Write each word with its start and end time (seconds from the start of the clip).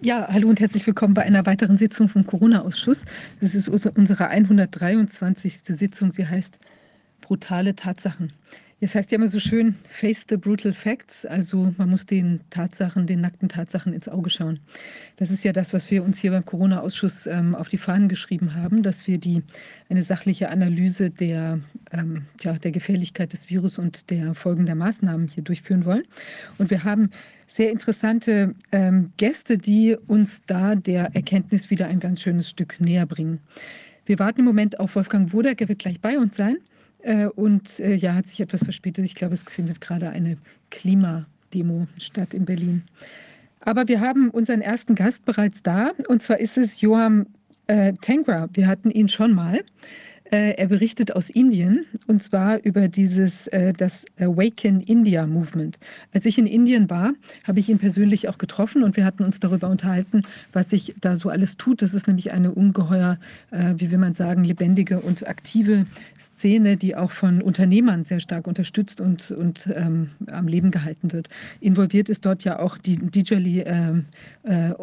Ja, 0.00 0.28
hallo 0.30 0.48
und 0.48 0.60
herzlich 0.60 0.86
willkommen 0.86 1.12
bei 1.12 1.22
einer 1.22 1.44
weiteren 1.44 1.76
Sitzung 1.76 2.08
vom 2.08 2.24
Corona-Ausschuss. 2.24 3.04
Das 3.40 3.56
ist 3.56 3.68
unsere 3.68 4.28
123. 4.28 5.58
Sitzung. 5.64 6.12
Sie 6.12 6.24
heißt 6.24 6.56
Brutale 7.20 7.74
Tatsachen. 7.74 8.32
Das 8.80 8.94
heißt 8.94 9.10
ja 9.10 9.16
immer 9.16 9.26
so 9.26 9.40
schön, 9.40 9.74
face 9.88 10.24
the 10.28 10.36
brutal 10.36 10.72
facts, 10.72 11.26
also 11.26 11.74
man 11.78 11.90
muss 11.90 12.06
den 12.06 12.42
Tatsachen, 12.48 13.08
den 13.08 13.20
nackten 13.20 13.48
Tatsachen 13.48 13.92
ins 13.92 14.08
Auge 14.08 14.30
schauen. 14.30 14.60
Das 15.16 15.32
ist 15.32 15.42
ja 15.42 15.52
das, 15.52 15.74
was 15.74 15.90
wir 15.90 16.04
uns 16.04 16.18
hier 16.18 16.30
beim 16.30 16.44
Corona-Ausschuss 16.44 17.26
ähm, 17.26 17.56
auf 17.56 17.66
die 17.66 17.76
Fahnen 17.76 18.08
geschrieben 18.08 18.54
haben, 18.54 18.84
dass 18.84 19.08
wir 19.08 19.18
die, 19.18 19.42
eine 19.88 20.04
sachliche 20.04 20.50
Analyse 20.50 21.10
der, 21.10 21.58
ähm, 21.90 22.26
ja, 22.40 22.52
der 22.52 22.70
Gefährlichkeit 22.70 23.32
des 23.32 23.50
Virus 23.50 23.80
und 23.80 24.10
der 24.10 24.34
Folgen 24.34 24.64
der 24.64 24.76
Maßnahmen 24.76 25.26
hier 25.26 25.42
durchführen 25.42 25.84
wollen. 25.84 26.04
Und 26.56 26.70
wir 26.70 26.84
haben 26.84 27.10
sehr 27.48 27.70
interessante 27.70 28.54
ähm, 28.70 29.12
Gäste, 29.16 29.58
die 29.58 29.96
uns 30.06 30.42
da 30.46 30.76
der 30.76 31.14
Erkenntnis 31.14 31.70
wieder 31.70 31.86
ein 31.86 31.98
ganz 31.98 32.20
schönes 32.20 32.48
Stück 32.48 32.80
näher 32.80 33.06
bringen. 33.06 33.40
Wir 34.06 34.18
warten 34.18 34.40
im 34.40 34.46
Moment 34.46 34.78
auf 34.78 34.94
Wolfgang 34.94 35.32
Wodak, 35.32 35.60
er 35.60 35.68
wird 35.68 35.80
gleich 35.80 36.00
bei 36.00 36.18
uns 36.18 36.36
sein. 36.36 36.58
Äh, 37.00 37.26
und 37.26 37.80
äh, 37.80 37.94
ja, 37.94 38.14
hat 38.14 38.28
sich 38.28 38.40
etwas 38.40 38.64
verspätet. 38.64 39.04
Ich 39.04 39.14
glaube, 39.14 39.34
es 39.34 39.42
findet 39.42 39.80
gerade 39.80 40.10
eine 40.10 40.36
Klimademo 40.70 41.86
statt 41.98 42.34
in 42.34 42.44
Berlin. 42.44 42.82
Aber 43.60 43.88
wir 43.88 44.00
haben 44.00 44.30
unseren 44.30 44.60
ersten 44.60 44.94
Gast 44.94 45.24
bereits 45.24 45.62
da. 45.62 45.92
Und 46.08 46.22
zwar 46.22 46.38
ist 46.40 46.58
es 46.58 46.80
Joam 46.80 47.26
äh, 47.66 47.92
Tengra. 48.00 48.48
Wir 48.52 48.66
hatten 48.66 48.90
ihn 48.90 49.08
schon 49.08 49.32
mal. 49.32 49.62
Äh, 50.30 50.56
er 50.56 50.66
berichtet 50.66 51.16
aus 51.16 51.30
Indien 51.30 51.86
und 52.06 52.22
zwar 52.22 52.62
über 52.62 52.88
dieses 52.88 53.46
äh, 53.46 53.72
das 53.72 54.04
Awaken 54.18 54.80
India 54.80 55.26
Movement. 55.26 55.78
Als 56.12 56.26
ich 56.26 56.36
in 56.36 56.46
Indien 56.46 56.90
war, 56.90 57.12
habe 57.44 57.60
ich 57.60 57.70
ihn 57.70 57.78
persönlich 57.78 58.28
auch 58.28 58.36
getroffen 58.36 58.82
und 58.82 58.96
wir 58.96 59.06
hatten 59.06 59.24
uns 59.24 59.40
darüber 59.40 59.70
unterhalten, 59.70 60.22
was 60.52 60.68
sich 60.68 60.94
da 61.00 61.16
so 61.16 61.30
alles 61.30 61.56
tut. 61.56 61.80
Das 61.80 61.94
ist 61.94 62.08
nämlich 62.08 62.30
eine 62.30 62.52
ungeheuer, 62.52 63.18
äh, 63.52 63.74
wie 63.76 63.90
will 63.90 63.96
man 63.96 64.14
sagen, 64.14 64.44
lebendige 64.44 65.00
und 65.00 65.26
aktive 65.26 65.86
Szene, 66.18 66.76
die 66.76 66.94
auch 66.94 67.10
von 67.10 67.40
Unternehmern 67.40 68.04
sehr 68.04 68.20
stark 68.20 68.46
unterstützt 68.46 69.00
und, 69.00 69.30
und 69.30 69.68
ähm, 69.74 70.10
am 70.26 70.46
Leben 70.46 70.70
gehalten 70.70 71.12
wird. 71.12 71.30
Involviert 71.60 72.10
ist 72.10 72.26
dort 72.26 72.44
ja 72.44 72.58
auch 72.58 72.76
die 72.76 72.96
Dijali, 72.96 73.60
äh, 73.60 73.94
äh, 74.44 74.74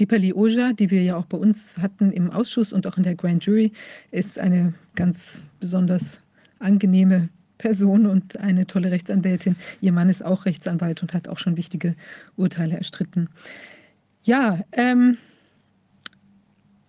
Dipali 0.00 0.32
Oja, 0.32 0.72
die 0.72 0.90
wir 0.90 1.02
ja 1.02 1.16
auch 1.16 1.26
bei 1.26 1.38
uns 1.38 1.78
hatten 1.78 2.10
im 2.10 2.30
Ausschuss 2.30 2.72
und 2.72 2.86
auch 2.86 2.96
in 2.96 3.04
der 3.04 3.14
Grand 3.14 3.44
Jury, 3.44 3.70
ist 4.10 4.38
eine 4.38 4.71
ganz 4.94 5.42
besonders 5.60 6.22
angenehme 6.58 7.28
Person 7.58 8.06
und 8.06 8.38
eine 8.38 8.66
tolle 8.66 8.90
Rechtsanwältin. 8.90 9.56
Ihr 9.80 9.92
Mann 9.92 10.08
ist 10.08 10.24
auch 10.24 10.46
Rechtsanwalt 10.46 11.02
und 11.02 11.14
hat 11.14 11.28
auch 11.28 11.38
schon 11.38 11.56
wichtige 11.56 11.94
Urteile 12.36 12.76
erstritten. 12.76 13.28
Ja, 14.24 14.60
ähm, 14.72 15.18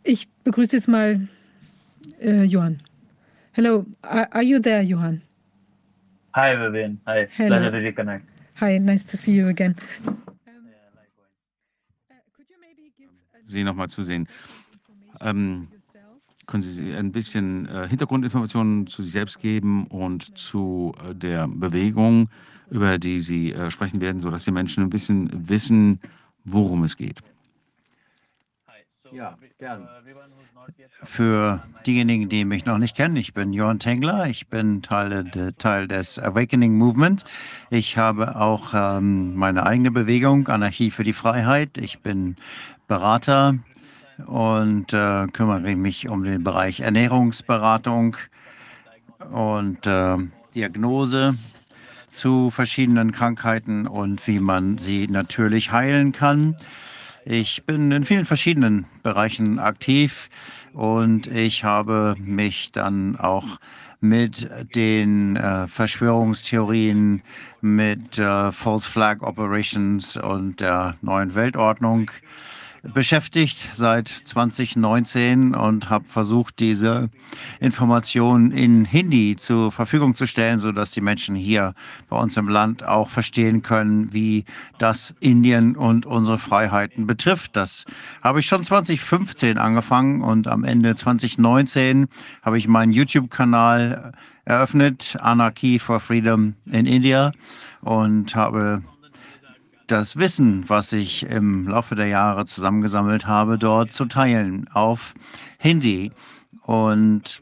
ich 0.03 0.27
begrüße 0.43 0.75
jetzt 0.75 0.87
mal 0.87 1.27
äh, 2.19 2.43
Johann. 2.43 2.81
Hello, 3.51 3.85
are, 4.01 4.33
are, 4.33 4.43
you 4.43 4.59
there, 4.59 4.81
Johann? 4.81 5.21
Hi, 6.35 6.55
Vivian. 6.57 6.99
Hi, 7.05 7.27
Hello. 7.37 7.49
pleasure 7.49 7.71
to 7.71 7.77
reconnect. 7.77 8.25
Hi, 8.59 8.79
nice 8.79 9.05
to 9.05 9.15
see 9.15 9.35
you 9.35 9.47
again. 9.47 9.75
Sie 13.45 13.63
nochmal 13.63 13.89
zu 13.89 14.01
sehen. 14.01 14.27
Ähm, 15.21 15.67
können 16.45 16.61
Sie 16.61 16.93
ein 16.93 17.11
bisschen 17.11 17.67
äh, 17.67 17.87
Hintergrundinformationen 17.87 18.87
zu 18.87 19.03
sich 19.03 19.11
selbst 19.11 19.39
geben 19.39 19.87
und 19.87 20.37
zu 20.37 20.93
äh, 21.07 21.15
der 21.15 21.47
Bewegung, 21.47 22.29
über 22.69 22.97
die 22.97 23.19
Sie 23.19 23.53
äh, 23.53 23.69
sprechen 23.69 24.01
werden, 24.01 24.21
sodass 24.21 24.45
die 24.45 24.51
Menschen 24.51 24.83
ein 24.83 24.89
bisschen 24.89 25.29
wissen, 25.47 25.99
worum 26.45 26.83
es 26.83 26.97
geht? 26.97 27.21
Ja, 29.13 29.37
gern. 29.59 29.87
Für 31.03 31.61
diejenigen, 31.85 32.29
die 32.29 32.45
mich 32.45 32.65
noch 32.65 32.79
nicht 32.79 32.95
kennen, 32.95 33.15
ich 33.15 33.35
bin 33.35 33.53
Johann 33.53 33.77
Tengler, 33.77 34.25
ich 34.25 34.47
bin 34.47 34.81
Teil, 34.81 35.23
de, 35.25 35.51
Teil 35.51 35.87
des 35.87 36.17
Awakening 36.17 36.75
Movement. 36.77 37.23
Ich 37.69 37.95
habe 37.95 38.35
auch 38.35 38.73
ähm, 38.73 39.35
meine 39.35 39.67
eigene 39.67 39.91
Bewegung, 39.91 40.47
Anarchie 40.47 40.89
für 40.89 41.03
die 41.03 41.13
Freiheit. 41.13 41.77
Ich 41.77 41.99
bin 41.99 42.37
Berater 42.87 43.59
und 44.25 44.93
äh, 44.93 45.27
kümmere 45.27 45.75
mich 45.75 46.09
um 46.09 46.23
den 46.23 46.43
Bereich 46.43 46.79
Ernährungsberatung 46.79 48.17
und 49.31 49.85
äh, 49.87 50.17
Diagnose 50.55 51.35
zu 52.09 52.49
verschiedenen 52.51 53.11
Krankheiten 53.11 53.87
und 53.87 54.25
wie 54.27 54.39
man 54.39 54.77
sie 54.77 55.07
natürlich 55.07 55.71
heilen 55.71 56.11
kann. 56.11 56.55
Ich 57.25 57.63
bin 57.65 57.91
in 57.91 58.03
vielen 58.03 58.25
verschiedenen 58.25 58.85
Bereichen 59.01 59.57
aktiv 59.57 60.29
und 60.73 61.27
ich 61.27 61.63
habe 61.63 62.15
mich 62.19 62.71
dann 62.71 63.15
auch 63.15 63.45
mit 64.01 64.49
den 64.75 65.37
äh, 65.37 65.65
Verschwörungstheorien, 65.67 67.21
mit 67.61 68.19
äh, 68.19 68.51
False 68.51 68.87
Flag 68.87 69.21
Operations 69.21 70.17
und 70.17 70.59
der 70.59 70.97
neuen 71.01 71.33
Weltordnung 71.33 72.11
beschäftigt 72.83 73.69
seit 73.73 74.09
2019 74.09 75.55
und 75.55 75.89
habe 75.89 76.05
versucht, 76.05 76.59
diese 76.59 77.09
Informationen 77.61 78.51
in 78.51 78.83
Hindi 78.83 79.37
zur 79.37 79.71
Verfügung 79.71 80.15
zu 80.15 80.27
stellen, 80.27 80.59
sodass 80.59 80.91
die 80.91 81.01
Menschen 81.01 81.35
hier 81.35 81.73
bei 82.09 82.17
uns 82.17 82.35
im 82.35 82.49
Land 82.49 82.83
auch 82.83 83.09
verstehen 83.09 83.61
können, 83.61 84.11
wie 84.13 84.43
das 84.79 85.15
Indien 85.21 85.77
und 85.77 86.05
unsere 86.05 86.37
Freiheiten 86.37 87.07
betrifft. 87.07 87.55
Das 87.55 87.85
habe 88.21 88.41
ich 88.41 88.47
schon 88.47 88.63
2015 88.63 89.57
angefangen 89.57 90.21
und 90.21 90.47
am 90.47 90.65
Ende 90.65 90.95
2019 90.95 92.07
habe 92.41 92.57
ich 92.57 92.67
meinen 92.67 92.91
YouTube-Kanal 92.91 94.11
eröffnet, 94.45 95.17
Anarchy 95.21 95.79
for 95.79 96.01
Freedom 96.01 96.53
in 96.65 96.85
India 96.85 97.31
und 97.81 98.35
habe 98.35 98.83
das 99.87 100.17
Wissen, 100.17 100.69
was 100.69 100.91
ich 100.93 101.23
im 101.23 101.67
Laufe 101.67 101.95
der 101.95 102.07
Jahre 102.07 102.45
zusammengesammelt 102.45 103.27
habe, 103.27 103.57
dort 103.57 103.91
zu 103.91 104.05
teilen 104.05 104.67
auf 104.73 105.13
Hindi. 105.57 106.11
Und 106.61 107.41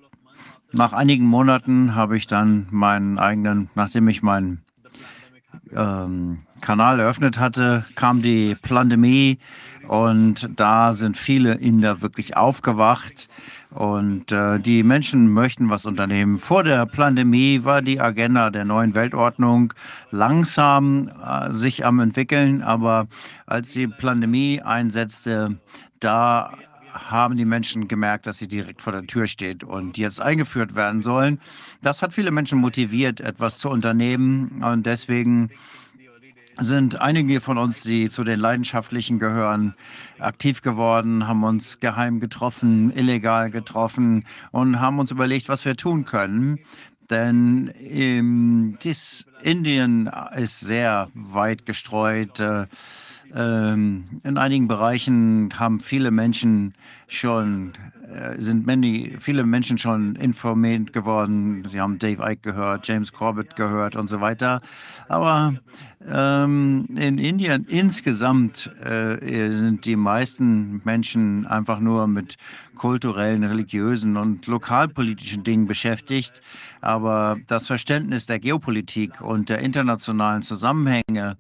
nach 0.72 0.94
einigen 0.94 1.26
Monaten 1.26 1.96
habe 1.96 2.18
ich 2.18 2.28
dann 2.28 2.68
meinen 2.72 3.20
eigenen, 3.20 3.70
nachdem 3.76 4.08
ich 4.08 4.22
meinen 4.22 4.64
ähm, 5.76 6.40
Kanal 6.62 7.00
eröffnet 7.00 7.40
hatte, 7.40 7.84
kam 7.96 8.22
die 8.22 8.56
Pandemie 8.62 9.40
und 9.88 10.50
da 10.56 10.94
sind 10.94 11.18
viele 11.18 11.56
Inder 11.56 12.02
wirklich 12.02 12.38
aufgewacht 12.38 13.28
und 13.72 14.32
äh, 14.32 14.60
die 14.60 14.84
Menschen 14.84 15.34
möchten 15.34 15.70
was 15.70 15.86
unternehmen. 15.86 16.38
Vor 16.38 16.64
der 16.64 16.86
Pandemie 16.86 17.64
war 17.64 17.82
die 17.82 18.00
Agenda 18.00 18.50
der 18.50 18.66
neuen 18.66 18.96
Weltordnung 18.96 19.74
langsam 20.12 21.12
äh, 21.26 21.52
sich 21.52 21.86
am 21.86 22.00
entwickeln, 22.00 22.62
aber 22.62 23.08
als 23.48 23.72
die 23.72 23.88
Pandemie 23.88 24.62
einsetzte, 24.62 25.58
da 26.00 26.52
haben 26.94 27.38
die 27.38 27.46
Menschen 27.46 27.88
gemerkt, 27.88 28.28
dass 28.28 28.38
sie 28.38 28.48
direkt 28.48 28.82
vor 28.82 28.94
der 28.94 29.08
Tür 29.08 29.28
steht 29.28 29.64
und 29.64 29.98
jetzt 29.98 30.22
eingeführt 30.22 30.76
werden 30.76 31.02
sollen. 31.02 31.40
Das 31.82 32.02
hat 32.02 32.14
viele 32.14 32.32
Menschen 32.32 32.60
motiviert, 32.60 33.22
etwas 33.22 33.58
zu 33.58 33.70
unternehmen 33.70 34.62
und 34.64 34.86
deswegen 34.86 35.50
sind 36.60 37.02
einige 37.02 37.42
von 37.42 37.58
uns, 37.58 37.82
die 37.82 38.10
zu 38.10 38.24
den 38.24 38.40
Leidenschaftlichen 38.40 39.20
gehören, 39.20 39.74
aktiv 40.20 40.62
geworden, 40.62 41.28
haben 41.28 41.44
uns 41.44 41.80
geheim 41.80 42.20
getroffen, 42.20 42.92
illegal 42.96 43.52
getroffen 43.52 44.26
und 44.52 44.80
haben 44.80 45.00
uns 45.00 45.12
überlegt, 45.12 45.50
was 45.50 45.66
wir 45.66 45.76
tun 45.76 46.06
können. 46.06 46.60
Denn 47.10 47.74
ähm, 47.80 48.78
dies 48.82 49.28
Indien 49.42 50.10
ist 50.36 50.62
sehr 50.62 51.10
weit 51.14 51.66
gestreut. 51.66 52.40
Äh, 52.40 52.68
ähm, 53.36 54.04
in 54.24 54.38
einigen 54.38 54.68
Bereichen 54.68 55.50
haben 55.58 55.80
viele 55.80 56.12
Menschen 56.12 56.74
schon, 57.08 57.74
äh, 58.14 58.40
sind 58.40 58.66
many, 58.66 59.16
viele 59.20 59.46
Menschen 59.46 59.78
schon 59.78 60.16
informiert 60.16 60.92
geworden. 60.92 61.64
Sie 61.70 61.80
haben 61.80 61.98
Dave 61.98 62.22
Icke 62.24 62.52
gehört, 62.52 62.88
James 62.88 63.12
Corbett 63.14 63.56
gehört 63.56 63.96
und 63.96 64.08
so 64.08 64.20
weiter. 64.22 64.62
Aber 65.08 65.54
ähm, 66.10 66.88
in 66.96 67.18
Indien 67.18 67.66
insgesamt 67.70 68.72
äh, 68.84 69.50
sind 69.50 69.86
die 69.86 69.96
meisten 69.96 70.82
Menschen 70.84 71.46
einfach 71.48 71.80
nur 71.80 72.08
mit 72.08 72.38
kulturellen, 72.76 73.44
religiösen 73.44 74.18
und 74.18 74.48
lokalpolitischen 74.48 75.44
Dingen 75.44 75.68
beschäftigt. 75.68 76.42
Aber 76.82 77.38
das 77.48 77.68
Verständnis 77.68 78.26
der 78.26 78.40
Geopolitik 78.40 79.22
und 79.22 79.50
der 79.50 79.60
internationalen 79.60 80.42
Zusammenhänge 80.42 81.38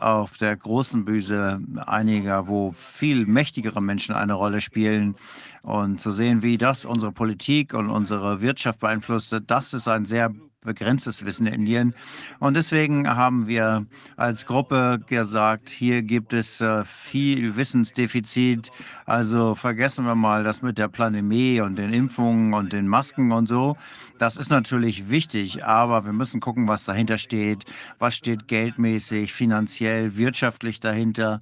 auf 0.00 0.36
der 0.36 0.56
großen 0.56 1.04
Bühne 1.04 1.60
einiger, 1.86 2.48
wo 2.48 2.72
viel 2.72 3.26
mächtigere 3.26 3.80
Menschen 3.80 4.14
eine 4.14 4.34
Rolle 4.34 4.60
spielen. 4.60 5.16
Und 5.62 6.00
zu 6.00 6.10
sehen, 6.12 6.42
wie 6.42 6.58
das 6.58 6.84
unsere 6.84 7.12
Politik 7.12 7.74
und 7.74 7.90
unsere 7.90 8.40
Wirtschaft 8.40 8.80
beeinflusst, 8.80 9.36
das 9.46 9.74
ist 9.74 9.88
ein 9.88 10.04
sehr 10.04 10.32
begrenztes 10.66 11.24
Wissen 11.24 11.46
in 11.46 11.54
Indien. 11.54 11.94
Und 12.38 12.54
deswegen 12.56 13.08
haben 13.08 13.46
wir 13.46 13.86
als 14.16 14.44
Gruppe 14.44 15.00
gesagt, 15.06 15.70
hier 15.70 16.02
gibt 16.02 16.32
es 16.32 16.60
äh, 16.60 16.84
viel 16.84 17.56
Wissensdefizit. 17.56 18.70
Also 19.06 19.54
vergessen 19.54 20.04
wir 20.04 20.14
mal 20.14 20.44
das 20.44 20.60
mit 20.60 20.76
der 20.76 20.88
Pandemie 20.88 21.60
und 21.60 21.76
den 21.76 21.92
Impfungen 21.92 22.52
und 22.52 22.72
den 22.72 22.86
Masken 22.86 23.32
und 23.32 23.46
so. 23.46 23.76
Das 24.18 24.36
ist 24.36 24.50
natürlich 24.50 25.10
wichtig, 25.10 25.64
aber 25.64 26.04
wir 26.04 26.12
müssen 26.12 26.40
gucken, 26.40 26.68
was 26.68 26.84
dahinter 26.84 27.18
steht. 27.18 27.64
Was 27.98 28.14
steht 28.16 28.48
geldmäßig, 28.48 29.32
finanziell, 29.32 30.16
wirtschaftlich 30.16 30.80
dahinter? 30.80 31.40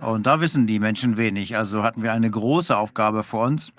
Und 0.00 0.26
da 0.26 0.40
wissen 0.40 0.66
die 0.66 0.78
Menschen 0.78 1.16
wenig. 1.16 1.56
Also 1.56 1.82
hatten 1.82 2.02
wir 2.02 2.12
eine 2.12 2.30
große 2.30 2.76
Aufgabe 2.76 3.22
vor 3.22 3.46
uns. 3.46 3.72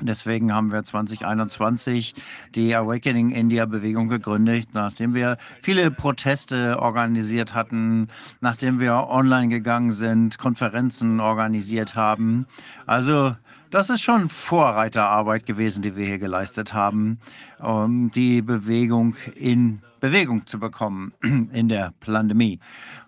Deswegen 0.00 0.52
haben 0.54 0.70
wir 0.70 0.84
2021 0.84 2.14
die 2.54 2.74
Awakening 2.74 3.30
India 3.30 3.66
Bewegung 3.66 4.08
gegründet, 4.08 4.68
nachdem 4.72 5.14
wir 5.14 5.38
viele 5.62 5.90
Proteste 5.90 6.78
organisiert 6.78 7.54
hatten, 7.54 8.08
nachdem 8.40 8.78
wir 8.78 9.08
online 9.08 9.48
gegangen 9.48 9.90
sind, 9.90 10.38
Konferenzen 10.38 11.20
organisiert 11.20 11.96
haben. 11.96 12.46
Also 12.86 13.34
das 13.70 13.90
ist 13.90 14.02
schon 14.02 14.28
Vorreiterarbeit 14.28 15.44
gewesen, 15.46 15.82
die 15.82 15.94
wir 15.96 16.06
hier 16.06 16.18
geleistet 16.18 16.72
haben, 16.72 17.18
um 17.60 18.10
die 18.10 18.40
Bewegung 18.40 19.16
in 19.34 19.82
Bewegung 20.00 20.46
zu 20.46 20.58
bekommen 20.58 21.12
in 21.22 21.68
der 21.68 21.92
Pandemie. 22.00 22.60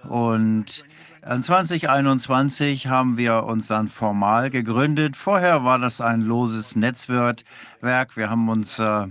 Und 0.08 0.84
2021 1.22 2.86
haben 2.86 3.16
wir 3.16 3.44
uns 3.44 3.66
dann 3.66 3.88
formal 3.88 4.50
gegründet. 4.50 5.16
Vorher 5.16 5.64
war 5.64 5.78
das 5.78 6.00
ein 6.00 6.22
loses 6.22 6.76
Netzwerk. 6.76 7.44
Wir 7.82 8.30
haben 8.30 8.48
uns 8.48 8.78
äh, 8.78 9.06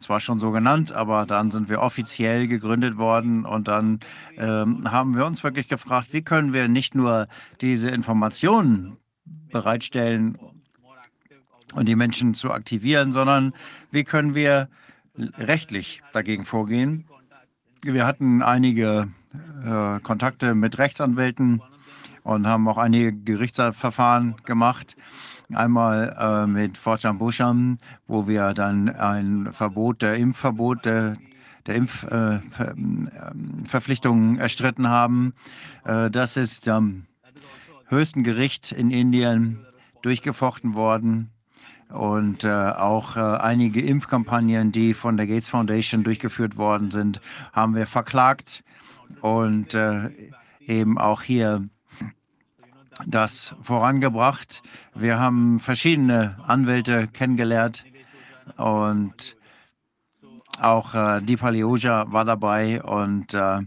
zwar 0.00 0.20
schon 0.20 0.38
so 0.38 0.50
genannt, 0.50 0.92
aber 0.92 1.26
dann 1.26 1.50
sind 1.50 1.68
wir 1.68 1.80
offiziell 1.80 2.46
gegründet 2.46 2.96
worden 2.98 3.44
und 3.44 3.68
dann 3.68 4.00
ähm, 4.36 4.90
haben 4.90 5.16
wir 5.16 5.24
uns 5.26 5.44
wirklich 5.44 5.68
gefragt, 5.68 6.08
wie 6.12 6.22
können 6.22 6.52
wir 6.52 6.68
nicht 6.68 6.94
nur 6.94 7.28
diese 7.60 7.90
Informationen 7.90 8.96
bereitstellen 9.50 10.38
und 11.74 11.86
die 11.86 11.96
Menschen 11.96 12.34
zu 12.34 12.50
aktivieren, 12.50 13.12
sondern 13.12 13.52
wie 13.90 14.04
können 14.04 14.34
wir 14.34 14.68
rechtlich 15.38 16.02
dagegen 16.12 16.44
vorgehen. 16.44 17.06
Wir 17.82 18.06
hatten 18.06 18.42
einige 18.42 19.08
äh, 19.64 19.98
Kontakte 20.00 20.54
mit 20.54 20.76
Rechtsanwälten 20.78 21.62
und 22.22 22.46
haben 22.46 22.68
auch 22.68 22.78
einige 22.78 23.12
Gerichtsverfahren 23.12 24.36
gemacht. 24.44 24.96
Einmal 25.52 26.16
äh, 26.18 26.46
mit 26.46 26.76
Forcham 26.76 27.18
Busham, 27.18 27.78
wo 28.06 28.28
wir 28.28 28.54
dann 28.54 28.88
ein 28.88 29.52
Verbot 29.52 30.02
der 30.02 30.14
Impfverbot 30.16 30.84
der, 30.84 31.16
der 31.66 31.74
Impfverpflichtungen 31.74 34.38
äh, 34.38 34.42
erstritten 34.42 34.88
haben. 34.88 35.34
Äh, 35.84 36.08
das 36.10 36.36
ist 36.36 36.68
am 36.68 37.06
höchsten 37.86 38.22
Gericht 38.22 38.70
in 38.72 38.90
Indien 38.90 39.64
durchgefochten 40.02 40.74
worden 40.74 41.30
und 41.92 42.44
äh, 42.44 42.48
auch 42.50 43.16
äh, 43.16 43.20
einige 43.20 43.80
Impfkampagnen, 43.80 44.72
die 44.72 44.94
von 44.94 45.16
der 45.16 45.26
Gates 45.26 45.48
Foundation 45.48 46.04
durchgeführt 46.04 46.56
worden 46.56 46.90
sind, 46.90 47.20
haben 47.52 47.74
wir 47.74 47.86
verklagt 47.86 48.62
und 49.20 49.74
äh, 49.74 50.10
eben 50.60 50.98
auch 50.98 51.22
hier 51.22 51.68
das 53.06 53.54
vorangebracht. 53.62 54.62
Wir 54.94 55.18
haben 55.18 55.58
verschiedene 55.58 56.36
Anwälte 56.46 57.08
kennengelernt 57.08 57.84
und 58.56 59.36
auch 60.60 60.94
äh, 60.94 61.22
Deepali 61.22 61.64
Oja 61.64 62.12
war 62.12 62.24
dabei 62.24 62.82
und 62.82 63.34
äh, 63.34 63.60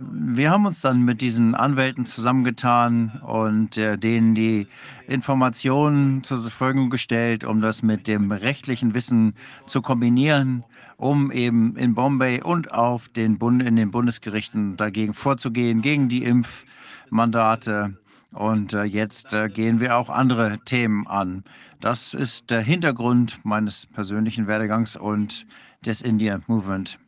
wir 0.00 0.50
haben 0.50 0.66
uns 0.66 0.80
dann 0.80 1.02
mit 1.02 1.20
diesen 1.20 1.54
Anwälten 1.54 2.06
zusammengetan 2.06 3.20
und 3.24 3.76
äh, 3.76 3.96
denen 3.96 4.34
die 4.34 4.66
Informationen 5.06 6.22
zur 6.22 6.38
Verfügung 6.38 6.90
gestellt, 6.90 7.44
um 7.44 7.60
das 7.60 7.82
mit 7.82 8.06
dem 8.06 8.32
rechtlichen 8.32 8.94
Wissen 8.94 9.34
zu 9.66 9.82
kombinieren, 9.82 10.64
um 10.96 11.30
eben 11.30 11.76
in 11.76 11.94
Bombay 11.94 12.42
und 12.42 12.72
auf 12.72 13.08
den 13.08 13.38
Bund, 13.38 13.62
in 13.62 13.76
den 13.76 13.90
Bundesgerichten 13.90 14.76
dagegen 14.76 15.14
vorzugehen, 15.14 15.82
gegen 15.82 16.08
die 16.08 16.24
Impfmandate. 16.24 17.96
Und 18.32 18.72
äh, 18.72 18.82
jetzt 18.82 19.32
äh, 19.32 19.48
gehen 19.48 19.78
wir 19.78 19.96
auch 19.96 20.08
andere 20.08 20.58
Themen 20.64 21.06
an. 21.06 21.44
Das 21.80 22.14
ist 22.14 22.50
der 22.50 22.62
Hintergrund 22.62 23.38
meines 23.44 23.86
persönlichen 23.86 24.46
Werdegangs 24.48 24.96
und 24.96 25.46
des 25.84 26.02
India 26.02 26.40
Movement. 26.48 26.98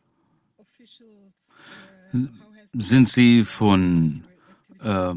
Sind 2.79 3.09
Sie 3.09 3.43
von 3.43 4.23
äh, 4.83 5.13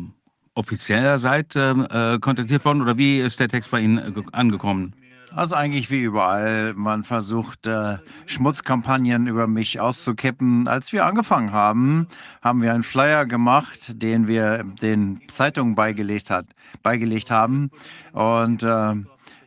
offizieller 0.54 1.18
Seite 1.18 1.88
äh, 1.90 2.18
kontaktiert 2.18 2.64
worden 2.64 2.80
oder 2.80 2.96
wie 2.96 3.20
ist 3.20 3.38
der 3.38 3.48
Text 3.48 3.70
bei 3.70 3.80
Ihnen 3.80 3.98
äh, 3.98 4.22
angekommen? 4.32 4.94
Also 5.34 5.54
eigentlich 5.54 5.90
wie 5.90 6.00
überall. 6.00 6.72
Man 6.74 7.04
versucht, 7.04 7.66
äh, 7.66 7.98
Schmutzkampagnen 8.26 9.26
über 9.26 9.46
mich 9.46 9.78
auszukippen. 9.78 10.66
Als 10.68 10.92
wir 10.92 11.04
angefangen 11.04 11.52
haben, 11.52 12.08
haben 12.42 12.62
wir 12.62 12.72
einen 12.72 12.82
Flyer 12.82 13.26
gemacht, 13.26 14.02
den 14.02 14.26
wir 14.26 14.64
den 14.64 15.20
Zeitungen 15.28 15.74
beigelegt, 15.74 16.30
hat, 16.30 16.46
beigelegt 16.82 17.30
haben. 17.30 17.70
Und 18.12 18.62
äh, 18.62 18.94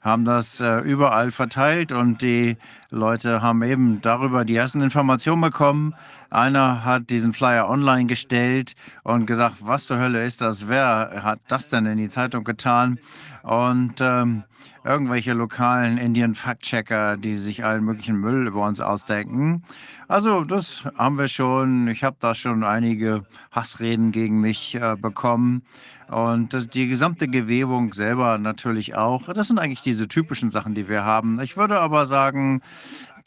haben 0.03 0.25
das 0.25 0.59
äh, 0.59 0.79
überall 0.79 1.31
verteilt 1.31 1.91
und 1.91 2.21
die 2.21 2.57
Leute 2.93 3.41
haben 3.41 3.63
eben 3.63 4.01
darüber 4.01 4.45
die 4.45 4.55
ersten 4.55 4.81
Informationen 4.81 5.41
bekommen. 5.41 5.95
Einer 6.29 6.85
hat 6.85 7.09
diesen 7.09 7.33
Flyer 7.33 7.67
online 7.67 8.05
gestellt 8.05 8.73
und 9.03 9.25
gesagt, 9.25 9.57
was 9.61 9.85
zur 9.85 9.97
Hölle 9.97 10.23
ist 10.23 10.41
das? 10.41 10.67
Wer 10.67 11.21
hat 11.23 11.39
das 11.47 11.69
denn 11.69 11.87
in 11.87 11.97
die 11.97 12.09
Zeitung 12.09 12.43
getan? 12.43 12.99
Und 13.41 13.95
ähm, 13.99 14.43
irgendwelche 14.85 15.33
lokalen 15.33 15.97
Indian 15.97 16.35
Fact-Checker, 16.35 17.17
die 17.17 17.33
sich 17.33 17.65
allen 17.65 17.83
möglichen 17.83 18.17
Müll 18.17 18.47
über 18.47 18.65
uns 18.65 18.79
ausdenken. 18.79 19.63
Also 20.07 20.43
das 20.43 20.83
haben 20.97 21.17
wir 21.17 21.27
schon. 21.27 21.87
Ich 21.87 22.03
habe 22.03 22.17
da 22.19 22.35
schon 22.35 22.63
einige 22.63 23.23
Hassreden 23.51 24.11
gegen 24.11 24.39
mich 24.39 24.75
äh, 24.75 24.95
bekommen. 24.95 25.63
Und 26.09 26.75
die 26.75 26.87
gesamte 26.87 27.27
Gewebung 27.27 27.93
selber 27.93 28.37
natürlich 28.37 28.95
auch. 28.95 29.23
Das 29.33 29.47
sind 29.47 29.57
eigentlich 29.57 29.81
diese 29.81 30.07
typischen 30.07 30.49
Sachen, 30.49 30.75
die 30.75 30.87
wir 30.87 31.03
haben. 31.03 31.39
Ich 31.39 31.57
würde 31.57 31.79
aber 31.79 32.05
sagen, 32.05 32.61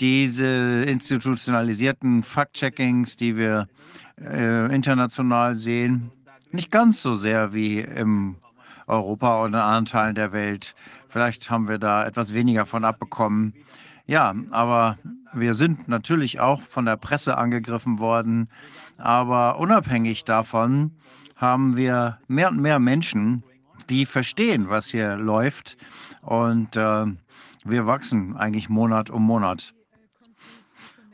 diese 0.00 0.84
institutionalisierten 0.84 2.22
Fact-Checkings, 2.22 3.16
die 3.16 3.36
wir 3.36 3.66
äh, 4.20 4.74
international 4.74 5.54
sehen, 5.54 6.10
nicht 6.52 6.70
ganz 6.70 7.02
so 7.02 7.14
sehr 7.14 7.52
wie 7.52 7.80
im 7.80 8.36
Europa 8.86 9.40
oder 9.40 9.48
in 9.48 9.54
anderen 9.54 9.84
Teilen 9.86 10.14
der 10.14 10.32
Welt. 10.32 10.74
Vielleicht 11.08 11.50
haben 11.50 11.68
wir 11.68 11.78
da 11.78 12.06
etwas 12.06 12.34
weniger 12.34 12.66
von 12.66 12.84
abbekommen. 12.84 13.54
Ja, 14.06 14.34
aber 14.50 14.96
wir 15.32 15.54
sind 15.54 15.88
natürlich 15.88 16.38
auch 16.40 16.62
von 16.62 16.84
der 16.84 16.96
Presse 16.96 17.36
angegriffen 17.36 17.98
worden. 17.98 18.48
Aber 18.98 19.58
unabhängig 19.58 20.24
davon 20.24 20.92
haben 21.34 21.76
wir 21.76 22.18
mehr 22.28 22.48
und 22.48 22.60
mehr 22.60 22.78
Menschen, 22.78 23.42
die 23.90 24.06
verstehen, 24.06 24.68
was 24.68 24.88
hier 24.88 25.16
läuft. 25.16 25.76
Und 26.22 26.76
äh, 26.76 27.06
wir 27.68 27.86
wachsen 27.86 28.36
eigentlich 28.36 28.68
Monat 28.68 29.10
um 29.10 29.22
Monat. 29.22 29.74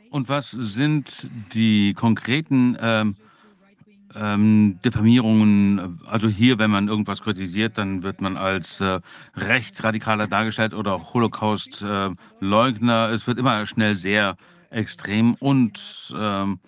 Und 0.09 0.29
was 0.29 0.51
sind 0.51 1.27
die 1.53 1.93
konkreten 1.93 2.77
ähm, 2.79 3.15
ähm, 4.15 4.79
Diffamierungen, 4.85 5.99
also 6.05 6.27
hier, 6.27 6.59
wenn 6.59 6.69
man 6.69 6.87
irgendwas 6.87 7.21
kritisiert, 7.21 7.77
dann 7.77 8.03
wird 8.03 8.21
man 8.21 8.37
als 8.37 8.79
äh, 8.79 8.99
Rechtsradikaler 9.35 10.27
dargestellt 10.27 10.73
oder 10.73 11.13
Holocaust-Leugner. 11.13 13.09
Äh, 13.09 13.13
es 13.13 13.25
wird 13.25 13.39
immer 13.39 13.65
schnell 13.65 13.95
sehr 13.95 14.37
extrem 14.69 15.33
und 15.35 16.13
ähm, 16.15 16.59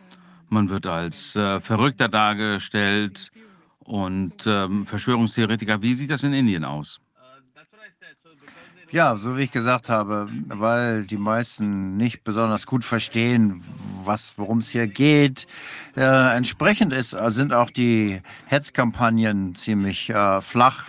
man 0.50 0.70
wird 0.70 0.88
als 0.88 1.36
äh, 1.36 1.60
Verrückter 1.60 2.08
dargestellt 2.08 3.32
und 3.80 4.46
ähm, 4.48 4.86
Verschwörungstheoretiker. 4.86 5.82
Wie 5.82 5.94
sieht 5.94 6.10
das 6.10 6.24
in 6.24 6.34
Indien 6.34 6.66
aus? 6.66 7.00
Ja, 8.92 9.18
so 9.18 9.36
wie 9.36 9.42
ich 9.42 9.52
gesagt 9.52 9.90
habe, 9.90 10.30
weil 10.48 11.06
die 11.06 11.18
meisten 11.18 11.98
nicht 11.98 12.24
besonders 12.24 12.68
gut 12.68 12.86
verstehen, 12.86 13.64
was, 14.04 14.38
worum 14.38 14.60
es 14.60 14.70
hier 14.70 14.86
geht. 14.86 15.48
Äh, 15.98 16.36
entsprechend 16.36 16.94
ist, 16.94 17.18
sind 17.28 17.52
auch 17.52 17.72
die 17.72 18.22
Hetzkampagnen 18.46 19.56
ziemlich 19.56 20.12
äh, 20.12 20.40
flach. 20.42 20.88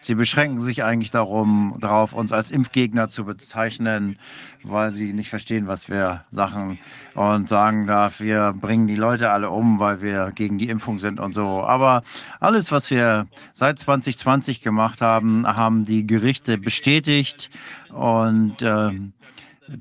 Sie 0.00 0.14
beschränken 0.14 0.60
sich 0.60 0.84
eigentlich 0.84 1.10
darum, 1.10 1.76
darauf, 1.80 2.12
uns 2.12 2.32
als 2.32 2.52
Impfgegner 2.52 3.08
zu 3.08 3.24
bezeichnen, 3.24 4.16
weil 4.64 4.90
sie 4.90 5.12
nicht 5.12 5.30
verstehen, 5.30 5.66
was 5.66 5.88
wir 5.88 6.24
sagen 6.30 6.78
und 7.14 7.48
sagen 7.48 7.86
darf, 7.86 8.20
wir 8.20 8.52
bringen 8.52 8.86
die 8.86 8.96
Leute 8.96 9.30
alle 9.30 9.50
um, 9.50 9.78
weil 9.78 10.00
wir 10.00 10.32
gegen 10.34 10.58
die 10.58 10.68
Impfung 10.68 10.98
sind 10.98 11.20
und 11.20 11.32
so. 11.32 11.62
Aber 11.62 12.02
alles, 12.40 12.72
was 12.72 12.90
wir 12.90 13.26
seit 13.52 13.78
2020 13.78 14.62
gemacht 14.62 15.00
haben, 15.00 15.46
haben 15.46 15.84
die 15.84 16.06
Gerichte 16.06 16.58
bestätigt 16.58 17.50
und 17.92 18.62
äh, 18.62 18.90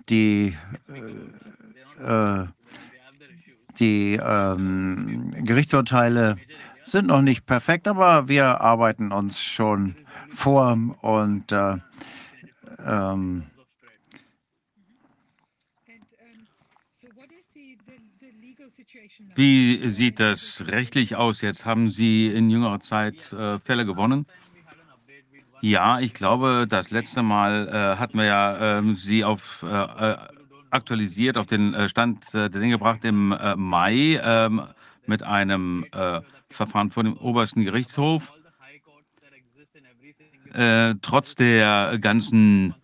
die 0.10 0.56
äh, 2.00 2.42
äh, 2.42 2.48
die 3.80 4.20
ähm, 4.24 5.34
Gerichtsurteile 5.44 6.38
sind 6.84 7.08
noch 7.08 7.22
nicht 7.22 7.46
perfekt, 7.46 7.88
aber 7.88 8.28
wir 8.28 8.62
arbeiten 8.62 9.12
uns 9.12 9.42
schon 9.42 9.96
vor 10.30 10.78
und 11.02 11.52
äh, 11.52 11.78
ähm, 12.86 13.44
Wie 19.36 19.90
sieht 19.90 20.20
das 20.20 20.64
rechtlich 20.68 21.16
aus? 21.16 21.42
Jetzt 21.42 21.66
haben 21.66 21.90
Sie 21.90 22.28
in 22.28 22.50
jüngerer 22.50 22.80
Zeit 22.80 23.16
äh, 23.34 23.60
Fälle 23.60 23.86
gewonnen. 23.86 24.26
Ja, 25.62 26.00
ich 26.02 26.14
glaube, 26.14 26.66
das 26.68 26.92
letzte 26.92 27.24
Mal 27.24 27.70
äh, 27.70 27.98
hatten 27.98 28.18
wir 28.18 28.26
ja 28.26 28.80
äh, 28.80 28.94
Sie 28.94 29.24
auf 29.24 29.64
äh, 29.64 29.68
äh, 30.12 30.18
aktualisiert 30.72 31.38
auf 31.38 31.48
den 31.48 31.74
äh, 31.74 31.88
Stand 31.88 32.34
der 32.34 32.50
Dinge 32.50 32.72
gebracht 32.72 33.06
im 33.06 33.30
Mai 33.56 34.20
ähm, 34.22 34.62
mit 35.06 35.24
einem 35.24 35.86
Verfahren 36.50 36.92
vor 36.92 37.04
dem 37.04 37.18
obersten 37.18 37.64
Gerichtshof. 37.64 38.32
trotz 41.02 41.36
der 41.36 41.98
ganzen 42.00 42.76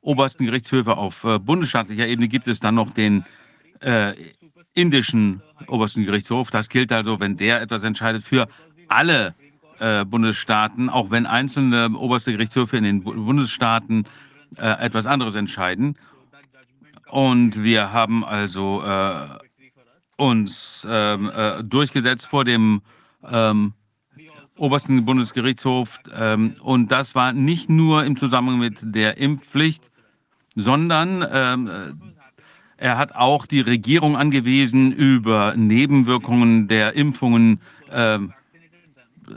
obersten 0.00 0.44
Gerichtshöfe 0.44 0.96
auf 0.96 1.26
bundesstaatlicher 1.42 2.06
Ebene 2.06 2.28
gibt 2.28 2.46
es 2.48 2.60
dann 2.60 2.74
noch 2.74 2.90
den 2.90 3.24
indischen 4.74 5.42
obersten 5.68 6.04
Gerichtshof. 6.04 6.50
Das 6.50 6.68
gilt 6.68 6.92
also, 6.92 7.20
wenn 7.20 7.36
der 7.36 7.60
etwas 7.60 7.82
entscheidet 7.84 8.22
für 8.22 8.48
alle 8.88 9.34
äh, 9.78 10.04
Bundesstaaten, 10.04 10.88
auch 10.88 11.10
wenn 11.10 11.26
einzelne 11.26 11.90
oberste 11.96 12.32
Gerichtshöfe 12.32 12.76
in 12.76 12.84
den 12.84 13.02
Bundesstaaten 13.02 14.06
äh, 14.56 14.84
etwas 14.84 15.06
anderes 15.06 15.34
entscheiden. 15.34 15.96
Und 17.08 17.62
wir 17.62 17.92
haben 17.92 18.24
also 18.24 18.82
äh, 18.84 19.26
uns 20.16 20.86
ähm, 20.88 21.30
äh, 21.34 21.64
durchgesetzt 21.64 22.26
vor 22.26 22.44
dem 22.44 22.82
ähm, 23.28 23.72
obersten 24.56 25.04
Bundesgerichtshof. 25.04 25.98
Ähm, 26.14 26.54
und 26.60 26.92
das 26.92 27.14
war 27.14 27.32
nicht 27.32 27.70
nur 27.70 28.04
im 28.04 28.16
Zusammenhang 28.16 28.58
mit 28.60 28.78
der 28.82 29.16
Impfpflicht, 29.16 29.90
sondern 30.54 31.22
er 32.80 32.96
hat 32.96 33.14
auch 33.14 33.44
die 33.44 33.60
Regierung 33.60 34.16
angewiesen, 34.16 34.90
über 34.90 35.54
Nebenwirkungen 35.54 36.66
der 36.66 36.94
Impfungen 36.94 37.60
äh, 37.90 38.18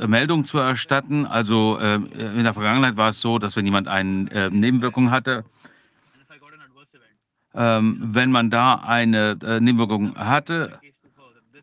Meldung 0.08 0.46
zu 0.46 0.60
erstatten. 0.60 1.26
Also 1.26 1.78
äh, 1.78 1.96
in 1.96 2.46
der 2.46 2.54
Vergangenheit 2.54 2.96
war 2.96 3.10
es 3.10 3.20
so, 3.20 3.40
dass 3.40 3.58
wenn 3.58 3.66
jemand 3.66 3.90
eine 3.90 4.32
äh, 4.32 4.50
Nebenwirkung 4.50 5.12
hatte, 5.12 5.44
ähm, 7.54 8.00
wenn 8.02 8.32
man 8.32 8.50
da 8.50 8.76
eine 8.76 9.38
äh, 9.44 9.60
Nebenwirkung 9.60 10.16
hatte, 10.16 10.80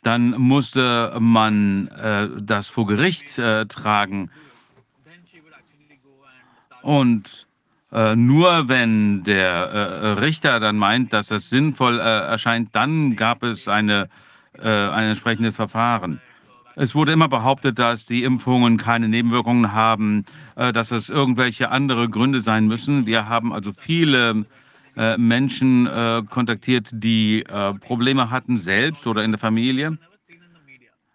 dann 0.02 0.32
musste 0.32 1.16
man 1.18 1.88
äh, 1.88 2.28
das 2.42 2.68
vor 2.68 2.86
Gericht 2.86 3.38
äh, 3.38 3.64
tragen. 3.64 4.30
Und 6.82 7.46
äh, 7.92 8.14
nur 8.14 8.68
wenn 8.68 9.24
der 9.24 9.50
äh, 9.50 10.06
Richter 10.20 10.60
dann 10.60 10.76
meint, 10.76 11.12
dass 11.12 11.30
es 11.30 11.50
sinnvoll 11.50 11.98
äh, 11.98 12.02
erscheint, 12.02 12.68
dann 12.72 13.16
gab 13.16 13.42
es 13.42 13.66
eine, 13.66 14.08
äh, 14.58 14.68
ein 14.68 15.08
entsprechendes 15.08 15.56
Verfahren. 15.56 16.20
Es 16.76 16.94
wurde 16.94 17.12
immer 17.12 17.28
behauptet, 17.28 17.80
dass 17.80 18.06
die 18.06 18.22
Impfungen 18.22 18.76
keine 18.76 19.08
Nebenwirkungen 19.08 19.72
haben, 19.72 20.24
äh, 20.54 20.72
dass 20.72 20.92
es 20.92 21.10
irgendwelche 21.10 21.70
andere 21.70 22.08
Gründe 22.08 22.40
sein 22.40 22.68
müssen. 22.68 23.06
Wir 23.06 23.28
haben 23.28 23.52
also 23.52 23.72
viele 23.72 24.46
äh, 24.96 25.16
Menschen 25.16 25.88
kontaktiert, 26.28 26.90
die 26.92 27.44
Probleme 27.80 28.30
hatten, 28.30 28.56
selbst 28.56 29.06
oder 29.06 29.24
in 29.24 29.32
der 29.32 29.38
Familie. 29.38 29.98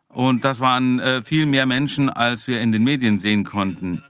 Und 0.09 0.45
das 0.45 0.61
waren 0.61 1.01
viel 1.23 1.45
mehr 1.45 1.65
Menschen, 1.65 2.09
als 2.09 2.47
wir 2.47 2.61
in 2.61 2.71
den 2.71 2.85
Medien 2.85 3.19
sehen 3.19 3.43
konnten. 3.43 4.01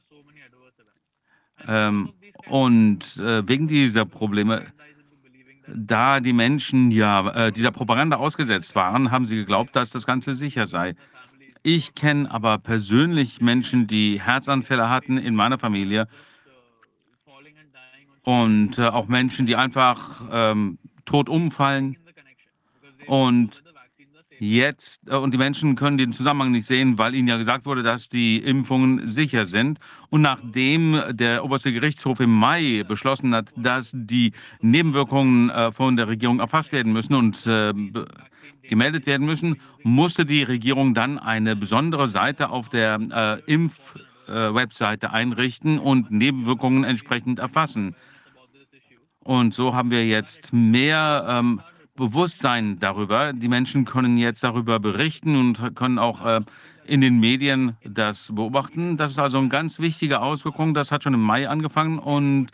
Ähm, 1.67 2.09
und 2.47 3.17
äh, 3.17 3.47
wegen 3.47 3.67
dieser 3.67 4.05
Probleme, 4.05 4.65
da 5.67 6.19
die 6.19 6.33
Menschen 6.33 6.91
ja 6.91 7.47
äh, 7.47 7.51
dieser 7.51 7.71
Propaganda 7.71 8.17
ausgesetzt 8.17 8.75
waren, 8.75 9.11
haben 9.11 9.25
sie 9.25 9.35
geglaubt, 9.35 9.75
dass 9.75 9.89
das 9.89 10.05
Ganze 10.05 10.35
sicher 10.35 10.67
sei. 10.67 10.95
Ich 11.63 11.95
kenne 11.95 12.29
aber 12.29 12.59
persönlich 12.59 13.41
Menschen, 13.41 13.87
die 13.87 14.21
Herzanfälle 14.21 14.89
hatten 14.89 15.17
in 15.17 15.33
meiner 15.33 15.57
Familie 15.57 16.07
und 18.23 18.77
äh, 18.77 18.83
auch 18.83 19.07
Menschen, 19.07 19.45
die 19.47 19.55
einfach 19.55 20.21
ähm, 20.31 20.77
tot 21.05 21.29
umfallen 21.29 21.97
und 23.07 23.63
jetzt, 24.39 25.07
äh, 25.07 25.15
und 25.15 25.33
die 25.33 25.37
Menschen 25.37 25.75
können 25.75 25.97
den 25.97 26.13
Zusammenhang 26.13 26.51
nicht 26.51 26.65
sehen, 26.65 26.97
weil 26.97 27.15
ihnen 27.15 27.27
ja 27.27 27.37
gesagt 27.37 27.65
wurde, 27.65 27.83
dass 27.83 28.09
die 28.09 28.37
Impfungen 28.37 29.07
sicher 29.11 29.45
sind. 29.45 29.79
Und 30.09 30.21
nachdem 30.21 31.01
der 31.11 31.43
oberste 31.43 31.71
Gerichtshof 31.73 32.19
im 32.19 32.33
Mai 32.33 32.83
beschlossen 32.87 33.33
hat, 33.33 33.53
dass 33.55 33.91
die 33.93 34.33
Nebenwirkungen 34.61 35.49
äh, 35.49 35.71
von 35.71 35.95
der 35.95 36.07
Regierung 36.07 36.39
erfasst 36.39 36.71
werden 36.71 36.93
müssen 36.93 37.15
und 37.15 37.45
äh, 37.47 37.73
gemeldet 38.63 39.05
werden 39.05 39.25
müssen, 39.25 39.61
musste 39.83 40.25
die 40.25 40.43
Regierung 40.43 40.93
dann 40.93 41.19
eine 41.19 41.55
besondere 41.55 42.07
Seite 42.07 42.49
auf 42.49 42.67
der 42.69 43.43
Impf-Webseite 43.45 45.11
einrichten 45.11 45.77
und 45.77 46.09
Nebenwirkungen 46.09 46.83
entsprechend 46.83 47.37
erfassen. 47.37 47.95
Und 49.25 49.55
so 49.55 49.73
haben 49.73 49.89
wir 49.89 50.05
jetzt 50.05 50.53
mehr 50.53 51.25
ähm, 51.27 51.59
Bewusstsein 51.95 52.79
darüber. 52.79 53.33
Die 53.33 53.47
Menschen 53.47 53.85
können 53.85 54.17
jetzt 54.17 54.43
darüber 54.43 54.79
berichten 54.79 55.35
und 55.35 55.75
können 55.75 55.97
auch 55.97 56.25
äh, 56.25 56.41
in 56.85 57.01
den 57.01 57.19
Medien 57.19 57.77
das 57.83 58.31
beobachten. 58.33 58.97
Das 58.97 59.11
ist 59.11 59.19
also 59.19 59.37
eine 59.37 59.49
ganz 59.49 59.79
wichtige 59.79 60.21
Auswirkung. 60.21 60.73
Das 60.73 60.91
hat 60.91 61.03
schon 61.03 61.13
im 61.13 61.21
Mai 61.21 61.47
angefangen 61.47 61.99
und 61.99 62.47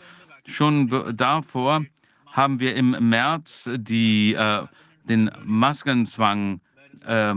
schon 0.45 1.15
davor 1.15 1.85
haben 2.27 2.59
wir 2.59 2.75
im 2.75 3.09
März 3.09 3.69
die, 3.75 4.33
äh, 4.33 4.63
den 5.09 5.31
Maskenzwang 5.43 6.61
äh, 7.05 7.33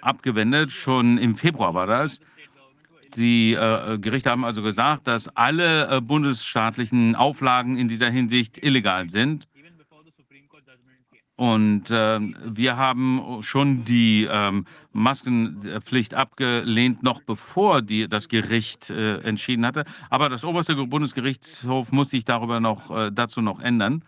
abgewendet. 0.00 0.72
Schon 0.72 1.18
im 1.18 1.36
Februar 1.36 1.74
war 1.74 1.86
das. 1.86 2.20
Die 3.16 3.54
äh, 3.54 3.98
Gerichte 3.98 4.30
haben 4.30 4.44
also 4.44 4.62
gesagt, 4.62 5.06
dass 5.06 5.28
alle 5.36 5.88
äh, 5.88 6.00
bundesstaatlichen 6.00 7.16
Auflagen 7.16 7.76
in 7.76 7.88
dieser 7.88 8.08
Hinsicht 8.08 8.62
illegal 8.62 9.10
sind. 9.10 9.48
Und 11.40 11.90
äh, 11.90 12.20
wir 12.44 12.76
haben 12.76 13.38
schon 13.40 13.82
die 13.86 14.28
ähm, 14.30 14.66
Maskenpflicht 14.92 16.12
abgelehnt, 16.12 17.02
noch 17.02 17.22
bevor 17.22 17.80
die, 17.80 18.08
das 18.08 18.28
Gericht 18.28 18.90
äh, 18.90 19.20
entschieden 19.22 19.64
hatte. 19.64 19.86
Aber 20.10 20.28
das 20.28 20.44
oberste 20.44 20.74
Bundesgerichtshof 20.74 21.92
muss 21.92 22.10
sich 22.10 22.26
darüber 22.26 22.60
noch, 22.60 22.90
äh, 22.94 23.10
dazu 23.10 23.40
noch 23.40 23.58
ändern. 23.60 24.04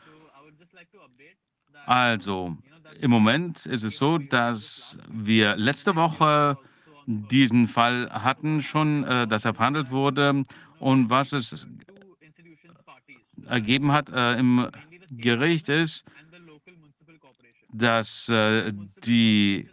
Also, 1.86 2.54
im 3.00 3.10
Moment 3.10 3.64
ist 3.64 3.82
es 3.82 3.96
so, 3.96 4.18
dass 4.18 4.98
wir 5.08 5.56
letzte 5.56 5.96
Woche 5.96 6.58
diesen 7.06 7.66
Fall 7.66 8.10
hatten 8.12 8.60
schon, 8.60 9.04
äh, 9.04 9.26
dass 9.26 9.46
er 9.46 9.54
verhandelt 9.54 9.90
wurde. 9.90 10.42
Und 10.80 11.08
was 11.08 11.32
es 11.32 11.66
ergeben 13.46 13.90
hat 13.90 14.10
äh, 14.10 14.38
im 14.38 14.68
Gericht 15.12 15.70
ist, 15.70 16.04
dass, 17.72 18.28
äh, 18.28 18.72
die, 19.04 19.68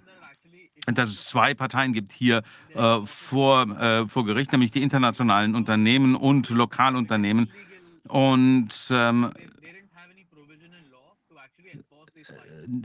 dass 0.86 1.10
es 1.10 1.26
zwei 1.28 1.54
Parteien 1.54 1.94
gibt 1.94 2.12
hier 2.12 2.44
äh, 2.74 3.00
vor, 3.06 3.70
äh, 3.80 4.08
vor 4.08 4.26
Gericht, 4.26 4.52
nämlich 4.52 4.72
die 4.72 4.82
internationalen 4.82 5.56
Unternehmen 5.56 6.16
und 6.16 6.50
Lokalunternehmen. 6.50 7.52
Und 8.08 8.70
ähm, 8.90 9.32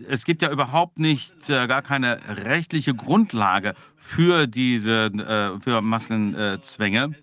es 0.08 0.24
gibt 0.24 0.42
ja 0.42 0.50
überhaupt 0.50 0.98
nicht, 0.98 1.48
äh, 1.50 1.66
gar 1.66 1.82
keine 1.82 2.20
rechtliche 2.28 2.94
Grundlage 2.94 3.74
für 3.96 4.46
diese, 4.46 5.06
äh, 5.06 5.60
für 5.60 5.80
Maskenzwänge. 5.80 7.14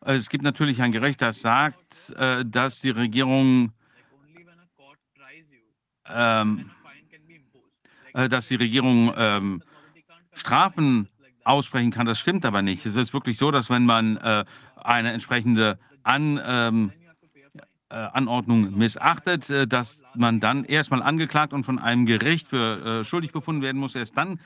Es 0.00 0.28
gibt 0.28 0.44
natürlich 0.44 0.80
ein 0.80 0.92
Gericht, 0.92 1.20
das 1.20 1.40
sagt, 1.40 2.14
äh, 2.16 2.44
dass 2.44 2.80
die 2.80 2.90
Regierung 2.90 3.72
ähm, 6.12 6.70
äh, 8.16 8.28
dass 8.28 8.48
die 8.48 8.56
Regierung 8.56 9.12
ähm, 9.16 9.62
Strafen 10.34 11.08
aussprechen 11.44 11.90
kann. 11.90 12.06
Das 12.06 12.18
stimmt 12.18 12.44
aber 12.44 12.62
nicht. 12.62 12.86
Es 12.86 12.94
ist 12.94 13.12
wirklich 13.12 13.36
so, 13.36 13.50
dass 13.50 13.70
wenn 13.70 13.84
man 13.84 14.16
äh, 14.16 14.44
eine 14.76 15.12
entsprechende 15.12 15.78
An, 16.02 16.40
ähm, 16.44 16.92
äh, 17.88 17.94
Anordnung 17.94 18.76
missachtet, 18.76 19.48
äh, 19.50 19.66
dass 19.66 20.02
man 20.14 20.40
dann 20.40 20.64
erstmal 20.64 21.02
angeklagt 21.02 21.52
und 21.52 21.64
von 21.64 21.78
einem 21.78 22.06
Gericht 22.06 22.48
für 22.48 23.04
schuldig 23.04 23.32
befunden 23.32 23.62
werden 23.62 23.78
muss. 23.78 23.94
Erst 23.94 24.16
dann 24.16 24.40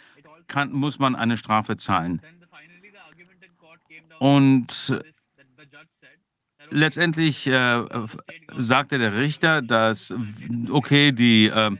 kann, 0.46 0.72
muss 0.72 0.98
man 0.98 1.14
eine 1.14 1.36
Strafe 1.36 1.76
zahlen. 1.76 2.20
Und 4.18 5.00
letztendlich 6.70 7.46
äh, 7.46 7.82
sagte 8.56 8.98
der 8.98 9.16
Richter, 9.16 9.62
dass, 9.62 10.14
okay, 10.70 11.12
die, 11.12 11.46
äh, 11.46 11.70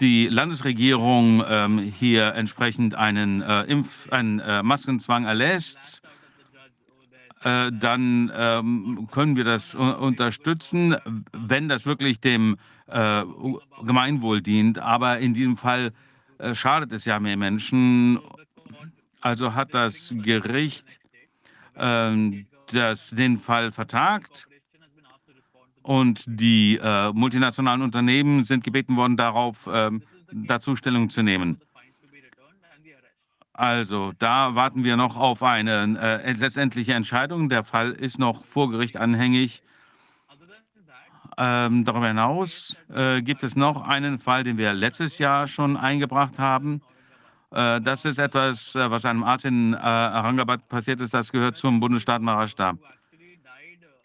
die 0.00 0.28
Landesregierung 0.28 1.42
äh, 1.42 1.90
hier 1.90 2.34
entsprechend 2.34 2.94
einen, 2.94 3.42
äh, 3.42 3.62
Impf-, 3.62 4.10
einen 4.10 4.40
äh, 4.40 4.62
Maskenzwang 4.62 5.24
erlässt, 5.24 6.02
äh, 7.44 7.70
dann 7.72 8.32
ähm, 8.34 9.08
können 9.10 9.36
wir 9.36 9.44
das 9.44 9.74
unterstützen, 9.74 10.96
wenn 11.32 11.68
das 11.68 11.86
wirklich 11.86 12.20
dem 12.20 12.56
Gemeinwohl 13.84 14.40
dient. 14.40 14.78
Aber 14.78 15.18
in 15.18 15.34
diesem 15.34 15.58
Fall 15.58 15.92
schadet 16.54 16.90
es 16.90 17.04
ja 17.04 17.20
mehr 17.20 17.36
Menschen. 17.36 18.18
Also 19.20 19.54
hat 19.54 19.74
das 19.74 20.14
Gericht 20.16 20.98
ähm, 21.76 22.46
das, 22.74 23.10
den 23.10 23.38
Fall 23.38 23.72
vertagt 23.72 24.46
und 25.82 26.24
die 26.26 26.78
äh, 26.82 27.12
multinationalen 27.12 27.82
Unternehmen 27.82 28.44
sind 28.44 28.64
gebeten 28.64 28.96
worden, 28.96 29.16
darauf 29.16 29.68
ähm, 29.72 30.02
dazu 30.30 30.76
Stellung 30.76 31.08
zu 31.08 31.22
nehmen. 31.22 31.60
Also 33.54 34.12
da 34.18 34.54
warten 34.54 34.84
wir 34.84 34.96
noch 34.96 35.16
auf 35.16 35.42
eine 35.42 35.98
äh, 36.00 36.32
letztendliche 36.32 36.94
Entscheidung. 36.94 37.48
Der 37.48 37.64
Fall 37.64 37.90
ist 37.90 38.18
noch 38.18 38.44
vor 38.44 38.70
Gericht 38.70 38.96
anhängig. 38.96 39.62
Ähm, 41.36 41.84
darüber 41.84 42.08
hinaus 42.08 42.82
äh, 42.92 43.22
gibt 43.22 43.42
es 43.42 43.56
noch 43.56 43.82
einen 43.88 44.18
Fall, 44.18 44.44
den 44.44 44.58
wir 44.58 44.72
letztes 44.74 45.18
Jahr 45.18 45.46
schon 45.46 45.76
eingebracht 45.76 46.38
haben. 46.38 46.82
Äh, 47.50 47.80
das 47.80 48.04
ist 48.04 48.18
etwas, 48.18 48.74
äh, 48.74 48.90
was 48.90 49.04
einem 49.04 49.24
Arzt 49.24 49.44
in 49.44 49.74
äh, 49.74 49.76
Aurangabad 49.76 50.68
passiert 50.68 51.00
ist. 51.00 51.14
Das 51.14 51.32
gehört 51.32 51.56
zum 51.56 51.80
Bundesstaat 51.80 52.20
Maharashtra. 52.20 52.76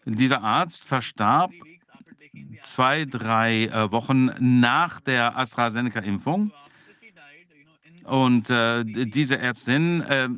Dieser 0.06 0.42
Arzt 0.42 0.86
verstarb 0.86 1.50
zwei, 2.62 3.06
drei 3.06 3.70
Wochen 3.90 4.30
nach 4.38 5.00
der 5.00 5.38
AstraZeneca-Impfung. 5.38 6.52
Und 8.04 8.50
äh, 8.50 8.84
diese 8.84 9.38
Ärztin, 9.38 10.02
äh, 10.02 10.28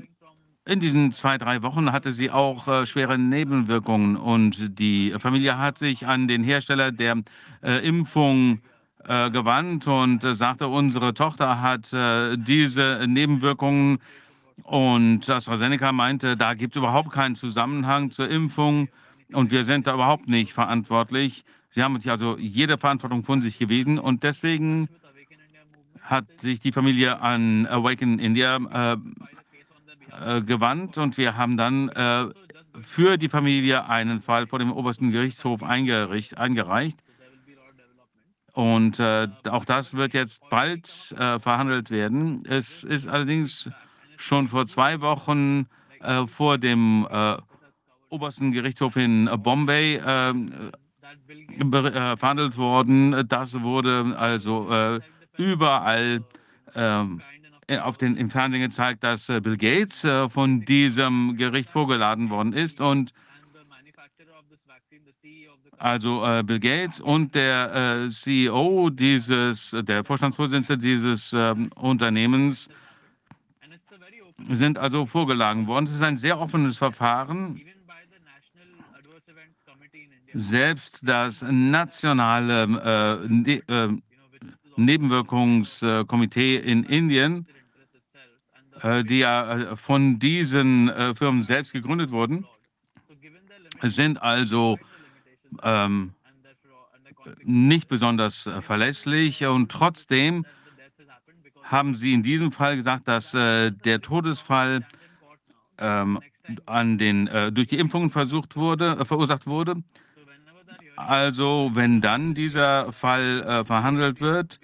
in 0.66 0.80
diesen 0.80 1.10
zwei, 1.10 1.36
drei 1.36 1.62
Wochen 1.62 1.92
hatte 1.92 2.12
sie 2.12 2.30
auch 2.30 2.68
äh, 2.68 2.86
schwere 2.86 3.18
Nebenwirkungen. 3.18 4.16
Und 4.16 4.78
die 4.78 5.14
Familie 5.18 5.58
hat 5.58 5.78
sich 5.78 6.06
an 6.06 6.28
den 6.28 6.44
Hersteller 6.44 6.92
der 6.92 7.22
Impfung 7.82 8.58
äh, 8.58 8.75
gewandt 9.06 9.86
und 9.86 10.24
äh, 10.24 10.34
sagte, 10.34 10.68
unsere 10.68 11.14
Tochter 11.14 11.62
hat 11.62 11.92
diese 12.36 13.04
Nebenwirkungen. 13.06 13.98
Und 14.62 15.28
AstraZeneca 15.28 15.92
meinte, 15.92 16.36
da 16.36 16.54
gibt 16.54 16.74
es 16.74 16.80
überhaupt 16.80 17.10
keinen 17.10 17.36
Zusammenhang 17.36 18.10
zur 18.10 18.28
Impfung 18.28 18.88
und 19.32 19.50
wir 19.50 19.64
sind 19.64 19.86
da 19.86 19.94
überhaupt 19.94 20.28
nicht 20.28 20.52
verantwortlich. 20.52 21.44
Sie 21.70 21.82
haben 21.82 22.00
sich 22.00 22.10
also 22.10 22.38
jede 22.38 22.78
Verantwortung 22.78 23.22
von 23.22 23.42
sich 23.42 23.58
gewiesen 23.58 23.98
und 23.98 24.22
deswegen 24.22 24.88
hat 26.00 26.40
sich 26.40 26.60
die 26.60 26.72
Familie 26.72 27.20
an 27.20 27.66
Awaken 27.66 28.18
India 28.18 28.56
äh, 28.56 28.96
äh, 30.24 30.40
gewandt 30.40 30.98
und 30.98 31.18
wir 31.18 31.36
haben 31.36 31.56
dann 31.56 31.88
äh, 31.90 32.26
für 32.80 33.16
die 33.18 33.28
Familie 33.28 33.88
einen 33.88 34.20
Fall 34.20 34.46
vor 34.46 34.58
dem 34.58 34.72
obersten 34.72 35.10
Gerichtshof 35.10 35.62
eingereicht. 35.62 37.02
Und 38.56 38.98
äh, 39.00 39.28
auch 39.50 39.66
das 39.66 39.92
wird 39.92 40.14
jetzt 40.14 40.42
bald 40.48 41.14
äh, 41.18 41.38
verhandelt 41.38 41.90
werden. 41.90 42.42
Es 42.48 42.82
ist 42.84 43.06
allerdings 43.06 43.70
schon 44.16 44.48
vor 44.48 44.66
zwei 44.66 45.02
Wochen 45.02 45.66
äh, 46.00 46.26
vor 46.26 46.56
dem 46.56 47.06
obersten 48.08 48.52
Gerichtshof 48.52 48.96
in 48.96 49.28
Bombay 49.42 50.00
verhandelt 52.18 52.56
worden. 52.56 53.28
Das 53.28 53.60
wurde 53.60 54.14
also 54.16 55.00
überall 55.36 56.24
ähm, 56.74 57.20
auf 57.82 57.96
den, 57.96 58.16
im 58.16 58.30
Fernsehen 58.30 58.62
gezeigt, 58.62 59.02
dass 59.02 59.28
äh, 59.28 59.40
Bill 59.40 59.56
Gates 59.56 60.04
äh, 60.04 60.28
von 60.30 60.60
diesem 60.64 61.36
Gericht 61.36 61.68
vorgeladen 61.68 62.30
worden 62.30 62.52
ist 62.52 62.80
und 62.80 63.12
also 65.78 66.24
äh, 66.24 66.42
Bill 66.42 66.60
Gates 66.60 67.00
und 67.00 67.34
der 67.34 68.04
äh, 68.04 68.08
CEO 68.08 68.90
dieses, 68.90 69.76
der 69.82 70.04
Vorstandsvorsitzende 70.04 70.78
dieses 70.78 71.32
ähm, 71.32 71.70
Unternehmens 71.76 72.68
sind 74.50 74.78
also 74.78 75.06
vorgeladen 75.06 75.66
worden. 75.66 75.86
Es 75.86 75.92
ist 75.92 76.02
ein 76.02 76.16
sehr 76.16 76.38
offenes 76.38 76.78
Verfahren. 76.78 77.60
Selbst 80.34 81.00
das 81.02 81.42
nationale 81.48 82.64
äh, 82.64 83.28
ne, 83.28 83.62
äh, 83.68 83.88
Nebenwirkungskomitee 84.76 86.56
in 86.56 86.84
Indien, 86.84 87.46
äh, 88.82 89.02
die 89.04 89.20
ja 89.20 89.56
äh, 89.56 89.76
von 89.76 90.18
diesen 90.18 90.90
äh, 90.90 91.14
Firmen 91.14 91.42
selbst 91.42 91.72
gegründet 91.72 92.10
wurden, 92.10 92.46
sind 93.82 94.20
also 94.20 94.78
ähm, 95.62 96.12
nicht 97.42 97.88
besonders 97.88 98.48
verlässlich 98.60 99.44
und 99.44 99.70
trotzdem 99.70 100.46
haben 101.62 101.96
sie 101.96 102.12
in 102.12 102.22
diesem 102.22 102.52
Fall 102.52 102.76
gesagt, 102.76 103.08
dass 103.08 103.34
äh, 103.34 103.72
der 103.72 104.00
Todesfall 104.00 104.86
ähm, 105.78 106.20
an 106.66 106.98
den, 106.98 107.26
äh, 107.26 107.50
durch 107.50 107.66
die 107.66 107.78
Impfungen 107.78 108.10
versucht 108.10 108.54
wurde, 108.54 108.96
äh, 109.00 109.04
verursacht 109.04 109.46
wurde 109.46 109.82
also 110.96 111.70
wenn 111.74 112.00
dann 112.00 112.34
dieser 112.34 112.92
Fall 112.92 113.42
äh, 113.42 113.64
verhandelt 113.64 114.20
wird, 114.20 114.58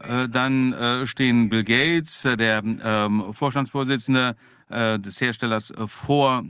äh, 0.00 0.28
dann 0.28 0.72
äh, 0.72 1.06
stehen 1.06 1.48
Bill 1.48 1.62
Gates, 1.62 2.24
äh, 2.24 2.36
der 2.36 2.62
ähm, 2.64 3.32
Vorstandsvorsitzende 3.32 4.34
äh, 4.70 4.98
des 4.98 5.20
Herstellers, 5.20 5.70
äh, 5.70 5.86
vor 5.86 6.42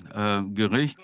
Gericht. 0.54 0.98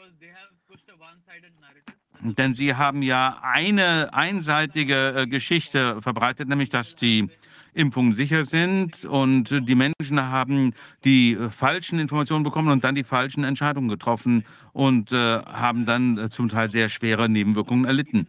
Denn 2.34 2.52
sie 2.52 2.74
haben 2.74 3.02
ja 3.02 3.38
eine 3.42 4.12
einseitige 4.12 5.26
Geschichte 5.28 6.00
verbreitet, 6.02 6.48
nämlich 6.48 6.70
dass 6.70 6.96
die 6.96 7.28
Impfungen 7.76 8.14
sicher 8.14 8.44
sind 8.44 9.04
und 9.04 9.50
die 9.68 9.74
Menschen 9.74 10.20
haben 10.20 10.72
die 11.04 11.36
falschen 11.50 11.98
Informationen 11.98 12.42
bekommen 12.42 12.68
und 12.68 12.82
dann 12.82 12.94
die 12.94 13.04
falschen 13.04 13.44
Entscheidungen 13.44 13.88
getroffen 13.88 14.44
und 14.72 15.12
äh, 15.12 15.16
haben 15.16 15.84
dann 15.84 16.16
äh, 16.16 16.30
zum 16.30 16.48
Teil 16.48 16.68
sehr 16.68 16.88
schwere 16.88 17.28
Nebenwirkungen 17.28 17.84
erlitten. 17.84 18.26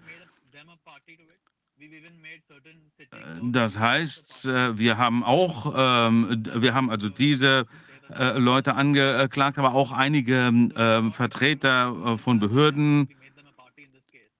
Das 3.41 3.79
heißt, 3.79 4.45
äh, 4.45 4.77
wir 4.77 4.97
haben 4.97 5.23
auch, 5.23 5.73
ähm, 5.77 6.43
wir 6.55 6.73
haben 6.73 6.89
also 6.89 7.07
diese 7.09 7.65
äh, 8.09 8.37
Leute 8.37 8.75
angeklagt, 8.75 9.57
aber 9.57 9.73
auch 9.73 9.91
einige 9.91 10.51
ähm, 10.75 11.11
Vertreter 11.11 11.95
äh, 12.05 12.17
von 12.17 12.39
Behörden, 12.39 13.09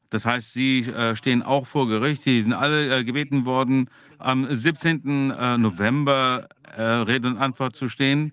das 0.10 0.26
heißt, 0.26 0.54
sie 0.54 0.82
äh, 0.82 1.15
stehen 1.15 1.43
auch 1.43 1.67
vor 1.67 1.88
Gericht. 1.88 2.22
Sie 2.22 2.41
sind 2.41 2.54
alle 2.54 3.00
äh, 3.00 3.04
gebeten 3.04 3.46
worden, 3.46 3.89
am 4.20 4.54
17. 4.54 5.32
Äh, 5.32 5.58
November 5.58 6.48
äh, 6.76 6.82
Rede 6.82 7.28
und 7.28 7.38
Antwort 7.38 7.76
zu 7.76 7.89
stehen. 7.89 8.32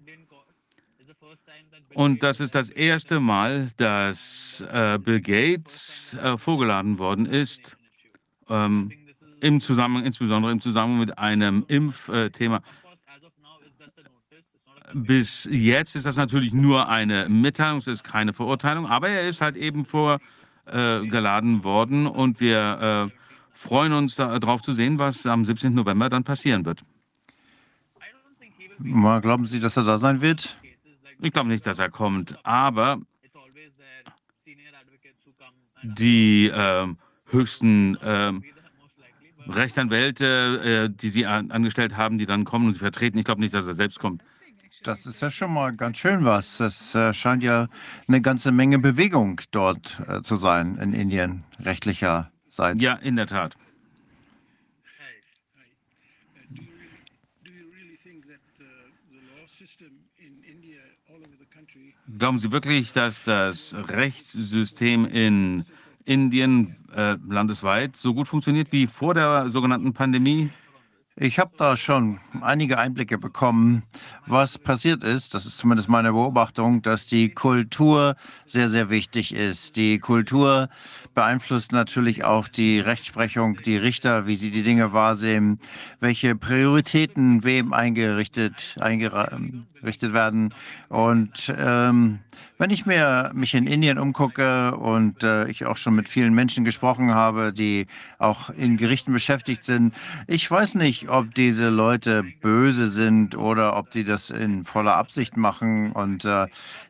Und 1.95 2.23
das 2.25 2.41
ist 2.41 2.55
das 2.55 2.71
erste 2.71 3.21
Mal, 3.21 3.71
dass 3.77 4.65
äh, 4.73 4.99
Bill 4.99 5.21
Gates 5.21 6.17
vorgeladen 6.37 6.99
worden 6.99 7.25
ist, 7.25 7.77
ähm, 8.49 8.91
im 9.41 9.61
Zusammenhang, 9.61 10.05
insbesondere 10.05 10.51
im 10.51 10.61
Zusammenhang 10.61 11.01
mit 11.01 11.19
einem 11.19 11.65
Impfthema. 11.69 12.63
Bis 14.93 15.49
jetzt 15.51 15.95
ist 15.95 16.07
das 16.07 16.17
natürlich 16.17 16.53
nur 16.53 16.89
eine 16.89 17.29
Mitteilung, 17.29 17.79
es 17.79 17.87
ist 17.87 18.03
keine 18.03 18.33
Verurteilung, 18.33 18.87
aber 18.87 19.09
er 19.09 19.29
ist 19.29 19.41
halt 19.41 19.57
eben 19.57 19.85
vor 19.85 20.19
äh, 20.66 21.07
geladen 21.07 21.64
worden 21.64 22.07
und 22.07 22.40
wir 22.40 23.11
äh, 23.11 23.18
freuen 23.53 23.92
uns 23.92 24.16
darauf 24.16 24.62
zu 24.62 24.72
sehen, 24.72 24.98
was 24.98 25.27
am 25.27 25.44
17. 25.44 25.74
November 25.74 26.09
dann 26.09 26.24
passieren 26.24 26.64
wird. 26.64 26.85
Mal 28.79 29.20
glauben 29.20 29.46
Sie, 29.46 29.61
dass 29.61 29.77
er 29.77 29.85
da 29.85 29.98
sein 29.98 30.20
wird? 30.20 30.57
Ich 31.20 31.33
glaube 31.33 31.48
nicht, 31.48 31.64
dass 31.66 31.79
er 31.79 31.90
kommt, 31.90 32.37
aber 32.44 32.98
die 35.83 36.46
äh, 36.48 36.87
höchsten 37.27 37.96
äh, 37.96 38.33
Rechtsanwälte, 39.46 40.88
äh, 40.90 40.94
die 40.94 41.11
Sie 41.11 41.27
an, 41.27 41.50
angestellt 41.50 41.96
haben, 41.96 42.18
die 42.18 42.27
dann 42.27 42.44
kommen 42.44 42.66
und 42.66 42.72
Sie 42.72 42.79
vertreten, 42.79 43.18
ich 43.18 43.24
glaube 43.24 43.40
nicht, 43.40 43.55
dass 43.55 43.66
er 43.66 43.74
selbst 43.74 43.98
kommt. 43.98 44.22
Das 44.85 45.07
ist 45.07 45.23
ja 45.23 45.31
schon 45.31 45.53
mal 45.53 45.75
ganz 45.75 45.97
schön 45.97 46.25
was. 46.25 46.61
Es 46.61 46.94
äh, 46.94 47.14
scheint 47.14 47.42
ja 47.42 47.68
eine 48.07 48.20
ganze 48.20 48.53
Menge 48.53 48.79
Bewegung 48.79 49.40
dort 49.51 49.99
äh, 50.07 50.20
zu 50.20 50.37
sein 50.37 50.77
in 50.77 50.92
Indien, 50.92 51.42
rechtlicher 51.59 52.31
Seite. 52.49 52.83
Ja, 52.83 52.94
in 52.94 53.16
der 53.16 53.27
Tat. 53.27 53.57
glauben 62.18 62.38
Sie 62.38 62.53
wirklich, 62.53 62.92
dass 62.92 63.23
das 63.23 63.75
Rechtssystem 63.75 65.05
in 65.05 65.64
Indien 66.05 66.77
äh, 66.94 67.16
landesweit 67.29 67.97
so 67.97 68.14
gut 68.14 68.29
funktioniert 68.29 68.73
wie 68.73 68.87
vor 68.87 69.14
der 69.14 69.49
sogenannten 69.51 69.92
Pandemie? 69.92 70.51
Ich 71.16 71.38
habe 71.38 71.53
da 71.57 71.77
schon 71.77 72.18
einige 72.40 72.77
Einblicke 72.77 73.18
bekommen. 73.18 73.85
Was 74.27 74.59
passiert 74.59 75.05
ist, 75.05 75.33
das 75.33 75.46
ist 75.46 75.59
zumindest 75.59 75.88
meine 75.88 76.11
Beobachtung, 76.11 76.83
dass 76.83 77.07
die 77.07 77.29
Kultur 77.29 78.16
sehr, 78.46 78.68
sehr 78.68 78.90
wichtig 78.90 79.33
ist. 79.33 79.77
Die 79.77 80.00
Kultur 80.00 80.68
beeinflusst 81.14 81.70
natürlich 81.70 82.24
auch 82.24 82.48
die 82.48 82.81
Rechtsprechung, 82.81 83.59
die 83.64 83.77
Richter, 83.77 84.27
wie 84.27 84.35
sie 84.35 84.50
die 84.50 84.64
Dinge 84.64 84.92
wahrnehmen, 84.92 85.61
welche 86.00 86.35
Prioritäten 86.35 87.44
wem 87.44 87.72
eingerichtet, 87.72 88.77
eingerichtet 88.81 90.12
werden. 90.12 90.53
Und 90.88 91.55
ähm, 91.57 92.18
wenn 92.59 92.71
ich 92.71 92.87
mir 92.87 93.31
mich 93.35 93.55
in 93.55 93.67
Indien 93.67 93.99
umgucke 93.99 94.77
und 94.77 95.23
äh, 95.23 95.49
ich 95.49 95.67
auch 95.67 95.77
schon 95.77 95.95
mit 95.95 96.09
vielen 96.09 96.35
Menschen 96.35 96.64
gesprochen 96.64 97.14
habe, 97.14 97.53
die 97.53 97.87
auch 98.19 98.51
in 98.51 98.77
Gerichten 98.77 99.12
beschäftigt 99.12 99.64
sind, 99.64 99.95
ich 100.27 100.49
weiß 100.51 100.77
nicht, 100.77 101.09
ob 101.09 101.35
diese 101.35 101.69
Leute 101.69 102.23
böse 102.40 102.88
sind 102.88 103.37
oder 103.37 103.77
ob 103.77 103.90
die 103.90 104.05
das 104.05 104.31
in 104.31 104.64
voller 104.64 104.97
Absicht 104.97 105.37
machen 105.37 105.93
und 105.93 106.25
äh, 106.25 106.47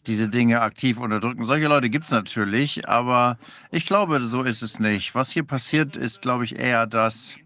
diese 0.07 0.29
Dinge 0.29 0.61
aktiv 0.61 0.99
unterdrücken. 0.99 1.45
Solche 1.45 1.69
Leute 1.69 1.89
gibt 1.91 2.05
es 2.05 2.11
natürlich, 2.11 2.89
aber 2.89 3.39
ich 3.71 3.87
glaube, 3.87 4.21
so 4.21 4.43
ist 4.43 4.63
es 4.63 4.79
nicht. 4.79 5.15
Was 5.15 5.31
hier 5.31 5.45
passiert, 5.45 5.97
ist, 5.97 6.23
glaube 6.23 6.45
ich, 6.45 6.59
eher, 6.59 6.87
dass 6.87 7.37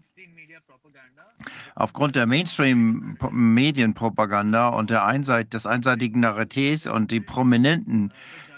aufgrund 1.75 2.15
der 2.15 2.25
Mainstream-Medienpropaganda 2.25 4.69
und 4.69 4.89
der 4.89 5.03
Einseit 5.05 5.53
des 5.53 5.65
einseitigen 5.65 6.21
Narrativs 6.21 6.87
und 6.87 7.11
die 7.11 7.19
Prominenten, 7.19 8.13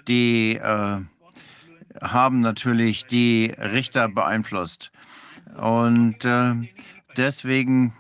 die 0.07 0.55
äh, 0.55 0.99
haben 2.01 2.39
natürlich 2.39 3.05
die 3.05 3.53
Richter 3.57 4.07
beeinflusst. 4.09 4.91
Und 5.57 6.23
äh, 6.25 6.53
deswegen 7.17 7.93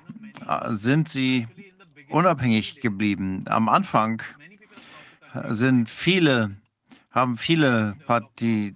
äh, 0.47 0.71
sind 0.71 1.09
sie 1.09 1.47
unabhängig 2.09 2.81
geblieben. 2.81 3.43
Am 3.47 3.67
Anfang 3.69 4.21
sind 5.47 5.89
viele, 5.89 6.51
haben 7.11 7.37
viele 7.37 7.95
Parti 8.05 8.75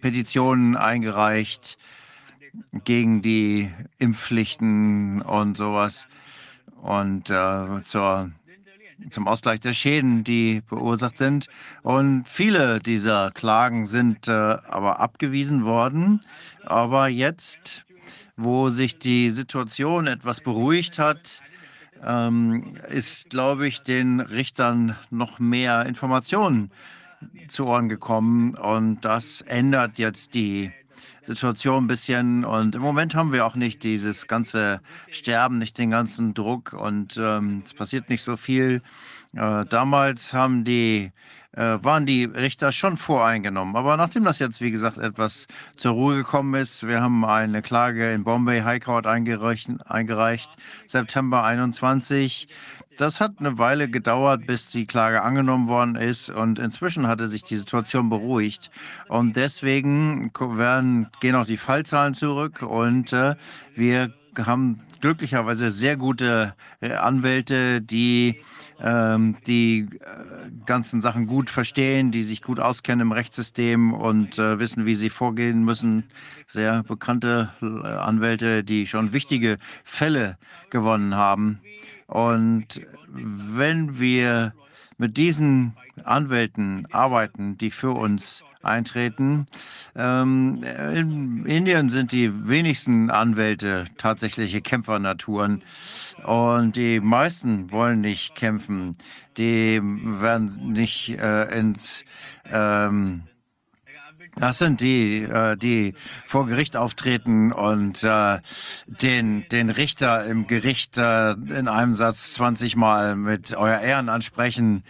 Petitionen 0.00 0.76
eingereicht 0.76 1.78
gegen 2.84 3.22
die 3.22 3.70
Impfpflichten 3.98 5.22
und 5.22 5.56
sowas 5.56 6.06
und 6.82 7.30
äh, 7.30 7.82
zur, 7.82 8.30
zum 9.10 9.28
Ausgleich 9.28 9.60
der 9.60 9.74
Schäden, 9.74 10.24
die 10.24 10.62
verursacht 10.66 11.18
sind. 11.18 11.46
Und 11.82 12.28
viele 12.28 12.80
dieser 12.80 13.30
Klagen 13.32 13.86
sind 13.86 14.28
äh, 14.28 14.32
aber 14.32 15.00
abgewiesen 15.00 15.64
worden. 15.64 16.20
Aber 16.64 17.08
jetzt 17.08 17.84
wo 18.42 18.68
sich 18.68 18.98
die 18.98 19.30
Situation 19.30 20.06
etwas 20.06 20.40
beruhigt 20.40 20.98
hat, 20.98 21.42
ähm, 22.04 22.74
ist, 22.88 23.30
glaube 23.30 23.66
ich, 23.66 23.82
den 23.82 24.20
Richtern 24.20 24.96
noch 25.10 25.38
mehr 25.38 25.84
Informationen 25.86 26.70
zu 27.48 27.66
Ohren 27.66 27.88
gekommen. 27.88 28.54
Und 28.54 29.00
das 29.02 29.42
ändert 29.42 29.98
jetzt 29.98 30.34
die 30.34 30.72
Situation 31.22 31.84
ein 31.84 31.86
bisschen. 31.86 32.44
Und 32.44 32.74
im 32.74 32.82
Moment 32.82 33.14
haben 33.14 33.32
wir 33.32 33.46
auch 33.46 33.54
nicht 33.54 33.82
dieses 33.82 34.26
ganze 34.26 34.80
Sterben, 35.10 35.58
nicht 35.58 35.78
den 35.78 35.90
ganzen 35.90 36.34
Druck 36.34 36.72
und 36.72 37.16
ähm, 37.18 37.62
es 37.64 37.74
passiert 37.74 38.08
nicht 38.08 38.22
so 38.22 38.36
viel. 38.36 38.82
Äh, 39.34 39.64
damals 39.66 40.34
haben 40.34 40.64
die 40.64 41.12
äh, 41.52 41.78
waren 41.82 42.06
die 42.06 42.24
Richter 42.24 42.72
schon 42.72 42.96
voreingenommen. 42.96 43.76
Aber 43.76 43.96
nachdem 43.96 44.24
das 44.24 44.38
jetzt, 44.38 44.60
wie 44.60 44.70
gesagt, 44.70 44.98
etwas 44.98 45.46
zur 45.76 45.92
Ruhe 45.92 46.16
gekommen 46.16 46.54
ist, 46.54 46.86
wir 46.86 47.00
haben 47.00 47.24
eine 47.24 47.62
Klage 47.62 48.12
in 48.12 48.24
Bombay 48.24 48.62
High 48.62 48.82
Court 48.82 49.06
eingereicht, 49.06 49.68
eingereicht 49.86 50.50
September 50.86 51.42
21. 51.44 52.48
Das 52.96 53.20
hat 53.20 53.32
eine 53.38 53.56
Weile 53.58 53.88
gedauert, 53.88 54.46
bis 54.46 54.70
die 54.70 54.86
Klage 54.86 55.22
angenommen 55.22 55.68
worden 55.68 55.94
ist 55.94 56.28
und 56.30 56.58
inzwischen 56.58 57.06
hatte 57.06 57.28
sich 57.28 57.42
die 57.42 57.56
Situation 57.56 58.10
beruhigt 58.10 58.70
und 59.08 59.36
deswegen 59.36 60.30
werden, 60.38 61.08
gehen 61.20 61.34
auch 61.34 61.46
die 61.46 61.56
Fallzahlen 61.56 62.14
zurück 62.14 62.62
und 62.62 63.12
äh, 63.12 63.36
wir 63.74 64.12
haben 64.38 64.80
glücklicherweise 65.00 65.70
sehr 65.70 65.96
gute 65.96 66.54
äh, 66.80 66.92
Anwälte, 66.92 67.80
die 67.80 68.40
ähm, 68.82 69.36
die 69.46 69.80
äh, 70.00 70.50
ganzen 70.66 71.00
Sachen 71.00 71.26
gut 71.26 71.50
verstehen, 71.50 72.10
die 72.10 72.22
sich 72.22 72.42
gut 72.42 72.60
auskennen 72.60 73.08
im 73.08 73.12
Rechtssystem 73.12 73.92
und 73.92 74.38
äh, 74.38 74.58
wissen, 74.58 74.86
wie 74.86 74.94
sie 74.94 75.10
vorgehen 75.10 75.64
müssen. 75.64 76.04
Sehr 76.46 76.82
bekannte 76.82 77.50
äh, 77.60 77.66
Anwälte, 77.66 78.64
die 78.64 78.86
schon 78.86 79.12
wichtige 79.12 79.58
Fälle 79.84 80.38
gewonnen 80.70 81.14
haben. 81.14 81.60
Und 82.06 82.82
wenn 83.08 83.98
wir 83.98 84.54
mit 84.98 85.16
diesen 85.16 85.74
Anwälten 86.04 86.86
arbeiten, 86.92 87.56
die 87.56 87.70
für 87.70 87.92
uns 87.92 88.42
eintreten. 88.62 89.46
Ähm, 89.96 90.62
in 90.62 91.46
Indien 91.46 91.88
sind 91.88 92.12
die 92.12 92.48
wenigsten 92.48 93.10
Anwälte 93.10 93.84
tatsächliche 93.96 94.60
Kämpfernaturen 94.60 95.62
und 96.24 96.76
die 96.76 97.00
meisten 97.00 97.70
wollen 97.70 98.00
nicht 98.00 98.34
kämpfen. 98.34 98.96
Die 99.36 99.80
werden 99.82 100.72
nicht 100.72 101.10
äh, 101.18 101.58
ins 101.58 102.04
ähm, 102.50 103.22
das 104.36 104.58
sind 104.58 104.80
die, 104.80 105.22
äh, 105.22 105.56
die 105.56 105.94
vor 106.24 106.46
Gericht 106.46 106.76
auftreten 106.76 107.52
und 107.52 108.02
äh, 108.04 108.38
den, 108.86 109.46
den 109.48 109.70
Richter 109.70 110.24
im 110.24 110.46
Gericht 110.46 110.98
äh, 110.98 111.32
in 111.32 111.68
einem 111.68 111.94
Satz 111.94 112.34
20 112.34 112.76
Mal 112.76 113.16
mit 113.16 113.54
Euer 113.54 113.80
Ehren 113.80 114.08
ansprechen. 114.08 114.84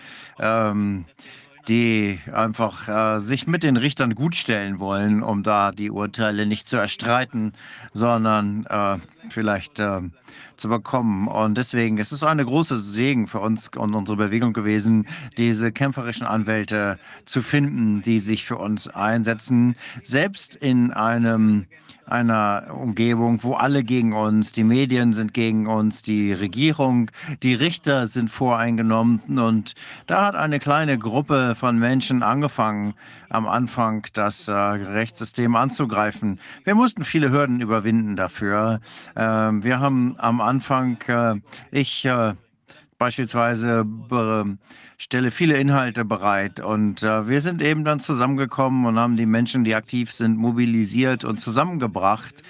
Die 1.70 2.18
einfach 2.32 2.88
äh, 2.88 3.20
sich 3.20 3.46
mit 3.46 3.62
den 3.62 3.76
Richtern 3.76 4.16
gutstellen 4.16 4.80
wollen, 4.80 5.22
um 5.22 5.44
da 5.44 5.70
die 5.70 5.92
Urteile 5.92 6.44
nicht 6.44 6.68
zu 6.68 6.76
erstreiten, 6.76 7.52
sondern 7.92 8.66
äh, 8.66 8.98
vielleicht 9.28 9.78
äh, 9.78 10.00
zu 10.56 10.68
bekommen. 10.68 11.28
Und 11.28 11.56
deswegen 11.56 11.98
ist 11.98 12.10
es 12.10 12.24
eine 12.24 12.44
große 12.44 12.74
Segen 12.76 13.28
für 13.28 13.38
uns 13.38 13.70
und 13.76 13.94
unsere 13.94 14.16
Bewegung 14.16 14.52
gewesen, 14.52 15.06
diese 15.38 15.70
kämpferischen 15.70 16.26
Anwälte 16.26 16.98
zu 17.24 17.40
finden, 17.40 18.02
die 18.02 18.18
sich 18.18 18.44
für 18.44 18.56
uns 18.56 18.88
einsetzen, 18.88 19.76
selbst 20.02 20.56
in 20.56 20.92
einem 20.92 21.66
einer 22.10 22.64
Umgebung, 22.74 23.42
wo 23.42 23.54
alle 23.54 23.84
gegen 23.84 24.12
uns, 24.12 24.52
die 24.52 24.64
Medien 24.64 25.12
sind 25.12 25.34
gegen 25.34 25.66
uns, 25.66 26.02
die 26.02 26.32
Regierung, 26.32 27.10
die 27.42 27.54
Richter 27.54 28.08
sind 28.08 28.30
voreingenommen. 28.30 29.20
Und 29.38 29.74
da 30.06 30.26
hat 30.26 30.34
eine 30.34 30.58
kleine 30.58 30.98
Gruppe 30.98 31.54
von 31.56 31.78
Menschen 31.78 32.22
angefangen, 32.22 32.94
am 33.28 33.46
Anfang 33.46 34.06
das 34.12 34.48
äh, 34.48 34.52
Rechtssystem 34.52 35.56
anzugreifen. 35.56 36.40
Wir 36.64 36.74
mussten 36.74 37.04
viele 37.04 37.30
Hürden 37.30 37.60
überwinden 37.60 38.16
dafür. 38.16 38.80
Äh, 39.14 39.22
wir 39.22 39.80
haben 39.80 40.14
am 40.18 40.40
Anfang, 40.40 40.98
äh, 41.06 41.36
ich 41.70 42.04
äh, 42.04 42.34
beispielsweise 43.00 43.86
stelle 44.98 45.30
viele 45.30 45.56
Inhalte 45.56 46.04
bereit. 46.04 46.60
Und 46.60 47.02
äh, 47.02 47.26
wir 47.26 47.40
sind 47.40 47.62
eben 47.62 47.82
dann 47.82 47.98
zusammengekommen 47.98 48.84
und 48.84 48.98
haben 48.98 49.16
die 49.16 49.24
Menschen, 49.24 49.64
die 49.64 49.74
aktiv 49.74 50.12
sind, 50.12 50.36
mobilisiert 50.36 51.24
und 51.24 51.40
zusammengebracht. 51.40 52.42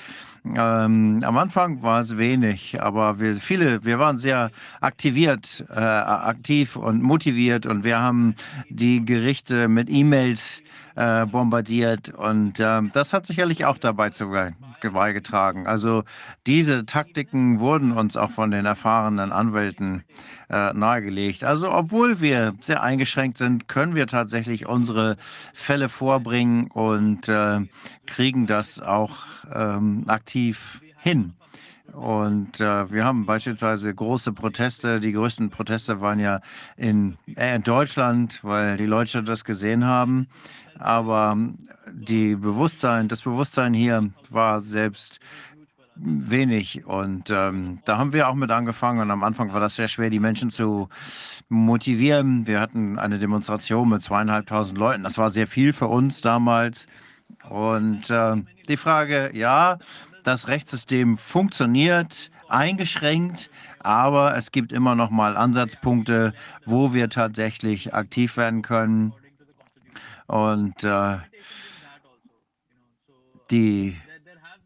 Ähm, 0.44 1.20
am 1.22 1.38
Anfang 1.38 1.82
war 1.82 2.00
es 2.00 2.18
wenig, 2.18 2.82
aber 2.82 3.20
wir 3.20 3.34
viele, 3.34 3.84
wir 3.84 3.98
waren 3.98 4.18
sehr 4.18 4.50
aktiviert, 4.80 5.64
äh, 5.70 5.78
aktiv 5.78 6.76
und 6.76 7.00
motiviert 7.02 7.66
und 7.66 7.84
wir 7.84 8.00
haben 8.00 8.34
die 8.70 9.04
Gerichte 9.04 9.68
mit 9.68 9.88
E-Mails 9.88 10.62
äh, 11.00 11.24
bombardiert 11.24 12.10
und 12.10 12.60
äh, 12.60 12.82
das 12.92 13.14
hat 13.14 13.26
sicherlich 13.26 13.64
auch 13.64 13.78
dabei 13.78 14.10
zu, 14.10 14.30
beigetragen. 14.92 15.66
Also 15.66 16.04
diese 16.46 16.84
Taktiken 16.84 17.58
wurden 17.58 17.92
uns 17.92 18.18
auch 18.18 18.30
von 18.30 18.50
den 18.50 18.66
erfahrenen 18.66 19.32
Anwälten 19.32 20.04
äh, 20.50 20.74
nahegelegt. 20.74 21.42
Also 21.42 21.72
obwohl 21.72 22.20
wir 22.20 22.54
sehr 22.60 22.82
eingeschränkt 22.82 23.38
sind, 23.38 23.66
können 23.66 23.94
wir 23.94 24.06
tatsächlich 24.06 24.66
unsere 24.66 25.16
Fälle 25.54 25.88
vorbringen 25.88 26.66
und 26.68 27.28
äh, 27.28 27.60
kriegen 28.06 28.46
das 28.46 28.80
auch 28.80 29.16
ähm, 29.54 30.04
aktiv 30.06 30.82
hin. 30.98 31.32
Und 31.92 32.60
äh, 32.60 32.92
wir 32.92 33.04
haben 33.04 33.26
beispielsweise 33.26 33.94
große 33.94 34.32
Proteste. 34.32 35.00
Die 35.00 35.12
größten 35.12 35.50
Proteste 35.50 36.00
waren 36.00 36.20
ja 36.20 36.40
in, 36.76 37.16
äh, 37.36 37.56
in 37.56 37.62
Deutschland, 37.62 38.40
weil 38.42 38.76
die 38.76 38.86
Leute 38.86 39.22
das 39.22 39.44
gesehen 39.44 39.84
haben. 39.84 40.28
Aber 40.80 41.36
die 41.92 42.34
Bewusstsein, 42.34 43.08
das 43.08 43.22
Bewusstsein 43.22 43.74
hier 43.74 44.10
war 44.28 44.60
selbst 44.60 45.20
wenig. 45.96 46.84
Und 46.86 47.30
ähm, 47.30 47.80
da 47.84 47.98
haben 47.98 48.12
wir 48.12 48.28
auch 48.28 48.34
mit 48.34 48.50
angefangen. 48.50 49.00
Und 49.00 49.10
am 49.10 49.22
Anfang 49.22 49.52
war 49.52 49.60
das 49.60 49.76
sehr 49.76 49.88
schwer, 49.88 50.10
die 50.10 50.20
Menschen 50.20 50.50
zu 50.50 50.88
motivieren. 51.48 52.46
Wir 52.46 52.60
hatten 52.60 52.98
eine 52.98 53.18
Demonstration 53.18 53.88
mit 53.88 54.02
zweieinhalbtausend 54.02 54.78
Leuten. 54.78 55.02
Das 55.02 55.18
war 55.18 55.30
sehr 55.30 55.46
viel 55.46 55.72
für 55.72 55.88
uns 55.88 56.20
damals. 56.20 56.86
Und 57.48 58.10
äh, 58.10 58.36
die 58.68 58.76
Frage, 58.76 59.30
ja, 59.34 59.78
das 60.22 60.48
Rechtssystem 60.48 61.16
funktioniert 61.16 62.30
eingeschränkt, 62.48 63.50
aber 63.78 64.36
es 64.36 64.52
gibt 64.52 64.72
immer 64.72 64.94
noch 64.94 65.10
mal 65.10 65.36
Ansatzpunkte, 65.36 66.34
wo 66.66 66.92
wir 66.92 67.08
tatsächlich 67.08 67.94
aktiv 67.94 68.36
werden 68.36 68.62
können. 68.62 69.12
Und 70.30 70.84
äh, 70.84 71.16
die 73.50 73.96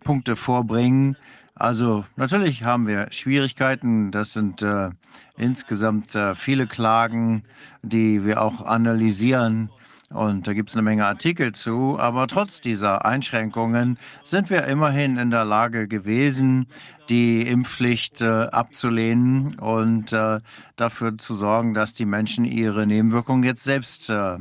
Punkte 0.04 0.36
vorbringen. 0.36 1.16
Also 1.54 2.04
natürlich 2.16 2.64
haben 2.64 2.86
wir 2.86 3.06
Schwierigkeiten. 3.10 4.10
Das 4.10 4.32
sind 4.32 4.60
äh, 4.60 4.90
insgesamt 5.38 6.14
äh, 6.14 6.34
viele 6.34 6.66
Klagen, 6.66 7.44
die 7.82 8.26
wir 8.26 8.42
auch 8.42 8.60
analysieren. 8.60 9.70
Und 10.10 10.46
da 10.46 10.52
gibt 10.52 10.68
es 10.68 10.76
eine 10.76 10.82
Menge 10.82 11.06
Artikel 11.06 11.52
zu. 11.52 11.98
Aber 11.98 12.26
trotz 12.26 12.60
dieser 12.60 13.06
Einschränkungen 13.06 13.98
sind 14.22 14.50
wir 14.50 14.64
immerhin 14.64 15.16
in 15.16 15.30
der 15.30 15.46
Lage 15.46 15.88
gewesen, 15.88 16.66
die 17.08 17.42
Impfpflicht 17.42 18.20
äh, 18.20 18.48
abzulehnen 18.52 19.58
und 19.58 20.12
äh, 20.12 20.40
dafür 20.76 21.16
zu 21.16 21.34
sorgen, 21.34 21.72
dass 21.72 21.94
die 21.94 22.04
Menschen 22.04 22.44
ihre 22.44 22.86
Nebenwirkungen 22.86 23.44
jetzt 23.44 23.64
selbst 23.64 24.10
äh, 24.10 24.36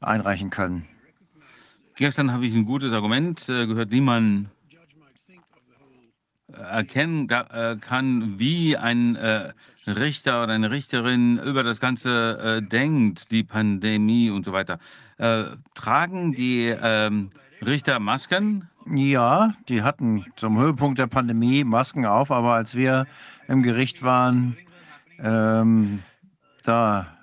einreichen 0.00 0.50
können. 0.50 0.86
Gestern 1.96 2.32
habe 2.32 2.46
ich 2.46 2.54
ein 2.54 2.64
gutes 2.64 2.92
Argument 2.92 3.48
äh, 3.48 3.66
gehört, 3.66 3.90
wie 3.90 4.00
man 4.00 4.50
erkennen 6.52 7.28
äh, 7.28 7.76
kann, 7.80 8.38
wie 8.38 8.76
ein 8.76 9.16
äh, 9.16 9.52
Richter 9.86 10.42
oder 10.42 10.52
eine 10.52 10.70
Richterin 10.70 11.38
über 11.38 11.62
das 11.62 11.80
Ganze 11.80 12.60
äh, 12.62 12.62
denkt, 12.62 13.30
die 13.30 13.42
Pandemie 13.42 14.30
und 14.30 14.44
so 14.44 14.52
weiter. 14.52 14.78
tragen 15.74 16.32
die 16.32 16.66
ähm, 16.66 17.32
Richter 17.60 17.98
Masken? 17.98 18.68
Ja, 18.86 19.54
die 19.68 19.82
hatten 19.82 20.24
zum 20.36 20.58
Höhepunkt 20.58 21.00
der 21.00 21.08
Pandemie 21.08 21.64
Masken 21.64 22.06
auf, 22.06 22.30
aber 22.30 22.54
als 22.54 22.76
wir 22.76 23.06
im 23.48 23.64
Gericht 23.64 24.04
waren, 24.04 24.56
ähm, 25.18 26.04
da 26.62 27.17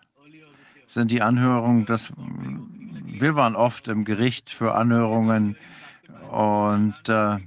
sind 0.96 1.12
die 1.12 1.22
Anhörungen, 1.22 1.86
das, 1.86 2.14
wir 2.16 3.36
waren 3.36 3.56
oft 3.56 3.88
im 3.90 4.06
Gericht 4.06 4.50
für 4.50 4.76
Anhörungen 4.76 5.58
und 6.32 6.96
äh, 7.10 7.38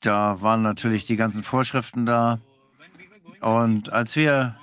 da 0.00 0.42
waren 0.42 0.62
natürlich 0.62 1.06
die 1.06 1.14
ganzen 1.14 1.44
Vorschriften 1.44 2.06
da. 2.06 2.40
Und 3.40 3.92
als 3.92 4.16
wir 4.16 4.56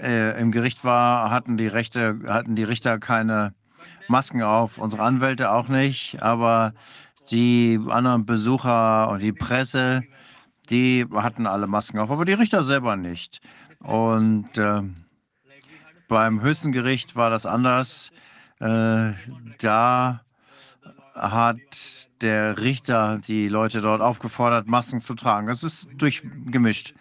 äh, 0.00 0.40
im 0.40 0.52
Gericht 0.52 0.84
waren, 0.84 1.32
hatten 1.32 1.56
die, 1.56 1.66
Rechte, 1.66 2.20
hatten 2.28 2.54
die 2.54 2.64
Richter 2.64 2.98
keine 2.98 3.52
Masken 4.06 4.42
auf, 4.42 4.78
unsere 4.78 5.02
Anwälte 5.02 5.50
auch 5.50 5.66
nicht, 5.66 6.22
aber 6.22 6.74
die 7.32 7.80
anderen 7.88 8.24
Besucher 8.24 9.08
und 9.10 9.20
die 9.20 9.32
Presse, 9.32 10.04
die 10.70 11.06
hatten 11.12 11.48
alle 11.48 11.66
Masken 11.66 11.98
auf, 11.98 12.10
aber 12.12 12.24
die 12.24 12.34
Richter 12.34 12.62
selber 12.62 12.94
nicht. 12.94 13.40
Und 13.80 14.56
äh, 14.58 14.82
beim 16.08 16.40
höchsten 16.40 16.72
Gericht 16.72 17.16
war 17.16 17.30
das 17.30 17.46
anders. 17.46 18.10
Äh, 18.60 19.12
da 19.58 20.20
hat 21.14 22.08
der 22.20 22.58
Richter 22.58 23.18
die 23.18 23.48
Leute 23.48 23.80
dort 23.80 24.00
aufgefordert, 24.00 24.66
Masken 24.66 25.00
zu 25.00 25.14
tragen. 25.14 25.46
Das 25.46 25.62
ist 25.62 25.88
durchgemischt. 25.96 26.94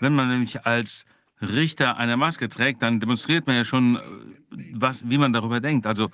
Wenn 0.00 0.14
man 0.14 0.28
nämlich 0.28 0.66
als 0.66 1.06
Richter 1.40 1.96
eine 1.96 2.16
Maske 2.16 2.48
trägt, 2.48 2.82
dann 2.82 3.00
demonstriert 3.00 3.46
man 3.46 3.56
ja 3.56 3.64
schon, 3.64 3.98
was, 4.72 5.08
wie 5.08 5.18
man 5.18 5.32
darüber 5.32 5.60
denkt. 5.60 5.86
Also 5.86 6.10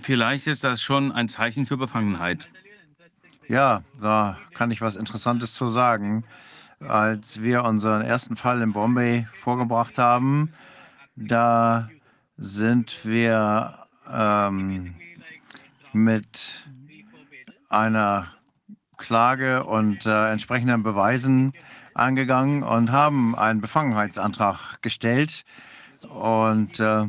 vielleicht 0.00 0.46
ist 0.46 0.64
das 0.64 0.82
schon 0.82 1.12
ein 1.12 1.28
Zeichen 1.28 1.66
für 1.66 1.76
Befangenheit. 1.76 2.48
Ja, 3.48 3.82
da 4.00 4.38
kann 4.54 4.70
ich 4.70 4.80
was 4.80 4.96
Interessantes 4.96 5.54
zu 5.54 5.66
sagen. 5.66 6.24
Als 6.86 7.42
wir 7.42 7.64
unseren 7.64 8.02
ersten 8.02 8.36
Fall 8.36 8.62
in 8.62 8.72
Bombay 8.72 9.26
vorgebracht 9.34 9.98
haben, 9.98 10.54
da 11.14 11.90
sind 12.38 13.04
wir 13.04 13.86
ähm, 14.10 14.94
mit 15.92 16.64
einer 17.68 18.32
Klage 18.96 19.64
und 19.64 20.06
äh, 20.06 20.30
entsprechenden 20.30 20.82
Beweisen 20.82 21.52
angegangen 21.94 22.62
und 22.62 22.90
haben 22.90 23.36
einen 23.36 23.60
Befangenheitsantrag 23.60 24.80
gestellt. 24.80 25.44
Und 26.08 26.80
äh, 26.80 27.06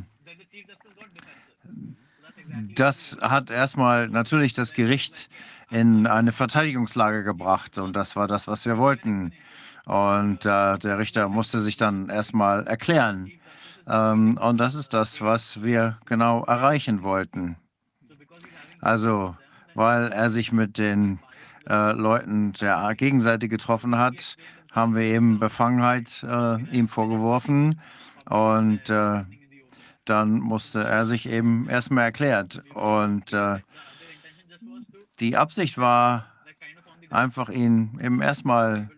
das 2.76 3.18
hat 3.22 3.50
erstmal 3.50 4.10
natürlich 4.10 4.52
das 4.54 4.74
Gericht 4.74 5.30
in 5.70 6.08
eine 6.08 6.34
Verteidigungslage 6.34 7.24
gebracht. 7.24 7.78
Und 7.78 7.96
das 7.96 8.18
war 8.18 8.28
das, 8.28 8.48
was 8.48 8.66
wir 8.66 8.78
wollten. 8.78 9.32
Und 9.86 10.46
äh, 10.46 10.78
der 10.78 11.00
Richter 11.00 11.28
musste 11.28 11.60
sich 11.60 11.78
dann 11.78 12.10
erstmal 12.10 12.68
erklären. 12.68 13.32
Ähm, 13.88 14.38
und 14.38 14.58
das 14.58 14.76
ist 14.76 14.94
das, 14.94 15.22
was 15.22 15.64
wir 15.64 15.98
genau 16.06 16.44
erreichen 16.46 17.04
wollten. 17.04 17.58
Also, 18.80 19.36
weil 19.76 20.12
er 20.12 20.30
sich 20.30 20.52
mit 20.52 20.78
den 20.78 21.20
äh, 21.68 21.92
Leuten 21.94 22.54
der 22.54 22.94
Gegenseite 22.96 23.48
getroffen 23.48 23.98
hat, 23.98 24.38
haben 24.72 24.96
wir 24.96 25.04
eben 25.04 25.40
Befangenheit 25.40 26.24
äh, 26.24 26.62
ihm 26.76 26.88
vorgeworfen. 26.88 27.80
Und 28.30 28.90
äh, 28.90 29.24
dann 30.06 30.40
musste 30.40 30.84
er 30.84 31.06
sich 31.06 31.28
eben 31.28 31.70
erstmal 31.70 32.06
erklärt. 32.06 32.64
Und 32.74 33.34
äh, 33.34 33.60
die 35.20 35.38
Absicht 35.38 35.78
war, 35.78 36.26
einfach 37.10 37.50
ihn 37.50 38.00
eben 38.02 38.22
erstmal 38.22 38.90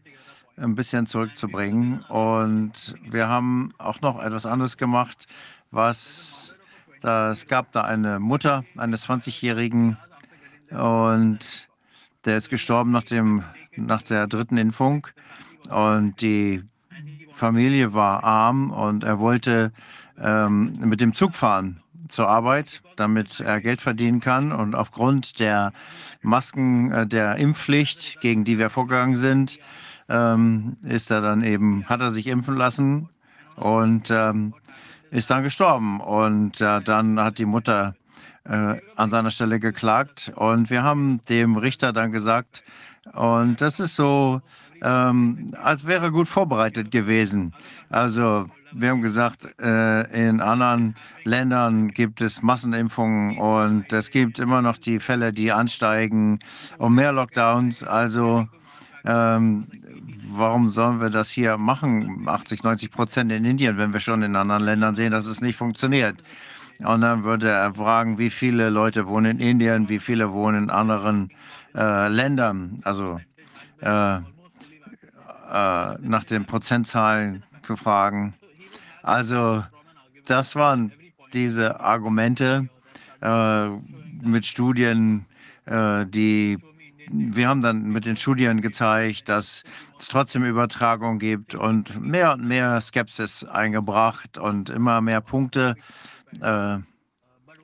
ein 0.57 0.75
bisschen 0.75 1.05
zurückzubringen. 1.05 2.01
Und 2.09 2.95
wir 3.09 3.27
haben 3.27 3.73
auch 3.77 4.01
noch 4.01 4.21
etwas 4.21 4.45
anderes 4.45 4.77
gemacht, 4.77 5.27
was 5.71 6.55
es 7.01 7.47
gab 7.47 7.71
da 7.73 7.81
eine 7.81 8.19
Mutter 8.19 8.63
eines 8.77 9.09
20-Jährigen 9.09 9.97
und 10.69 11.67
der 12.23 12.37
ist 12.37 12.49
gestorben 12.49 12.91
nach, 12.91 13.03
dem, 13.03 13.43
nach 13.75 14.01
der 14.01 14.27
dritten 14.27 14.57
Impfung. 14.57 15.07
Und 15.69 16.21
die 16.21 16.63
Familie 17.31 17.93
war 17.93 18.23
arm 18.23 18.71
und 18.71 19.03
er 19.03 19.19
wollte 19.19 19.73
ähm, 20.21 20.73
mit 20.79 21.01
dem 21.01 21.13
Zug 21.13 21.35
fahren 21.35 21.81
zur 22.07 22.29
Arbeit, 22.29 22.81
damit 22.95 23.39
er 23.39 23.59
Geld 23.59 23.81
verdienen 23.81 24.19
kann. 24.19 24.51
Und 24.51 24.75
aufgrund 24.75 25.39
der 25.39 25.73
Masken, 26.21 26.91
äh, 26.91 27.07
der 27.07 27.35
Impfpflicht, 27.35 28.21
gegen 28.21 28.45
die 28.45 28.57
wir 28.57 28.69
vorgegangen 28.69 29.17
sind, 29.17 29.59
ähm, 30.09 30.77
ist 30.83 31.11
er 31.11 31.21
dann 31.21 31.43
eben, 31.43 31.85
hat 31.85 32.01
er 32.01 32.09
sich 32.09 32.27
impfen 32.27 32.55
lassen 32.55 33.09
und 33.55 34.09
ähm, 34.11 34.53
ist 35.11 35.29
dann 35.29 35.43
gestorben. 35.43 35.99
Und 35.99 36.61
äh, 36.61 36.81
dann 36.81 37.19
hat 37.19 37.37
die 37.37 37.45
Mutter 37.45 37.95
äh, 38.45 38.75
an 38.95 39.09
seiner 39.09 39.29
Stelle 39.29 39.59
geklagt 39.59 40.31
und 40.35 40.69
wir 40.69 40.83
haben 40.83 41.21
dem 41.29 41.55
Richter 41.55 41.93
dann 41.93 42.11
gesagt, 42.11 42.63
und 43.13 43.61
das 43.61 43.79
ist 43.79 43.95
so, 43.95 44.41
ähm, 44.81 45.53
als 45.61 45.85
wäre 45.85 46.11
gut 46.11 46.27
vorbereitet 46.27 46.91
gewesen. 46.91 47.53
Also 47.89 48.49
wir 48.73 48.89
haben 48.89 49.01
gesagt, 49.01 49.47
äh, 49.61 50.27
in 50.29 50.41
anderen 50.41 50.95
Ländern 51.23 51.89
gibt 51.89 52.21
es 52.21 52.41
Massenimpfungen 52.41 53.37
und 53.37 53.91
es 53.93 54.09
gibt 54.09 54.39
immer 54.39 54.61
noch 54.61 54.77
die 54.77 54.99
Fälle, 54.99 55.31
die 55.31 55.51
ansteigen 55.51 56.39
und 56.79 56.95
mehr 56.95 57.11
Lockdowns. 57.11 57.83
Also 57.83 58.47
ähm, 59.05 59.67
warum 60.29 60.69
sollen 60.69 61.01
wir 61.01 61.09
das 61.09 61.29
hier 61.29 61.57
machen, 61.57 62.27
80, 62.27 62.63
90 62.63 62.91
Prozent 62.91 63.31
in 63.31 63.45
Indien, 63.45 63.77
wenn 63.77 63.93
wir 63.93 63.99
schon 63.99 64.21
in 64.23 64.35
anderen 64.35 64.63
Ländern 64.63 64.95
sehen, 64.95 65.11
dass 65.11 65.25
es 65.25 65.41
nicht 65.41 65.57
funktioniert? 65.57 66.23
Und 66.79 67.01
dann 67.01 67.23
würde 67.23 67.49
er 67.49 67.73
fragen, 67.73 68.17
wie 68.17 68.29
viele 68.29 68.69
Leute 68.69 69.07
wohnen 69.07 69.39
in 69.39 69.47
Indien, 69.47 69.89
wie 69.89 69.99
viele 69.99 70.31
wohnen 70.31 70.63
in 70.63 70.69
anderen 70.69 71.29
äh, 71.75 72.07
Ländern, 72.07 72.79
also 72.83 73.19
äh, 73.81 74.15
äh, 74.15 74.21
nach 75.51 76.23
den 76.23 76.45
Prozentzahlen 76.45 77.43
zu 77.61 77.75
fragen. 77.75 78.33
Also 79.03 79.63
das 80.25 80.55
waren 80.55 80.91
diese 81.33 81.79
Argumente 81.79 82.69
äh, 83.21 83.67
mit 84.21 84.45
Studien, 84.45 85.25
äh, 85.65 86.05
die 86.05 86.57
wir 87.11 87.47
haben 87.47 87.61
dann 87.61 87.83
mit 87.83 88.05
den 88.05 88.17
Studien 88.17 88.61
gezeigt, 88.61 89.29
dass 89.29 89.63
es 89.99 90.07
trotzdem 90.07 90.43
Übertragung 90.43 91.19
gibt 91.19 91.55
und 91.55 91.99
mehr 91.99 92.33
und 92.33 92.45
mehr 92.47 92.79
Skepsis 92.81 93.43
eingebracht 93.45 94.37
und 94.37 94.69
immer 94.69 95.01
mehr 95.01 95.21
Punkte 95.21 95.75
äh, 96.41 96.77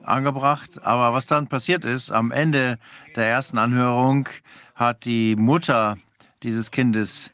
angebracht. 0.02 0.82
Aber 0.82 1.12
was 1.12 1.26
dann 1.26 1.48
passiert 1.48 1.84
ist, 1.84 2.10
am 2.10 2.30
Ende 2.30 2.78
der 3.16 3.26
ersten 3.26 3.58
Anhörung 3.58 4.28
hat 4.74 5.04
die 5.04 5.36
Mutter 5.36 5.96
dieses 6.42 6.70
Kindes 6.70 7.30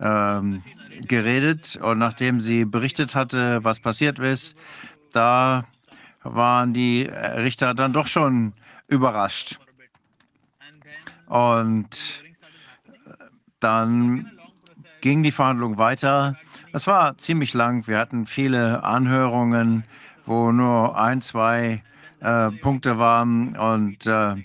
ähm, 0.00 0.62
geredet 1.02 1.76
und 1.76 1.98
nachdem 1.98 2.40
sie 2.40 2.64
berichtet 2.64 3.14
hatte, 3.14 3.62
was 3.64 3.80
passiert 3.80 4.18
ist, 4.18 4.56
da 5.12 5.64
waren 6.22 6.72
die 6.72 7.02
Richter 7.02 7.74
dann 7.74 7.92
doch 7.92 8.06
schon 8.06 8.52
überrascht. 8.88 9.58
Und 11.28 12.24
dann 13.60 14.30
ging 15.00 15.22
die 15.22 15.32
Verhandlung 15.32 15.78
weiter. 15.78 16.36
Es 16.72 16.86
war 16.86 17.16
ziemlich 17.18 17.54
lang. 17.54 17.86
Wir 17.86 17.98
hatten 17.98 18.26
viele 18.26 18.82
Anhörungen, 18.84 19.84
wo 20.26 20.52
nur 20.52 20.98
ein, 20.98 21.20
zwei 21.20 21.82
äh, 22.20 22.50
Punkte 22.50 22.98
waren 22.98 23.56
und 23.56 24.06
äh, 24.06 24.36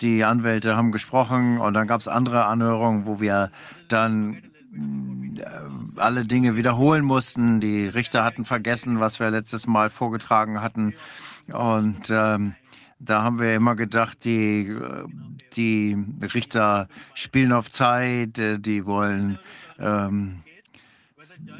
die 0.00 0.24
Anwälte 0.24 0.76
haben 0.76 0.92
gesprochen 0.92 1.58
und 1.58 1.74
dann 1.74 1.86
gab 1.86 2.00
es 2.00 2.08
andere 2.08 2.46
Anhörungen, 2.46 3.06
wo 3.06 3.20
wir 3.20 3.50
dann 3.88 4.34
äh, 4.34 5.44
alle 5.96 6.26
Dinge 6.26 6.56
wiederholen 6.56 7.04
mussten. 7.04 7.60
Die 7.60 7.86
Richter 7.86 8.24
hatten 8.24 8.44
vergessen, 8.44 9.00
was 9.00 9.20
wir 9.20 9.30
letztes 9.30 9.66
Mal 9.66 9.90
vorgetragen 9.90 10.60
hatten. 10.60 10.94
Und 11.52 12.10
ähm, 12.10 12.54
da 13.04 13.22
haben 13.22 13.38
wir 13.40 13.54
immer 13.54 13.74
gedacht, 13.74 14.24
die, 14.24 14.74
die 15.54 15.96
Richter 16.34 16.88
spielen 17.14 17.52
auf 17.52 17.70
Zeit, 17.70 18.38
äh, 18.38 18.58
die 18.58 18.86
wollen 18.86 19.38
ähm, 19.78 20.42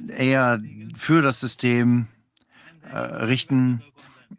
eher 0.09 0.61
für 0.94 1.22
das 1.22 1.40
System 1.40 2.07
äh, 2.90 2.96
richten. 2.96 3.83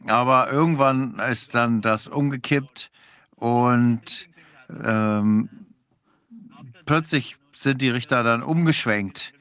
Aber 0.07 0.51
irgendwann 0.51 1.19
ist 1.19 1.53
dann 1.55 1.81
das 1.81 2.07
umgekippt 2.07 2.89
und 3.35 4.29
ähm, 4.83 5.49
plötzlich 6.85 7.37
sind 7.53 7.81
die 7.81 7.89
Richter 7.89 8.23
dann 8.23 8.43
umgeschwenkt 8.43 9.33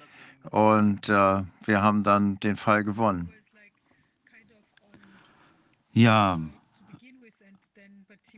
und 0.50 1.08
äh, 1.08 1.42
wir 1.64 1.82
haben 1.82 2.02
dann 2.02 2.38
den 2.40 2.56
Fall 2.56 2.84
gewonnen. 2.84 3.32
Ja, 5.92 6.40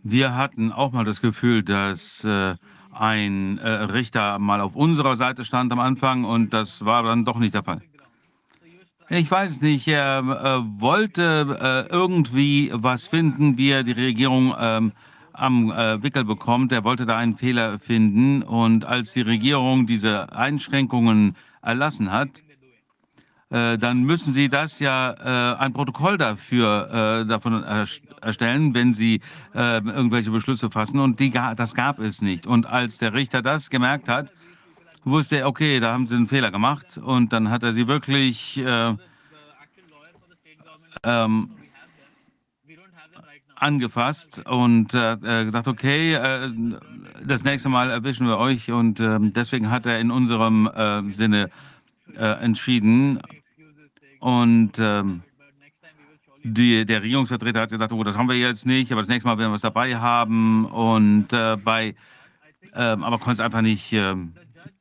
wir 0.05 0.37
hatten 0.37 0.71
auch 0.71 0.93
mal 0.93 1.05
das 1.05 1.21
Gefühl, 1.21 1.63
dass 1.63 2.23
äh, 2.25 2.55
ein 2.93 3.59
äh, 3.59 3.69
Richter 3.69 4.39
mal 4.39 4.61
auf 4.61 4.77
unserer 4.77 5.17
Seite 5.17 5.45
stand 5.45 5.73
am 5.73 5.81
Anfang 5.81 6.25
und 6.25 6.53
das 6.53 6.85
war 6.85 7.03
dann 7.03 7.25
doch 7.25 7.39
nicht 7.39 7.55
der 7.55 7.65
Fall. 7.65 7.81
Ich 9.09 9.31
weiß 9.31 9.61
nicht, 9.63 9.89
er 9.89 10.19
äh, 10.19 10.81
wollte 10.81 11.87
äh, 11.91 11.93
irgendwie 11.93 12.71
was 12.73 13.07
finden, 13.07 13.59
wie 13.59 13.71
er 13.71 13.83
die 13.83 13.93
Regierung 13.93 14.55
ähm, 14.59 14.93
am 15.33 15.71
äh, 15.71 16.03
Wickel 16.03 16.25
bekommt. 16.25 16.73
Er 16.73 16.85
wollte 16.85 17.07
da 17.07 17.17
einen 17.17 17.37
Fehler 17.37 17.79
finden 17.79 18.43
und 18.43 18.85
als 18.85 19.13
die 19.13 19.23
Regierung 19.23 19.87
diese 19.87 20.33
Einschränkungen 20.33 21.37
erlassen 21.61 22.13
hat, 22.13 22.43
dann 23.55 24.03
müssen 24.03 24.33
Sie 24.33 24.49
das 24.49 24.81
ja 24.81 25.13
äh, 25.13 25.57
ein 25.59 25.73
Protokoll 25.73 26.19
dafür 26.19 27.23
äh, 27.23 27.27
davon 27.27 27.63
erstellen, 27.63 28.75
wenn 28.75 28.95
Sie 28.95 29.21
äh, 29.55 29.79
irgendwelche 29.79 30.33
Beschlüsse 30.33 30.71
fassen. 30.71 30.99
Und 30.99 31.21
die, 31.21 31.31
das 31.31 31.75
gab 31.75 32.01
es 32.01 32.21
nicht. 32.21 32.49
Und 32.49 32.67
als 32.67 32.99
der 32.99 33.13
Richter 33.13 33.43
das 33.43 33.71
gemerkt 33.71 34.09
hat, 34.09 34.33
wusste 35.05 35.37
er, 35.37 35.47
okay, 35.47 35.79
da 35.79 35.93
haben 35.93 36.09
Sie 36.09 36.17
einen 36.17 36.27
Fehler 36.27 36.51
gemacht. 36.51 36.99
Und 36.99 37.33
dann 37.33 37.49
hat 37.49 37.63
er 37.63 37.73
sie 37.73 37.87
wirklich 37.87 38.59
äh, 38.59 38.95
ähm, 41.05 41.51
angefasst 43.55 44.43
und 44.47 44.95
äh, 44.95 45.17
gesagt, 45.45 45.69
okay, 45.69 46.15
äh, 46.15 46.51
das 47.25 47.45
nächste 47.45 47.69
Mal 47.69 47.91
erwischen 47.91 48.27
wir 48.27 48.39
euch 48.39 48.73
und 48.73 48.99
äh, 49.01 49.19
deswegen 49.21 49.71
hat 49.71 49.87
er 49.87 50.01
in 50.01 50.11
unserem 50.11 50.67
äh, 50.67 51.09
Sinne 51.11 51.51
entschieden, 52.17 53.19
und 54.25 54.79
ähm, 54.79 55.21
die, 56.45 56.87
der 56.87 57.03
Regierungsvertreter 57.03 57.61
hat 57.61 57.69
gesagt, 57.69 57.93
oh, 57.93 58.03
das 58.03 58.17
haben 58.17 58.27
wir 58.27 58.39
jetzt 58.39 58.65
nicht, 58.65 58.91
aber 58.91 59.03
das 59.03 59.09
nächste 59.11 59.29
Mal 59.29 59.37
werden 59.37 59.51
wir 59.51 59.57
es 59.57 59.61
dabei 59.61 59.97
haben. 59.97 60.65
Und 60.65 61.31
äh, 61.35 61.59
bei, 61.63 61.95
äh, 62.73 62.79
aber 62.79 63.19
konnte 63.19 63.33
es 63.33 63.41
einfach 63.41 63.61
nicht 63.61 63.93
äh, 63.93 64.15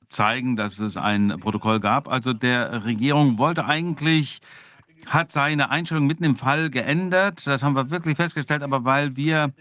zeigen, 0.08 0.56
dass 0.56 0.80
es 0.80 0.96
ein 0.96 1.42
Protokoll 1.42 1.82
gab. 1.82 2.08
Also 2.08 2.32
der 2.32 2.86
Regierung 2.86 3.38
wollte 3.38 3.66
eigentlich, 3.66 4.40
hat 5.08 5.30
seine 5.34 5.72
Einstellung 5.72 6.08
mitten 6.08 6.24
im 6.24 6.38
Fall 6.38 6.70
geändert. 6.70 7.46
Das 7.46 7.64
haben 7.64 7.76
wir 7.76 7.90
wirklich 7.90 8.16
festgestellt, 8.16 8.64
aber 8.64 8.86
weil 8.86 9.18
wir 9.18 9.52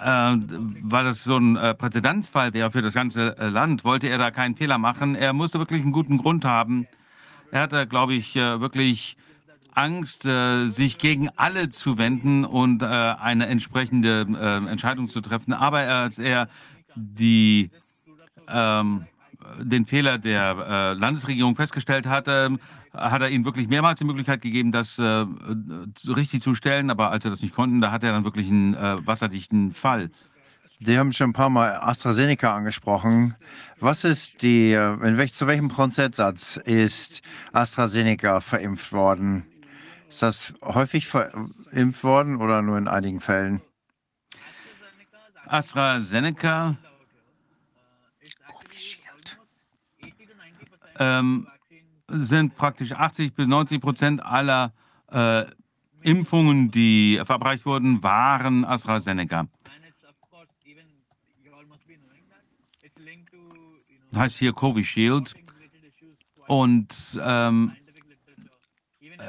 äh, 0.00 0.36
weil 0.82 1.04
das 1.04 1.24
so 1.24 1.36
ein 1.36 1.56
äh, 1.56 1.74
Präzedenzfall 1.74 2.54
wäre 2.54 2.70
für 2.70 2.82
das 2.82 2.94
ganze 2.94 3.36
äh, 3.38 3.48
Land, 3.48 3.82
wollte 3.82 4.06
er 4.06 4.18
da 4.18 4.30
keinen 4.30 4.54
Fehler 4.54 4.78
machen. 4.78 5.16
Er 5.16 5.32
musste 5.32 5.58
wirklich 5.58 5.82
einen 5.82 5.90
guten 5.90 6.18
Grund 6.18 6.44
haben, 6.44 6.86
er 7.54 7.62
hatte, 7.62 7.86
glaube 7.86 8.14
ich, 8.14 8.34
äh, 8.34 8.60
wirklich 8.60 9.16
Angst, 9.74 10.26
äh, 10.26 10.66
sich 10.66 10.98
gegen 10.98 11.28
alle 11.36 11.68
zu 11.68 11.98
wenden 11.98 12.44
und 12.44 12.82
äh, 12.82 12.86
eine 12.86 13.46
entsprechende 13.46 14.22
Entscheidung 14.68 15.08
zu 15.08 15.20
treffen. 15.20 15.52
Aber 15.52 15.78
als 15.78 16.18
er 16.18 16.48
die, 16.96 17.70
ähm, 18.48 19.06
den 19.60 19.86
Fehler 19.86 20.18
der 20.18 20.94
Landesregierung 20.94 21.54
festgestellt 21.54 22.06
hatte, 22.06 22.56
hat 22.92 23.20
er 23.20 23.30
ihnen 23.30 23.44
wirklich 23.44 23.68
mehrmals 23.68 23.98
die 23.98 24.04
Möglichkeit 24.04 24.40
gegeben, 24.40 24.72
das 24.72 24.98
richtig 24.98 26.40
zu 26.40 26.54
stellen. 26.54 26.90
Aber 26.90 27.10
als 27.10 27.24
er 27.24 27.30
das 27.30 27.42
nicht 27.42 27.54
konnten, 27.54 27.80
da 27.80 27.90
hat 27.90 28.02
er 28.02 28.12
dann 28.12 28.24
wirklich 28.24 28.48
einen 28.48 28.74
wasserdichten 29.06 29.72
Fall. 29.72 30.10
Sie 30.80 30.98
haben 30.98 31.12
schon 31.12 31.30
ein 31.30 31.34
paar 31.34 31.50
Mal 31.50 31.76
AstraZeneca 31.76 32.54
angesprochen. 32.54 33.36
Was 33.78 34.04
ist 34.04 34.42
die, 34.42 34.72
äh, 34.72 34.92
in 35.06 35.16
welch, 35.18 35.32
zu 35.32 35.46
welchem 35.46 35.68
Prozentsatz 35.68 36.56
ist 36.56 37.22
AstraZeneca 37.52 38.40
verimpft 38.40 38.92
worden? 38.92 39.46
Ist 40.08 40.22
das 40.22 40.54
häufig 40.62 41.06
verimpft 41.06 42.02
worden 42.02 42.36
oder 42.36 42.60
nur 42.62 42.76
in 42.76 42.88
einigen 42.88 43.20
Fällen? 43.20 43.60
AstraZeneca 45.46 46.76
ähm, 50.98 51.46
sind 52.08 52.56
praktisch 52.56 52.92
80 52.92 53.34
bis 53.34 53.46
90 53.46 53.80
Prozent 53.80 54.24
aller 54.24 54.72
äh, 55.10 55.44
Impfungen, 56.02 56.70
die 56.70 57.20
verabreicht 57.24 57.64
wurden, 57.64 58.02
waren 58.02 58.64
AstraZeneca. 58.64 59.46
Heißt 64.16 64.38
hier 64.38 64.52
Covishield. 64.52 65.34
Und 66.46 67.18
ähm, 67.22 67.72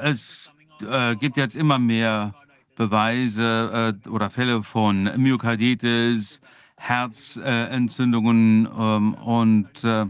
es 0.02 0.52
äh, 0.80 1.16
gibt 1.16 1.36
jetzt 1.36 1.56
immer 1.56 1.78
mehr 1.78 2.34
Beweise 2.76 3.94
äh, 4.04 4.08
oder 4.08 4.28
Fälle 4.30 4.62
von 4.62 5.04
Myokarditis, 5.16 6.40
Herzentzündungen 6.76 8.68
ähm, 8.78 9.14
und 9.14 9.82
äh, 9.82 10.04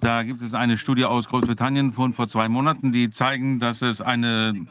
da 0.00 0.22
gibt 0.22 0.42
es 0.42 0.52
eine 0.54 0.76
Studie 0.76 1.04
aus 1.04 1.26
Großbritannien 1.28 1.90
von 1.92 2.12
vor 2.12 2.28
zwei 2.28 2.48
Monaten, 2.48 2.92
die 2.92 3.08
zeigen, 3.08 3.58
dass 3.58 3.80
es 3.80 4.02
eine 4.02 4.66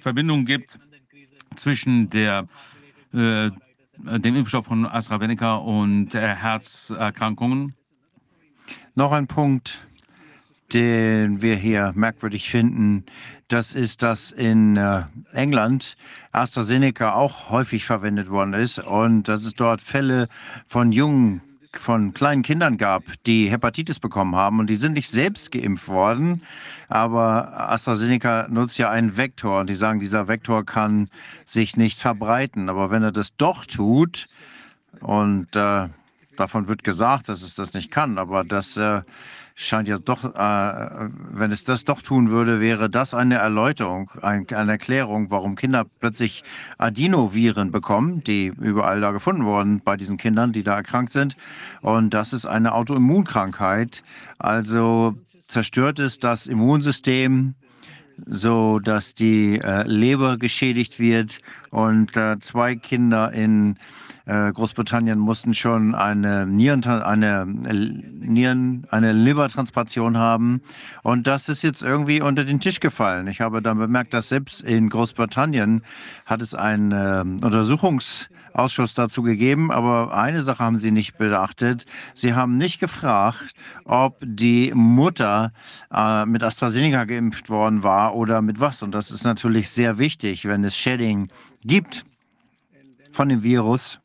Verbindung 0.00 0.44
gibt 0.44 0.78
zwischen 1.56 2.08
der, 2.10 2.46
äh, 3.12 3.50
dem 3.96 4.36
Impfstoff 4.36 4.66
von 4.66 4.86
AstraZeneca 4.86 5.56
und 5.56 6.14
äh, 6.14 6.34
Herzerkrankungen. 6.34 7.74
Noch 8.98 9.12
ein 9.12 9.28
Punkt, 9.28 9.78
den 10.72 11.40
wir 11.40 11.54
hier 11.54 11.92
merkwürdig 11.94 12.50
finden, 12.50 13.04
das 13.46 13.72
ist, 13.72 14.02
dass 14.02 14.32
in 14.32 14.76
äh, 14.76 15.04
England 15.32 15.96
AstraZeneca 16.32 17.12
auch 17.12 17.48
häufig 17.48 17.84
verwendet 17.84 18.28
worden 18.28 18.54
ist 18.54 18.80
und 18.80 19.28
dass 19.28 19.44
es 19.44 19.54
dort 19.54 19.80
Fälle 19.80 20.26
von 20.66 20.90
jungen 20.90 21.42
von 21.72 22.12
kleinen 22.12 22.42
Kindern 22.42 22.76
gab, 22.76 23.04
die 23.24 23.48
Hepatitis 23.48 24.00
bekommen 24.00 24.34
haben 24.34 24.58
und 24.58 24.68
die 24.68 24.74
sind 24.74 24.94
nicht 24.94 25.10
selbst 25.10 25.52
geimpft 25.52 25.86
worden, 25.86 26.42
aber 26.88 27.70
AstraZeneca 27.70 28.48
nutzt 28.50 28.78
ja 28.78 28.90
einen 28.90 29.16
Vektor 29.16 29.60
und 29.60 29.70
die 29.70 29.74
sagen, 29.74 30.00
dieser 30.00 30.26
Vektor 30.26 30.66
kann 30.66 31.08
sich 31.44 31.76
nicht 31.76 32.00
verbreiten, 32.00 32.68
aber 32.68 32.90
wenn 32.90 33.04
er 33.04 33.12
das 33.12 33.36
doch 33.36 33.64
tut 33.64 34.26
und 34.98 35.54
äh, 35.54 35.86
Davon 36.38 36.68
wird 36.68 36.84
gesagt, 36.84 37.28
dass 37.28 37.42
es 37.42 37.56
das 37.56 37.74
nicht 37.74 37.90
kann, 37.90 38.16
aber 38.16 38.44
das 38.44 38.76
äh, 38.76 39.02
scheint 39.56 39.88
ja 39.88 39.98
doch, 39.98 40.24
äh, 40.24 41.08
wenn 41.32 41.50
es 41.50 41.64
das 41.64 41.84
doch 41.84 42.00
tun 42.00 42.30
würde, 42.30 42.60
wäre 42.60 42.88
das 42.88 43.12
eine 43.12 43.34
Erläuterung, 43.34 44.08
ein, 44.22 44.46
eine 44.50 44.70
Erklärung, 44.70 45.32
warum 45.32 45.56
Kinder 45.56 45.84
plötzlich 45.98 46.44
Adenoviren 46.78 47.72
bekommen, 47.72 48.22
die 48.22 48.52
überall 48.60 49.00
da 49.00 49.10
gefunden 49.10 49.44
wurden 49.44 49.80
bei 49.80 49.96
diesen 49.96 50.16
Kindern, 50.16 50.52
die 50.52 50.62
da 50.62 50.76
erkrankt 50.76 51.10
sind. 51.10 51.36
Und 51.80 52.10
das 52.14 52.32
ist 52.32 52.46
eine 52.46 52.72
Autoimmunkrankheit. 52.72 54.04
Also 54.38 55.16
zerstört 55.48 55.98
es 55.98 56.20
das 56.20 56.46
Immunsystem 56.46 57.56
so 58.26 58.78
dass 58.78 59.14
die 59.14 59.60
äh, 59.62 59.82
Leber 59.84 60.38
geschädigt 60.38 60.98
wird. 60.98 61.40
Und 61.70 62.16
äh, 62.16 62.38
zwei 62.40 62.74
Kinder 62.74 63.32
in 63.32 63.78
Großbritannien 64.28 65.18
mussten 65.18 65.54
schon 65.54 65.94
eine, 65.94 66.46
Nieren, 66.46 66.84
eine, 66.84 67.46
äh, 67.66 67.74
Nieren, 67.74 68.86
eine 68.90 69.12
Lebertransplantation 69.12 70.18
haben. 70.18 70.60
Und 71.02 71.26
das 71.26 71.48
ist 71.48 71.62
jetzt 71.62 71.82
irgendwie 71.82 72.20
unter 72.20 72.44
den 72.44 72.60
Tisch 72.60 72.80
gefallen. 72.80 73.26
Ich 73.26 73.40
habe 73.40 73.62
dann 73.62 73.78
bemerkt, 73.78 74.12
dass 74.12 74.28
selbst 74.28 74.60
in 74.60 74.90
Großbritannien 74.90 75.82
hat 76.26 76.42
es 76.42 76.54
einen 76.54 76.92
äh, 76.92 77.44
Untersuchungsausschuss 77.44 78.92
dazu 78.92 79.22
gegeben. 79.22 79.72
Aber 79.72 80.14
eine 80.14 80.42
Sache 80.42 80.62
haben 80.62 80.76
sie 80.76 80.90
nicht 80.90 81.16
beachtet. 81.16 81.86
Sie 82.12 82.34
haben 82.34 82.58
nicht 82.58 82.80
gefragt, 82.80 83.54
ob 83.84 84.18
die 84.22 84.72
Mutter 84.74 85.52
äh, 85.90 86.26
mit 86.26 86.42
AstraZeneca 86.42 87.04
geimpft 87.04 87.48
worden 87.48 87.82
war 87.82 88.14
oder 88.14 88.42
mit 88.42 88.60
was. 88.60 88.82
Und 88.82 88.94
das 88.94 89.10
ist 89.10 89.24
natürlich 89.24 89.70
sehr 89.70 89.96
wichtig, 89.96 90.44
wenn 90.44 90.64
es 90.64 90.76
Shedding 90.76 91.28
gibt 91.64 92.04
von 93.10 93.30
dem 93.30 93.42
Virus 93.42 93.98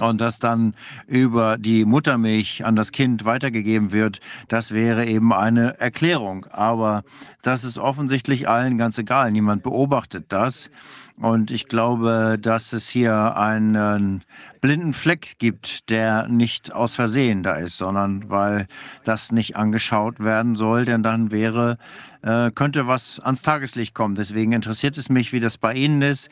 und 0.00 0.20
das 0.20 0.38
dann 0.38 0.74
über 1.06 1.58
die 1.58 1.84
Muttermilch 1.84 2.64
an 2.64 2.76
das 2.76 2.92
Kind 2.92 3.24
weitergegeben 3.24 3.92
wird, 3.92 4.20
das 4.48 4.72
wäre 4.72 5.06
eben 5.06 5.32
eine 5.32 5.78
Erklärung. 5.80 6.46
Aber 6.50 7.02
das 7.42 7.64
ist 7.64 7.78
offensichtlich 7.78 8.48
allen 8.48 8.78
ganz 8.78 8.98
egal. 8.98 9.30
Niemand 9.32 9.62
beobachtet 9.62 10.26
das. 10.28 10.70
Und 11.18 11.50
ich 11.50 11.68
glaube, 11.68 12.38
dass 12.40 12.72
es 12.72 12.88
hier 12.88 13.36
einen 13.36 14.24
blinden 14.60 14.92
Fleck 14.92 15.34
gibt, 15.38 15.90
der 15.90 16.26
nicht 16.26 16.72
aus 16.72 16.94
Versehen 16.94 17.42
da 17.42 17.56
ist, 17.56 17.76
sondern 17.76 18.30
weil 18.30 18.66
das 19.04 19.30
nicht 19.30 19.56
angeschaut 19.56 20.20
werden 20.20 20.54
soll, 20.54 20.84
denn 20.84 21.02
dann 21.02 21.30
wäre, 21.30 21.76
äh, 22.22 22.50
könnte 22.50 22.86
was 22.86 23.20
ans 23.20 23.42
Tageslicht 23.42 23.94
kommen. 23.94 24.14
Deswegen 24.14 24.52
interessiert 24.52 24.96
es 24.96 25.10
mich, 25.10 25.32
wie 25.32 25.40
das 25.40 25.58
bei 25.58 25.74
Ihnen 25.74 26.02
ist 26.02 26.30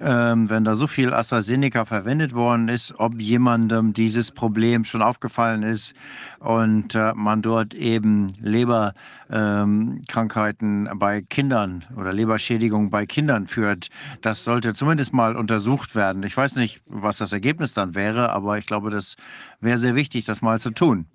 ähm, 0.00 0.48
wenn 0.50 0.64
da 0.64 0.74
so 0.74 0.86
viel 0.86 1.12
AstraZeneca 1.14 1.84
verwendet 1.84 2.34
worden 2.34 2.68
ist, 2.68 2.94
ob 2.98 3.20
jemandem 3.20 3.92
dieses 3.92 4.32
Problem 4.32 4.84
schon 4.84 5.02
aufgefallen 5.02 5.62
ist 5.62 5.94
und 6.40 6.94
äh, 6.94 7.12
man 7.14 7.42
dort 7.42 7.74
eben 7.74 8.32
Leberkrankheiten 8.40 10.86
ähm, 10.86 10.98
bei 10.98 11.20
Kindern 11.22 11.84
oder 11.96 12.12
Leberschädigung 12.12 12.90
bei 12.90 13.06
Kindern 13.06 13.46
führt. 13.46 13.88
Das 14.22 14.44
sollte 14.44 14.74
zumindest 14.74 15.12
mal 15.12 15.36
untersucht 15.36 15.94
werden. 15.94 16.22
Ich 16.22 16.36
weiß 16.36 16.56
nicht, 16.56 16.80
was 16.86 17.18
das 17.18 17.32
Ergebnis 17.32 17.74
dann 17.74 17.94
wäre, 17.94 18.30
aber 18.30 18.58
ich 18.58 18.66
glaube, 18.66 18.90
das 18.90 19.16
wäre 19.60 19.78
sehr 19.78 19.94
wichtig, 19.94 20.24
das 20.24 20.42
mal 20.42 20.58
zu 20.60 20.70
tun. 20.70 21.06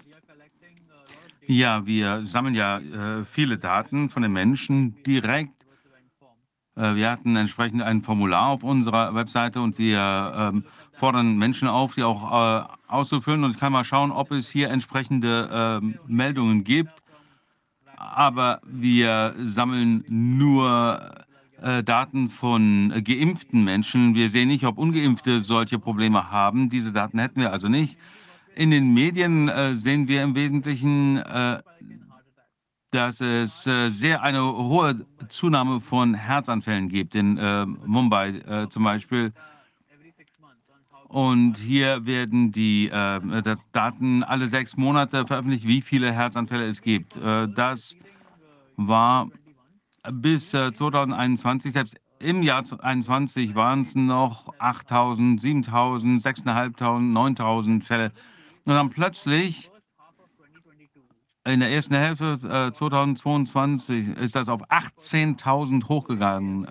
Ja, 1.51 1.87
wir 1.87 2.27
sammeln 2.27 2.53
ja 2.53 2.77
äh, 2.77 3.25
viele 3.25 3.57
Daten 3.57 4.11
von 4.11 4.21
den 4.21 4.31
Menschen 4.31 5.01
direkt 5.03 5.58
wir 6.79 7.11
hatten 7.11 7.35
entsprechend 7.35 7.81
ein 7.81 8.01
Formular 8.01 8.47
auf 8.47 8.63
unserer 8.63 9.13
Webseite 9.13 9.61
und 9.61 9.77
wir 9.77 10.33
ähm, 10.35 10.63
fordern 10.93 11.37
Menschen 11.37 11.67
auf, 11.67 11.95
die 11.95 12.03
auch 12.03 12.61
äh, 12.61 12.63
auszufüllen. 12.87 13.43
Und 13.43 13.51
ich 13.51 13.59
kann 13.59 13.71
mal 13.71 13.83
schauen, 13.83 14.11
ob 14.11 14.31
es 14.31 14.49
hier 14.49 14.69
entsprechende 14.69 15.81
äh, 15.81 16.01
Meldungen 16.07 16.63
gibt. 16.63 16.91
Aber 17.97 18.61
wir 18.63 19.35
sammeln 19.39 20.03
nur 20.07 21.25
äh, 21.61 21.83
Daten 21.83 22.29
von 22.29 22.93
geimpften 23.03 23.63
Menschen. 23.63 24.15
Wir 24.15 24.29
sehen 24.29 24.47
nicht, 24.47 24.65
ob 24.65 24.77
ungeimpfte 24.77 25.41
solche 25.41 25.79
Probleme 25.79 26.31
haben. 26.31 26.69
Diese 26.69 26.91
Daten 26.91 27.19
hätten 27.19 27.41
wir 27.41 27.51
also 27.51 27.67
nicht. 27.67 27.97
In 28.55 28.71
den 28.71 28.93
Medien 28.93 29.47
äh, 29.49 29.75
sehen 29.75 30.07
wir 30.07 30.23
im 30.23 30.35
Wesentlichen 30.35 31.17
äh, 31.17 31.59
dass 32.91 33.21
es 33.21 33.67
äh, 33.67 33.89
sehr 33.89 34.23
eine 34.23 34.43
hohe 34.43 35.05
Zunahme 35.27 35.79
von 35.79 36.13
Herzanfällen 36.13 36.89
gibt, 36.89 37.15
in 37.15 37.37
äh, 37.37 37.65
Mumbai 37.65 38.29
äh, 38.29 38.69
zum 38.69 38.83
Beispiel. 38.83 39.31
Und 41.07 41.57
hier 41.57 42.05
werden 42.05 42.51
die 42.51 42.87
äh, 42.89 43.55
Daten 43.71 44.23
alle 44.23 44.47
sechs 44.47 44.77
Monate 44.77 45.25
veröffentlicht, 45.25 45.67
wie 45.67 45.81
viele 45.81 46.11
Herzanfälle 46.11 46.67
es 46.67 46.81
gibt. 46.81 47.15
Äh, 47.15 47.47
das 47.47 47.95
war 48.75 49.29
bis 50.11 50.51
2021, 50.51 51.69
äh, 51.69 51.73
selbst 51.73 51.95
im 52.19 52.43
Jahr 52.43 52.63
2021 52.63 53.55
waren 53.55 53.81
es 53.81 53.95
noch 53.95 54.53
8.000, 54.59 55.41
7.000, 55.41 56.21
6.500, 56.21 56.77
9.000 56.77 57.81
Fälle. 57.81 58.11
Und 58.65 58.73
dann 58.73 58.89
plötzlich 58.89 59.71
in 61.49 61.59
der 61.59 61.71
ersten 61.71 61.95
Hälfte 61.95 62.39
äh, 62.43 62.71
2022 62.71 64.09
ist 64.17 64.35
das 64.35 64.49
auf 64.49 64.61
18.000 64.69 65.87
hochgegangen. 65.87 66.67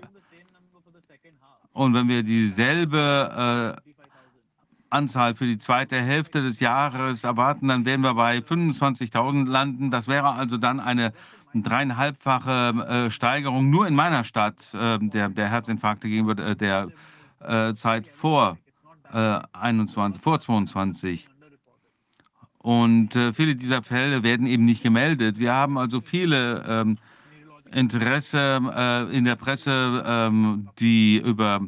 Und 1.73 1.93
wenn 1.93 2.07
wir 2.07 2.23
dieselbe 2.23 3.77
äh, 3.77 3.89
Anzahl 4.89 5.35
für 5.35 5.45
die 5.45 5.57
zweite 5.57 6.01
Hälfte 6.01 6.41
des 6.41 6.59
Jahres 6.59 7.23
erwarten, 7.23 7.67
dann 7.67 7.85
werden 7.85 8.01
wir 8.01 8.13
bei 8.15 8.39
25.000 8.39 9.47
landen. 9.47 9.91
Das 9.91 10.07
wäre 10.07 10.31
also 10.31 10.57
dann 10.57 10.79
eine 10.79 11.13
dreieinhalbfache 11.53 13.05
äh, 13.07 13.11
Steigerung 13.11 13.69
nur 13.69 13.87
in 13.87 13.95
meiner 13.95 14.23
Stadt 14.23 14.73
äh, 14.73 14.97
der, 14.99 15.29
der 15.29 15.49
Herzinfarkte 15.49 16.09
gegenüber 16.09 16.41
äh, 16.43 16.55
der 16.55 16.89
äh, 17.39 17.73
Zeit 17.73 18.07
vor 18.07 18.57
21, 19.11 20.21
vor 20.21 20.39
22. 20.39 21.27
Und 22.61 23.15
äh, 23.15 23.33
viele 23.33 23.55
dieser 23.55 23.81
Fälle 23.83 24.21
werden 24.23 24.45
eben 24.45 24.65
nicht 24.65 24.83
gemeldet. 24.83 25.39
Wir 25.39 25.53
haben 25.53 25.77
also 25.77 26.01
viele 26.01 26.63
ähm, 26.67 26.97
Interesse 27.71 28.59
äh, 28.75 29.17
in 29.17 29.23
der 29.23 29.37
Presse, 29.37 30.03
ähm, 30.05 30.67
die 30.77 31.21
über 31.23 31.61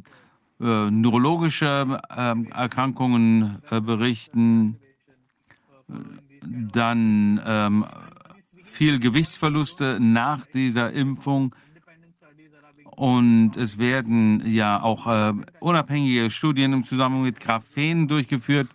äh, 0.59 0.91
neurologische 0.91 1.99
ähm, 2.15 2.47
Erkrankungen 2.51 3.59
äh, 3.69 3.79
berichten, 3.79 4.77
dann 6.41 7.41
ähm, 7.45 7.85
viel 8.65 8.99
Gewichtsverluste 8.99 9.97
nach 9.99 10.45
dieser 10.47 10.91
Impfung. 10.91 11.55
Und 12.83 13.55
es 13.55 13.77
werden 13.77 14.43
ja 14.45 14.81
auch 14.81 15.07
äh, 15.07 15.33
unabhängige 15.61 16.29
Studien 16.29 16.73
im 16.73 16.83
Zusammenhang 16.83 17.23
mit 17.23 17.39
Graphen 17.39 18.07
durchgeführt 18.09 18.67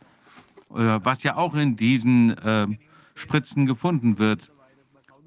was 0.68 1.22
ja 1.22 1.36
auch 1.36 1.54
in 1.54 1.76
diesen 1.76 2.36
äh, 2.38 2.66
Spritzen 3.14 3.66
gefunden 3.66 4.18
wird. 4.18 4.52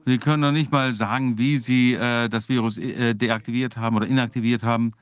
Sie 0.05 0.17
können 0.17 0.41
noch 0.41 0.51
nicht 0.51 0.71
mal 0.71 0.93
sagen, 0.93 1.37
wie 1.37 1.59
Sie 1.59 1.93
äh, 1.93 2.29
das 2.29 2.49
Virus 2.49 2.77
äh, 2.77 3.13
deaktiviert 3.13 3.77
haben 3.77 3.95
oder 3.95 4.07
inaktiviert 4.07 4.63
haben. 4.63 4.93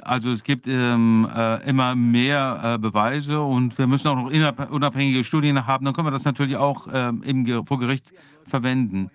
Also 0.00 0.30
es 0.30 0.42
gibt 0.42 0.66
ähm, 0.66 1.28
äh, 1.34 1.68
immer 1.68 1.94
mehr 1.94 2.60
äh, 2.62 2.78
Beweise 2.78 3.40
und 3.40 3.76
wir 3.78 3.86
müssen 3.86 4.08
auch 4.08 4.16
noch 4.16 4.70
unabhängige 4.70 5.22
Studien 5.22 5.66
haben. 5.66 5.84
Dann 5.84 5.94
können 5.94 6.06
wir 6.06 6.12
das 6.12 6.24
natürlich 6.24 6.56
auch 6.56 6.88
ähm, 6.92 7.22
im, 7.22 7.66
vor 7.66 7.78
Gericht 7.78 8.12
verwenden. 8.46 9.10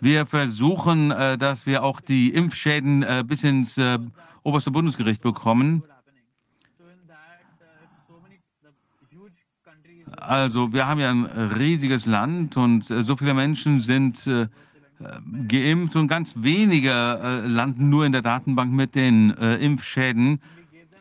Wir 0.00 0.26
versuchen, 0.26 1.08
dass 1.08 1.66
wir 1.66 1.82
auch 1.82 2.00
die 2.00 2.32
Impfschäden 2.32 3.04
bis 3.26 3.42
ins 3.42 3.80
oberste 4.44 4.70
Bundesgericht 4.70 5.22
bekommen. 5.22 5.82
Also 10.20 10.72
wir 10.72 10.86
haben 10.86 11.00
ja 11.00 11.10
ein 11.10 11.24
riesiges 11.24 12.04
Land 12.04 12.56
und 12.56 12.90
äh, 12.90 13.02
so 13.02 13.16
viele 13.16 13.34
Menschen 13.34 13.80
sind 13.80 14.26
äh, 14.26 14.48
geimpft 15.46 15.94
und 15.94 16.08
ganz 16.08 16.34
wenige 16.36 16.90
äh, 16.90 17.46
landen 17.46 17.88
nur 17.88 18.04
in 18.04 18.12
der 18.12 18.22
Datenbank 18.22 18.72
mit 18.72 18.94
den 18.96 19.30
Impfschäden. 19.30 20.40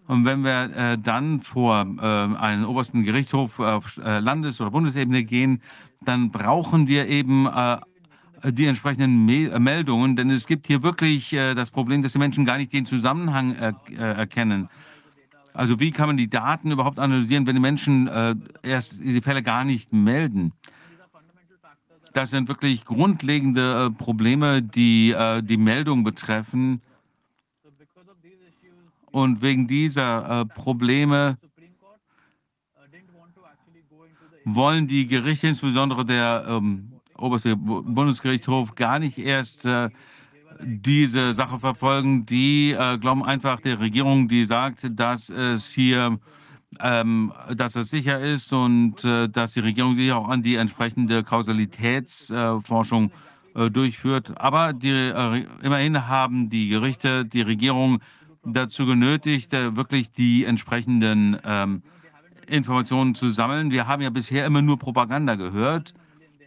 Und 0.06 0.24
wenn 0.24 0.42
wir 0.42 0.98
dann 1.04 1.42
vor 1.42 1.86
einen 2.00 2.64
obersten 2.64 3.04
Gerichtshof 3.04 3.60
auf 3.60 3.98
Landes- 3.98 4.62
oder 4.62 4.72
Bundesebene 4.72 5.24
gehen, 5.24 5.62
dann 6.06 6.32
brauchen 6.32 6.88
wir 6.88 7.08
eben 7.08 7.46
die 8.46 8.68
entsprechenden 8.68 9.26
Me 9.26 9.60
Meldungen, 9.60 10.16
denn 10.16 10.30
es 10.30 10.48
gibt 10.48 10.68
hier 10.68 10.82
wirklich 10.82 11.32
das 11.32 11.72
Problem, 11.72 12.04
dass 12.04 12.14
die 12.14 12.20
Menschen 12.20 12.46
gar 12.46 12.58
nicht 12.58 12.72
den 12.72 12.86
Zusammenhang 12.86 13.56
er 13.56 13.76
erkennen. 13.98 14.70
Also 15.58 15.80
wie 15.80 15.90
kann 15.90 16.06
man 16.06 16.18
die 16.18 16.30
Daten 16.30 16.70
überhaupt 16.70 17.00
analysieren, 17.00 17.48
wenn 17.48 17.56
die 17.56 17.62
Menschen 17.62 18.08
äh, 18.08 18.36
erst 18.62 19.02
diese 19.02 19.24
Fälle 19.24 19.42
gar 19.42 19.64
nicht 19.64 19.92
melden? 19.92 20.54
Das 22.14 22.30
sind 22.30 22.48
wirklich 22.48 22.86
grundlegende 22.86 23.88
äh, 23.88 23.90
Probleme, 23.90 24.62
die 24.62 25.14
äh, 25.14 25.42
die 25.42 25.58
Meldung 25.58 26.04
betreffen. 26.04 26.80
Und 29.10 29.42
wegen 29.42 29.68
dieser 29.68 30.42
äh, 30.42 30.46
Probleme 30.46 31.40
wollen 34.46 34.88
die 34.88 35.08
Gerichte, 35.08 35.48
insbesondere 35.48 36.06
der 36.06 36.46
ähm, 36.48 36.92
oberste 37.18 37.56
Bundesgerichtshof, 37.56 38.76
gar 38.76 39.00
nicht 39.00 39.18
erst 39.18 39.66
äh, 39.66 39.90
diese 40.62 41.34
Sache 41.34 41.60
verfolgen, 41.60 42.26
die 42.26 42.72
äh, 42.72 42.98
glauben 42.98 43.24
einfach 43.24 43.60
der 43.62 43.80
Regierung, 43.80 44.28
die 44.28 44.46
sagt, 44.46 44.88
dass 44.92 45.30
es 45.30 45.70
hier 45.70 46.20
ähm, 46.82 47.34
dass 47.56 47.76
es 47.76 47.90
sicher 47.90 48.20
ist 48.20 48.52
und 48.54 49.04
äh, 49.06 49.30
dass 49.30 49.54
die 49.54 49.62
Regierung 49.62 49.96
sich 49.96 50.12
auch 50.12 50.28
an 50.28 50.44
die 50.44 50.56
entsprechende 50.56 51.24
Kausalitätsforschung 51.24 53.12
äh, 53.56 53.70
durchführt. 53.70 54.34
Aber 54.38 54.74
die, 54.74 54.90
äh, 54.90 55.46
immerhin 55.62 56.08
haben 56.08 56.50
die 56.50 56.68
Gerichte, 56.68 57.26
die 57.26 57.42
Regierung 57.42 58.00
dazu 58.44 58.86
genötigt, 58.86 59.54
äh, 59.54 59.76
wirklich 59.76 60.12
die 60.12 60.46
entsprechenden 60.46 61.38
ähm, 61.44 61.82
Informationen 62.48 63.16
zu 63.16 63.30
sammeln. 63.30 63.72
Wir 63.72 63.88
haben 63.88 64.02
ja 64.02 64.10
bisher 64.10 64.46
immer 64.46 64.62
nur 64.62 64.78
Propaganda 64.78 65.36
gehört. 65.36 65.94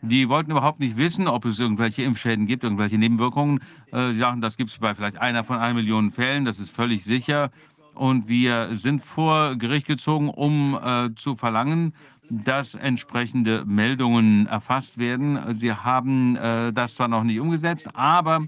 Die 0.02 0.28
wollten 0.28 0.50
überhaupt 0.50 0.80
nicht 0.80 0.96
wissen, 0.96 1.28
ob 1.28 1.44
es 1.44 1.58
irgendwelche 1.58 2.02
Impfschäden 2.02 2.46
gibt, 2.46 2.64
irgendwelche 2.64 2.96
Nebenwirkungen. 2.96 3.60
Äh, 3.92 4.12
sie 4.12 4.18
sagen, 4.18 4.40
das 4.40 4.56
gibt 4.56 4.70
es 4.70 4.78
bei 4.78 4.94
vielleicht 4.94 5.18
einer 5.18 5.44
von 5.44 5.58
einer 5.58 5.74
Million 5.74 6.10
Fällen, 6.10 6.44
das 6.44 6.58
ist 6.58 6.74
völlig 6.74 7.04
sicher. 7.04 7.50
Und 7.94 8.28
wir 8.28 8.70
sind 8.76 9.04
vor 9.04 9.56
Gericht 9.56 9.86
gezogen, 9.86 10.30
um 10.30 10.78
äh, 10.82 11.14
zu 11.16 11.36
verlangen, 11.36 11.92
dass 12.30 12.74
entsprechende 12.74 13.64
Meldungen 13.66 14.46
erfasst 14.46 14.98
werden. 14.98 15.38
Sie 15.52 15.72
haben 15.72 16.36
äh, 16.36 16.72
das 16.72 16.94
zwar 16.94 17.08
noch 17.08 17.24
nicht 17.24 17.40
umgesetzt, 17.40 17.88
aber 17.94 18.46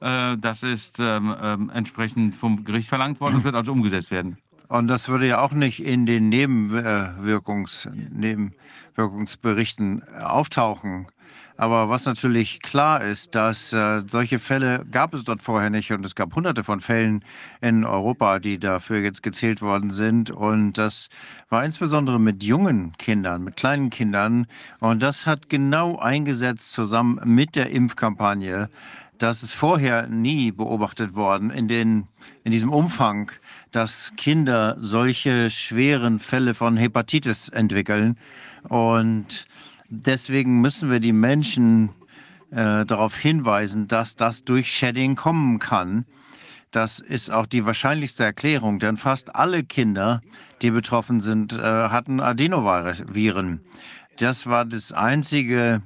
äh, 0.00 0.36
das 0.36 0.62
ist 0.62 0.98
ähm, 1.00 1.34
ähm, 1.40 1.70
entsprechend 1.72 2.34
vom 2.34 2.64
Gericht 2.64 2.88
verlangt 2.88 3.20
worden. 3.20 3.34
Das 3.34 3.44
wird 3.44 3.54
also 3.54 3.72
umgesetzt 3.72 4.10
werden. 4.10 4.36
Und 4.68 4.88
das 4.88 5.08
würde 5.08 5.26
ja 5.26 5.40
auch 5.40 5.52
nicht 5.52 5.84
in 5.84 6.06
den 6.06 6.28
Nebenwirkungs 6.30 7.88
Nebenwirkungsberichten 8.10 10.02
auftauchen. 10.14 11.06
Aber 11.56 11.88
was 11.88 12.04
natürlich 12.04 12.60
klar 12.62 13.00
ist, 13.00 13.36
dass 13.36 13.72
äh, 13.72 14.00
solche 14.08 14.40
Fälle 14.40 14.84
gab 14.90 15.14
es 15.14 15.22
dort 15.22 15.40
vorher 15.40 15.70
nicht 15.70 15.92
und 15.92 16.04
es 16.04 16.16
gab 16.16 16.34
hunderte 16.34 16.64
von 16.64 16.80
Fällen 16.80 17.24
in 17.60 17.84
Europa, 17.84 18.40
die 18.40 18.58
dafür 18.58 19.00
jetzt 19.00 19.22
gezählt 19.22 19.62
worden 19.62 19.90
sind. 19.90 20.32
Und 20.32 20.72
das 20.72 21.10
war 21.50 21.64
insbesondere 21.64 22.18
mit 22.18 22.42
jungen 22.42 22.92
Kindern, 22.98 23.44
mit 23.44 23.56
kleinen 23.56 23.90
Kindern. 23.90 24.46
Und 24.80 25.00
das 25.00 25.26
hat 25.26 25.48
genau 25.48 25.96
eingesetzt 25.98 26.72
zusammen 26.72 27.20
mit 27.24 27.54
der 27.54 27.70
Impfkampagne. 27.70 28.68
Das 29.18 29.42
ist 29.42 29.52
vorher 29.52 30.06
nie 30.08 30.50
beobachtet 30.50 31.14
worden 31.14 31.50
in, 31.50 31.68
den, 31.68 32.08
in 32.42 32.52
diesem 32.52 32.70
Umfang, 32.70 33.30
dass 33.70 34.12
Kinder 34.16 34.76
solche 34.78 35.50
schweren 35.50 36.18
Fälle 36.18 36.54
von 36.54 36.76
Hepatitis 36.76 37.48
entwickeln. 37.48 38.18
Und 38.68 39.46
Deswegen 39.88 40.60
müssen 40.60 40.90
wir 40.90 40.98
die 40.98 41.12
Menschen 41.12 41.90
äh, 42.50 42.84
darauf 42.84 43.16
hinweisen, 43.16 43.86
dass 43.86 44.16
das 44.16 44.44
durch 44.44 44.72
Shedding 44.72 45.14
kommen 45.14 45.58
kann. 45.58 46.04
Das 46.70 46.98
ist 46.98 47.30
auch 47.30 47.46
die 47.46 47.64
wahrscheinlichste 47.64 48.24
Erklärung, 48.24 48.80
denn 48.80 48.96
fast 48.96 49.36
alle 49.36 49.62
Kinder, 49.62 50.20
die 50.62 50.70
betroffen 50.70 51.20
sind, 51.20 51.52
äh, 51.52 51.62
hatten 51.62 52.18
Adenoviren. 52.18 53.60
Das 54.16 54.46
war 54.46 54.64
das 54.64 54.90
einzige, 54.92 55.82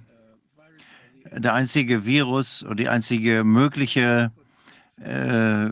der 1.33 1.55
einzige 1.55 2.05
Virus 2.05 2.63
und 2.63 2.79
die 2.79 2.89
einzige 2.89 3.45
mögliche 3.45 4.33
äh, 5.01 5.71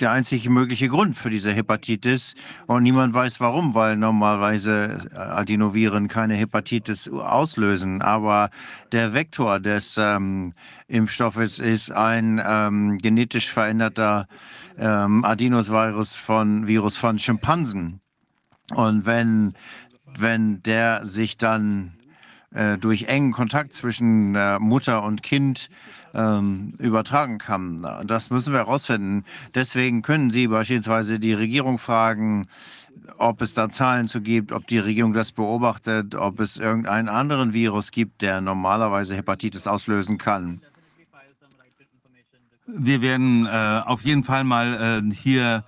der 0.00 0.12
einzige 0.12 0.48
mögliche 0.48 0.88
Grund 0.88 1.16
für 1.16 1.28
diese 1.28 1.52
Hepatitis. 1.52 2.34
Und 2.66 2.84
niemand 2.84 3.12
weiß 3.12 3.40
warum, 3.40 3.74
weil 3.74 3.96
normalerweise 3.96 5.10
Adenoviren 5.14 6.08
keine 6.08 6.34
Hepatitis 6.34 7.08
auslösen. 7.08 8.00
Aber 8.00 8.50
der 8.92 9.12
Vektor 9.12 9.58
des 9.58 9.98
ähm, 9.98 10.54
Impfstoffes 10.86 11.58
ist 11.58 11.90
ein 11.90 12.40
ähm, 12.44 12.98
genetisch 12.98 13.50
veränderter 13.50 14.28
ähm, 14.78 15.24
Adenosvirus 15.24 16.16
von 16.16 16.66
Virus 16.66 16.96
von 16.96 17.18
Schimpansen. 17.18 18.00
Und 18.74 19.04
wenn, 19.04 19.54
wenn 20.16 20.62
der 20.62 21.04
sich 21.04 21.36
dann 21.36 21.92
äh, 22.52 22.78
durch 22.78 23.04
engen 23.04 23.32
Kontakt 23.32 23.74
zwischen 23.74 24.34
äh, 24.34 24.58
Mutter 24.58 25.02
und 25.04 25.22
Kind 25.22 25.70
ähm, 26.14 26.74
übertragen 26.78 27.38
kann. 27.38 27.86
Das 28.06 28.30
müssen 28.30 28.52
wir 28.52 28.60
herausfinden. 28.60 29.24
Deswegen 29.54 30.02
können 30.02 30.30
Sie 30.30 30.48
beispielsweise 30.48 31.18
die 31.18 31.34
Regierung 31.34 31.78
fragen, 31.78 32.48
ob 33.18 33.40
es 33.42 33.54
da 33.54 33.68
Zahlen 33.68 34.08
zu 34.08 34.20
gibt, 34.20 34.52
ob 34.52 34.66
die 34.66 34.78
Regierung 34.78 35.12
das 35.12 35.32
beobachtet, 35.32 36.14
ob 36.14 36.40
es 36.40 36.56
irgendeinen 36.56 37.08
anderen 37.08 37.52
Virus 37.52 37.92
gibt, 37.92 38.22
der 38.22 38.40
normalerweise 38.40 39.16
Hepatitis 39.16 39.66
auslösen 39.66 40.18
kann. 40.18 40.60
Wir 42.66 43.00
werden 43.00 43.46
äh, 43.46 43.82
auf 43.84 44.02
jeden 44.02 44.22
Fall 44.22 44.44
mal 44.44 45.02
äh, 45.04 45.14
hier 45.14 45.64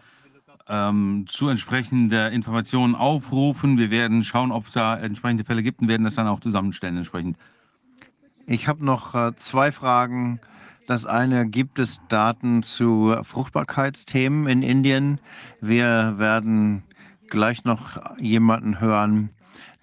ähm, 0.73 1.27
zu 1.29 1.49
entsprechender 1.49 2.31
Informationen 2.33 2.95
aufrufen. 2.95 3.77
Wir 3.77 3.91
werden 3.91 4.25
schauen, 4.25 4.51
ob 4.51 4.69
es 4.69 4.73
da 4.73 4.97
entsprechende 4.99 5.45
Fälle 5.45 5.63
gibt 5.63 5.83
und 5.83 5.89
werden 5.89 6.05
das 6.05 6.15
dann 6.15 6.27
auch 6.27 6.41
zusammenstellen 6.41 6.97
entsprechend. 6.97 7.37
Ich 8.47 8.69
habe 8.69 8.83
noch 8.85 9.15
äh, 9.15 9.37
zwei 9.37 9.71
Fragen. 9.71 10.41
Das 10.87 11.07
eine, 11.07 11.47
gibt 11.47 11.79
es 11.79 12.01
Daten 12.09 12.63
zu 12.63 13.15
Fruchtbarkeitsthemen 13.23 14.49
in 14.49 14.63
Indien? 14.63 15.21
Wir 15.61 16.15
werden 16.19 16.83
gleich 17.29 17.65
noch 17.65 18.19
jemanden 18.19 18.81
hören, 18.81 19.31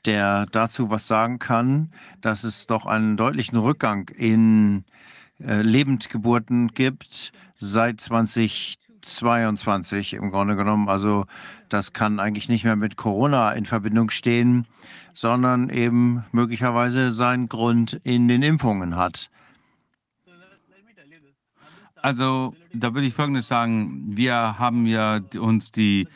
der 0.06 0.48
dazu 0.48 0.90
was 0.90 1.08
sagen 1.08 1.40
kann, 1.40 1.92
dass 2.22 2.44
es 2.44 2.66
doch 2.68 2.86
einen 2.86 3.16
deutlichen 3.16 3.58
Rückgang 3.58 4.10
in 4.10 4.84
äh, 5.40 5.62
Lebendgeburten 5.62 6.70
gibt 6.70 7.32
seit 7.58 8.02
2022 9.02 10.14
im 10.14 10.32
Grunde 10.32 10.56
genommen. 10.56 10.90
Also 10.90 11.26
das 11.70 11.94
kann 11.94 12.20
eigentlich 12.20 12.50
nicht 12.50 12.64
mehr 12.64 12.76
mit 12.76 12.96
Corona 12.96 13.52
in 13.52 13.66
Verbindung 13.66 14.10
stehen 14.10 14.66
sondern 15.14 15.70
eben 15.70 16.24
möglicherweise 16.32 17.12
seinen 17.12 17.50
Grund 17.50 18.00
in 18.04 18.28
den 18.28 18.42
Impfungen 18.42 18.96
hat. 18.96 19.30
Also 22.02 22.56
da 22.74 22.94
würde 22.94 23.08
ich 23.08 23.14
Folgendes 23.14 23.50
sagen. 23.50 24.16
Wir 24.16 24.58
haben 24.58 24.86
ja 24.86 25.20
uns 25.38 25.74
die 25.74 26.08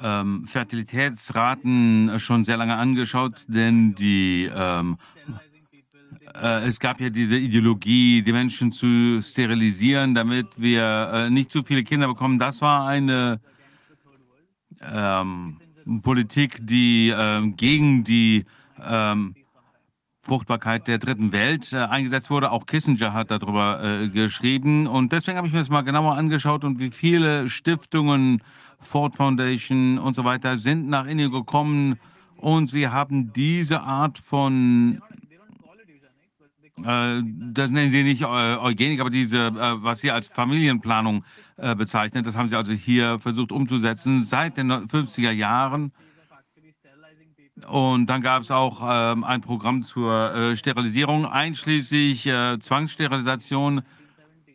ähm, 0.00 0.46
Fertilitätsraten 0.46 2.20
schon 2.20 2.44
sehr 2.44 2.56
lange 2.56 2.76
angeschaut, 2.76 3.44
denn 3.48 3.96
die, 3.96 4.48
ähm, 4.54 4.98
äh, 6.34 6.66
es 6.66 6.78
gab 6.78 7.00
ja 7.00 7.10
diese 7.10 7.36
Ideologie, 7.36 8.22
die 8.22 8.32
Menschen 8.32 8.72
zu 8.72 9.20
sterilisieren, 9.22 10.14
damit 10.14 10.48
wir 10.56 11.10
äh, 11.12 11.30
nicht 11.30 11.50
zu 11.50 11.62
viele 11.62 11.84
Kinder 11.84 12.08
bekommen. 12.08 12.38
Das 12.38 12.60
war 12.60 12.86
eine 12.86 13.40
ähm, 14.80 15.58
Politik, 16.02 16.58
die 16.60 17.10
äh, 17.10 17.46
gegen 17.56 18.04
die 18.04 18.44
ähm, 18.82 19.34
Fruchtbarkeit 20.22 20.86
der 20.86 20.98
dritten 20.98 21.32
Welt 21.32 21.72
äh, 21.72 21.78
eingesetzt 21.78 22.30
wurde. 22.30 22.50
Auch 22.52 22.66
Kissinger 22.66 23.12
hat 23.12 23.30
darüber 23.30 23.82
äh, 23.82 24.08
geschrieben. 24.08 24.86
Und 24.86 25.12
deswegen 25.12 25.36
habe 25.36 25.48
ich 25.48 25.52
mir 25.52 25.58
das 25.58 25.68
mal 25.68 25.82
genauer 25.82 26.16
angeschaut 26.16 26.64
und 26.64 26.78
wie 26.78 26.90
viele 26.90 27.48
Stiftungen, 27.48 28.42
Ford 28.80 29.14
Foundation 29.14 29.98
und 29.98 30.14
so 30.14 30.24
weiter 30.24 30.58
sind 30.58 30.88
nach 30.88 31.06
Indien 31.06 31.30
gekommen 31.30 32.00
und 32.36 32.68
sie 32.68 32.88
haben 32.88 33.32
diese 33.32 33.82
Art 33.82 34.18
von 34.18 35.00
das 36.76 37.70
nennen 37.70 37.90
Sie 37.90 38.02
nicht 38.02 38.24
Eugenik, 38.24 39.00
aber 39.00 39.10
diese, 39.10 39.48
äh, 39.48 39.82
was 39.82 40.00
Sie 40.00 40.10
als 40.10 40.28
Familienplanung 40.28 41.24
äh, 41.56 41.74
bezeichnet, 41.74 42.26
das 42.26 42.34
haben 42.34 42.48
Sie 42.48 42.56
also 42.56 42.72
hier 42.72 43.18
versucht 43.18 43.52
umzusetzen 43.52 44.24
seit 44.24 44.56
den 44.56 44.72
50er 44.72 45.30
Jahren. 45.30 45.92
Und 47.68 48.06
dann 48.06 48.22
gab 48.22 48.42
es 48.42 48.50
auch 48.50 48.80
ähm, 48.82 49.22
ein 49.24 49.42
Programm 49.42 49.82
zur 49.82 50.56
Sterilisierung, 50.56 51.26
einschließlich 51.26 52.22
Zwangssterilisation. 52.58 53.82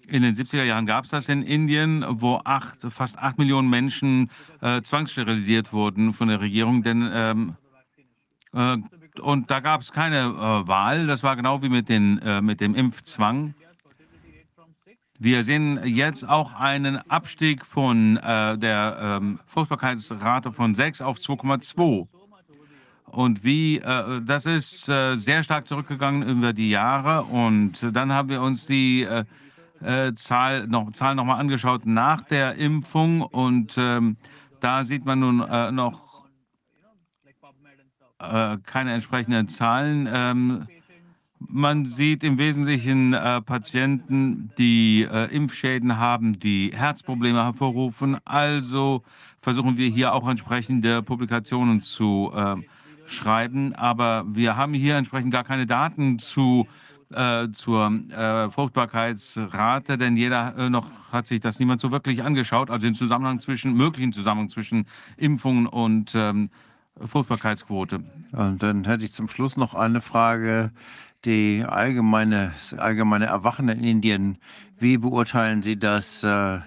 In 0.08 0.24
den 0.24 0.34
70er 0.34 0.64
Jahren 0.64 0.86
gab 0.86 1.06
es 1.06 1.12
das 1.12 1.30
in 1.30 1.44
Indien, 1.44 2.04
wo 2.10 2.42
acht, 2.44 2.80
fast 2.90 3.20
acht 3.20 3.38
Millionen 3.38 3.70
Menschen 3.70 4.32
zwangssterilisiert 4.60 5.72
wurden 5.74 6.14
von 6.14 6.30
der 6.30 6.42
Regierung, 6.42 6.82
denn 6.82 7.56
ähm, 8.54 8.88
und 9.20 9.50
da 9.52 9.60
gab 9.60 9.82
es 9.82 9.92
keine 9.92 10.18
äh, 10.18 10.68
Wahl. 10.68 11.08
Das 11.08 11.24
war 11.24 11.36
genau 11.36 11.62
wie 11.62 11.70
mit, 11.70 11.90
den, 11.90 12.20
äh, 12.20 12.42
mit 12.42 12.62
dem 12.62 12.76
Impfzwang. 12.76 13.54
Wir 15.20 15.44
sehen 15.44 15.80
jetzt 15.84 16.28
auch 16.28 16.54
einen 16.54 16.98
Abstieg 17.10 17.66
von 17.66 18.18
äh, 18.18 18.58
der 18.58 18.98
ähm, 19.02 19.40
Fruchtbarkeitsrate 19.48 20.52
von 20.52 20.76
6 20.76 21.02
auf 21.02 21.18
2,2. 21.18 22.08
Und 23.06 23.44
wie, 23.44 23.80
äh, 23.80 24.22
das 24.22 24.46
ist 24.46 24.88
äh, 24.90 25.16
sehr 25.16 25.42
stark 25.44 25.68
zurückgegangen 25.68 26.22
über 26.28 26.54
die 26.54 26.70
Jahre. 26.70 27.24
Und 27.24 27.96
dann 27.96 28.14
haben 28.14 28.30
wir 28.30 28.42
uns 28.42 28.68
die 28.68 29.08
äh, 29.82 30.14
Zahl 30.14 30.68
noch, 30.68 30.92
Zahl 30.92 31.16
nochmal 31.16 31.40
angeschaut 31.40 31.86
nach 31.86 32.22
der 32.24 32.56
Impfung. 32.56 33.22
Und 33.22 33.76
ähm, 33.78 34.18
da 34.60 34.84
sieht 34.84 35.06
man 35.06 35.20
nun 35.20 35.38
noch 35.76 36.17
äh, 38.20 38.58
keine 38.66 38.94
entsprechenden 38.94 39.48
Zahlen. 39.48 40.08
Ähm, 40.12 40.68
man 41.40 41.86
sieht 41.86 42.24
im 42.24 42.38
Wesentlichen 42.38 43.14
äh, 43.14 43.42
Patienten, 43.42 44.52
die 44.58 45.08
äh, 45.10 45.26
Impfschäden 45.26 45.98
haben, 45.98 46.40
die 46.40 46.72
Herzprobleme 46.74 47.44
hervorrufen. 47.44 48.18
Also 48.26 49.04
versuchen 49.42 49.78
wir 49.78 49.90
hier 49.90 50.14
auch 50.14 50.28
entsprechende 50.28 51.04
Publikationen 51.04 51.82
zu 51.82 52.32
äh, 52.36 52.56
schreiben. 53.06 53.76
Aber 53.76 54.26
wir 54.28 54.58
haben 54.58 54.74
hier 54.74 54.96
entsprechend 54.96 55.32
gar 55.32 55.44
keine 55.44 55.68
Daten 55.68 56.18
zu 56.18 56.68
äh, 57.14 57.50
zur 57.52 57.90
äh, 58.10 58.50
Fruchtbarkeitsrate, 58.50 59.98
denn 59.98 60.18
jeder 60.18 60.58
äh, 60.58 60.70
noch 60.70 60.92
hat 61.12 61.28
sich 61.28 61.40
das 61.40 61.58
niemand 61.60 61.80
so 61.80 61.90
wirklich 61.92 62.22
angeschaut, 62.22 62.70
also 62.70 62.86
den 62.86 62.96
Zusammenhang 62.96 63.40
zwischen, 63.40 63.74
möglichen 63.76 64.12
Zusammenhang 64.12 64.50
zwischen 64.50 64.86
Impfungen 65.16 65.68
und 65.68 66.14
ähm, 66.16 66.50
Fruchtbarkeitsquote. 67.06 68.04
Und 68.32 68.64
dann 68.64 68.86
hätte 68.86 69.06
ich 69.06 69.14
zum 69.14 69.30
Schluss 69.30 69.58
noch 69.58 69.74
eine 69.74 70.02
Frage. 70.02 70.72
Die 71.26 71.66
allgemeine, 71.68 72.52
das 72.54 72.74
allgemeine 72.74 73.26
Erwachen 73.26 73.70
in 73.70 73.84
Indien, 73.84 74.38
wie 74.78 74.98
beurteilen 74.98 75.62
Sie 75.62 75.78
das? 75.78 76.24
Äh, 76.24 76.60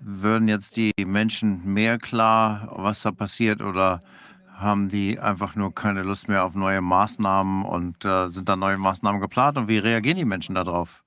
würden 0.00 0.48
jetzt 0.48 0.76
die 0.76 0.92
Menschen 1.04 1.64
mehr 1.64 1.98
klar, 1.98 2.68
was 2.76 3.02
da 3.02 3.12
passiert, 3.12 3.62
oder 3.62 4.02
haben 4.54 4.88
die 4.88 5.18
einfach 5.18 5.54
nur 5.54 5.74
keine 5.74 6.02
Lust 6.02 6.28
mehr 6.28 6.44
auf 6.44 6.54
neue 6.54 6.80
Maßnahmen 6.80 7.64
und 7.64 8.04
äh, 8.04 8.28
sind 8.28 8.48
da 8.48 8.56
neue 8.56 8.78
Maßnahmen 8.78 9.20
geplant? 9.20 9.58
Und 9.58 9.68
wie 9.68 9.78
reagieren 9.78 10.16
die 10.16 10.24
Menschen 10.24 10.54
darauf? 10.54 11.02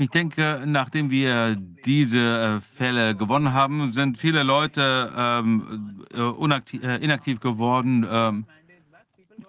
Ich 0.00 0.10
denke, 0.10 0.62
nachdem 0.64 1.10
wir 1.10 1.56
diese 1.84 2.18
äh, 2.18 2.60
Fälle 2.60 3.16
gewonnen 3.16 3.52
haben, 3.52 3.92
sind 3.92 4.16
viele 4.16 4.44
Leute 4.44 5.12
ähm, 5.16 6.06
äh, 6.14 6.86
äh, 6.86 7.04
inaktiv 7.04 7.40
geworden. 7.40 8.06
Ähm, 8.08 8.46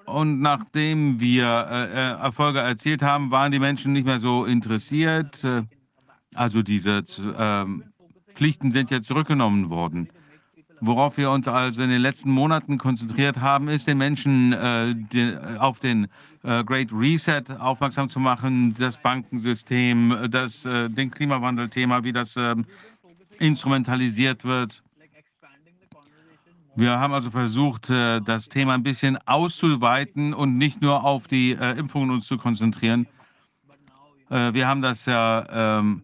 und 0.06 0.42
nachdem 0.42 1.20
wir 1.20 1.46
äh, 1.46 1.84
äh, 1.86 2.22
Erfolge 2.22 2.60
erzielt 2.60 3.04
haben, 3.04 3.30
waren 3.30 3.52
die 3.52 3.60
Menschen 3.60 3.94
nicht 3.94 4.06
mehr 4.06 4.20
so 4.20 4.46
interessiert. 4.46 5.44
Äh, 5.44 5.64
also 6.34 6.64
diese 6.64 7.04
ähm, 7.38 7.84
Pflichten 8.34 8.72
sind 8.72 8.90
ja 8.90 9.04
zurückgenommen 9.04 9.70
worden. 9.70 10.10
Worauf 10.82 11.18
wir 11.18 11.30
uns 11.30 11.48
also 11.48 11.82
in 11.82 11.90
den 11.90 12.02
letzten 12.02 12.32
Monaten 12.32 12.78
konzentriert 12.78 13.42
haben, 13.42 13.68
ist 13.68 13.88
den 13.88 13.98
Menschen 13.98 14.54
äh, 14.54 14.96
den, 14.96 15.58
auf 15.58 15.80
den 15.80 16.08
äh, 16.44 16.64
Great 16.64 16.90
Reset 16.94 17.44
aufmerksam 17.60 18.10
zu 18.10 18.20
machen, 18.20 18.74
das 18.76 18.98
Bankensystem, 18.98 20.28
das 20.32 20.64
äh, 20.66 20.90
den 20.90 21.12
Klimawandelthema, 21.12 22.04
wie 22.04 22.14
das 22.14 22.38
ähm, 22.38 22.66
instrumentalisiert 23.40 24.46
wird. 24.46 24.82
Wir 26.76 26.98
haben 26.98 27.14
also 27.14 27.30
versucht, 27.30 27.90
äh, 27.90 28.22
das 28.22 28.48
Thema 28.48 28.74
ein 28.74 28.84
bisschen 28.84 29.18
auszuweiten 29.28 30.34
und 30.34 30.58
nicht 30.58 30.82
nur 30.82 31.04
auf 31.04 31.28
die 31.28 31.52
äh, 31.52 31.78
Impfungen 31.78 32.10
uns 32.10 32.26
zu 32.26 32.38
konzentrieren. 32.38 33.06
Äh, 34.30 34.54
wir 34.54 34.66
haben 34.66 34.82
das 34.82 35.06
ja 35.06 35.46
ähm, 35.78 36.04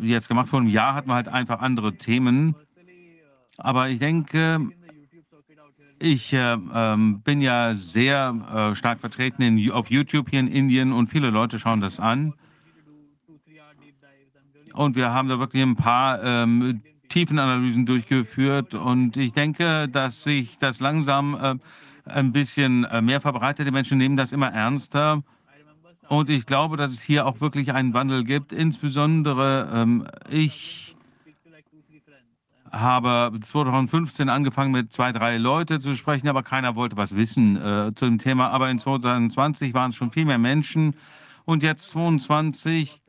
jetzt 0.00 0.28
gemacht. 0.28 0.48
Vor 0.48 0.60
einem 0.60 0.68
Jahr 0.68 0.94
hatten 0.94 1.08
wir 1.08 1.14
halt 1.14 1.26
einfach 1.26 1.60
andere 1.60 1.96
Themen. 1.96 2.54
Aber 3.58 3.88
ich 3.88 3.98
denke, 3.98 4.70
ich 5.98 6.32
äh, 6.32 6.56
ähm, 6.74 7.20
bin 7.22 7.40
ja 7.40 7.74
sehr 7.74 8.34
äh, 8.54 8.74
stark 8.74 9.00
vertreten 9.00 9.42
in, 9.42 9.70
auf 9.70 9.90
YouTube 9.90 10.30
hier 10.30 10.40
in 10.40 10.48
Indien 10.48 10.92
und 10.92 11.08
viele 11.08 11.30
Leute 11.30 11.58
schauen 11.58 11.80
das 11.80 12.00
an. 12.00 12.34
Und 14.74 14.94
wir 14.94 15.12
haben 15.12 15.28
da 15.28 15.38
wirklich 15.38 15.62
ein 15.62 15.76
paar 15.76 16.22
ähm, 16.22 16.82
Tiefenanalysen 17.08 17.86
durchgeführt 17.86 18.74
und 18.74 19.16
ich 19.16 19.32
denke, 19.32 19.88
dass 19.88 20.22
sich 20.22 20.58
das 20.58 20.80
langsam 20.80 21.34
äh, 21.34 21.54
ein 22.04 22.32
bisschen 22.32 22.84
äh, 22.84 23.00
mehr 23.00 23.22
verbreitet. 23.22 23.66
Die 23.66 23.70
Menschen 23.70 23.96
nehmen 23.96 24.16
das 24.16 24.32
immer 24.32 24.52
ernster. 24.52 25.22
Und 26.08 26.30
ich 26.30 26.46
glaube, 26.46 26.76
dass 26.76 26.92
es 26.92 27.00
hier 27.00 27.26
auch 27.26 27.40
wirklich 27.40 27.72
einen 27.72 27.94
Wandel 27.94 28.24
gibt. 28.24 28.52
Insbesondere 28.52 29.70
ähm, 29.72 30.06
ich 30.28 30.95
habe 32.72 33.38
2015 33.42 34.28
angefangen 34.28 34.72
mit 34.72 34.92
zwei, 34.92 35.12
drei 35.12 35.38
Leuten 35.38 35.80
zu 35.80 35.96
sprechen, 35.96 36.28
aber 36.28 36.42
keiner 36.42 36.76
wollte 36.76 36.96
was 36.96 37.14
wissen 37.14 37.56
äh, 37.56 37.92
zu 37.94 38.06
dem 38.06 38.18
Thema. 38.18 38.48
Aber 38.50 38.70
in 38.70 38.78
2020 38.78 39.74
waren 39.74 39.90
es 39.90 39.96
schon 39.96 40.10
viel 40.10 40.24
mehr 40.24 40.38
Menschen. 40.38 40.94
Und 41.44 41.62
jetzt 41.62 41.88
2022 41.88 43.00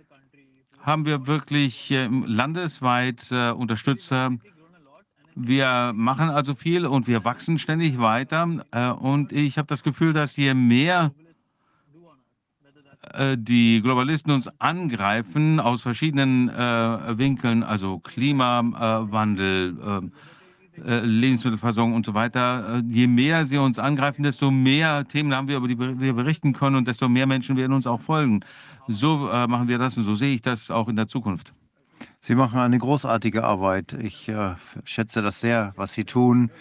haben 0.82 1.05
wir 1.05 1.28
wirklich 1.28 1.91
äh, 1.91 2.08
landesweit 2.08 3.32
äh, 3.32 3.51
Unterstützer. 3.51 4.32
Wir 5.36 5.91
machen 5.93 6.30
also 6.30 6.55
viel 6.55 6.86
und 6.86 7.08
wir 7.08 7.24
wachsen 7.24 7.60
ständig 7.60 7.99
weiter. 7.99 8.66
Äh, 8.72 8.89
und 8.89 9.32
ich 9.32 9.58
habe 9.58 9.68
das 9.68 9.84
Gefühl, 9.84 10.14
dass 10.14 10.36
je 10.36 10.53
mehr 10.53 11.12
die 13.38 13.82
Globalisten 13.82 14.32
uns 14.34 14.49
angreifen 14.60 15.60
aus 15.60 15.82
verschiedenen 15.82 16.49
äh, 16.49 17.18
Winkeln, 17.18 17.64
also 17.64 17.99
Klimawandel, 17.99 19.78
äh, 20.03 20.10
äh, 20.86 20.99
Lebensmittelversorgung 20.99 21.93
und 21.95 22.05
so 22.05 22.14
weiter. 22.14 22.78
Äh, 22.78 22.84
je 22.88 23.08
mehr 23.08 23.45
sie 23.45 23.58
uns 23.58 23.80
angreifen, 23.80 24.24
desto 24.24 24.51
mehr 24.51 25.08
Themen 25.08 25.34
haben 25.34 25.47
wir, 25.47 25.58
über 25.58 25.68
die 25.68 25.80
wir 25.80 26.14
berichten 26.14 26.53
können 26.53 26.76
und 26.76 26.88
desto 26.88 27.10
mehr 27.10 27.26
Menschen 27.26 27.58
werden 27.58 27.74
uns 27.74 27.88
auch 27.88 27.99
folgen. 27.99 28.41
So 28.88 29.30
äh, 29.30 29.47
machen 29.47 29.68
wir 29.68 29.80
das 29.80 29.97
und 29.97 30.03
so 30.03 30.14
sehe 30.14 30.36
ich 30.36 30.41
das 30.41 30.70
auch 30.70 30.88
in 30.88 30.95
der 30.95 31.08
Zukunft. 31.08 31.53
Sie 32.22 32.36
machen 32.36 32.60
eine 32.60 32.78
großartige 32.78 33.43
Arbeit. 33.43 33.93
Ich 33.93 34.30
äh, 34.30 34.55
schätze 34.84 35.22
das 35.22 35.41
sehr, 35.41 35.74
was 35.78 35.93
Sie 35.93 36.03
tun. 36.03 36.51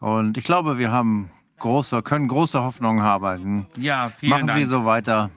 Und 0.00 0.36
ich 0.36 0.44
glaube, 0.44 0.78
wir 0.78 0.90
haben 0.90 1.30
große, 1.58 2.02
können 2.02 2.28
große 2.28 2.60
Hoffnungen 2.60 3.02
haben. 3.02 3.66
Ja, 3.76 4.12
vielen 4.16 4.30
Machen 4.30 4.46
Dank. 4.48 4.58
Sie 4.58 4.64
so 4.66 4.84
weiter. 4.84 5.30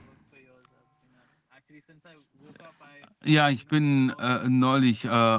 Ja, 3.26 3.48
ich 3.50 3.66
bin 3.66 4.10
äh, 4.20 4.48
neulich 4.48 5.04
äh, 5.04 5.38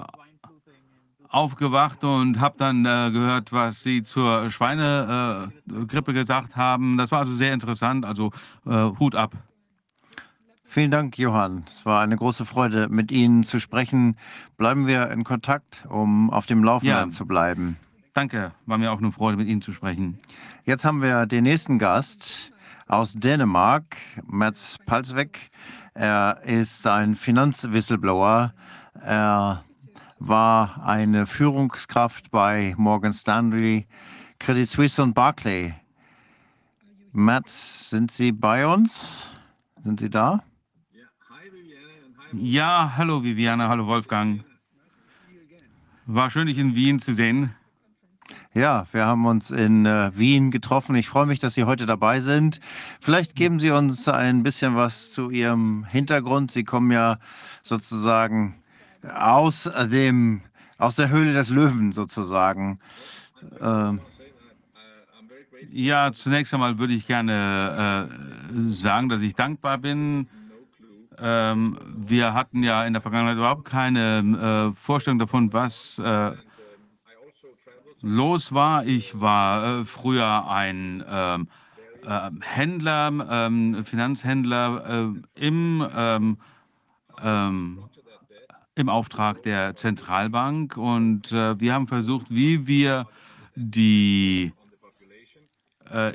aufgewacht 1.29 2.03
und 2.03 2.39
habe 2.39 2.55
dann 2.57 2.85
äh, 2.85 3.11
gehört, 3.11 3.53
was 3.53 3.81
Sie 3.81 4.03
zur 4.03 4.49
Schweinegrippe 4.49 6.13
gesagt 6.13 6.55
haben. 6.55 6.97
Das 6.97 7.11
war 7.11 7.19
also 7.19 7.33
sehr 7.33 7.53
interessant. 7.53 8.05
Also 8.05 8.31
äh, 8.65 8.89
Hut 8.99 9.15
ab. 9.15 9.35
Vielen 10.65 10.91
Dank, 10.91 11.17
Johann. 11.17 11.63
Es 11.69 11.85
war 11.85 12.01
eine 12.01 12.17
große 12.17 12.45
Freude, 12.45 12.89
mit 12.89 13.09
Ihnen 13.11 13.43
zu 13.43 13.59
sprechen. 13.61 14.17
Bleiben 14.57 14.85
wir 14.85 15.09
in 15.11 15.23
Kontakt, 15.23 15.85
um 15.89 16.29
auf 16.29 16.45
dem 16.45 16.63
Laufenden 16.63 17.09
Ja. 17.09 17.09
zu 17.09 17.25
bleiben. 17.25 17.77
Danke, 18.13 18.51
war 18.65 18.77
mir 18.77 18.91
auch 18.91 18.97
eine 18.97 19.11
Freude, 19.13 19.37
mit 19.37 19.47
Ihnen 19.47 19.61
zu 19.61 19.71
sprechen. 19.71 20.17
Jetzt 20.65 20.83
haben 20.83 21.01
wir 21.01 21.25
den 21.25 21.43
nächsten 21.43 21.79
Gast 21.79 22.51
aus 22.87 23.13
Dänemark, 23.13 23.95
Mats 24.25 24.77
Palsvek. 24.85 25.51
Er 25.99 26.41
ist 26.43 26.85
ein 26.85 27.15
Finanzwhistleblower. 27.15 28.53
Er 29.01 29.63
war 30.19 30.85
eine 30.85 31.25
Führungskraft 31.25 32.29
bei 32.29 32.75
Morgan 32.77 33.13
Stanley, 33.13 33.87
Credit 34.37 34.69
Suisse 34.69 35.01
und 35.01 35.15
Barclay. 35.15 35.73
Mats, 37.13 37.89
sind 37.89 38.11
Sie 38.11 38.31
bei 38.31 38.67
uns? 38.67 39.33
Sind 39.81 39.99
Sie 39.99 40.11
da? 40.11 40.43
Ja, 42.31 42.93
hallo 42.95 43.23
Viviane, 43.23 43.67
hallo 43.67 43.87
Wolfgang. 43.87 44.43
War 46.05 46.29
schön, 46.29 46.45
dich 46.45 46.59
in 46.59 46.75
Wien 46.75 46.99
zu 46.99 47.13
sehen. 47.13 47.55
Ja, 48.57 48.87
wir 48.91 49.05
haben 49.05 49.27
uns 49.27 49.51
in 49.51 49.85
äh, 49.85 50.09
Wien 50.17 50.49
getroffen. 50.49 50.95
Ich 50.95 51.07
freue 51.07 51.27
mich, 51.27 51.37
dass 51.37 51.53
Sie 51.53 51.65
heute 51.65 51.85
dabei 51.85 52.19
sind. 52.19 52.59
Vielleicht 52.99 53.35
geben 53.35 53.59
Sie 53.59 53.69
uns 53.69 54.07
ein 54.07 54.41
bisschen 54.41 54.75
was 54.75 55.11
zu 55.11 55.29
Ihrem 55.29 55.85
Hintergrund. 55.85 56.49
Sie 56.49 56.63
kommen 56.63 56.89
ja 56.91 57.19
sozusagen 57.61 58.55
aus 59.15 59.67
äh, 59.67 59.87
dem, 59.87 60.41
aus 60.79 60.95
der 60.95 61.09
Höhle 61.09 61.33
des 61.33 61.49
Löwen 61.49 61.91
sozusagen. 61.91 62.79
Ähm, 63.61 64.01
Ja, 65.71 66.11
zunächst 66.11 66.51
einmal 66.51 66.79
würde 66.79 66.93
ich 66.93 67.05
gerne 67.05 68.09
äh, 68.09 68.71
sagen, 68.71 69.09
dass 69.09 69.21
ich 69.21 69.35
dankbar 69.35 69.77
bin. 69.77 70.27
Ähm, 71.19 71.77
wir 71.95 72.33
hatten 72.33 72.63
ja 72.63 72.85
in 72.85 72.93
der 72.93 73.03
Vergangenheit 73.03 73.37
überhaupt 73.37 73.65
keine 73.65 74.73
äh, 74.73 74.75
Vorstellung 74.75 75.19
davon, 75.19 75.53
was 75.53 75.99
äh, 75.99 76.31
los 78.01 78.53
war. 78.53 78.85
Ich 78.85 79.19
war 79.19 79.79
äh, 79.79 79.85
früher 79.85 80.49
ein 80.49 81.03
ähm, 81.07 81.47
äh, 82.05 82.29
Händler, 82.41 83.27
ähm, 83.29 83.83
Finanzhändler 83.83 85.13
äh, 85.35 85.45
im, 85.45 85.87
ähm, 85.95 86.37
ähm, 87.21 87.83
im 88.75 88.89
Auftrag 88.89 89.43
der 89.43 89.75
Zentralbank 89.75 90.77
und 90.77 91.31
äh, 91.31 91.59
wir 91.59 91.73
haben 91.73 91.87
versucht, 91.87 92.27
wie 92.29 92.67
wir 92.67 93.07
die 93.55 94.53
äh, 95.89 96.13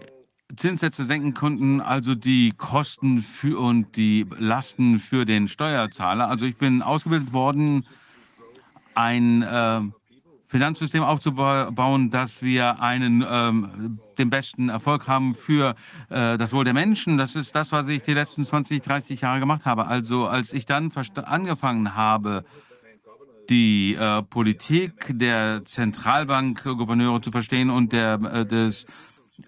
Zinssätze 0.56 1.04
senken 1.04 1.34
konnten, 1.34 1.80
also 1.80 2.14
die 2.14 2.52
Kosten 2.56 3.18
für 3.18 3.58
und 3.58 3.96
die 3.96 4.26
Lasten 4.38 4.98
für 4.98 5.24
den 5.24 5.48
Steuerzahler. 5.48 6.28
Also 6.28 6.44
ich 6.44 6.56
bin 6.56 6.82
ausgebildet 6.82 7.32
worden, 7.32 7.86
ein 8.94 9.42
äh, 9.42 9.80
Finanzsystem 10.52 11.02
aufzubauen, 11.02 12.10
dass 12.10 12.42
wir 12.42 12.82
einen 12.82 13.24
ähm, 13.26 13.98
den 14.18 14.28
besten 14.28 14.68
Erfolg 14.68 15.08
haben 15.08 15.34
für 15.34 15.74
äh, 16.10 16.36
das 16.36 16.52
Wohl 16.52 16.64
der 16.64 16.74
Menschen. 16.74 17.16
Das 17.16 17.36
ist 17.36 17.56
das, 17.56 17.72
was 17.72 17.88
ich 17.88 18.02
die 18.02 18.12
letzten 18.12 18.44
20, 18.44 18.82
30 18.82 19.22
Jahre 19.22 19.40
gemacht 19.40 19.64
habe. 19.64 19.86
Also 19.86 20.26
als 20.26 20.52
ich 20.52 20.66
dann 20.66 20.92
angefangen 21.24 21.94
habe, 21.94 22.44
die 23.48 23.94
äh, 23.94 24.22
Politik 24.22 25.18
der 25.18 25.64
Zentralbankgouverneure 25.64 27.22
zu 27.22 27.30
verstehen 27.30 27.70
und 27.70 27.94
der, 27.94 28.20
äh, 28.20 28.44
des 28.44 28.86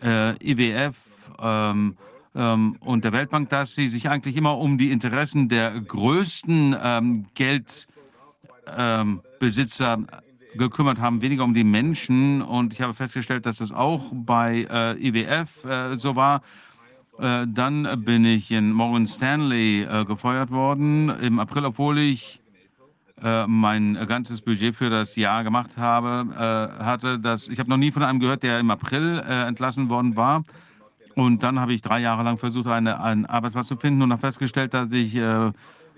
äh, 0.02 0.42
IWF, 0.42 0.96
ähm, 1.38 1.98
ähm, 2.34 2.78
und 2.80 3.04
der 3.04 3.12
Weltbank, 3.12 3.50
dass 3.50 3.74
sie 3.74 3.90
sich 3.90 4.08
eigentlich 4.08 4.38
immer 4.38 4.56
um 4.56 4.78
die 4.78 4.90
Interessen 4.90 5.50
der 5.50 5.78
größten 5.78 6.74
ähm, 6.82 7.26
Geldbesitzer 7.34 9.94
ähm, 9.94 10.08
gekümmert 10.56 10.98
haben, 10.98 11.20
weniger 11.22 11.44
um 11.44 11.54
die 11.54 11.64
Menschen. 11.64 12.42
Und 12.42 12.72
ich 12.72 12.80
habe 12.80 12.94
festgestellt, 12.94 13.46
dass 13.46 13.58
das 13.58 13.72
auch 13.72 14.10
bei 14.12 14.66
äh, 14.70 15.08
IWF 15.08 15.64
äh, 15.64 15.96
so 15.96 16.16
war. 16.16 16.42
Äh, 17.18 17.46
dann 17.48 18.04
bin 18.04 18.24
ich 18.24 18.50
in 18.50 18.72
Morgan 18.72 19.06
Stanley 19.06 19.82
äh, 19.82 20.04
gefeuert 20.04 20.50
worden 20.50 21.10
im 21.20 21.38
April, 21.38 21.64
obwohl 21.64 21.98
ich 21.98 22.40
äh, 23.22 23.46
mein 23.46 23.94
ganzes 24.08 24.42
Budget 24.42 24.74
für 24.74 24.90
das 24.90 25.14
Jahr 25.14 25.44
gemacht 25.44 25.76
habe, 25.76 26.32
äh, 26.34 26.82
hatte. 26.82 27.18
Das, 27.20 27.48
ich 27.48 27.58
habe 27.60 27.70
noch 27.70 27.76
nie 27.76 27.92
von 27.92 28.02
einem 28.02 28.18
gehört, 28.18 28.42
der 28.42 28.58
im 28.58 28.70
April 28.70 29.20
entlassen 29.20 29.88
worden 29.88 30.16
war. 30.16 30.42
Und 31.14 31.44
dann 31.44 31.60
habe 31.60 31.72
ich 31.72 31.80
drei 31.80 32.00
Jahre 32.00 32.24
lang 32.24 32.38
versucht, 32.38 32.66
eine, 32.66 33.00
einen 33.00 33.24
Arbeitsplatz 33.26 33.68
zu 33.68 33.76
finden 33.76 34.02
und 34.02 34.10
habe 34.10 34.20
festgestellt, 34.20 34.74
dass 34.74 34.90
ich 34.90 35.16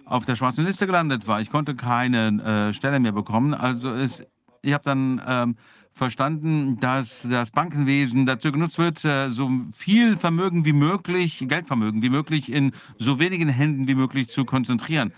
auf 0.05 0.27
der 0.27 0.37
schwarzen 0.37 0.67
Liste 0.67 0.85
gelandet 0.85 1.27
war. 1.27 1.41
Ich 1.41 1.49
konnte 1.49 1.75
keine 1.75 2.75
Stelle 2.75 3.01
mehr 3.01 3.13
bekommen. 3.13 3.55
Also 3.55 3.89
es 3.89 4.27
ich 4.67 4.73
habe 4.73 4.85
dann 4.85 5.23
ähm, 5.27 5.57
verstanden, 5.95 6.79
dass 6.81 7.27
das 7.29 7.51
Bankenwesen 7.51 8.27
dazu 8.27 8.53
genutzt 8.53 8.79
wird, 8.79 9.05
äh, 9.05 9.31
so 9.31 9.51
viel 9.73 10.17
Vermögen 10.17 10.65
wie 10.65 10.73
möglich, 10.73 11.45
Geldvermögen 11.49 12.03
wie 12.03 12.11
möglich 12.11 12.53
in 12.53 12.73
so 12.99 13.19
wenigen 13.19 13.49
Händen 13.49 13.87
wie 13.89 13.95
möglich 13.95 14.29
zu 14.29 14.45
konzentrieren. 14.45 15.13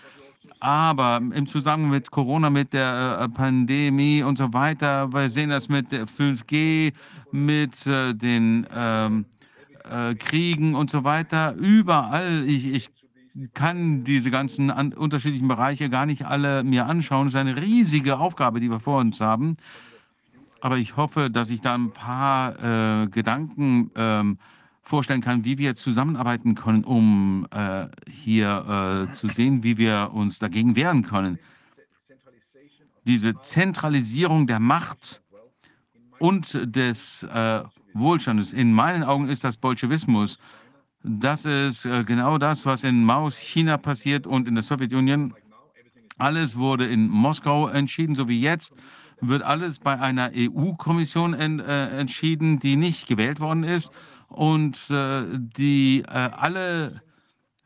Aber 0.60 1.20
im 1.32 1.46
Zusammenhang 1.46 1.90
mit 1.90 2.10
Corona, 2.10 2.50
mit 2.50 2.72
der 2.72 3.18
äh, 3.20 3.28
Pandemie 3.28 4.22
und 4.22 4.38
so 4.38 4.52
weiter, 4.52 5.12
wir 5.12 5.30
sehen 5.30 5.50
das 5.50 5.68
mit 5.68 5.90
5G, 5.90 6.92
mit 7.32 7.86
äh, 7.86 8.14
den 8.14 8.66
ähm, 8.74 9.24
äh, 9.90 10.14
Kriegen 10.14 10.74
und 10.74 10.90
so 10.90 11.04
weiter, 11.04 11.54
überall. 11.54 12.44
Ich, 12.46 12.66
ich 12.66 12.90
kann 13.54 14.04
diese 14.04 14.30
ganzen 14.30 14.70
an, 14.70 14.92
unterschiedlichen 14.92 15.48
Bereiche 15.48 15.88
gar 15.90 16.06
nicht 16.06 16.26
alle 16.26 16.64
mir 16.64 16.86
anschauen. 16.86 17.26
Es 17.26 17.34
ist 17.34 17.40
eine 17.40 17.60
riesige 17.60 18.18
Aufgabe, 18.18 18.60
die 18.60 18.70
wir 18.70 18.80
vor 18.80 19.00
uns 19.00 19.20
haben. 19.20 19.56
Aber 20.60 20.78
ich 20.78 20.96
hoffe, 20.96 21.30
dass 21.30 21.50
ich 21.50 21.60
da 21.60 21.74
ein 21.74 21.92
paar 21.92 23.02
äh, 23.02 23.06
Gedanken 23.06 23.90
ähm, 23.94 24.38
vorstellen 24.82 25.20
kann, 25.20 25.44
wie 25.44 25.58
wir 25.58 25.74
zusammenarbeiten 25.74 26.54
können, 26.54 26.82
um 26.82 27.46
äh, 27.50 27.86
hier 28.10 29.08
äh, 29.10 29.14
zu 29.14 29.28
sehen, 29.28 29.62
wie 29.62 29.76
wir 29.78 30.10
uns 30.12 30.38
dagegen 30.38 30.74
wehren 30.74 31.02
können. 31.02 31.38
Diese 33.04 33.40
Zentralisierung 33.40 34.46
der 34.46 34.58
Macht 34.58 35.22
und 36.18 36.58
des 36.74 37.22
äh, 37.22 37.62
Wohlstandes. 37.94 38.52
In 38.52 38.72
meinen 38.72 39.02
Augen 39.02 39.28
ist 39.28 39.44
das 39.44 39.56
Bolschewismus. 39.56 40.38
Das 41.02 41.44
ist 41.44 41.84
äh, 41.84 42.04
genau 42.04 42.38
das, 42.38 42.66
was 42.66 42.84
in 42.84 43.04
Maos 43.04 43.36
China 43.36 43.76
passiert 43.76 44.26
und 44.26 44.48
in 44.48 44.54
der 44.54 44.62
Sowjetunion. 44.62 45.34
Alles 46.18 46.56
wurde 46.56 46.86
in 46.86 47.08
Moskau 47.08 47.68
entschieden, 47.68 48.16
so 48.16 48.28
wie 48.28 48.40
jetzt 48.40 48.74
wird 49.20 49.42
alles 49.42 49.78
bei 49.78 49.98
einer 49.98 50.30
EU-Kommission 50.34 51.34
en, 51.34 51.60
äh, 51.60 51.88
entschieden, 51.88 52.58
die 52.58 52.76
nicht 52.76 53.06
gewählt 53.06 53.40
worden 53.40 53.64
ist 53.64 53.92
und 54.28 54.78
äh, 54.90 55.24
die 55.34 56.02
äh, 56.02 56.10
alle 56.10 57.02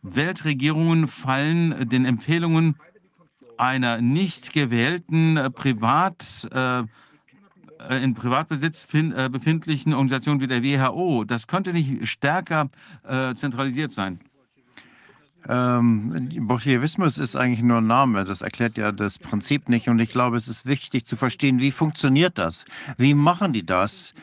Weltregierungen 0.03 1.09
fallen 1.09 1.89
den 1.89 2.05
Empfehlungen 2.05 2.77
einer 3.57 4.01
nicht 4.01 4.53
gewählten 4.53 5.37
äh, 5.37 5.51
Privat 5.51 6.49
äh, 6.53 6.83
in 7.91 8.15
Privatbesitz 8.15 8.87
äh, 8.93 9.29
befindlichen 9.29 9.95
Organisationen 9.95 10.41
wie 10.41 10.47
der 10.47 10.63
WHO. 10.63 11.25
Das 11.25 11.47
könnte 11.47 11.73
nicht 11.73 12.07
stärker 12.09 12.69
äh, 13.07 13.35
zentralisiert 13.35 13.93
sein. 13.93 14.21
Ähm, 15.49 16.29
Bolschewismus 16.43 17.19
ist 17.19 17.35
eigentlich 17.35 17.63
nur 17.63 17.79
ein 17.79 17.87
Name. 17.87 18.25
Das 18.25 18.43
erklärt 18.43 18.79
ja 18.79 18.93
das 18.93 19.19
Prinzip 19.19 19.69
nicht. 19.69 19.89
Und 19.89 19.99
ich 19.99 20.11
glaube, 20.11 20.37
es 20.37 20.49
ist 20.49 20.67
wichtig 20.67 21.07
zu 21.07 21.17
verstehen, 21.17 21.59
wie 21.59 21.73
funktioniert 21.73 22.39
das? 22.39 22.65
Wie 22.97 23.15
machen 23.15 23.53
die 23.53 23.67
das? 23.67 24.15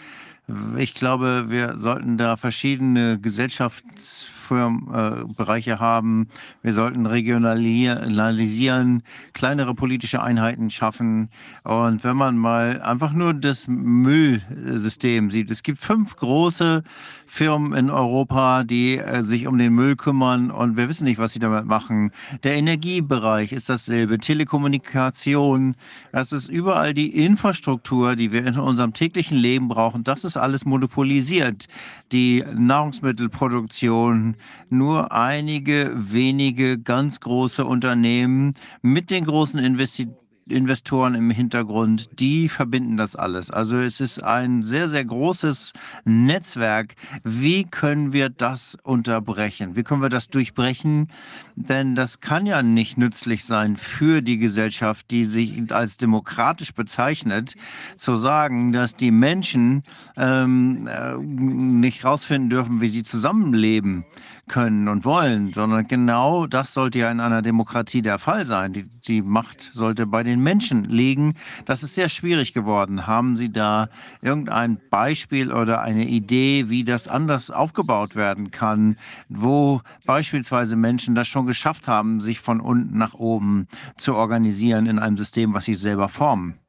Ich 0.77 0.95
glaube, 0.95 1.45
wir 1.49 1.77
sollten 1.77 2.17
da 2.17 2.37
verschiedene 2.37 3.19
Gesellschafts 3.19 4.31
Bereiche 4.49 5.79
haben. 5.79 6.27
Wir 6.61 6.73
sollten 6.73 7.05
regionalisieren, 7.05 9.03
kleinere 9.33 9.73
politische 9.73 10.21
Einheiten 10.21 10.69
schaffen. 10.69 11.29
Und 11.63 12.03
wenn 12.03 12.17
man 12.17 12.37
mal 12.37 12.81
einfach 12.81 13.13
nur 13.13 13.33
das 13.33 13.67
Müllsystem 13.67 15.31
sieht, 15.31 15.51
es 15.51 15.63
gibt 15.63 15.79
fünf 15.79 16.15
große 16.15 16.83
Firmen 17.25 17.73
in 17.73 17.89
Europa, 17.89 18.63
die 18.63 18.97
äh, 18.97 19.23
sich 19.23 19.47
um 19.47 19.57
den 19.57 19.73
Müll 19.73 19.95
kümmern 19.95 20.51
und 20.51 20.77
wir 20.77 20.89
wissen 20.89 21.05
nicht, 21.05 21.19
was 21.19 21.33
sie 21.33 21.39
damit 21.39 21.65
machen. 21.65 22.11
Der 22.43 22.55
Energiebereich 22.55 23.51
ist 23.51 23.69
dasselbe, 23.69 24.17
Telekommunikation, 24.17 25.75
das 26.11 26.31
ist 26.31 26.49
überall 26.49 26.93
die 26.93 27.23
Infrastruktur, 27.23 28.15
die 28.15 28.31
wir 28.31 28.45
in 28.45 28.57
unserem 28.57 28.93
täglichen 28.93 29.37
Leben 29.37 29.67
brauchen. 29.67 30.03
Das 30.03 30.23
ist 30.23 30.37
alles 30.37 30.65
monopolisiert. 30.65 31.67
Die 32.11 32.43
Nahrungsmittelproduktion, 32.53 34.35
nur 34.69 35.11
einige 35.11 35.91
wenige 35.95 36.79
ganz 36.79 37.19
große 37.19 37.65
Unternehmen 37.65 38.53
mit 38.81 39.11
den 39.11 39.25
großen 39.25 39.59
Investitionen 39.59 40.28
Investoren 40.51 41.15
im 41.15 41.29
Hintergrund, 41.29 42.09
die 42.19 42.49
verbinden 42.49 42.97
das 42.97 43.15
alles. 43.15 43.51
Also 43.51 43.77
es 43.77 43.99
ist 43.99 44.23
ein 44.23 44.61
sehr, 44.61 44.87
sehr 44.87 45.05
großes 45.05 45.73
Netzwerk. 46.05 46.95
Wie 47.23 47.63
können 47.63 48.13
wir 48.13 48.29
das 48.29 48.77
unterbrechen? 48.83 49.75
Wie 49.75 49.83
können 49.83 50.01
wir 50.01 50.09
das 50.09 50.29
durchbrechen? 50.29 51.09
Denn 51.55 51.95
das 51.95 52.21
kann 52.21 52.45
ja 52.45 52.61
nicht 52.61 52.97
nützlich 52.97 53.45
sein 53.45 53.75
für 53.75 54.21
die 54.21 54.37
Gesellschaft, 54.37 55.11
die 55.11 55.23
sich 55.23 55.71
als 55.71 55.97
demokratisch 55.97 56.73
bezeichnet, 56.73 57.55
zu 57.97 58.15
sagen, 58.15 58.71
dass 58.71 58.95
die 58.95 59.11
Menschen 59.11 59.83
ähm, 60.17 60.87
äh, 60.87 61.15
nicht 61.17 62.03
herausfinden 62.03 62.49
dürfen, 62.49 62.81
wie 62.81 62.87
sie 62.87 63.03
zusammenleben 63.03 64.05
können 64.49 64.89
und 64.89 65.05
wollen, 65.05 65.53
sondern 65.53 65.87
genau 65.87 66.47
das 66.47 66.73
sollte 66.73 66.99
ja 66.99 67.09
in 67.09 67.21
einer 67.21 67.41
Demokratie 67.41 68.01
der 68.01 68.19
Fall 68.19 68.45
sein. 68.45 68.73
Die, 68.73 68.83
die 68.83 69.21
Macht 69.21 69.61
sollte 69.73 70.05
bei 70.05 70.23
den 70.23 70.41
Menschen 70.41 70.83
liegen. 70.83 71.35
Das 71.65 71.83
ist 71.83 71.95
sehr 71.95 72.09
schwierig 72.09 72.53
geworden. 72.53 73.07
Haben 73.07 73.37
Sie 73.37 73.51
da 73.51 73.87
irgendein 74.21 74.81
Beispiel 74.89 75.53
oder 75.53 75.81
eine 75.81 76.05
Idee, 76.05 76.65
wie 76.67 76.83
das 76.83 77.07
anders 77.07 77.51
aufgebaut 77.51 78.17
werden 78.17 78.51
kann, 78.51 78.97
wo 79.29 79.81
beispielsweise 80.05 80.75
Menschen 80.75 81.15
das 81.15 81.29
schon 81.29 81.45
geschafft 81.45 81.87
haben, 81.87 82.19
sich 82.19 82.41
von 82.41 82.59
unten 82.59 82.97
nach 82.97 83.13
oben 83.13 83.67
zu 83.95 84.15
organisieren 84.15 84.87
in 84.87 84.99
einem 84.99 85.17
System, 85.17 85.53
was 85.53 85.65
sie 85.65 85.75
selber 85.75 86.09
formen? 86.09 86.59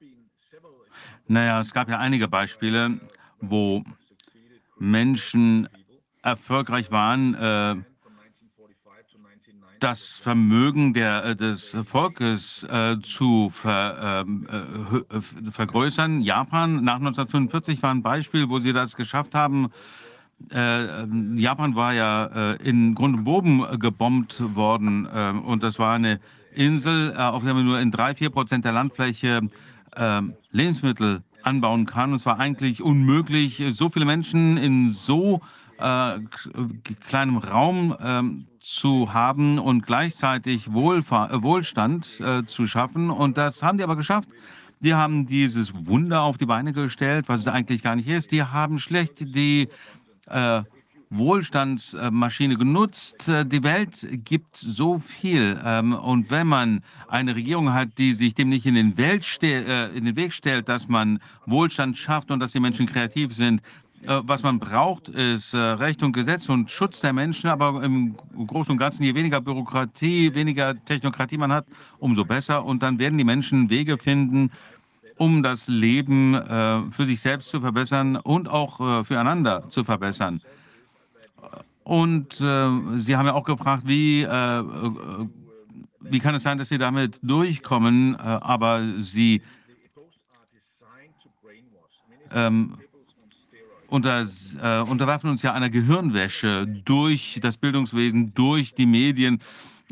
Naja, 1.27 1.61
es 1.61 1.73
gab 1.73 1.89
ja 1.89 1.99
einige 1.99 2.29
Beispiele, 2.29 3.01
wo 3.41 3.85
Menschen 4.79 5.69
erfolgreich 6.23 6.91
waren, 6.91 7.35
äh, 7.35 7.77
das 9.81 10.13
Vermögen 10.13 10.93
der, 10.93 11.25
äh, 11.25 11.37
des 11.37 11.77
Volkes 11.85 12.65
äh, 12.65 12.99
zu 13.01 13.51
ver, 13.51 14.25
ähm, 14.27 14.47
äh, 15.11 15.51
vergrößern. 15.51 16.21
Japan 16.21 16.85
nach 16.85 16.97
1945 16.97 17.83
war 17.83 17.91
ein 17.91 18.03
Beispiel, 18.03 18.49
wo 18.49 18.59
sie 18.59 18.73
das 18.73 18.95
geschafft 18.95 19.35
haben. 19.35 19.71
Äh, 20.51 21.07
Japan 21.37 21.75
war 21.75 21.95
ja 21.95 22.27
äh, 22.27 22.57
in 22.63 22.95
Grund 22.95 23.17
und 23.17 23.25
Boden 23.25 23.79
gebombt 23.79 24.43
worden 24.55 25.07
und 25.07 25.63
das 25.63 25.79
war 25.79 25.95
eine 25.95 26.21
Insel, 26.55 27.15
auf 27.17 27.45
der 27.45 27.55
man 27.55 27.65
nur 27.65 27.79
in 27.79 27.91
drei, 27.91 28.15
vier 28.15 28.31
Prozent 28.31 28.65
der 28.65 28.73
Landfläche 28.73 29.43
Lebensmittel 30.51 31.23
anbauen 31.43 31.87
kann. 31.87 32.11
Und 32.11 32.17
es 32.17 32.27
war 32.27 32.39
eigentlich 32.39 32.83
unmöglich, 32.83 33.63
so 33.71 33.89
viele 33.89 34.05
Menschen 34.05 34.57
in 34.57 34.89
so 34.89 35.41
äh, 35.81 36.21
kleinem 37.09 37.37
Raum 37.39 37.97
ähm, 38.03 38.47
zu 38.61 39.13
haben 39.13 39.59
und 39.59 39.87
gleichzeitig 39.87 40.73
Wohlfahr 40.73 41.33
äh, 41.33 41.43
Wohlstand 41.43 42.21
äh, 42.21 42.45
zu 42.45 42.67
schaffen. 42.67 43.11
Und 43.11 43.39
das 43.39 43.63
haben 43.63 43.79
die 43.79 43.85
aber 43.85 43.97
geschafft. 43.97 44.29
Die 44.81 44.95
haben 44.95 45.27
dieses 45.27 45.87
Wunder 45.87 46.23
auf 46.23 46.39
die 46.39 46.47
Beine 46.47 46.73
gestellt, 46.73 47.29
was 47.29 47.41
es 47.41 47.49
eigentlich 47.49 47.83
gar 47.83 47.97
nicht 47.97 48.09
ist. 48.09 48.33
Die 48.33 48.43
haben 48.43 48.79
schlecht 48.79 49.35
die 49.35 49.69
äh, 50.27 50.63
Wohlstandsmaschine 51.11 52.57
genutzt. 52.57 53.29
Äh, 53.29 53.45
die 53.45 53.63
Welt 53.63 54.07
gibt 54.25 54.57
so 54.57 54.99
viel. 54.99 55.61
Ähm, 55.65 55.93
und 55.93 56.31
wenn 56.31 56.47
man 56.47 56.83
eine 57.09 57.35
Regierung 57.35 57.73
hat, 57.73 57.99
die 57.99 58.15
sich 58.15 58.35
dem 58.35 58.49
nicht 58.49 58.65
in 58.65 58.75
den, 58.75 58.97
äh, 58.97 59.89
in 59.89 60.05
den 60.05 60.17
Weg 60.17 60.33
stellt, 60.33 60.69
dass 60.69 60.89
man 60.89 61.21
Wohlstand 61.47 61.99
schafft 61.99 62.31
und 62.31 62.41
dass 62.41 62.53
die 62.53 62.61
Menschen 62.61 62.87
kreativ 62.87 63.35
sind, 63.35 63.61
was 64.07 64.43
man 64.43 64.59
braucht, 64.59 65.09
ist 65.09 65.53
äh, 65.55 65.59
Recht 65.59 66.03
und 66.03 66.13
Gesetz 66.13 66.49
und 66.49 66.71
Schutz 66.71 67.01
der 67.01 67.13
Menschen, 67.13 67.51
aber 67.51 67.83
im 67.83 68.17
Großen 68.47 68.73
und 68.73 68.79
Ganzen, 68.79 69.03
je 69.03 69.15
weniger 69.15 69.41
Bürokratie, 69.41 70.35
weniger 70.35 70.75
Technokratie 70.85 71.37
man 71.37 71.53
hat, 71.53 71.67
umso 71.99 72.25
besser. 72.25 72.65
Und 72.65 72.83
dann 72.83 72.99
werden 72.99 73.19
die 73.19 73.25
Menschen 73.25 73.69
Wege 73.69 73.99
finden, 73.99 74.51
um 75.17 75.43
das 75.43 75.69
Leben 75.69 76.35
äh, 76.35 76.91
für 76.91 77.05
sich 77.05 77.21
selbst 77.21 77.49
zu 77.51 77.61
verbessern 77.61 78.17
und 78.17 78.49
auch 78.49 79.05
füreinander 79.05 79.69
zu 79.69 79.85
verbessern. 79.85 80.41
Und 81.91 82.41
äh, 82.41 82.99
Sie 82.99 83.17
haben 83.17 83.27
ja 83.27 83.35
auch 83.35 83.45
gefragt, 83.45 83.83
wie, 83.85 84.23
äh, 84.23 84.27
äh, 84.61 84.65
wie 86.01 86.21
kann 86.21 86.37
es 86.37 86.45
sein, 86.45 86.57
dass 86.57 86.69
Sie 86.69 86.79
damit 86.79 87.19
durchkommen, 87.21 88.15
äh, 88.15 88.19
aber 88.19 88.81
Sie 89.01 89.43
ähm, 92.33 92.77
unter, 93.91 94.25
äh, 94.63 94.81
unterwerfen 94.81 95.31
uns 95.31 95.43
ja 95.43 95.53
einer 95.53 95.71
Gehirnwäsche 95.71 96.67
durch 96.67 97.39
das 97.43 97.59
Bildungswesen, 97.59 98.33
durch 98.35 98.75
die 98.75 98.87
Medien. 98.87 99.41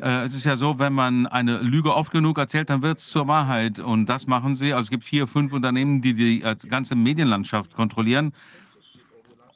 Äh, 0.01 0.23
es 0.23 0.35
ist 0.35 0.45
ja 0.45 0.57
so, 0.57 0.79
wenn 0.79 0.93
man 0.93 1.27
eine 1.27 1.59
Lüge 1.59 1.95
oft 1.95 2.13
genug 2.13 2.39
erzählt, 2.39 2.71
dann 2.71 2.83
wird 2.83 2.99
es 2.99 3.09
zur 3.09 3.27
Wahrheit. 3.27 3.81
Und 3.81 4.07
das 4.07 4.27
machen 4.27 4.55
sie. 4.55 4.73
Also 4.73 4.87
es 4.87 4.91
gibt 4.91 5.05
vier, 5.05 5.27
fünf 5.27 5.53
Unternehmen, 5.53 6.01
die 6.01 6.15
die 6.15 6.43
äh, 6.43 6.57
ganze 6.69 6.95
Medienlandschaft 6.95 7.75
kontrollieren. 7.75 8.33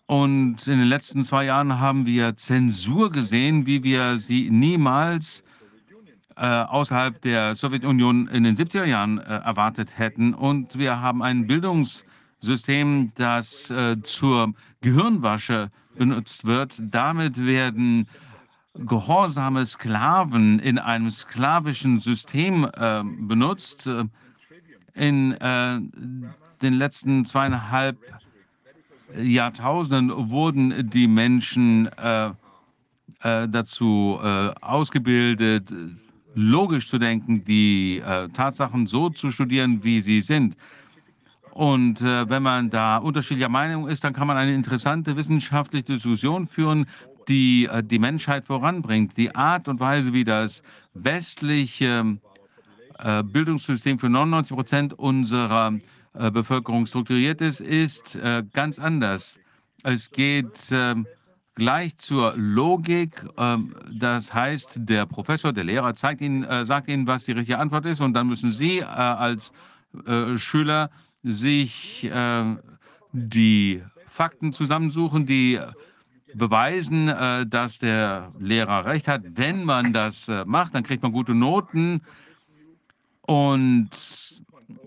Und 0.06 0.66
in 0.66 0.78
den 0.78 0.88
letzten 0.88 1.24
zwei 1.24 1.44
Jahren 1.44 1.78
haben 1.80 2.04
wir 2.04 2.36
Zensur 2.36 3.10
gesehen, 3.10 3.66
wie 3.66 3.82
wir 3.82 4.18
sie 4.18 4.50
niemals 4.50 5.44
äh, 6.36 6.46
außerhalb 6.46 7.20
der 7.22 7.54
Sowjetunion 7.54 8.26
in 8.28 8.44
den 8.44 8.56
70er 8.56 8.84
Jahren 8.84 9.18
äh, 9.18 9.22
erwartet 9.22 9.96
hätten. 9.98 10.34
Und 10.34 10.76
wir 10.76 11.00
haben 11.00 11.22
ein 11.22 11.46
Bildungssystem, 12.42 13.10
das 13.14 13.70
äh, 13.70 13.96
zur 14.02 14.52
Gehirnwasche 14.80 15.70
benutzt 15.96 16.44
wird. 16.44 16.80
Damit 16.90 17.38
werden 17.44 18.06
gehorsame 18.74 19.64
Sklaven 19.64 20.58
in 20.58 20.78
einem 20.78 21.10
sklavischen 21.10 22.00
System 22.00 22.68
äh, 22.74 23.02
benutzt. 23.04 23.88
In 24.94 25.32
äh, 25.32 25.80
den 26.60 26.74
letzten 26.74 27.24
zweieinhalb 27.24 27.96
Jahrtausenden 29.16 30.30
wurden 30.30 30.90
die 30.90 31.06
Menschen 31.06 31.86
äh, 31.98 32.30
äh 33.20 33.48
dazu 33.48 34.18
äh, 34.22 34.52
ausgebildet, 34.60 35.72
logisch 36.34 36.88
zu 36.88 36.98
denken, 36.98 37.44
die 37.44 38.02
Tatsachen 38.32 38.86
so 38.86 39.10
zu 39.10 39.30
studieren, 39.30 39.84
wie 39.84 40.00
sie 40.00 40.22
sind. 40.22 40.56
Und 41.52 42.00
äh, 42.00 42.28
wenn 42.30 42.42
man 42.42 42.70
da 42.70 42.96
unterschiedlicher 42.96 43.50
Meinung 43.50 43.86
ist, 43.88 44.04
dann 44.04 44.14
kann 44.14 44.26
man 44.26 44.38
eine 44.38 44.54
interessante 44.54 45.16
wissenschaftliche 45.16 45.84
Diskussion 45.84 46.46
führen, 46.46 46.86
die 47.28 47.66
äh, 47.66 47.82
die 47.82 47.98
Menschheit 47.98 48.46
voranbringt. 48.46 49.16
Die 49.16 49.34
Art 49.34 49.68
und 49.68 49.78
Weise, 49.78 50.12
wie 50.14 50.24
das 50.24 50.62
westliche 50.94 52.18
äh, 52.98 53.22
Bildungssystem 53.22 53.98
für 53.98 54.08
99 54.08 54.56
Prozent 54.56 54.98
unserer 54.98 55.74
äh, 56.14 56.30
Bevölkerung 56.30 56.86
strukturiert 56.86 57.40
ist, 57.40 57.60
ist 57.60 58.16
äh, 58.16 58.42
ganz 58.52 58.78
anders. 58.78 59.38
Es 59.82 60.10
geht 60.10 60.70
ähm, 60.70 61.06
gleich 61.54 61.98
zur 61.98 62.34
Logik. 62.36 63.26
Ähm, 63.36 63.74
das 63.92 64.32
heißt, 64.32 64.80
der 64.82 65.04
Professor, 65.04 65.52
der 65.52 65.64
Lehrer 65.64 65.94
zeigt 65.94 66.22
Ihnen, 66.22 66.44
äh, 66.44 66.64
sagt 66.64 66.88
Ihnen, 66.88 67.06
was 67.06 67.24
die 67.24 67.32
richtige 67.32 67.58
Antwort 67.58 67.84
ist, 67.84 68.00
und 68.00 68.14
dann 68.14 68.26
müssen 68.26 68.50
Sie 68.50 68.82
als 68.82 69.52
Schüler 70.36 70.88
sich 71.22 72.10
die 73.12 73.82
Fakten 74.08 74.52
zusammensuchen, 74.52 75.26
die 75.26 75.60
beweisen, 76.34 77.08
äh, 77.08 77.46
dass 77.46 77.78
der 77.78 78.30
Lehrer 78.38 78.84
recht 78.84 79.08
hat. 79.08 79.22
Wenn 79.34 79.64
man 79.64 79.92
das 79.92 80.28
äh, 80.28 80.44
macht, 80.44 80.74
dann 80.74 80.82
kriegt 80.82 81.02
man 81.02 81.12
gute 81.12 81.34
Noten. 81.34 82.02
Und 83.22 83.90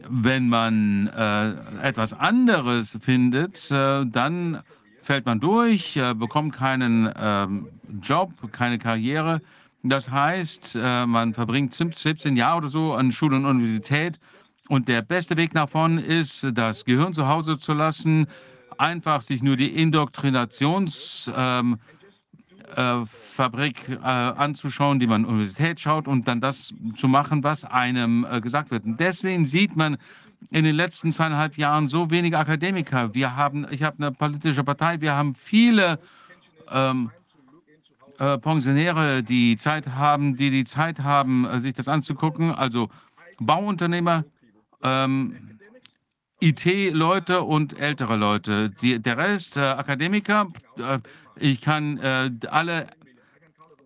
wenn 0.07 0.49
man 0.49 1.07
äh, 1.07 1.87
etwas 1.87 2.13
anderes 2.13 2.97
findet, 2.99 3.71
äh, 3.71 4.05
dann 4.05 4.61
fällt 5.01 5.25
man 5.25 5.39
durch, 5.39 5.95
äh, 5.97 6.13
bekommt 6.13 6.55
keinen 6.55 7.11
ähm, 7.17 7.67
Job, 8.01 8.31
keine 8.51 8.77
Karriere. 8.77 9.41
Das 9.83 10.09
heißt, 10.09 10.77
äh, 10.81 11.05
man 11.05 11.33
verbringt 11.33 11.73
17 11.75 12.35
Jahre 12.35 12.57
oder 12.57 12.67
so 12.69 12.93
an 12.93 13.11
Schule 13.11 13.35
und 13.35 13.45
Universität. 13.45 14.19
Und 14.67 14.87
der 14.87 15.01
beste 15.01 15.37
Weg 15.37 15.53
nach 15.53 15.69
vorne 15.69 16.01
ist, 16.01 16.47
das 16.53 16.85
Gehirn 16.85 17.13
zu 17.13 17.27
Hause 17.27 17.59
zu 17.59 17.73
lassen, 17.73 18.27
einfach 18.77 19.21
sich 19.21 19.43
nur 19.43 19.57
die 19.57 19.69
Indoktrinationsfabrik 19.69 21.37
ähm, 21.37 21.79
äh, 23.37 23.93
äh, 23.93 23.97
anzuschauen, 23.99 24.99
die 24.99 25.07
man 25.07 25.21
an 25.21 25.23
der 25.23 25.29
Universität 25.31 25.79
schaut 25.79 26.07
und 26.07 26.27
dann 26.27 26.41
das 26.41 26.73
zu 26.97 27.07
machen, 27.07 27.43
was 27.43 27.63
einem 27.63 28.25
äh, 28.29 28.41
gesagt 28.41 28.71
wird. 28.71 28.85
Und 28.85 28.99
deswegen 28.99 29.45
sieht 29.45 29.75
man 29.75 29.97
in 30.51 30.63
den 30.63 30.75
letzten 30.75 31.11
zweieinhalb 31.13 31.57
Jahren 31.57 31.87
so 31.87 32.09
wenige 32.09 32.37
Akademiker. 32.37 33.13
Wir 33.13 33.35
haben, 33.35 33.67
ich 33.69 33.83
habe 33.83 33.97
eine 33.99 34.11
politische 34.11 34.63
Partei, 34.63 35.01
wir 35.01 35.13
haben 35.13 35.35
viele 35.35 35.99
ähm, 36.71 37.11
äh, 38.19 38.37
Pensionäre, 38.37 39.23
die 39.23 39.57
Zeit 39.57 39.87
haben, 39.87 40.37
die 40.37 40.49
die 40.49 40.63
Zeit 40.63 40.99
haben, 40.99 41.45
äh, 41.45 41.59
sich 41.59 41.73
das 41.73 41.87
anzugucken. 41.87 42.51
Also 42.51 42.89
Bauunternehmer, 43.39 44.23
ähm, 44.85 45.59
IT-Leute 46.41 47.41
und 47.41 47.79
ältere 47.79 48.15
Leute. 48.15 48.69
Die, 48.69 49.01
der 49.01 49.17
Rest, 49.17 49.57
äh, 49.57 49.61
Akademiker, 49.61 50.47
äh, 50.77 50.99
ich 51.37 51.61
kann 51.61 51.97
äh, 51.97 52.29
alle 52.49 52.87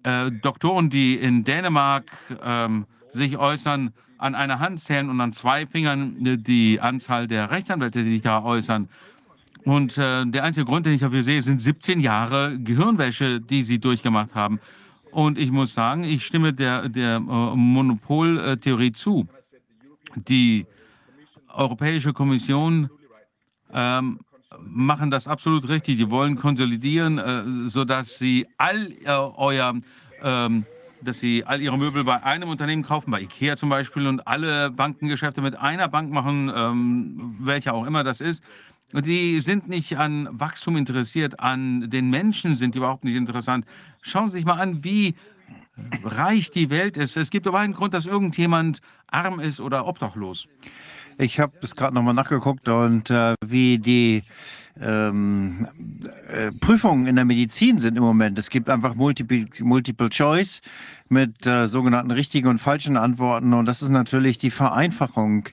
äh, 0.03 0.31
Doktoren, 0.31 0.89
die 0.89 1.15
in 1.15 1.43
Dänemark 1.43 2.05
ähm, 2.43 2.85
sich 3.09 3.37
äußern, 3.37 3.93
an 4.17 4.35
einer 4.35 4.59
Hand 4.59 4.81
zählen 4.81 5.09
und 5.09 5.21
an 5.21 5.31
zwei 5.31 5.65
Fingern 5.65 6.25
äh, 6.25 6.37
die 6.37 6.81
Anzahl 6.81 7.27
der 7.27 7.49
Rechtsanwälte, 7.49 8.03
die 8.03 8.11
sich 8.11 8.21
da 8.21 8.43
äußern. 8.43 8.89
Und 9.63 9.97
äh, 9.97 10.25
der 10.25 10.43
einzige 10.43 10.65
Grund, 10.65 10.85
den 10.85 10.93
ich 10.93 11.01
dafür 11.01 11.21
sehe, 11.21 11.41
sind 11.41 11.61
17 11.61 12.01
Jahre 12.01 12.59
Gehirnwäsche, 12.59 13.39
die 13.39 13.63
sie 13.63 13.79
durchgemacht 13.79 14.35
haben. 14.35 14.59
Und 15.11 15.37
ich 15.37 15.51
muss 15.51 15.73
sagen, 15.73 16.03
ich 16.03 16.25
stimme 16.25 16.53
der, 16.53 16.87
der 16.89 17.19
Monopoltheorie 17.19 18.91
zu. 18.91 19.27
Die 20.15 20.67
Europäische 21.59 22.13
Kommission 22.13 22.89
ähm, 23.73 24.19
machen 24.61 25.11
das 25.11 25.27
absolut 25.27 25.67
richtig. 25.67 25.97
Die 25.97 26.09
wollen 26.09 26.37
konsolidieren, 26.37 27.17
äh, 27.17 27.43
sodass 27.67 28.17
sie 28.17 28.47
all 28.57 28.91
äh, 29.03 29.09
euer, 29.09 29.73
ähm, 30.23 30.65
dass 31.01 31.19
sie 31.19 31.43
all 31.45 31.61
ihre 31.61 31.77
Möbel 31.77 32.05
bei 32.05 32.23
einem 32.23 32.47
Unternehmen 32.47 32.83
kaufen, 32.83 33.11
bei 33.11 33.21
IKEA 33.21 33.57
zum 33.57 33.67
Beispiel, 33.67 34.07
und 34.07 34.25
alle 34.25 34.71
Bankengeschäfte 34.71 35.41
mit 35.41 35.57
einer 35.57 35.89
Bank 35.89 36.11
machen, 36.11 36.49
ähm, 36.55 37.35
welche 37.41 37.73
auch 37.73 37.85
immer 37.85 38.05
das 38.05 38.21
ist. 38.21 38.41
Und 38.93 39.05
die 39.05 39.41
sind 39.41 39.67
nicht 39.67 39.97
an 39.97 40.29
Wachstum 40.31 40.77
interessiert, 40.77 41.41
an 41.41 41.89
den 41.89 42.09
Menschen 42.09 42.55
sind 42.55 42.73
die 42.73 42.79
überhaupt 42.79 43.03
nicht 43.03 43.15
interessant. 43.15 43.65
Schauen 44.01 44.31
Sie 44.31 44.37
sich 44.37 44.45
mal 44.45 44.59
an, 44.59 44.83
wie 44.85 45.13
reich 46.03 46.51
die 46.51 46.69
Welt 46.69 46.97
ist. 46.97 47.17
Es 47.17 47.29
gibt 47.29 47.47
aber 47.47 47.59
einen 47.59 47.73
Grund, 47.73 47.93
dass 47.93 48.05
irgendjemand 48.05 48.79
arm 49.07 49.39
ist 49.39 49.59
oder 49.59 49.85
obdachlos. 49.85 50.47
Ich 51.21 51.37
habe 51.41 51.51
das 51.59 51.75
gerade 51.75 51.93
nochmal 51.93 52.13
nachgeguckt 52.13 52.69
und 52.69 53.09
äh, 53.09 53.35
wie 53.45 53.77
die 53.77 54.23
ähm, 54.81 55.67
äh, 56.27 56.51
Prüfungen 56.59 57.07
in 57.07 57.15
der 57.15 57.25
Medizin 57.25 57.79
sind 57.79 57.97
im 57.97 58.03
Moment. 58.03 58.37
Es 58.37 58.49
gibt 58.49 58.69
einfach 58.69 58.95
Multiple, 58.95 59.45
Multiple 59.59 60.09
Choice 60.09 60.61
mit 61.09 61.45
äh, 61.45 61.67
sogenannten 61.67 62.11
richtigen 62.11 62.47
und 62.47 62.59
falschen 62.59 62.95
Antworten. 62.95 63.53
Und 63.53 63.65
das 63.65 63.81
ist 63.81 63.89
natürlich 63.89 64.37
die 64.37 64.51
Vereinfachung 64.51 65.49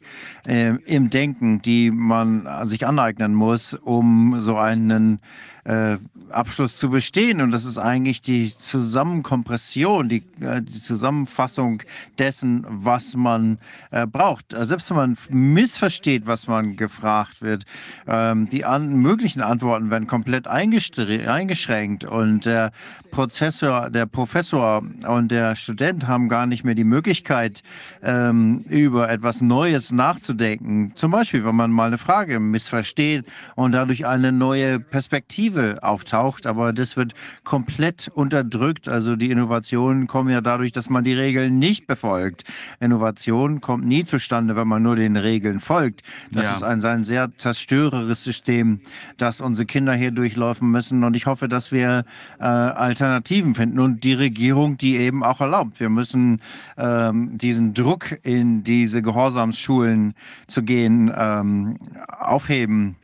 äh, 0.47 0.75
im 0.87 1.11
Denken, 1.11 1.63
die 1.63 1.91
man 1.91 2.47
sich 2.67 2.87
aneignen 2.87 3.35
muss, 3.35 3.75
um 3.75 4.39
so 4.39 4.57
einen 4.57 5.21
äh, 5.67 5.97
Abschluss 6.31 6.77
zu 6.77 6.91
bestehen. 6.91 7.41
Und 7.41 7.51
das 7.51 7.65
ist 7.65 7.79
eigentlich 7.79 8.23
die 8.23 8.49
Zusammenkompression, 8.49 10.09
die, 10.09 10.23
äh, 10.41 10.63
die 10.63 10.81
Zusammenfassung 10.81 11.83
dessen, 12.19 12.65
was 12.69 13.17
man 13.17 13.59
äh, 13.91 14.07
braucht. 14.07 14.55
Selbst 14.57 14.91
wenn 14.91 14.97
man 14.97 15.17
missversteht, 15.31 16.27
was 16.27 16.47
man 16.47 16.77
gefragt 16.77 17.43
wird, 17.43 17.65
ähm, 18.07 18.49
die 18.49 18.65
an, 18.65 19.01
möglichen 19.17 19.41
Antworten 19.41 19.89
werden 19.91 20.07
komplett 20.07 20.47
eingeschränkt 20.47 22.05
und 22.05 22.45
der 22.45 22.71
Prozessor, 23.13 23.89
der 23.89 24.05
Professor 24.05 24.83
und 25.09 25.31
der 25.31 25.57
Student 25.57 26.07
haben 26.07 26.29
gar 26.29 26.45
nicht 26.45 26.65
mehr 26.65 26.75
die 26.75 26.85
Möglichkeit, 26.85 27.63
ähm, 28.03 28.67
über 28.69 29.09
etwas 29.09 29.41
Neues 29.41 29.91
nachzudenken. 29.91 30.93
Zum 30.97 31.13
Beispiel, 31.13 31.47
wenn 31.47 31.57
man 31.57 31.71
mal 31.71 31.87
eine 31.87 31.97
Frage 31.97 32.39
missversteht 32.41 33.25
und 33.55 33.73
dadurch 33.73 34.05
eine 34.05 34.33
neue 34.33 34.81
Perspektive 34.81 35.79
auftaucht, 35.81 36.47
aber 36.47 36.75
das 36.75 36.99
wird 36.99 37.15
komplett 37.43 38.09
unterdrückt. 38.13 38.87
Also 38.87 39.17
die 39.17 39.31
Innovationen 39.31 40.09
kommen 40.09 40.29
ja 40.29 40.43
dadurch, 40.43 40.73
dass 40.73 40.91
man 40.91 41.05
die 41.05 41.15
Regeln 41.15 41.59
nicht 41.59 41.87
befolgt. 41.87 42.45
Innovation 42.81 43.63
kommt 43.63 43.87
nie 43.87 44.05
zustande, 44.05 44.57
wenn 44.57 44.69
man 44.69 44.83
nur 44.83 44.97
den 44.97 45.17
Regeln 45.17 45.59
folgt. 45.59 46.03
Das 46.33 46.45
ja. 46.45 46.53
ist 46.53 46.63
ein, 46.63 46.85
ein 46.85 47.05
sehr 47.05 47.31
zerstörerisches 47.39 48.23
System, 48.23 48.81
das 49.17 49.41
unsere 49.41 49.67
Kinder 49.67 49.95
hier 49.95 50.11
durchlaufen 50.11 50.71
müssen. 50.71 51.05
Und 51.05 51.17
ich 51.17 51.27
hoffe, 51.27 51.49
dass 51.49 51.73
wir 51.73 52.05
äh, 52.39 52.45
Alternativen 52.45 53.55
finden 53.55 53.81
und 53.81 54.05
die 54.05 54.15
Regierung, 54.15 54.77
die 54.77 54.97
eben 54.97 55.23
auch 55.23 55.41
erlaubt. 55.41 55.81
Wir 55.81 55.89
müssen 55.89 56.41
ähm, 56.77 57.37
diesen 57.39 57.75
Druck 57.75 58.19
in 58.23 58.65
diese 58.65 59.03
Gehorsamsschulen 59.03 60.15
zu 60.47 60.63
gehen, 60.63 61.13
ähm, 61.17 61.79
aufheben. 62.09 62.97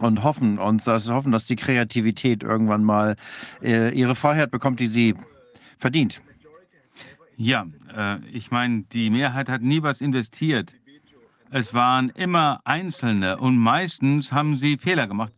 und 0.00 0.22
hoffen 0.22 0.58
und 0.58 0.86
das 0.86 1.10
hoffen, 1.10 1.30
dass 1.30 1.44
die 1.46 1.56
Kreativität 1.56 2.42
irgendwann 2.42 2.82
mal 2.82 3.16
äh, 3.62 3.92
ihre 3.94 4.16
Freiheit 4.16 4.50
bekommt, 4.50 4.80
die 4.80 4.86
sie 4.86 5.14
verdient. 5.76 6.22
Ja, 7.36 7.66
äh, 7.96 8.18
ich 8.26 8.50
meine, 8.50 8.84
die 8.92 9.08
Mehrheit 9.08 9.48
hat 9.48 9.62
nie 9.62 9.82
was 9.82 10.02
investiert. 10.02 10.74
Es 11.52 11.74
waren 11.74 12.10
immer 12.10 12.60
Einzelne 12.64 13.36
und 13.36 13.58
meistens 13.58 14.32
haben 14.32 14.54
sie 14.54 14.78
Fehler 14.78 15.06
gemacht. 15.08 15.32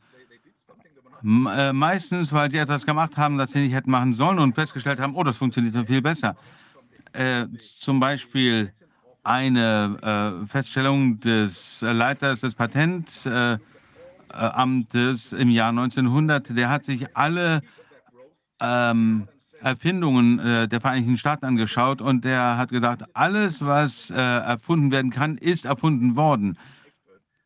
Äh, 1.25 1.73
meistens, 1.73 2.33
weil 2.33 2.51
sie 2.51 2.59
etwas 2.59 2.85
gemacht 2.85 3.17
haben, 3.17 3.39
das 3.39 3.53
sie 3.53 3.61
nicht 3.61 3.75
hätten 3.75 3.91
machen 3.91 4.13
sollen 4.13 4.39
und 4.39 4.55
festgestellt 4.55 5.01
haben, 5.01 5.15
oh, 5.15 5.23
das 5.23 5.37
funktioniert 5.37 5.87
viel 5.87 6.03
besser. 6.03 6.37
Äh, 7.13 7.47
zum 7.57 8.01
Beispiel 8.01 8.73
eine 9.23 10.43
äh, 10.43 10.47
Feststellung 10.47 11.19
des 11.21 11.81
Leiters 11.81 12.41
des 12.41 12.55
Patentamtes 12.55 13.25
im 15.33 15.51
Jahr 15.51 15.69
1900, 15.69 16.57
der 16.57 16.69
hat 16.69 16.85
sich 16.85 17.17
alle 17.17 17.63
ähm, 18.61 19.29
Erfindungen 19.63 20.39
äh, 20.39 20.69
der 20.69 20.81
Vereinigten 20.81 21.17
Staaten 21.17 21.45
angeschaut 21.45 22.01
und 22.01 22.25
der 22.25 22.57
hat 22.57 22.71
gesagt, 22.71 23.05
alles, 23.15 23.65
was 23.65 24.11
äh, 24.11 24.15
erfunden 24.15 24.91
werden 24.91 25.11
kann, 25.11 25.39
ist 25.39 25.65
erfunden 25.65 26.17
worden. 26.17 26.59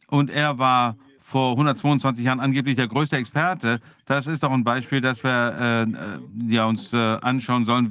Und 0.09 0.31
er 0.31 0.59
war 0.59 0.97
vor 1.27 1.53
122 1.53 2.25
Jahren 2.25 2.39
angeblich 2.39 2.77
der 2.77 2.87
größte 2.87 3.17
Experte. 3.17 3.81
Das 4.05 4.29
ist 4.29 4.45
doch 4.45 4.53
ein 4.53 4.63
Beispiel, 4.63 5.01
dass 5.01 5.25
wir 5.25 5.89
äh, 5.89 6.55
ja, 6.55 6.67
uns 6.67 6.93
äh, 6.93 6.97
anschauen 6.97 7.65
sollen, 7.65 7.91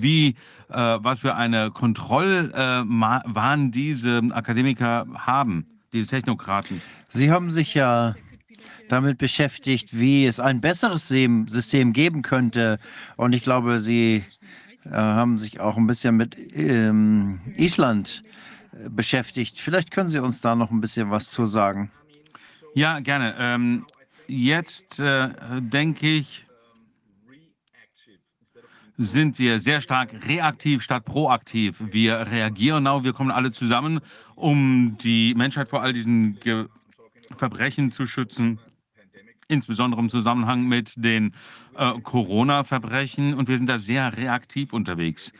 wie, 0.00 0.30
äh, 0.68 0.74
was 0.74 1.20
für 1.20 1.36
eine 1.36 1.70
Kontrollwahn 1.70 3.70
diese 3.70 4.20
Akademiker 4.32 5.06
haben, 5.14 5.64
diese 5.92 6.08
Technokraten. 6.08 6.82
Sie 7.08 7.30
haben 7.30 7.52
sich 7.52 7.72
ja 7.74 8.16
damit 8.92 9.16
beschäftigt, 9.16 9.98
wie 9.98 10.26
es 10.26 10.38
ein 10.38 10.60
besseres 10.60 11.08
System 11.08 11.92
geben 11.94 12.20
könnte. 12.20 12.78
Und 13.16 13.34
ich 13.34 13.42
glaube, 13.42 13.78
Sie 13.78 14.22
äh, 14.84 14.90
haben 14.90 15.38
sich 15.38 15.60
auch 15.60 15.78
ein 15.78 15.86
bisschen 15.86 16.16
mit 16.16 16.36
ähm, 16.54 17.40
Island 17.56 18.22
äh, 18.72 18.90
beschäftigt. 18.90 19.58
Vielleicht 19.58 19.90
können 19.90 20.10
Sie 20.10 20.18
uns 20.18 20.42
da 20.42 20.54
noch 20.54 20.70
ein 20.70 20.82
bisschen 20.82 21.10
was 21.10 21.30
zu 21.30 21.46
sagen. 21.46 21.90
Ja, 22.74 23.00
gerne. 23.00 23.34
Ähm, 23.38 23.86
jetzt 24.28 25.00
äh, 25.00 25.30
denke 25.60 26.06
ich, 26.06 26.44
sind 28.98 29.38
wir 29.38 29.58
sehr 29.58 29.80
stark 29.80 30.14
reaktiv 30.28 30.82
statt 30.82 31.06
proaktiv. 31.06 31.80
Wir 31.80 32.30
reagieren 32.30 32.86
auch, 32.86 33.04
wir 33.04 33.14
kommen 33.14 33.30
alle 33.30 33.50
zusammen, 33.52 34.00
um 34.34 34.98
die 34.98 35.34
Menschheit 35.34 35.70
vor 35.70 35.82
all 35.82 35.94
diesen 35.94 36.38
Ge 36.40 36.66
Verbrechen 37.34 37.90
zu 37.90 38.06
schützen 38.06 38.60
insbesondere 39.52 40.00
im 40.00 40.08
Zusammenhang 40.08 40.66
mit 40.66 40.94
den 40.96 41.34
äh, 41.76 41.92
Corona-Verbrechen. 42.00 43.34
Und 43.34 43.48
wir 43.48 43.56
sind 43.56 43.68
da 43.68 43.78
sehr 43.78 44.16
reaktiv 44.16 44.72
unterwegs. 44.72 45.32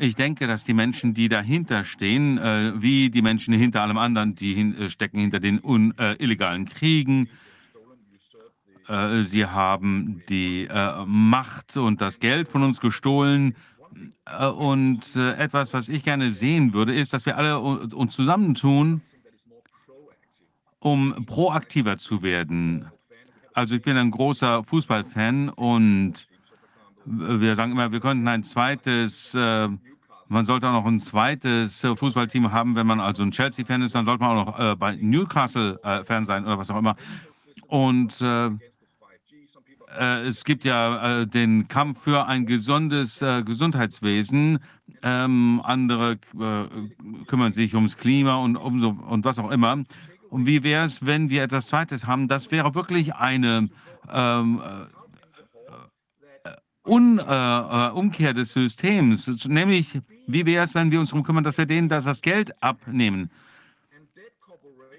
Ich 0.00 0.14
denke, 0.14 0.46
dass 0.46 0.62
die 0.62 0.74
Menschen, 0.74 1.12
die 1.12 1.28
dahinter 1.28 1.82
stehen, 1.82 2.38
äh, 2.38 2.72
wie 2.76 3.10
die 3.10 3.22
Menschen 3.22 3.52
hinter 3.54 3.82
allem 3.82 3.98
anderen, 3.98 4.36
die 4.36 4.54
hin, 4.54 4.76
äh, 4.76 4.88
stecken 4.88 5.18
hinter 5.18 5.40
den 5.40 5.58
un, 5.62 5.92
äh, 5.98 6.14
illegalen 6.14 6.66
Kriegen, 6.66 7.28
äh, 8.86 9.22
sie 9.22 9.44
haben 9.44 10.22
die 10.28 10.66
äh, 10.66 11.04
Macht 11.04 11.76
und 11.76 12.00
das 12.00 12.20
Geld 12.20 12.48
von 12.48 12.62
uns 12.62 12.80
gestohlen. 12.80 13.56
und 14.56 15.16
etwas, 15.16 15.72
was 15.72 15.88
ich 15.88 16.04
gerne 16.04 16.30
sehen 16.30 16.74
würde, 16.74 16.94
ist, 16.94 17.12
dass 17.12 17.26
wir 17.26 17.36
alle 17.36 17.58
uns 17.58 18.14
zusammentun, 18.14 19.00
um 20.78 21.24
proaktiver 21.26 21.96
zu 21.96 22.22
werden. 22.22 22.86
Also 23.58 23.74
ich 23.74 23.82
bin 23.82 23.96
ein 23.96 24.12
großer 24.12 24.62
Fußballfan 24.62 25.48
und 25.48 26.28
wir 27.04 27.56
sagen 27.56 27.72
immer, 27.72 27.90
wir 27.90 27.98
könnten 27.98 28.28
ein 28.28 28.44
zweites, 28.44 29.34
äh, 29.34 29.68
man 30.28 30.44
sollte 30.44 30.68
auch 30.68 30.74
noch 30.74 30.86
ein 30.86 31.00
zweites 31.00 31.82
äh, 31.82 31.96
Fußballteam 31.96 32.52
haben, 32.52 32.76
wenn 32.76 32.86
man 32.86 33.00
also 33.00 33.24
ein 33.24 33.32
Chelsea-Fan 33.32 33.82
ist, 33.82 33.96
dann 33.96 34.06
sollte 34.06 34.22
man 34.22 34.38
auch 34.38 34.46
noch 34.46 34.60
äh, 34.60 34.76
bei 34.76 34.94
Newcastle-Fan 34.94 36.24
sein 36.24 36.44
oder 36.44 36.56
was 36.56 36.70
auch 36.70 36.78
immer. 36.78 36.94
Und 37.66 38.20
äh, 38.20 38.46
äh, 39.98 40.20
es 40.28 40.44
gibt 40.44 40.64
ja 40.64 41.22
äh, 41.22 41.26
den 41.26 41.66
Kampf 41.66 42.04
für 42.04 42.28
ein 42.28 42.46
gesundes 42.46 43.18
Gesundheitswesen. 43.18 44.60
Ähm, 45.02 45.60
andere 45.64 46.18
kümmern 47.26 47.50
sich 47.50 47.74
ums 47.74 47.96
Klima 47.96 48.36
und, 48.36 48.56
um 48.56 48.78
so, 48.78 48.90
und 48.90 49.24
was 49.24 49.40
auch 49.40 49.50
immer. 49.50 49.82
Und 50.30 50.46
wie 50.46 50.62
wäre 50.62 50.84
es, 50.84 51.04
wenn 51.04 51.30
wir 51.30 51.42
etwas 51.42 51.68
Zweites 51.68 52.06
haben? 52.06 52.28
Das 52.28 52.50
wäre 52.50 52.74
wirklich 52.74 53.14
eine 53.14 53.68
ähm, 54.12 54.62
äh, 54.62 54.86
Un, 56.84 57.18
äh, 57.18 57.22
äh 57.22 57.90
Umkehr 57.90 58.32
des 58.32 58.52
Systems. 58.52 59.46
Nämlich, 59.46 60.00
wie 60.26 60.46
wäre 60.46 60.64
es, 60.64 60.74
wenn 60.74 60.90
wir 60.90 61.00
uns 61.00 61.10
darum 61.10 61.24
kümmern, 61.24 61.44
dass 61.44 61.58
wir 61.58 61.66
denen 61.66 61.88
das, 61.88 62.04
das 62.04 62.20
Geld 62.22 62.62
abnehmen? 62.62 63.30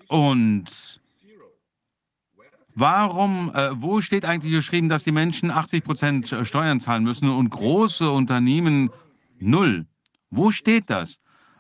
Und 0.08 1.02
warum, 2.76 3.54
äh, 3.54 3.70
wo 3.74 4.02
steht 4.02 4.26
eigentlich 4.26 4.54
geschrieben, 4.54 4.90
dass 4.90 5.04
die 5.04 5.12
Menschen 5.12 5.52
80 5.52 5.84
Prozent 5.84 6.36
Steuern 6.44 6.80
zahlen 6.80 7.04
müssen 7.04 7.30
und 7.30 7.50
große 7.50 8.10
Unternehmen 8.10 8.90
null? 9.40 9.86
Wo 10.32 10.52
steht 10.52 10.90
das? 10.90 11.20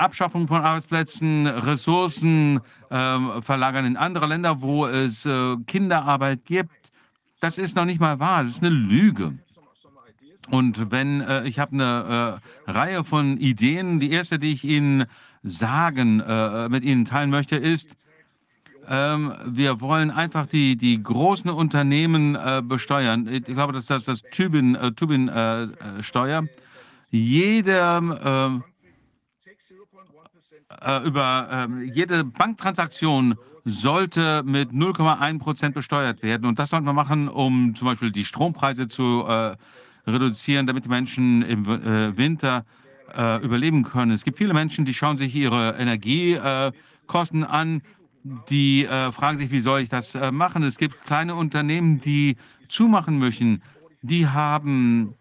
Abschaffung 0.00 0.48
von 0.48 0.62
Arbeitsplätzen, 0.62 1.46
Ressourcen 1.46 2.60
äh, 2.90 3.42
verlagern 3.42 3.84
in 3.84 3.96
andere 3.96 4.26
Länder, 4.26 4.60
wo 4.60 4.86
es 4.86 5.26
äh, 5.26 5.56
Kinderarbeit 5.66 6.44
gibt. 6.44 6.92
Das 7.40 7.58
ist 7.58 7.76
noch 7.76 7.84
nicht 7.84 8.00
mal 8.00 8.18
wahr. 8.18 8.42
Das 8.42 8.52
ist 8.52 8.62
eine 8.62 8.74
Lüge. 8.74 9.38
Und 10.50 10.90
wenn 10.90 11.20
äh, 11.20 11.44
ich 11.44 11.58
habe 11.58 11.72
eine 11.72 12.40
äh, 12.66 12.70
Reihe 12.70 13.04
von 13.04 13.38
Ideen, 13.38 14.00
die 14.00 14.10
erste, 14.10 14.38
die 14.38 14.52
ich 14.52 14.64
Ihnen 14.64 15.06
sagen, 15.42 16.20
äh, 16.20 16.68
mit 16.68 16.84
Ihnen 16.84 17.04
teilen 17.04 17.30
möchte, 17.30 17.56
ist, 17.56 17.96
ähm, 18.88 19.32
wir 19.46 19.80
wollen 19.80 20.10
einfach 20.10 20.46
die, 20.46 20.76
die 20.76 21.00
großen 21.00 21.50
Unternehmen 21.50 22.34
äh, 22.34 22.62
besteuern. 22.64 23.28
Ich 23.28 23.44
glaube, 23.44 23.72
das 23.72 23.88
ist 23.88 24.08
das 24.08 24.22
Tübin-Steuer. 24.22 26.42
Tübin, 26.42 26.48
Jeder 27.10 28.02
ähm, 28.24 28.64
äh, 30.80 31.06
über 31.06 31.68
äh, 31.68 31.84
jede 31.84 32.24
Banktransaktion 32.24 33.36
sollte 33.64 34.42
mit 34.44 34.70
0,1 34.70 35.38
Prozent 35.38 35.74
besteuert 35.74 36.22
werden. 36.22 36.46
Und 36.46 36.58
das 36.58 36.70
sollten 36.70 36.86
wir 36.86 36.92
machen, 36.92 37.28
um 37.28 37.74
zum 37.74 37.86
Beispiel 37.86 38.10
die 38.10 38.24
Strompreise 38.24 38.88
zu 38.88 39.24
äh, 39.26 39.56
reduzieren, 40.06 40.66
damit 40.66 40.84
die 40.84 40.88
Menschen 40.88 41.42
im 41.42 41.64
äh, 41.66 42.16
Winter 42.16 42.64
äh, 43.14 43.42
überleben 43.42 43.84
können. 43.84 44.12
Es 44.12 44.24
gibt 44.24 44.38
viele 44.38 44.54
Menschen, 44.54 44.84
die 44.84 44.94
schauen 44.94 45.18
sich 45.18 45.34
ihre 45.34 45.76
Energiekosten 45.76 47.44
an, 47.44 47.82
die 48.48 48.84
äh, 48.84 49.12
fragen 49.12 49.38
sich, 49.38 49.50
wie 49.50 49.60
soll 49.60 49.80
ich 49.80 49.88
das 49.88 50.16
machen. 50.30 50.62
Es 50.62 50.78
gibt 50.78 51.04
kleine 51.06 51.34
Unternehmen, 51.34 52.00
die 52.00 52.36
zumachen 52.68 53.18
möchten. 53.18 53.62
Die 54.02 54.26
haben 54.26 55.14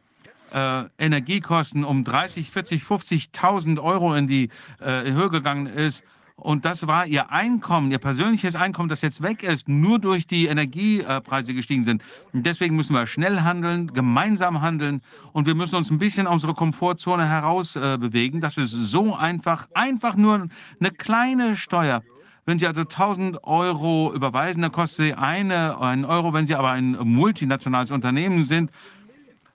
äh, 0.53 0.85
Energiekosten 0.97 1.83
um 1.83 2.03
30, 2.03 2.51
40, 2.51 2.83
50.000 2.83 3.81
Euro 3.81 4.15
in 4.15 4.27
die 4.27 4.49
äh, 4.79 5.11
Höhe 5.11 5.29
gegangen 5.29 5.67
ist. 5.67 6.03
Und 6.39 6.63
das 6.63 6.87
war 6.87 7.05
ihr 7.05 7.31
Einkommen, 7.31 7.91
ihr 7.91 7.97
persönliches 7.97 8.55
Einkommen, 8.55 8.87
das 8.87 9.01
jetzt 9.01 9.21
weg 9.21 9.43
ist, 9.43 9.67
nur 9.67 9.99
durch 9.99 10.25
die 10.25 10.47
Energiepreise 10.47 11.53
gestiegen 11.53 11.83
sind. 11.83 12.01
Und 12.31 12.45
deswegen 12.45 12.75
müssen 12.75 12.93
wir 12.93 13.05
schnell 13.07 13.41
handeln, 13.41 13.87
gemeinsam 13.93 14.61
handeln 14.61 15.01
und 15.33 15.47
wir 15.47 15.55
müssen 15.55 15.75
uns 15.75 15.91
ein 15.91 15.97
bisschen 15.97 16.27
aus 16.27 16.35
unserer 16.35 16.53
Komfortzone 16.53 17.27
heraus 17.27 17.75
äh, 17.75 17.97
bewegen. 17.99 18.39
Das 18.39 18.57
ist 18.57 18.71
so 18.71 19.15
einfach, 19.15 19.67
einfach 19.73 20.15
nur 20.15 20.47
eine 20.79 20.91
kleine 20.91 21.57
Steuer. 21.57 22.03
Wenn 22.45 22.57
Sie 22.57 22.65
also 22.65 22.81
1000 22.81 23.43
Euro 23.43 24.11
überweisen, 24.15 24.61
dann 24.61 24.71
kostet 24.71 25.05
Sie 25.05 25.13
eine, 25.13 25.79
einen 25.79 26.05
Euro. 26.05 26.33
Wenn 26.33 26.47
Sie 26.47 26.55
aber 26.55 26.71
ein 26.71 26.97
multinationales 27.03 27.91
Unternehmen 27.91 28.43
sind, 28.43 28.71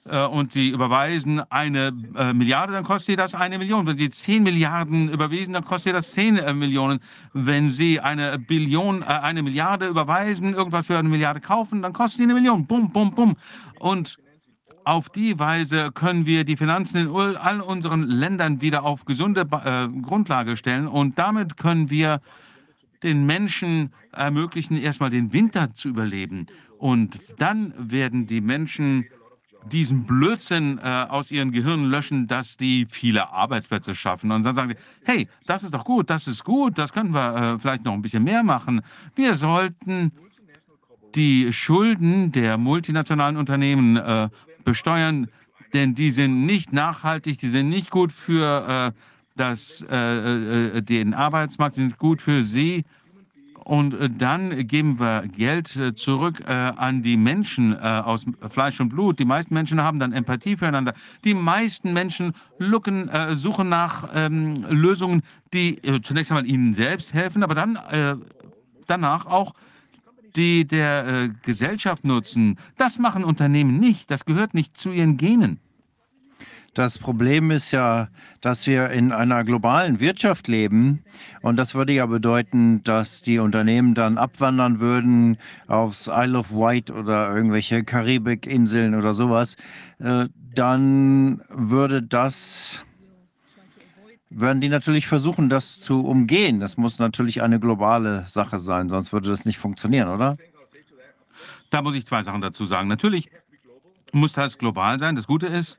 und 0.04 0.52
Sie 0.52 0.68
überweisen 0.68 1.40
eine 1.50 1.92
äh, 2.14 2.34
Milliarde, 2.34 2.74
dann 2.74 2.84
kostet 2.84 3.06
Sie 3.06 3.16
das 3.16 3.34
eine 3.34 3.58
Million. 3.58 3.86
Wenn 3.86 3.96
Sie 3.96 4.10
10 4.10 4.42
Milliarden 4.42 5.08
überwiesen, 5.08 5.54
dann 5.54 5.64
kostet 5.64 5.84
Sie 5.84 5.92
das 5.92 6.12
10 6.12 6.36
äh, 6.36 6.52
Millionen. 6.52 7.00
Wenn 7.32 7.70
Sie 7.70 8.00
eine 8.00 8.38
Billion, 8.38 9.00
äh, 9.00 9.06
eine 9.06 9.42
Milliarde 9.42 9.88
überweisen, 9.88 10.52
irgendwas 10.52 10.88
für 10.88 10.98
eine 10.98 11.08
Milliarde 11.08 11.40
kaufen, 11.40 11.80
dann 11.80 11.94
kostet 11.94 12.18
Sie 12.18 12.22
eine 12.24 12.34
Million. 12.34 12.66
Bum, 12.66 12.90
bum, 12.90 13.14
bum. 13.14 13.36
Und 13.78 14.18
auf 14.84 15.08
die 15.08 15.38
Weise 15.38 15.90
können 15.92 16.26
wir 16.26 16.44
die 16.44 16.56
Finanzen 16.56 16.98
in 16.98 17.36
all 17.36 17.62
unseren 17.62 18.02
Ländern 18.02 18.60
wieder 18.60 18.84
auf 18.84 19.06
gesunde 19.06 19.46
äh, 19.64 19.88
Grundlage 20.02 20.58
stellen. 20.58 20.86
Und 20.86 21.18
damit 21.18 21.56
können 21.56 21.88
wir 21.88 22.20
den 23.02 23.24
Menschen 23.24 23.94
ermöglichen, 24.12 24.76
erstmal 24.76 25.08
den 25.08 25.32
Winter 25.32 25.72
zu 25.72 25.88
überleben. 25.88 26.46
Und 26.78 27.18
dann 27.38 27.72
werden 27.78 28.26
die 28.26 28.42
Menschen 28.42 29.06
diesen 29.70 30.04
Blödsinn 30.04 30.78
äh, 30.78 31.06
aus 31.08 31.30
ihren 31.30 31.52
Gehirnen 31.52 31.86
löschen, 31.86 32.26
dass 32.26 32.56
die 32.56 32.86
viele 32.88 33.30
Arbeitsplätze 33.30 33.94
schaffen. 33.94 34.30
Und 34.30 34.44
dann 34.44 34.54
sagen 34.54 34.70
sie, 34.70 34.76
hey, 35.04 35.28
das 35.46 35.62
ist 35.62 35.74
doch 35.74 35.84
gut, 35.84 36.10
das 36.10 36.28
ist 36.28 36.44
gut, 36.44 36.78
das 36.78 36.92
können 36.92 37.12
wir 37.12 37.34
äh, 37.54 37.58
vielleicht 37.58 37.84
noch 37.84 37.92
ein 37.92 38.02
bisschen 38.02 38.24
mehr 38.24 38.42
machen. 38.42 38.82
Wir 39.14 39.34
sollten 39.34 40.12
die 41.14 41.52
Schulden 41.52 42.32
der 42.32 42.58
multinationalen 42.58 43.36
Unternehmen 43.36 43.96
äh, 43.96 44.28
besteuern, 44.64 45.28
denn 45.72 45.94
die 45.94 46.10
sind 46.10 46.46
nicht 46.46 46.72
nachhaltig, 46.72 47.38
die 47.38 47.48
sind 47.48 47.68
nicht 47.68 47.90
gut 47.90 48.12
für 48.12 48.92
äh, 48.94 48.98
das, 49.36 49.84
äh, 49.90 50.76
äh, 50.78 50.82
den 50.82 51.14
Arbeitsmarkt, 51.14 51.76
die 51.76 51.82
sind 51.82 51.98
gut 51.98 52.22
für 52.22 52.42
sie 52.42 52.84
und 53.64 53.94
äh, 53.94 54.10
dann 54.10 54.66
geben 54.66 55.00
wir 55.00 55.22
Geld 55.28 55.74
äh, 55.76 55.94
zurück 55.94 56.42
äh, 56.46 56.52
an 56.52 57.02
die 57.02 57.16
Menschen 57.16 57.74
aus 57.74 58.24
Fleisch 58.48 58.80
und 58.80 58.90
Blut. 58.90 59.18
Die 59.18 59.24
meisten 59.24 59.54
Menschen 59.54 59.80
haben 59.82 59.98
dann 59.98 60.12
Empathie 60.12 60.56
füreinander. 60.56 60.94
Die 61.24 61.34
meisten 61.34 61.92
Menschen 61.92 62.34
looken, 62.58 63.10
suchen 63.34 63.68
nach 63.68 64.08
ähm, 64.14 64.64
Lösungen, 64.68 65.22
die 65.52 65.80
zunächst 66.02 66.30
einmal 66.30 66.46
ihnen 66.46 66.72
selbst 66.72 67.14
helfen, 67.14 67.42
aber 67.42 67.54
dann 67.54 67.78
danach 68.86 69.26
auch 69.26 69.54
die 70.36 70.66
der 70.66 71.30
Gesellschaft 71.42 72.04
nutzen. 72.04 72.58
Das 72.76 72.98
machen 72.98 73.24
Unternehmen 73.24 73.78
nicht. 73.78 74.10
Das 74.10 74.24
gehört 74.24 74.54
nicht 74.54 74.76
zu 74.76 74.90
ihren 74.90 75.16
Genen. 75.16 75.60
Das 76.74 76.98
Problem 76.98 77.52
ist 77.52 77.70
ja, 77.70 78.08
dass 78.40 78.66
wir 78.66 78.90
in 78.90 79.12
einer 79.12 79.44
globalen 79.44 80.00
Wirtschaft 80.00 80.48
leben. 80.48 81.04
Und 81.40 81.56
das 81.56 81.76
würde 81.76 81.92
ja 81.92 82.06
bedeuten, 82.06 82.82
dass 82.82 83.22
die 83.22 83.38
Unternehmen 83.38 83.94
dann 83.94 84.18
abwandern 84.18 84.80
würden 84.80 85.38
aufs 85.68 86.08
Isle 86.08 86.36
of 86.36 86.50
Wight 86.50 86.90
oder 86.90 87.34
irgendwelche 87.34 87.84
Karibikinseln 87.84 88.96
oder 88.96 89.14
sowas. 89.14 89.56
Äh, 90.00 90.26
dann 90.54 91.42
würde 91.48 92.02
das 92.02 92.84
werden 94.36 94.60
die 94.60 94.68
natürlich 94.68 95.06
versuchen, 95.06 95.48
das 95.48 95.78
zu 95.80 96.04
umgehen. 96.04 96.58
Das 96.58 96.76
muss 96.76 96.98
natürlich 96.98 97.40
eine 97.42 97.60
globale 97.60 98.24
Sache 98.26 98.58
sein, 98.58 98.88
sonst 98.88 99.12
würde 99.12 99.28
das 99.28 99.44
nicht 99.44 99.58
funktionieren, 99.58 100.08
oder? 100.08 100.36
Da 101.70 101.82
muss 101.82 101.94
ich 101.94 102.04
zwei 102.04 102.22
Sachen 102.22 102.40
dazu 102.40 102.66
sagen. 102.66 102.88
Natürlich 102.88 103.30
muss 104.12 104.32
das 104.32 104.58
global 104.58 104.98
sein. 104.98 105.14
Das 105.14 105.28
Gute 105.28 105.46
ist, 105.46 105.78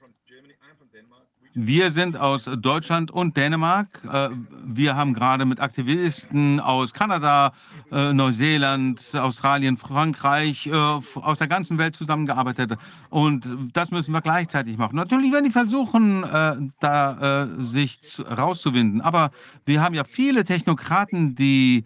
wir 1.57 1.89
sind 1.89 2.17
aus 2.17 2.49
Deutschland 2.57 3.11
und 3.11 3.37
Dänemark. 3.37 4.01
Äh, 4.11 4.29
wir 4.65 4.97
haben 4.97 5.13
gerade 5.13 5.45
mit 5.45 5.61
Aktivisten 5.61 6.59
aus 6.59 6.93
Kanada, 6.93 7.53
äh, 7.93 8.11
Neuseeland, 8.11 9.15
Australien, 9.15 9.77
Frankreich, 9.77 10.67
äh, 10.67 10.73
aus 10.73 11.37
der 11.37 11.47
ganzen 11.47 11.77
Welt 11.77 11.95
zusammengearbeitet. 11.95 12.73
Und 13.09 13.47
das 13.71 13.89
müssen 13.89 14.11
wir 14.11 14.19
gleichzeitig 14.19 14.77
machen. 14.77 14.97
Natürlich 14.97 15.31
werden 15.31 15.45
die 15.45 15.51
versuchen, 15.51 16.23
da 16.79 17.47
sich 17.59 17.99
rauszuwinden. 18.19 18.99
Aber 18.99 19.31
wir 19.65 19.81
haben 19.81 19.95
ja 19.95 20.03
viele 20.03 20.43
Technokraten, 20.43 21.35
die 21.35 21.85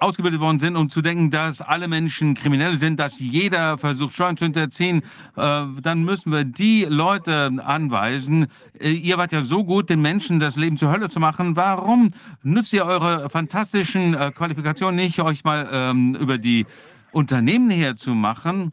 ausgebildet 0.00 0.40
worden 0.40 0.58
sind, 0.58 0.76
um 0.76 0.88
zu 0.88 1.02
denken, 1.02 1.30
dass 1.30 1.60
alle 1.60 1.88
Menschen 1.88 2.34
kriminell 2.34 2.76
sind, 2.78 3.00
dass 3.00 3.18
jeder 3.18 3.78
versucht, 3.78 4.14
Steuern 4.14 4.36
zu 4.36 4.44
hinterziehen, 4.44 5.02
äh, 5.36 5.64
dann 5.82 6.04
müssen 6.04 6.32
wir 6.32 6.44
die 6.44 6.84
Leute 6.84 7.50
anweisen. 7.64 8.46
Äh, 8.78 8.92
ihr 8.92 9.18
wart 9.18 9.32
ja 9.32 9.42
so 9.42 9.64
gut, 9.64 9.90
den 9.90 10.02
Menschen 10.02 10.40
das 10.40 10.56
Leben 10.56 10.76
zur 10.76 10.92
Hölle 10.92 11.08
zu 11.08 11.20
machen. 11.20 11.56
Warum 11.56 12.10
nützt 12.42 12.72
ihr 12.72 12.84
eure 12.84 13.28
fantastischen 13.30 14.14
äh, 14.14 14.30
Qualifikationen 14.32 14.96
nicht, 14.96 15.20
euch 15.20 15.44
mal 15.44 15.68
ähm, 15.72 16.14
über 16.14 16.38
die 16.38 16.66
Unternehmen 17.12 17.70
herzumachen? 17.70 18.72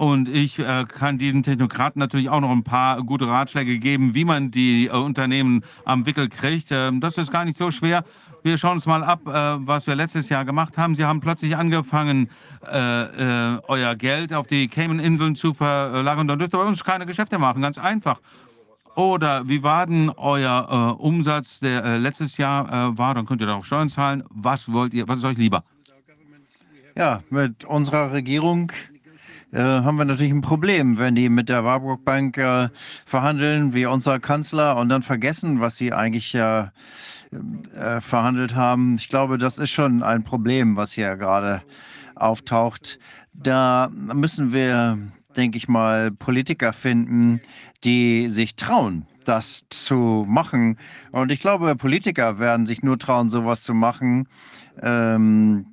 Und 0.00 0.30
ich 0.30 0.58
äh, 0.58 0.86
kann 0.88 1.18
diesen 1.18 1.42
Technokraten 1.42 2.00
natürlich 2.00 2.30
auch 2.30 2.40
noch 2.40 2.50
ein 2.50 2.64
paar 2.64 3.02
gute 3.02 3.28
Ratschläge 3.28 3.78
geben, 3.78 4.14
wie 4.14 4.24
man 4.24 4.50
die 4.50 4.86
äh, 4.86 4.92
Unternehmen 4.92 5.62
am 5.84 6.06
Wickel 6.06 6.30
kriegt. 6.30 6.68
Ähm, 6.70 7.02
das 7.02 7.18
ist 7.18 7.30
gar 7.30 7.44
nicht 7.44 7.58
so 7.58 7.70
schwer. 7.70 8.02
Wir 8.42 8.56
schauen 8.56 8.72
uns 8.72 8.86
mal 8.86 9.04
ab, 9.04 9.20
äh, 9.26 9.32
was 9.66 9.86
wir 9.86 9.94
letztes 9.94 10.28
Jahr 10.28 10.44
gemacht 10.44 10.78
haben. 10.78 10.94
Sie 10.94 11.04
haben 11.04 11.20
plötzlich 11.20 11.56
angefangen, 11.56 12.30
äh, 12.66 13.54
äh, 13.54 13.60
euer 13.68 13.94
Geld 13.96 14.32
auf 14.32 14.46
die 14.46 14.68
Cayman-Inseln 14.68 15.36
zu 15.36 15.52
verlagern. 15.52 16.26
Dann 16.26 16.38
dürft 16.38 16.54
ihr 16.54 16.58
bei 16.58 16.64
uns 16.64 16.82
keine 16.82 17.06
Geschäfte 17.06 17.38
machen, 17.38 17.60
ganz 17.62 17.78
einfach. 17.78 18.20
Oder 18.96 19.46
wie 19.48 19.62
war 19.62 19.86
denn 19.86 20.10
euer 20.16 20.96
äh, 20.98 21.02
Umsatz, 21.02 21.60
der 21.60 21.84
äh, 21.84 21.98
letztes 21.98 22.36
Jahr 22.38 22.96
war? 22.98 23.14
Dann 23.14 23.26
könnt 23.26 23.40
ihr 23.40 23.46
darauf 23.46 23.66
Steuern 23.66 23.88
zahlen. 23.88 24.24
Was 24.30 24.72
wollt 24.72 24.94
ihr? 24.94 25.06
Was 25.06 25.18
ist 25.18 25.24
euch 25.24 25.38
lieber? 25.38 25.64
Ja, 26.96 27.22
mit 27.30 27.64
unserer 27.64 28.12
Regierung 28.12 28.72
äh, 29.52 29.58
haben 29.58 29.96
wir 29.96 30.04
natürlich 30.04 30.32
ein 30.32 30.42
Problem, 30.42 30.98
wenn 30.98 31.14
die 31.14 31.28
mit 31.28 31.48
der 31.48 31.64
Warburg 31.64 32.04
Bank 32.04 32.36
äh, 32.38 32.68
verhandeln, 33.04 33.74
wie 33.74 33.86
unser 33.86 34.20
Kanzler, 34.20 34.76
und 34.76 34.88
dann 34.88 35.02
vergessen, 35.02 35.60
was 35.60 35.76
sie 35.76 35.92
eigentlich 35.92 36.34
äh, 36.34 36.66
äh, 37.32 38.00
verhandelt 38.00 38.54
haben. 38.54 38.96
Ich 38.96 39.08
glaube, 39.08 39.38
das 39.38 39.58
ist 39.58 39.70
schon 39.70 40.02
ein 40.02 40.24
Problem, 40.24 40.76
was 40.76 40.92
hier 40.92 41.16
gerade 41.16 41.62
auftaucht. 42.16 42.98
Da 43.32 43.90
müssen 43.92 44.52
wir, 44.52 44.98
denke 45.36 45.56
ich 45.56 45.68
mal, 45.68 46.10
Politiker 46.10 46.72
finden, 46.72 47.40
die 47.84 48.28
sich 48.28 48.56
trauen, 48.56 49.06
das 49.24 49.64
zu 49.70 50.24
machen. 50.28 50.76
Und 51.12 51.30
ich 51.30 51.40
glaube, 51.40 51.76
Politiker 51.76 52.38
werden 52.38 52.66
sich 52.66 52.82
nur 52.82 52.98
trauen, 52.98 53.30
sowas 53.30 53.62
zu 53.62 53.74
machen, 53.74 54.28
ähm, 54.82 55.66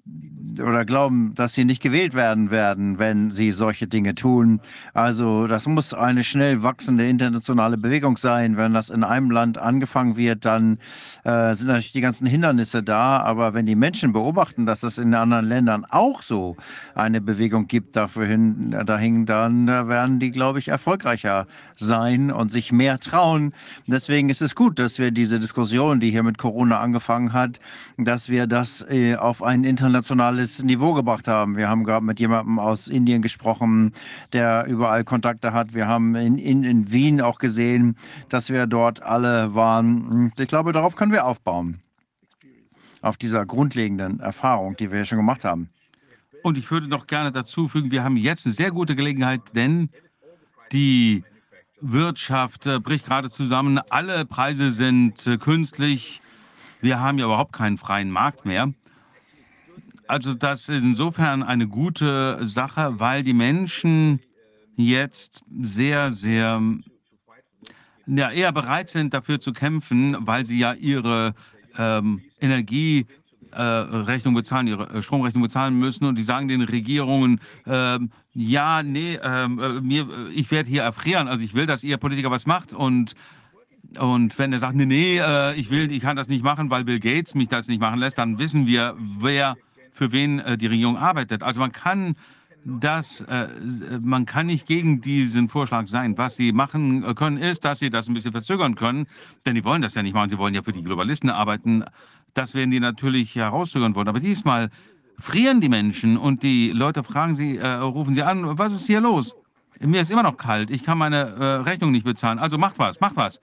oder 0.60 0.86
glauben, 0.86 1.34
dass 1.36 1.54
sie 1.54 1.66
nicht 1.66 1.82
gewählt 1.82 2.14
werden 2.14 2.52
werden, 2.52 3.00
wenn 3.00 3.32
sie 3.32 3.52
solche 3.52 3.88
Dinge 3.88 4.16
tun. 4.16 4.60
Also 4.94 5.48
das 5.48 5.68
muss 5.68 5.94
eine 5.94 6.24
schnell 6.24 6.64
wachsende 6.64 7.08
internationale 7.08 7.78
Bewegung 7.78 8.18
sein. 8.18 8.58
Wenn 8.58 8.74
das 8.74 8.90
in 8.90 9.04
einem 9.04 9.32
Land 9.32 9.58
angefangen 9.58 10.18
wird, 10.18 10.46
dann 10.46 10.80
äh, 11.24 11.54
sind 11.54 11.68
natürlich 11.68 11.92
die 11.92 12.02
ganzen 12.02 12.28
Hindernisse 12.28 12.84
da. 12.84 13.20
Aber 13.20 13.54
wenn 13.54 13.66
die 13.66 13.76
Menschen 13.76 14.14
beobachten, 14.14 14.66
dass 14.66 14.84
es 14.84 14.98
in 14.98 15.14
anderen 15.14 15.46
Ländern 15.46 15.86
auch 15.86 16.22
so 16.22 16.56
eine 16.96 17.22
Bewegung 17.22 17.68
gibt 17.68 17.96
dafür 17.96 18.26
hin, 18.26 18.76
dahin, 18.86 19.26
dann 19.26 19.68
werden 19.68 20.20
die, 20.20 20.32
glaube 20.32 20.60
ich, 20.60 20.70
erfolgreicher 20.70 21.48
sein 21.76 22.32
und 22.32 22.52
sich 22.52 22.72
mehr 22.72 23.00
trauen. 23.00 23.54
Deswegen 23.86 24.30
ist 24.30 24.42
es 24.42 24.56
gut, 24.56 24.80
dass 24.80 25.00
wir 25.00 25.12
diese 25.12 25.40
Diskussion, 25.40 26.00
die 26.00 26.12
hier 26.12 26.24
mit 26.24 26.38
Corona 26.38 26.80
angefangen 26.80 27.34
hat, 27.34 27.60
dass 27.98 28.30
wir 28.30 28.48
das 28.48 28.82
äh, 28.90 29.16
auf 29.16 29.44
ein 29.44 29.64
internationales 29.64 30.64
Niveau 30.64 30.94
gebracht 30.94 31.28
haben. 31.28 31.58
Wir 31.58 31.70
haben 31.70 31.84
gerade 31.84 32.06
mit 32.06 32.20
jemandem 32.20 32.60
aus 32.60 32.88
Indien 32.88 33.22
gesprochen, 33.22 33.94
der 34.34 34.66
überall 34.68 35.04
Kontakte 35.04 35.54
hat. 35.54 35.74
Wir 35.74 35.88
haben 35.88 36.16
in, 36.16 36.38
in, 36.38 36.64
in 36.64 36.92
Wien 36.92 37.22
auch 37.22 37.40
gesehen, 37.40 37.98
dass 38.30 38.50
wir 38.50 38.68
dort 38.68 39.04
alle 39.04 39.56
waren. 39.56 40.32
Ich 40.38 40.48
glaube, 40.48 40.72
darauf 40.72 40.96
können 40.96 41.12
wir 41.12 41.26
aufbauen. 41.26 41.80
Auf 43.02 43.18
dieser 43.18 43.46
grundlegenden 43.46 44.20
Erfahrung, 44.20 44.76
die 44.76 44.92
wir 44.92 45.06
schon 45.06 45.18
gemacht 45.18 45.46
haben. 45.46 45.70
Und 46.44 46.58
ich 46.58 46.70
würde 46.72 46.88
noch 46.88 47.08
gerne 47.08 47.32
dazu 47.32 47.68
fügen, 47.68 47.92
wir 47.92 48.04
haben 48.04 48.18
jetzt 48.18 48.46
eine 48.46 48.54
sehr 48.54 48.72
gute 48.72 48.96
Gelegenheit, 48.96 49.42
denn 49.56 49.90
die 50.72 51.24
Wirtschaft 51.80 52.66
äh, 52.66 52.80
bricht 52.80 53.06
gerade 53.06 53.30
zusammen. 53.30 53.80
Alle 53.90 54.26
Preise 54.26 54.72
sind 54.72 55.26
äh, 55.28 55.38
künstlich. 55.38 56.22
Wir 56.82 57.00
haben 57.00 57.18
ja 57.18 57.26
überhaupt 57.26 57.54
keinen 57.54 57.78
freien 57.78 58.12
Markt 58.12 58.46
mehr. 58.46 58.74
Also 60.08 60.34
das 60.34 60.70
ist 60.70 60.84
insofern 60.84 61.44
eine 61.44 61.68
gute 61.68 62.40
Sache, 62.46 63.00
weil 63.00 63.24
die 63.24 63.34
Menschen 63.34 64.22
jetzt 64.78 65.44
sehr, 65.62 66.12
sehr 66.12 66.62
ja 68.08 68.32
eher 68.32 68.52
bereit 68.52 68.90
sind, 68.90 69.14
dafür 69.14 69.40
zu 69.40 69.54
kämpfen, 69.54 70.16
weil 70.22 70.46
sie 70.46 70.58
ja 70.58 70.74
ihre 70.74 71.34
ähm, 71.78 72.22
Energierechnung 72.40 74.34
äh, 74.34 74.36
bezahlen, 74.36 74.68
ihre 74.68 74.90
äh, 74.90 75.02
Stromrechnung 75.02 75.44
bezahlen 75.44 75.78
müssen. 75.78 76.06
Und 76.06 76.18
die 76.18 76.24
sagen 76.24 76.48
den 76.48 76.62
Regierungen, 76.62 77.42
äh, 77.66 78.00
ja, 78.34 78.84
nee, 78.84 79.20
ähm, 79.22 79.60
äh, 79.60 79.82
mir, 79.82 80.08
ich 80.34 80.50
werde 80.52 80.70
hier 80.70 80.84
erfrieren, 80.84 81.28
also 81.28 81.44
ich 81.44 81.54
will, 81.54 81.66
dass 81.66 81.84
ihr 81.84 81.98
Politiker 81.98 82.32
was 82.32 82.46
macht. 82.46 82.74
Und 82.74 83.14
und 84.00 84.38
wenn 84.38 84.54
er 84.54 84.60
sagt, 84.60 84.76
nee, 84.76 84.86
nee, 84.86 85.20
äh, 85.20 85.56
ich 85.56 85.70
will, 85.70 85.92
ich 85.92 86.02
kann 86.02 86.16
das 86.16 86.28
nicht 86.28 86.44
machen, 86.44 86.70
weil 86.70 86.84
Bill 86.84 87.00
Gates 87.00 87.36
mich 87.36 87.48
das 87.48 87.68
nicht 87.68 87.80
machen 87.80 88.00
lässt, 88.00 88.18
dann 88.18 88.38
wissen 88.38 88.68
wir, 88.68 88.96
wer 88.98 89.56
für 89.92 90.12
wen 90.12 90.40
äh, 90.40 90.58
die 90.58 90.68
Regierung 90.68 90.98
arbeitet. 90.98 91.44
Also 91.44 91.60
man 91.60 91.72
kann 91.72 92.16
das, 92.66 93.22
äh, 93.22 93.48
man 94.02 94.26
kann 94.26 94.48
nicht 94.48 94.68
gegen 94.68 95.00
diesen 95.00 95.48
Vorschlag 95.48 95.88
sein. 95.88 96.18
Was 96.18 96.36
sie 96.36 96.52
machen 96.52 97.16
können, 97.16 97.38
ist, 97.38 97.64
dass 97.66 97.80
sie 97.80 97.90
das 97.90 98.08
ein 98.08 98.14
bisschen 98.14 98.34
verzögern 98.34 98.76
können, 98.76 99.08
denn 99.46 99.56
die 99.56 99.64
wollen 99.64 99.82
das 99.82 99.96
ja 99.96 100.04
nicht 100.04 100.14
machen. 100.14 100.30
Sie 100.30 100.38
wollen 100.38 100.54
ja 100.54 100.64
für 100.64 100.74
die 100.74 100.84
Globalisten 100.84 101.30
arbeiten. 101.30 101.86
Das 102.34 102.54
werden 102.54 102.72
die 102.72 102.80
natürlich 102.80 103.36
herauszögern 103.36 103.96
wollen. 103.96 104.10
Aber 104.10 104.20
diesmal 104.20 104.70
frieren 105.18 105.62
die 105.62 105.70
Menschen 105.70 106.18
und 106.18 106.44
die 106.44 106.72
Leute 106.72 107.04
fragen 107.04 107.36
sie, 107.36 107.58
äh, 107.58 107.68
rufen 107.68 108.14
sie 108.14 108.24
an, 108.24 108.58
was 108.58 108.74
ist 108.74 108.86
hier 108.86 109.02
los? 109.02 109.36
Mir 109.80 110.02
ist 110.02 110.12
immer 110.12 110.24
noch 110.24 110.38
kalt, 110.38 110.72
ich 110.72 110.84
kann 110.84 110.98
meine 110.98 111.18
äh, 111.18 111.46
Rechnung 111.62 111.92
nicht 111.92 112.04
bezahlen. 112.04 112.40
Also 112.40 112.58
macht 112.58 112.80
was, 112.80 113.00
macht 113.00 113.16
was. 113.16 113.40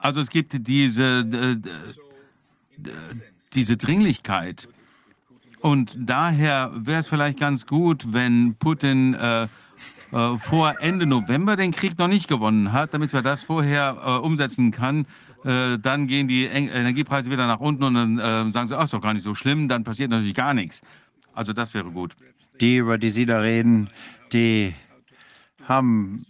Also 0.00 0.20
es 0.20 0.30
gibt 0.30 0.66
diese, 0.66 1.24
diese 3.54 3.76
Dringlichkeit. 3.76 4.68
Und 5.60 5.96
daher 5.98 6.72
wäre 6.74 7.00
es 7.00 7.08
vielleicht 7.08 7.38
ganz 7.38 7.66
gut, 7.66 8.12
wenn 8.12 8.54
Putin 8.54 9.14
äh, 9.14 9.42
äh, 10.12 10.36
vor 10.38 10.74
Ende 10.80 11.06
November 11.06 11.56
den 11.56 11.70
Krieg 11.70 11.98
noch 11.98 12.08
nicht 12.08 12.28
gewonnen 12.28 12.72
hat, 12.72 12.94
damit 12.94 13.12
wir 13.12 13.22
das 13.22 13.42
vorher 13.42 13.96
äh, 14.04 14.10
umsetzen 14.24 14.70
können. 14.70 15.06
Äh, 15.44 15.78
dann 15.78 16.06
gehen 16.06 16.28
die 16.28 16.46
en 16.46 16.68
Energiepreise 16.68 17.30
wieder 17.30 17.46
nach 17.46 17.60
unten 17.60 17.84
und 17.84 17.94
dann 17.94 18.18
äh, 18.18 18.50
sagen 18.50 18.68
sie, 18.68 18.76
ach, 18.76 18.84
ist 18.84 18.92
doch 18.92 19.02
gar 19.02 19.14
nicht 19.14 19.22
so 19.22 19.34
schlimm, 19.34 19.68
dann 19.68 19.84
passiert 19.84 20.10
natürlich 20.10 20.34
gar 20.34 20.54
nichts. 20.54 20.82
Also 21.34 21.52
das 21.52 21.74
wäre 21.74 21.90
gut. 21.90 22.14
Die, 22.60 22.78
über 22.78 22.98
die 22.98 23.08
Sie 23.10 23.24
da 23.24 23.40
reden, 23.40 23.88
die 24.32 24.74
haben 25.64 26.26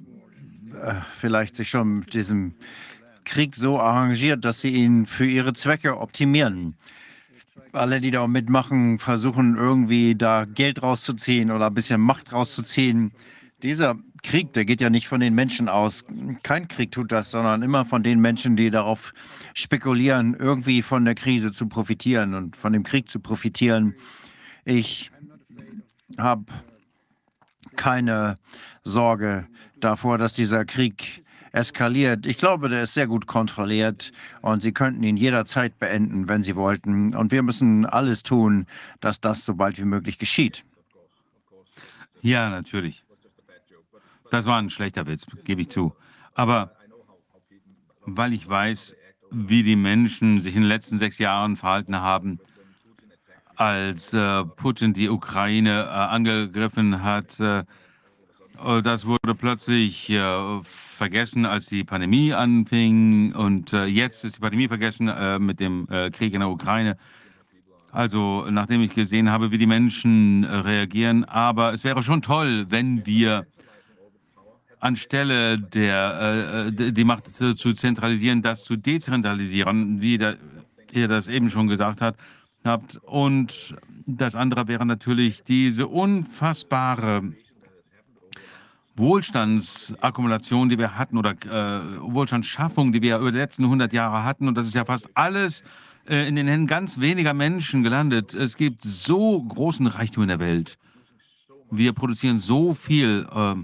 äh, 0.75 0.95
vielleicht 1.19 1.57
sich 1.57 1.69
schon 1.69 2.01
mit 2.01 2.15
diesem 2.15 2.55
Krieg 3.31 3.57
so 3.57 3.79
arrangiert, 3.79 4.45
dass 4.45 4.61
sie 4.61 4.71
ihn 4.71 5.07
für 5.07 5.27
ihre 5.27 5.53
Zwecke 5.53 5.99
optimieren 5.99 6.75
alle, 7.73 8.01
die 8.01 8.11
da 8.11 8.27
mitmachen, 8.27 8.99
versuchen 8.99 9.57
irgendwie 9.57 10.15
da 10.15 10.45
Geld 10.45 10.83
rauszuziehen 10.83 11.51
oder 11.51 11.67
ein 11.67 11.75
bisschen 11.75 12.01
Macht 12.01 12.33
rauszuziehen. 12.33 13.13
Dieser 13.63 13.97
Krieg, 14.23 14.53
der 14.53 14.65
geht 14.65 14.81
ja 14.81 14.91
nicht 14.91 15.09
von 15.09 15.21
den 15.21 15.35
Menschen 15.35 15.69
aus. 15.69 16.05
Kein 16.43 16.69
Krieg 16.69 16.91
tut 16.93 17.13
das, 17.13 17.31
sondern 17.31 17.63
immer 17.63 17.85
von 17.85 18.03
den 18.03 18.21
Menschen, 18.21 18.57
die 18.57 18.71
darauf 18.71 19.13
spekulieren, 19.55 20.35
irgendwie 20.39 20.83
von 20.83 21.05
der 21.05 21.15
Krise 21.15 21.53
zu 21.53 21.67
profitieren 21.67 22.35
und 22.35 22.57
von 22.57 22.73
dem 22.73 22.83
Krieg 22.83 23.09
zu 23.09 23.21
profitieren. 23.21 23.95
Ich 24.65 25.11
habe 26.19 26.45
keine 27.77 28.37
Sorge 28.85 29.47
davor, 29.79 30.19
dass 30.19 30.33
dieser 30.33 30.65
Krieg 30.65 31.23
eskaliert. 31.53 32.27
Ich 32.27 32.39
glaube, 32.39 32.69
der 32.69 32.83
ist 32.83 32.95
sehr 32.95 33.07
gut 33.07 33.27
kontrolliert 33.27 34.13
und 34.43 34.63
Sie 34.63 34.73
könnten 34.73 35.03
ihn 35.03 35.17
jederzeit 35.17 35.79
beenden, 35.79 36.29
wenn 36.29 36.43
Sie 36.43 36.57
wollten. 36.57 37.15
Und 37.15 37.33
wir 37.33 37.43
müssen 37.43 37.87
alles 37.87 38.23
tun, 38.23 38.67
dass 39.01 39.21
das 39.21 39.45
so 39.45 39.55
bald 39.55 39.79
wie 39.79 39.85
möglich 39.85 40.19
geschieht. 40.19 40.65
Ja, 42.23 42.51
natürlich. 42.51 43.05
Das 44.31 44.45
war 44.47 44.59
ein 44.59 44.71
schlechter 44.71 45.07
Witz, 45.07 45.27
gebe 45.45 45.63
ich 45.63 45.71
zu. 45.71 45.95
Aber 46.35 46.73
weil 48.03 48.33
ich 48.33 48.49
weiß, 48.49 48.95
wie 49.31 49.63
die 49.63 49.77
Menschen 49.77 50.41
sich 50.41 50.55
in 50.55 50.63
den 50.63 50.69
letzten 50.69 50.99
sechs 50.99 51.19
Jahren 51.19 51.57
verhalten 51.57 51.97
haben, 51.97 52.41
als 53.57 54.13
äh, 54.15 54.45
Putin 54.45 54.95
die 54.95 55.09
Ukraine 55.09 55.83
äh, 55.83 55.89
angegriffen 55.89 57.03
hat, 57.03 57.39
äh, 57.41 57.65
das 58.83 59.07
wurde 59.07 59.35
plötzlich 59.35 60.11
äh, 60.11 60.63
vergessen, 60.63 61.47
als 61.47 61.67
die 61.67 61.85
Pandemie 61.85 62.33
anfing. 62.35 63.35
Und 63.35 63.73
äh, 63.73 63.87
jetzt 63.87 64.25
ist 64.25 64.37
die 64.37 64.41
Pandemie 64.41 64.69
vergessen 64.69 65.09
äh, 65.09 65.39
mit 65.39 65.61
dem 65.61 65.89
äh, 65.91 66.11
Krieg 66.11 66.35
in 66.35 66.41
der 66.41 66.51
Ukraine. 66.51 66.99
Also, 67.91 68.47
nachdem 68.51 68.83
ich 68.83 68.95
gesehen 68.95 69.31
habe, 69.31 69.51
wie 69.51 69.59
die 69.59 69.67
Menschen 69.67 70.45
äh, 70.45 70.57
reagieren. 70.57 71.25
Aber 71.25 71.73
es 71.73 71.85
wäre 71.85 72.03
schon 72.03 72.23
toll, 72.23 72.67
wenn 72.69 73.07
wir 73.07 73.47
anstelle 74.79 75.59
der, 75.59 76.71
die 76.71 77.05
Macht 77.05 77.25
zu 77.35 77.75
zentralisieren, 77.75 78.41
das 78.41 78.65
zu 78.65 78.77
dezentralisieren, 78.77 80.01
wie 80.01 80.17
der, 80.17 80.39
ihr 80.91 81.07
das 81.07 81.29
eben 81.29 81.51
schon 81.51 81.69
gesagt 81.69 82.01
hat, 82.01 82.17
habt. 82.65 82.97
Und 83.05 83.75
das 84.07 84.35
andere 84.35 84.69
wäre 84.69 84.87
natürlich 84.87 85.43
diese 85.45 85.87
unfassbare 85.87 87.35
Wohlstandsakkumulation, 88.97 90.69
die 90.69 90.79
wir 90.79 90.97
hatten, 90.97 91.17
oder 91.19 91.31
äh, 91.31 92.01
Wohlstandsschaffung, 92.01 92.93
die 92.93 93.03
wir 93.03 93.19
über 93.19 93.33
die 93.33 93.39
letzten 93.39 93.65
100 93.65 93.93
Jahre 93.93 94.25
hatten. 94.25 94.49
Und 94.49 94.57
das 94.57 94.67
ist 94.67 94.75
ja 94.75 94.85
fast 94.85 95.09
alles 95.15 95.63
äh, 96.09 96.29
in 96.29 96.37
den 96.37 96.49
Händen 96.49 96.67
ganz 96.67 97.01
weniger 97.01 97.35
Menschen 97.35 97.83
gelandet. 97.83 98.35
Es 98.35 98.57
gibt 98.57 98.83
so 98.83 99.43
großen 99.43 99.87
Reichtum 99.87 100.25
in 100.25 100.29
der 100.29 100.41
Welt. 100.41 100.79
Wir 101.71 101.93
produzieren 101.93 102.39
so 102.39 102.75
viel, 102.75 103.27
äh, 103.33 103.55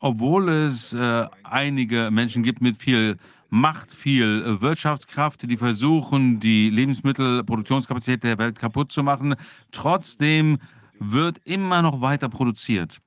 obwohl 0.00 0.48
es 0.48 0.92
äh, 0.94 1.26
einige 1.42 2.10
Menschen 2.10 2.42
gibt 2.42 2.60
mit 2.60 2.76
viel 2.76 3.18
Macht, 3.50 3.90
viel 3.90 4.44
äh, 4.46 4.60
Wirtschaftskraft, 4.60 5.42
die 5.50 5.56
versuchen, 5.56 6.38
die 6.38 6.70
Lebensmittelproduktionskapazität 6.70 8.22
der 8.22 8.38
Welt 8.38 8.58
kaputt 8.58 8.92
zu 8.92 9.02
machen. 9.02 9.34
Trotzdem 9.72 10.58
wird 11.00 11.38
immer 11.44 11.82
noch 11.82 12.00
weiter 12.00 12.28
produziert. 12.28 13.00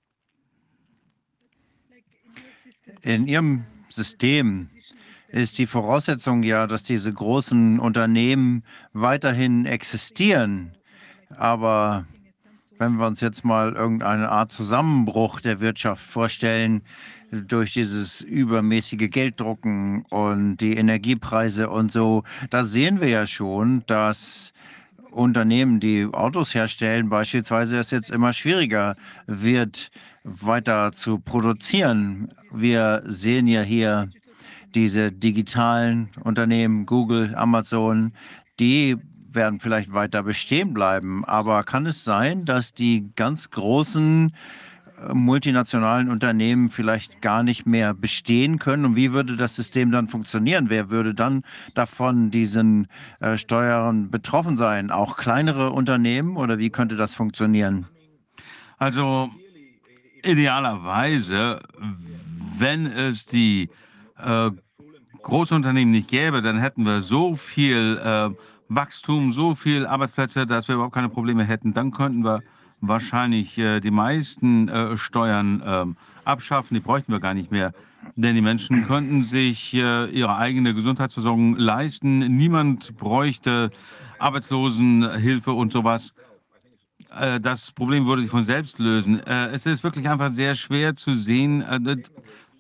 In 3.04 3.28
Ihrem 3.28 3.66
System 3.90 4.70
ist 5.28 5.58
die 5.58 5.68
Voraussetzung 5.68 6.42
ja, 6.42 6.68
dass 6.68 6.84
diese 6.84 7.12
großen 7.12 7.80
Unternehmen 7.80 8.64
weiterhin 8.94 9.66
existieren. 9.66 10.72
Aber 11.38 12.06
wenn 12.78 12.94
wir 12.94 13.08
uns 13.08 13.20
jetzt 13.20 13.44
mal 13.44 13.74
irgendeine 13.74 14.30
Art 14.30 14.54
Zusammenbruch 14.54 15.42
der 15.42 15.60
Wirtschaft 15.60 16.02
vorstellen, 16.02 16.82
durch 17.32 17.74
dieses 17.74 18.22
übermäßige 18.22 19.10
Gelddrucken 19.10 20.06
und 20.10 20.58
die 20.58 20.78
Energiepreise 20.78 21.70
und 21.70 21.92
so, 21.92 22.24
da 22.52 22.64
sehen 22.64 23.02
wir 23.02 23.10
ja 23.10 23.26
schon, 23.26 23.84
dass 23.88 24.54
Unternehmen, 25.12 25.80
die 25.80 26.08
Autos 26.12 26.54
herstellen, 26.56 27.10
beispielsweise 27.10 27.78
es 27.78 27.92
jetzt 27.92 28.12
immer 28.12 28.34
schwieriger 28.34 28.96
wird, 29.28 29.92
weiter 30.24 30.92
zu 30.92 31.20
produzieren. 31.20 32.34
Wir 32.52 33.02
sehen 33.06 33.48
ja 33.48 33.62
hier 33.62 34.10
diese 34.74 35.12
digitalen 35.12 36.10
Unternehmen, 36.24 36.86
Google, 36.86 37.34
Amazon, 37.36 38.14
die 38.60 38.98
werden 39.32 39.60
vielleicht 39.60 39.94
weiter 39.94 40.24
bestehen 40.24 40.74
bleiben. 40.74 41.26
Aber 41.26 41.64
kann 41.64 41.86
es 41.86 42.04
sein, 42.04 42.46
dass 42.46 42.74
die 42.74 43.10
ganz 43.16 43.50
großen 43.50 44.34
äh, 45.02 45.14
multinationalen 45.14 46.10
Unternehmen 46.10 46.70
vielleicht 46.70 47.22
gar 47.22 47.44
nicht 47.44 47.66
mehr 47.66 47.94
bestehen 47.94 48.60
können? 48.60 48.86
Und 48.86 48.96
wie 48.96 49.12
würde 49.12 49.36
das 49.36 49.56
System 49.56 49.92
dann 49.92 50.08
funktionieren? 50.08 50.70
Wer 50.70 50.90
würde 50.90 51.14
dann 51.14 51.44
davon 51.74 52.30
diesen 52.32 52.88
äh, 53.20 53.38
Steuern 53.38 54.10
betroffen 54.10 54.56
sein? 54.56 54.92
Auch 54.92 55.18
kleinere 55.18 55.72
Unternehmen 55.72 56.38
oder 56.38 56.58
wie 56.58 56.70
könnte 56.70 56.96
das 56.96 57.16
funktionieren? 57.16 57.88
Also 58.78 59.30
idealerweise, 60.24 61.62
wenn 62.58 62.86
es 62.86 63.26
die 63.26 63.70
äh, 64.18 64.52
Großunternehmen 65.22 65.92
nicht 65.92 66.10
gäbe, 66.10 66.42
dann 66.42 66.60
hätten 66.60 66.86
wir 66.86 67.02
so 67.02 67.36
viel 67.36 68.00
äh, 68.04 68.30
Wachstum, 68.70 69.32
so 69.32 69.56
viel 69.56 69.86
Arbeitsplätze, 69.86 70.46
dass 70.46 70.68
wir 70.68 70.76
überhaupt 70.76 70.96
keine 70.96 71.10
Probleme 71.10 71.44
hätten. 71.44 71.74
Dann 71.74 71.92
könnten 71.92 72.24
wir 72.24 72.42
wahrscheinlich 72.82 73.58
äh, 73.58 73.80
die 73.80 73.92
meisten 73.92 74.68
äh, 74.68 74.98
Steuern 74.98 75.64
ähm, 75.66 75.98
abschaffen. 76.26 76.76
Die 76.76 76.82
bräuchten 76.82 77.12
wir 77.12 77.20
gar 77.20 77.34
nicht 77.34 77.52
mehr. 77.52 77.74
Denn 78.16 78.36
die 78.36 78.42
Menschen 78.42 78.86
könnten 78.86 79.24
sich 79.24 79.74
äh, 79.74 80.06
ihre 80.10 80.36
eigene 80.36 80.74
Gesundheitsversorgung 80.74 81.56
leisten. 81.56 82.20
Niemand 82.20 82.98
bräuchte 82.98 83.72
Arbeitslosenhilfe 84.20 85.54
und 85.54 85.72
sowas. 85.72 86.14
Äh, 87.20 87.40
das 87.40 87.72
Problem 87.72 88.06
würde 88.06 88.22
sich 88.22 88.32
von 88.32 88.44
selbst 88.44 88.80
lösen. 88.80 89.26
Äh, 89.26 89.48
es 89.48 89.66
ist 89.66 89.84
wirklich 89.84 90.10
einfach 90.10 90.32
sehr 90.34 90.56
schwer 90.56 90.96
zu 90.96 91.16
sehen. 91.16 91.62
Äh, 91.62 91.98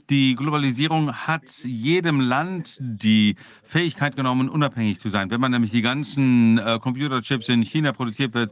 die 0.09 0.35
Globalisierung 0.35 1.13
hat 1.13 1.49
jedem 1.63 2.19
Land 2.19 2.77
die 2.79 3.35
Fähigkeit 3.63 4.15
genommen, 4.15 4.49
unabhängig 4.49 4.99
zu 4.99 5.09
sein. 5.09 5.29
Wenn 5.31 5.39
man 5.39 5.51
nämlich 5.51 5.71
die 5.71 5.81
ganzen 5.81 6.59
Computerchips 6.81 7.47
in 7.47 7.63
China 7.63 7.93
produziert 7.93 8.33
wird 8.33 8.51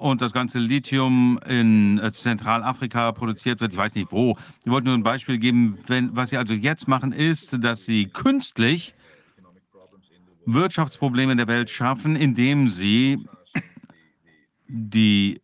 und 0.00 0.22
das 0.22 0.32
ganze 0.32 0.58
Lithium 0.58 1.38
in 1.46 1.98
äh, 1.98 2.10
Zentralafrika 2.10 3.12
produziert 3.12 3.60
wird. 3.60 3.72
Ich 3.72 3.78
weiß 3.78 3.94
nicht 3.94 4.10
wo. 4.10 4.36
Ich 4.64 4.70
wollte 4.70 4.86
nur 4.86 4.94
ein 4.96 5.02
Beispiel 5.02 5.38
geben. 5.38 5.78
Wenn, 5.86 6.16
was 6.16 6.30
sie 6.30 6.38
also 6.38 6.54
jetzt 6.54 6.88
machen, 6.88 7.12
ist, 7.12 7.62
dass 7.62 7.84
sie 7.84 8.06
künstlich 8.06 8.94
Wirtschaftsprobleme 10.46 11.32
in 11.32 11.38
der 11.38 11.48
Welt 11.48 11.68
schaffen, 11.68 12.16
indem 12.16 12.68
sie 12.68 13.18
die 14.70 15.40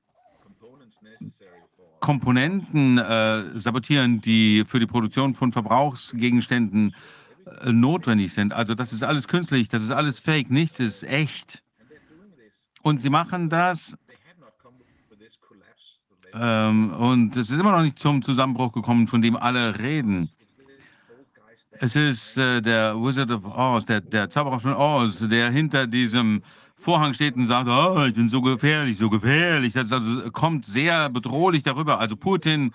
Komponenten 2.01 2.99
äh, 2.99 3.59
sabotieren, 3.59 4.21
die 4.21 4.65
für 4.67 4.79
die 4.79 4.87
Produktion 4.87 5.35
von 5.35 5.51
Verbrauchsgegenständen 5.51 6.95
äh, 7.63 7.73
notwendig 7.73 8.33
sind. 8.33 8.53
Also 8.53 8.75
das 8.75 8.93
ist 8.93 9.03
alles 9.03 9.27
künstlich, 9.27 9.69
das 9.69 9.83
ist 9.83 9.91
alles 9.91 10.21
fake, 10.21 10.51
nichts 10.51 10.79
ist 10.79 11.03
echt. 11.03 11.63
Und 12.83 13.01
sie 13.01 13.11
machen 13.11 13.51
das 13.51 13.97
ähm, 16.39 16.93
und 16.93 17.37
es 17.37 17.51
ist 17.51 17.59
immer 17.59 17.73
noch 17.73 17.83
nicht 17.83 17.99
zum 17.99 18.23
Zusammenbruch 18.23 18.73
gekommen, 18.73 19.09
von 19.09 19.23
dem 19.23 19.37
alle 19.37 19.79
reden. 19.79 20.29
Es 21.79 21.97
ist 21.97 22.37
äh, 22.37 22.61
der 22.61 22.95
Wizard 22.95 23.31
of 23.31 23.45
Oz, 23.45 23.85
der, 23.87 24.01
der 24.01 24.31
Zauberer 24.31 24.61
von 24.61 24.75
Oz, 24.75 25.27
der 25.29 25.51
hinter 25.51 25.87
diesem 25.87 26.43
Vorhang 26.87 27.15
steht 27.15 27.35
und 27.35 27.47
sagt, 27.47 27.69
oh, 27.69 28.05
ich 28.05 28.15
bin 28.15 28.29
so 28.29 28.41
gefährlich, 28.41 28.97
so 28.97 29.11
gefährlich. 29.11 29.73
Das 29.73 29.91
also, 29.91 30.31
kommt 30.31 30.65
sehr 30.65 31.11
bedrohlich 31.11 31.65
darüber. 31.65 31.99
Also 31.99 32.15
Putin 32.15 32.71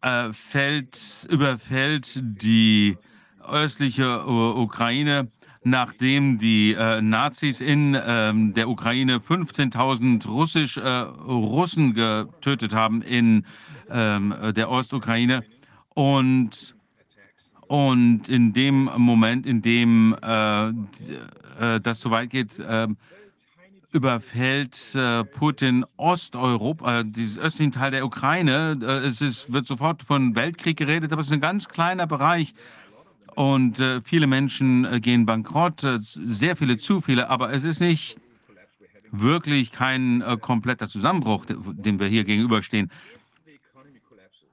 äh, 0.00 0.32
fällt, 0.32 1.28
überfällt 1.28 2.18
die 2.22 2.96
östliche 3.46 4.26
uh, 4.26 4.62
Ukraine, 4.62 5.28
nachdem 5.64 6.38
die 6.38 6.72
äh, 6.72 7.02
Nazis 7.02 7.60
in 7.60 7.94
ähm, 8.02 8.54
der 8.54 8.70
Ukraine 8.70 9.18
15.000 9.18 10.26
Russisch, 10.26 10.78
äh, 10.78 10.88
Russen 10.88 11.92
getötet 11.92 12.74
haben 12.74 13.02
in 13.02 13.44
ähm, 13.90 14.34
der 14.56 14.70
Ostukraine. 14.70 15.44
Und 15.90 16.74
und 17.68 18.30
in 18.30 18.52
dem 18.52 18.90
Moment, 18.96 19.46
in 19.46 19.62
dem 19.62 20.16
äh, 21.60 21.76
äh, 21.76 21.80
das 21.80 22.00
so 22.00 22.10
weit 22.10 22.30
geht, 22.30 22.58
äh, 22.58 22.88
überfällt 23.92 24.94
äh, 24.94 25.24
Putin 25.24 25.84
Osteuropa, 25.96 27.00
äh, 27.00 27.04
diesen 27.04 27.42
östlichen 27.42 27.72
Teil 27.72 27.90
der 27.90 28.04
Ukraine. 28.04 28.78
Äh, 28.80 29.06
es 29.06 29.20
ist, 29.20 29.52
wird 29.52 29.66
sofort 29.66 30.02
von 30.02 30.34
Weltkrieg 30.34 30.76
geredet, 30.76 31.12
aber 31.12 31.20
es 31.20 31.28
ist 31.28 31.32
ein 31.32 31.40
ganz 31.40 31.68
kleiner 31.68 32.06
Bereich. 32.06 32.54
Und 33.36 33.82
viele 34.04 34.26
Menschen 34.26 35.00
gehen 35.00 35.24
bankrott, 35.24 35.86
sehr 36.00 36.56
viele 36.56 36.76
zu 36.78 37.00
viele, 37.00 37.30
aber 37.30 37.52
es 37.52 37.62
ist 37.62 37.80
nicht 37.80 38.18
wirklich 39.12 39.70
kein 39.70 40.22
kompletter 40.40 40.88
Zusammenbruch, 40.88 41.46
dem 41.46 42.00
wir 42.00 42.08
hier 42.08 42.24
gegenüberstehen. 42.24 42.90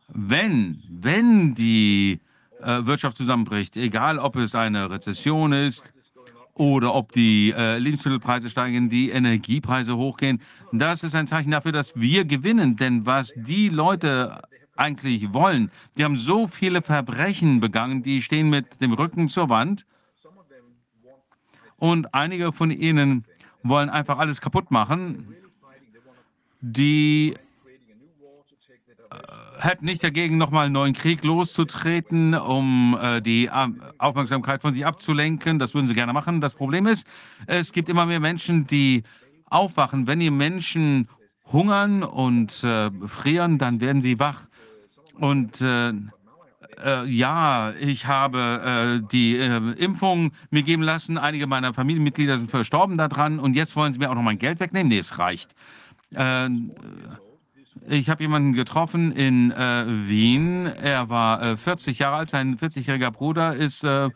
Wenn, 0.09 0.81
wenn 0.89 1.55
die 1.55 2.19
äh, 2.61 2.85
Wirtschaft 2.85 3.17
zusammenbricht, 3.17 3.75
egal 3.77 4.19
ob 4.19 4.35
es 4.35 4.55
eine 4.55 4.89
Rezession 4.89 5.53
ist 5.53 5.91
oder 6.57 6.93
ob 6.95 7.11
die 7.11 7.53
äh, 7.55 7.77
Lebensmittelpreise 7.77 8.49
steigen, 8.49 8.89
die 8.89 9.09
Energiepreise 9.09 9.95
hochgehen, 9.95 10.41
das 10.71 11.03
ist 11.03 11.15
ein 11.15 11.27
Zeichen 11.27 11.51
dafür, 11.51 11.71
dass 11.71 11.95
wir 11.95 12.25
gewinnen. 12.25 12.75
Denn 12.75 13.05
was 13.05 13.33
die 13.35 13.69
Leute 13.69 14.41
eigentlich 14.75 15.33
wollen, 15.33 15.71
die 15.97 16.03
haben 16.03 16.15
so 16.15 16.47
viele 16.47 16.81
Verbrechen 16.81 17.59
begangen, 17.59 18.03
die 18.03 18.21
stehen 18.21 18.49
mit 18.49 18.81
dem 18.81 18.93
Rücken 18.93 19.27
zur 19.27 19.49
Wand. 19.49 19.85
Und 21.77 22.13
einige 22.13 22.51
von 22.51 22.71
ihnen 22.71 23.25
wollen 23.61 23.89
einfach 23.89 24.17
alles 24.17 24.41
kaputt 24.41 24.71
machen. 24.71 25.35
Die 26.61 27.35
hätten 29.59 29.85
nicht 29.85 30.03
dagegen, 30.03 30.37
nochmal 30.37 30.65
einen 30.65 30.73
neuen 30.73 30.93
Krieg 30.93 31.23
loszutreten, 31.23 32.33
um 32.33 32.97
äh, 33.01 33.21
die 33.21 33.49
Aufmerksamkeit 33.97 34.61
von 34.61 34.73
sich 34.73 34.85
abzulenken. 34.85 35.59
Das 35.59 35.73
würden 35.73 35.87
sie 35.87 35.93
gerne 35.93 36.13
machen. 36.13 36.41
Das 36.41 36.55
Problem 36.55 36.87
ist, 36.87 37.07
es 37.47 37.71
gibt 37.71 37.89
immer 37.89 38.05
mehr 38.05 38.19
Menschen, 38.19 38.65
die 38.65 39.03
aufwachen. 39.45 40.07
Wenn 40.07 40.19
die 40.19 40.31
Menschen 40.31 41.07
hungern 41.51 42.03
und 42.03 42.63
äh, 42.63 42.91
frieren, 43.05 43.57
dann 43.57 43.79
werden 43.79 44.01
sie 44.01 44.19
wach. 44.19 44.47
Und 45.13 45.61
äh, 45.61 45.89
äh 45.89 47.05
ja, 47.05 47.73
ich 47.79 48.05
habe 48.05 48.99
äh, 49.01 49.07
die 49.11 49.37
äh, 49.37 49.57
Impfung 49.77 50.31
mir 50.51 50.63
geben 50.63 50.83
lassen. 50.83 51.17
Einige 51.17 51.47
meiner 51.47 51.73
Familienmitglieder 51.73 52.37
sind 52.37 52.51
verstorben 52.51 52.97
daran. 52.97 53.39
Und 53.39 53.55
jetzt 53.55 53.75
wollen 53.75 53.93
sie 53.93 53.99
mir 53.99 54.11
auch 54.11 54.15
noch 54.15 54.21
mein 54.21 54.39
Geld 54.39 54.59
wegnehmen. 54.59 54.89
Nee, 54.89 54.99
es 54.99 55.17
reicht. 55.17 55.55
Ich 57.87 58.09
habe 58.09 58.23
jemanden 58.23 58.53
getroffen 58.53 59.11
in 59.11 59.51
äh, 59.51 59.85
Wien. 59.87 60.65
Er 60.65 61.09
war 61.09 61.41
äh, 61.41 61.57
40 61.57 61.99
Jahre 61.99 62.17
alt. 62.17 62.29
Sein 62.29 62.57
40-jähriger 62.57 63.11
Bruder 63.11 63.55
ist, 63.55 63.83
äh, 63.83 64.09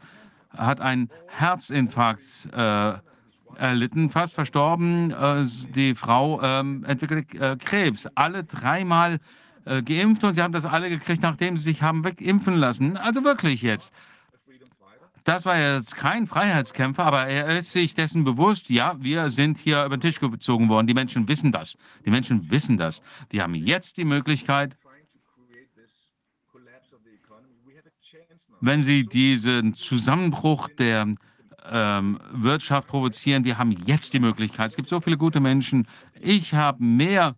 hat 0.55 0.81
einen 0.81 1.09
Herzinfarkt 1.27 2.49
äh, 2.55 2.93
erlitten, 3.57 4.09
fast 4.09 4.35
verstorben. 4.35 5.11
Äh, 5.11 5.45
die 5.75 5.95
Frau 5.95 6.41
ähm, 6.41 6.83
entwickelte 6.85 7.37
äh, 7.37 7.57
Krebs. 7.57 8.07
Alle 8.15 8.43
dreimal 8.43 9.19
geimpft 9.63 10.23
und 10.23 10.33
sie 10.33 10.41
haben 10.41 10.53
das 10.53 10.65
alle 10.65 10.89
gekriegt, 10.89 11.21
nachdem 11.21 11.55
sie 11.55 11.65
sich 11.65 11.83
haben 11.83 12.03
wegimpfen 12.03 12.55
lassen. 12.55 12.97
Also 12.97 13.23
wirklich 13.23 13.61
jetzt. 13.61 13.93
Das 15.23 15.45
war 15.45 15.57
jetzt 15.57 15.95
kein 15.95 16.25
Freiheitskämpfer, 16.25 17.03
aber 17.03 17.27
er 17.27 17.57
ist 17.57 17.71
sich 17.71 17.93
dessen 17.93 18.23
bewusst, 18.23 18.69
ja, 18.69 18.95
wir 18.99 19.29
sind 19.29 19.59
hier 19.59 19.85
über 19.85 19.97
den 19.97 20.01
Tisch 20.01 20.19
gezogen 20.19 20.67
worden. 20.67 20.87
Die 20.87 20.95
Menschen 20.95 21.27
wissen 21.27 21.51
das. 21.51 21.77
Die 22.05 22.09
Menschen 22.09 22.49
wissen 22.49 22.77
das. 22.77 23.01
Die 23.31 23.41
haben 23.41 23.53
jetzt 23.53 23.97
die 23.97 24.05
Möglichkeit, 24.05 24.75
wenn 28.61 28.83
sie 28.83 29.05
diesen 29.05 29.73
Zusammenbruch 29.73 30.69
der 30.77 31.07
ähm, 31.69 32.19
Wirtschaft 32.31 32.87
provozieren, 32.87 33.43
wir 33.43 33.57
haben 33.57 33.71
jetzt 33.85 34.13
die 34.13 34.19
Möglichkeit. 34.19 34.69
Es 34.69 34.75
gibt 34.75 34.89
so 34.89 34.99
viele 34.99 35.17
gute 35.17 35.39
Menschen. 35.39 35.87
Ich 36.19 36.53
habe 36.53 36.83
mehr 36.83 37.35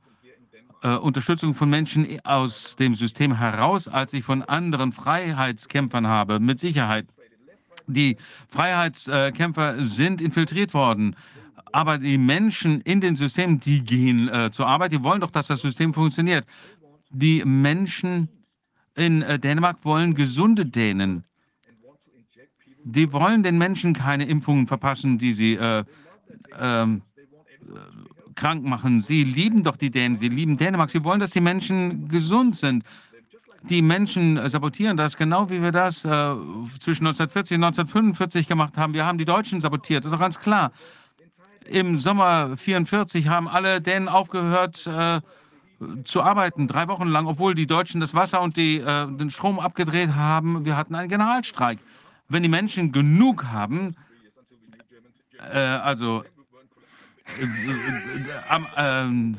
äh, 0.82 0.96
Unterstützung 0.96 1.54
von 1.54 1.70
Menschen 1.70 2.20
aus 2.26 2.76
dem 2.76 2.96
System 2.96 3.38
heraus, 3.38 3.88
als 3.88 4.14
ich 4.14 4.24
von 4.24 4.42
anderen 4.44 4.92
Freiheitskämpfern 4.92 6.08
habe, 6.08 6.40
mit 6.40 6.60
Sicherheit. 6.60 7.08
Die 7.88 8.18
Freiheitskämpfer 8.50 9.84
sind 9.84 10.22
infiltriert 10.22 10.74
worden. 10.74 11.16
Aber 11.72 11.98
die 11.98 12.18
Menschen 12.18 12.82
in 12.82 13.02
den 13.02 13.16
Systemen, 13.16 13.60
die 13.60 13.82
gehen 13.82 14.30
äh, 14.30 14.52
zur 14.52 14.68
Arbeit, 14.68 14.92
die 14.92 15.04
wollen 15.04 15.22
doch, 15.22 15.32
dass 15.32 15.48
das 15.48 15.62
System 15.62 15.94
funktioniert. 15.94 16.46
Die 17.10 17.44
Menschen 17.44 18.30
in 18.96 19.24
äh, 19.24 19.40
Dänemark 19.40 19.84
wollen 19.84 20.14
gesunde 20.14 20.66
Dänen. 20.66 21.24
Die 22.86 23.12
wollen 23.12 23.44
den 23.44 23.58
Menschen 23.58 23.94
keine 23.94 24.26
Impfungen 24.26 24.68
verpassen, 24.68 25.18
die 25.18 25.34
sie 25.34 25.56
äh, 25.56 25.84
ähm, 26.60 27.02
krank 28.36 28.64
machen. 28.64 29.02
Sie 29.02 29.24
lieben 29.24 29.64
doch 29.64 29.78
die 29.78 29.90
Dänen, 29.90 30.18
sie 30.18 30.30
lieben 30.30 30.58
Dänemark. 30.58 30.90
Sie 30.90 31.04
wollen, 31.04 31.20
dass 31.20 31.32
die 31.32 31.42
Menschen 31.42 32.08
gesund 32.08 32.56
sind. 32.56 32.84
Die 33.70 33.82
Menschen 33.82 34.38
äh, 34.38 34.50
sabotieren 34.50 34.98
das, 34.98 35.16
genau 35.16 35.50
wie 35.50 35.62
wir 35.62 35.72
das 35.72 36.04
äh, 36.04 36.10
zwischen 36.80 37.08
1940 37.08 37.58
und 37.58 37.64
1945 37.64 38.48
gemacht 38.48 38.78
haben. 38.78 38.94
Wir 38.94 39.06
haben 39.06 39.18
die 39.18 39.26
Deutschen 39.26 39.62
sabotiert, 39.62 40.04
das 40.04 40.12
ist 40.12 40.14
doch 40.14 40.20
ganz 40.20 40.40
klar. 40.40 40.72
Im 41.66 41.98
Sommer 41.98 42.44
1944 42.52 43.30
haben 43.30 43.48
alle 43.48 43.80
Dänen 43.80 44.10
aufgehört 44.10 44.86
äh, 44.86 45.22
zu 46.04 46.22
arbeiten, 46.22 46.68
drei 46.68 46.88
Wochen 46.88 47.08
lang, 47.08 47.26
obwohl 47.26 47.56
die 47.56 47.68
Deutschen 47.68 48.02
das 48.02 48.14
Wasser 48.14 48.42
und 48.42 48.58
die, 48.58 48.80
äh, 48.80 49.08
den 49.08 49.30
Strom 49.30 49.60
abgedreht 49.60 50.14
haben. 50.14 50.66
Wir 50.66 50.76
hatten 50.76 50.96
einen 50.96 51.10
Generalstreik. 51.10 51.80
Wenn 52.28 52.44
die 52.44 52.50
Menschen 52.50 52.92
genug 52.92 53.46
haben, 53.46 53.96
äh, 55.52 55.58
also 55.58 56.24
äh, 57.26 57.46
am 58.50 58.68
ähm, 58.78 59.38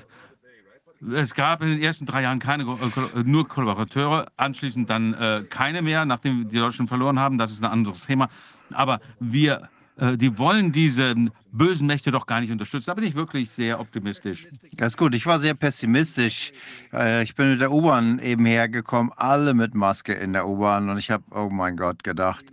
es 1.13 1.35
gab 1.35 1.63
in 1.63 1.69
den 1.69 1.83
ersten 1.83 2.07
drei 2.07 2.23
Jahren 2.23 2.39
keine, 2.39 2.65
äh, 2.65 3.23
nur 3.25 3.47
Kollaborateure, 3.47 4.27
anschließend 4.37 4.89
dann 4.89 5.15
äh, 5.15 5.45
keine 5.49 5.83
mehr, 5.83 6.05
nachdem 6.05 6.49
die 6.49 6.57
Deutschen 6.57 6.89
verloren 6.89 7.19
haben. 7.19 7.39
Das 7.39 7.51
ist 7.51 7.63
ein 7.63 7.71
anderes 7.71 8.07
Thema. 8.07 8.29
Aber 8.73 9.01
wir, 9.21 9.69
äh, 9.97 10.17
die 10.17 10.39
wollen 10.39 10.73
diese 10.73 11.15
bösen 11.53 11.87
Mächte 11.87 12.11
doch 12.11 12.27
gar 12.27 12.41
nicht 12.41 12.51
unterstützen. 12.51 12.87
Da 12.87 12.95
bin 12.95 13.05
ich 13.05 13.15
wirklich 13.15 13.51
sehr 13.51 13.81
optimistisch. 13.81 14.49
Ganz 14.77 14.97
gut. 14.97 15.15
Ich 15.15 15.27
war 15.27 15.39
sehr 15.39 15.55
pessimistisch. 15.55 16.53
Äh, 16.93 17.23
ich 17.23 17.35
bin 17.35 17.51
mit 17.51 17.61
der 17.61 17.73
U-Bahn 17.73 18.19
eben 18.19 18.47
hergekommen, 18.47 19.13
alle 19.17 19.55
mit 19.55 19.75
Maske 19.75 20.15
in 20.15 20.33
der 20.33 20.47
U-Bahn. 20.47 20.89
Und 20.89 20.99
ich 20.99 21.11
habe, 21.11 21.25
oh 21.31 21.49
mein 21.51 21.77
Gott, 21.77 22.03
gedacht, 22.03 22.47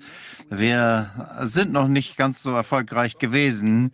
wir 0.53 1.09
sind 1.43 1.71
noch 1.71 1.87
nicht 1.87 2.17
ganz 2.17 2.43
so 2.43 2.51
erfolgreich 2.51 3.17
gewesen. 3.17 3.91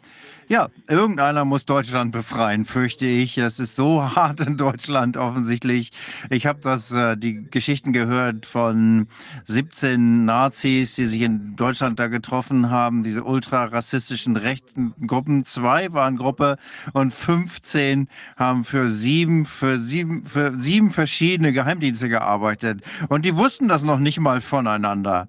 Ja, 0.47 0.69
irgendeiner 0.87 1.45
muss 1.45 1.65
Deutschland 1.65 2.11
befreien, 2.11 2.65
fürchte 2.65 3.05
ich. 3.05 3.37
Es 3.37 3.59
ist 3.59 3.75
so 3.75 4.01
hart 4.15 4.39
in 4.39 4.57
Deutschland 4.57 5.17
offensichtlich. 5.17 5.91
Ich 6.31 6.47
habe 6.47 6.59
das 6.61 6.91
äh, 6.91 7.15
die 7.15 7.47
Geschichten 7.51 7.93
gehört 7.93 8.47
von 8.47 9.07
17 9.43 10.25
Nazis, 10.25 10.95
die 10.95 11.05
sich 11.05 11.21
in 11.21 11.55
Deutschland 11.55 11.99
da 11.99 12.07
getroffen 12.07 12.71
haben, 12.71 13.03
diese 13.03 13.23
ultrarassistischen 13.23 14.35
rechten 14.35 14.95
Gruppen. 15.05 15.45
Zwei 15.45 15.93
waren 15.93 16.17
Gruppe 16.17 16.57
und 16.93 17.13
15 17.13 18.07
haben 18.35 18.63
für 18.63 18.89
sieben, 18.89 19.45
für 19.45 19.77
sieben, 19.77 20.25
für 20.25 20.55
sieben 20.55 20.89
verschiedene 20.89 21.53
Geheimdienste 21.53 22.09
gearbeitet. 22.09 22.81
Und 23.09 23.25
die 23.25 23.35
wussten 23.35 23.67
das 23.67 23.83
noch 23.83 23.99
nicht 23.99 24.19
mal 24.19 24.41
voneinander. 24.41 25.27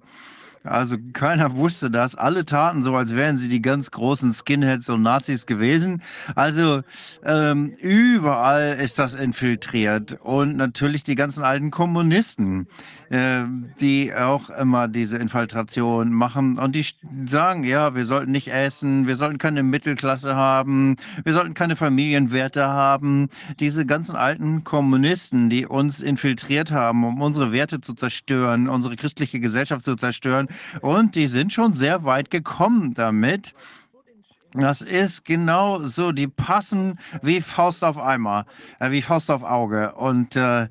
Also 0.68 0.96
keiner 1.12 1.56
wusste 1.56 1.90
das. 1.90 2.14
Alle 2.14 2.44
taten 2.44 2.82
so, 2.82 2.94
als 2.96 3.14
wären 3.14 3.36
sie 3.36 3.48
die 3.48 3.62
ganz 3.62 3.90
großen 3.90 4.32
Skinheads 4.32 4.88
und 4.88 5.02
Nazis 5.02 5.46
gewesen. 5.46 6.02
Also 6.34 6.82
ähm, 7.24 7.74
überall 7.80 8.78
ist 8.80 8.98
das 8.98 9.14
infiltriert. 9.14 10.18
Und 10.22 10.56
natürlich 10.56 11.04
die 11.04 11.14
ganzen 11.14 11.42
alten 11.42 11.70
Kommunisten, 11.70 12.68
äh, 13.10 13.44
die 13.80 14.14
auch 14.14 14.50
immer 14.50 14.88
diese 14.88 15.18
Infiltration 15.18 16.12
machen. 16.12 16.58
Und 16.58 16.74
die 16.74 16.84
sagen, 17.26 17.64
ja, 17.64 17.94
wir 17.94 18.04
sollten 18.04 18.32
nicht 18.32 18.48
essen, 18.48 19.06
wir 19.06 19.16
sollten 19.16 19.38
keine 19.38 19.62
Mittelklasse 19.62 20.36
haben, 20.36 20.96
wir 21.24 21.32
sollten 21.32 21.54
keine 21.54 21.76
Familienwerte 21.76 22.66
haben. 22.66 23.28
Diese 23.60 23.86
ganzen 23.86 24.16
alten 24.16 24.64
Kommunisten, 24.64 25.48
die 25.48 25.66
uns 25.66 26.02
infiltriert 26.02 26.70
haben, 26.70 27.04
um 27.04 27.20
unsere 27.20 27.52
Werte 27.52 27.80
zu 27.80 27.94
zerstören, 27.94 28.68
unsere 28.68 28.96
christliche 28.96 29.40
Gesellschaft 29.40 29.84
zu 29.84 29.96
zerstören, 29.96 30.48
und 30.80 31.14
die 31.14 31.26
sind 31.26 31.52
schon 31.52 31.72
sehr 31.72 32.04
weit 32.04 32.30
gekommen 32.30 32.94
damit. 32.94 33.54
Das 34.52 34.80
ist 34.80 35.24
genau 35.24 35.82
so, 35.82 36.10
die 36.10 36.26
passen 36.26 36.98
wie 37.22 37.40
Faust 37.40 37.84
auf 37.84 37.98
Eimer, 37.98 38.46
äh, 38.80 38.90
wie 38.90 39.02
Faust 39.02 39.30
auf 39.30 39.42
Auge. 39.42 39.94
Und 39.94 40.36
äh, 40.36 40.68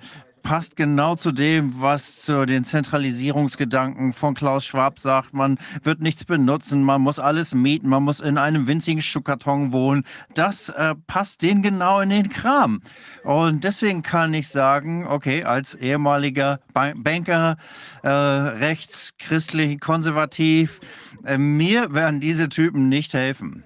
passt 0.47 0.77
genau 0.77 1.13
zu 1.13 1.33
dem, 1.33 1.81
was 1.81 2.21
zu 2.21 2.45
den 2.45 2.63
Zentralisierungsgedanken 2.63 4.13
von 4.13 4.33
Klaus 4.33 4.63
Schwab 4.63 4.97
sagt. 4.97 5.33
Man 5.33 5.59
wird 5.83 5.99
nichts 5.99 6.23
benutzen, 6.23 6.83
man 6.83 7.01
muss 7.01 7.19
alles 7.19 7.53
mieten, 7.53 7.89
man 7.89 8.03
muss 8.03 8.21
in 8.21 8.37
einem 8.37 8.65
winzigen 8.65 9.01
Schuhkarton 9.01 9.73
wohnen. 9.73 10.05
Das 10.35 10.69
äh, 10.69 10.95
passt 11.05 11.41
denen 11.41 11.63
genau 11.63 11.99
in 11.99 12.11
den 12.11 12.29
Kram. 12.29 12.81
Und 13.25 13.65
deswegen 13.65 14.03
kann 14.03 14.33
ich 14.33 14.47
sagen, 14.47 15.05
okay, 15.05 15.43
als 15.43 15.75
ehemaliger 15.75 16.61
Banker, 16.73 17.57
äh, 18.03 18.09
rechtschristlich, 18.09 19.81
konservativ, 19.81 20.79
äh, 21.25 21.37
mir 21.37 21.93
werden 21.93 22.21
diese 22.21 22.47
Typen 22.47 22.87
nicht 22.87 23.13
helfen. 23.13 23.65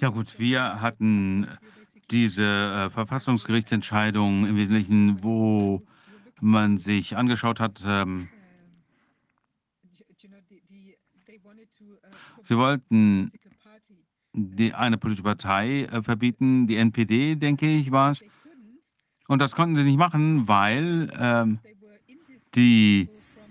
Ja 0.00 0.08
gut, 0.08 0.38
wir 0.38 0.80
hatten 0.80 1.46
diese 2.10 2.44
äh, 2.44 2.90
Verfassungsgerichtsentscheidung 2.90 4.46
im 4.46 4.56
Wesentlichen, 4.56 5.22
wo 5.22 5.82
man 6.40 6.78
sich 6.78 7.16
angeschaut 7.16 7.60
hat, 7.60 7.82
ähm, 7.86 8.28
sie 12.44 12.56
wollten 12.56 13.32
die, 14.32 14.74
eine 14.74 14.98
politische 14.98 15.22
Partei 15.22 15.84
äh, 15.84 16.02
verbieten, 16.02 16.66
die 16.66 16.76
NPD, 16.76 17.36
denke 17.36 17.66
ich, 17.66 17.90
war 17.90 18.10
es. 18.10 18.24
Und 19.28 19.40
das 19.40 19.54
konnten 19.54 19.74
sie 19.74 19.82
nicht 19.82 19.98
machen, 19.98 20.46
weil 20.46 21.10
ähm, 21.18 21.58
die 22.54 23.08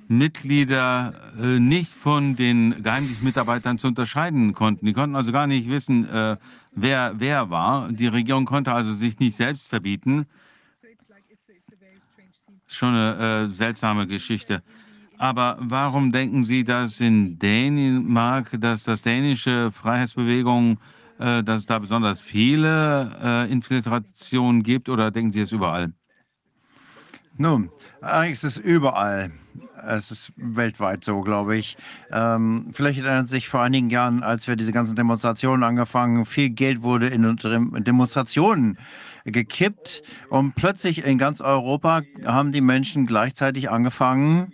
Mitglieder 0.07 1.13
äh, 1.41 1.59
nicht 1.59 1.91
von 1.91 2.35
den 2.35 2.83
Geheimdienstmitarbeitern 2.83 3.77
zu 3.77 3.87
unterscheiden 3.87 4.53
konnten. 4.53 4.85
Die 4.85 4.93
konnten 4.93 5.15
also 5.15 5.31
gar 5.31 5.47
nicht 5.47 5.67
wissen, 5.69 6.07
äh, 6.07 6.37
wer 6.75 7.13
wer 7.17 7.49
war. 7.49 7.91
Die 7.91 8.07
Regierung 8.07 8.45
konnte 8.45 8.71
also 8.71 8.93
sich 8.93 9.19
nicht 9.19 9.35
selbst 9.35 9.67
verbieten. 9.67 10.25
Schon 12.67 12.89
eine 12.89 13.45
äh, 13.45 13.49
seltsame 13.49 14.07
Geschichte. 14.07 14.61
Aber 15.17 15.57
warum 15.61 16.11
denken 16.11 16.43
Sie, 16.43 16.63
dass 16.63 16.99
in 16.99 17.39
Dänemark, 17.39 18.49
dass 18.59 18.83
das 18.83 19.01
dänische 19.01 19.71
Freiheitsbewegung, 19.71 20.77
äh, 21.19 21.41
dass 21.43 21.59
es 21.59 21.65
da 21.65 21.79
besonders 21.79 22.19
viele 22.19 23.17
äh, 23.21 23.51
Infiltrationen 23.51 24.63
gibt 24.63 24.89
oder 24.89 25.11
denken 25.11 25.31
Sie 25.31 25.39
es 25.39 25.51
überall? 25.51 25.93
Nun, 27.37 27.69
eigentlich 28.01 28.33
ist 28.33 28.43
es 28.43 28.57
überall. 28.57 29.31
Es 29.87 30.11
ist 30.11 30.33
weltweit 30.35 31.03
so, 31.03 31.21
glaube 31.21 31.57
ich. 31.57 31.77
Ähm, 32.11 32.69
vielleicht 32.71 32.99
erinnert 32.99 33.27
sich 33.27 33.49
vor 33.49 33.61
einigen 33.61 33.89
Jahren, 33.89 34.23
als 34.23 34.47
wir 34.47 34.55
diese 34.55 34.71
ganzen 34.71 34.95
Demonstrationen 34.95 35.63
angefangen, 35.63 36.25
viel 36.25 36.49
Geld 36.49 36.81
wurde 36.81 37.07
in 37.07 37.23
Demonstrationen 37.83 38.77
gekippt 39.25 40.03
und 40.29 40.55
plötzlich 40.55 41.05
in 41.05 41.17
ganz 41.17 41.41
Europa 41.41 42.01
haben 42.25 42.51
die 42.51 42.61
Menschen 42.61 43.07
gleichzeitig 43.07 43.69
angefangen, 43.69 44.53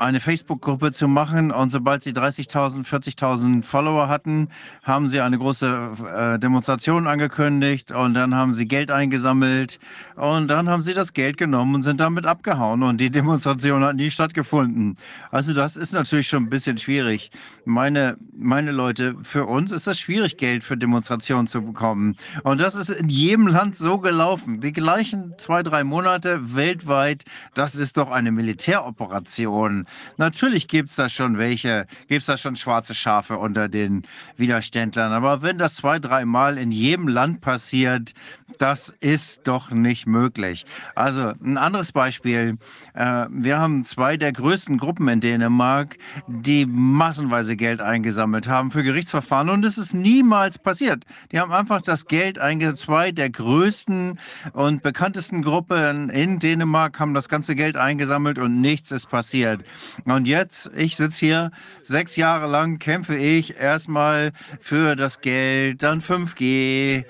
eine 0.00 0.20
Facebook-Gruppe 0.20 0.92
zu 0.92 1.08
machen. 1.08 1.50
Und 1.50 1.70
sobald 1.70 2.02
sie 2.02 2.12
30.000, 2.12 2.86
40.000 2.86 3.62
Follower 3.62 4.08
hatten, 4.08 4.48
haben 4.82 5.08
sie 5.08 5.20
eine 5.20 5.38
große 5.38 5.90
äh, 6.14 6.38
Demonstration 6.38 7.06
angekündigt 7.06 7.92
und 7.92 8.14
dann 8.14 8.34
haben 8.34 8.52
sie 8.52 8.66
Geld 8.66 8.90
eingesammelt 8.90 9.78
und 10.16 10.48
dann 10.48 10.68
haben 10.68 10.82
sie 10.82 10.94
das 10.94 11.12
Geld 11.12 11.36
genommen 11.36 11.74
und 11.74 11.82
sind 11.82 12.00
damit 12.00 12.26
abgehauen 12.26 12.82
und 12.82 13.00
die 13.00 13.10
Demonstration 13.20 13.84
hat 13.84 13.96
nie 13.96 14.10
stattgefunden. 14.10 14.96
Also 15.30 15.52
das 15.52 15.76
ist 15.76 15.92
natürlich 15.92 16.28
schon 16.28 16.44
ein 16.44 16.50
bisschen 16.50 16.78
schwierig. 16.78 17.30
Meine, 17.64 18.16
meine 18.36 18.72
Leute, 18.72 19.14
für 19.22 19.46
uns 19.46 19.70
ist 19.70 19.86
das 19.86 19.98
schwierig, 19.98 20.38
Geld 20.38 20.64
für 20.64 20.76
Demonstrationen 20.76 21.46
zu 21.46 21.62
bekommen. 21.62 22.16
Und 22.42 22.60
das 22.60 22.74
ist 22.74 22.88
in 22.88 23.08
jedem 23.08 23.46
Land 23.46 23.76
so 23.76 23.98
gelaufen. 23.98 24.60
Die 24.60 24.72
gleichen 24.72 25.34
zwei, 25.36 25.62
drei 25.62 25.84
Monate 25.84 26.54
weltweit, 26.54 27.24
das 27.54 27.74
ist 27.74 27.96
doch 27.96 28.10
eine 28.10 28.32
Militäroperation. 28.32 29.86
Natürlich 30.16 30.68
gibt 30.68 30.90
es 30.90 30.96
da 30.96 31.08
schon 31.08 31.38
welche, 31.38 31.86
gibt 32.08 32.20
es 32.20 32.26
da 32.26 32.36
schon 32.36 32.56
schwarze 32.56 32.94
Schafe 32.94 33.38
unter 33.38 33.68
den 33.68 34.02
Widerständlern. 34.36 35.12
Aber 35.12 35.42
wenn 35.42 35.58
das 35.58 35.76
zwei, 35.76 35.98
dreimal 35.98 36.58
in 36.58 36.70
jedem 36.70 37.08
Land 37.08 37.40
passiert, 37.40 38.12
das 38.58 38.94
ist 39.00 39.46
doch 39.46 39.70
nicht 39.70 40.06
möglich. 40.06 40.66
Also 40.94 41.32
ein 41.42 41.56
anderes 41.56 41.92
Beispiel. 41.92 42.58
Äh, 42.94 43.26
wir 43.30 43.58
haben 43.58 43.84
zwei 43.84 44.16
der 44.16 44.32
größten 44.32 44.78
Gruppen 44.78 45.08
in 45.08 45.20
Dänemark, 45.20 45.96
die 46.26 46.66
massenweise 46.66 47.56
Geld 47.56 47.80
eingesammelt 47.80 48.48
haben 48.48 48.70
für 48.70 48.82
Gerichtsverfahren 48.82 49.50
und 49.50 49.64
es 49.64 49.78
ist 49.78 49.94
niemals 49.94 50.58
passiert. 50.58 51.04
Die 51.32 51.38
haben 51.38 51.52
einfach 51.52 51.80
das 51.82 52.06
Geld 52.06 52.38
eingesammelt. 52.38 52.80
Zwei 52.80 53.12
der 53.12 53.30
größten 53.30 54.18
und 54.52 54.82
bekanntesten 54.82 55.42
Gruppen 55.42 56.10
in 56.10 56.38
Dänemark 56.38 56.98
haben 57.00 57.14
das 57.14 57.28
ganze 57.28 57.54
Geld 57.54 57.76
eingesammelt 57.76 58.38
und 58.38 58.60
nichts 58.60 58.90
ist 58.90 59.08
passiert. 59.08 59.64
Und 60.04 60.26
jetzt, 60.26 60.70
ich 60.76 60.96
sitze 60.96 61.18
hier, 61.18 61.50
sechs 61.82 62.16
Jahre 62.16 62.46
lang 62.46 62.78
kämpfe 62.78 63.16
ich 63.16 63.56
erstmal 63.56 64.32
für 64.60 64.96
das 64.96 65.20
Geld, 65.20 65.82
dann 65.82 66.00
5G, 66.00 67.04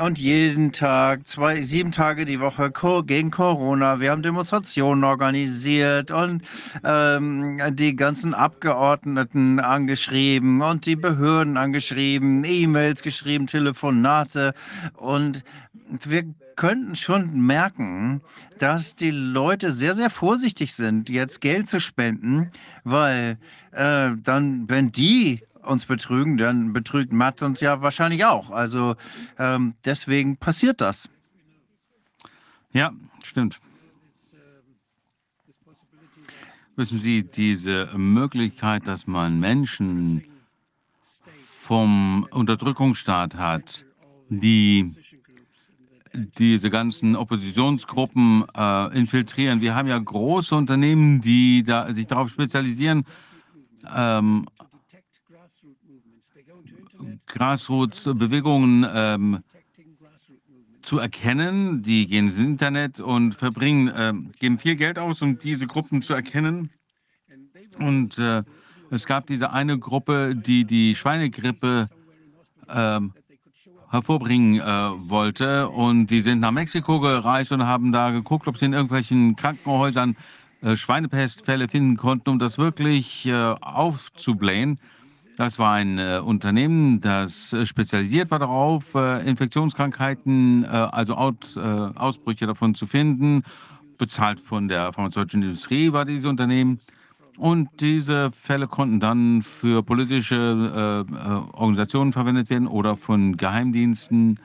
und 0.00 0.18
jeden 0.18 0.72
Tag, 0.72 1.26
zwei, 1.28 1.60
sieben 1.62 1.92
Tage 1.92 2.24
die 2.24 2.40
Woche 2.40 2.72
gegen 3.06 3.30
Corona. 3.30 4.00
Wir 4.00 4.10
haben 4.10 4.22
Demonstrationen 4.22 5.04
organisiert 5.04 6.10
und 6.10 6.42
ähm, 6.84 7.60
die 7.70 7.94
ganzen 7.94 8.34
Abgeordneten 8.34 9.60
angeschrieben 9.60 10.60
und 10.60 10.86
die 10.86 10.96
Behörden 10.96 11.56
angeschrieben, 11.56 12.44
E-Mails 12.44 13.02
geschrieben, 13.02 13.46
Telefonate 13.46 14.54
und 14.94 15.44
wir 16.04 16.24
könnten 16.56 16.96
schon 16.96 17.40
merken, 17.40 18.22
dass 18.58 18.96
die 18.96 19.10
Leute 19.10 19.70
sehr, 19.70 19.94
sehr 19.94 20.10
vorsichtig 20.10 20.74
sind, 20.74 21.08
jetzt 21.08 21.40
Geld 21.40 21.68
zu 21.68 21.80
spenden, 21.80 22.50
weil 22.84 23.38
äh, 23.72 24.12
dann, 24.16 24.68
wenn 24.68 24.90
die 24.90 25.42
uns 25.62 25.84
betrügen, 25.84 26.36
dann 26.38 26.72
betrügt 26.72 27.12
Matt 27.12 27.42
uns 27.42 27.60
ja 27.60 27.82
wahrscheinlich 27.82 28.24
auch. 28.24 28.50
Also 28.50 28.96
ähm, 29.38 29.74
deswegen 29.84 30.36
passiert 30.36 30.80
das. 30.80 31.08
Ja, 32.72 32.92
stimmt. 33.22 33.60
Wissen 36.76 36.98
Sie, 36.98 37.22
diese 37.22 37.88
Möglichkeit, 37.96 38.86
dass 38.86 39.06
man 39.06 39.40
Menschen 39.40 40.24
vom 41.62 42.28
Unterdrückungsstaat 42.30 43.36
hat, 43.36 43.86
die 44.28 44.94
diese 46.38 46.70
ganzen 46.70 47.16
Oppositionsgruppen 47.16 48.44
äh, 48.56 48.98
infiltrieren. 48.98 49.60
Wir 49.60 49.74
haben 49.74 49.88
ja 49.88 49.98
große 49.98 50.54
Unternehmen, 50.54 51.20
die 51.20 51.62
da, 51.62 51.92
sich 51.92 52.06
darauf 52.06 52.30
spezialisieren, 52.30 53.04
ähm, 53.94 54.46
Grassroots-Bewegungen 57.26 58.86
ähm, 58.88 59.42
zu 60.82 60.98
erkennen. 60.98 61.82
Die 61.82 62.06
gehen 62.06 62.28
ins 62.28 62.38
Internet 62.38 63.00
und 63.00 63.34
verbringen, 63.34 63.88
äh, 63.88 64.12
geben 64.38 64.58
viel 64.58 64.76
Geld 64.76 64.98
aus, 64.98 65.20
um 65.22 65.38
diese 65.38 65.66
Gruppen 65.66 66.02
zu 66.02 66.14
erkennen. 66.14 66.70
Und 67.78 68.18
äh, 68.18 68.42
es 68.90 69.04
gab 69.06 69.26
diese 69.26 69.52
eine 69.52 69.78
Gruppe, 69.78 70.34
die 70.34 70.64
die 70.64 70.94
Schweinegrippe 70.94 71.88
äh, 72.68 73.00
hervorbringen 73.90 74.60
äh, 74.60 74.64
wollte. 75.10 75.68
Und 75.68 76.06
die 76.08 76.20
sind 76.20 76.40
nach 76.40 76.50
Mexiko 76.50 77.00
gereist 77.00 77.52
und 77.52 77.66
haben 77.66 77.92
da 77.92 78.10
geguckt, 78.10 78.48
ob 78.48 78.58
sie 78.58 78.66
in 78.66 78.72
irgendwelchen 78.72 79.36
Krankenhäusern 79.36 80.16
äh, 80.62 80.76
Schweinepestfälle 80.76 81.68
finden 81.68 81.96
konnten, 81.96 82.30
um 82.30 82.38
das 82.38 82.58
wirklich 82.58 83.26
äh, 83.26 83.32
aufzublähen. 83.60 84.78
Das 85.36 85.58
war 85.58 85.74
ein 85.74 85.98
äh, 85.98 86.20
Unternehmen, 86.24 87.02
das 87.02 87.54
spezialisiert 87.64 88.30
war 88.30 88.38
darauf, 88.38 88.94
äh, 88.94 89.28
Infektionskrankheiten, 89.28 90.64
äh, 90.64 90.68
also 90.68 91.14
Out, 91.14 91.56
Ausbrüche 91.56 92.46
davon 92.46 92.74
zu 92.74 92.86
finden. 92.86 93.42
Bezahlt 93.98 94.40
von 94.40 94.68
der 94.68 94.92
pharmazeutischen 94.92 95.42
Industrie 95.42 95.92
war 95.92 96.04
dieses 96.04 96.26
Unternehmen. 96.26 96.80
Und 97.36 97.68
diese 97.80 98.32
Fälle 98.32 98.66
konnten 98.66 98.98
dann 98.98 99.42
für 99.42 99.82
politische 99.82 101.04
Organisationen 101.52 102.12
verwendet 102.12 102.48
werden 102.48 102.66
oder 102.66 102.96
von 102.96 103.36
Geheimdiensten 103.36 104.40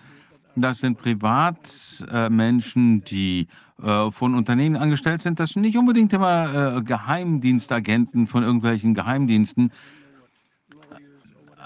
das 0.55 0.79
sind 0.79 0.97
Privatmenschen, 0.97 3.03
die 3.05 3.47
äh, 3.81 4.11
von 4.11 4.35
Unternehmen 4.35 4.75
angestellt 4.75 5.21
sind. 5.21 5.39
Das 5.39 5.51
sind 5.51 5.61
nicht 5.61 5.77
unbedingt 5.77 6.11
immer 6.13 6.77
äh, 6.77 6.81
Geheimdienstagenten 6.81 8.27
von 8.27 8.43
irgendwelchen 8.43 8.93
Geheimdiensten. 8.93 9.71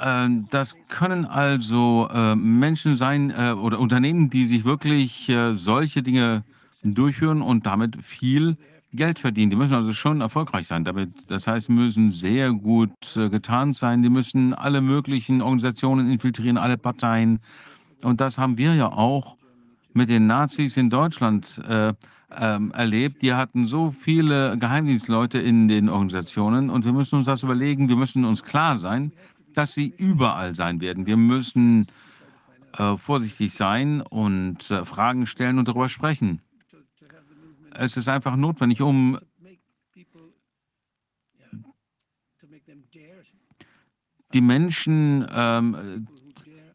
Äh, 0.01 0.29
das 0.51 0.75
können 0.87 1.25
also 1.25 2.07
Menschen 2.35 2.95
sein 2.95 3.33
oder 3.55 3.79
Unternehmen, 3.79 4.29
die 4.29 4.45
sich 4.45 4.65
wirklich 4.65 5.31
solche 5.53 6.03
Dinge 6.03 6.43
durchführen 6.83 7.41
und 7.41 7.65
damit 7.65 7.97
viel 8.03 8.57
Geld 8.95 9.19
verdienen. 9.19 9.49
Die 9.51 9.55
müssen 9.55 9.73
also 9.73 9.93
schon 9.93 10.21
erfolgreich 10.21 10.67
sein. 10.67 10.83
Damit, 10.83 11.09
das 11.27 11.47
heißt, 11.47 11.69
müssen 11.69 12.11
sehr 12.11 12.51
gut 12.51 12.91
getarnt 13.15 13.75
sein. 13.75 14.01
Die 14.01 14.09
müssen 14.09 14.53
alle 14.53 14.81
möglichen 14.81 15.41
Organisationen 15.41 16.11
infiltrieren, 16.11 16.57
alle 16.57 16.77
Parteien. 16.77 17.39
Und 18.01 18.21
das 18.21 18.37
haben 18.37 18.57
wir 18.57 18.75
ja 18.75 18.91
auch 18.91 19.37
mit 19.93 20.09
den 20.09 20.27
Nazis 20.27 20.77
in 20.77 20.89
Deutschland 20.89 21.61
äh, 21.67 21.93
ähm, 22.37 22.71
erlebt. 22.71 23.21
Die 23.21 23.33
hatten 23.33 23.65
so 23.65 23.91
viele 23.91 24.57
Geheimdienstleute 24.57 25.39
in 25.39 25.67
den 25.67 25.89
Organisationen 25.89 26.69
und 26.69 26.85
wir 26.85 26.93
müssen 26.93 27.15
uns 27.15 27.25
das 27.25 27.43
überlegen. 27.43 27.89
Wir 27.89 27.95
müssen 27.95 28.25
uns 28.25 28.43
klar 28.43 28.77
sein, 28.77 29.11
dass 29.53 29.73
sie 29.73 29.93
überall 29.97 30.53
sein 30.53 30.81
werden. 30.81 31.05
Wir 31.05 31.17
müssen 31.17 31.87
äh, 32.77 32.97
vorsichtig 32.97 33.53
sein 33.53 34.01
und 34.01 34.69
äh, 34.69 34.83
Fragen 34.83 35.25
stellen 35.25 35.59
und 35.59 35.67
darüber 35.67 35.89
sprechen. 35.89 36.41
Es 37.77 37.97
ist 37.97 38.07
einfach 38.07 38.35
notwendig, 38.35 38.81
um 38.81 39.19
die 44.33 44.41
Menschen 44.41 45.25
ähm, 45.33 46.07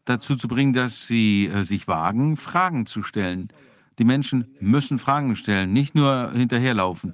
dazu 0.05 0.35
zu 0.35 0.47
bringen, 0.47 0.73
dass 0.73 1.05
sie 1.05 1.47
äh, 1.47 1.63
sich 1.63 1.87
wagen, 1.87 2.37
Fragen 2.37 2.85
zu 2.85 3.03
stellen. 3.03 3.49
Die 3.99 4.03
Menschen 4.03 4.47
müssen 4.59 4.97
Fragen 4.97 5.35
stellen, 5.35 5.73
nicht 5.73 5.93
nur 5.93 6.31
hinterherlaufen. 6.31 7.13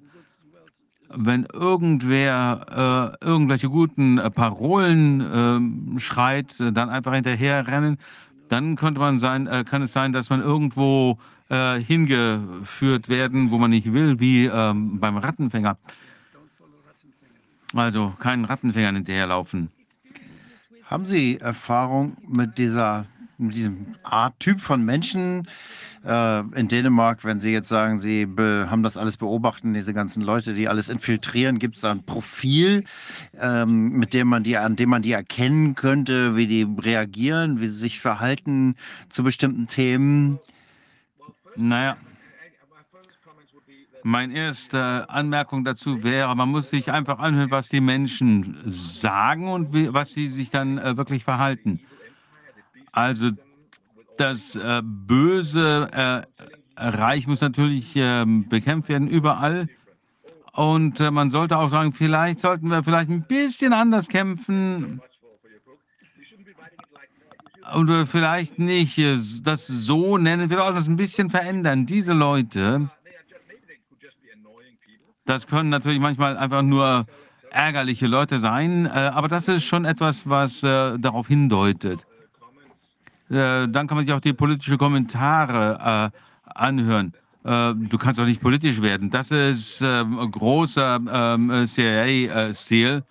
Wenn 1.09 1.45
irgendwer 1.45 3.17
äh, 3.21 3.25
irgendwelche 3.25 3.69
guten 3.69 4.17
äh, 4.17 4.29
Parolen 4.29 5.95
äh, 5.95 5.99
schreit, 5.99 6.59
äh, 6.59 6.71
dann 6.71 6.89
einfach 6.89 7.13
hinterherrennen, 7.13 7.97
dann 8.49 8.75
könnte 8.75 8.99
man 8.99 9.19
sein, 9.19 9.47
äh, 9.47 9.63
kann 9.65 9.81
es 9.81 9.91
sein, 9.91 10.13
dass 10.13 10.29
man 10.29 10.41
irgendwo 10.41 11.17
hingeführt 11.49 13.09
werden, 13.09 13.51
wo 13.51 13.57
man 13.57 13.71
nicht 13.71 13.91
will, 13.93 14.19
wie 14.19 14.45
ähm, 14.45 14.99
beim 14.99 15.17
Rattenfänger. 15.17 15.77
Also 17.73 18.13
keinen 18.19 18.45
Rattenfängern 18.45 18.95
hinterherlaufen. 18.95 19.69
Haben 20.85 21.05
Sie 21.05 21.37
Erfahrung 21.39 22.17
mit 22.27 22.57
dieser 22.57 23.05
mit 23.37 23.55
diesem 23.55 23.95
Art 24.03 24.39
Typ 24.39 24.59
von 24.61 24.83
Menschen 24.83 25.47
äh, 26.03 26.39
in 26.59 26.67
Dänemark, 26.67 27.23
wenn 27.23 27.39
Sie 27.39 27.51
jetzt 27.51 27.69
sagen, 27.69 27.99
Sie 27.99 28.27
haben 28.37 28.83
das 28.83 28.97
alles 28.97 29.17
beobachten, 29.17 29.73
diese 29.73 29.93
ganzen 29.93 30.23
Leute, 30.23 30.53
die 30.53 30.67
alles 30.67 30.89
infiltrieren, 30.89 31.59
gibt 31.59 31.75
es 31.75 31.81
da 31.81 31.91
ein 31.91 32.03
Profil, 32.03 32.83
ähm, 33.39 33.91
mit 33.91 34.13
dem 34.13 34.27
man 34.27 34.43
die, 34.43 34.57
an 34.57 34.75
dem 34.75 34.89
man 34.89 35.01
die 35.01 35.11
erkennen 35.11 35.75
könnte, 35.75 36.35
wie 36.35 36.47
die 36.47 36.67
reagieren, 36.79 37.59
wie 37.59 37.67
sie 37.67 37.77
sich 37.77 37.99
verhalten 37.99 38.75
zu 39.09 39.23
bestimmten 39.23 39.67
Themen? 39.67 40.39
Naja, 41.57 41.97
meine 44.03 44.33
erste 44.33 45.09
Anmerkung 45.09 45.65
dazu 45.65 46.03
wäre, 46.03 46.33
man 46.35 46.49
muss 46.49 46.69
sich 46.69 46.91
einfach 46.91 47.19
anhören, 47.19 47.51
was 47.51 47.67
die 47.69 47.81
Menschen 47.81 48.61
sagen 48.65 49.51
und 49.51 49.73
wie, 49.73 49.93
was 49.93 50.13
sie 50.13 50.29
sich 50.29 50.49
dann 50.49 50.77
äh, 50.77 50.95
wirklich 50.95 51.23
verhalten. 51.23 51.81
Also 52.91 53.31
das 54.17 54.55
äh, 54.55 54.81
böse 54.83 55.89
äh, 55.91 56.21
Reich 56.77 57.27
muss 57.27 57.41
natürlich 57.41 57.93
ähm, 57.95 58.47
bekämpft 58.47 58.89
werden 58.89 59.07
überall. 59.07 59.67
Und 60.53 60.99
äh, 60.99 61.11
man 61.11 61.29
sollte 61.29 61.57
auch 61.57 61.69
sagen, 61.69 61.91
vielleicht 61.91 62.39
sollten 62.39 62.69
wir 62.69 62.83
vielleicht 62.83 63.09
ein 63.09 63.23
bisschen 63.23 63.73
anders 63.73 64.07
kämpfen. 64.07 65.01
Und 67.73 68.07
vielleicht 68.07 68.59
nicht 68.59 68.97
äh, 68.97 69.17
das 69.43 69.67
so 69.67 70.17
nennen, 70.17 70.49
wir 70.49 70.57
sollten 70.57 70.75
das 70.75 70.87
ein 70.87 70.95
bisschen 70.95 71.29
verändern. 71.29 71.85
Diese 71.85 72.13
Leute, 72.13 72.89
das 75.25 75.47
können 75.47 75.69
natürlich 75.69 75.99
manchmal 75.99 76.37
einfach 76.37 76.61
nur 76.61 77.05
ärgerliche 77.51 78.07
Leute 78.07 78.39
sein, 78.39 78.85
äh, 78.85 78.89
aber 78.89 79.27
das 79.27 79.47
ist 79.47 79.63
schon 79.63 79.85
etwas, 79.85 80.27
was 80.29 80.63
äh, 80.63 80.97
darauf 80.97 81.27
hindeutet. 81.27 82.05
Dann 83.29 83.73
kann 83.73 83.87
man 83.89 84.05
sich 84.05 84.13
auch 84.13 84.21
die 84.21 84.31
politischen 84.31 84.77
Kommentare 84.77 86.13
anhören. 86.45 87.11
Du 87.43 87.97
kannst 87.99 88.21
doch 88.21 88.25
nicht 88.25 88.39
politisch 88.39 88.81
werden. 88.81 89.09
Das 89.09 89.31
ist 89.31 89.81
ähm, 89.81 90.31
großer 90.31 90.97
ähm, 91.11 91.65
CIA-Stil. 91.65 93.03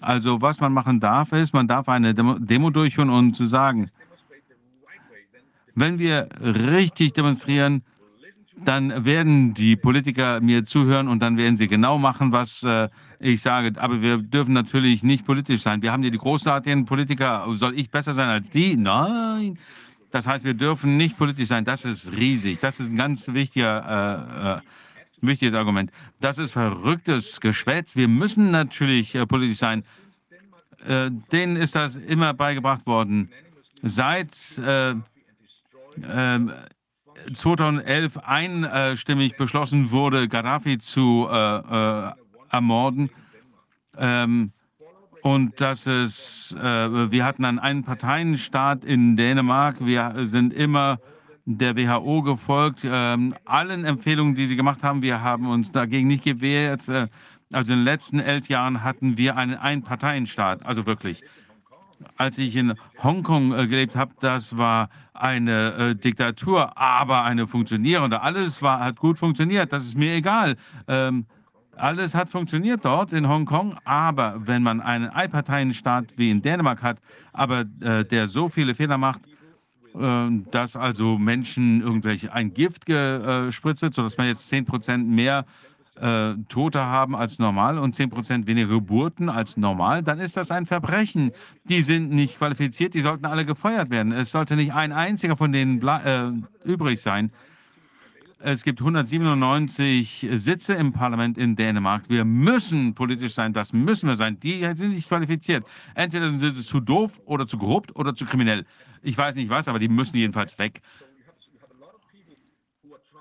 Also 0.00 0.40
was 0.40 0.60
man 0.60 0.72
machen 0.72 1.00
darf, 1.00 1.32
ist, 1.32 1.52
man 1.52 1.66
darf 1.66 1.88
eine 1.88 2.14
Demo, 2.14 2.70
durchführen 2.70 3.10
und 3.10 3.34
zu 3.34 3.46
sagen, 3.46 3.90
wenn 5.74 5.98
wir 5.98 6.28
richtig 6.42 7.12
demonstrieren, 7.12 7.82
dann 8.64 9.04
werden 9.04 9.54
die 9.54 9.76
Politiker 9.76 10.40
mir 10.40 10.64
zuhören 10.64 11.08
und 11.08 11.20
dann 11.20 11.36
werden 11.36 11.56
sie 11.56 11.68
genau 11.68 11.98
machen, 11.98 12.32
was 12.32 12.64
äh, 12.64 12.88
ich 13.20 13.40
sage. 13.40 13.72
Aber 13.80 14.02
wir 14.02 14.18
dürfen 14.18 14.52
natürlich 14.52 15.02
nicht 15.02 15.24
politisch 15.24 15.62
sein. 15.62 15.82
Wir 15.82 15.92
haben 15.92 16.02
hier 16.02 16.10
die 16.10 16.18
großartigen 16.18 16.84
Politiker. 16.84 17.46
Soll 17.54 17.78
ich 17.78 17.90
besser 17.90 18.14
sein 18.14 18.28
als 18.28 18.50
die? 18.50 18.76
Nein. 18.76 19.58
Das 20.10 20.26
heißt, 20.26 20.44
wir 20.44 20.54
dürfen 20.54 20.96
nicht 20.96 21.18
politisch 21.18 21.48
sein. 21.48 21.64
Das 21.64 21.84
ist 21.84 22.12
riesig. 22.12 22.60
Das 22.60 22.80
ist 22.80 22.90
ein 22.90 22.96
ganz 22.96 23.28
wichtiger, 23.28 24.56
äh, 24.56 24.58
äh, 24.58 24.60
wichtiges 25.20 25.54
Argument. 25.54 25.90
Das 26.20 26.38
ist 26.38 26.52
verrücktes 26.52 27.40
Geschwätz. 27.40 27.96
Wir 27.96 28.08
müssen 28.08 28.50
natürlich 28.50 29.14
äh, 29.14 29.26
politisch 29.26 29.58
sein. 29.58 29.82
Äh, 30.86 31.10
denen 31.32 31.56
ist 31.56 31.74
das 31.74 31.96
immer 31.96 32.34
beigebracht 32.34 32.86
worden. 32.86 33.30
Seit 33.82 34.58
äh, 34.58 34.94
ähm, 36.08 36.52
2011 37.32 38.16
einstimmig 38.18 39.36
beschlossen 39.36 39.90
wurde, 39.90 40.28
Gaddafi 40.28 40.78
zu 40.78 41.28
äh, 41.30 41.36
äh, 41.36 42.12
ermorden. 42.50 43.10
Ähm, 43.96 44.52
und 45.22 45.60
dass 45.60 45.86
es, 45.86 46.56
äh, 46.58 47.10
wir 47.10 47.24
hatten 47.24 47.44
einen 47.44 47.58
Einparteienstaat 47.58 48.84
in 48.84 49.16
Dänemark. 49.16 49.76
Wir 49.84 50.14
sind 50.24 50.52
immer 50.52 51.00
der 51.56 51.76
WHO 51.76 52.22
gefolgt, 52.22 52.80
ähm, 52.84 53.34
allen 53.44 53.84
Empfehlungen, 53.84 54.34
die 54.34 54.46
sie 54.46 54.56
gemacht 54.56 54.82
haben. 54.82 55.00
Wir 55.02 55.22
haben 55.22 55.48
uns 55.48 55.72
dagegen 55.72 56.08
nicht 56.08 56.24
gewehrt. 56.24 56.88
Äh, 56.88 57.08
also 57.52 57.72
in 57.72 57.78
den 57.78 57.84
letzten 57.84 58.20
elf 58.20 58.48
Jahren 58.48 58.84
hatten 58.84 59.16
wir 59.16 59.36
einen 59.36 59.54
Einparteienstaat, 59.54 60.66
also 60.66 60.84
wirklich 60.84 61.22
als 62.16 62.38
ich 62.38 62.56
in 62.56 62.74
Hongkong 63.02 63.52
äh, 63.52 63.66
gelebt 63.66 63.96
habe, 63.96 64.12
das 64.20 64.56
war 64.56 64.88
eine 65.14 65.74
äh, 65.74 65.94
Diktatur, 65.94 66.76
aber 66.78 67.24
eine 67.24 67.46
funktionierende. 67.46 68.20
Alles 68.20 68.62
war, 68.62 68.80
hat 68.80 68.96
gut 68.96 69.18
funktioniert, 69.18 69.72
das 69.72 69.84
ist 69.84 69.96
mir 69.96 70.14
egal. 70.14 70.56
Ähm, 70.86 71.26
alles 71.76 72.14
hat 72.14 72.28
funktioniert 72.28 72.84
dort 72.84 73.12
in 73.12 73.28
Hongkong, 73.28 73.76
aber 73.84 74.34
wenn 74.46 74.62
man 74.62 74.80
einen 74.80 75.08
Einparteienstaat 75.08 76.06
wie 76.16 76.30
in 76.30 76.42
Dänemark 76.42 76.82
hat, 76.82 76.98
aber 77.32 77.64
äh, 77.80 78.04
der 78.04 78.26
so 78.26 78.48
viele 78.48 78.74
Fehler 78.74 78.98
macht, 78.98 79.20
dass 80.50 80.76
also 80.76 81.18
Menschen 81.18 81.82
irgendwelche 81.82 82.32
ein 82.32 82.54
Gift 82.54 82.86
gespritzt 82.86 83.82
wird, 83.82 83.94
sodass 83.94 84.16
man 84.16 84.28
jetzt 84.28 84.48
10 84.48 84.64
Prozent 84.64 85.08
mehr 85.08 85.44
äh, 86.00 86.34
Tote 86.48 86.80
haben 86.80 87.16
als 87.16 87.38
normal 87.38 87.78
und 87.78 87.94
10 87.94 88.10
Prozent 88.10 88.46
weniger 88.46 88.68
Geburten 88.68 89.28
als 89.28 89.56
normal, 89.56 90.02
dann 90.02 90.20
ist 90.20 90.36
das 90.36 90.50
ein 90.50 90.66
Verbrechen. 90.66 91.32
Die 91.64 91.82
sind 91.82 92.10
nicht 92.10 92.38
qualifiziert, 92.38 92.94
die 92.94 93.00
sollten 93.00 93.26
alle 93.26 93.44
gefeuert 93.44 93.90
werden. 93.90 94.12
Es 94.12 94.30
sollte 94.30 94.56
nicht 94.56 94.72
ein 94.72 94.92
einziger 94.92 95.36
von 95.36 95.52
denen 95.52 95.82
äh, 95.82 96.30
übrig 96.64 97.00
sein. 97.00 97.32
Es 98.40 98.62
gibt 98.62 98.80
197 98.80 100.28
Sitze 100.34 100.74
im 100.74 100.92
Parlament 100.92 101.36
in 101.36 101.56
Dänemark. 101.56 102.04
Wir 102.08 102.24
müssen 102.24 102.94
politisch 102.94 103.34
sein, 103.34 103.52
das 103.52 103.72
müssen 103.72 104.08
wir 104.08 104.14
sein. 104.14 104.38
Die 104.38 104.60
sind 104.76 104.94
nicht 104.94 105.08
qualifiziert. 105.08 105.66
Entweder 105.96 106.30
sind 106.30 106.54
sie 106.54 106.62
zu 106.62 106.78
doof 106.78 107.20
oder 107.24 107.48
zu 107.48 107.58
korrupt 107.58 107.96
oder 107.96 108.14
zu 108.14 108.24
kriminell. 108.24 108.64
Ich 109.02 109.16
weiß 109.16 109.34
nicht 109.36 109.50
was, 109.50 109.68
aber 109.68 109.78
die 109.78 109.88
müssen 109.88 110.16
jedenfalls 110.16 110.58
weg. 110.58 110.80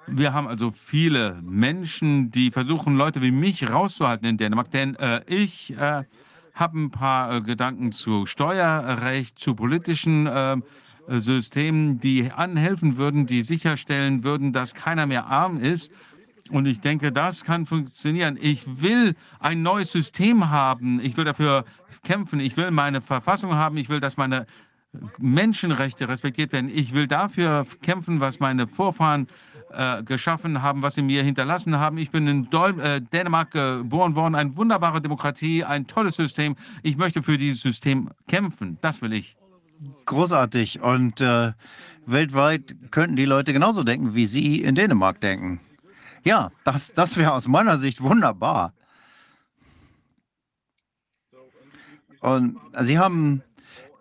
wir 0.07 0.33
haben 0.33 0.47
also 0.47 0.71
viele 0.71 1.39
Menschen, 1.43 2.31
die 2.31 2.51
versuchen, 2.51 2.95
Leute 2.95 3.21
wie 3.21 3.31
mich 3.31 3.69
rauszuhalten 3.69 4.27
in 4.27 4.37
Dänemark, 4.37 4.71
denn 4.71 4.95
äh, 4.95 5.21
ich 5.27 5.75
äh, 5.77 6.03
habe 6.53 6.79
ein 6.79 6.91
paar 6.91 7.35
äh, 7.35 7.41
Gedanken 7.41 7.91
zu 7.91 8.25
Steuerrecht, 8.25 9.37
zu 9.37 9.53
politischen 9.55 10.27
ähm, 10.31 10.63
Systemen, 11.09 11.99
die 11.99 12.31
anhelfen 12.31 12.97
würden, 12.97 13.27
die 13.27 13.41
sicherstellen 13.41 14.23
würden, 14.23 14.51
dass 14.51 14.73
keiner 14.73 15.05
mehr 15.05 15.27
arm 15.27 15.59
ist. 15.59 15.89
Und 16.49 16.65
ich 16.65 16.81
denke, 16.81 17.13
das 17.13 17.45
kann 17.45 17.65
funktionieren. 17.65 18.37
Ich 18.41 18.81
will 18.81 19.15
ein 19.39 19.61
neues 19.61 19.91
System 19.91 20.49
haben. 20.49 20.99
Ich 21.01 21.15
will 21.15 21.25
dafür 21.25 21.63
kämpfen. 22.03 22.41
Ich 22.41 22.57
will 22.57 22.71
meine 22.71 23.01
Verfassung 23.01 23.53
haben. 23.53 23.77
Ich 23.77 23.87
will, 23.87 24.01
dass 24.01 24.17
meine 24.17 24.47
Menschenrechte 25.19 26.07
respektiert 26.07 26.51
werden. 26.51 26.69
Ich 26.73 26.93
will 26.93 27.07
dafür 27.07 27.65
kämpfen, 27.81 28.19
was 28.19 28.39
meine 28.39 28.67
Vorfahren 28.67 29.27
äh, 29.71 30.03
geschaffen 30.03 30.61
haben, 30.61 30.81
was 30.81 30.95
sie 30.95 31.01
mir 31.01 31.23
hinterlassen 31.23 31.77
haben. 31.77 31.97
Ich 31.97 32.11
bin 32.11 32.27
in 32.27 32.49
Dol 32.49 32.79
äh, 32.79 33.01
Dänemark 33.01 33.51
geboren 33.51 34.15
worden, 34.15 34.35
eine 34.35 34.55
wunderbare 34.55 35.01
Demokratie, 35.01 35.63
ein 35.63 35.87
tolles 35.87 36.15
System. 36.15 36.55
Ich 36.83 36.97
möchte 36.97 37.21
für 37.21 37.37
dieses 37.37 37.61
System 37.61 38.09
kämpfen. 38.27 38.77
Das 38.81 39.01
will 39.01 39.13
ich. 39.13 39.35
Großartig. 40.05 40.81
Und 40.81 41.21
äh, 41.21 41.51
weltweit 42.05 42.75
könnten 42.91 43.15
die 43.15 43.25
Leute 43.25 43.53
genauso 43.53 43.83
denken, 43.83 44.15
wie 44.15 44.25
Sie 44.25 44.61
in 44.61 44.75
Dänemark 44.75 45.19
denken. 45.21 45.59
Ja, 46.23 46.51
das, 46.63 46.93
das 46.93 47.17
wäre 47.17 47.33
aus 47.33 47.47
meiner 47.47 47.77
Sicht 47.77 48.01
wunderbar. 48.01 48.73
Und 52.19 52.57
Sie 52.81 52.97
haben 52.97 53.43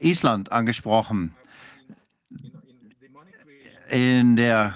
Island 0.01 0.53
angesprochen. 0.53 1.35
In 3.91 4.37
der 4.37 4.75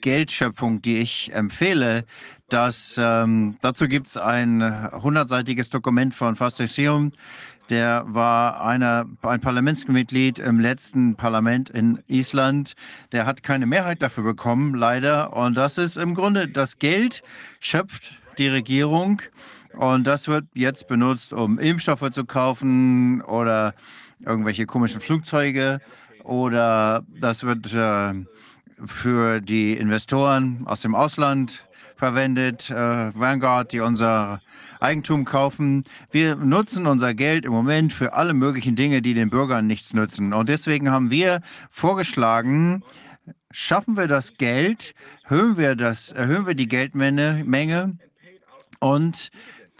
Geldschöpfung, 0.00 0.82
die 0.82 0.98
ich 0.98 1.32
empfehle, 1.32 2.04
dass 2.48 2.98
ähm, 3.00 3.56
dazu 3.60 3.86
gibt 3.86 4.08
es 4.08 4.16
ein 4.16 4.90
hundertseitiges 4.92 5.70
Dokument 5.70 6.14
von 6.14 6.36
Fastixium. 6.36 7.12
Der 7.70 8.04
war 8.08 8.64
einer, 8.64 9.06
ein 9.22 9.40
Parlamentsmitglied 9.40 10.40
im 10.40 10.58
letzten 10.58 11.14
Parlament 11.14 11.70
in 11.70 12.02
Island. 12.08 12.74
Der 13.12 13.26
hat 13.26 13.44
keine 13.44 13.64
Mehrheit 13.66 14.02
dafür 14.02 14.24
bekommen, 14.24 14.74
leider. 14.74 15.36
Und 15.36 15.56
das 15.56 15.78
ist 15.78 15.96
im 15.96 16.16
Grunde 16.16 16.48
das 16.48 16.80
Geld 16.80 17.22
schöpft 17.60 18.20
die 18.38 18.48
Regierung. 18.48 19.22
Und 19.74 20.04
das 20.08 20.26
wird 20.26 20.46
jetzt 20.54 20.88
benutzt, 20.88 21.32
um 21.32 21.60
Impfstoffe 21.60 22.10
zu 22.10 22.24
kaufen 22.24 23.22
oder 23.22 23.74
irgendwelche 24.24 24.66
komischen 24.66 25.00
Flugzeuge. 25.00 25.80
Oder 26.24 27.04
das 27.20 27.44
wird 27.44 27.72
äh, 27.72 28.14
für 28.84 29.40
die 29.40 29.76
Investoren 29.76 30.62
aus 30.66 30.82
dem 30.82 30.94
Ausland 30.94 31.66
verwendet, 31.96 32.70
äh, 32.70 33.14
Vanguard, 33.14 33.72
die 33.72 33.80
unser 33.80 34.40
Eigentum 34.80 35.24
kaufen. 35.26 35.84
Wir 36.10 36.34
nutzen 36.34 36.86
unser 36.86 37.12
Geld 37.14 37.44
im 37.44 37.52
Moment 37.52 37.92
für 37.92 38.14
alle 38.14 38.32
möglichen 38.32 38.74
Dinge, 38.74 39.02
die 39.02 39.12
den 39.12 39.28
Bürgern 39.28 39.66
nichts 39.66 39.92
nützen. 39.92 40.32
Und 40.32 40.48
deswegen 40.48 40.90
haben 40.90 41.10
wir 41.10 41.42
vorgeschlagen, 41.70 42.82
schaffen 43.50 43.96
wir 43.96 44.08
das 44.08 44.34
Geld, 44.34 44.94
erhöhen 45.24 45.58
wir, 45.58 45.74
das, 45.76 46.12
erhöhen 46.12 46.46
wir 46.46 46.54
die 46.54 46.68
Geldmenge 46.68 47.42
Menge 47.44 47.98
und 48.80 49.30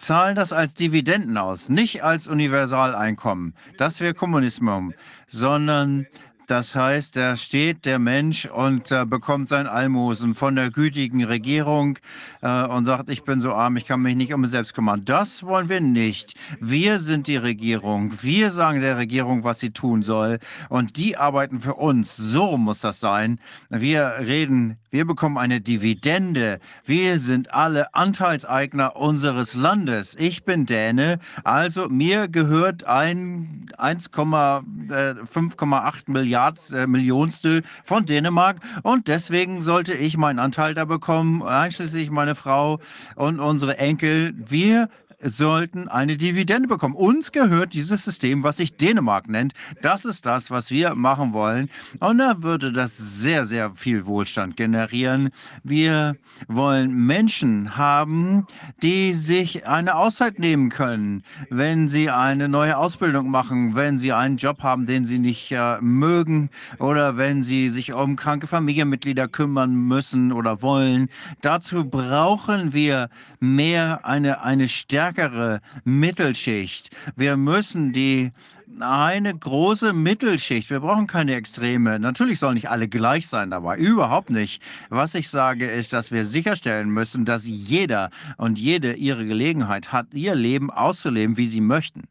zahlen 0.00 0.34
das 0.34 0.52
als 0.52 0.74
Dividenden 0.74 1.36
aus, 1.36 1.68
nicht 1.68 2.02
als 2.02 2.26
Universaleinkommen. 2.26 3.54
Das 3.76 4.00
wäre 4.00 4.14
Kommunismus, 4.14 4.94
sondern 5.28 6.06
das 6.50 6.74
heißt, 6.74 7.14
da 7.14 7.36
steht 7.36 7.84
der 7.84 8.00
Mensch 8.00 8.44
und 8.44 8.90
äh, 8.90 9.04
bekommt 9.04 9.46
sein 9.46 9.68
Almosen 9.68 10.34
von 10.34 10.56
der 10.56 10.70
gütigen 10.70 11.22
Regierung 11.22 11.96
äh, 12.42 12.66
und 12.66 12.86
sagt, 12.86 13.08
ich 13.08 13.22
bin 13.22 13.40
so 13.40 13.54
arm, 13.54 13.76
ich 13.76 13.86
kann 13.86 14.02
mich 14.02 14.16
nicht 14.16 14.34
um 14.34 14.40
mich 14.40 14.50
selbst 14.50 14.74
kümmern. 14.74 15.04
Das 15.04 15.44
wollen 15.44 15.68
wir 15.68 15.80
nicht. 15.80 16.34
Wir 16.58 16.98
sind 16.98 17.28
die 17.28 17.36
Regierung. 17.36 18.12
Wir 18.22 18.50
sagen 18.50 18.80
der 18.80 18.96
Regierung, 18.96 19.44
was 19.44 19.60
sie 19.60 19.70
tun 19.70 20.02
soll. 20.02 20.40
Und 20.68 20.96
die 20.96 21.16
arbeiten 21.16 21.60
für 21.60 21.74
uns. 21.74 22.16
So 22.16 22.56
muss 22.56 22.80
das 22.80 22.98
sein. 22.98 23.38
Wir 23.68 24.14
reden, 24.18 24.76
wir 24.90 25.06
bekommen 25.06 25.38
eine 25.38 25.60
Dividende. 25.60 26.58
Wir 26.84 27.20
sind 27.20 27.54
alle 27.54 27.94
Anteilseigner 27.94 28.96
unseres 28.96 29.54
Landes. 29.54 30.16
Ich 30.18 30.44
bin 30.44 30.66
Däne, 30.66 31.20
also 31.44 31.88
mir 31.88 32.26
gehört 32.26 32.82
ein 32.82 33.70
1,5,8 33.78 36.10
Milliarden 36.10 36.39
Milliard, 36.86 37.44
äh, 37.44 37.62
von 37.84 38.06
Dänemark. 38.06 38.58
Und 38.82 39.08
deswegen 39.08 39.60
sollte 39.60 39.94
ich 39.94 40.16
meinen 40.16 40.38
Anteil 40.38 40.74
da 40.74 40.84
bekommen, 40.84 41.42
einschließlich 41.42 42.10
meine 42.10 42.34
Frau 42.34 42.80
und 43.16 43.40
unsere 43.40 43.78
Enkel. 43.78 44.34
Wir 44.36 44.88
sollten 45.22 45.88
eine 45.88 46.16
Dividende 46.16 46.68
bekommen. 46.68 46.94
Uns 46.94 47.32
gehört 47.32 47.74
dieses 47.74 48.04
System, 48.04 48.42
was 48.42 48.56
sich 48.56 48.76
Dänemark 48.76 49.28
nennt. 49.28 49.52
Das 49.82 50.04
ist 50.04 50.26
das, 50.26 50.50
was 50.50 50.70
wir 50.70 50.94
machen 50.94 51.32
wollen. 51.32 51.68
Und 52.00 52.18
da 52.18 52.42
würde 52.42 52.72
das 52.72 52.96
sehr, 52.96 53.46
sehr 53.46 53.72
viel 53.74 54.06
Wohlstand 54.06 54.56
generieren. 54.56 55.30
Wir 55.62 56.16
wollen 56.48 57.06
Menschen 57.06 57.76
haben, 57.76 58.46
die 58.82 59.12
sich 59.12 59.66
eine 59.66 59.94
Auszeit 59.94 60.38
nehmen 60.38 60.70
können, 60.70 61.22
wenn 61.50 61.88
sie 61.88 62.10
eine 62.10 62.48
neue 62.48 62.76
Ausbildung 62.76 63.30
machen, 63.30 63.74
wenn 63.74 63.98
sie 63.98 64.12
einen 64.12 64.36
Job 64.36 64.62
haben, 64.62 64.86
den 64.86 65.04
sie 65.04 65.18
nicht 65.18 65.52
äh, 65.52 65.78
mögen 65.80 66.50
oder 66.78 67.16
wenn 67.16 67.42
sie 67.42 67.68
sich 67.68 67.92
um 67.92 68.16
kranke 68.16 68.46
Familienmitglieder 68.46 69.28
kümmern 69.28 69.74
müssen 69.74 70.32
oder 70.32 70.62
wollen. 70.62 71.08
Dazu 71.42 71.84
brauchen 71.84 72.72
wir 72.72 73.10
mehr 73.40 74.04
eine, 74.04 74.42
eine 74.42 74.68
Stärke 74.68 75.09
stärkere 75.10 75.60
Mittelschicht. 75.84 76.90
Wir 77.16 77.36
müssen 77.36 77.92
die 77.92 78.32
eine 78.78 79.36
große 79.36 79.92
Mittelschicht. 79.92 80.70
Wir 80.70 80.80
brauchen 80.80 81.06
keine 81.06 81.34
Extreme. 81.34 81.98
Natürlich 81.98 82.38
sollen 82.38 82.54
nicht 82.54 82.70
alle 82.70 82.88
gleich 82.88 83.26
sein 83.26 83.50
dabei. 83.50 83.76
Überhaupt 83.76 84.30
nicht. 84.30 84.62
Was 84.88 85.14
ich 85.14 85.28
sage, 85.28 85.68
ist, 85.68 85.92
dass 85.92 86.12
wir 86.12 86.24
sicherstellen 86.24 86.90
müssen, 86.90 87.24
dass 87.24 87.46
jeder 87.46 88.10
und 88.36 88.58
jede 88.58 88.94
ihre 88.94 89.26
Gelegenheit 89.26 89.92
hat, 89.92 90.14
ihr 90.14 90.34
Leben 90.34 90.70
auszuleben, 90.70 91.36
wie 91.36 91.46
sie 91.46 91.60
möchten. 91.60 92.04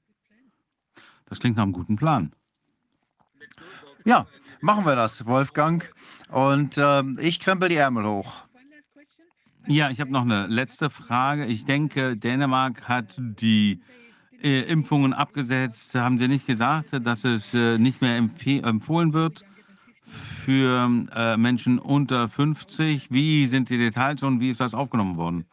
Das 1.27 1.39
klingt 1.39 1.55
nach 1.55 1.63
einem 1.63 1.73
guten 1.73 1.95
Plan. 1.95 2.33
Ja, 4.03 4.27
machen 4.59 4.85
wir 4.85 4.95
das, 4.95 5.25
Wolfgang. 5.25 5.89
Und 6.29 6.77
äh, 6.77 7.03
ich 7.19 7.39
krempel 7.39 7.69
die 7.69 7.75
Ärmel 7.75 8.05
hoch. 8.05 8.48
Ja, 9.71 9.91
ich 9.91 9.99
habe 10.01 10.11
noch 10.11 10.23
eine 10.23 10.47
letzte 10.47 10.89
Frage. 10.89 11.45
Ich 11.45 11.63
denke, 11.63 12.17
Dänemark 12.17 12.89
hat 12.89 13.15
die 13.19 13.81
äh, 14.41 14.61
Impfungen 14.61 15.13
abgesetzt. 15.13 15.93
Haben 15.93 16.17
Sie 16.17 16.27
nicht 16.27 16.47
gesagt, 16.47 16.89
dass 17.05 17.23
es 17.23 17.53
äh, 17.53 17.77
nicht 17.77 18.01
mehr 18.01 18.17
empfohlen 18.17 19.13
wird 19.13 19.45
für 20.03 20.89
äh, 21.15 21.37
Menschen 21.37 21.77
unter 21.77 22.29
50? 22.29 23.11
Wie 23.11 23.45
sind 23.45 23.69
die 23.69 23.77
Details 23.77 24.23
und 24.23 24.39
wie 24.39 24.49
ist 24.49 24.59
das 24.59 24.73
aufgenommen 24.73 25.17
worden? 25.17 25.45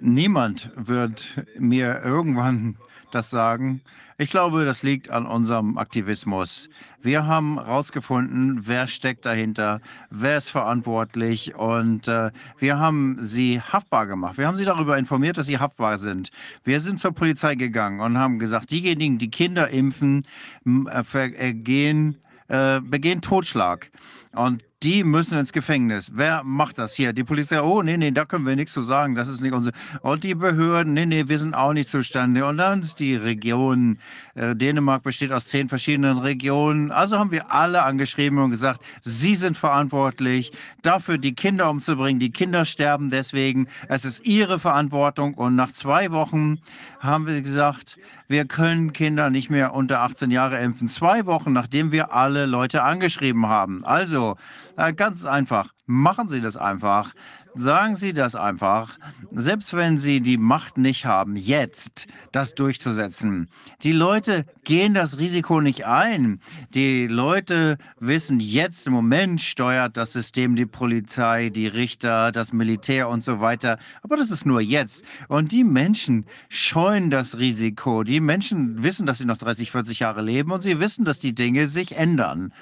Niemand 0.00 0.70
wird 0.74 1.44
mir 1.58 2.00
irgendwann 2.02 2.78
das 3.14 3.30
sagen. 3.30 3.80
Ich 4.16 4.30
glaube, 4.30 4.64
das 4.64 4.84
liegt 4.84 5.10
an 5.10 5.26
unserem 5.26 5.76
Aktivismus. 5.76 6.68
Wir 7.02 7.26
haben 7.26 7.56
herausgefunden, 7.58 8.60
wer 8.62 8.86
steckt 8.86 9.26
dahinter, 9.26 9.80
wer 10.10 10.38
ist 10.38 10.50
verantwortlich 10.50 11.56
und 11.56 12.06
äh, 12.06 12.30
wir 12.58 12.78
haben 12.78 13.16
sie 13.18 13.60
haftbar 13.60 14.06
gemacht. 14.06 14.38
Wir 14.38 14.46
haben 14.46 14.56
sie 14.56 14.64
darüber 14.64 14.96
informiert, 14.98 15.36
dass 15.36 15.46
sie 15.46 15.58
haftbar 15.58 15.98
sind. 15.98 16.30
Wir 16.62 16.80
sind 16.80 17.00
zur 17.00 17.12
Polizei 17.12 17.56
gegangen 17.56 18.00
und 18.00 18.16
haben 18.16 18.38
gesagt, 18.38 18.70
diejenigen, 18.70 19.18
die 19.18 19.30
Kinder 19.30 19.68
impfen, 19.70 20.22
äh, 20.64 21.52
gehen, 21.52 22.16
äh, 22.46 22.80
begehen 22.80 23.20
Totschlag. 23.20 23.90
Und 24.32 24.64
die 24.84 25.02
müssen 25.02 25.38
ins 25.38 25.52
Gefängnis. 25.52 26.12
Wer 26.14 26.44
macht 26.44 26.78
das 26.78 26.94
hier? 26.94 27.14
Die 27.14 27.24
Polizei, 27.24 27.60
oh, 27.62 27.82
nee, 27.82 27.96
nee, 27.96 28.10
da 28.10 28.26
können 28.26 28.46
wir 28.46 28.54
nichts 28.54 28.74
zu 28.74 28.82
sagen, 28.82 29.14
das 29.14 29.28
ist 29.28 29.40
nicht 29.40 29.54
unsere. 29.54 29.74
Und 30.02 30.24
die 30.24 30.34
Behörden, 30.34 30.92
nee, 30.92 31.06
nee, 31.06 31.26
wir 31.26 31.38
sind 31.38 31.54
auch 31.54 31.72
nicht 31.72 31.88
zustande. 31.88 32.44
Und 32.44 32.58
dann 32.58 32.80
ist 32.80 33.00
die 33.00 33.16
Region, 33.16 33.98
äh, 34.34 34.54
Dänemark 34.54 35.02
besteht 35.02 35.32
aus 35.32 35.46
zehn 35.46 35.70
verschiedenen 35.70 36.18
Regionen. 36.18 36.92
Also 36.92 37.18
haben 37.18 37.30
wir 37.30 37.50
alle 37.50 37.82
angeschrieben 37.82 38.38
und 38.38 38.50
gesagt, 38.50 38.82
sie 39.00 39.34
sind 39.34 39.56
verantwortlich 39.56 40.52
dafür, 40.82 41.16
die 41.16 41.34
Kinder 41.34 41.70
umzubringen. 41.70 42.20
Die 42.20 42.30
Kinder 42.30 42.66
sterben 42.66 43.08
deswegen. 43.08 43.68
Es 43.88 44.04
ist 44.04 44.26
ihre 44.26 44.58
Verantwortung. 44.58 45.32
Und 45.32 45.56
nach 45.56 45.72
zwei 45.72 46.10
Wochen 46.10 46.58
haben 47.00 47.26
wir 47.26 47.40
gesagt, 47.40 47.96
wir 48.28 48.44
können 48.44 48.92
Kinder 48.92 49.30
nicht 49.30 49.48
mehr 49.50 49.74
unter 49.74 50.00
18 50.00 50.30
Jahre 50.30 50.58
impfen. 50.58 50.88
Zwei 50.88 51.24
Wochen, 51.24 51.52
nachdem 51.52 51.92
wir 51.92 52.12
alle 52.12 52.46
Leute 52.46 52.82
angeschrieben 52.82 53.46
haben. 53.46 53.84
Also, 53.84 54.36
ganz 54.76 55.24
einfach. 55.24 55.74
Machen 55.86 56.28
Sie 56.28 56.40
das 56.40 56.56
einfach. 56.56 57.12
sagen 57.56 57.94
Sie 57.94 58.12
das 58.14 58.34
einfach. 58.34 58.98
Selbst 59.30 59.74
wenn 59.74 59.98
Sie 59.98 60.20
die 60.20 60.38
Macht 60.38 60.78
nicht 60.78 61.04
haben, 61.04 61.36
jetzt 61.36 62.08
das 62.32 62.54
durchzusetzen. 62.54 63.48
Die 63.82 63.92
Leute 63.92 64.44
gehen 64.64 64.94
das 64.94 65.18
Risiko 65.18 65.60
nicht 65.60 65.84
ein. 65.84 66.40
Die 66.70 67.06
Leute 67.06 67.76
wissen 68.00 68.40
jetzt 68.40 68.86
im 68.88 68.94
Moment 68.94 69.40
steuert 69.40 69.96
das 69.96 70.12
System 70.12 70.56
die 70.56 70.66
Polizei, 70.66 71.50
die 71.50 71.68
Richter, 71.68 72.32
das 72.32 72.52
Militär 72.52 73.08
und 73.08 73.22
so 73.22 73.40
weiter. 73.40 73.78
Aber 74.02 74.16
das 74.16 74.30
ist 74.30 74.46
nur 74.46 74.62
jetzt. 74.62 75.04
Und 75.28 75.52
die 75.52 75.64
Menschen 75.64 76.24
scheuen 76.48 77.10
das 77.10 77.38
Risiko. 77.38 78.02
Die 78.02 78.20
Menschen 78.20 78.82
wissen, 78.82 79.06
dass 79.06 79.18
sie 79.18 79.26
noch 79.26 79.36
30, 79.36 79.70
40 79.70 80.00
Jahre 80.00 80.22
leben 80.22 80.50
und 80.50 80.60
sie 80.60 80.80
wissen, 80.80 81.04
dass 81.04 81.18
die 81.18 81.34
Dinge 81.34 81.66
sich 81.66 81.96
ändern. 81.96 82.52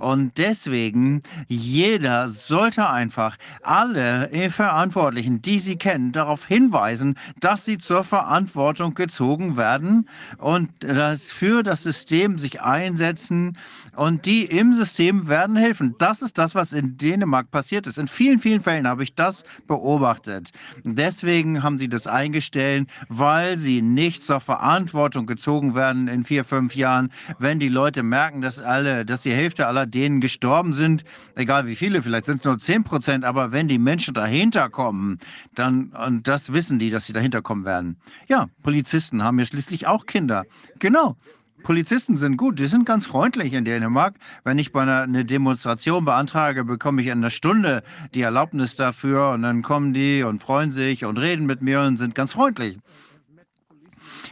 Und 0.00 0.38
deswegen, 0.38 1.22
jeder 1.46 2.28
sollte 2.28 2.90
einfach 2.90 3.36
alle 3.62 4.28
Verantwortlichen, 4.50 5.40
die 5.40 5.60
sie 5.60 5.76
kennen, 5.76 6.10
darauf 6.10 6.44
hinweisen, 6.46 7.16
dass 7.40 7.64
sie 7.64 7.78
zur 7.78 8.02
Verantwortung 8.02 8.94
gezogen 8.94 9.56
werden 9.56 10.08
und 10.38 10.70
das 10.80 11.30
für 11.30 11.62
das 11.62 11.84
System 11.84 12.38
sich 12.38 12.60
einsetzen 12.60 13.56
und 13.96 14.26
die 14.26 14.44
im 14.44 14.74
System 14.74 15.28
werden 15.28 15.56
helfen. 15.56 15.94
Das 15.98 16.22
ist 16.22 16.38
das, 16.38 16.54
was 16.54 16.72
in 16.72 16.96
Dänemark 16.96 17.50
passiert 17.52 17.86
ist. 17.86 17.98
In 17.98 18.08
vielen, 18.08 18.38
vielen 18.40 18.60
Fällen 18.60 18.88
habe 18.88 19.04
ich 19.04 19.14
das 19.14 19.44
beobachtet. 19.68 20.50
Deswegen 20.84 21.62
haben 21.62 21.78
sie 21.78 21.88
das 21.88 22.06
eingestellt, 22.06 22.88
weil 23.08 23.56
sie 23.56 23.80
nicht 23.82 24.24
zur 24.24 24.40
Verantwortung 24.40 25.26
gezogen 25.26 25.74
werden 25.74 26.08
in 26.08 26.24
vier, 26.24 26.44
fünf 26.44 26.74
Jahren, 26.74 27.12
wenn 27.38 27.60
die 27.60 27.68
Leute 27.68 28.02
merken, 28.02 28.40
dass 28.40 28.58
alle, 28.58 29.04
dass 29.04 29.22
die 29.22 29.32
Hälfte 29.32 29.66
aller 29.66 29.83
denen 29.86 30.20
gestorben 30.20 30.72
sind, 30.72 31.04
egal 31.34 31.66
wie 31.66 31.76
viele, 31.76 32.02
vielleicht 32.02 32.26
sind 32.26 32.38
es 32.38 32.44
nur 32.44 32.58
10 32.58 32.84
Prozent, 32.84 33.24
aber 33.24 33.52
wenn 33.52 33.68
die 33.68 33.78
Menschen 33.78 34.14
dahinter 34.14 34.70
kommen, 34.70 35.18
dann, 35.54 35.88
und 35.90 36.26
das 36.28 36.52
wissen 36.52 36.78
die, 36.78 36.90
dass 36.90 37.06
sie 37.06 37.12
dahinter 37.12 37.42
kommen 37.42 37.64
werden. 37.64 37.96
Ja, 38.28 38.48
Polizisten 38.62 39.22
haben 39.22 39.38
ja 39.38 39.46
schließlich 39.46 39.86
auch 39.86 40.06
Kinder. 40.06 40.44
Genau. 40.78 41.16
Polizisten 41.64 42.18
sind 42.18 42.36
gut, 42.36 42.58
die 42.58 42.66
sind 42.66 42.84
ganz 42.84 43.06
freundlich 43.06 43.54
in 43.54 43.64
Dänemark. 43.64 44.16
Wenn 44.44 44.58
ich 44.58 44.70
bei 44.70 44.82
einer 44.82 45.00
eine 45.02 45.24
Demonstration 45.24 46.04
beantrage, 46.04 46.62
bekomme 46.62 47.00
ich 47.00 47.08
in 47.08 47.18
einer 47.18 47.30
Stunde 47.30 47.82
die 48.14 48.20
Erlaubnis 48.20 48.76
dafür 48.76 49.30
und 49.30 49.42
dann 49.42 49.62
kommen 49.62 49.94
die 49.94 50.22
und 50.22 50.40
freuen 50.40 50.70
sich 50.70 51.06
und 51.06 51.18
reden 51.18 51.46
mit 51.46 51.62
mir 51.62 51.80
und 51.80 51.96
sind 51.96 52.14
ganz 52.14 52.34
freundlich. 52.34 52.78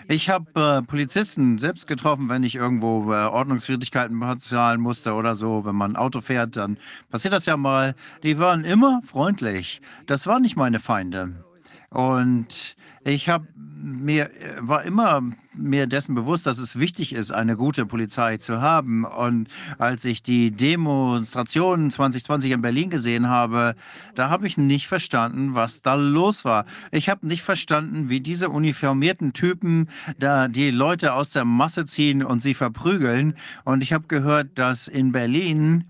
Ich 0.09 0.29
habe 0.29 0.61
äh, 0.61 0.83
Polizisten 0.83 1.59
selbst 1.59 1.87
getroffen, 1.87 2.29
wenn 2.29 2.43
ich 2.43 2.55
irgendwo 2.55 3.13
äh, 3.13 3.27
Ordnungswidrigkeiten 3.27 4.19
bezahlen 4.19 4.81
musste 4.81 5.13
oder 5.15 5.35
so. 5.35 5.65
Wenn 5.65 5.77
man 5.77 5.93
ein 5.93 5.97
Auto 5.97 6.21
fährt, 6.21 6.57
dann 6.57 6.79
passiert 7.11 7.35
das 7.35 7.47
ja 7.47 7.57
mal. 7.57 7.95
Die 8.23 8.39
waren 8.39 8.65
immer 8.65 9.01
freundlich. 9.05 9.81
Das 10.07 10.27
waren 10.27 10.43
nicht 10.43 10.57
meine 10.57 10.81
Feinde. 10.81 11.45
Und 11.93 12.77
ich 13.05 13.29
habe 13.29 13.47
mir 13.83 14.31
war 14.61 14.85
immer 14.85 15.23
mir 15.55 15.87
dessen 15.87 16.15
bewusst, 16.15 16.47
dass 16.47 16.59
es 16.59 16.79
wichtig 16.79 17.13
ist, 17.13 17.33
eine 17.33 17.57
gute 17.57 17.85
Polizei 17.85 18.37
zu 18.37 18.61
haben. 18.61 19.05
Und 19.05 19.49
als 19.79 20.05
ich 20.05 20.23
die 20.23 20.51
Demonstrationen 20.53 21.91
2020 21.91 22.53
in 22.53 22.63
Berlin 22.63 22.91
gesehen 22.91 23.29
habe, 23.29 23.75
da 24.15 24.31
habe 24.31 24.47
ich 24.47 24.57
nicht 24.57 24.87
verstanden, 24.87 25.55
was 25.55 25.83
da 25.83 25.95
los 25.95 26.45
war. 26.45 26.65
Ich 26.93 27.09
habe 27.09 27.27
nicht 27.27 27.43
verstanden, 27.43 28.09
wie 28.09 28.21
diese 28.21 28.51
uniformierten 28.51 29.33
Typen 29.33 29.89
da 30.19 30.49
die 30.49 30.71
Leute 30.71 31.13
aus 31.13 31.31
der 31.31 31.45
Masse 31.45 31.85
ziehen 31.85 32.23
und 32.23 32.41
sie 32.41 32.55
verprügeln. 32.55 33.35
Und 33.65 33.83
ich 33.83 33.93
habe 33.93 34.07
gehört, 34.07 34.59
dass 34.59 34.87
in 34.89 35.13
Berlin 35.13 35.85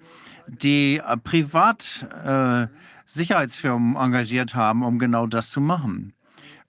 die 0.49 0.97
äh, 0.97 1.16
privat 1.19 2.07
äh, 2.24 2.66
Sicherheitsfirmen 3.05 3.97
engagiert 3.97 4.55
haben, 4.55 4.83
um 4.83 4.99
genau 4.99 5.27
das 5.27 5.51
zu 5.51 5.61
machen. 5.61 6.12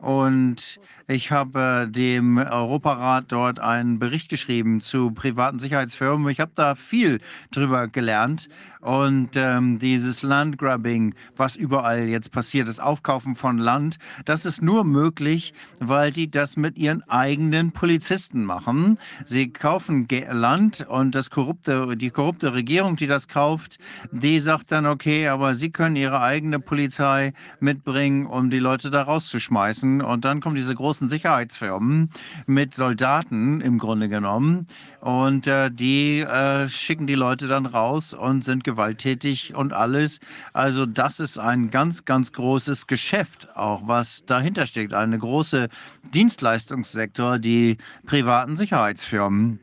Und 0.04 0.82
ich 1.08 1.32
habe 1.32 1.88
dem 1.90 2.38
Europarat 2.38 3.32
dort 3.32 3.62
einen 3.62 4.00
Bericht 4.00 4.28
geschrieben 4.28 4.82
zu 4.82 5.12
privaten 5.12 5.60
Sicherheitsfirmen. 5.60 6.30
Ich 6.30 6.42
habe 6.42 6.52
da 6.56 6.76
viel 6.76 7.22
drüber 7.52 7.88
gelernt. 7.88 8.50
Und 8.84 9.30
ähm, 9.36 9.80
dieses 9.80 10.24
Landgrabbing, 10.24 11.16
was 11.38 11.56
überall 11.56 12.04
jetzt 12.04 12.32
passiert, 12.32 12.68
das 12.68 12.82
Aufkaufen 12.82 13.36
von 13.36 13.58
Land, 13.58 13.98
das 14.26 14.46
ist 14.46 14.62
nur 14.62 14.84
möglich, 14.84 15.54
weil 15.80 16.12
die 16.12 16.30
das 16.30 16.58
mit 16.58 16.78
ihren 16.78 17.02
eigenen 17.04 17.72
Polizisten 17.72 18.44
machen. 18.44 19.00
Sie 19.26 19.52
kaufen 19.52 20.08
Ge 20.08 20.28
Land 20.30 20.86
und 20.90 21.16
das 21.16 21.30
korrupte, 21.30 21.96
die 21.96 22.10
korrupte 22.10 22.54
Regierung, 22.54 22.98
die 22.98 23.08
das 23.08 23.30
kauft, 23.30 23.78
die 24.12 24.40
sagt 24.40 24.72
dann, 24.74 24.86
okay, 24.86 25.30
aber 25.30 25.56
sie 25.56 25.72
können 25.72 25.96
ihre 25.96 26.22
eigene 26.22 26.60
Polizei 26.60 27.32
mitbringen, 27.62 28.26
um 28.26 28.50
die 28.50 28.60
Leute 28.60 28.92
da 28.92 29.04
rauszuschmeißen. 29.04 30.02
Und 30.02 30.26
dann 30.26 30.42
kommen 30.42 30.56
diese 30.56 30.76
großen 30.76 31.08
Sicherheitsfirmen 31.08 32.10
mit 32.48 32.74
Soldaten 32.74 33.62
im 33.62 33.80
Grunde 33.80 34.10
genommen 34.10 34.68
und 35.04 35.48
äh, 35.48 35.70
die 35.70 36.22
äh, 36.22 36.68
schicken 36.68 37.08
die 37.08 37.16
Leute 37.16 37.48
dann 37.48 37.66
raus 37.66 38.14
und 38.14 38.44
sind 38.44 38.64
gewalttätig 38.74 39.54
und 39.56 39.72
alles. 39.74 40.20
Also 40.54 40.86
das 40.86 41.20
ist 41.20 41.38
ein 41.38 41.70
ganz, 41.70 42.06
ganz 42.06 42.32
großes 42.32 42.88
Geschäft 42.88 43.48
auch, 43.56 43.88
was 43.88 44.26
dahinter 44.26 44.66
steckt. 44.66 44.94
Eine 44.94 45.20
große 45.20 45.70
Dienstleistungssektor, 46.14 47.40
die 47.40 47.78
privaten 48.06 48.56
Sicherheitsfirmen 48.56 49.60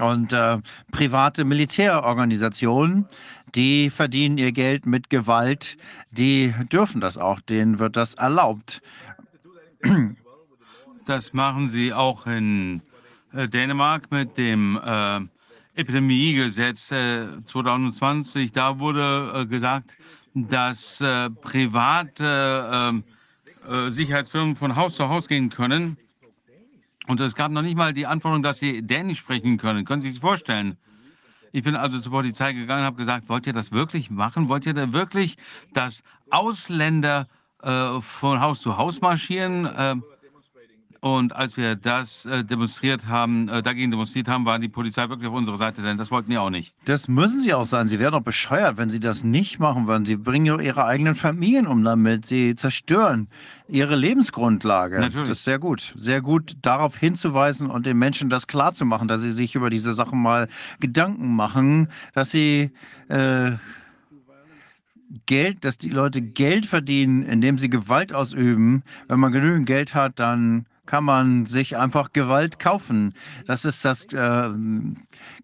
und 0.00 0.32
äh, 0.32 0.58
private 0.92 1.44
Militärorganisationen, 1.44 3.06
die 3.54 3.90
verdienen 3.90 4.38
ihr 4.38 4.52
Geld 4.52 4.86
mit 4.86 5.10
Gewalt, 5.10 5.76
die 6.10 6.54
dürfen 6.72 7.00
das 7.00 7.18
auch, 7.18 7.40
denen 7.40 7.78
wird 7.78 7.96
das 7.96 8.14
erlaubt. 8.14 8.80
Das 11.06 11.32
machen 11.32 11.70
sie 11.70 11.92
auch 11.92 12.26
in 12.26 12.82
äh, 13.32 13.48
Dänemark 13.48 14.10
mit 14.10 14.36
dem 14.36 14.76
äh, 14.84 15.20
Epidemiegesetz 15.76 16.90
äh, 16.90 17.26
2020. 17.44 18.52
Da 18.52 18.78
wurde 18.78 19.32
äh, 19.34 19.46
gesagt, 19.46 19.92
dass 20.34 21.00
äh, 21.00 21.30
private 21.30 22.70
ähm, 22.72 23.04
äh, 23.68 23.90
Sicherheitsfirmen 23.90 24.56
von 24.56 24.76
Haus 24.76 24.96
zu 24.96 25.08
Haus 25.08 25.28
gehen 25.28 25.50
können. 25.50 25.96
Und 27.06 27.20
es 27.20 27.34
gab 27.34 27.52
noch 27.52 27.62
nicht 27.62 27.76
mal 27.76 27.92
die 27.92 28.06
Anforderung, 28.06 28.42
dass 28.42 28.58
sie 28.58 28.82
Dänisch 28.82 29.18
sprechen 29.18 29.58
können. 29.58 29.84
Können 29.84 30.00
Sie 30.00 30.10
sich 30.10 30.20
vorstellen? 30.20 30.76
Ich 31.52 31.62
bin 31.62 31.76
also 31.76 32.00
zur 32.00 32.12
Polizei 32.12 32.52
gegangen 32.52 32.80
und 32.80 32.86
habe 32.86 32.96
gesagt, 32.96 33.28
wollt 33.28 33.46
ihr 33.46 33.52
das 33.52 33.70
wirklich 33.70 34.10
machen? 34.10 34.48
Wollt 34.48 34.66
ihr 34.66 34.74
da 34.74 34.92
wirklich, 34.92 35.36
dass 35.72 36.02
Ausländer 36.30 37.28
äh, 37.62 38.00
von 38.00 38.40
Haus 38.40 38.60
zu 38.60 38.76
Haus 38.76 39.00
marschieren? 39.00 40.02
Und 41.00 41.34
als 41.34 41.56
wir 41.56 41.76
das 41.76 42.26
äh, 42.26 42.44
demonstriert 42.44 43.06
haben, 43.06 43.48
äh, 43.48 43.62
dagegen 43.62 43.90
demonstriert 43.90 44.28
haben, 44.28 44.44
war 44.44 44.58
die 44.58 44.68
Polizei 44.68 45.08
wirklich 45.08 45.28
auf 45.28 45.34
unserer 45.34 45.56
Seite, 45.56 45.82
denn 45.82 45.98
das 45.98 46.10
wollten 46.10 46.30
die 46.30 46.38
auch 46.38 46.50
nicht. 46.50 46.74
Das 46.84 47.08
müssen 47.08 47.40
sie 47.40 47.54
auch 47.54 47.66
sein. 47.66 47.88
Sie 47.88 47.98
wären 47.98 48.12
doch 48.12 48.22
bescheuert, 48.22 48.76
wenn 48.76 48.90
sie 48.90 49.00
das 49.00 49.24
nicht 49.24 49.58
machen 49.58 49.86
würden. 49.86 50.04
Sie 50.04 50.16
bringen 50.16 50.46
ja 50.46 50.58
ihre 50.58 50.84
eigenen 50.84 51.14
Familien 51.14 51.66
um 51.66 51.84
damit. 51.84 52.26
Sie 52.26 52.54
zerstören 52.54 53.28
ihre 53.68 53.96
Lebensgrundlage. 53.96 55.00
Natürlich. 55.00 55.28
Das 55.28 55.38
ist 55.38 55.44
sehr 55.44 55.58
gut. 55.58 55.94
Sehr 55.96 56.20
gut, 56.20 56.56
darauf 56.62 56.96
hinzuweisen 56.96 57.70
und 57.70 57.86
den 57.86 57.98
Menschen 57.98 58.30
das 58.30 58.46
klarzumachen, 58.46 59.08
dass 59.08 59.20
sie 59.20 59.30
sich 59.30 59.54
über 59.54 59.70
diese 59.70 59.92
Sachen 59.92 60.20
mal 60.20 60.48
Gedanken 60.80 61.34
machen, 61.34 61.88
dass 62.14 62.30
sie. 62.30 62.70
Äh, 63.08 63.52
Geld, 65.26 65.64
dass 65.64 65.78
die 65.78 65.88
Leute 65.88 66.20
Geld 66.20 66.66
verdienen, 66.66 67.22
indem 67.22 67.58
sie 67.58 67.70
Gewalt 67.70 68.12
ausüben. 68.12 68.82
Wenn 69.08 69.20
man 69.20 69.32
genügend 69.32 69.66
Geld 69.66 69.94
hat, 69.94 70.18
dann 70.18 70.66
kann 70.86 71.04
man 71.04 71.46
sich 71.46 71.76
einfach 71.76 72.12
Gewalt 72.12 72.58
kaufen. 72.58 73.14
Das 73.46 73.64
ist 73.64 73.84
das 73.84 74.04
äh, 74.12 74.50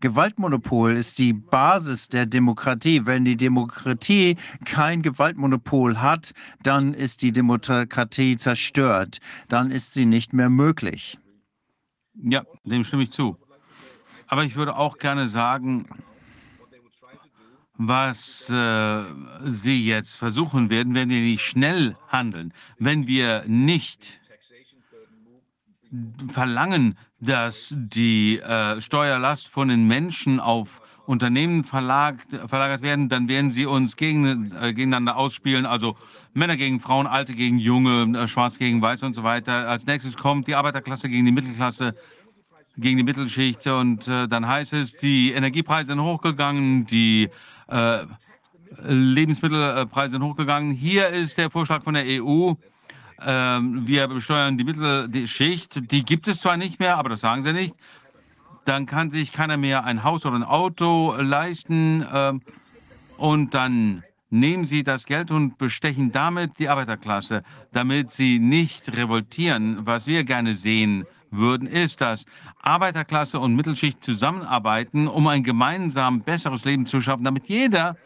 Gewaltmonopol, 0.00 0.92
ist 0.92 1.18
die 1.18 1.32
Basis 1.32 2.08
der 2.08 2.26
Demokratie. 2.26 3.04
Wenn 3.04 3.24
die 3.24 3.36
Demokratie 3.36 4.36
kein 4.64 5.02
Gewaltmonopol 5.02 6.00
hat, 6.00 6.32
dann 6.62 6.94
ist 6.94 7.22
die 7.22 7.32
Demokratie 7.32 8.36
zerstört. 8.36 9.18
Dann 9.48 9.70
ist 9.70 9.92
sie 9.92 10.06
nicht 10.06 10.32
mehr 10.32 10.50
möglich. 10.50 11.18
Ja, 12.14 12.44
dem 12.64 12.84
stimme 12.84 13.04
ich 13.04 13.10
zu. 13.10 13.36
Aber 14.26 14.44
ich 14.44 14.56
würde 14.56 14.76
auch 14.76 14.98
gerne 14.98 15.28
sagen, 15.28 15.86
was 17.88 18.48
äh, 18.50 19.02
Sie 19.44 19.86
jetzt 19.86 20.14
versuchen 20.14 20.70
werden, 20.70 20.94
wenn 20.94 21.10
wir 21.10 21.20
nicht 21.20 21.42
schnell 21.42 21.96
handeln, 22.08 22.52
wenn 22.78 23.06
wir 23.06 23.44
nicht 23.46 24.20
verlangen, 26.28 26.96
dass 27.20 27.74
die 27.76 28.38
äh, 28.38 28.80
Steuerlast 28.80 29.48
von 29.48 29.68
den 29.68 29.86
Menschen 29.86 30.40
auf 30.40 30.80
Unternehmen 31.06 31.64
verlagert, 31.64 32.48
verlagert 32.48 32.82
werden, 32.82 33.08
dann 33.08 33.28
werden 33.28 33.50
sie 33.50 33.66
uns 33.66 33.96
gegen, 33.96 34.52
äh, 34.52 34.72
gegeneinander 34.72 35.16
ausspielen, 35.16 35.66
also 35.66 35.96
Männer 36.32 36.56
gegen 36.56 36.80
Frauen, 36.80 37.06
Alte 37.06 37.34
gegen 37.34 37.58
Junge, 37.58 38.18
äh, 38.18 38.28
Schwarz 38.28 38.58
gegen 38.58 38.80
Weiß 38.80 39.02
und 39.02 39.14
so 39.14 39.22
weiter. 39.22 39.68
Als 39.68 39.84
nächstes 39.86 40.16
kommt 40.16 40.46
die 40.46 40.54
Arbeiterklasse 40.54 41.08
gegen 41.08 41.26
die 41.26 41.32
Mittelklasse, 41.32 41.94
gegen 42.76 42.96
die 42.96 43.04
Mittelschicht 43.04 43.66
und 43.66 44.08
äh, 44.08 44.28
dann 44.28 44.46
heißt 44.46 44.72
es, 44.72 44.96
die 44.96 45.32
Energiepreise 45.32 45.88
sind 45.88 46.00
hochgegangen, 46.00 46.86
die 46.86 47.28
äh, 47.68 48.06
Lebensmittelpreise 48.82 50.12
sind 50.12 50.22
hochgegangen. 50.22 50.72
Hier 50.72 51.08
ist 51.08 51.36
der 51.36 51.50
Vorschlag 51.50 51.82
von 51.82 51.94
der 51.94 52.04
EU. 52.06 52.54
Ähm, 53.26 53.86
wir 53.86 54.08
besteuern 54.08 54.58
die 54.58 54.64
Mittelschicht. 54.64 55.90
Die 55.90 56.04
gibt 56.04 56.28
es 56.28 56.40
zwar 56.40 56.56
nicht 56.56 56.80
mehr, 56.80 56.96
aber 56.96 57.10
das 57.10 57.20
sagen 57.20 57.42
sie 57.42 57.52
nicht. 57.52 57.74
Dann 58.64 58.86
kann 58.86 59.10
sich 59.10 59.32
keiner 59.32 59.56
mehr 59.56 59.84
ein 59.84 60.04
Haus 60.04 60.24
oder 60.24 60.36
ein 60.36 60.44
Auto 60.44 61.14
leisten. 61.18 62.06
Ähm, 62.12 62.42
und 63.16 63.54
dann 63.54 64.02
nehmen 64.30 64.64
sie 64.64 64.82
das 64.82 65.06
Geld 65.06 65.30
und 65.30 65.58
bestechen 65.58 66.10
damit 66.10 66.58
die 66.58 66.68
Arbeiterklasse, 66.68 67.42
damit 67.72 68.10
sie 68.10 68.38
nicht 68.38 68.96
revoltieren. 68.96 69.84
Was 69.86 70.06
wir 70.06 70.24
gerne 70.24 70.56
sehen 70.56 71.04
würden, 71.30 71.66
ist, 71.66 72.00
dass 72.00 72.24
Arbeiterklasse 72.62 73.38
und 73.38 73.54
Mittelschicht 73.54 74.04
zusammenarbeiten, 74.04 75.06
um 75.08 75.26
ein 75.26 75.42
gemeinsam 75.42 76.22
besseres 76.22 76.64
Leben 76.64 76.86
zu 76.86 77.00
schaffen, 77.00 77.24
damit 77.24 77.48
jeder 77.48 77.96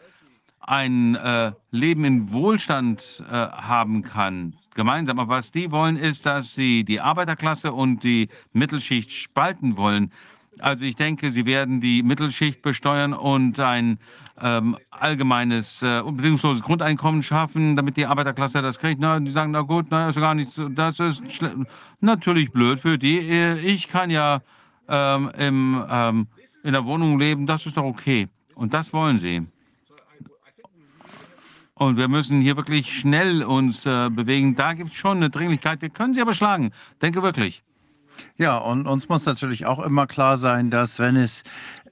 ein 0.67 1.15
äh, 1.15 1.53
Leben 1.71 2.05
in 2.05 2.31
Wohlstand 2.31 3.23
äh, 3.27 3.33
haben 3.33 4.03
kann, 4.03 4.55
gemeinsam. 4.75 5.17
Aber 5.17 5.37
was 5.37 5.51
die 5.51 5.71
wollen, 5.71 5.97
ist, 5.97 6.25
dass 6.25 6.53
sie 6.53 6.83
die 6.83 6.99
Arbeiterklasse 6.99 7.73
und 7.73 8.03
die 8.03 8.29
Mittelschicht 8.53 9.11
spalten 9.11 9.77
wollen. 9.77 10.11
Also 10.59 10.85
ich 10.85 10.95
denke, 10.95 11.31
sie 11.31 11.45
werden 11.45 11.81
die 11.81 12.03
Mittelschicht 12.03 12.61
besteuern 12.61 13.13
und 13.13 13.59
ein 13.59 13.99
ähm, 14.41 14.77
allgemeines 14.91 15.81
äh, 15.83 16.01
bedingungsloses 16.03 16.63
Grundeinkommen 16.63 17.23
schaffen, 17.23 17.75
damit 17.75 17.95
die 17.95 18.05
Arbeiterklasse 18.05 18.61
das 18.61 18.77
kriegt. 18.77 18.99
Na, 18.99 19.19
die 19.19 19.31
sagen, 19.31 19.51
na 19.51 19.61
gut, 19.61 19.87
na, 19.89 20.09
ist 20.09 20.15
gar 20.15 20.35
nicht 20.35 20.51
das 20.71 20.99
ist 20.99 21.21
natürlich 22.01 22.51
blöd 22.51 22.79
für 22.79 22.97
die. 22.97 23.19
Äh, 23.19 23.57
ich 23.59 23.87
kann 23.87 24.09
ja 24.09 24.41
ähm, 24.89 25.31
im, 25.37 25.85
ähm, 25.89 26.27
in 26.63 26.73
der 26.73 26.85
Wohnung 26.85 27.19
leben, 27.19 27.45
das 27.45 27.65
ist 27.65 27.77
doch 27.77 27.85
okay. 27.85 28.27
Und 28.55 28.73
das 28.73 28.91
wollen 28.91 29.17
sie. 29.17 29.45
Und 31.77 31.97
wir 31.97 32.07
müssen 32.07 32.41
hier 32.41 32.57
wirklich 32.57 32.97
schnell 32.97 33.43
uns 33.43 33.85
äh, 33.85 34.09
bewegen. 34.09 34.55
Da 34.55 34.73
gibt 34.73 34.91
es 34.91 34.97
schon 34.97 35.17
eine 35.17 35.29
Dringlichkeit. 35.29 35.81
Wir 35.81 35.89
können 35.89 36.15
sie 36.15 36.21
aber 36.21 36.33
schlagen. 36.33 36.71
Denke 37.01 37.21
wirklich. 37.21 37.63
Ja, 38.37 38.57
und 38.57 38.87
uns 38.87 39.09
muss 39.09 39.25
natürlich 39.25 39.67
auch 39.67 39.79
immer 39.79 40.07
klar 40.07 40.37
sein, 40.37 40.71
dass 40.71 40.97
wenn 40.97 41.15
es 41.15 41.43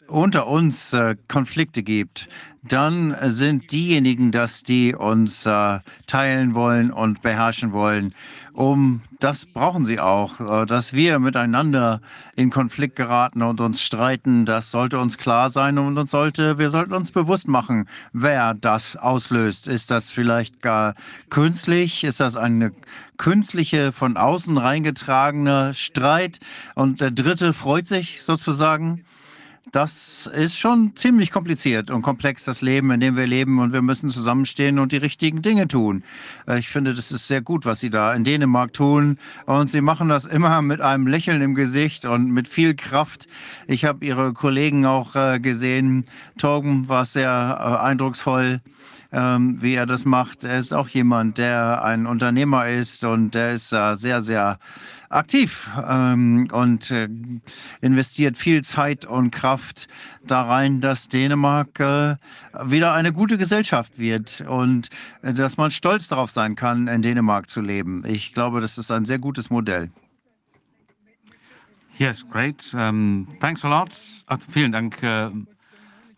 unter 0.07 0.47
uns 0.47 0.93
äh, 0.93 1.15
Konflikte 1.27 1.83
gibt, 1.83 2.27
dann 2.67 3.15
sind 3.23 3.71
diejenigen 3.71 4.31
das, 4.31 4.63
die 4.63 4.95
uns 4.95 5.45
äh, 5.45 5.79
teilen 6.07 6.55
wollen 6.55 6.91
und 6.91 7.21
beherrschen 7.21 7.71
wollen. 7.73 8.13
Um 8.53 9.01
das 9.19 9.45
brauchen 9.45 9.85
sie 9.85 9.99
auch, 9.99 10.39
äh, 10.39 10.65
dass 10.65 10.93
wir 10.93 11.19
miteinander 11.19 12.01
in 12.35 12.49
Konflikt 12.49 12.95
geraten 12.95 13.43
und 13.43 13.61
uns 13.61 13.83
streiten. 13.83 14.45
Das 14.45 14.71
sollte 14.71 14.97
uns 14.97 15.17
klar 15.17 15.49
sein 15.51 15.77
und 15.77 15.97
uns 15.97 16.09
sollte, 16.09 16.57
wir 16.57 16.69
sollten 16.69 16.93
uns 16.93 17.11
bewusst 17.11 17.47
machen, 17.47 17.87
wer 18.13 18.55
das 18.55 18.95
auslöst. 18.95 19.67
Ist 19.67 19.91
das 19.91 20.11
vielleicht 20.11 20.61
gar 20.61 20.95
künstlich? 21.29 22.03
Ist 22.03 22.19
das 22.19 22.35
eine 22.35 22.71
künstliche, 23.17 23.91
von 23.91 24.17
außen 24.17 24.57
reingetragene 24.57 25.73
Streit? 25.75 26.39
Und 26.73 26.99
der 26.99 27.11
Dritte 27.11 27.53
freut 27.53 27.85
sich 27.85 28.23
sozusagen 28.23 29.05
das 29.71 30.27
ist 30.27 30.57
schon 30.57 30.95
ziemlich 30.95 31.31
kompliziert 31.31 31.89
und 31.89 32.01
komplex, 32.01 32.45
das 32.45 32.61
Leben, 32.61 32.91
in 32.91 32.99
dem 32.99 33.15
wir 33.15 33.27
leben. 33.27 33.59
Und 33.59 33.73
wir 33.73 33.81
müssen 33.81 34.09
zusammenstehen 34.09 34.79
und 34.79 34.91
die 34.91 34.97
richtigen 34.97 35.41
Dinge 35.41 35.67
tun. 35.67 36.03
Äh, 36.47 36.59
ich 36.59 36.69
finde, 36.69 36.93
das 36.93 37.11
ist 37.11 37.27
sehr 37.27 37.41
gut, 37.41 37.65
was 37.65 37.79
Sie 37.79 37.89
da 37.89 38.13
in 38.13 38.23
Dänemark 38.23 38.73
tun. 38.73 39.17
Und 39.45 39.71
Sie 39.71 39.81
machen 39.81 40.09
das 40.09 40.25
immer 40.25 40.61
mit 40.61 40.81
einem 40.81 41.07
Lächeln 41.07 41.41
im 41.41 41.55
Gesicht 41.55 42.05
und 42.05 42.31
mit 42.31 42.47
viel 42.47 42.75
Kraft. 42.75 43.27
Ich 43.67 43.85
habe 43.85 44.05
Ihre 44.05 44.33
Kollegen 44.33 44.85
auch 44.85 45.15
äh, 45.15 45.39
gesehen. 45.39 46.05
Torben 46.37 46.87
war 46.87 47.05
sehr 47.05 47.57
äh, 47.59 47.85
eindrucksvoll 47.85 48.61
ähm, 49.11 49.61
wie 49.61 49.75
er 49.75 49.85
das 49.85 50.03
macht. 50.03 50.43
Er 50.43 50.57
ist 50.57 50.73
auch 50.73 50.89
jemand, 50.89 51.37
der 51.37 51.83
ein 51.83 52.05
Unternehmer 52.05 52.67
ist 52.67 53.05
und 53.05 53.33
der 53.33 53.53
ist 53.53 53.69
sehr, 53.69 54.19
sehr 54.19 54.59
aktiv 55.09 55.69
ähm, 55.87 56.47
und 56.51 56.91
äh, 56.91 57.07
investiert 57.81 58.37
viel 58.37 58.63
Zeit 58.63 59.05
und 59.05 59.31
Kraft 59.31 59.87
da 60.25 60.43
rein, 60.43 60.81
dass 60.81 61.07
Dänemark 61.07 61.79
äh, 61.79 62.15
wieder 62.63 62.93
eine 62.93 63.13
gute 63.13 63.37
Gesellschaft 63.37 63.97
wird 63.97 64.41
und 64.47 64.89
äh, 65.21 65.33
dass 65.33 65.57
man 65.57 65.71
stolz 65.71 66.07
darauf 66.07 66.31
sein 66.31 66.55
kann, 66.55 66.87
in 66.87 67.01
Dänemark 67.01 67.49
zu 67.49 67.61
leben. 67.61 68.03
Ich 68.05 68.33
glaube, 68.33 68.61
das 68.61 68.77
ist 68.77 68.91
ein 68.91 69.05
sehr 69.05 69.19
gutes 69.19 69.49
Modell. 69.49 69.89
Yes, 71.97 72.25
great. 72.29 72.73
Um, 72.73 73.27
thanks 73.39 73.63
a 73.63 73.69
lot. 73.69 73.89
Ach, 74.27 74.37
vielen 74.49 74.73
Dank, 74.73 75.01
äh, 75.01 75.29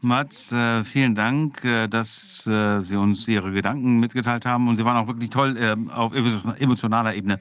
Mats. 0.01 0.51
Äh, 0.51 0.83
vielen 0.83 1.13
Dank, 1.13 1.63
äh, 1.63 1.87
dass 1.87 2.47
äh, 2.47 2.81
Sie 2.81 2.95
uns 2.95 3.27
Ihre 3.27 3.51
Gedanken 3.51 3.99
mitgeteilt 3.99 4.45
haben. 4.45 4.67
Und 4.67 4.75
Sie 4.77 4.85
waren 4.85 4.97
auch 4.97 5.07
wirklich 5.07 5.29
toll 5.29 5.55
äh, 5.55 5.75
auf 5.91 6.13
emotionaler 6.59 7.13
Ebene. 7.13 7.39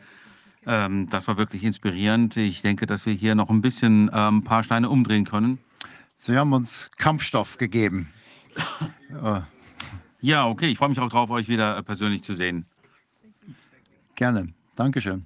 Ähm, 0.66 1.08
das 1.08 1.28
war 1.28 1.36
wirklich 1.38 1.62
inspirierend. 1.62 2.36
Ich 2.36 2.60
denke, 2.60 2.86
dass 2.86 3.06
wir 3.06 3.12
hier 3.12 3.34
noch 3.34 3.50
ein 3.50 3.62
bisschen 3.62 4.10
ein 4.10 4.34
ähm, 4.34 4.44
paar 4.44 4.64
Steine 4.64 4.90
umdrehen 4.90 5.24
können. 5.24 5.58
Sie 6.18 6.36
haben 6.36 6.52
uns 6.52 6.90
Kampfstoff 6.98 7.56
gegeben. 7.56 8.08
ja, 10.20 10.46
okay. 10.48 10.66
Ich 10.66 10.78
freue 10.78 10.88
mich 10.88 10.98
auch 10.98 11.08
darauf, 11.08 11.30
euch 11.30 11.48
wieder 11.48 11.78
äh, 11.78 11.82
persönlich 11.84 12.24
zu 12.24 12.34
sehen. 12.34 12.66
Gerne. 14.16 14.48
Dankeschön. 14.74 15.24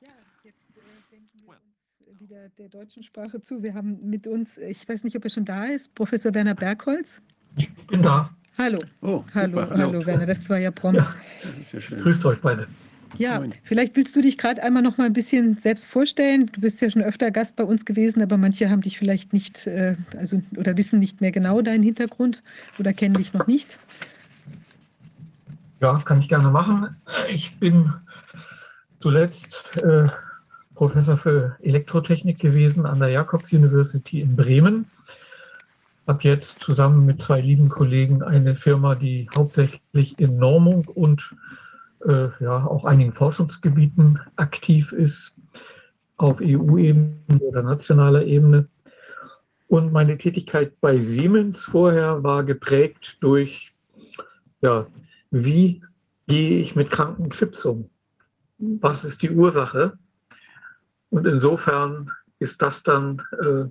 Ja, 0.00 0.08
jetzt 0.44 0.62
wenden 1.10 1.28
wir 1.46 2.10
uns 2.10 2.20
wieder 2.20 2.48
der 2.58 2.68
deutschen 2.70 3.02
Sprache 3.02 3.42
zu. 3.42 3.62
Wir 3.62 3.74
haben 3.74 3.98
mit 4.08 4.26
uns, 4.26 4.56
ich 4.56 4.88
weiß 4.88 5.04
nicht, 5.04 5.14
ob 5.16 5.24
er 5.24 5.30
schon 5.30 5.44
da 5.44 5.66
ist, 5.66 5.94
Professor 5.94 6.32
Werner 6.32 6.54
Bergholz. 6.54 7.20
Ich 7.56 7.70
bin 7.86 8.02
da. 8.02 8.30
Hallo. 8.56 8.78
Oh, 9.02 9.24
hallo, 9.34 9.60
hallo, 9.60 9.76
hallo, 9.76 10.06
Werner, 10.06 10.26
das 10.26 10.48
war 10.48 10.58
ja 10.58 10.70
prompt. 10.70 11.00
Ja, 11.00 11.78
ja 11.78 11.96
Grüßt 11.96 12.24
euch 12.24 12.40
beide. 12.40 12.66
Ja, 13.18 13.42
vielleicht 13.62 13.96
willst 13.96 14.14
du 14.16 14.20
dich 14.20 14.38
gerade 14.38 14.62
einmal 14.62 14.82
noch 14.82 14.96
mal 14.96 15.04
ein 15.04 15.12
bisschen 15.12 15.58
selbst 15.58 15.86
vorstellen. 15.86 16.50
Du 16.52 16.60
bist 16.60 16.80
ja 16.80 16.90
schon 16.90 17.02
öfter 17.02 17.30
Gast 17.30 17.56
bei 17.56 17.64
uns 17.64 17.84
gewesen, 17.84 18.22
aber 18.22 18.36
manche 18.36 18.70
haben 18.70 18.80
dich 18.80 18.98
vielleicht 18.98 19.32
nicht, 19.32 19.66
äh, 19.66 19.96
also 20.16 20.42
oder 20.56 20.76
wissen 20.76 20.98
nicht 20.98 21.20
mehr 21.20 21.32
genau 21.32 21.60
deinen 21.60 21.82
Hintergrund 21.82 22.42
oder 22.78 22.92
kennen 22.92 23.14
dich 23.14 23.32
noch 23.32 23.46
nicht. 23.46 23.78
Ja, 25.80 25.98
kann 26.04 26.20
ich 26.20 26.28
gerne 26.28 26.50
machen. 26.50 26.96
Ich 27.28 27.58
bin 27.58 27.92
zuletzt 29.00 29.76
äh, 29.82 30.08
Professor 30.74 31.16
für 31.16 31.56
Elektrotechnik 31.62 32.38
gewesen 32.38 32.86
an 32.86 33.00
der 33.00 33.08
Jacobs 33.08 33.52
University 33.52 34.20
in 34.20 34.36
Bremen. 34.36 34.86
Habe 36.06 36.20
jetzt 36.22 36.60
zusammen 36.60 37.06
mit 37.06 37.20
zwei 37.20 37.40
lieben 37.40 37.68
Kollegen 37.68 38.22
eine 38.22 38.56
Firma, 38.56 38.94
die 38.94 39.28
hauptsächlich 39.34 40.18
in 40.18 40.38
Normung 40.38 40.86
und 40.86 41.34
äh, 42.06 42.28
ja, 42.40 42.64
auch 42.66 42.84
einigen 42.84 43.12
Forschungsgebieten 43.12 44.20
aktiv 44.36 44.92
ist, 44.92 45.36
auf 46.16 46.40
EU-Ebene 46.40 47.38
oder 47.40 47.62
nationaler 47.62 48.24
Ebene. 48.24 48.68
Und 49.68 49.92
meine 49.92 50.18
Tätigkeit 50.18 50.80
bei 50.80 51.00
Siemens 51.00 51.64
vorher 51.64 52.22
war 52.22 52.44
geprägt 52.44 53.16
durch, 53.20 53.72
ja, 54.60 54.86
wie 55.30 55.82
gehe 56.26 56.60
ich 56.60 56.76
mit 56.76 56.90
kranken 56.90 57.30
Chips 57.30 57.64
um? 57.64 57.88
Was 58.58 59.04
ist 59.04 59.22
die 59.22 59.30
Ursache? 59.30 59.98
Und 61.10 61.26
insofern 61.26 62.10
ist 62.38 62.60
das 62.60 62.82
dann 62.82 63.22
äh, 63.42 63.64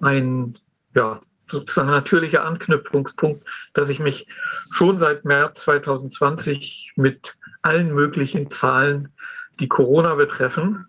ein 0.00 0.54
ja, 0.94 1.20
sozusagen 1.48 1.90
natürlicher 1.90 2.44
Anknüpfungspunkt, 2.44 3.44
dass 3.74 3.88
ich 3.88 4.00
mich 4.00 4.26
schon 4.72 4.98
seit 4.98 5.24
März 5.24 5.60
2020 5.62 6.92
mit 6.96 7.34
allen 7.62 7.94
möglichen 7.94 8.50
Zahlen, 8.50 9.08
die 9.60 9.68
Corona 9.68 10.14
betreffen 10.14 10.86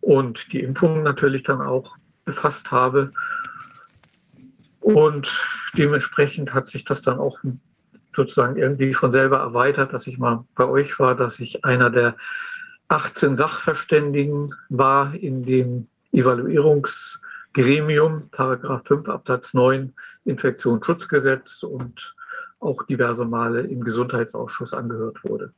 und 0.00 0.52
die 0.52 0.60
Impfungen 0.60 1.02
natürlich 1.02 1.42
dann 1.44 1.60
auch 1.60 1.96
befasst 2.24 2.70
habe. 2.70 3.12
Und 4.80 5.30
dementsprechend 5.76 6.52
hat 6.52 6.66
sich 6.66 6.84
das 6.84 7.02
dann 7.02 7.18
auch 7.18 7.38
sozusagen 8.14 8.56
irgendwie 8.56 8.92
von 8.94 9.12
selber 9.12 9.38
erweitert, 9.38 9.92
dass 9.92 10.06
ich 10.06 10.18
mal 10.18 10.44
bei 10.54 10.66
euch 10.66 10.98
war, 10.98 11.14
dass 11.14 11.38
ich 11.40 11.64
einer 11.64 11.88
der 11.88 12.16
18 12.88 13.36
Sachverständigen 13.36 14.54
war 14.68 15.14
in 15.14 15.44
dem 15.44 15.86
Evaluierungs- 16.12 17.21
Gremium, 17.52 18.28
Paragraph 18.30 18.86
5 18.86 19.08
Absatz 19.08 19.54
9 19.54 19.92
Infektionsschutzgesetz 20.24 21.62
und 21.62 22.14
auch 22.60 22.84
diverse 22.84 23.24
Male 23.24 23.62
im 23.62 23.82
Gesundheitsausschuss 23.82 24.72
angehört 24.72 25.22
wurde. 25.24 25.52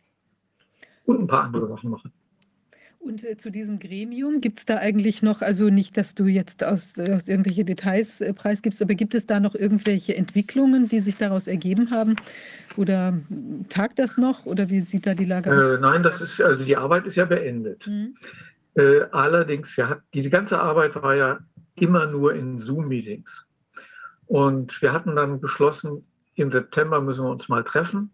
Und 1.05 1.21
ein 1.21 1.27
paar 1.27 1.45
andere 1.45 1.67
Sachen 1.67 1.91
machen. 1.91 2.13
Und 3.05 3.23
äh, 3.23 3.37
zu 3.37 3.51
diesem 3.51 3.79
Gremium 3.79 4.41
gibt 4.41 4.61
es 4.61 4.65
da 4.65 4.79
eigentlich 4.79 5.23
noch, 5.23 5.43
also 5.43 5.69
nicht, 5.69 5.99
dass 5.99 6.15
du 6.15 6.25
jetzt 6.25 6.65
aus, 6.65 6.95
aus 6.99 7.29
irgendwelche 7.29 7.63
Details 7.63 8.23
äh, 8.23 8.33
preisgibst, 8.33 8.81
aber 8.81 8.95
gibt 8.95 9.15
es 9.15 9.27
da 9.27 9.41
noch 9.41 9.55
irgendwelche 9.55 10.17
Entwicklungen, 10.17 10.89
die 10.89 11.01
sich 11.01 11.19
daraus 11.19 11.47
ergeben 11.47 11.91
haben? 11.91 12.17
Oder 12.79 13.09
hm, 13.09 13.67
tagt 13.69 13.99
das 13.99 14.17
noch? 14.17 14.47
Oder 14.47 14.71
wie 14.71 14.81
sieht 14.81 15.07
da 15.07 15.13
die 15.13 15.27
Lage 15.27 15.51
aus? 15.53 15.77
Äh, 15.77 15.81
nein, 15.81 16.03
das 16.03 16.23
ist, 16.23 16.41
also 16.41 16.65
die 16.65 16.79
Arbeit 16.79 17.05
ist 17.07 17.17
ja 17.17 17.27
beendet. 17.27 17.87
Mhm. 17.87 18.17
Äh, 18.77 19.03
allerdings, 19.13 19.77
hat, 19.77 20.01
diese 20.15 20.31
ganze 20.31 20.59
Arbeit 20.59 20.95
war 20.95 21.15
ja 21.15 21.41
immer 21.77 22.07
nur 22.07 22.35
in 22.35 22.59
Zoom-Meetings. 22.59 23.47
Und 24.27 24.81
wir 24.81 24.93
hatten 24.93 25.17
dann 25.17 25.41
beschlossen, 25.41 26.05
im 26.35 26.51
September 26.51 27.01
müssen 27.01 27.25
wir 27.25 27.31
uns 27.31 27.49
mal 27.49 27.65
treffen. 27.65 28.11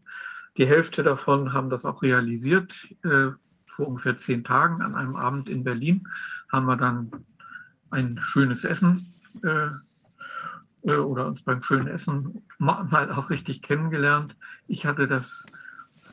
Die 0.57 0.67
Hälfte 0.67 1.03
davon 1.03 1.53
haben 1.53 1.71
das 1.71 1.85
auch 1.85 2.03
realisiert. 2.03 2.75
Äh, 3.05 3.31
vor 3.67 3.89
ungefähr 3.89 4.17
zehn 4.17 4.45
Tagen 4.45 4.83
an 4.83 4.95
einem 4.95 5.17
Abend 5.17 5.49
in 5.49 5.65
Berlin 5.65 6.07
haben 6.51 6.67
wir 6.67 6.77
dann 6.77 7.11
ein 7.91 8.19
schönes 8.21 8.65
Essen 8.65 9.15
äh, 9.43 9.69
äh 10.83 10.97
oder 10.97 11.27
uns 11.27 11.43
beim 11.43 11.63
schönen 11.63 11.87
Essen 11.87 12.43
mal 12.59 13.11
auch 13.13 13.31
richtig 13.31 13.63
kennengelernt. 13.63 14.37
Ich 14.67 14.85
hatte 14.85 15.09
das 15.09 15.45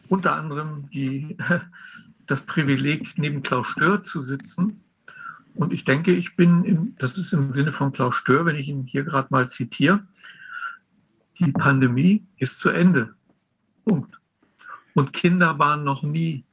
unter 0.07 0.35
anderem 0.35 0.89
die, 0.91 1.37
das 2.27 2.41
Privileg, 2.41 3.17
neben 3.17 3.43
Klaus 3.43 3.67
Stör 3.67 4.03
zu 4.03 4.21
sitzen. 4.21 4.83
Und 5.57 5.73
ich 5.73 5.85
denke, 5.85 6.13
ich 6.13 6.35
bin, 6.35 6.63
im, 6.65 6.95
das 6.99 7.17
ist 7.17 7.33
im 7.33 7.41
Sinne 7.41 7.71
von 7.71 7.91
Klaus 7.91 8.15
Stör, 8.15 8.45
wenn 8.45 8.55
ich 8.55 8.67
ihn 8.67 8.83
hier 8.83 9.03
gerade 9.03 9.27
mal 9.31 9.49
zitiere, 9.49 10.05
die 11.39 11.51
Pandemie 11.51 12.25
ist 12.37 12.59
zu 12.59 12.69
Ende. 12.69 13.13
Punkt. 13.83 14.19
Und 14.93 15.13
Kinder 15.13 15.57
waren 15.59 15.83
noch 15.83 16.03
nie 16.03 16.43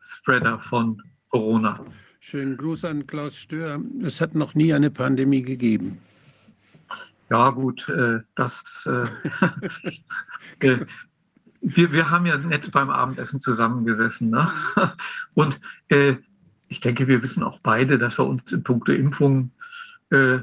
Spreader 0.00 0.58
von 0.60 1.02
Corona. 1.30 1.84
Schönen 2.20 2.56
Gruß 2.56 2.84
an 2.84 3.06
Klaus 3.06 3.36
Stör. 3.36 3.80
Es 4.02 4.20
hat 4.20 4.34
noch 4.34 4.54
nie 4.54 4.72
eine 4.72 4.90
Pandemie 4.90 5.42
gegeben. 5.42 5.98
Ja, 7.30 7.50
gut, 7.50 7.88
äh, 7.88 8.20
das. 8.34 8.86
Äh, 8.86 9.06
äh, 10.66 10.86
wir, 11.60 11.92
wir 11.92 12.10
haben 12.10 12.26
ja 12.26 12.38
nett 12.38 12.70
beim 12.70 12.90
Abendessen 12.90 13.40
zusammengesessen. 13.40 14.30
Ne? 14.30 14.50
Und 15.34 15.60
äh, 15.88 16.16
ich 16.68 16.80
denke, 16.80 17.08
wir 17.08 17.22
wissen 17.22 17.42
auch 17.42 17.60
beide, 17.60 17.98
dass 17.98 18.18
wir 18.18 18.26
uns 18.26 18.50
in 18.52 18.62
puncto 18.62 18.92
Impfung 18.92 19.50
äh, 20.10 20.40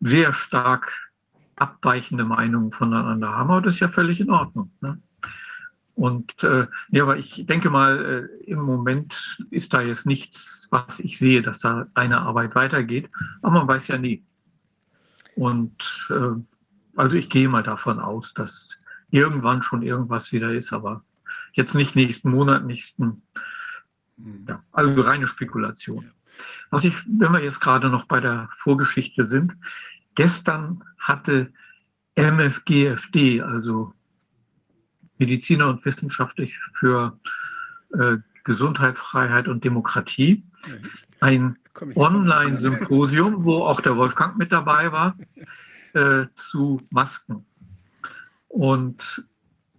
sehr 0.00 0.32
stark 0.32 0.92
abweichende 1.56 2.24
Meinungen 2.24 2.72
voneinander 2.72 3.30
haben. 3.30 3.50
Aber 3.50 3.62
das 3.62 3.74
ist 3.74 3.80
ja 3.80 3.88
völlig 3.88 4.20
in 4.20 4.30
Ordnung. 4.30 4.70
Ne? 4.80 5.00
Und 5.94 6.44
äh, 6.44 6.68
ja, 6.90 7.02
aber 7.02 7.16
ich 7.16 7.44
denke 7.46 7.70
mal, 7.70 8.28
äh, 8.44 8.44
im 8.44 8.60
Moment 8.60 9.42
ist 9.50 9.74
da 9.74 9.80
jetzt 9.80 10.06
nichts, 10.06 10.68
was 10.70 11.00
ich 11.00 11.18
sehe, 11.18 11.42
dass 11.42 11.58
da 11.58 11.88
eine 11.94 12.20
Arbeit 12.20 12.54
weitergeht. 12.54 13.10
Aber 13.42 13.58
man 13.58 13.68
weiß 13.68 13.88
ja 13.88 13.98
nie. 13.98 14.22
Und 15.34 16.08
äh, 16.10 16.40
also 16.96 17.16
ich 17.16 17.30
gehe 17.30 17.48
mal 17.48 17.64
davon 17.64 17.98
aus, 17.98 18.32
dass 18.34 18.78
irgendwann 19.10 19.62
schon 19.62 19.82
irgendwas 19.82 20.32
wieder 20.32 20.52
ist, 20.52 20.72
aber 20.72 21.02
jetzt 21.52 21.74
nicht 21.74 21.96
nächsten 21.96 22.30
Monat, 22.30 22.64
nächsten. 22.64 23.22
Ja, 24.48 24.62
also 24.72 25.02
reine 25.02 25.26
Spekulation. 25.26 26.10
Was 26.70 26.84
ich, 26.84 26.94
wenn 27.06 27.32
wir 27.32 27.42
jetzt 27.42 27.60
gerade 27.60 27.88
noch 27.88 28.06
bei 28.06 28.20
der 28.20 28.48
Vorgeschichte 28.56 29.26
sind, 29.26 29.54
gestern 30.14 30.82
hatte 30.98 31.52
MFGFD, 32.16 33.42
also 33.42 33.92
Mediziner 35.18 35.68
und 35.68 35.84
wissenschaftlich 35.84 36.56
für 36.74 37.18
äh, 37.92 38.18
Gesundheit, 38.44 38.98
Freiheit 38.98 39.48
und 39.48 39.64
Demokratie, 39.64 40.44
ein 41.20 41.56
Online-Symposium, 41.94 43.44
wo 43.44 43.64
auch 43.64 43.80
der 43.80 43.96
Wolfgang 43.96 44.36
mit 44.36 44.52
dabei 44.52 44.90
war, 44.92 45.16
äh, 45.94 46.26
zu 46.34 46.80
Masken. 46.90 47.44
Und 48.48 49.24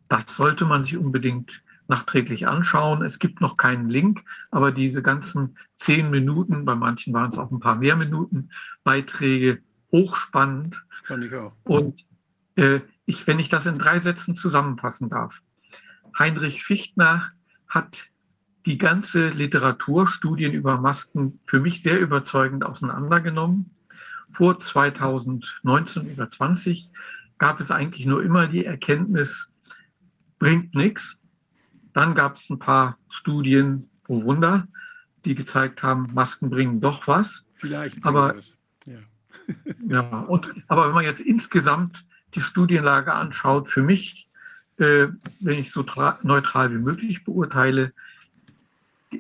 das 0.08 0.36
sollte 0.36 0.66
man 0.66 0.84
sich 0.84 0.98
unbedingt 0.98 1.62
nachträglich 1.90 2.48
anschauen. 2.48 3.02
Es 3.02 3.20
gibt 3.20 3.42
noch 3.42 3.58
keinen 3.58 3.90
Link, 3.90 4.24
aber 4.52 4.72
diese 4.72 5.02
ganzen 5.02 5.58
zehn 5.76 6.10
Minuten, 6.10 6.66
bei 6.66 6.76
manchen 6.76 7.14
waren 7.14 7.30
es 7.30 7.38
auch 7.38 7.52
ein 7.52 7.60
paar 7.60 7.76
mehr 7.76 7.96
Minuten, 7.96 8.50
Beiträge, 8.84 9.60
hochspannend. 9.92 10.84
Fand 11.04 11.24
ich 11.26 11.34
auch. 11.34 11.54
Und 11.64 12.06
äh, 12.56 12.82
ich, 13.06 13.26
wenn 13.26 13.40
ich 13.40 13.50
das 13.50 13.66
in 13.66 13.76
drei 13.76 14.00
Sätzen 14.00 14.36
zusammenfassen 14.36 15.10
darf. 15.10 15.42
Heinrich 16.18 16.64
Fichtner 16.64 17.32
hat 17.68 18.10
die 18.66 18.78
ganze 18.78 19.30
Literatur, 19.30 20.08
Studien 20.08 20.54
über 20.54 20.80
Masken 20.80 21.40
für 21.48 21.60
mich 21.60 21.82
sehr 21.82 22.00
überzeugend 22.00 22.66
auseinandergenommen. 22.66 23.72
Vor 24.32 24.60
2019 24.60 26.14
oder 26.14 26.30
20 26.30 26.90
gab 27.40 27.60
es 27.60 27.72
eigentlich 27.72 28.06
nur 28.06 28.22
immer 28.22 28.48
die 28.48 28.66
Erkenntnis, 28.66 29.50
bringt 30.38 30.76
nichts. 30.76 31.19
Dann 31.94 32.16
gab 32.16 32.38
es 32.38 32.50
ein 32.50 32.60
paar 32.60 32.98
Studien, 33.10 33.90
oh 34.08 34.24
Wunder, 34.24 34.68
die 35.26 35.36
gezeigt 35.36 35.84
haben, 35.84 36.10
Masken 36.14 36.50
bringen 36.50 36.82
doch 36.82 37.08
was. 37.08 37.44
Vielleicht. 37.56 38.04
Aber, 38.06 38.36
ja. 38.86 39.00
ja, 39.88 40.20
und, 40.22 40.48
aber 40.68 40.88
wenn 40.88 40.94
man 40.94 41.04
jetzt 41.04 41.22
insgesamt 41.22 42.06
die 42.36 42.42
Studienlage 42.42 43.14
anschaut, 43.14 43.70
für 43.70 43.82
mich, 43.82 44.28
äh, 44.78 45.08
wenn 45.40 45.60
ich 45.60 45.72
so 45.72 45.86
neutral 46.24 46.72
wie 46.72 46.78
möglich 46.78 47.24
beurteile, 47.24 47.92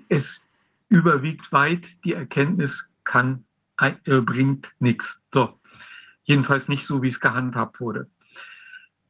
es 0.07 0.41
überwiegt 0.89 1.51
weit 1.51 1.87
die 2.03 2.13
Erkenntnis, 2.13 2.87
kann, 3.03 3.43
äh, 3.77 4.21
bringt 4.21 4.71
nichts. 4.79 5.19
So, 5.33 5.59
jedenfalls 6.23 6.67
nicht 6.67 6.85
so, 6.85 7.01
wie 7.01 7.07
es 7.07 7.19
gehandhabt 7.19 7.79
wurde. 7.79 8.07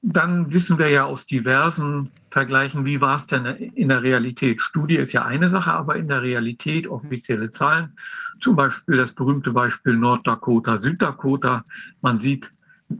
Dann 0.02 0.52
wissen 0.54 0.80
wir 0.80 0.90
ja 0.90 1.04
aus 1.04 1.26
diversen 1.26 2.12
Vergleichen, 2.32 2.86
wie 2.86 3.02
war 3.02 3.18
es 3.18 3.28
denn 3.28 3.46
in 3.46 3.90
der 3.90 4.02
Realität. 4.02 4.62
Studie 4.62 4.96
ist 4.96 5.12
ja 5.12 5.26
eine 5.26 5.50
Sache, 5.50 5.74
aber 5.74 5.98
in 5.98 6.08
der 6.08 6.22
Realität 6.22 6.88
offizielle 6.88 7.50
Zahlen, 7.52 7.98
zum 8.40 8.56
Beispiel 8.56 8.96
das 8.96 9.12
berühmte 9.12 9.52
Beispiel 9.52 9.98
Norddakota, 9.98 10.78
Süddakota. 10.78 11.66
Man 12.02 12.20
sieht 12.20 12.50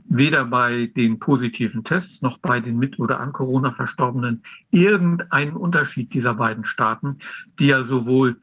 weder 0.08 0.44
bei 0.44 0.90
den 0.94 1.18
positiven 1.18 1.84
Tests 1.84 2.22
noch 2.22 2.38
bei 2.38 2.60
den 2.60 2.78
mit 2.78 2.98
oder 2.98 3.18
an 3.18 3.32
Corona 3.32 3.72
Verstorbenen 3.72 4.42
irgendeinen 4.70 5.54
Unterschied 5.54 6.12
dieser 6.14 6.34
beiden 6.34 6.64
Staaten, 6.64 7.18
die 7.58 7.68
ja 7.68 7.82
sowohl 7.82 8.36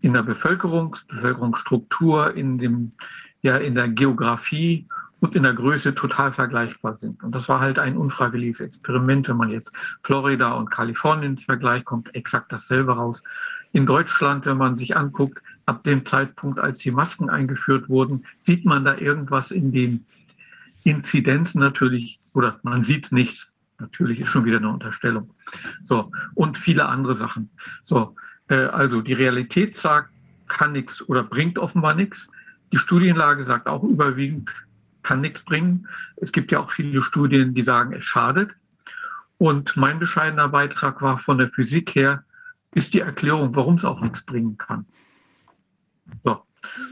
in 0.00 0.12
der 0.12 0.22
Bevölkerungs 0.22 1.04
Bevölkerungsstruktur, 1.04 2.34
in 2.34 2.58
dem, 2.58 2.92
ja, 3.42 3.56
in 3.56 3.74
der 3.74 3.88
Geografie 3.88 4.86
und 5.20 5.34
in 5.34 5.42
der 5.42 5.54
Größe 5.54 5.94
total 5.94 6.32
vergleichbar 6.32 6.94
sind. 6.94 7.22
Und 7.22 7.34
das 7.34 7.48
war 7.48 7.60
halt 7.60 7.78
ein 7.78 7.96
unfreiwilliges 7.96 8.60
Experiment. 8.60 9.28
Wenn 9.28 9.36
man 9.36 9.50
jetzt 9.50 9.72
Florida 10.02 10.52
und 10.52 10.70
Kalifornien 10.70 11.36
vergleicht, 11.36 11.86
kommt 11.86 12.14
exakt 12.14 12.52
dasselbe 12.52 12.92
raus. 12.92 13.22
In 13.72 13.84
Deutschland, 13.84 14.46
wenn 14.46 14.56
man 14.56 14.76
sich 14.76 14.96
anguckt, 14.96 15.42
ab 15.66 15.82
dem 15.84 16.06
Zeitpunkt, 16.06 16.58
als 16.58 16.78
die 16.78 16.90
Masken 16.90 17.28
eingeführt 17.30 17.88
wurden, 17.88 18.24
sieht 18.40 18.64
man 18.64 18.84
da 18.84 18.96
irgendwas 18.96 19.50
in 19.50 19.72
den 19.72 20.06
Inzidenzen 20.84 21.60
natürlich, 21.60 22.20
oder 22.32 22.58
man 22.62 22.84
sieht 22.84 23.12
nichts. 23.12 23.48
Natürlich 23.78 24.20
ist 24.20 24.28
schon 24.28 24.44
wieder 24.44 24.56
eine 24.56 24.70
Unterstellung. 24.70 25.30
So, 25.84 26.10
und 26.34 26.56
viele 26.56 26.86
andere 26.86 27.14
Sachen. 27.14 27.50
So, 27.82 28.16
äh, 28.48 28.54
also 28.54 29.02
die 29.02 29.12
Realität 29.12 29.76
sagt, 29.76 30.10
kann 30.48 30.72
nichts 30.72 31.06
oder 31.08 31.22
bringt 31.22 31.58
offenbar 31.58 31.94
nichts. 31.94 32.28
Die 32.72 32.78
Studienlage 32.78 33.44
sagt 33.44 33.66
auch 33.66 33.84
überwiegend, 33.84 34.50
kann 35.08 35.22
nichts 35.22 35.40
bringen. 35.40 35.88
Es 36.16 36.32
gibt 36.32 36.52
ja 36.52 36.60
auch 36.60 36.70
viele 36.70 37.02
Studien, 37.02 37.54
die 37.54 37.62
sagen, 37.62 37.94
es 37.94 38.04
schadet. 38.04 38.50
Und 39.38 39.74
mein 39.74 39.98
bescheidener 39.98 40.48
Beitrag 40.48 41.00
war 41.00 41.16
von 41.16 41.38
der 41.38 41.48
Physik 41.48 41.94
her, 41.94 42.24
ist 42.74 42.92
die 42.92 43.00
Erklärung, 43.00 43.56
warum 43.56 43.76
es 43.76 43.86
auch 43.86 44.02
nichts 44.02 44.20
bringen 44.22 44.58
kann. 44.58 44.84
So. 46.24 46.42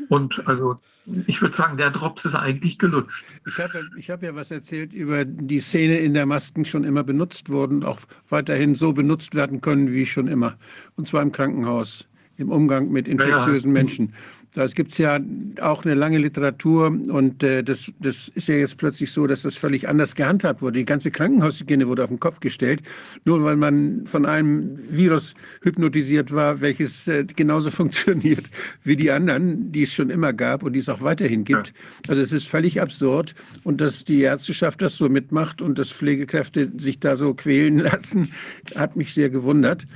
Und 0.08 0.48
also 0.48 0.78
ich 1.26 1.42
würde 1.42 1.54
sagen, 1.54 1.76
der 1.76 1.90
Drops 1.90 2.24
ist 2.24 2.34
eigentlich 2.34 2.78
gelutscht. 2.78 3.26
Ich 3.46 3.58
habe 3.58 3.86
ich 3.98 4.08
hab 4.08 4.22
ja 4.22 4.34
was 4.34 4.50
erzählt 4.50 4.94
über 4.94 5.26
die 5.26 5.60
Szene, 5.60 5.98
in 5.98 6.14
der 6.14 6.24
Masken 6.24 6.64
schon 6.64 6.82
immer 6.84 7.04
benutzt 7.04 7.50
wurden, 7.50 7.84
auch 7.84 7.98
weiterhin 8.30 8.76
so 8.76 8.94
benutzt 8.94 9.34
werden 9.34 9.60
können 9.60 9.92
wie 9.92 10.06
schon 10.06 10.26
immer. 10.26 10.56
Und 10.96 11.06
zwar 11.06 11.20
im 11.20 11.32
Krankenhaus, 11.32 12.08
im 12.38 12.50
Umgang 12.50 12.90
mit 12.90 13.08
infektiösen 13.08 13.70
ja. 13.70 13.74
Menschen. 13.74 14.14
Da 14.56 14.66
gibt 14.68 14.92
es 14.92 14.98
ja 14.98 15.20
auch 15.60 15.84
eine 15.84 15.92
lange 15.92 16.16
Literatur 16.16 16.86
und 16.86 17.42
äh, 17.42 17.62
das, 17.62 17.92
das 18.00 18.28
ist 18.28 18.48
ja 18.48 18.54
jetzt 18.54 18.78
plötzlich 18.78 19.12
so, 19.12 19.26
dass 19.26 19.42
das 19.42 19.54
völlig 19.54 19.86
anders 19.86 20.14
gehandhabt 20.14 20.62
wurde. 20.62 20.78
Die 20.78 20.86
ganze 20.86 21.10
Krankenhaushygiene 21.10 21.86
wurde 21.86 22.04
auf 22.04 22.08
den 22.08 22.20
Kopf 22.20 22.40
gestellt, 22.40 22.80
nur 23.26 23.44
weil 23.44 23.56
man 23.56 24.06
von 24.06 24.24
einem 24.24 24.78
Virus 24.88 25.34
hypnotisiert 25.60 26.32
war, 26.32 26.62
welches 26.62 27.06
äh, 27.06 27.24
genauso 27.24 27.70
funktioniert 27.82 28.46
wie 28.82 28.96
die 28.96 29.10
anderen, 29.10 29.72
die 29.72 29.82
es 29.82 29.92
schon 29.92 30.08
immer 30.08 30.32
gab 30.32 30.62
und 30.62 30.72
die 30.72 30.80
es 30.80 30.88
auch 30.88 31.02
weiterhin 31.02 31.44
gibt. 31.44 31.74
Also 32.08 32.22
es 32.22 32.32
ist 32.32 32.48
völlig 32.48 32.80
absurd 32.80 33.34
und 33.62 33.78
dass 33.82 34.06
die 34.06 34.22
Ärzteschaft 34.22 34.80
das 34.80 34.96
so 34.96 35.10
mitmacht 35.10 35.60
und 35.60 35.78
dass 35.78 35.92
Pflegekräfte 35.92 36.72
sich 36.78 36.98
da 36.98 37.16
so 37.16 37.34
quälen 37.34 37.78
lassen, 37.80 38.32
hat 38.74 38.96
mich 38.96 39.12
sehr 39.12 39.28
gewundert. 39.28 39.86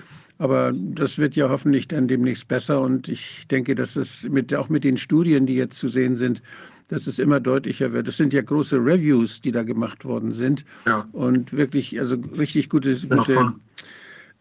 Aber 0.40 0.72
das 0.74 1.18
wird 1.18 1.36
ja 1.36 1.50
hoffentlich 1.50 1.86
dann 1.86 2.08
demnächst 2.08 2.48
besser. 2.48 2.80
Und 2.80 3.08
ich 3.08 3.46
denke, 3.50 3.74
dass 3.74 3.94
es 3.94 4.22
mit, 4.22 4.54
auch 4.54 4.70
mit 4.70 4.84
den 4.84 4.96
Studien, 4.96 5.44
die 5.44 5.54
jetzt 5.54 5.78
zu 5.78 5.90
sehen 5.90 6.16
sind, 6.16 6.40
dass 6.88 7.06
es 7.06 7.18
immer 7.18 7.40
deutlicher 7.40 7.92
wird. 7.92 8.08
Das 8.08 8.16
sind 8.16 8.32
ja 8.32 8.40
große 8.40 8.76
Reviews, 8.76 9.42
die 9.42 9.52
da 9.52 9.64
gemacht 9.64 10.06
worden 10.06 10.32
sind. 10.32 10.64
Ja. 10.86 11.06
Und 11.12 11.52
wirklich, 11.52 12.00
also 12.00 12.16
richtig 12.38 12.70
gute, 12.70 12.96
gute 13.06 13.52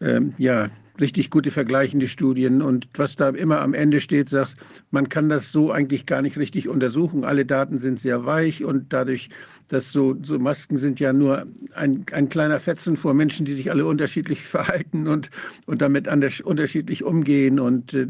ähm, 0.00 0.32
ja, 0.38 0.70
richtig 1.00 1.30
gute 1.30 1.50
vergleichende 1.50 2.08
Studien. 2.08 2.62
Und 2.62 2.88
was 2.94 3.16
da 3.16 3.30
immer 3.30 3.60
am 3.60 3.74
Ende 3.74 4.00
steht, 4.00 4.28
sagt, 4.28 4.54
man 4.90 5.08
kann 5.08 5.28
das 5.28 5.52
so 5.52 5.70
eigentlich 5.70 6.06
gar 6.06 6.22
nicht 6.22 6.36
richtig 6.36 6.68
untersuchen. 6.68 7.24
Alle 7.24 7.44
Daten 7.44 7.78
sind 7.78 8.00
sehr 8.00 8.24
weich 8.26 8.64
und 8.64 8.92
dadurch, 8.92 9.30
dass 9.68 9.92
so, 9.92 10.16
so 10.22 10.38
Masken 10.38 10.76
sind 10.76 11.00
ja 11.00 11.12
nur 11.12 11.46
ein, 11.74 12.04
ein 12.12 12.28
kleiner 12.28 12.60
Fetzen 12.60 12.96
vor 12.96 13.14
Menschen, 13.14 13.46
die 13.46 13.54
sich 13.54 13.70
alle 13.70 13.86
unterschiedlich 13.86 14.42
verhalten 14.46 15.06
und, 15.06 15.30
und 15.66 15.82
damit 15.82 16.08
anders, 16.08 16.40
unterschiedlich 16.40 17.04
umgehen. 17.04 17.58
Und 17.58 17.94
äh, 17.94 18.06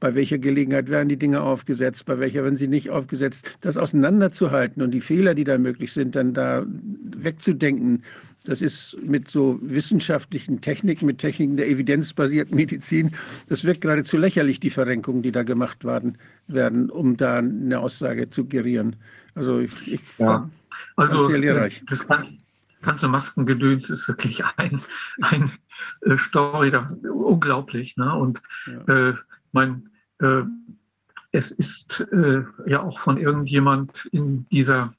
bei 0.00 0.14
welcher 0.14 0.38
Gelegenheit 0.38 0.90
werden 0.90 1.08
die 1.08 1.16
Dinge 1.16 1.40
aufgesetzt, 1.40 2.04
bei 2.04 2.18
welcher 2.18 2.42
werden 2.42 2.58
sie 2.58 2.68
nicht 2.68 2.90
aufgesetzt, 2.90 3.46
das 3.62 3.78
auseinanderzuhalten 3.78 4.82
und 4.82 4.90
die 4.90 5.00
Fehler, 5.00 5.34
die 5.34 5.44
da 5.44 5.56
möglich 5.56 5.92
sind, 5.92 6.14
dann 6.14 6.34
da 6.34 6.66
wegzudenken 7.16 8.02
das 8.44 8.60
ist 8.60 8.96
mit 9.02 9.28
so 9.30 9.58
wissenschaftlichen 9.62 10.60
Techniken, 10.60 11.06
mit 11.06 11.18
Techniken 11.18 11.56
der 11.56 11.68
evidenzbasierten 11.68 12.54
Medizin, 12.54 13.14
das 13.48 13.64
wirkt 13.64 13.80
geradezu 13.80 14.18
lächerlich, 14.18 14.60
die 14.60 14.70
Verrenkungen, 14.70 15.22
die 15.22 15.32
da 15.32 15.42
gemacht 15.42 15.84
werden, 15.84 16.18
werden 16.46 16.90
um 16.90 17.16
da 17.16 17.38
eine 17.38 17.80
Aussage 17.80 18.28
zu 18.28 18.46
gerieren. 18.46 18.96
Also 19.34 19.60
ich, 19.60 19.72
ich 19.88 20.00
ja. 20.18 20.48
also, 20.96 21.26
sehr 21.26 21.38
lehrreich. 21.38 21.82
Das 21.88 22.06
ganze, 22.06 22.34
ganze 22.82 23.08
Maskengedöns 23.08 23.88
ist 23.88 24.06
wirklich 24.08 24.44
ein, 24.56 24.80
ein 25.22 25.50
äh, 26.02 26.18
Story, 26.18 26.70
da, 26.70 26.94
unglaublich. 27.10 27.96
Ne? 27.96 28.14
Und 28.14 28.42
ja. 28.66 29.08
äh, 29.08 29.14
mein, 29.52 29.88
äh, 30.20 30.42
es 31.32 31.50
ist 31.50 32.06
äh, 32.12 32.42
ja 32.66 32.82
auch 32.82 32.98
von 32.98 33.16
irgendjemand 33.16 34.06
in 34.12 34.46
dieser 34.50 34.94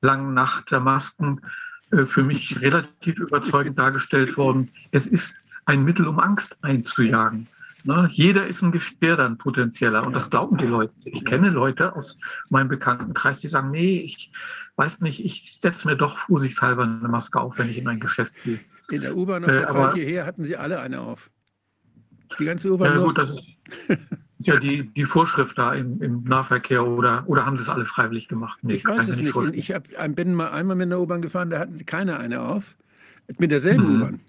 langen 0.00 0.34
Nacht 0.34 0.70
der 0.70 0.80
Masken 0.80 1.40
äh, 1.42 1.65
für 1.90 2.22
mich 2.22 2.60
relativ 2.60 3.18
überzeugend 3.18 3.78
dargestellt 3.78 4.36
worden. 4.36 4.70
Es 4.90 5.06
ist 5.06 5.34
ein 5.66 5.84
Mittel, 5.84 6.06
um 6.06 6.18
Angst 6.18 6.56
einzujagen. 6.62 7.46
Ne? 7.84 8.10
Jeder 8.12 8.48
ist 8.48 8.62
ein 8.62 8.72
Gefährder, 8.72 9.26
ein 9.26 9.38
potenzieller. 9.38 10.04
Und 10.04 10.12
das 10.12 10.28
glauben 10.28 10.56
die 10.58 10.66
Leute. 10.66 10.92
Ich 11.04 11.24
kenne 11.24 11.50
Leute 11.50 11.94
aus 11.94 12.18
meinem 12.50 12.68
Bekanntenkreis, 12.68 13.38
die 13.38 13.48
sagen, 13.48 13.70
nee, 13.70 14.00
ich 14.00 14.32
weiß 14.74 15.00
nicht, 15.00 15.24
ich 15.24 15.56
setze 15.60 15.86
mir 15.86 15.96
doch 15.96 16.18
vorsichtshalber 16.18 16.82
eine 16.82 17.08
Maske 17.08 17.40
auf, 17.40 17.58
wenn 17.58 17.70
ich 17.70 17.78
in 17.78 17.86
ein 17.86 18.00
Geschäft 18.00 18.34
gehe. 18.42 18.60
In 18.90 19.02
der 19.02 19.16
U-Bahn 19.16 19.44
auf 19.44 19.50
der 19.50 19.68
äh, 19.68 19.72
Fahrt 19.72 19.94
hierher 19.94 20.26
hatten 20.26 20.44
sie 20.44 20.56
alle 20.56 20.80
eine 20.80 21.00
auf. 21.00 21.30
Die 22.38 22.44
ganze 22.44 22.72
U-Bahn. 22.72 22.98
Ja, 22.98 23.04
gut, 23.04 23.18
das 23.18 23.30
ist, 23.30 23.44
ist 23.88 24.00
ja 24.38 24.56
die, 24.58 24.84
die 24.88 25.04
Vorschrift 25.04 25.56
da 25.56 25.74
im, 25.74 26.02
im 26.02 26.24
Nahverkehr 26.24 26.86
oder, 26.86 27.24
oder 27.26 27.46
haben 27.46 27.56
sie 27.56 27.62
es 27.62 27.68
alle 27.68 27.86
freiwillig 27.86 28.28
gemacht? 28.28 28.58
Nee, 28.62 28.74
ich 28.74 28.84
weiß 28.84 29.08
es 29.08 29.16
nicht. 29.16 29.34
Ich 29.54 29.72
hab, 29.72 29.84
bin 30.14 30.34
mal 30.34 30.50
einmal 30.50 30.76
mit 30.76 30.86
einer 30.86 31.00
U-Bahn 31.00 31.22
gefahren, 31.22 31.50
da 31.50 31.58
hatten 31.58 31.76
sie 31.76 31.84
keine 31.84 32.18
eine 32.18 32.42
auf. 32.42 32.74
Mit 33.38 33.50
derselben 33.50 33.88
mhm. 33.88 34.02
U-Bahn. 34.02 34.20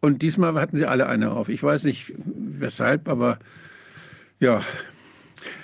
Und 0.00 0.22
diesmal 0.22 0.54
hatten 0.54 0.76
sie 0.76 0.86
alle 0.86 1.06
eine 1.06 1.30
auf. 1.30 1.48
Ich 1.48 1.62
weiß 1.62 1.84
nicht 1.84 2.12
weshalb, 2.24 3.08
aber 3.08 3.38
ja. 4.38 4.62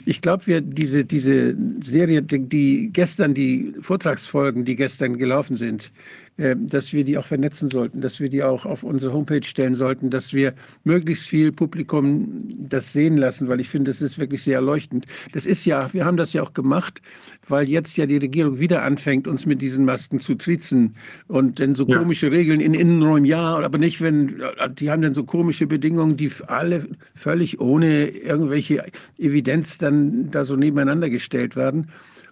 Ich 0.07 0.23
glaube, 0.23 0.47
wir 0.47 0.61
diese, 0.63 1.05
diese 1.05 1.55
Serie, 1.83 2.23
die 2.23 2.91
gestern, 2.93 3.35
die 3.35 3.75
Vortragsfolgen, 3.81 4.65
die 4.65 4.77
gestern 4.77 5.19
gelaufen 5.19 5.57
sind, 5.57 5.91
dass 6.37 6.93
wir 6.93 7.05
die 7.05 7.17
auch 7.17 7.25
vernetzen 7.25 7.71
sollten, 7.71 8.03
dass 8.03 8.21
wir 8.21 8.29
die 8.29 8.43
auch 8.43 8.67
auf 8.67 8.83
unsere 8.83 9.15
Homepage 9.15 9.43
stellen 9.43 9.75
sollten, 9.75 10.11
dass 10.11 10.35
wir 10.35 10.53
möglichst 10.85 11.27
viel 11.27 11.51
Publikum 11.51 12.45
das 12.59 12.93
sehen 12.93 13.17
lassen, 13.17 13.49
weil 13.49 13.61
ich 13.61 13.71
finde, 13.71 13.91
das 13.91 14.03
ist 14.03 14.19
wirklich 14.19 14.43
sehr 14.43 14.57
erleuchtend. 14.57 15.07
Das 15.33 15.47
ist 15.47 15.65
ja, 15.65 15.93
wir 15.95 16.05
haben 16.05 16.19
das 16.19 16.35
ja 16.35 16.43
auch 16.43 16.53
gemacht, 16.53 17.01
weil 17.49 17.71
jetzt 17.71 17.97
ja 17.97 18.05
die 18.05 18.19
Regierung 18.19 18.59
wieder 18.59 18.83
anfängt, 18.83 19.27
uns 19.27 19.47
mit 19.47 19.63
diesen 19.63 19.87
Masken 19.87 20.21
zu 20.21 20.35
trizen 20.35 20.97
und 21.27 21.59
denn 21.59 21.75
so 21.75 21.87
ja. 21.87 21.97
komische 21.97 22.31
Regeln 22.31 22.61
in 22.61 22.75
Innenräumen, 22.75 23.25
ja, 23.25 23.59
aber 23.59 23.79
nicht, 23.79 24.03
wenn, 24.03 24.43
die 24.79 24.91
haben 24.91 25.01
dann 25.01 25.15
so 25.15 25.25
komische 25.25 25.67
Bedingungen, 25.67 26.19
die 26.19 26.31
alle 26.49 26.87
völlig 27.15 27.61
ohne 27.61 28.09
irgendwelche 28.09 28.85
Evidenz 29.17 29.79
dann 29.79 30.31
da 30.31 30.45
so 30.45 30.55
nebeneinander 30.55 31.09
gestellt 31.09 31.57
werden 31.57 31.87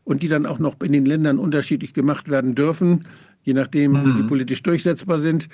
und 0.05 0.23
die 0.23 0.29
dann 0.29 0.45
auch 0.45 0.59
noch 0.59 0.79
in 0.83 0.93
den 0.93 1.07
Ländern 1.07 1.39
unterschiedlich 1.39 1.95
gemacht 1.95 2.29
werden 2.29 2.55
dürfen 2.55 3.05
je 3.45 3.55
nachdem, 3.55 3.93
mhm. 3.93 4.07
wie 4.07 4.13
sie 4.13 4.23
politisch 4.25 4.63
durchsetzbar 4.63 5.21
sind. 5.21 5.49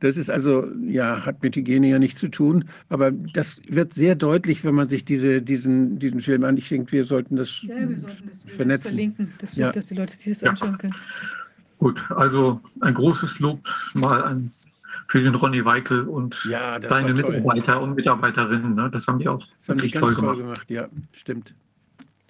Das 0.00 0.16
ist 0.16 0.28
also, 0.28 0.66
ja, 0.82 1.24
hat 1.24 1.42
mit 1.42 1.54
Hygiene 1.54 1.88
ja 1.88 1.98
nichts 2.00 2.18
zu 2.18 2.28
tun. 2.28 2.64
Aber 2.88 3.12
das 3.12 3.60
wird 3.68 3.94
sehr 3.94 4.16
deutlich, 4.16 4.64
wenn 4.64 4.74
man 4.74 4.88
sich 4.88 5.04
diese, 5.04 5.40
diesen, 5.40 6.00
diesen 6.00 6.20
Film 6.20 6.42
an. 6.42 6.56
Ich 6.56 6.68
denke, 6.68 6.90
wir 6.90 7.04
sollten 7.04 7.36
das, 7.36 7.62
ja, 7.62 7.76
wir 7.76 8.00
sollten 8.00 8.28
das 8.28 8.42
vernetzen. 8.56 8.88
Verlinken, 8.88 9.32
das 9.38 9.54
ja. 9.54 9.70
dass 9.70 9.86
die 9.86 9.94
Leute 9.94 10.16
sich 10.16 10.32
das 10.32 10.40
ja. 10.40 10.50
anschauen 10.50 10.78
können. 10.78 10.94
Gut, 11.78 12.02
also 12.10 12.60
ein 12.80 12.94
großes 12.94 13.38
Lob 13.38 13.60
mal 13.94 14.22
an, 14.22 14.50
für 15.06 15.22
den 15.22 15.34
Ronny 15.34 15.64
Weikel 15.64 16.02
und 16.02 16.36
ja, 16.48 16.80
seine 16.86 17.14
Mitarbeiter 17.14 17.80
und 17.80 17.94
Mitarbeiterinnen. 17.94 18.74
Ne? 18.74 18.90
Das 18.92 19.06
haben 19.06 19.18
die 19.18 19.28
auch 19.28 19.38
das 19.38 19.68
haben 19.68 19.80
die 19.80 19.90
ganz 19.90 20.06
toll 20.06 20.14
gemacht. 20.14 20.34
Toll 20.34 20.42
gemacht. 20.42 20.70
Ja, 20.70 20.88
stimmt. 21.12 21.54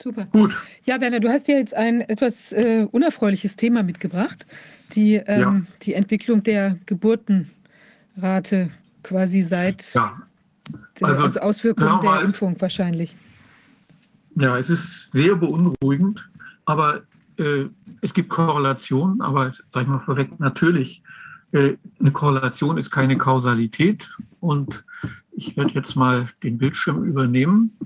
Super. 0.03 0.27
Gut. 0.33 0.53
Ja, 0.85 1.01
Werner, 1.01 1.21
du 1.21 1.29
hast 1.29 1.47
ja 1.49 1.57
jetzt 1.57 1.75
ein 1.75 2.01
etwas 2.03 2.53
äh, 2.53 2.87
unerfreuliches 2.91 3.57
Thema 3.57 3.83
mitgebracht. 3.83 4.47
Die, 4.95 5.15
ähm, 5.15 5.41
ja. 5.41 5.63
die 5.83 5.95
Entwicklung 5.95 6.43
der 6.43 6.79
Geburtenrate 6.87 8.71
quasi 9.03 9.43
seit 9.43 9.95
ja. 9.95 10.23
also, 11.03 11.23
also 11.23 11.41
Auswirkungen 11.41 12.01
der 12.01 12.23
Impfung 12.23 12.61
wahrscheinlich. 12.61 13.15
Ja, 14.37 14.59
es 14.59 14.71
ist 14.71 15.13
sehr 15.13 15.37
beunruhigend, 15.37 16.29
aber 16.65 17.03
äh, 17.37 17.67
es 18.01 18.15
gibt 18.15 18.31
Korrelationen, 18.31 19.21
aber 19.21 19.53
sag 19.73 19.83
ich 19.83 19.89
mal 19.89 20.01
vorweg, 20.01 20.39
natürlich, 20.41 21.03
äh, 21.53 21.75
eine 21.99 22.13
Korrelation 22.13 22.79
ist 22.79 22.91
keine 22.91 23.19
Kausalität. 23.19 24.09
Und 24.41 24.85
ich 25.33 25.57
werde 25.57 25.73
jetzt 25.73 25.95
mal 25.97 26.29
den 26.43 26.59
Bildschirm 26.59 27.05
übernehmen. 27.05 27.77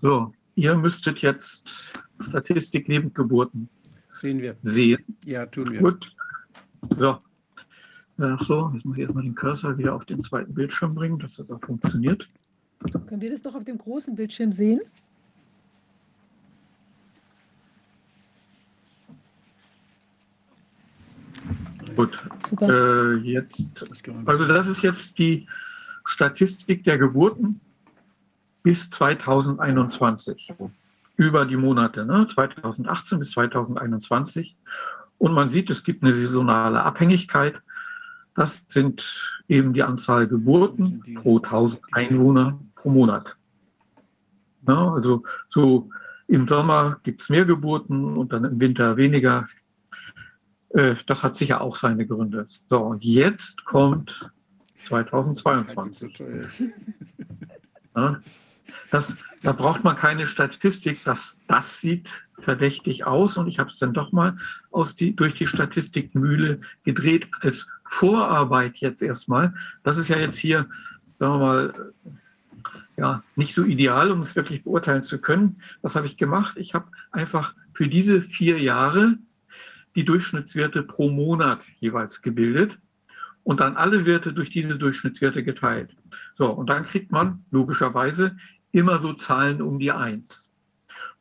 So, 0.00 0.32
ihr 0.54 0.76
müsstet 0.76 1.18
jetzt 1.18 1.92
Statistik 2.28 2.88
Lebendgeburten 2.88 3.68
sehen. 4.20 4.40
Wir. 4.40 4.56
Sehen. 4.62 5.04
Ja, 5.24 5.46
tun 5.46 5.70
wir. 5.70 5.80
Gut. 5.80 6.12
So. 6.96 7.18
Ach 8.20 8.42
so, 8.42 8.72
jetzt 8.74 8.84
muss 8.84 8.96
ich 8.96 9.02
erstmal 9.02 9.22
den 9.24 9.34
Cursor 9.34 9.78
wieder 9.78 9.94
auf 9.94 10.04
den 10.04 10.20
zweiten 10.22 10.52
Bildschirm 10.52 10.94
bringen, 10.94 11.18
dass 11.18 11.36
das 11.36 11.50
auch 11.50 11.60
funktioniert. 11.60 12.28
Können 13.06 13.20
wir 13.20 13.30
das 13.30 13.44
noch 13.44 13.54
auf 13.54 13.64
dem 13.64 13.78
großen 13.78 14.14
Bildschirm 14.16 14.50
sehen? 14.50 14.80
Gut. 21.94 22.18
Äh, 22.60 23.14
jetzt, 23.16 23.84
also 24.24 24.46
das 24.46 24.68
ist 24.68 24.82
jetzt 24.82 25.18
die 25.18 25.46
Statistik 26.04 26.84
der 26.84 26.98
Geburten 26.98 27.60
bis 28.62 28.90
2021, 28.90 30.52
über 31.16 31.44
die 31.46 31.56
Monate, 31.56 32.04
ne? 32.04 32.26
2018 32.32 33.18
bis 33.18 33.32
2021. 33.32 34.56
Und 35.18 35.32
man 35.32 35.50
sieht, 35.50 35.68
es 35.68 35.82
gibt 35.82 36.02
eine 36.02 36.12
saisonale 36.12 36.82
Abhängigkeit. 36.82 37.60
Das 38.34 38.62
sind 38.68 39.42
eben 39.48 39.72
die 39.72 39.82
Anzahl 39.82 40.28
Geburten 40.28 41.02
pro 41.22 41.38
1000 41.38 41.82
Einwohner 41.92 42.58
pro 42.76 42.90
Monat. 42.90 43.36
Ja, 44.66 44.92
also 44.92 45.24
so 45.48 45.90
im 46.28 46.46
Sommer 46.46 47.00
gibt 47.02 47.22
es 47.22 47.30
mehr 47.30 47.44
Geburten 47.44 48.16
und 48.16 48.32
dann 48.32 48.44
im 48.44 48.60
Winter 48.60 48.96
weniger. 48.96 49.46
Äh, 50.70 50.96
das 51.06 51.24
hat 51.24 51.34
sicher 51.34 51.62
auch 51.62 51.74
seine 51.76 52.06
Gründe. 52.06 52.46
So, 52.68 52.78
und 52.78 53.02
jetzt 53.02 53.64
kommt 53.64 54.30
2022. 54.86 56.22
Ja, 57.96 58.20
das, 58.90 59.16
da 59.42 59.52
braucht 59.52 59.84
man 59.84 59.96
keine 59.96 60.26
Statistik, 60.26 61.04
das, 61.04 61.38
das 61.46 61.80
sieht 61.80 62.08
verdächtig 62.38 63.04
aus 63.04 63.36
und 63.36 63.48
ich 63.48 63.58
habe 63.58 63.70
es 63.70 63.78
dann 63.78 63.92
doch 63.92 64.12
mal 64.12 64.36
aus 64.70 64.94
die, 64.94 65.14
durch 65.14 65.34
die 65.34 65.46
Statistikmühle 65.46 66.60
gedreht 66.84 67.28
als 67.40 67.66
Vorarbeit 67.84 68.78
jetzt 68.78 69.02
erstmal. 69.02 69.54
Das 69.82 69.98
ist 69.98 70.08
ja 70.08 70.18
jetzt 70.18 70.38
hier, 70.38 70.68
sagen 71.18 71.34
wir 71.34 71.38
mal, 71.38 71.92
ja, 72.96 73.22
nicht 73.36 73.54
so 73.54 73.64
ideal, 73.64 74.10
um 74.10 74.22
es 74.22 74.34
wirklich 74.34 74.64
beurteilen 74.64 75.02
zu 75.02 75.18
können. 75.18 75.62
Was 75.82 75.94
habe 75.94 76.06
ich 76.06 76.16
gemacht? 76.16 76.56
Ich 76.56 76.74
habe 76.74 76.86
einfach 77.12 77.54
für 77.72 77.88
diese 77.88 78.22
vier 78.22 78.58
Jahre 78.58 79.18
die 79.94 80.04
Durchschnittswerte 80.04 80.82
pro 80.82 81.08
Monat 81.08 81.60
jeweils 81.80 82.22
gebildet 82.22 82.78
und 83.44 83.60
dann 83.60 83.76
alle 83.76 84.04
Werte 84.04 84.32
durch 84.32 84.50
diese 84.50 84.76
Durchschnittswerte 84.76 85.42
geteilt. 85.42 85.94
So, 86.34 86.50
und 86.50 86.68
dann 86.68 86.84
kriegt 86.84 87.12
man 87.12 87.44
logischerweise 87.50 88.36
immer 88.72 89.00
so 89.00 89.12
Zahlen 89.14 89.62
um 89.62 89.78
die 89.78 89.92
Eins. 89.92 90.50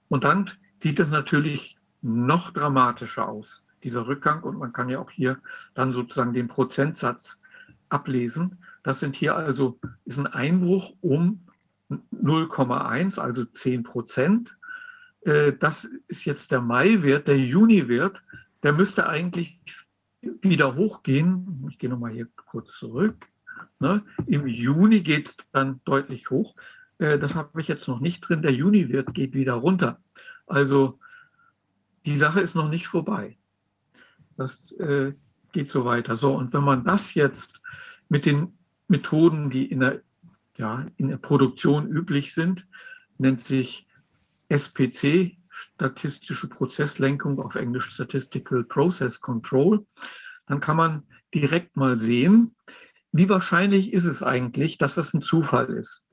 Und 0.10 0.24
dann 0.24 0.50
sieht 0.82 1.00
es 1.00 1.10
natürlich 1.10 1.78
noch 2.02 2.52
dramatischer 2.52 3.28
aus, 3.28 3.64
dieser 3.84 4.08
Rückgang. 4.08 4.44
Und 4.44 4.58
man 4.58 4.74
kann 4.74 4.90
ja 4.90 5.00
auch 5.00 5.12
hier 5.12 5.40
dann 5.74 5.94
sozusagen 5.94 6.34
den 6.34 6.48
Prozentsatz 6.48 7.40
ablesen. 7.90 8.58
Das 8.84 9.00
sind 9.00 9.16
hier 9.16 9.36
also, 9.36 9.80
ist 10.06 10.18
ein 10.18 10.28
Einbruch 10.28 10.94
um 11.02 11.46
0,1, 11.90 13.20
also 13.20 13.46
10 13.46 13.84
Prozent. 13.84 14.58
Äh, 15.22 15.54
das 15.54 15.88
ist 16.08 16.26
jetzt 16.26 16.52
der 16.52 16.62
Mai-Wert, 16.62 17.28
der 17.28 17.40
Juni-Wert. 17.40 18.22
Der 18.64 18.74
müsste 18.74 19.08
eigentlich 19.08 19.60
wieder 20.22 20.76
hochgehen. 20.76 21.66
Ich 21.70 21.78
gehe 21.78 21.90
nochmal 21.90 22.12
hier 22.12 22.28
kurz 22.36 22.74
zurück. 22.78 23.28
Ne? 23.80 24.04
Im 24.26 24.48
Juni 24.48 25.02
geht 25.02 25.28
es 25.28 25.38
dann 25.52 25.82
deutlich 25.86 26.30
hoch. 26.30 26.56
Äh, 27.00 27.20
das 27.20 27.36
habe 27.36 27.60
ich 27.62 27.68
jetzt 27.68 27.88
noch 27.88 28.00
nicht 28.00 28.22
drin. 28.22 28.42
Der 28.42 28.54
Juni-Wert 28.54 29.14
geht 29.14 29.34
wieder 29.34 29.54
runter. 29.54 30.02
Also 30.46 31.00
die 32.06 32.16
Sache 32.16 32.42
ist 32.42 32.56
noch 32.56 32.70
nicht 32.70 32.88
vorbei. 32.88 33.38
Das 34.38 34.72
äh, 34.74 35.14
geht 35.52 35.70
so 35.70 35.86
weiter. 35.86 36.16
So, 36.18 36.36
und 36.36 36.54
wenn 36.54 36.64
man 36.64 36.84
das 36.84 37.14
jetzt 37.14 37.62
mit 38.10 38.26
den 38.26 38.58
Methoden, 38.88 39.50
die 39.50 39.66
in 39.66 39.82
der, 39.82 40.02
ja, 40.58 40.86
in 40.98 41.10
der 41.10 41.18
Produktion 41.18 41.88
üblich 41.88 42.34
sind, 42.34 42.66
nennt 43.18 43.42
sich 43.42 43.88
SPC, 44.50 45.36
statistische 45.50 46.48
Prozesslenkung, 46.48 47.40
auf 47.42 47.56
Englisch 47.56 47.90
Statistical 47.90 48.64
Process 48.64 49.20
Control, 49.20 49.86
dann 50.46 50.62
kann 50.62 50.78
man 50.78 51.04
direkt 51.34 51.76
mal 51.76 51.98
sehen, 51.98 52.56
wie 53.12 53.28
wahrscheinlich 53.28 53.94
ist 53.94 54.06
es 54.06 54.22
eigentlich, 54.22 54.78
dass 54.78 54.96
das 54.96 55.14
ein 55.14 55.22
Zufall 55.22 55.68
ist. 55.68 56.06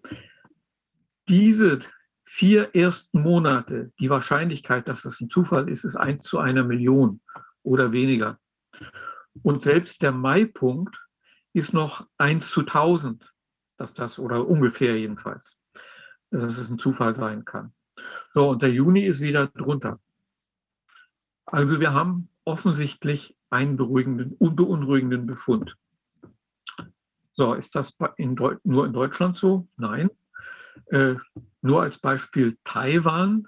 Diese 1.28 1.80
vier 2.24 2.74
ersten 2.74 3.22
Monate, 3.22 3.92
die 3.98 4.10
Wahrscheinlichkeit, 4.10 4.88
dass 4.88 5.02
das 5.02 5.20
ein 5.20 5.30
Zufall 5.30 5.68
ist, 5.68 5.84
ist 5.84 5.96
1 5.96 6.24
zu 6.24 6.38
einer 6.38 6.64
Million 6.64 7.20
oder 7.62 7.92
weniger. 7.92 8.38
Und 9.42 9.62
selbst 9.62 10.02
der 10.02 10.12
Mai-Punkt 10.12 11.00
ist 11.52 11.72
noch 11.72 12.06
1 12.18 12.48
zu 12.48 12.60
1000, 12.60 13.32
dass 13.76 13.94
das, 13.94 14.18
oder 14.18 14.46
ungefähr 14.46 14.98
jedenfalls, 14.98 15.58
dass 16.30 16.58
es 16.58 16.68
ein 16.68 16.78
Zufall 16.78 17.14
sein 17.14 17.44
kann. 17.44 17.72
So, 18.34 18.50
und 18.50 18.62
der 18.62 18.72
Juni 18.72 19.04
ist 19.04 19.20
wieder 19.20 19.46
drunter. 19.46 20.00
Also 21.46 21.80
wir 21.80 21.92
haben 21.92 22.28
offensichtlich 22.44 23.36
einen 23.50 23.76
beruhigenden, 23.76 24.32
unbeunruhigenden 24.32 25.26
Befund. 25.26 25.76
So, 27.34 27.54
ist 27.54 27.74
das 27.74 27.96
in 28.16 28.34
nur 28.34 28.86
in 28.86 28.92
Deutschland 28.92 29.36
so? 29.36 29.68
Nein. 29.76 30.10
Äh, 30.86 31.16
nur 31.62 31.82
als 31.82 31.98
Beispiel 31.98 32.58
Taiwan, 32.64 33.46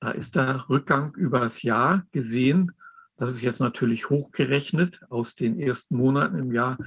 da 0.00 0.10
ist 0.10 0.34
der 0.34 0.68
Rückgang 0.68 1.14
übers 1.14 1.62
Jahr 1.62 2.04
gesehen. 2.12 2.72
Das 3.16 3.30
ist 3.30 3.40
jetzt 3.40 3.60
natürlich 3.60 4.10
hochgerechnet 4.10 5.00
aus 5.10 5.36
den 5.36 5.60
ersten 5.60 5.96
Monaten 5.96 6.38
im 6.38 6.52
Jahr 6.52 6.78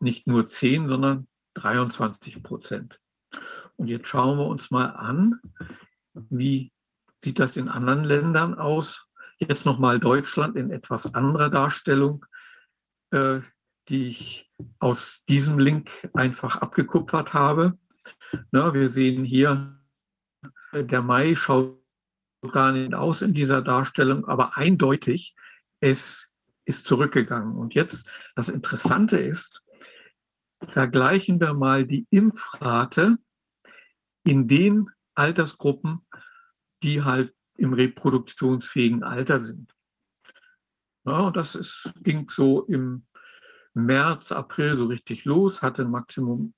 nicht 0.00 0.26
nur 0.26 0.46
10, 0.46 0.88
sondern 0.88 1.28
23 1.54 2.42
Prozent. 2.42 2.98
Und 3.76 3.88
jetzt 3.88 4.08
schauen 4.08 4.38
wir 4.38 4.46
uns 4.46 4.70
mal 4.70 4.86
an, 4.86 5.40
wie 6.14 6.72
sieht 7.22 7.38
das 7.38 7.56
in 7.56 7.68
anderen 7.68 8.04
Ländern 8.04 8.54
aus. 8.54 9.08
Jetzt 9.38 9.64
nochmal 9.64 9.98
Deutschland 9.98 10.56
in 10.56 10.70
etwas 10.70 11.14
anderer 11.14 11.48
Darstellung, 11.48 12.26
äh, 13.10 13.40
die 13.88 14.08
ich 14.08 14.50
aus 14.78 15.24
diesem 15.28 15.58
Link 15.58 15.90
einfach 16.14 16.56
abgekupfert 16.56 17.32
habe. 17.32 17.78
Na, 18.50 18.74
wir 18.74 18.88
sehen 18.88 19.24
hier, 19.24 19.78
der 20.72 21.02
Mai 21.02 21.36
schaut 21.36 21.78
gar 22.52 22.72
nicht 22.72 22.94
aus 22.94 23.22
in 23.22 23.34
dieser 23.34 23.62
Darstellung, 23.62 24.26
aber 24.26 24.56
eindeutig, 24.56 25.36
es 25.80 26.28
ist 26.64 26.86
zurückgegangen. 26.86 27.56
Und 27.56 27.74
jetzt 27.74 28.08
das 28.34 28.48
Interessante 28.48 29.18
ist, 29.18 29.62
vergleichen 30.68 31.40
wir 31.40 31.54
mal 31.54 31.86
die 31.86 32.06
Impfrate 32.10 33.18
in 34.24 34.48
den 34.48 34.88
Altersgruppen, 35.14 36.06
die 36.82 37.02
halt 37.02 37.34
im 37.56 37.72
reproduktionsfähigen 37.72 39.02
Alter 39.02 39.40
sind. 39.40 39.72
Ja, 41.04 41.20
und 41.20 41.36
das 41.36 41.54
ist, 41.54 41.92
ging 42.02 42.28
so 42.30 42.64
im 42.64 43.06
März, 43.74 44.32
April 44.32 44.76
so 44.76 44.86
richtig 44.86 45.24
los, 45.24 45.62
hatte 45.62 45.82
ein 45.82 45.90
Maximum 45.90 46.54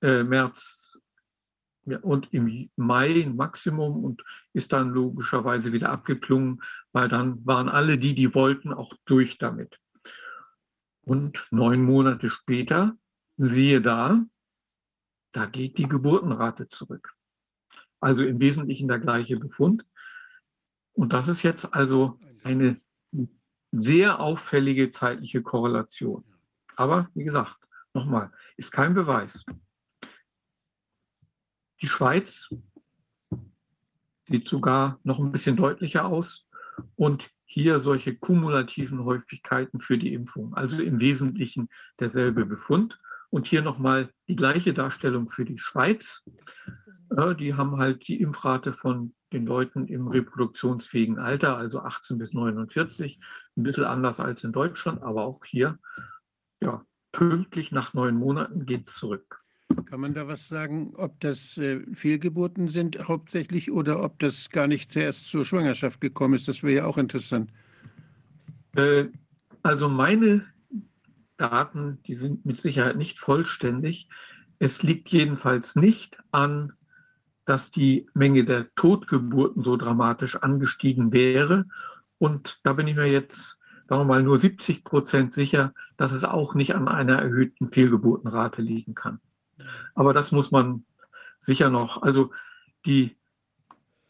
äh, 0.00 0.22
März 0.22 1.00
ja, 1.86 1.98
und 1.98 2.32
im 2.32 2.70
Mai 2.76 3.30
Maximum 3.34 4.04
und 4.04 4.22
ist 4.52 4.72
dann 4.72 4.90
logischerweise 4.90 5.72
wieder 5.72 5.90
abgeklungen, 5.90 6.62
weil 6.92 7.08
dann 7.08 7.44
waren 7.44 7.68
alle 7.68 7.98
die, 7.98 8.14
die 8.14 8.34
wollten, 8.34 8.72
auch 8.72 8.94
durch 9.04 9.38
damit. 9.38 9.78
Und 11.02 11.46
neun 11.50 11.82
Monate 11.82 12.30
später, 12.30 12.96
siehe 13.36 13.82
da, 13.82 14.24
da 15.32 15.46
geht 15.46 15.76
die 15.76 15.88
Geburtenrate 15.88 16.68
zurück. 16.68 17.12
Also 18.00 18.22
im 18.22 18.40
Wesentlichen 18.40 18.88
der 18.88 19.00
gleiche 19.00 19.36
Befund. 19.36 19.84
Und 20.92 21.12
das 21.12 21.28
ist 21.28 21.42
jetzt 21.42 21.74
also 21.74 22.18
eine 22.44 22.80
sehr 23.72 24.20
auffällige 24.20 24.90
zeitliche 24.90 25.42
Korrelation. 25.42 26.24
Aber 26.76 27.10
wie 27.14 27.24
gesagt, 27.24 27.56
nochmal, 27.92 28.32
ist 28.56 28.70
kein 28.70 28.94
Beweis. 28.94 29.44
Die 31.80 31.86
Schweiz 31.86 32.50
sieht 34.26 34.48
sogar 34.48 34.98
noch 35.02 35.18
ein 35.18 35.32
bisschen 35.32 35.56
deutlicher 35.56 36.06
aus 36.06 36.46
und 36.96 37.30
hier 37.44 37.80
solche 37.80 38.16
kumulativen 38.16 39.04
Häufigkeiten 39.04 39.80
für 39.80 39.98
die 39.98 40.14
Impfung. 40.14 40.54
Also 40.54 40.80
im 40.80 40.98
Wesentlichen 40.98 41.68
derselbe 42.00 42.46
Befund. 42.46 42.98
Und 43.30 43.46
hier 43.48 43.62
nochmal 43.62 44.10
die 44.28 44.36
gleiche 44.36 44.72
Darstellung 44.72 45.28
für 45.28 45.44
die 45.44 45.58
Schweiz. 45.58 46.22
Die 47.38 47.54
haben 47.54 47.78
halt 47.78 48.06
die 48.08 48.20
Impfrate 48.20 48.72
von 48.72 49.14
den 49.32 49.46
Leuten 49.46 49.86
im 49.88 50.08
reproduktionsfähigen 50.08 51.18
Alter, 51.18 51.56
also 51.56 51.80
18 51.80 52.18
bis 52.18 52.32
49, 52.32 53.18
ein 53.56 53.62
bisschen 53.62 53.84
anders 53.84 54.20
als 54.20 54.44
in 54.44 54.52
Deutschland, 54.52 55.02
aber 55.02 55.24
auch 55.24 55.44
hier, 55.44 55.78
ja, 56.60 56.84
pünktlich 57.12 57.72
nach 57.72 57.92
neun 57.92 58.16
Monaten 58.16 58.66
geht 58.66 58.88
es 58.88 58.94
zurück. 58.94 59.43
Kann 59.86 60.00
man 60.00 60.14
da 60.14 60.26
was 60.26 60.48
sagen, 60.48 60.92
ob 60.96 61.20
das 61.20 61.56
äh, 61.58 61.80
Fehlgeburten 61.94 62.68
sind 62.68 63.08
hauptsächlich 63.08 63.70
oder 63.70 64.02
ob 64.02 64.18
das 64.18 64.50
gar 64.50 64.66
nicht 64.66 64.92
zuerst 64.92 65.28
zur 65.28 65.44
Schwangerschaft 65.44 66.00
gekommen 66.00 66.34
ist? 66.34 66.48
Das 66.48 66.62
wäre 66.62 66.74
ja 66.74 66.84
auch 66.86 66.98
interessant. 66.98 67.50
Äh, 68.76 69.06
also 69.62 69.88
meine 69.88 70.44
Daten, 71.36 71.98
die 72.06 72.14
sind 72.14 72.44
mit 72.46 72.58
Sicherheit 72.58 72.96
nicht 72.96 73.18
vollständig. 73.18 74.08
Es 74.58 74.82
liegt 74.82 75.08
jedenfalls 75.10 75.76
nicht 75.76 76.18
an, 76.30 76.72
dass 77.44 77.70
die 77.70 78.08
Menge 78.14 78.44
der 78.44 78.74
Totgeburten 78.74 79.62
so 79.62 79.76
dramatisch 79.76 80.36
angestiegen 80.36 81.12
wäre. 81.12 81.66
Und 82.18 82.60
da 82.62 82.72
bin 82.72 82.86
ich 82.86 82.96
mir 82.96 83.06
jetzt, 83.06 83.58
sagen 83.88 84.02
wir 84.02 84.04
mal, 84.04 84.22
nur 84.22 84.38
70 84.38 84.84
Prozent 84.84 85.32
sicher, 85.32 85.74
dass 85.96 86.12
es 86.12 86.24
auch 86.24 86.54
nicht 86.54 86.74
an 86.74 86.88
einer 86.88 87.18
erhöhten 87.18 87.70
Fehlgeburtenrate 87.70 88.62
liegen 88.62 88.94
kann. 88.94 89.20
Aber 89.94 90.12
das 90.12 90.32
muss 90.32 90.50
man 90.50 90.84
sicher 91.40 91.70
noch, 91.70 92.02
also 92.02 92.32
die 92.86 93.16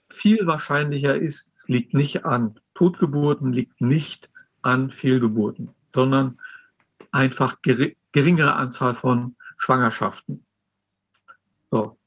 viel 0.09 0.47
wahrscheinlicher 0.47 1.17
ist, 1.17 1.69
liegt 1.69 1.95
nicht 1.95 2.25
an 2.25 2.61
Totgeburten, 2.75 3.53
liegt 3.53 3.81
nicht 3.81 4.31
an 4.63 4.91
Fehlgeburten, 4.91 5.71
sondern 5.95 6.39
einfach 7.11 7.59
geringere 7.63 8.55
Anzahl 8.55 8.95
von 8.95 9.37
Schwangerschaften. 9.57 10.45
So. 11.71 11.99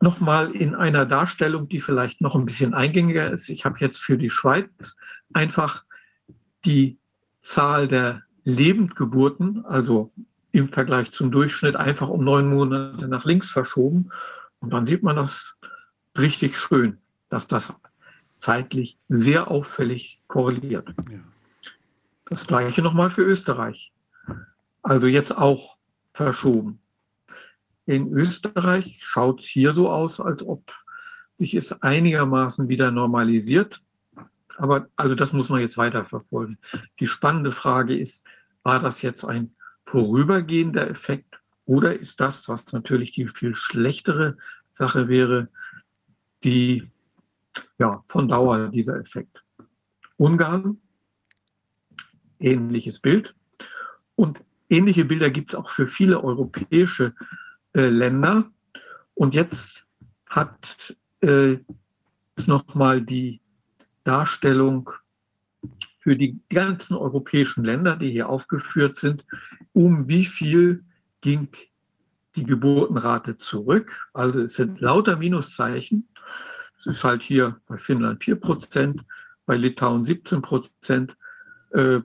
Nochmal 0.00 0.52
in 0.52 0.74
einer 0.74 1.06
Darstellung, 1.06 1.68
die 1.68 1.80
vielleicht 1.80 2.20
noch 2.20 2.36
ein 2.36 2.44
bisschen 2.44 2.74
eingängiger 2.74 3.30
ist. 3.30 3.48
Ich 3.48 3.64
habe 3.64 3.78
jetzt 3.80 3.98
für 3.98 4.16
die 4.16 4.30
Schweiz 4.30 4.96
einfach 5.32 5.84
die 6.64 6.98
Zahl 7.42 7.88
der 7.88 8.22
Lebendgeburten, 8.44 9.64
also 9.64 10.12
im 10.52 10.68
Vergleich 10.68 11.12
zum 11.12 11.30
Durchschnitt, 11.30 11.76
einfach 11.76 12.08
um 12.08 12.24
neun 12.24 12.48
Monate 12.48 13.08
nach 13.08 13.24
links 13.24 13.50
verschoben. 13.50 14.10
Und 14.60 14.70
dann 14.72 14.86
sieht 14.86 15.02
man 15.02 15.16
das 15.16 15.56
richtig 16.16 16.58
schön, 16.58 16.98
dass 17.28 17.46
das 17.46 17.72
zeitlich 18.38 18.98
sehr 19.08 19.50
auffällig 19.50 20.20
korreliert. 20.26 20.88
Ja. 21.10 21.18
Das 22.26 22.46
gleiche 22.46 22.82
nochmal 22.82 23.10
für 23.10 23.22
Österreich. 23.22 23.92
Also 24.82 25.06
jetzt 25.06 25.36
auch 25.36 25.76
verschoben. 26.12 26.80
In 27.86 28.12
Österreich 28.12 29.00
schaut 29.02 29.40
es 29.40 29.46
hier 29.46 29.72
so 29.72 29.88
aus, 29.88 30.20
als 30.20 30.42
ob 30.42 30.72
sich 31.38 31.54
es 31.54 31.72
einigermaßen 31.82 32.68
wieder 32.68 32.90
normalisiert. 32.90 33.80
Aber 34.58 34.88
also 34.96 35.14
das 35.14 35.32
muss 35.32 35.48
man 35.48 35.60
jetzt 35.60 35.78
weiter 35.78 36.04
verfolgen. 36.04 36.58
Die 37.00 37.06
spannende 37.06 37.52
Frage 37.52 37.96
ist, 37.96 38.24
war 38.62 38.80
das 38.80 39.02
jetzt 39.02 39.24
ein 39.24 39.54
vorübergehender 39.90 40.88
Effekt 40.88 41.40
oder 41.66 41.98
ist 41.98 42.20
das, 42.20 42.48
was 42.48 42.72
natürlich 42.72 43.12
die 43.12 43.28
viel 43.28 43.54
schlechtere 43.54 44.36
Sache 44.72 45.08
wäre, 45.08 45.48
die 46.44 46.90
ja, 47.78 48.02
von 48.08 48.28
Dauer 48.28 48.68
dieser 48.68 48.98
Effekt. 48.98 49.42
Ungarn 50.16 50.78
ähnliches 52.40 52.98
Bild. 52.98 53.34
Und 54.16 54.40
ähnliche 54.68 55.04
Bilder 55.04 55.30
gibt 55.30 55.52
es 55.52 55.58
auch 55.58 55.70
für 55.70 55.86
viele 55.86 56.22
europäische 56.22 57.14
äh, 57.74 57.88
Länder. 57.88 58.50
Und 59.14 59.34
jetzt 59.34 59.86
hat 60.26 60.96
äh, 61.20 61.56
nochmal 62.46 63.02
die 63.02 63.40
Darstellung 64.04 64.90
für 66.08 66.16
die 66.16 66.40
ganzen 66.48 66.96
europäischen 66.96 67.64
Länder, 67.64 67.94
die 67.94 68.10
hier 68.10 68.30
aufgeführt 68.30 68.96
sind, 68.96 69.26
um 69.74 70.08
wie 70.08 70.24
viel 70.24 70.82
ging 71.20 71.48
die 72.34 72.44
Geburtenrate 72.44 73.36
zurück. 73.36 74.08
Also 74.14 74.40
es 74.40 74.54
sind 74.54 74.80
lauter 74.80 75.18
Minuszeichen. 75.18 76.08
Es 76.78 76.86
ist 76.86 77.04
halt 77.04 77.20
hier 77.20 77.60
bei 77.66 77.76
Finnland 77.76 78.24
4 78.24 78.36
Prozent, 78.36 79.04
bei 79.44 79.58
Litauen 79.58 80.02
17 80.02 80.40
Prozent, 80.40 81.14
äh, 81.72 82.00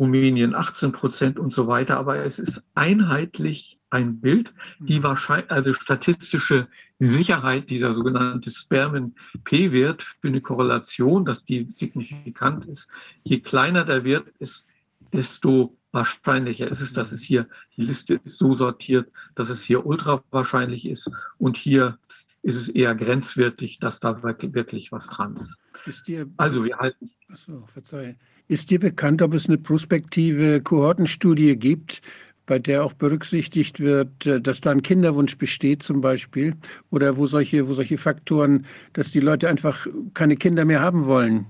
Rumänien 0.00 0.56
18 0.56 0.90
Prozent 0.90 1.38
und 1.38 1.52
so 1.52 1.68
weiter. 1.68 1.96
Aber 1.96 2.24
es 2.24 2.40
ist 2.40 2.60
einheitlich 2.74 3.78
ein 3.90 4.20
Bild, 4.20 4.52
die 4.80 4.98
mhm. 4.98 5.04
wahrscheinlich, 5.04 5.52
also 5.52 5.74
statistische 5.74 6.66
Sicherheit, 7.08 7.70
dieser 7.70 7.94
sogenannte 7.94 8.50
Spermin-P-Wert 8.50 10.02
für 10.02 10.28
eine 10.28 10.40
Korrelation, 10.40 11.24
dass 11.24 11.44
die 11.44 11.68
signifikant 11.72 12.66
ist. 12.66 12.88
Je 13.22 13.40
kleiner 13.40 13.84
der 13.84 14.04
Wert 14.04 14.28
ist, 14.38 14.66
desto 15.12 15.76
wahrscheinlicher 15.92 16.70
ist 16.70 16.80
es, 16.80 16.92
dass 16.92 17.12
es 17.12 17.22
hier, 17.22 17.48
die 17.76 17.82
Liste 17.82 18.14
ist 18.14 18.38
so 18.38 18.54
sortiert, 18.54 19.10
dass 19.34 19.48
es 19.48 19.62
hier 19.62 19.86
ultra 19.86 20.22
wahrscheinlich 20.30 20.86
ist 20.86 21.10
und 21.38 21.56
hier 21.56 21.98
ist 22.42 22.56
es 22.56 22.68
eher 22.68 22.94
grenzwertig, 22.94 23.78
dass 23.78 24.00
da 24.00 24.22
wirklich 24.22 24.92
was 24.92 25.06
dran 25.06 25.36
ist. 25.36 25.56
ist 25.86 26.06
dir, 26.06 26.28
also 26.36 26.64
wir 26.64 26.76
halten. 26.76 27.10
Achso, 27.32 27.66
verzeih. 27.72 28.16
Ist 28.48 28.70
dir 28.70 28.78
bekannt, 28.78 29.22
ob 29.22 29.32
es 29.32 29.46
eine 29.46 29.56
prospektive 29.56 30.60
Kohortenstudie 30.60 31.56
gibt, 31.56 32.02
bei 32.46 32.58
der 32.58 32.84
auch 32.84 32.92
berücksichtigt 32.92 33.80
wird, 33.80 34.26
äh, 34.26 34.40
dass 34.40 34.60
da 34.60 34.70
ein 34.70 34.82
Kinderwunsch 34.82 35.38
besteht 35.38 35.82
zum 35.82 36.00
Beispiel 36.00 36.54
oder 36.90 37.16
wo 37.16 37.26
solche, 37.26 37.68
wo 37.68 37.74
solche 37.74 37.98
Faktoren, 37.98 38.66
dass 38.92 39.10
die 39.10 39.20
Leute 39.20 39.48
einfach 39.48 39.86
keine 40.14 40.36
Kinder 40.36 40.64
mehr 40.64 40.80
haben 40.80 41.06
wollen, 41.06 41.46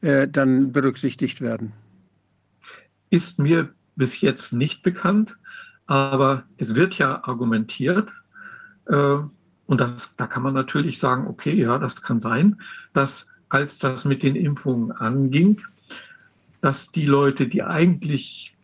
äh, 0.00 0.28
dann 0.28 0.72
berücksichtigt 0.72 1.40
werden? 1.40 1.72
Ist 3.10 3.38
mir 3.38 3.70
bis 3.96 4.20
jetzt 4.20 4.52
nicht 4.52 4.82
bekannt, 4.82 5.36
aber 5.86 6.44
es 6.56 6.74
wird 6.74 6.94
ja 6.94 7.22
argumentiert, 7.24 8.08
äh, 8.86 9.18
und 9.66 9.80
das, 9.80 10.14
da 10.16 10.26
kann 10.26 10.42
man 10.42 10.54
natürlich 10.54 10.98
sagen, 10.98 11.26
okay, 11.26 11.54
ja, 11.54 11.78
das 11.78 12.02
kann 12.02 12.20
sein, 12.20 12.60
dass 12.92 13.26
als 13.48 13.78
das 13.78 14.04
mit 14.04 14.22
den 14.22 14.36
Impfungen 14.36 14.92
anging, 14.92 15.60
dass 16.60 16.90
die 16.92 17.06
Leute, 17.06 17.48
die 17.48 17.62
eigentlich 17.62 18.54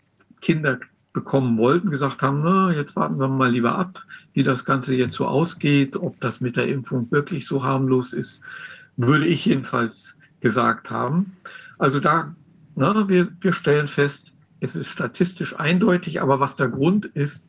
Kinder 0.41 0.79
bekommen 1.19 1.59
wollten, 1.59 1.91
gesagt 1.91 2.23
haben, 2.23 2.43
na, 2.45 2.71
jetzt 2.73 2.95
warten 2.95 3.19
wir 3.19 3.27
mal 3.27 3.51
lieber 3.51 3.77
ab, 3.77 4.01
wie 4.35 4.45
das 4.45 4.65
Ganze 4.65 4.95
jetzt 4.95 5.17
so 5.17 5.27
ausgeht, 5.27 5.97
ob 5.97 6.21
das 6.21 6.41
mit 6.41 6.55
der 6.55 6.69
Impfung 6.69 7.11
wirklich 7.11 7.45
so 7.45 7.65
harmlos 7.65 8.13
ist, 8.13 8.41
würde 8.97 9.27
ich 9.27 9.45
jedenfalls 9.45 10.17
gesagt 10.41 10.91
haben. 10.91 11.37
Also 11.79 11.99
da, 11.99 12.37
na, 12.77 13.09
wir, 13.09 13.29
wir 13.41 13.53
stellen 13.53 13.89
fest, 13.89 14.31
es 14.61 14.77
ist 14.77 14.87
statistisch 14.87 15.59
eindeutig, 15.59 16.23
aber 16.23 16.39
was 16.39 16.55
der 16.55 16.69
Grund 16.69 17.07
ist, 17.07 17.49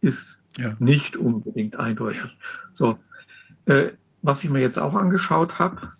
ist 0.00 0.40
ja. 0.58 0.74
nicht 0.80 1.16
unbedingt 1.16 1.76
eindeutig. 1.76 2.36
So, 2.74 2.98
äh, 3.66 3.90
was 4.22 4.42
ich 4.42 4.50
mir 4.50 4.60
jetzt 4.60 4.78
auch 4.78 4.94
angeschaut 4.94 5.60
habe, 5.60 5.92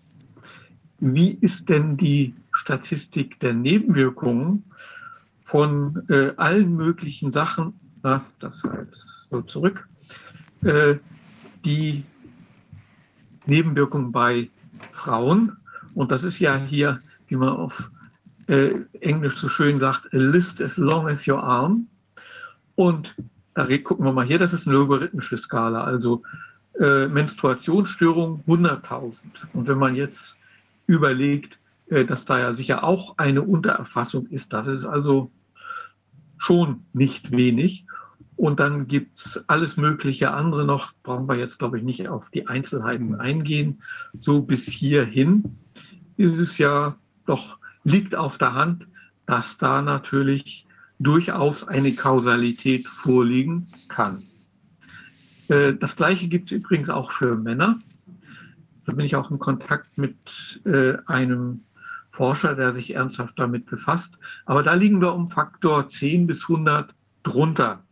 wie 0.99 1.31
ist 1.31 1.69
denn 1.69 1.97
die 1.97 2.35
Statistik 2.51 3.39
der 3.39 3.53
Nebenwirkungen 3.53 4.65
von 5.45 6.03
äh, 6.09 6.33
allen 6.37 6.75
möglichen 6.75 7.31
Sachen, 7.31 7.79
na, 8.03 8.25
das 8.41 8.63
jetzt 8.79 9.29
so 9.31 9.43
zurück, 9.43 9.89
äh, 10.63 10.97
die 11.65 12.05
Nebenwirkungen 13.47 14.11
bei 14.11 14.51
Frauen. 14.93 15.57
Und 15.95 16.11
das 16.11 16.25
ist 16.25 16.39
ja 16.39 16.57
hier, 16.57 17.01
wie 17.29 17.37
man 17.37 17.51
auf 17.51 17.91
äh, 18.49 18.75
Englisch 19.01 19.37
so 19.37 19.49
schön 19.49 19.79
sagt, 19.79 20.13
a 20.13 20.17
list 20.17 20.61
as 20.61 20.77
long 20.77 21.09
as 21.09 21.27
your 21.29 21.43
arm. 21.43 21.87
Und 22.75 23.15
da 23.55 23.65
gucken 23.79 24.05
wir 24.05 24.13
mal 24.13 24.25
hier, 24.25 24.39
das 24.39 24.53
ist 24.53 24.67
eine 24.67 24.77
logarithmische 24.77 25.39
Skala, 25.39 25.85
also 25.85 26.23
äh, 26.81 27.07
Menstruationsstörung 27.07 28.43
100.000. 28.47 29.23
Und 29.53 29.69
wenn 29.69 29.79
man 29.79 29.95
jetzt 29.95 30.37
überlegt, 30.87 31.59
dass 31.89 32.25
da 32.25 32.39
ja 32.39 32.55
sicher 32.55 32.85
auch 32.85 33.19
eine 33.19 33.43
Untererfassung 33.43 34.27
ist. 34.27 34.53
Das 34.53 34.67
ist 34.67 34.85
also 34.85 35.31
schon 36.39 36.85
nicht 36.93 37.31
wenig. 37.31 37.87
Und 38.37 38.59
dann 38.59 38.89
gibt 38.89 39.19
es 39.19 39.49
alles 39.49 39.77
mögliche 39.77 40.33
andere 40.33 40.65
noch, 40.65 40.93
brauchen 41.03 41.29
wir 41.29 41.37
jetzt, 41.37 41.59
glaube 41.59 41.79
ich, 41.79 41.85
nicht 41.85 42.09
auf 42.09 42.31
die 42.31 42.49
Einzelheiten 42.49 43.15
eingehen. 43.15 43.83
So 44.19 44.43
bis 44.43 44.65
hierhin 44.65 45.57
ist 46.17 46.39
es 46.39 46.59
ja 46.59 46.97
doch, 47.27 47.59
liegt 47.85 48.15
auf 48.15 48.39
der 48.39 48.55
Hand, 48.55 48.89
dass 49.27 49.57
da 49.57 49.83
natürlich 49.83 50.67
durchaus 50.99 51.67
eine 51.67 51.93
Kausalität 51.93 52.87
vorliegen 52.87 53.67
kann. 53.89 54.23
Äh, 55.49 55.75
das 55.75 55.97
Gleiche 55.97 56.29
gibt 56.29 56.51
es 56.51 56.59
übrigens 56.59 56.91
auch 56.91 57.13
für 57.13 57.37
Männer. 57.37 57.79
Da 58.85 58.93
bin 58.93 59.07
ich 59.07 59.17
auch 59.17 59.31
in 59.31 59.39
Kontakt 59.39 59.97
mit 59.97 60.17
äh, 60.65 60.95
einem 61.07 61.63
Forscher, 62.15 62.55
der 62.55 62.73
sich 62.73 62.95
ernsthaft 62.95 63.39
damit 63.39 63.67
befasst. 63.67 64.17
Aber 64.47 64.63
da 64.63 64.75
liegen 64.75 65.01
wir 65.01 65.15
um 65.15 65.29
Faktor 65.29 65.89
10 65.89 66.27
bis 66.27 66.43
100 66.43 66.95
drunter, 67.25 67.83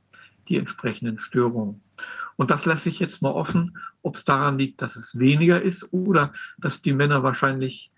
die 0.49 0.59
entsprechenden 0.59 1.19
Störungen. 1.19 1.83
Und 2.37 2.51
das 2.51 2.65
lasse 2.65 2.89
ich 2.89 3.01
jetzt 3.01 3.21
mal 3.21 3.33
offen, 3.33 3.79
ob 4.03 4.17
es 4.17 4.25
daran 4.25 4.59
liegt, 4.59 4.81
dass 4.81 4.97
es 4.97 5.19
weniger 5.19 5.61
ist 5.61 5.93
oder 5.93 6.33
dass 6.59 6.83
die 6.83 6.93
Männer 6.93 7.23
wahrscheinlich 7.23 7.91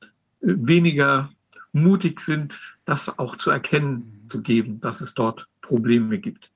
äh, 0.00 0.06
weniger 0.40 1.28
mutig 1.72 2.20
sind, 2.20 2.54
das 2.84 3.18
auch 3.18 3.36
zu 3.36 3.50
erkennen 3.50 4.28
zu 4.30 4.42
geben, 4.42 4.80
dass 4.80 5.00
es 5.00 5.14
dort 5.14 5.48
Probleme 5.60 6.18
gibt. 6.18 6.50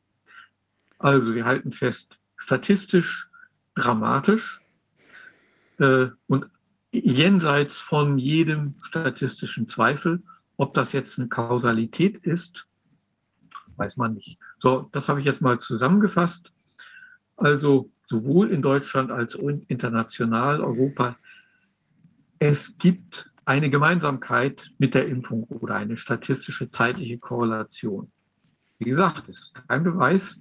Also 0.99 1.35
wir 1.35 1.45
halten 1.45 1.73
fest, 1.73 2.17
statistisch 2.37 3.27
dramatisch, 3.75 4.61
äh, 5.79 6.09
und 6.27 6.47
jenseits 6.93 7.81
von 7.81 8.19
jedem 8.19 8.75
statistischen 8.83 9.69
Zweifel, 9.69 10.23
ob 10.57 10.75
das 10.75 10.93
jetzt 10.93 11.19
eine 11.19 11.29
Kausalität 11.29 12.19
ist, 12.19 12.67
weiß 13.77 13.97
man 13.97 14.15
nicht. 14.15 14.39
So, 14.59 14.89
das 14.93 15.09
habe 15.09 15.21
ich 15.21 15.27
jetzt 15.27 15.41
mal 15.41 15.61
zusammengefasst. 15.61 16.53
Also 17.37 17.91
sowohl 18.09 18.51
in 18.51 18.63
Deutschland 18.63 19.11
als 19.11 19.37
auch 19.37 19.49
international, 19.69 20.61
Europa, 20.61 21.17
es 22.39 22.77
gibt 22.79 23.31
eine 23.45 23.71
Gemeinsamkeit 23.71 24.71
mit 24.79 24.95
der 24.95 25.07
Impfung 25.09 25.45
oder 25.45 25.77
eine 25.77 25.97
statistische 25.97 26.71
zeitliche 26.71 27.19
Korrelation. 27.19 28.11
Wie 28.79 28.91
gesagt, 28.91 29.29
es 29.29 29.39
ist 29.39 29.55
kein 29.69 29.85
Beweis. 29.85 30.41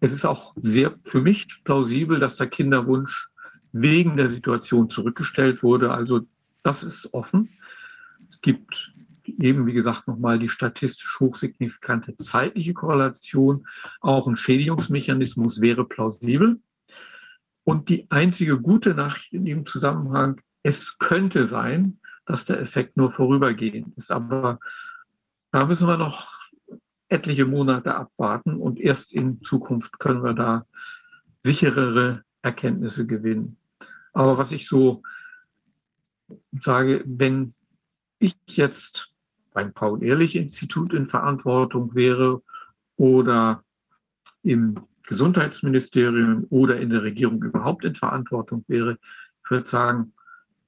Es 0.00 0.12
ist 0.12 0.24
auch 0.24 0.52
sehr 0.56 0.98
für 1.04 1.20
mich 1.20 1.62
plausibel, 1.64 2.18
dass 2.18 2.36
der 2.36 2.48
Kinderwunsch 2.48 3.28
wegen 3.72 4.16
der 4.16 4.28
Situation 4.28 4.90
zurückgestellt 4.90 5.62
wurde. 5.62 5.92
Also 5.92 6.20
das 6.62 6.82
ist 6.82 7.12
offen. 7.12 7.48
Es 8.28 8.40
gibt 8.40 8.92
eben, 9.26 9.66
wie 9.66 9.72
gesagt, 9.72 10.06
nochmal 10.06 10.38
die 10.38 10.48
statistisch 10.48 11.18
hochsignifikante 11.20 12.16
zeitliche 12.16 12.74
Korrelation. 12.74 13.66
Auch 14.00 14.26
ein 14.26 14.36
Schädigungsmechanismus 14.36 15.60
wäre 15.60 15.84
plausibel. 15.84 16.60
Und 17.64 17.88
die 17.88 18.06
einzige 18.10 18.60
gute 18.60 18.94
Nachricht 18.94 19.32
in 19.32 19.44
dem 19.44 19.66
Zusammenhang, 19.66 20.40
es 20.62 20.98
könnte 20.98 21.46
sein, 21.46 21.98
dass 22.26 22.44
der 22.44 22.60
Effekt 22.60 22.96
nur 22.96 23.10
vorübergehend 23.10 23.96
ist. 23.96 24.10
Aber 24.10 24.58
da 25.50 25.66
müssen 25.66 25.86
wir 25.86 25.96
noch 25.96 26.40
etliche 27.08 27.44
Monate 27.44 27.94
abwarten 27.94 28.56
und 28.56 28.80
erst 28.80 29.12
in 29.12 29.42
Zukunft 29.42 29.98
können 29.98 30.24
wir 30.24 30.32
da 30.32 30.66
sicherere 31.42 32.24
Erkenntnisse 32.42 33.06
gewinnen. 33.06 33.58
Aber 34.12 34.38
was 34.38 34.52
ich 34.52 34.68
so 34.68 35.02
sage, 36.60 37.02
wenn 37.06 37.54
ich 38.18 38.36
jetzt 38.46 39.10
beim 39.52 39.72
Paul-Ehrlich-Institut 39.72 40.94
in 40.94 41.08
Verantwortung 41.08 41.94
wäre 41.94 42.42
oder 42.96 43.64
im 44.42 44.80
Gesundheitsministerium 45.04 46.46
oder 46.50 46.80
in 46.80 46.90
der 46.90 47.02
Regierung 47.02 47.42
überhaupt 47.42 47.84
in 47.84 47.94
Verantwortung 47.94 48.64
wäre, 48.68 48.98
würde 49.52 49.68
sagen, 49.68 50.12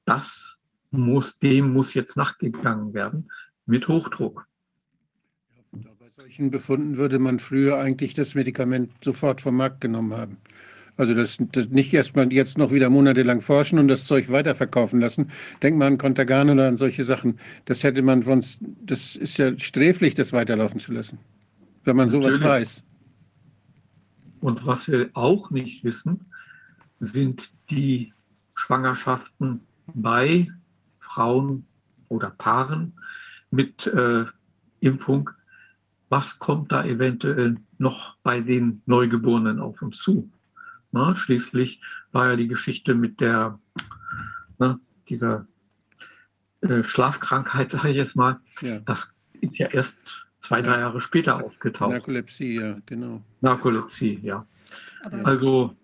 das 0.04 0.58
muss, 0.90 1.38
dem 1.38 1.72
muss 1.72 1.94
jetzt 1.94 2.16
nachgegangen 2.16 2.94
werden 2.94 3.30
mit 3.66 3.88
Hochdruck. 3.88 4.46
Bei 5.72 6.10
solchen 6.16 6.50
Befunden 6.50 6.96
würde 6.96 7.18
man 7.18 7.40
früher 7.40 7.78
eigentlich 7.78 8.14
das 8.14 8.34
Medikament 8.34 8.92
sofort 9.02 9.40
vom 9.40 9.56
Markt 9.56 9.80
genommen 9.80 10.12
haben. 10.12 10.36
Also 10.96 11.14
das, 11.14 11.38
das 11.52 11.68
nicht 11.68 11.92
erstmal 11.92 12.32
jetzt 12.32 12.56
noch 12.56 12.70
wieder 12.70 12.88
monatelang 12.88 13.40
forschen 13.40 13.78
und 13.78 13.88
das 13.88 14.06
Zeug 14.06 14.30
weiterverkaufen 14.30 15.00
lassen. 15.00 15.30
Denkt 15.62 15.78
mal 15.78 15.86
an 15.86 15.98
Contagan 15.98 16.50
oder 16.50 16.68
an 16.68 16.76
solche 16.76 17.04
Sachen. 17.04 17.38
Das 17.64 17.82
hätte 17.82 18.02
man 18.02 18.22
sonst, 18.22 18.60
das 18.60 19.16
ist 19.16 19.36
ja 19.36 19.58
sträflich, 19.58 20.14
das 20.14 20.32
weiterlaufen 20.32 20.78
zu 20.78 20.92
lassen, 20.92 21.18
wenn 21.84 21.96
man 21.96 22.08
Natürlich. 22.08 22.36
sowas 22.36 22.48
weiß. 22.48 22.84
Und 24.40 24.66
was 24.66 24.88
wir 24.88 25.10
auch 25.14 25.50
nicht 25.50 25.82
wissen, 25.82 26.20
sind 27.00 27.50
die 27.70 28.12
Schwangerschaften 28.54 29.60
bei 29.94 30.48
Frauen 31.00 31.66
oder 32.08 32.30
Paaren 32.30 32.92
mit 33.50 33.86
äh, 33.86 34.24
Impfung, 34.80 35.30
was 36.08 36.38
kommt 36.38 36.70
da 36.70 36.84
eventuell 36.84 37.56
noch 37.78 38.16
bei 38.22 38.40
den 38.40 38.82
Neugeborenen 38.86 39.58
auf 39.58 39.82
uns 39.82 39.98
zu? 39.98 40.30
Na, 40.94 41.16
schließlich 41.16 41.80
war 42.12 42.28
ja 42.30 42.36
die 42.36 42.46
Geschichte 42.46 42.94
mit 42.94 43.20
der, 43.20 43.58
na, 44.60 44.78
dieser 45.08 45.44
äh, 46.60 46.84
Schlafkrankheit, 46.84 47.70
sage 47.72 47.88
ich 47.90 47.96
jetzt 47.96 48.14
mal, 48.14 48.38
Ja. 48.60 48.78
das 48.78 49.12
ist 49.40 49.58
ja 49.58 49.66
erst 49.66 50.24
zwei, 50.40 50.62
drei 50.62 50.78
Jahre 50.78 51.00
später 51.00 51.44
aufgetaucht. 51.44 51.90
Narkolepsie, 51.90 52.54
ja, 52.60 52.76
genau. 52.86 53.22
Narkolepsie, 53.40 54.20
ja. 54.22 54.46
Aber 55.02 55.26
Also, 55.26 55.74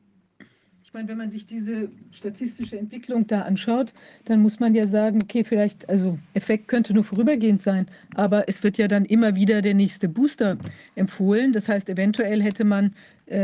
ich 0.85 0.95
meine, 0.95 1.09
wenn 1.09 1.19
man 1.19 1.31
sich 1.31 1.47
diese 1.47 1.89
statistische 2.13 2.79
Entwicklung 2.79 3.27
da 3.27 3.43
anschaut, 3.43 3.93
dann 4.25 4.41
muss 4.43 4.59
man 4.61 4.75
ja 4.75 4.87
sagen, 4.87 5.19
okay, 5.23 5.45
vielleicht, 5.45 5.89
also 5.89 6.19
Effekt 6.35 6.67
könnte 6.69 6.95
nur 6.95 7.05
vorübergehend 7.05 7.63
sein, 7.63 7.87
aber 8.15 8.49
es 8.49 8.63
wird 8.63 8.77
ja 8.79 8.87
dann 8.89 9.05
immer 9.05 9.35
wieder 9.37 9.63
der 9.63 9.75
nächste 9.75 10.09
Booster 10.09 10.57
empfohlen. 10.97 11.53
Das 11.53 11.69
heißt, 11.69 11.89
eventuell 11.89 12.43
hätte 12.43 12.65
man, 12.65 12.95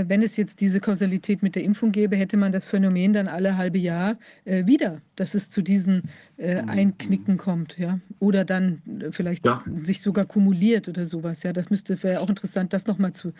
wenn 0.08 0.22
es 0.22 0.36
jetzt 0.36 0.60
diese 0.60 0.80
Kausalität 0.80 1.42
mit 1.42 1.54
der 1.54 1.62
Impfung 1.62 1.92
gäbe, 1.92 2.16
hätte 2.16 2.36
man 2.36 2.50
das 2.50 2.66
Phänomen 2.66 3.12
dann 3.12 3.28
alle 3.28 3.56
halbe 3.56 3.78
Jahr 3.78 4.16
äh, 4.44 4.66
wieder, 4.66 5.00
dass 5.14 5.34
es 5.34 5.48
zu 5.48 5.62
diesen 5.62 6.02
äh, 6.36 6.56
Einknicken 6.66 7.36
kommt, 7.36 7.78
ja. 7.78 8.00
Oder 8.18 8.44
dann 8.44 8.82
äh, 9.00 9.12
vielleicht 9.12 9.46
Ja. 9.46 9.62
sich 9.66 10.02
sogar 10.02 10.24
kumuliert 10.24 10.88
oder 10.88 11.04
sowas. 11.04 11.42
Ja, 11.44 11.52
das 11.52 11.70
müsste 11.70 12.02
wäre 12.02 12.20
auch 12.20 12.28
interessant, 12.28 12.72
das 12.72 12.86
nochmal 12.86 13.12
zu 13.12 13.32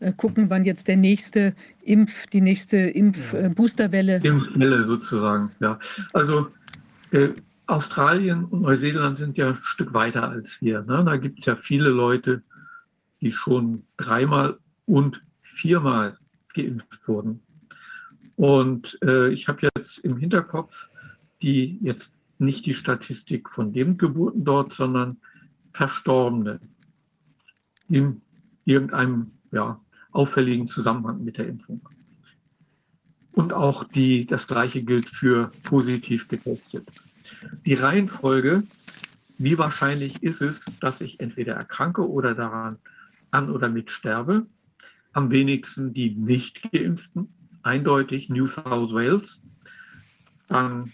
äh, 0.00 0.12
gucken, 0.12 0.50
wann 0.50 0.64
jetzt 0.64 0.88
der 0.88 0.96
nächste 0.96 1.54
Impf, 1.82 2.26
die 2.26 2.42
nächste 2.42 2.76
Impf-Boosterwelle. 2.76 4.20
Impfwelle 4.22 4.86
sozusagen, 4.86 5.50
ja. 5.60 5.78
Also, 6.12 6.48
äh, 7.12 7.30
Australien 7.66 8.44
und 8.44 8.60
Neuseeland 8.60 9.16
sind 9.18 9.38
ja 9.38 9.48
ein 9.48 9.58
Stück 9.62 9.94
weiter 9.94 10.28
als 10.28 10.60
wir. 10.60 10.82
Ne? 10.82 11.02
Da 11.04 11.16
gibt 11.16 11.38
es 11.38 11.46
ja 11.46 11.56
viele 11.56 11.88
Leute, 11.88 12.42
die 13.22 13.32
schon 13.32 13.84
dreimal 13.96 14.58
und 14.84 15.22
viermal 15.54 16.18
geimpft 16.54 17.06
wurden. 17.06 17.40
Und 18.36 18.98
äh, 19.02 19.28
ich 19.28 19.48
habe 19.48 19.68
jetzt 19.74 19.98
im 19.98 20.16
Hinterkopf 20.16 20.88
die 21.44 21.78
jetzt 21.82 22.10
nicht 22.38 22.64
die 22.64 22.74
Statistik 22.74 23.50
von 23.50 23.72
Lebendgeburten 23.72 24.44
dort, 24.44 24.72
sondern 24.72 25.18
Verstorbene 25.74 26.58
in 27.88 28.22
irgendeinem 28.64 29.32
ja, 29.52 29.78
auffälligen 30.10 30.68
Zusammenhang 30.68 31.22
mit 31.22 31.36
der 31.36 31.46
Impfung. 31.46 31.86
Und 33.32 33.52
auch 33.52 33.84
die, 33.84 34.26
das 34.26 34.46
gleiche 34.46 34.82
gilt 34.82 35.08
für 35.10 35.50
positiv 35.64 36.28
getestet. 36.28 36.88
Die 37.66 37.74
Reihenfolge, 37.74 38.62
wie 39.36 39.58
wahrscheinlich 39.58 40.22
ist 40.22 40.40
es, 40.40 40.64
dass 40.80 41.02
ich 41.02 41.20
entweder 41.20 41.54
erkranke 41.54 42.08
oder 42.08 42.34
daran 42.34 42.78
an 43.30 43.50
oder 43.50 43.68
mit 43.68 43.90
sterbe? 43.90 44.46
Am 45.14 45.30
wenigsten 45.30 45.94
die 45.94 46.14
nicht 46.14 46.70
geimpften, 46.70 47.32
eindeutig 47.62 48.28
New 48.28 48.46
South 48.46 48.92
Wales, 48.92 49.42
dann 50.48 50.92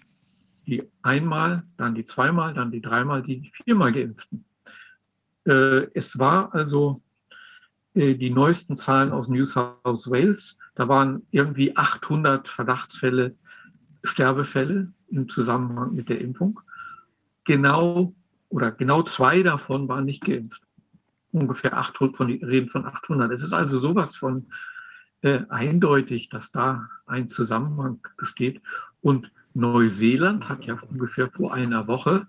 die 0.66 0.84
einmal, 1.02 1.64
dann 1.76 1.94
die 1.94 2.05
zweimal, 2.05 2.55
dann 2.55 2.70
die 2.70 2.80
dreimal, 2.80 3.22
die 3.22 3.51
viermal 3.64 3.92
geimpften. 3.92 4.44
Äh, 5.44 5.86
es 5.94 6.18
war 6.18 6.55
also 6.55 7.02
äh, 7.94 8.14
die 8.14 8.30
neuesten 8.30 8.76
Zahlen 8.76 9.10
aus 9.10 9.28
New 9.28 9.44
South 9.44 10.09
Wales, 10.10 10.56
da 10.74 10.86
waren 10.88 11.26
irgendwie 11.30 11.76
800 11.76 12.47
Verdachtsfälle, 12.47 13.34
Sterbefälle 14.05 14.92
im 15.09 15.28
Zusammenhang 15.28 15.94
mit 15.94 16.09
der 16.09 16.20
Impfung. 16.20 16.60
Genau 17.44 18.14
oder 18.48 18.70
genau 18.70 19.02
zwei 19.02 19.42
davon 19.42 19.88
waren 19.88 20.05
nicht 20.05 20.24
geimpft. 20.24 20.62
Ungefähr 21.32 21.77
800, 21.77 22.16
von, 22.16 22.27
reden 22.28 22.69
von 22.69 22.85
800. 22.85 23.31
Es 23.32 23.43
ist 23.43 23.52
also 23.52 23.81
sowas 23.81 24.16
von 24.16 24.47
äh, 25.23 25.40
eindeutig, 25.48 26.28
dass 26.28 26.51
da 26.51 26.89
ein 27.07 27.28
Zusammenhang 27.28 28.01
besteht. 28.16 28.61
Und 29.01 29.31
Neuseeland 29.55 30.48
hat 30.48 30.65
ja 30.65 30.78
ungefähr 30.89 31.31
vor 31.31 31.55
einer 31.55 31.86
Woche 31.86 32.27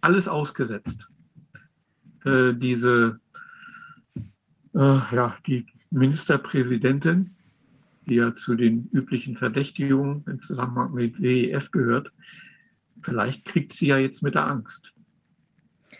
alles 0.00 0.28
ausgesetzt. 0.28 1.08
Äh, 2.24 2.54
diese, 2.54 3.20
äh, 4.74 5.14
ja, 5.14 5.36
die 5.46 5.66
Ministerpräsidentin, 5.90 7.36
die 8.06 8.16
ja 8.16 8.34
zu 8.34 8.54
den 8.54 8.88
üblichen 8.92 9.36
Verdächtigungen 9.36 10.24
im 10.26 10.42
Zusammenhang 10.42 10.94
mit 10.94 11.20
WEF 11.20 11.70
gehört, 11.70 12.12
vielleicht 13.02 13.44
kriegt 13.44 13.72
sie 13.72 13.88
ja 13.88 13.98
jetzt 13.98 14.22
mit 14.22 14.34
der 14.34 14.46
Angst. 14.46 14.92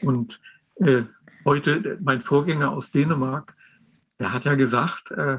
Und 0.03 0.41
äh, 0.77 1.03
heute, 1.47 1.99
mein 2.03 2.21
Vorgänger 2.21 2.71
aus 2.71 2.91
Dänemark, 2.91 3.55
der 4.19 4.33
hat 4.33 4.45
ja 4.45 4.55
gesagt, 4.57 5.11
äh, 5.13 5.39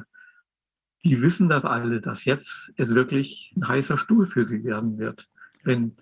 die 1.04 1.22
wissen 1.22 1.50
das 1.50 1.64
alle, 1.64 2.02
dass 2.02 2.26
jetzt 2.26 2.72
es 2.78 2.96
wirklich 2.96 3.54
ein 3.56 3.68
heißer 3.68 3.98
Stuhl 3.98 4.26
für 4.26 4.48
sie 4.48 4.64
werden 4.64 4.98
wird, 4.98 5.28
wenn 5.64 5.96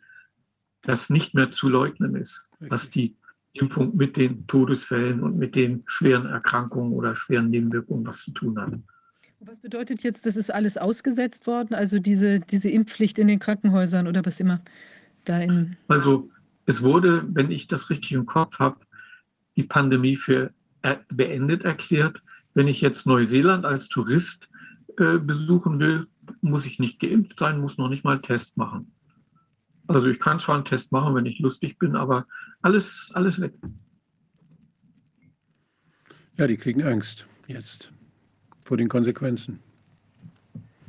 das 0.83 1.09
nicht 1.09 1.33
mehr 1.33 1.51
zu 1.51 1.67
leugnen 1.67 2.15
ist, 2.15 2.43
dass 2.59 2.89
die 2.89 3.17
Impfung 3.53 3.95
mit 3.95 4.17
den 4.17 4.45
Todesfällen 4.47 5.21
und 5.21 5.37
mit 5.37 5.55
den 5.55 5.83
schweren 5.87 6.27
Erkrankungen 6.27 6.93
oder 6.93 7.15
schweren 7.15 7.49
Nebenwirkungen 7.49 8.05
was 8.05 8.19
zu 8.19 8.31
tun 8.31 8.59
hat. 8.59 8.73
Was 9.39 9.59
bedeutet 9.59 10.03
jetzt, 10.03 10.25
das 10.25 10.35
ist 10.35 10.53
alles 10.53 10.77
ausgesetzt 10.77 11.47
worden? 11.47 11.73
Also 11.73 11.99
diese, 11.99 12.39
diese 12.39 12.69
Impfpflicht 12.69 13.17
in 13.17 13.27
den 13.27 13.39
Krankenhäusern 13.39 14.07
oder 14.07 14.25
was 14.25 14.39
immer 14.39 14.61
da 15.23 15.39
in. 15.39 15.77
Also 15.87 16.29
es 16.65 16.81
wurde, 16.81 17.25
wenn 17.29 17.51
ich 17.51 17.67
das 17.67 17.89
richtig 17.89 18.13
im 18.13 18.25
Kopf 18.25 18.59
habe, 18.59 18.77
die 19.55 19.63
Pandemie 19.63 20.15
für 20.15 20.51
äh, 20.81 20.97
beendet 21.09 21.63
erklärt. 21.63 22.21
Wenn 22.53 22.67
ich 22.67 22.81
jetzt 22.81 23.05
Neuseeland 23.05 23.65
als 23.65 23.89
Tourist 23.89 24.49
äh, 24.97 25.17
besuchen 25.17 25.79
will, 25.79 26.07
muss 26.41 26.65
ich 26.65 26.79
nicht 26.79 26.99
geimpft 26.99 27.39
sein, 27.39 27.59
muss 27.59 27.77
noch 27.77 27.89
nicht 27.89 28.03
mal 28.03 28.13
einen 28.13 28.21
Test 28.21 28.55
machen. 28.57 28.91
Also 29.87 30.07
ich 30.07 30.19
kann 30.19 30.39
zwar 30.39 30.55
einen 30.55 30.65
Test 30.65 30.91
machen, 30.91 31.13
wenn 31.15 31.25
ich 31.25 31.39
lustig 31.39 31.77
bin, 31.77 31.95
aber 31.95 32.25
alles, 32.61 33.11
alles 33.13 33.39
weg. 33.39 33.53
Ja, 36.37 36.47
die 36.47 36.57
kriegen 36.57 36.83
Angst 36.83 37.25
jetzt 37.47 37.91
vor 38.63 38.77
den 38.77 38.89
Konsequenzen. 38.89 39.59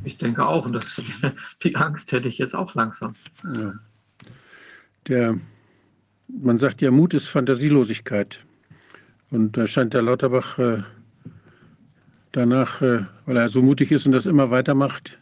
Ich 0.05 0.19
denke 0.19 0.47
auch, 0.47 0.65
und 0.67 0.73
das, 0.73 1.01
die 1.63 1.77
Angst 1.77 2.13
hätte 2.13 2.29
ich 2.29 2.39
jetzt 2.39 2.55
auch 2.55 2.75
langsam. 2.75 3.15
Ja. 3.55 3.75
Der, 5.09 5.39
man 6.29 6.59
sagt 6.59 6.81
ja, 6.81 6.91
Mut 6.91 7.13
ist 7.15 7.29
Fantasielosigkeit. 7.29 8.46
Und 9.31 9.57
da 9.57 9.67
scheint 9.67 9.95
der 9.95 10.03
Lauterbach 10.03 10.59
äh, 10.59 10.83
danach, 12.33 12.81
äh, 12.83 13.05
weil 13.25 13.37
er 13.37 13.49
so 13.49 13.63
mutig 13.63 13.91
ist 13.91 14.07
und 14.07 14.13
das 14.13 14.27
immer 14.27 14.51
weitermacht, 14.51 15.19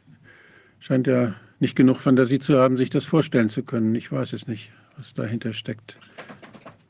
scheint 0.80 1.06
er 1.08 1.36
nicht 1.60 1.76
genug 1.76 1.98
Fantasie 2.00 2.38
zu 2.38 2.58
haben, 2.58 2.76
sich 2.76 2.90
das 2.90 3.04
vorstellen 3.04 3.48
zu 3.48 3.62
können. 3.62 3.94
Ich 3.94 4.10
weiß 4.12 4.32
es 4.34 4.46
nicht, 4.46 4.70
was 4.96 5.14
dahinter 5.14 5.52
steckt. 5.52 5.96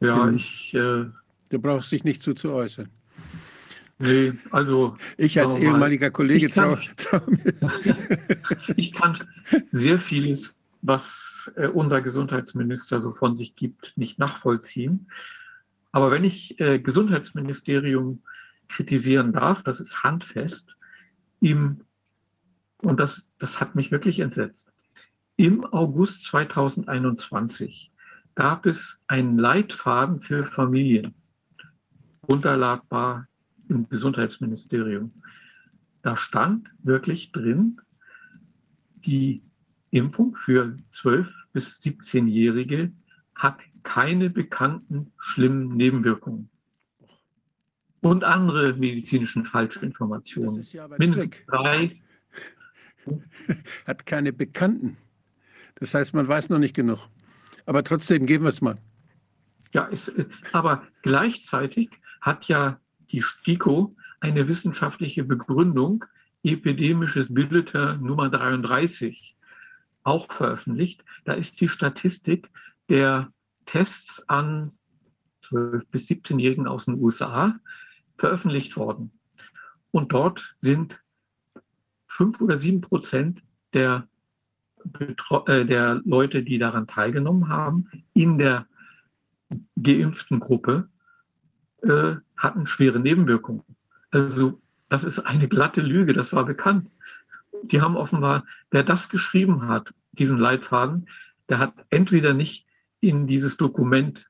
Ja, 0.00 0.26
Mhm. 0.26 0.36
ich, 0.36 0.74
äh, 0.74 1.04
Du 1.50 1.58
brauchst 1.60 1.92
dich 1.92 2.02
nicht 2.02 2.22
zu, 2.22 2.34
zu 2.34 2.50
äußern. 2.52 2.88
nee, 4.00 4.32
also 4.50 4.96
Ich 5.16 5.38
als 5.38 5.54
wir 5.54 5.60
mal, 5.60 5.66
ehemaliger 5.74 6.10
Kollege 6.10 6.46
ich 6.46 6.52
kann- 6.52 6.78
trau 6.96 7.20
ich 8.76 8.92
kann 8.92 9.18
sehr 9.70 9.98
vieles, 10.00 10.56
was 10.82 11.52
äh, 11.56 11.68
unser 11.68 12.00
Gesundheitsminister 12.02 13.00
so 13.00 13.12
von 13.14 13.36
sich 13.36 13.54
gibt, 13.54 13.92
nicht 13.96 14.18
nachvollziehen. 14.18 15.06
Aber 15.94 16.10
wenn 16.10 16.24
ich 16.24 16.58
äh, 16.58 16.80
Gesundheitsministerium 16.80 18.24
kritisieren 18.66 19.32
darf, 19.32 19.62
das 19.62 19.78
ist 19.78 20.02
handfest, 20.02 20.74
im, 21.38 21.82
und 22.82 22.98
das, 22.98 23.30
das 23.38 23.60
hat 23.60 23.76
mich 23.76 23.92
wirklich 23.92 24.18
entsetzt, 24.18 24.72
im 25.36 25.64
August 25.64 26.24
2021 26.24 27.92
gab 28.34 28.66
es 28.66 28.98
einen 29.06 29.38
Leitfaden 29.38 30.18
für 30.18 30.44
Familien, 30.44 31.14
runterladbar 32.28 33.28
im 33.68 33.88
Gesundheitsministerium. 33.88 35.22
Da 36.02 36.16
stand 36.16 36.74
wirklich 36.82 37.30
drin, 37.30 37.80
die 38.96 39.44
Impfung 39.92 40.34
für 40.34 40.74
12- 40.92 41.32
bis 41.52 41.80
17-Jährige 41.82 42.90
hat 43.36 43.60
keine 43.84 44.30
bekannten 44.30 45.12
schlimmen 45.18 45.76
Nebenwirkungen. 45.76 46.48
Und 48.00 48.24
andere 48.24 48.74
medizinischen 48.74 49.44
Das 49.44 49.52
Falschinformationen. 49.52 50.60
ist 50.60 50.72
ja 50.72 50.84
aber 50.84 50.98
Mindestens 50.98 51.30
Trick. 51.36 51.46
drei. 51.46 52.00
Hat 53.86 54.04
keine 54.06 54.32
Bekannten. 54.32 54.96
Das 55.76 55.94
heißt, 55.94 56.14
man 56.14 56.28
weiß 56.28 56.48
noch 56.50 56.58
nicht 56.58 56.74
genug. 56.74 57.08
Aber 57.66 57.82
trotzdem 57.84 58.26
geben 58.26 58.44
wir 58.44 58.50
es 58.50 58.60
mal. 58.60 58.78
Ja, 59.72 59.84
ist, 59.86 60.08
äh, 60.08 60.26
aber 60.52 60.86
gleichzeitig 61.02 61.90
hat 62.20 62.46
ja 62.46 62.78
die 63.10 63.22
STIKO 63.22 63.94
eine 64.20 64.48
wissenschaftliche 64.48 65.24
Begründung, 65.24 66.04
epidemisches 66.42 67.32
Bulletin 67.32 68.00
Nummer 68.02 68.28
33, 68.30 69.36
auch 70.02 70.30
veröffentlicht. 70.32 71.04
Da 71.24 71.32
ist 71.32 71.60
die 71.60 71.68
Statistik 71.68 72.48
der 72.88 73.32
Tests 73.64 74.22
an 74.28 74.72
12- 75.44 75.84
bis 75.90 76.08
17-Jährigen 76.08 76.66
aus 76.66 76.86
den 76.86 77.00
USA 77.00 77.58
veröffentlicht 78.16 78.76
worden. 78.76 79.12
Und 79.90 80.12
dort 80.12 80.54
sind 80.56 81.00
fünf 82.06 82.40
oder 82.40 82.58
sieben 82.58 82.80
Prozent 82.80 83.42
der, 83.72 84.08
äh, 84.98 85.64
der 85.64 86.00
Leute, 86.04 86.42
die 86.42 86.58
daran 86.58 86.86
teilgenommen 86.86 87.48
haben, 87.48 87.90
in 88.12 88.38
der 88.38 88.66
geimpften 89.80 90.40
Gruppe, 90.40 90.88
äh, 91.82 92.16
hatten 92.36 92.66
schwere 92.66 93.00
Nebenwirkungen. 93.00 93.64
Also 94.10 94.60
das 94.88 95.04
ist 95.04 95.18
eine 95.20 95.48
glatte 95.48 95.80
Lüge, 95.80 96.12
das 96.12 96.32
war 96.32 96.44
bekannt. 96.44 96.88
Die 97.62 97.80
haben 97.80 97.96
offenbar, 97.96 98.44
wer 98.70 98.84
das 98.84 99.08
geschrieben 99.08 99.68
hat, 99.68 99.94
diesen 100.12 100.38
Leitfaden, 100.38 101.08
der 101.48 101.58
hat 101.58 101.74
entweder 101.90 102.34
nicht 102.34 102.63
in 103.08 103.26
dieses 103.26 103.56
Dokument 103.56 104.26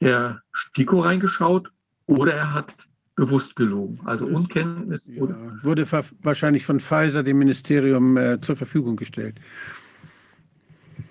der 0.00 0.42
STIKO 0.52 1.00
reingeschaut 1.00 1.70
oder 2.06 2.34
er 2.34 2.54
hat 2.54 2.74
bewusst 3.14 3.54
gelogen. 3.54 4.00
Also 4.04 4.26
Unkenntnis. 4.26 5.06
Ja, 5.06 5.22
wurde 5.62 5.86
wahrscheinlich 6.22 6.64
von 6.64 6.80
Pfizer 6.80 7.22
dem 7.22 7.38
Ministerium 7.38 8.16
äh, 8.16 8.40
zur 8.40 8.56
Verfügung 8.56 8.96
gestellt. 8.96 9.38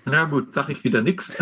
Na 0.04 0.24
gut, 0.24 0.52
sage 0.52 0.72
ich 0.72 0.82
wieder 0.82 1.02
nichts. 1.02 1.36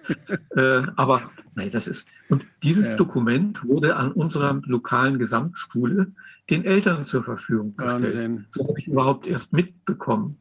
äh, 0.56 0.82
aber 0.96 1.30
nein, 1.54 1.70
das 1.70 1.86
ist. 1.86 2.06
Und 2.28 2.44
dieses 2.62 2.88
ja. 2.88 2.96
Dokument 2.96 3.64
wurde 3.64 3.96
an 3.96 4.12
unserer 4.12 4.60
lokalen 4.66 5.18
Gesamtschule 5.18 6.12
den 6.50 6.64
Eltern 6.64 7.04
zur 7.04 7.24
Verfügung 7.24 7.76
gestellt. 7.76 8.02
Wahnsinn. 8.02 8.46
So 8.50 8.68
habe 8.68 8.78
ich 8.78 8.88
überhaupt 8.88 9.26
erst 9.26 9.52
mitbekommen. 9.52 10.38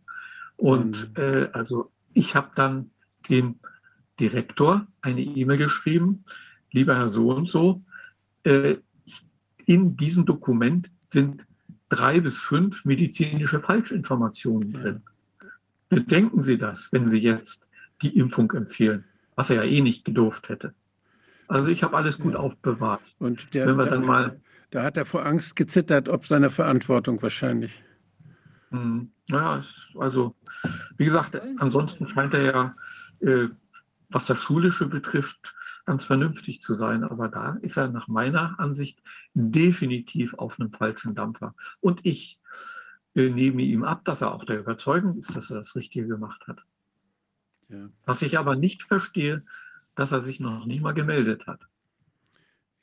Und 0.58 1.18
äh, 1.18 1.48
also 1.54 1.90
ich 2.14 2.36
habe 2.36 2.50
dann 2.56 2.90
dem 3.30 3.60
Direktor 4.20 4.88
eine 5.02 5.22
E-Mail 5.22 5.58
geschrieben, 5.58 6.26
lieber 6.72 6.96
Herr 6.96 7.10
So 7.10 7.32
und 7.34 7.50
so, 7.50 7.82
äh, 8.44 8.76
in 9.66 9.98
diesem 9.98 10.26
Dokument 10.26 10.90
sind 11.10 11.46
drei 11.90 12.20
bis 12.20 12.38
fünf 12.38 12.86
medizinische 12.86 13.60
Falschinformationen 13.60 14.74
drin. 14.74 15.02
Bedenken 15.90 16.41
Sie 16.41 16.58
das, 16.58 16.91
wenn 16.91 17.10
Sie 17.10 17.18
jetzt 17.18 17.68
die 18.02 18.18
Impfung 18.18 18.52
empfehlen, 18.52 19.04
was 19.36 19.50
er 19.50 19.58
ja 19.58 19.64
eh 19.64 19.82
nicht 19.82 20.06
gedurft 20.06 20.50
hätte. 20.50 20.74
Also 21.48 21.70
ich 21.70 21.84
habe 21.84 21.98
alles 21.98 22.20
gut 22.20 22.34
ja. 22.34 22.40
aufbewahrt. 22.40 23.02
Und 23.18 23.54
der, 23.54 23.66
wenn 23.68 23.78
wir 23.78 23.88
dann 23.88 24.06
mal, 24.06 24.40
da 24.70 24.84
hat 24.84 24.98
er 24.98 25.06
vor 25.06 25.26
Angst 25.26 25.56
gezittert, 25.56 26.08
ob 26.08 26.28
seiner 26.28 26.52
Verantwortung 26.52 27.22
wahrscheinlich. 27.22 27.84
Hm, 28.70 29.10
ja, 29.30 29.62
also 29.98 30.36
wie 30.98 31.06
gesagt, 31.06 31.41
ansonsten 31.58 32.08
scheint 32.08 32.36
er 32.36 32.41
ja, 32.44 32.76
äh, 33.22 33.48
was 34.10 34.26
das 34.26 34.40
Schulische 34.40 34.88
betrifft, 34.88 35.56
ganz 35.86 36.03
vernünftig 36.03 36.61
zu 36.61 36.76
sein. 36.76 37.03
Aber 37.03 37.27
da 37.27 37.57
ist 37.61 37.77
er 37.77 37.88
nach 37.88 38.07
meiner 38.07 38.60
Ansicht 38.60 39.02
definitiv 39.34 40.34
auf 40.34 40.60
einem 40.60 40.72
falschen 40.72 41.15
Dampfer. 41.15 41.56
Und 41.80 42.02
ich 42.03 42.40
äh, 43.15 43.30
nehme 43.30 43.61
ihm 43.61 43.84
ab, 43.84 44.06
dass 44.06 44.22
er 44.22 44.34
auch 44.34 44.45
der 44.45 44.60
Überzeugung 44.60 45.19
ist, 45.19 45.36
dass 45.36 45.49
er 45.49 45.60
das 45.60 45.76
Richtige 45.76 46.07
gemacht 46.07 46.41
hat. 46.48 46.60
Ja. 47.69 47.90
Was 48.06 48.22
ich 48.22 48.38
aber 48.38 48.56
nicht 48.56 48.84
verstehe, 48.84 49.44
dass 49.95 50.11
er 50.11 50.22
sich 50.22 50.40
noch 50.40 50.65
nicht 50.65 50.81
mal 50.81 50.94
gemeldet 50.94 51.45
hat. 51.45 51.61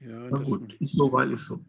Ja, 0.01 0.29
Na 0.31 0.39
gut, 0.39 0.75
ist 0.75 0.93
so, 0.93 1.13
weil 1.13 1.33
ist 1.33 1.47
so. 1.47 1.65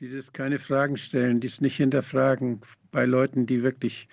Dieses 0.00 0.32
keine 0.32 0.58
Fragen 0.58 0.96
stellen, 0.96 1.40
dies 1.40 1.60
nicht 1.60 1.76
hinterfragen 1.76 2.60
bei 2.90 3.04
Leuten, 3.04 3.46
die 3.46 3.62
wirklich 3.62 4.08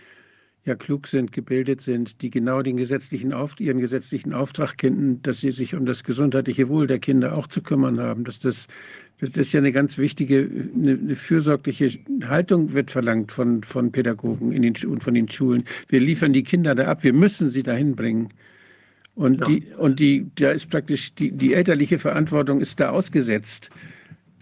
ja 0.65 0.75
klug 0.75 1.07
sind, 1.07 1.31
gebildet 1.31 1.81
sind, 1.81 2.21
die 2.21 2.31
genau 2.31 2.61
den 2.63 2.77
gesetzlichen 2.77 3.33
Auf, 3.33 3.59
ihren 3.59 3.79
gesetzlichen 3.79 4.33
Auftrag 4.33 4.77
kennen, 4.77 5.21
dass 5.21 5.39
sie 5.39 5.51
sich 5.51 5.75
um 5.75 5.85
das 5.85 6.03
gesundheitliche 6.03 6.69
Wohl 6.69 6.87
der 6.87 6.99
Kinder 6.99 7.37
auch 7.37 7.47
zu 7.47 7.61
kümmern 7.61 7.99
haben. 7.99 8.23
Dass 8.23 8.39
das, 8.39 8.67
das 9.19 9.29
ist 9.37 9.53
ja 9.53 9.59
eine 9.59 9.71
ganz 9.71 9.97
wichtige, 9.99 10.49
eine, 10.75 10.93
eine 10.93 11.15
fürsorgliche 11.15 11.91
Haltung 12.27 12.73
wird 12.73 12.89
verlangt 12.89 13.31
von, 13.31 13.63
von 13.63 13.91
Pädagogen 13.91 14.51
in 14.51 14.63
den, 14.63 14.75
und 14.87 15.03
von 15.03 15.13
den 15.13 15.29
Schulen. 15.29 15.65
Wir 15.87 15.99
liefern 15.99 16.33
die 16.33 16.43
Kinder 16.43 16.73
da 16.73 16.85
ab, 16.85 17.03
wir 17.03 17.13
müssen 17.13 17.51
sie 17.51 17.61
dahin 17.61 17.95
bringen. 17.95 18.29
Und, 19.13 19.41
ja. 19.41 19.47
die, 19.47 19.63
und 19.77 19.99
die, 19.99 20.27
da 20.35 20.51
ist 20.51 20.69
praktisch 20.69 21.13
die, 21.13 21.31
die 21.31 21.53
elterliche 21.53 21.99
Verantwortung 21.99 22.59
ist 22.59 22.79
da 22.79 22.89
ausgesetzt 22.89 23.69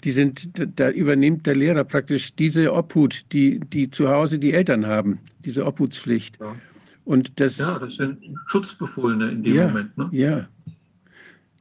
die 0.04 0.12
sind, 0.12 0.50
da 0.76 0.90
übernimmt 0.90 1.46
der 1.46 1.56
Lehrer 1.56 1.84
praktisch 1.84 2.36
diese 2.36 2.74
Obhut, 2.74 3.26
die, 3.32 3.60
die 3.60 3.90
zu 3.90 4.10
Hause 4.10 4.40
die 4.40 4.54
Eltern 4.54 4.86
haben, 4.86 5.20
diese 5.46 5.66
Obhutspflicht. 5.66 6.40
Ja. 6.40 6.56
Und 7.06 7.40
das, 7.40 7.58
ja, 7.58 7.80
das 7.80 7.96
sind 7.96 8.20
Schutzbefohlene 8.48 9.32
in 9.32 9.44
dem 9.44 9.56
ja, 9.56 9.68
Moment. 9.68 9.98
Ne? 9.98 10.10
Ja. 10.12 10.48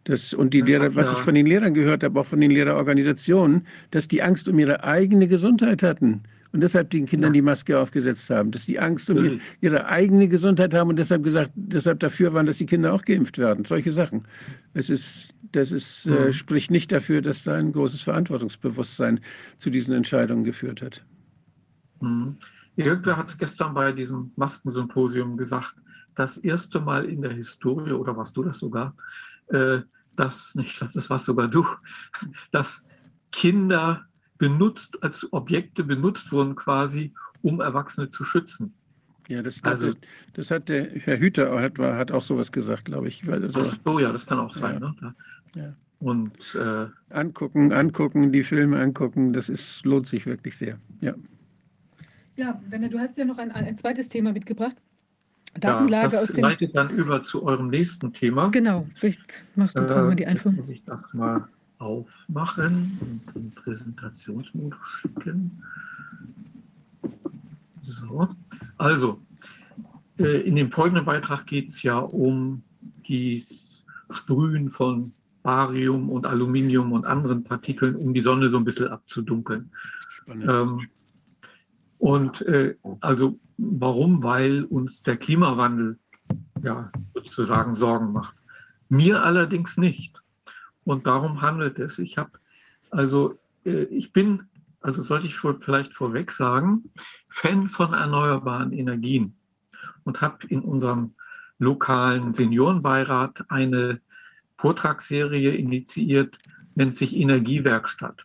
Das, 0.04 0.34
und 0.34 0.52
die 0.54 0.60
das 0.60 0.68
Lehrer, 0.68 0.94
was 0.94 1.06
ja. 1.06 1.12
ich 1.12 1.18
von 1.20 1.34
den 1.34 1.46
Lehrern 1.46 1.74
gehört 1.74 2.02
habe, 2.02 2.18
auch 2.18 2.26
von 2.26 2.40
den 2.40 2.50
Lehrerorganisationen, 2.50 3.66
dass 3.92 4.08
die 4.08 4.22
Angst 4.22 4.48
um 4.48 4.58
ihre 4.58 4.82
eigene 4.82 5.28
Gesundheit 5.28 5.82
hatten 5.82 6.22
und 6.52 6.60
deshalb 6.60 6.90
den 6.90 7.06
Kindern 7.06 7.32
die 7.32 7.42
Maske 7.42 7.78
aufgesetzt 7.78 8.28
haben, 8.30 8.50
dass 8.50 8.66
die 8.66 8.78
Angst 8.78 9.08
um 9.08 9.16
ihre, 9.16 9.38
ihre 9.60 9.86
eigene 9.86 10.28
Gesundheit 10.28 10.74
haben 10.74 10.90
und 10.90 10.98
deshalb 10.98 11.24
gesagt, 11.24 11.52
deshalb 11.54 12.00
dafür 12.00 12.34
waren, 12.34 12.46
dass 12.46 12.58
die 12.58 12.66
Kinder 12.66 12.92
auch 12.92 13.02
geimpft 13.02 13.38
werden. 13.38 13.64
Solche 13.64 13.92
Sachen. 13.92 14.24
Es 14.74 14.90
ist, 14.90 15.34
das 15.52 15.72
ist, 15.72 16.06
äh, 16.06 16.26
mhm. 16.26 16.32
spricht 16.32 16.70
nicht 16.70 16.92
dafür, 16.92 17.22
dass 17.22 17.44
da 17.44 17.54
ein 17.54 17.72
großes 17.72 18.02
Verantwortungsbewusstsein 18.02 19.20
zu 19.58 19.70
diesen 19.70 19.94
Entscheidungen 19.94 20.44
geführt 20.44 20.82
hat. 20.82 21.04
Mhm. 22.00 22.36
Irgendwer 22.76 23.16
hat 23.16 23.28
es 23.28 23.38
gestern 23.38 23.74
bei 23.74 23.92
diesem 23.92 24.32
Maskensymposium 24.36 25.36
gesagt, 25.36 25.74
das 26.14 26.36
erste 26.38 26.80
Mal 26.80 27.06
in 27.06 27.22
der 27.22 27.32
Historie, 27.32 27.92
oder 27.92 28.16
warst 28.16 28.36
du 28.36 28.42
das 28.42 28.58
sogar, 28.58 28.94
äh, 29.48 29.80
dass, 30.16 30.52
ich 30.56 30.74
glaube, 30.74 30.92
das 30.92 31.08
warst 31.08 31.24
sogar 31.24 31.48
du, 31.48 31.64
dass 32.52 32.84
Kinder 33.30 34.04
benutzt, 34.42 34.98
als 35.04 35.32
Objekte 35.32 35.84
benutzt 35.84 36.32
wurden, 36.32 36.56
quasi, 36.56 37.12
um 37.42 37.60
Erwachsene 37.60 38.10
zu 38.10 38.24
schützen. 38.24 38.74
Ja, 39.28 39.40
das, 39.40 39.62
also, 39.62 39.92
das 40.32 40.50
hat 40.50 40.68
der 40.68 40.90
Herr 40.90 41.20
Hüter 41.20 41.60
hat, 41.60 41.78
hat 41.78 42.10
auch 42.10 42.24
sowas 42.24 42.50
gesagt, 42.50 42.86
glaube 42.86 43.06
ich. 43.06 43.22
Also, 43.28 43.60
ach 43.60 43.76
so, 43.84 44.00
ja, 44.00 44.10
das 44.10 44.26
kann 44.26 44.40
auch 44.40 44.52
sein. 44.52 44.80
Ja. 44.82 44.94
Ne? 45.00 45.14
Ja. 45.54 45.74
Und 46.00 46.56
äh, 46.56 46.86
angucken, 47.10 47.72
angucken, 47.72 48.32
die 48.32 48.42
Filme 48.42 48.80
angucken, 48.80 49.32
das 49.32 49.48
ist, 49.48 49.84
lohnt 49.84 50.08
sich 50.08 50.26
wirklich 50.26 50.56
sehr. 50.56 50.76
Ja. 51.00 51.14
Ja, 52.34 52.60
Werner, 52.68 52.88
du 52.88 52.98
hast 52.98 53.16
ja 53.16 53.24
noch 53.24 53.38
ein, 53.38 53.52
ein 53.52 53.78
zweites 53.78 54.08
Thema 54.08 54.32
mitgebracht. 54.32 54.74
Datenlage 55.54 56.14
ja, 56.14 56.20
das 56.20 56.30
aus 56.30 56.34
dem. 56.34 56.42
leitet 56.42 56.74
dann 56.74 56.90
über 56.90 57.22
zu 57.22 57.44
eurem 57.44 57.68
nächsten 57.68 58.12
Thema. 58.12 58.48
Genau, 58.48 58.88
vielleicht 58.96 59.46
machst 59.54 59.78
du 59.78 59.82
gerade 59.82 60.00
äh, 60.00 60.08
mal 60.08 60.16
die 60.16 60.26
Einführung. 60.26 60.56
Muss 60.56 60.68
ich 60.68 60.82
das 60.82 61.14
mal 61.14 61.46
aufmachen 61.82 62.96
und 63.00 63.34
den 63.34 63.50
Präsentationsmodus 63.50 64.78
schicken. 65.00 65.62
So, 67.82 68.28
also 68.78 69.20
äh, 70.18 70.42
in 70.42 70.54
dem 70.56 70.70
folgenden 70.70 71.04
Beitrag 71.04 71.46
geht 71.46 71.68
es 71.68 71.82
ja 71.82 71.98
um 71.98 72.62
das 73.08 73.84
Sprühen 74.10 74.70
von 74.70 75.12
Barium 75.42 76.08
und 76.08 76.24
Aluminium 76.24 76.92
und 76.92 77.04
anderen 77.04 77.42
Partikeln, 77.42 77.96
um 77.96 78.14
die 78.14 78.20
Sonne 78.20 78.48
so 78.48 78.58
ein 78.58 78.64
bisschen 78.64 78.88
abzudunkeln. 78.88 79.70
Ähm, 80.28 80.86
und 81.98 82.42
äh, 82.42 82.76
also 83.00 83.38
warum? 83.58 84.22
Weil 84.22 84.64
uns 84.64 85.02
der 85.02 85.16
Klimawandel 85.16 85.98
ja 86.62 86.92
sozusagen 87.14 87.74
Sorgen 87.74 88.12
macht. 88.12 88.36
Mir 88.88 89.22
allerdings 89.22 89.76
nicht. 89.76 90.21
Und 90.84 91.06
darum 91.06 91.42
handelt 91.42 91.78
es. 91.78 91.98
Ich 91.98 92.18
habe, 92.18 92.32
also 92.90 93.38
äh, 93.64 93.84
ich 93.84 94.12
bin, 94.12 94.44
also 94.80 95.02
sollte 95.02 95.26
ich 95.26 95.36
vielleicht 95.36 95.94
vorweg 95.94 96.32
sagen, 96.32 96.90
Fan 97.28 97.68
von 97.68 97.92
erneuerbaren 97.92 98.72
Energien 98.72 99.36
und 100.04 100.20
habe 100.20 100.46
in 100.48 100.60
unserem 100.60 101.14
lokalen 101.58 102.34
Seniorenbeirat 102.34 103.44
eine 103.48 104.00
Vortragsserie 104.56 105.54
initiiert, 105.54 106.36
nennt 106.74 106.96
sich 106.96 107.16
Energiewerkstatt. 107.16 108.24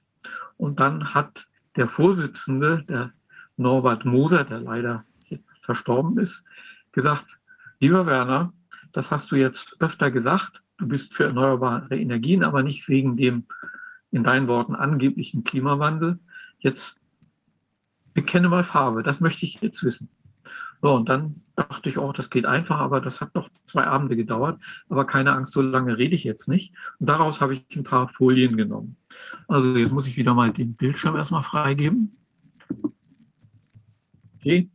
Und 0.57 0.79
dann 0.79 1.13
hat 1.13 1.47
der 1.75 1.87
Vorsitzende, 1.87 2.83
der 2.89 3.13
Norbert 3.57 4.05
Moser, 4.05 4.43
der 4.43 4.59
leider 4.59 5.05
verstorben 5.61 6.17
ist, 6.17 6.43
gesagt, 6.91 7.37
lieber 7.79 8.05
Werner, 8.05 8.53
das 8.93 9.11
hast 9.11 9.31
du 9.31 9.35
jetzt 9.35 9.75
öfter 9.79 10.09
gesagt, 10.09 10.61
du 10.77 10.87
bist 10.87 11.13
für 11.13 11.25
erneuerbare 11.25 11.97
Energien, 11.97 12.43
aber 12.43 12.63
nicht 12.63 12.87
wegen 12.87 13.17
dem, 13.17 13.45
in 14.11 14.23
deinen 14.23 14.47
Worten, 14.47 14.75
angeblichen 14.75 15.43
Klimawandel. 15.43 16.19
Jetzt 16.59 16.99
bekenne 18.13 18.49
mal 18.49 18.63
Farbe, 18.63 19.03
das 19.03 19.19
möchte 19.19 19.45
ich 19.45 19.61
jetzt 19.61 19.83
wissen. 19.83 20.09
So, 20.81 20.93
und 20.93 21.09
dann 21.09 21.41
dachte 21.55 21.89
ich 21.89 21.97
auch, 21.97 22.13
das 22.13 22.29
geht 22.29 22.45
einfach, 22.45 22.79
aber 22.79 23.01
das 23.01 23.19
hat 23.19 23.33
noch 23.33 23.49
zwei 23.65 23.85
Abende 23.85 24.15
gedauert. 24.15 24.61
Aber 24.89 25.05
keine 25.05 25.33
Angst, 25.33 25.53
so 25.53 25.61
lange 25.61 25.97
rede 25.97 26.15
ich 26.15 26.23
jetzt 26.23 26.47
nicht. 26.47 26.73
Und 26.99 27.09
daraus 27.09 27.41
habe 27.41 27.55
ich 27.55 27.75
ein 27.75 27.83
paar 27.83 28.09
Folien 28.09 28.57
genommen. 28.57 28.95
Also 29.47 29.75
jetzt 29.75 29.91
muss 29.91 30.07
ich 30.07 30.17
wieder 30.17 30.35
mal 30.35 30.53
den 30.53 30.75
Bildschirm 30.75 31.15
erstmal 31.15 31.43
freigeben. 31.43 32.11
Okay. 34.35 34.69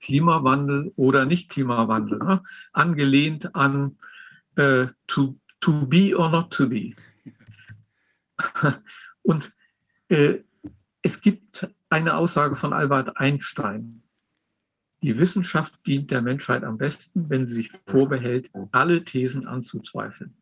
Klimawandel 0.00 0.92
oder 0.96 1.26
nicht 1.26 1.50
Klimawandel, 1.50 2.18
ne? 2.18 2.42
angelehnt 2.72 3.54
an 3.54 3.98
äh, 4.58 4.88
to, 5.06 5.34
to 5.60 5.86
be 5.86 6.14
or 6.14 6.28
not 6.28 6.50
to 6.50 6.68
be. 6.68 6.94
Und 9.22 9.52
äh, 10.08 10.38
es 11.02 11.20
gibt 11.20 11.68
eine 11.88 12.14
Aussage 12.14 12.56
von 12.56 12.72
Albert 12.72 13.16
Einstein. 13.16 14.02
Die 15.02 15.16
Wissenschaft 15.16 15.74
dient 15.86 16.10
der 16.10 16.22
Menschheit 16.22 16.64
am 16.64 16.76
besten, 16.76 17.30
wenn 17.30 17.46
sie 17.46 17.54
sich 17.54 17.70
vorbehält, 17.86 18.50
alle 18.72 19.04
Thesen 19.04 19.46
anzuzweifeln. 19.46 20.34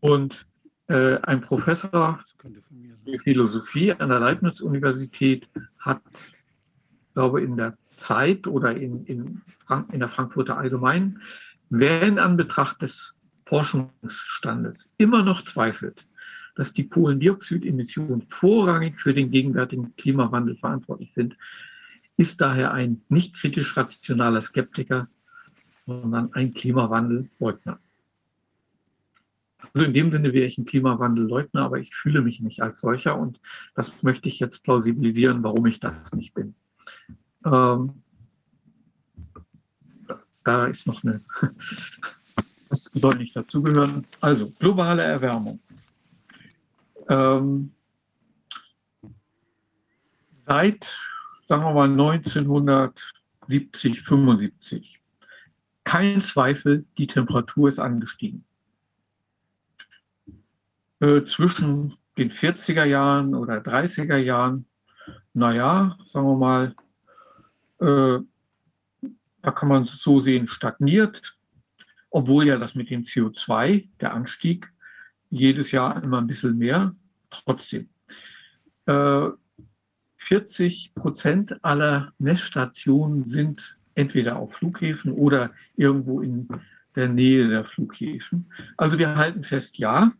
Und 0.00 0.46
äh, 0.86 1.18
ein 1.22 1.42
Professor 1.42 2.24
für 3.04 3.18
Philosophie 3.18 3.92
an 3.92 4.08
der 4.08 4.20
Leibniz-Universität 4.20 5.46
hat, 5.78 6.00
glaube 7.12 7.42
in 7.42 7.56
der 7.56 7.76
Zeit 7.84 8.46
oder 8.46 8.74
in, 8.74 9.04
in, 9.04 9.42
Frank 9.46 9.92
in 9.92 10.00
der 10.00 10.08
Frankfurter 10.08 10.56
Allgemeinen, 10.56 11.20
wer 11.72 12.02
in 12.02 12.18
Anbetracht 12.18 12.82
des 12.82 13.16
Forschungsstandes 13.46 14.90
immer 14.98 15.22
noch 15.22 15.42
zweifelt, 15.42 16.06
dass 16.54 16.74
die 16.74 16.86
Kohlendioxidemissionen 16.86 18.20
vorrangig 18.20 19.00
für 19.00 19.14
den 19.14 19.30
gegenwärtigen 19.30 19.96
Klimawandel 19.96 20.56
verantwortlich 20.56 21.14
sind, 21.14 21.34
ist 22.18 22.42
daher 22.42 22.72
ein 22.74 23.00
nicht 23.08 23.34
kritisch 23.34 23.74
rationaler 23.74 24.42
Skeptiker, 24.42 25.08
sondern 25.86 26.34
ein 26.34 26.52
Klimawandelleugner. 26.52 27.80
Also 29.72 29.86
in 29.86 29.94
dem 29.94 30.12
Sinne 30.12 30.34
wäre 30.34 30.46
ich 30.46 30.58
ein 30.58 30.66
Klimawandelleugner, 30.66 31.62
aber 31.62 31.78
ich 31.78 31.94
fühle 31.94 32.20
mich 32.20 32.40
nicht 32.40 32.60
als 32.60 32.80
solcher 32.80 33.18
und 33.18 33.40
das 33.74 34.02
möchte 34.02 34.28
ich 34.28 34.38
jetzt 34.40 34.62
plausibilisieren, 34.62 35.42
warum 35.42 35.64
ich 35.64 35.80
das 35.80 36.12
nicht 36.12 36.34
bin. 36.34 36.54
Ähm, 37.46 38.02
da 40.44 40.66
ist 40.66 40.86
noch 40.86 41.02
eine, 41.02 41.20
das 42.68 42.90
soll 42.94 43.16
nicht 43.16 43.34
dazugehören. 43.36 44.06
Also 44.20 44.50
globale 44.50 45.02
Erwärmung. 45.02 45.58
Ähm, 47.08 47.72
seit, 50.46 50.94
sagen 51.48 51.62
wir 51.62 51.72
mal, 51.72 51.90
1970, 51.90 54.02
75, 54.02 55.00
kein 55.84 56.20
Zweifel, 56.20 56.84
die 56.98 57.06
Temperatur 57.06 57.68
ist 57.68 57.78
angestiegen. 57.78 58.44
Äh, 61.00 61.24
zwischen 61.24 61.94
den 62.16 62.30
40er 62.30 62.84
Jahren 62.84 63.34
oder 63.34 63.58
30er 63.58 64.18
Jahren, 64.18 64.66
naja, 65.34 65.98
sagen 66.06 66.26
wir 66.26 66.36
mal, 66.36 66.74
äh, 67.80 68.20
da 69.42 69.50
kann 69.50 69.68
man 69.68 69.84
so 69.84 70.20
sehen, 70.20 70.46
stagniert, 70.48 71.36
obwohl 72.10 72.46
ja 72.46 72.58
das 72.58 72.74
mit 72.74 72.90
dem 72.90 73.04
CO2, 73.04 73.88
der 74.00 74.14
Anstieg, 74.14 74.72
jedes 75.30 75.72
Jahr 75.72 76.02
immer 76.02 76.18
ein 76.18 76.26
bisschen 76.26 76.58
mehr, 76.58 76.94
trotzdem. 77.30 77.88
Äh, 78.86 79.28
40 80.18 80.94
Prozent 80.94 81.64
aller 81.64 82.12
Messstationen 82.18 83.24
sind 83.24 83.78
entweder 83.94 84.36
auf 84.36 84.54
Flughäfen 84.54 85.12
oder 85.12 85.50
irgendwo 85.76 86.20
in 86.20 86.48
der 86.94 87.08
Nähe 87.08 87.48
der 87.48 87.64
Flughäfen. 87.64 88.50
Also 88.76 88.98
wir 88.98 89.16
halten 89.16 89.42
fest, 89.42 89.78
ja, 89.78 90.12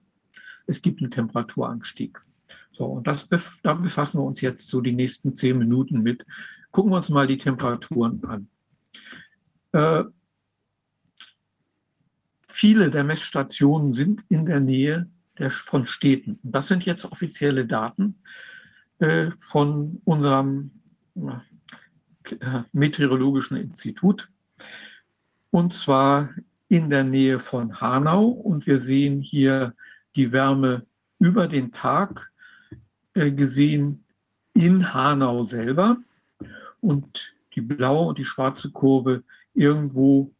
es 0.67 0.83
gibt 0.83 1.01
einen 1.01 1.11
Temperaturanstieg. 1.11 2.21
So, 2.73 2.87
und 2.87 3.07
das, 3.07 3.29
da 3.63 3.75
befassen 3.75 4.19
wir 4.19 4.25
uns 4.25 4.41
jetzt 4.41 4.69
so 4.69 4.81
die 4.81 4.93
nächsten 4.93 5.37
zehn 5.37 5.59
Minuten 5.59 6.03
mit. 6.03 6.25
Gucken 6.71 6.91
wir 6.91 6.97
uns 6.97 7.11
mal 7.11 7.27
die 7.27 7.39
Temperaturen 7.39 8.25
an. 8.25 8.49
Äh, 9.73 10.05
viele 12.49 12.91
der 12.91 13.05
Messstationen 13.05 13.93
sind 13.93 14.25
in 14.29 14.47
der 14.47 14.61
Nähe 14.61 15.09
der, 15.39 15.51
von 15.51 15.87
Städten. 15.87 16.39
Das 16.43 16.69
sind 16.69 16.85
jetzt 16.85 17.05
offizielle 17.05 17.67
Daten 17.67 18.17
äh, 18.99 19.31
von 19.49 20.01
unserem 20.05 20.71
äh, 21.17 22.63
Meteorologischen 22.73 23.57
Institut. 23.57 24.29
Und 25.51 25.73
zwar 25.73 26.31
in 26.69 26.89
der 26.89 27.05
Nähe 27.05 27.41
von 27.41 27.81
Hanau. 27.81 28.27
Und 28.27 28.67
wir 28.67 28.81
sehen 28.81 29.21
hier 29.21 29.75
die 30.17 30.33
Wärme 30.33 30.87
über 31.19 31.49
den 31.49 31.73
Tag 31.73 32.31
gesehen 33.15 34.05
in 34.55 34.95
Hanau 34.95 35.45
selber. 35.45 35.99
Und 36.81 37.35
die 37.55 37.61
blaue 37.61 38.09
und 38.09 38.19
die 38.19 38.25
schwarze 38.25 38.71
Kurve 38.71 39.23
irgendwo 39.55 40.35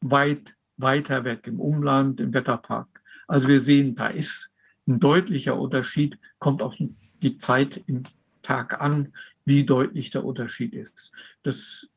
weit 0.00 0.54
weiter 0.76 1.24
weg 1.24 1.46
im 1.46 1.60
Umland, 1.60 2.20
im 2.20 2.34
Wetterpark. 2.34 3.02
Also 3.26 3.48
wir 3.48 3.60
sehen, 3.60 3.94
da 3.94 4.08
ist 4.08 4.50
ein 4.86 5.00
deutlicher 5.00 5.58
Unterschied, 5.58 6.18
kommt 6.38 6.62
auf 6.62 6.76
die 7.22 7.38
Zeit 7.38 7.82
im 7.86 8.04
Tag 8.42 8.80
an, 8.80 9.12
wie 9.44 9.64
deutlich 9.64 10.10
der 10.10 10.24
Unterschied 10.24 10.74
ist. 10.74 11.12
Das, 11.42 11.88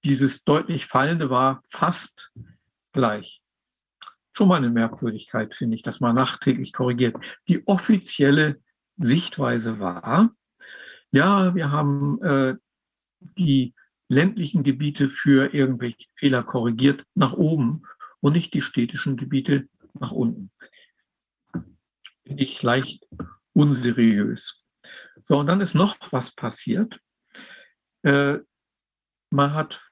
dieses 0.04 0.44
deutlich 0.44 0.86
fallende 0.86 1.30
war 1.30 1.60
fast 1.68 2.32
gleich. 2.92 3.42
Schon 4.32 4.48
mal 4.48 4.56
eine 4.56 4.70
Merkwürdigkeit, 4.70 5.54
finde 5.54 5.76
ich, 5.76 5.82
dass 5.82 6.00
man 6.00 6.14
nachträglich 6.14 6.72
korrigiert. 6.72 7.16
Die 7.48 7.66
offizielle 7.66 8.60
Sichtweise 8.96 9.80
war, 9.80 10.32
ja, 11.10 11.54
wir 11.54 11.70
haben 11.72 12.20
äh, 12.22 12.54
die 13.36 13.74
ländlichen 14.08 14.62
Gebiete 14.62 15.08
für 15.08 15.52
irgendwelche 15.52 16.06
Fehler 16.12 16.42
korrigiert 16.42 17.04
nach 17.14 17.32
oben 17.32 17.82
und 18.20 18.32
nicht 18.34 18.54
die 18.54 18.60
städtischen 18.60 19.16
Gebiete 19.16 19.68
nach 19.94 20.12
unten 20.12 20.50
finde 22.28 22.42
ich 22.42 22.62
leicht 22.62 23.08
unseriös. 23.54 24.62
So, 25.22 25.38
und 25.38 25.46
dann 25.46 25.60
ist 25.60 25.74
noch 25.74 25.96
was 26.12 26.30
passiert. 26.30 27.00
Äh, 28.02 28.38
man 29.30 29.54
hat 29.54 29.82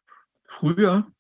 früher 0.45 1.11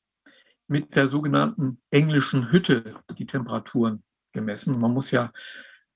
mit 0.69 0.95
der 0.95 1.09
sogenannten 1.09 1.81
englischen 1.91 2.53
Hütte 2.53 3.01
die 3.19 3.27
Temperaturen 3.27 4.05
gemessen. 4.33 4.79
Man 4.79 4.93
muss 4.93 5.11
ja, 5.11 5.33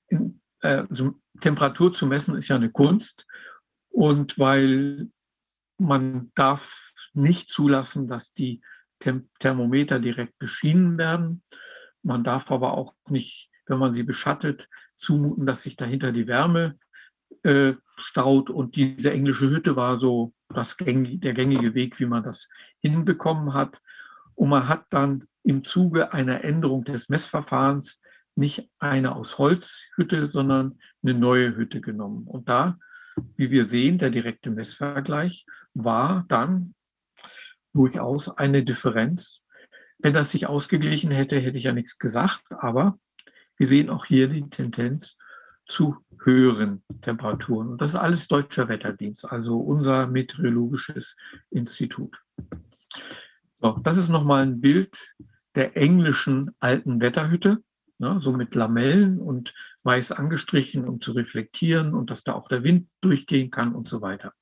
in, 0.07 0.41
äh, 0.61 0.85
also 0.89 1.19
Temperatur 1.39 1.93
zu 1.93 2.07
messen 2.07 2.35
ist 2.35 2.47
ja 2.47 2.55
eine 2.55 2.71
Kunst. 2.71 3.25
Und 3.89 4.39
weil 4.39 5.09
man 5.77 6.31
darf 6.35 6.93
nicht 7.13 7.51
zulassen, 7.51 8.07
dass 8.07 8.33
die 8.33 8.61
Tem 8.99 9.29
Thermometer 9.39 9.99
direkt 9.99 10.37
beschienen 10.37 10.97
werden. 10.97 11.43
Man 12.03 12.23
darf 12.23 12.51
aber 12.51 12.73
auch 12.73 12.95
nicht, 13.09 13.49
wenn 13.65 13.79
man 13.79 13.91
sie 13.91 14.03
beschattet, 14.03 14.67
zumuten, 15.01 15.45
dass 15.45 15.63
sich 15.63 15.75
dahinter 15.75 16.11
die 16.11 16.27
Wärme 16.27 16.77
äh, 17.43 17.73
staut. 17.97 18.49
Und 18.49 18.75
diese 18.75 19.11
englische 19.11 19.49
Hütte 19.49 19.75
war 19.75 19.97
so 19.97 20.33
das 20.49 20.77
gängige, 20.77 21.19
der 21.19 21.33
gängige 21.33 21.73
Weg, 21.73 21.99
wie 21.99 22.05
man 22.05 22.23
das 22.23 22.49
hinbekommen 22.79 23.53
hat. 23.53 23.81
Und 24.35 24.49
man 24.49 24.67
hat 24.67 24.85
dann 24.89 25.25
im 25.43 25.63
Zuge 25.63 26.13
einer 26.13 26.43
Änderung 26.43 26.83
des 26.83 27.09
Messverfahrens 27.09 27.99
nicht 28.35 28.69
eine 28.79 29.15
aus 29.15 29.37
Holzhütte, 29.37 30.27
sondern 30.27 30.79
eine 31.03 31.13
neue 31.13 31.55
Hütte 31.55 31.81
genommen. 31.81 32.25
Und 32.27 32.47
da, 32.47 32.77
wie 33.35 33.51
wir 33.51 33.65
sehen, 33.65 33.97
der 33.97 34.09
direkte 34.09 34.51
Messvergleich 34.51 35.45
war 35.73 36.25
dann 36.27 36.73
durchaus 37.73 38.29
eine 38.29 38.63
Differenz. 38.63 39.43
Wenn 39.99 40.13
das 40.13 40.31
sich 40.31 40.47
ausgeglichen 40.47 41.11
hätte, 41.11 41.37
hätte 41.39 41.57
ich 41.57 41.65
ja 41.65 41.73
nichts 41.73 41.97
gesagt, 41.97 42.43
aber 42.49 42.97
wir 43.61 43.67
sehen 43.67 43.91
auch 43.91 44.05
hier 44.05 44.27
die 44.27 44.49
Tendenz 44.49 45.19
zu 45.67 45.95
höheren 46.23 46.81
Temperaturen. 47.03 47.67
Und 47.67 47.79
das 47.79 47.91
ist 47.91 47.95
alles 47.95 48.27
Deutscher 48.27 48.67
Wetterdienst, 48.67 49.23
also 49.23 49.59
unser 49.59 50.07
meteorologisches 50.07 51.15
Institut. 51.51 52.17
So, 53.59 53.79
das 53.83 53.97
ist 53.97 54.09
nochmal 54.09 54.41
ein 54.41 54.61
Bild 54.61 54.97
der 55.53 55.77
englischen 55.77 56.55
alten 56.59 57.01
Wetterhütte, 57.01 57.63
ne, 57.99 58.19
so 58.23 58.31
mit 58.31 58.55
Lamellen 58.55 59.19
und 59.19 59.53
weiß 59.83 60.11
angestrichen, 60.11 60.87
um 60.87 60.99
zu 60.99 61.11
reflektieren 61.11 61.93
und 61.93 62.09
dass 62.09 62.23
da 62.23 62.33
auch 62.33 62.47
der 62.47 62.63
Wind 62.63 62.89
durchgehen 63.01 63.51
kann 63.51 63.75
und 63.75 63.87
so 63.87 64.01
weiter. 64.01 64.33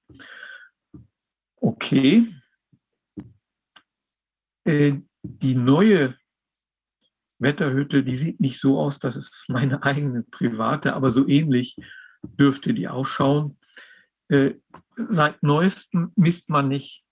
Okay. 1.57 2.33
Äh, 4.63 4.93
die 5.23 5.55
neue 5.55 6.15
Wetterhütte, 7.39 8.03
die 8.03 8.17
sieht 8.17 8.39
nicht 8.39 8.59
so 8.59 8.79
aus, 8.79 8.99
das 8.99 9.15
ist 9.15 9.45
meine 9.47 9.83
eigene 9.83 10.23
private, 10.23 10.93
aber 10.93 11.11
so 11.11 11.27
ähnlich 11.27 11.77
dürfte 12.21 12.73
die 12.73 12.87
ausschauen. 12.87 13.57
Äh, 14.27 14.55
seit 14.95 15.41
neuestem 15.41 16.11
misst 16.15 16.49
man 16.49 16.67
nicht 16.67 17.05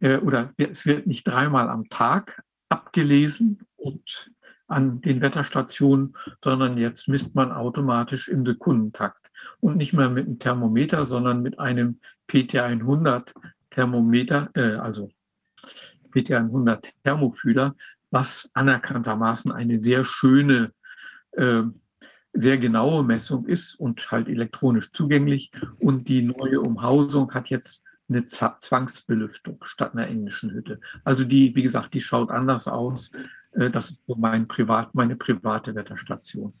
äh, 0.00 0.18
oder 0.18 0.52
es 0.56 0.86
wird 0.86 1.06
nicht 1.06 1.26
dreimal 1.26 1.68
am 1.68 1.88
Tag 1.88 2.42
abgelesen 2.68 3.60
und 3.76 4.30
an 4.66 5.00
den 5.02 5.20
Wetterstationen, 5.20 6.16
sondern 6.42 6.78
jetzt 6.78 7.06
misst 7.06 7.34
man 7.34 7.52
automatisch 7.52 8.28
im 8.28 8.46
Sekundentakt 8.46 9.30
und 9.60 9.76
nicht 9.76 9.92
mehr 9.92 10.08
mit 10.08 10.26
einem 10.26 10.38
Thermometer, 10.38 11.06
sondern 11.06 11.42
mit 11.42 11.58
einem 11.58 12.00
PT100 12.30 13.32
Thermometer, 13.70 14.50
äh, 14.54 14.76
also 14.76 15.10
PT100 16.14 16.88
Thermofühler, 17.02 17.74
was 18.10 18.50
anerkanntermaßen 18.54 19.52
eine 19.52 19.82
sehr 19.82 20.04
schöne, 20.04 20.72
äh, 21.32 21.62
sehr 22.32 22.58
genaue 22.58 23.04
Messung 23.04 23.46
ist 23.46 23.74
und 23.74 24.10
halt 24.10 24.28
elektronisch 24.28 24.92
zugänglich. 24.92 25.50
Und 25.78 26.08
die 26.08 26.22
neue 26.22 26.60
Umhausung 26.60 27.32
hat 27.32 27.48
jetzt 27.48 27.84
eine 28.08 28.26
Zwangsbelüftung 28.26 29.58
statt 29.64 29.94
einer 29.94 30.08
englischen 30.08 30.50
Hütte. 30.50 30.80
Also 31.04 31.24
die, 31.24 31.54
wie 31.54 31.62
gesagt, 31.62 31.94
die 31.94 32.00
schaut 32.00 32.30
anders 32.30 32.68
aus. 32.68 33.10
Äh, 33.52 33.70
das 33.70 33.90
ist 33.90 34.02
so 34.06 34.14
mein 34.16 34.46
Privat, 34.48 34.94
meine 34.94 35.16
private 35.16 35.74
Wetterstation. 35.74 36.52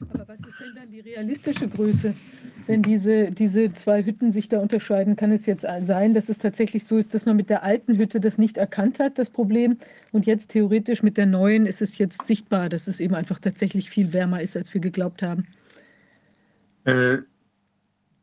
Aber 0.00 0.28
was 0.28 0.38
ist 0.40 0.60
denn 0.60 0.74
dann 0.74 0.90
die 0.90 1.00
realistische 1.00 1.68
Größe, 1.68 2.14
wenn 2.66 2.82
diese, 2.82 3.30
diese 3.30 3.72
zwei 3.72 4.04
Hütten 4.04 4.30
sich 4.30 4.48
da 4.48 4.60
unterscheiden? 4.60 5.16
Kann 5.16 5.32
es 5.32 5.46
jetzt 5.46 5.64
sein, 5.80 6.12
dass 6.12 6.28
es 6.28 6.36
tatsächlich 6.36 6.84
so 6.84 6.98
ist, 6.98 7.14
dass 7.14 7.24
man 7.24 7.36
mit 7.36 7.48
der 7.48 7.62
alten 7.62 7.96
Hütte 7.96 8.20
das 8.20 8.36
nicht 8.36 8.58
erkannt 8.58 8.98
hat, 8.98 9.18
das 9.18 9.30
Problem, 9.30 9.78
und 10.12 10.26
jetzt 10.26 10.50
theoretisch 10.50 11.02
mit 11.02 11.16
der 11.16 11.24
neuen 11.24 11.64
ist 11.64 11.80
es 11.80 11.96
jetzt 11.96 12.26
sichtbar, 12.26 12.68
dass 12.68 12.88
es 12.88 13.00
eben 13.00 13.14
einfach 13.14 13.38
tatsächlich 13.38 13.88
viel 13.88 14.12
wärmer 14.12 14.42
ist, 14.42 14.54
als 14.54 14.74
wir 14.74 14.82
geglaubt 14.82 15.22
haben? 15.22 15.46
Äh, 16.84 17.18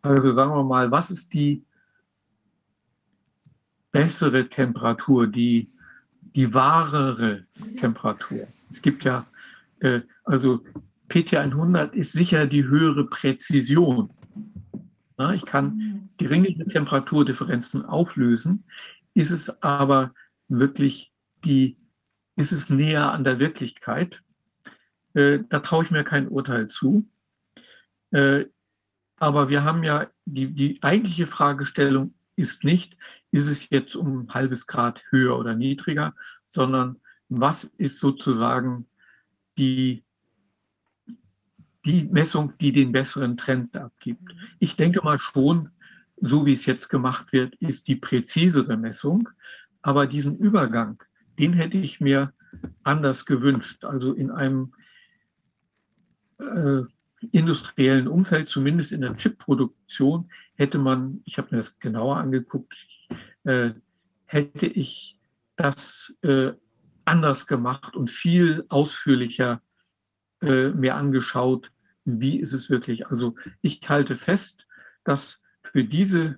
also 0.03 0.32
sagen 0.32 0.52
wir 0.52 0.64
mal, 0.64 0.92
was 0.92 1.10
ist 1.10 1.34
die 1.34 1.64
bessere 3.92 4.48
Temperatur, 4.48 5.26
die, 5.26 5.72
die 6.35 6.53
wahrere 6.53 7.45
Temperatur? 7.80 8.48
Es 8.69 8.82
gibt 8.82 9.06
ja, 9.06 9.26
äh, 9.80 10.02
also 10.24 10.64
PT100 11.14 11.93
ist 11.93 12.14
sicher 12.14 12.48
die 12.48 12.66
höhere 12.66 13.06
Präzision. 13.06 14.09
Ich 15.35 15.45
kann 15.45 16.09
geringere 16.17 16.67
Temperaturdifferenzen 16.67 17.85
auflösen. 17.85 18.64
Ist 19.14 19.30
es 19.30 19.61
aber 19.61 20.14
wirklich 20.48 21.14
die, 21.45 21.77
ist 22.35 22.51
es 22.51 22.69
näher 22.69 23.11
an 23.11 23.24
der 23.24 23.38
Wirklichkeit? 23.38 24.24
Äh, 25.14 25.40
da 25.50 25.59
traue 25.59 25.83
ich 25.83 25.92
mir 25.92 26.03
kein 26.03 26.27
Urteil 26.27 26.67
zu. 26.67 27.08
Äh, 28.09 28.45
aber 29.17 29.50
wir 29.50 29.64
haben 29.64 29.83
ja, 29.83 30.08
die, 30.25 30.48
die 30.48 30.82
eigentliche 30.82 31.27
Fragestellung 31.27 32.16
ist 32.35 32.64
nicht, 32.64 32.98
ist 33.30 33.48
es 33.48 33.69
jetzt 33.69 33.95
um 33.95 34.22
ein 34.22 34.33
halbes 34.33 34.66
Grad 34.66 35.03
höher 35.11 35.38
oder 35.38 35.53
niedriger, 35.53 36.16
sondern 36.48 37.00
was 37.30 37.64
ist 37.64 38.00
sozusagen 38.00 38.88
die 39.59 40.03
die 41.86 42.06
Messung, 42.12 42.53
die 42.60 42.72
den 42.72 42.92
besseren 42.92 43.38
Trend 43.38 43.76
abgibt. 43.76 44.22
Mhm. 44.22 44.40
Ich 44.60 44.76
denke 44.76 45.02
mal 45.03 45.20
schon, 45.20 45.70
so 46.22 46.45
wie 46.45 46.53
es 46.53 46.66
jetzt 46.66 46.90
gemacht 46.90 47.34
wird, 47.34 47.56
ist 47.56 47.88
die 47.88 47.95
präzisere 47.95 48.78
Messung. 48.78 49.30
Aber 49.82 50.08
diesen 50.08 50.38
Übergang, 50.38 51.03
den 51.38 51.53
hätte 51.53 51.78
ich 51.78 52.00
mir 52.00 52.34
anders 52.84 53.26
gewünscht. 53.26 53.84
Also 53.84 54.14
in 54.14 54.32
einem 54.32 54.74
äh, 56.40 56.82
industriellen 57.32 58.08
Umfeld, 58.08 58.48
zumindest 58.48 58.92
in 58.92 59.02
der 59.02 59.16
Chipproduktion, 59.16 60.30
hätte 60.56 60.78
man, 60.78 61.22
ich 61.26 61.38
habe 61.38 61.50
mir 61.52 61.58
das 61.58 61.80
genauer 61.80 62.18
angeguckt, 62.18 62.74
äh, 63.44 63.72
hätte 64.26 64.68
ich 64.68 65.18
das 65.56 66.14
äh, 66.22 66.53
anders 67.06 67.45
gemacht 67.48 67.95
und 67.95 68.10
viel 68.10 68.66
ausführlicher 68.70 69.62
äh, 70.42 70.70
mir 70.70 70.95
angeschaut, 70.95 71.72
wie 72.06 72.40
ist 72.40 72.53
es 72.53 72.69
wirklich. 72.69 73.07
Also 73.07 73.35
ich 73.61 73.82
halte 73.88 74.17
fest, 74.17 74.67
dass 75.03 75.41
für 75.61 75.83
diese 75.83 76.38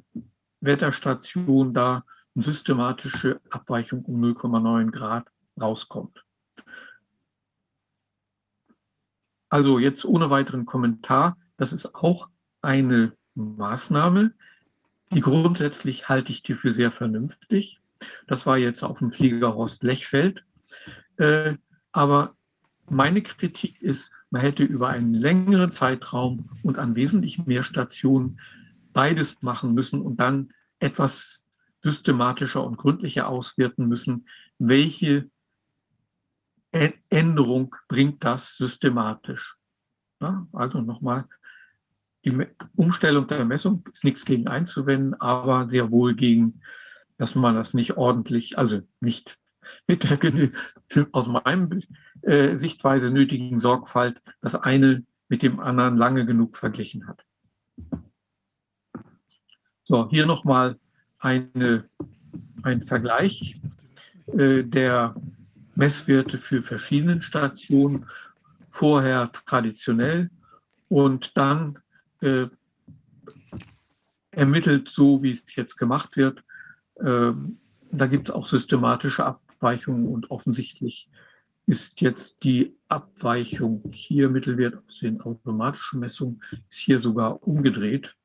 Wetterstation 0.62 1.74
da 1.74 2.04
eine 2.36 2.44
systematische 2.44 3.40
Abweichung 3.50 4.04
um 4.06 4.22
0,9 4.24 4.92
Grad 4.92 5.28
rauskommt. 5.60 6.24
Also 9.50 9.80
jetzt 9.80 10.06
ohne 10.06 10.30
weiteren 10.30 10.66
Kommentar, 10.66 11.38
das 11.58 11.72
ist 11.72 11.96
auch 11.96 12.28
eine 12.62 13.14
Maßnahme, 13.36 14.34
die 15.12 15.22
grundsätzlich 15.22 16.10
halte 16.10 16.32
ich 16.32 16.42
die 16.42 16.56
für 16.56 16.72
sehr 16.72 16.92
vernünftig. 16.92 17.80
Das 18.28 18.46
war 18.46 18.58
jetzt 18.58 18.84
auf 18.84 18.98
dem 19.00 19.12
Flieger 19.12 19.56
Horst 19.56 19.84
Lechfeld. 19.84 20.44
Äh, 21.18 21.56
aber 21.92 22.35
meine 22.90 23.22
Kritik 23.22 23.82
ist, 23.82 24.12
man 24.30 24.42
hätte 24.42 24.64
über 24.64 24.90
einen 24.90 25.14
längeren 25.14 25.72
Zeitraum 25.72 26.50
und 26.64 26.78
an 26.78 26.96
wesentlich 26.96 27.46
mehr 27.46 27.64
Stationen 27.64 28.40
beides 28.94 29.42
machen 29.42 29.74
müssen 29.74 30.02
und 30.02 30.18
dann 30.18 30.54
etwas 30.80 31.44
systematischer 31.82 32.64
und 32.64 32.78
gründlicher 32.78 33.28
auswerten 33.28 33.88
müssen, 33.88 34.28
welche 34.58 35.30
Änderung 37.10 37.76
bringt 37.88 38.24
das 38.24 38.58
systematisch. 38.58 39.58
Ja, 40.20 40.48
also 40.52 40.82
nochmal, 40.82 41.26
die 42.26 42.48
Umstellung 42.76 43.28
der 43.28 43.46
Messung 43.46 43.88
ist 43.94 44.04
nichts 44.04 44.26
gegen 44.26 44.48
einzuwenden, 44.48 45.14
aber 45.22 45.70
sehr 45.70 45.92
wohl 45.92 46.16
gegen, 46.16 46.62
dass 47.18 47.36
man 47.36 47.56
das 47.56 47.74
nicht 47.74 47.98
ordentlich, 47.98 48.58
also 48.58 48.82
nicht 49.00 49.38
mit 49.88 50.04
der 50.04 50.20
aus 51.12 51.28
meinem 51.28 51.82
äh, 52.22 52.58
Sichtweise 52.58 53.12
nötigen 53.12 53.60
Sorgfalt 53.60 54.22
das 54.42 54.56
eine 54.56 55.04
mit 55.28 55.42
dem 55.42 55.60
anderen 55.60 55.98
lange 55.98 56.26
genug 56.26 56.56
verglichen 56.58 57.08
hat. 57.08 57.24
So, 59.84 60.10
hier 60.10 60.26
nochmal 60.26 60.80
ein 61.20 62.82
Vergleich 62.86 63.60
äh, 64.28 64.64
der 64.64 65.16
Messwerte 65.76 66.38
für 66.38 66.62
verschiedene 66.62 67.22
Stationen, 67.22 68.06
vorher 68.72 69.32
traditionell 69.32 70.30
und 70.90 71.32
dann 71.36 71.80
äh, 72.22 72.48
ermittelt, 74.32 74.90
so 74.90 75.24
wie 75.24 75.32
es 75.32 75.44
jetzt 75.56 75.78
gemacht 75.78 76.18
wird. 76.18 76.44
Äh, 76.96 77.32
da 77.92 78.08
gibt 78.08 78.30
es 78.30 78.36
auch 78.36 78.48
systematische 78.48 79.26
Ab 79.26 79.42
Abweichungen 79.56 80.08
und 80.08 80.32
offensichtlich 80.32 81.10
ist 81.68 82.00
jetzt 82.02 82.44
die 82.44 82.76
Abweichung 82.88 83.84
hier 83.92 84.30
Mittelwert 84.30 84.76
aus 84.88 85.00
den 85.00 85.22
automatischen 85.22 86.00
Messungen 86.00 86.42
ist 86.70 86.78
hier 86.78 87.00
sogar 87.00 87.42
umgedreht. 87.48 88.16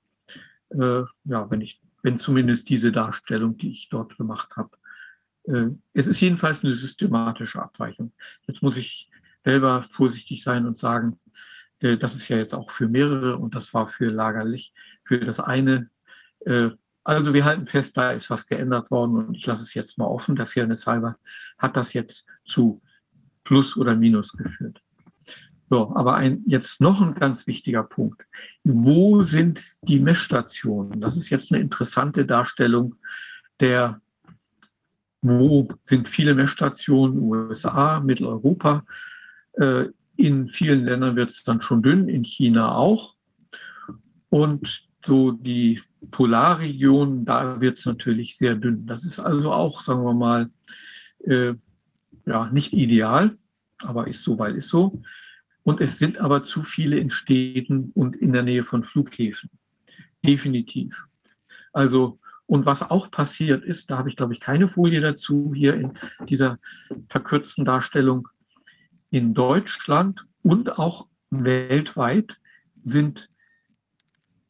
Äh, 0.71 1.03
ja, 1.25 1.51
wenn 1.51 1.61
ich, 1.61 1.81
wenn 2.03 2.19
zumindest 2.19 2.69
diese 2.69 2.93
Darstellung, 2.93 3.57
die 3.57 3.71
ich 3.71 3.89
dort 3.89 4.17
gemacht 4.19 4.57
habe. 4.57 4.71
Äh, 5.45 5.69
es 5.95 6.07
ist 6.07 6.21
jedenfalls 6.21 6.63
eine 6.63 6.75
systematische 6.75 7.63
Abweichung. 7.63 8.13
Jetzt 8.47 8.63
muss 8.63 8.77
ich 8.77 9.11
selber 9.43 9.87
vorsichtig 9.91 10.43
sein 10.43 10.67
und 10.67 10.77
sagen, 10.77 11.19
äh, 11.79 11.97
das 11.97 12.15
ist 12.15 12.29
ja 12.29 12.37
jetzt 12.37 12.55
auch 12.55 12.71
für 12.71 12.89
mehrere 12.89 13.39
und 13.39 13.55
das 13.55 13.73
war 13.73 13.89
für 13.89 14.11
Lagerlich, 14.11 14.75
für 15.05 15.19
das 15.21 15.41
eine. 15.41 15.89
Also 17.05 17.33
wir 17.33 17.45
halten 17.45 17.67
fest, 17.67 17.97
da 17.97 18.11
ist 18.11 18.31
was 18.31 18.47
geändert 18.47 18.91
worden 18.91 19.17
und 19.17 19.37
ich 19.37 19.47
lasse 19.47 19.63
es 19.63 19.75
jetzt 19.75 19.99
mal 19.99 20.07
offen, 20.07 20.37
der 20.37 20.47
Fairness 20.47 20.87
halber 20.87 21.17
hat 21.59 21.77
das 21.77 21.93
jetzt 21.93 22.27
zu 22.45 22.83
Plus 23.45 23.77
oder 23.77 23.97
Minus 23.97 24.33
geführt. 24.33 24.83
So, 25.71 25.95
aber 25.95 26.15
ein, 26.17 26.43
jetzt 26.47 26.81
noch 26.81 27.01
ein 27.01 27.15
ganz 27.15 27.47
wichtiger 27.47 27.85
Punkt. 27.85 28.23
Wo 28.65 29.23
sind 29.23 29.63
die 29.83 30.01
Messstationen? 30.01 31.01
Das 31.01 31.17
ist 31.17 31.31
jetzt 31.31 31.53
eine 31.53 31.61
interessante 31.61 32.27
Darstellung 32.27 32.97
der, 33.61 34.01
wo 35.23 35.69
sind 35.85 36.09
viele 36.09 36.35
Messstationen, 36.35 37.21
USA, 37.21 38.01
Mitteleuropa. 38.01 38.85
Äh, 39.53 39.87
in 40.17 40.49
vielen 40.49 40.85
Ländern 40.85 41.17
wird 41.17 41.31
es 41.31 41.45
dann 41.45 41.61
schon 41.61 41.83
dünn, 41.83 42.09
in 42.09 42.25
China 42.25 42.75
auch. 42.75 43.15
Und 44.29 44.90
so 45.05 45.33
die 45.33 45.81
Polarregionen, 46.11 47.25
da 47.25 47.61
wird 47.61 47.79
es 47.79 47.87
natürlich 47.87 48.37
sehr 48.37 48.55
dünn. 48.55 48.87
Das 48.87 49.05
ist 49.05 49.19
also 49.19 49.53
auch, 49.53 49.83
sagen 49.83 50.05
wir 50.05 50.15
mal, 50.15 50.51
äh, 51.25 51.55
ja, 52.27 52.51
nicht 52.51 52.73
ideal, 52.73 53.37
aber 53.79 54.09
ist 54.09 54.23
so, 54.23 54.39
weil 54.39 54.57
ist 54.57 54.69
so. 54.69 55.03
Und 55.63 55.81
es 55.81 55.99
sind 55.99 56.19
aber 56.19 56.45
zu 56.45 56.63
viele 56.63 56.99
in 56.99 57.11
Städten 57.11 57.91
und 57.95 58.17
in 58.17 58.33
der 58.33 58.43
Nähe 58.43 58.65
von 58.65 58.85
Flughäfen. 58.85 59.51
Definitiv. 60.25 61.05
Also, 61.73 62.19
und 62.47 62.67
was 62.67 62.83
auch 62.83 63.11
passiert 63.11 63.65
ist, 63.65 63.91
da 63.91 63.99
habe 63.99 64.09
ich, 64.09 64.17
glaube 64.17 64.33
ich, 64.33 64.41
keine 64.41 64.69
Folie 64.69 65.01
dazu 65.01 65.53
hier 65.55 65.75
in 65.75 65.93
dieser 66.29 66.59
verkürzten 67.09 67.65
Darstellung. 67.65 68.29
In 69.11 69.35
Deutschland 69.35 70.25
und 70.43 70.79
auch 70.79 71.07
weltweit 71.31 72.39
sind 72.83 73.30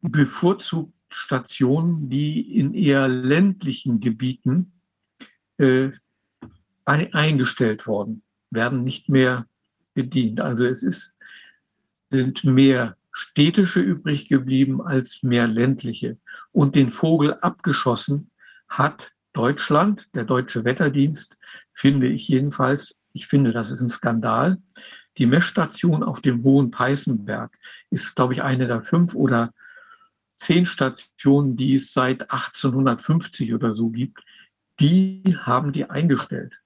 bevorzugt 0.03 0.93
Stationen, 1.11 2.09
die 2.09 2.57
in 2.59 2.75
eher 2.75 3.09
ländlichen 3.09 4.01
Gebieten 4.01 4.73
äh, 5.59 5.91
eingestellt 6.85 7.87
worden, 7.87 8.23
werden 8.51 8.85
nicht 8.85 9.09
mehr 9.09 9.47
bedient. 9.95 10.41
Also 10.41 10.65
es 10.65 10.83
ist, 10.83 11.15
sind 12.11 12.45
mehr 12.45 12.97
städtische 13.13 13.81
übrig 13.81 14.29
geblieben 14.29 14.81
als 14.81 15.23
mehr 15.23 15.47
ländliche. 15.47 16.17
Und 16.53 16.75
den 16.75 16.91
Vogel 16.91 17.35
abgeschossen 17.35 18.31
hat 18.69 19.13
Deutschland, 19.33 20.09
der 20.15 20.25
Deutsche 20.25 20.65
Wetterdienst, 20.65 21.37
finde 21.73 22.09
ich 22.09 22.29
jedenfalls, 22.29 22.97
ich 23.13 23.27
finde, 23.27 23.53
das 23.53 23.71
ist 23.71 23.81
ein 23.81 23.89
Skandal. 23.89 24.59
Die 25.19 25.27
Messstation 25.27 26.03
auf 26.03 26.21
dem 26.21 26.43
Hohen 26.45 26.71
Peißenberg 26.71 27.57
ist, 27.91 28.15
glaube 28.15 28.35
ich, 28.35 28.43
eine 28.43 28.67
der 28.67 28.83
fünf 28.83 29.15
oder 29.15 29.53
zehn 30.41 30.67
Stationen, 30.67 31.57
die 31.57 31.77
es 31.77 31.93
seit 31.93 32.23
1850 32.23 33.55
oder 33.55 33.75
so 33.75 33.91
gibt. 33.91 34.25
Die 34.81 35.37
haben 35.43 35.73
die 35.73 35.85
eingestellt. 35.89 36.61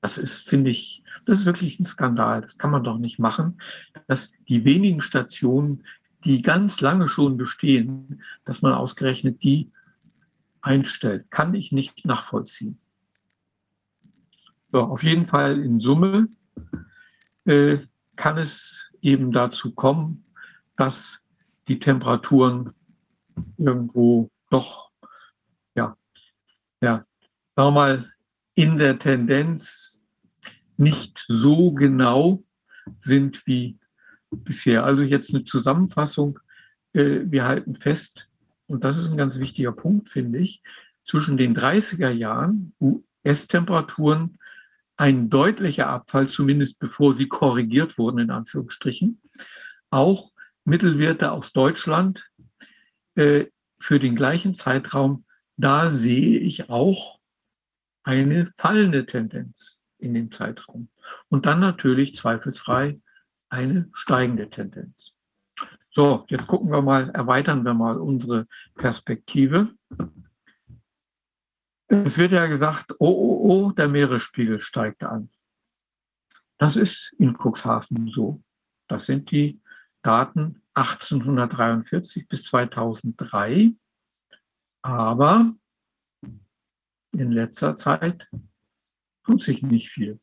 Das 0.00 0.16
ist, 0.16 0.48
finde 0.48 0.70
ich, 0.70 1.02
das 1.26 1.40
ist 1.40 1.46
wirklich 1.46 1.78
ein 1.78 1.84
Skandal. 1.84 2.40
Das 2.40 2.56
kann 2.56 2.70
man 2.70 2.82
doch 2.82 2.98
nicht 2.98 3.18
machen, 3.18 3.60
dass 4.06 4.32
die 4.48 4.64
wenigen 4.64 5.02
Stationen, 5.02 5.84
die 6.24 6.40
ganz 6.40 6.80
lange 6.80 7.08
schon 7.08 7.36
bestehen, 7.36 8.22
dass 8.44 8.62
man 8.62 8.72
ausgerechnet 8.72 9.42
die 9.42 9.70
einstellt. 10.62 11.30
Kann 11.30 11.54
ich 11.54 11.72
nicht 11.72 12.06
nachvollziehen. 12.06 12.78
So, 14.72 14.80
auf 14.80 15.02
jeden 15.02 15.26
Fall 15.26 15.58
in 15.58 15.80
Summe 15.80 16.28
äh, 17.44 17.78
kann 18.16 18.38
es 18.38 18.92
eben 19.00 19.32
dazu 19.32 19.74
kommen, 19.74 20.24
dass 20.78 21.20
die 21.66 21.78
Temperaturen 21.78 22.72
irgendwo 23.58 24.30
doch, 24.48 24.90
ja, 25.74 25.96
ja, 26.80 27.04
sagen 27.54 27.66
wir 27.66 27.70
mal, 27.70 28.12
in 28.54 28.78
der 28.78 28.98
Tendenz 28.98 30.00
nicht 30.76 31.24
so 31.28 31.72
genau 31.72 32.42
sind 32.98 33.46
wie 33.46 33.78
bisher. 34.30 34.84
Also 34.84 35.02
jetzt 35.02 35.34
eine 35.34 35.44
Zusammenfassung. 35.44 36.38
Äh, 36.92 37.22
wir 37.24 37.44
halten 37.44 37.74
fest, 37.74 38.28
und 38.68 38.84
das 38.84 38.96
ist 38.96 39.10
ein 39.10 39.16
ganz 39.16 39.38
wichtiger 39.38 39.72
Punkt, 39.72 40.08
finde 40.08 40.38
ich, 40.38 40.62
zwischen 41.04 41.36
den 41.36 41.56
30er 41.56 42.10
Jahren 42.10 42.72
US-Temperaturen 42.80 44.38
ein 44.96 45.28
deutlicher 45.30 45.88
Abfall, 45.88 46.28
zumindest 46.28 46.78
bevor 46.78 47.14
sie 47.14 47.28
korrigiert 47.28 47.98
wurden, 47.98 48.18
in 48.18 48.30
Anführungsstrichen. 48.30 49.20
Auch 49.90 50.32
Mittelwerte 50.68 51.32
aus 51.32 51.52
Deutschland 51.52 52.30
äh, 53.14 53.46
für 53.80 53.98
den 53.98 54.14
gleichen 54.14 54.54
Zeitraum, 54.54 55.24
da 55.56 55.90
sehe 55.90 56.38
ich 56.38 56.68
auch 56.68 57.18
eine 58.02 58.46
fallende 58.56 59.06
Tendenz 59.06 59.80
in 59.98 60.14
dem 60.14 60.30
Zeitraum. 60.30 60.90
Und 61.28 61.46
dann 61.46 61.60
natürlich 61.60 62.14
zweifelsfrei 62.16 63.00
eine 63.48 63.88
steigende 63.94 64.50
Tendenz. 64.50 65.12
So, 65.90 66.26
jetzt 66.28 66.46
gucken 66.46 66.70
wir 66.70 66.82
mal, 66.82 67.10
erweitern 67.10 67.64
wir 67.64 67.74
mal 67.74 67.96
unsere 67.96 68.46
Perspektive. 68.74 69.74
Es 71.88 72.18
wird 72.18 72.32
ja 72.32 72.46
gesagt, 72.46 72.92
oh, 72.98 73.08
oh, 73.08 73.50
oh, 73.50 73.72
der 73.72 73.88
Meeresspiegel 73.88 74.60
steigt 74.60 75.02
an. 75.02 75.30
Das 76.58 76.76
ist 76.76 77.14
in 77.18 77.34
Cuxhaven 77.36 78.08
so. 78.08 78.42
Das 78.86 79.06
sind 79.06 79.30
die 79.30 79.60
Daten 80.02 80.62
1843 80.74 82.28
bis 82.28 82.44
2003. 82.44 83.72
Aber 84.82 85.54
in 87.12 87.32
letzter 87.32 87.76
Zeit 87.76 88.28
tut 89.24 89.42
sich 89.42 89.62
nicht 89.62 89.90
viel. 89.90 90.20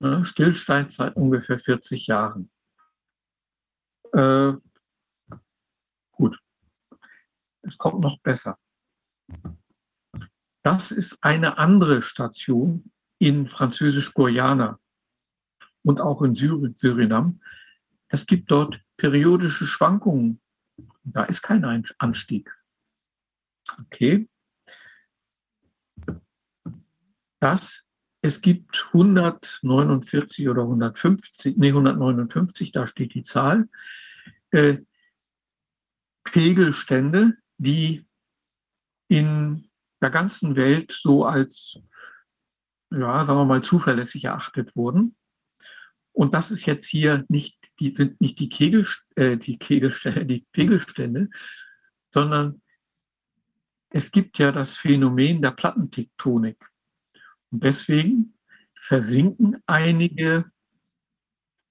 Ne? 0.00 0.24
Stillstand 0.24 0.92
seit 0.92 1.16
ungefähr 1.16 1.58
40 1.58 2.06
Jahren. 2.06 2.50
Äh, 4.12 4.52
gut, 6.12 6.38
es 7.62 7.76
kommt 7.76 8.00
noch 8.00 8.18
besser. 8.20 8.58
Das 10.64 10.90
ist 10.90 11.22
eine 11.22 11.58
andere 11.58 12.02
Station 12.02 12.90
in 13.18 13.48
Französisch-Guyana 13.48 14.78
und 15.82 16.00
auch 16.00 16.22
in 16.22 16.34
Surinam. 16.34 17.40
Es 18.08 18.26
gibt 18.26 18.50
dort 18.50 18.80
periodische 18.96 19.66
Schwankungen. 19.66 20.40
Da 21.04 21.24
ist 21.24 21.42
kein 21.42 21.64
Anstieg. 21.98 22.50
Okay 23.78 24.28
dass 27.40 27.84
es 28.20 28.40
gibt 28.40 28.88
149 28.92 30.48
oder 30.48 30.62
150, 30.62 31.56
nee, 31.56 31.68
159, 31.68 32.72
da 32.72 32.86
steht 32.86 33.14
die 33.14 33.22
Zahl, 33.22 33.68
äh, 34.50 34.78
Pegelstände, 36.24 37.34
die 37.58 38.06
in 39.08 39.70
der 40.02 40.10
ganzen 40.10 40.56
Welt 40.56 40.92
so 40.92 41.24
als, 41.24 41.78
ja, 42.90 43.24
sagen 43.24 43.38
wir 43.38 43.44
mal, 43.44 43.62
zuverlässig 43.62 44.24
erachtet 44.24 44.76
wurden. 44.76 45.16
Und 46.12 46.34
das 46.34 46.50
ist 46.50 46.66
jetzt 46.66 46.86
hier 46.86 47.24
nicht, 47.28 47.56
die 47.80 47.94
sind 47.94 48.20
nicht 48.20 48.38
die, 48.38 48.48
Kegel, 48.48 48.86
äh, 49.16 49.36
die, 49.36 49.58
Kegelstände, 49.58 50.26
die 50.26 50.46
Pegelstände, 50.52 51.30
sondern 52.12 52.62
es 53.90 54.10
gibt 54.10 54.38
ja 54.38 54.52
das 54.52 54.74
Phänomen 54.74 55.40
der 55.40 55.52
Plattentektonik. 55.52 56.58
Und 57.50 57.64
deswegen 57.64 58.34
versinken 58.74 59.62
einige 59.66 60.50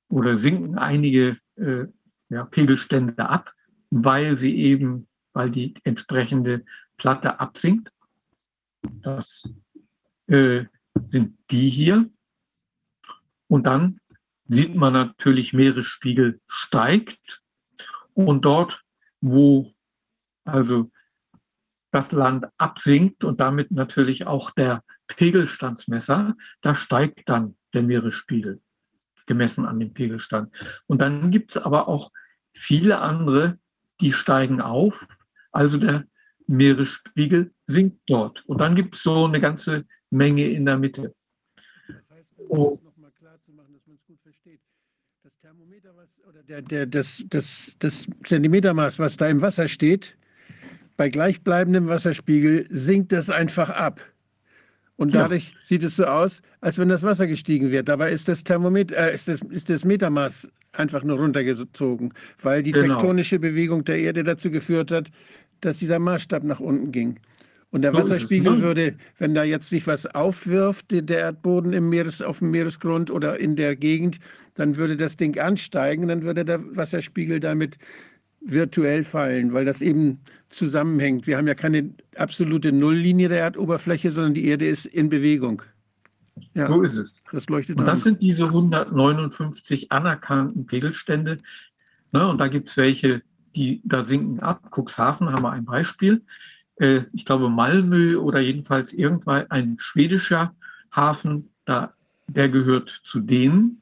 oder 0.10 0.38
sinken 0.38 0.78
einige 0.78 1.38
äh, 1.56 1.86
ja, 2.30 2.46
Pegelstände 2.46 3.30
ab, 3.30 3.54
weil 3.90 4.36
sie 4.36 4.58
eben, 4.58 5.08
weil 5.34 5.52
die 5.52 5.76
entsprechende 5.84 6.66
Platte 6.98 7.40
absinkt. 7.40 7.92
Das 8.82 9.54
äh, 10.28 10.66
sind 11.04 11.38
die 11.52 11.70
hier. 11.70 12.10
Und 13.48 13.66
dann 13.66 14.00
sieht 14.48 14.76
man 14.76 14.94
natürlich, 14.94 15.54
Meeresspiegel 15.54 16.40
steigt. 16.48 17.42
Und 18.14 18.46
dort, 18.46 18.84
wo 19.22 19.74
also 20.44 20.90
das 21.92 22.12
Land 22.12 22.46
absinkt 22.58 23.24
und 23.24 23.40
damit 23.40 23.72
natürlich 23.72 24.28
auch 24.28 24.52
der 24.52 24.84
Pegelstandsmesser, 25.08 26.36
da 26.62 26.76
steigt 26.76 27.30
dann 27.30 27.56
der 27.74 27.84
Meeresspiegel, 27.84 28.62
gemessen 29.26 29.66
an 29.66 29.80
dem 29.80 29.94
Pegelstand. 29.94 30.54
Und 30.88 31.00
dann 31.00 31.32
gibt 31.32 31.52
es 31.52 31.62
aber 31.62 31.88
auch 31.88 32.12
viele 32.54 33.00
andere, 33.00 33.60
die 34.02 34.14
steigen 34.14 34.62
auf, 34.62 35.08
also 35.52 35.78
der 35.78 36.06
Meeresspiegel 36.48 37.54
sinkt 37.66 38.02
dort. 38.08 38.44
Und 38.46 38.60
dann 38.60 38.76
gibt 38.76 38.96
es 38.96 39.04
so 39.04 39.26
eine 39.26 39.40
ganze 39.40 39.86
Menge 40.10 40.48
in 40.48 40.66
der 40.66 40.78
Mitte. 40.78 41.16
Oh. 42.48 42.80
Das 45.78 45.84
Thermometer, 45.84 45.94
was, 45.96 46.28
oder 46.28 46.44
der, 46.44 46.62
der, 46.64 46.86
das, 46.88 47.24
das, 47.30 47.76
das 47.78 48.08
Zentimetermaß, 48.24 48.98
was 48.98 49.18
da 49.18 49.28
im 49.28 49.42
Wasser 49.42 49.68
steht, 49.68 50.18
bei 50.96 51.10
gleichbleibendem 51.10 51.88
Wasserspiegel 51.88 52.66
sinkt 52.70 53.12
das 53.12 53.30
einfach 53.30 53.70
ab. 53.70 54.02
Und 54.96 55.14
dadurch 55.14 55.50
ja. 55.50 55.56
sieht 55.64 55.84
es 55.84 55.96
so 55.98 56.06
aus, 56.06 56.42
als 56.62 56.80
wenn 56.80 56.90
das 56.90 57.04
Wasser 57.04 57.28
gestiegen 57.28 57.70
wird. 57.70 57.90
Dabei 57.90 58.12
ist 58.12 58.28
das 58.28 58.44
Thermometer, 58.44 58.96
äh, 58.98 59.14
ist, 59.14 59.28
das, 59.28 59.42
ist 59.42 59.70
das 59.70 59.86
Metermaß 59.86 60.50
einfach 60.72 61.04
nur 61.04 61.18
runtergezogen, 61.20 62.14
weil 62.42 62.64
die 62.64 62.72
genau. 62.72 62.96
tektonische 62.96 63.38
Bewegung 63.38 63.86
der 63.86 64.00
Erde 64.00 64.24
dazu 64.24 64.50
geführt 64.50 64.90
hat, 64.90 65.12
dass 65.62 65.78
dieser 65.78 66.00
Maßstab 66.00 66.44
nach 66.44 66.60
unten 66.60 66.92
ging. 66.92 67.20
Und 67.72 67.82
der 67.82 67.92
so 67.92 68.00
Wasserspiegel 68.00 68.58
ne? 68.58 68.62
würde, 68.62 68.96
wenn 69.18 69.34
da 69.34 69.44
jetzt 69.44 69.70
sich 69.70 69.88
was 69.88 70.06
aufwirft, 70.06 70.86
der 70.90 71.20
Erdboden 71.20 71.74
im 71.74 71.90
Meeres, 71.90 72.22
auf 72.22 72.40
dem 72.40 72.52
Meeresgrund 72.52 73.12
oder 73.12 73.40
in 73.40 73.56
der 73.56 73.76
Gegend, 73.76 74.20
dann 74.56 74.78
würde 74.78 74.96
das 74.96 75.18
Ding 75.18 75.38
ansteigen, 75.38 76.08
dann 76.08 76.24
würde 76.24 76.46
der 76.46 76.60
Wasserspiegel 76.76 77.40
damit 77.40 77.78
virtuell 78.40 79.04
fallen, 79.04 79.54
weil 79.54 79.66
das 79.66 79.82
eben 79.82 80.20
zusammenhängt. 80.48 81.28
Wir 81.28 81.38
haben 81.38 81.48
ja 81.48 81.56
keine 81.56 81.92
absolute 82.16 82.72
Nulllinie 82.72 83.28
der 83.28 83.40
Erdoberfläche, 83.40 84.12
sondern 84.12 84.34
die 84.34 84.46
Erde 84.46 84.66
ist 84.66 84.86
in 84.86 85.10
Bewegung. 85.10 85.62
Ja, 86.54 86.68
so 86.68 86.82
ist 86.84 86.98
es. 86.98 87.14
Das 87.32 87.48
leuchtet 87.48 87.78
Und 87.80 87.86
das 87.86 88.00
an. 88.00 88.04
sind 88.04 88.22
diese 88.22 88.46
159 88.46 89.92
anerkannten 89.92 90.66
Pegelstände. 90.66 91.38
Ne, 92.12 92.28
und 92.28 92.38
da 92.38 92.48
gibt 92.48 92.70
es 92.70 92.78
welche, 92.78 93.22
die 93.56 93.82
da 93.84 94.04
sinken 94.04 94.40
ab. 94.40 94.70
Cuxhaven 94.72 95.32
haben 95.32 95.44
wir 95.44 95.52
ein 95.52 95.66
Beispiel. 95.66 96.22
Äh, 96.80 97.02
ich 97.14 97.26
glaube 97.26 97.50
Malmö 97.50 98.18
oder 98.18 98.40
jedenfalls 98.40 98.94
irgendwann 98.94 99.50
ein 99.50 99.78
schwedischer 99.80 100.56
Hafen, 100.92 101.50
da, 101.66 101.94
der 102.28 102.50
gehört 102.50 103.02
zu 103.04 103.20
denen. 103.20 103.82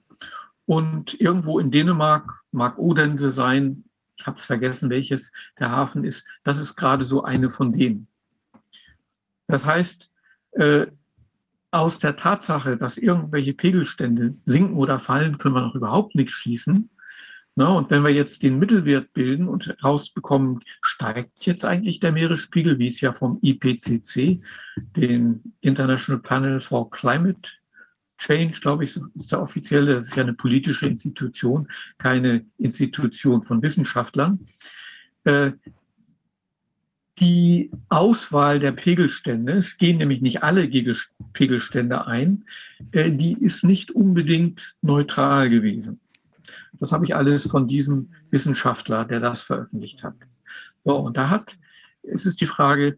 Und 0.66 1.20
irgendwo 1.20 1.60
in 1.60 1.72
Dänemark 1.72 2.44
mag 2.52 2.78
Odense 2.78 3.32
sein, 3.32 3.84
ich 4.18 4.26
habe 4.26 4.40
es 4.40 4.46
vergessen, 4.46 4.90
welches 4.90 5.32
der 5.60 5.70
Hafen 5.70 6.04
ist, 6.04 6.26
das 6.44 6.60
ist 6.60 6.76
gerade 6.76 7.06
so 7.06 7.24
eine 7.24 7.52
von 7.52 7.74
denen. 7.74 8.08
Das 9.48 9.66
heißt, 9.66 10.10
äh, 10.54 10.88
aus 11.72 12.00
der 12.00 12.16
Tatsache, 12.16 12.78
dass 12.78 12.98
irgendwelche 12.98 13.54
Pegelstände 13.54 14.36
sinken 14.46 14.78
oder 14.78 15.00
fallen, 15.00 15.38
können 15.38 15.56
wir 15.56 15.62
noch 15.62 15.76
überhaupt 15.76 16.16
nichts 16.16 16.34
schließen. 16.34 16.90
Na, 17.58 17.70
und 17.70 17.90
wenn 17.90 18.04
wir 18.04 18.12
jetzt 18.12 18.44
den 18.44 18.60
Mittelwert 18.60 19.14
bilden 19.14 19.48
und 19.48 19.68
herausbekommen, 19.68 20.60
steigt 20.82 21.46
jetzt 21.46 21.64
eigentlich 21.64 22.02
der 22.02 22.12
Meeresspiegel, 22.12 22.80
wie 22.80 22.88
es 22.88 23.00
ja 23.00 23.14
vom 23.14 23.40
IPCC, 23.42 24.42
den 24.98 25.54
International 25.62 26.22
Panel 26.22 26.60
for 26.60 26.90
Climate 26.90 27.50
Change, 28.18 28.60
glaube 28.60 28.84
ich, 28.84 29.00
ist 29.16 29.32
der 29.32 29.42
offizielle, 29.42 29.96
das 29.96 30.08
ist 30.08 30.16
ja 30.16 30.24
eine 30.24 30.34
politische 30.34 30.88
Institution, 30.88 31.70
keine 31.98 32.46
Institution 32.58 33.44
von 33.44 33.62
Wissenschaftlern. 33.62 34.46
Äh, 35.24 35.54
die 37.20 37.72
Auswahl 37.88 38.60
der 38.60 38.74
Pegelstände, 38.74 39.54
es 39.54 39.78
gehen 39.78 39.98
nämlich 40.00 40.22
nicht 40.22 40.44
alle 40.44 40.70
Pegelstände 41.32 42.06
ein, 42.06 42.46
äh, 42.92 43.12
die 43.12 43.34
ist 43.34 43.64
nicht 43.64 43.92
unbedingt 43.92 44.76
neutral 44.82 45.50
gewesen. 45.50 46.02
Das 46.80 46.92
habe 46.92 47.06
ich 47.06 47.16
alles 47.16 47.48
von 47.50 47.68
diesem 47.68 48.12
Wissenschaftler, 48.32 49.06
der 49.06 49.20
das 49.20 49.42
veröffentlicht 49.42 50.04
hat. 50.04 50.16
So, 50.84 50.96
und 50.98 51.18
da 51.18 51.30
hat, 51.30 51.58
es 52.04 52.26
ist 52.26 52.42
die 52.42 52.46
Frage, 52.46 52.98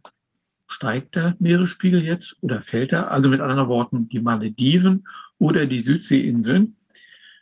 steigt 0.67 1.15
der 1.15 1.35
Meeresspiegel 1.39 2.03
jetzt 2.03 2.35
oder 2.41 2.61
fällt 2.61 2.91
er? 2.91 3.11
Also 3.11 3.29
mit 3.29 3.41
anderen 3.41 3.69
Worten, 3.69 4.09
die 4.09 4.19
Malediven 4.19 5.07
oder 5.39 5.65
die 5.65 5.81
Südseeinseln, 5.81 6.75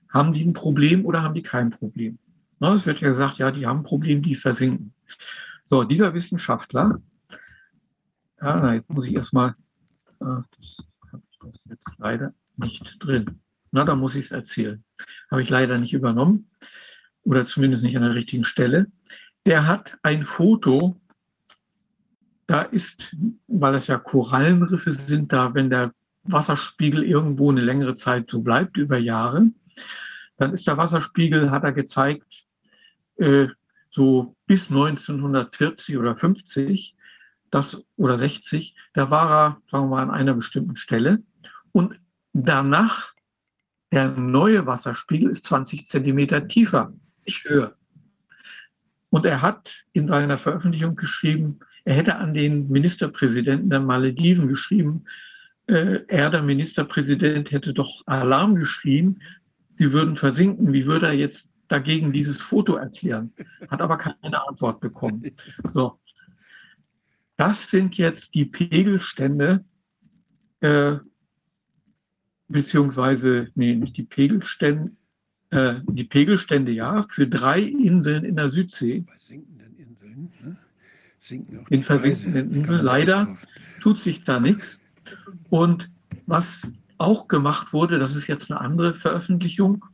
haben 0.10 0.34
die 0.34 0.46
ein 0.46 0.54
Problem 0.54 1.06
oder 1.06 1.24
haben 1.24 1.34
die 1.34 1.42
kein 1.42 1.72
Problem? 1.72 2.20
Na, 2.60 2.74
es 2.74 2.86
wird 2.86 3.02
ja 3.02 3.10
gesagt, 3.10 3.38
ja, 3.38 3.52
die 3.52 3.66
haben 3.66 3.80
ein 3.80 3.84
Problem, 3.84 4.22
die 4.22 4.36
versinken. 4.36 4.94
So, 5.66 5.84
dieser 5.84 6.14
Wissenschaftler, 6.14 7.02
ah, 8.40 8.74
jetzt 8.74 8.90
muss 8.90 9.06
ich 9.06 9.16
erstmal, 9.16 9.56
ah, 10.20 10.44
das 10.56 10.86
habe 11.12 11.24
ich 11.42 11.60
jetzt 11.70 11.92
leider 11.98 12.34
nicht 12.58 12.98
drin. 13.00 13.42
Na, 13.76 13.84
da 13.84 13.94
muss 13.94 14.16
ich 14.16 14.28
es 14.28 14.32
erzählen. 14.32 14.82
Habe 15.30 15.44
ich 15.44 15.50
leider 15.50 15.78
nicht 15.78 15.92
übernommen 15.92 16.50
oder 17.24 17.44
zumindest 17.44 17.84
nicht 17.84 17.98
an 17.98 18.04
der 18.04 18.16
richtigen 18.16 18.45
Stelle. 18.45 18.88
Der 19.45 19.68
hat 19.68 19.98
ein 20.02 20.24
Foto 20.24 20.95
da 22.48 22.62
ist, 22.62 23.14
weil 23.48 23.76
es 23.76 23.88
ja 23.88 23.98
Korallenriffe 23.98 24.94
sind, 24.94 25.34
da 25.34 25.54
wenn 25.54 25.70
der 25.70 25.94
Wasserspiegel 26.24 27.04
irgendwo 27.04 27.52
eine 27.52 27.60
längere 27.60 27.95
Zeit 27.95 28.30
so 28.30 28.40
bleibt, 28.40 28.78
über 28.78 28.98
Jahre, 28.98 29.48
dann 30.38 30.54
ist 30.54 30.68
der 30.68 30.78
Wasserspiegel, 30.78 31.52
hat 31.52 31.66
er 31.66 31.74
gezeigt, 31.74 32.45
äh, 33.18 33.48
so 33.92 34.38
bis 34.48 34.70
1940 34.70 35.98
oder 35.98 36.16
50 36.16 36.95
das, 37.52 37.84
oder 37.98 38.18
60, 38.18 38.74
da 38.94 39.10
war 39.10 39.30
er, 39.30 39.62
sagen 39.70 39.90
wir 39.90 39.98
mal, 39.98 40.04
an 40.04 40.12
einer 40.12 40.34
bestimmten 40.34 40.78
Stelle. 40.78 41.22
Und 41.74 42.00
danach, 42.32 43.15
der 43.96 44.12
neue 44.12 44.66
Wasserspiegel 44.66 45.32
ist 45.32 45.46
20 45.46 45.88
Zentimeter 45.88 46.48
tiefer, 46.48 46.94
nicht 47.26 47.46
höher. 47.46 47.76
Und 49.10 49.26
er 49.26 49.42
hat 49.42 49.86
in 49.94 50.08
seiner 50.10 50.38
Veröffentlichung 50.38 50.98
geschrieben, 50.98 51.60
er 51.86 51.96
hätte 51.96 52.18
an 52.18 52.34
den 52.34 52.68
Ministerpräsidenten 52.68 53.70
der 53.70 53.80
Malediven 53.80 54.50
geschrieben, 54.50 55.06
äh, 55.68 56.02
er, 56.10 56.30
der 56.30 56.44
Ministerpräsident, 56.44 57.52
hätte 57.52 57.74
doch 57.74 58.04
Alarm 58.06 58.56
geschrien, 58.56 59.22
sie 59.78 59.94
würden 59.94 60.18
versinken. 60.18 60.74
Wie 60.74 60.86
würde 60.86 61.08
er 61.08 61.14
jetzt 61.14 61.50
dagegen 61.70 62.12
dieses 62.12 62.42
Foto 62.42 62.76
erklären? 62.76 63.32
Hat 63.70 63.82
aber 63.82 63.98
keine 63.98 64.46
Antwort 64.46 64.82
bekommen. 64.82 65.24
So. 65.70 66.00
Das 67.38 67.70
sind 67.70 67.98
jetzt 67.98 68.36
die 68.36 68.46
Pegelstände, 68.46 69.64
äh, 70.60 70.98
beziehungsweise, 72.48 73.50
nee, 73.56 73.76
nicht 73.76 73.98
die 73.98 74.04
Pegelstände, 74.04 74.92
äh, 75.50 75.76
die 75.88 76.04
Pegelstände 76.04 76.72
ja, 76.72 77.04
für 77.04 77.28
drei 77.28 77.62
Inseln 77.62 78.26
in 78.26 78.36
der 78.36 78.50
Südsee. 78.50 79.02
Bei 79.02 79.14
sinkenden 79.20 79.78
Inseln, 79.78 80.32
ne? 80.44 81.66
in 81.70 81.84
versinkenden 81.84 82.52
Inseln. 82.52 82.84
Leider 82.84 83.38
tut 83.82 83.98
sich 83.98 84.24
da 84.24 84.40
nichts. 84.40 84.82
Und 85.50 85.90
was 86.26 86.70
auch 86.98 87.28
gemacht 87.28 87.74
wurde, 87.74 88.00
das 88.00 88.16
ist 88.16 88.28
jetzt 88.28 88.52
eine 88.52 88.62
andere 88.62 88.94
Veröffentlichung, 88.94 89.86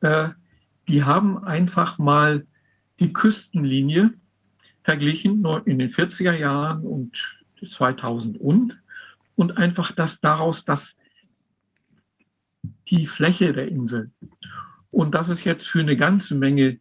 äh, 0.00 0.30
die 0.88 1.04
haben 1.04 1.42
einfach 1.44 1.98
mal 1.98 2.46
die 3.00 3.12
Küstenlinie 3.12 4.12
verglichen 4.82 5.44
in 5.64 5.78
den 5.78 5.88
40er 5.88 6.34
Jahren 6.34 6.82
und 6.82 7.40
2000 7.66 8.38
und 8.38 8.78
und 9.36 9.56
einfach 9.58 9.90
das 9.92 10.20
daraus, 10.20 10.64
dass 10.64 10.96
die 12.88 13.06
Fläche 13.06 13.52
der 13.52 13.68
Insel 13.68 14.10
und 14.90 15.14
das 15.14 15.28
ist 15.28 15.44
jetzt 15.44 15.66
für 15.66 15.80
eine 15.80 15.96
ganze 15.96 16.36
Menge 16.36 16.78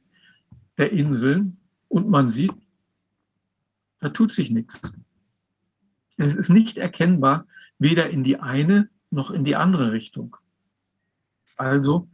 der 0.78 0.92
Inseln 0.92 1.58
und 1.88 2.10
man 2.10 2.30
sieht, 2.30 2.54
da 4.00 4.10
tut 4.10 4.32
sich 4.32 4.52
nichts. 4.52 4.94
Es 6.18 6.36
ist 6.36 6.50
nicht 6.50 6.78
erkennbar, 6.78 7.48
weder 7.80 8.10
in 8.10 8.24
die 8.24 8.40
eine 8.40 8.90
noch 9.10 9.32
in 9.32 9.44
die 9.44 9.56
andere 9.56 9.92
Richtung. 9.92 10.38
Also 11.56 12.08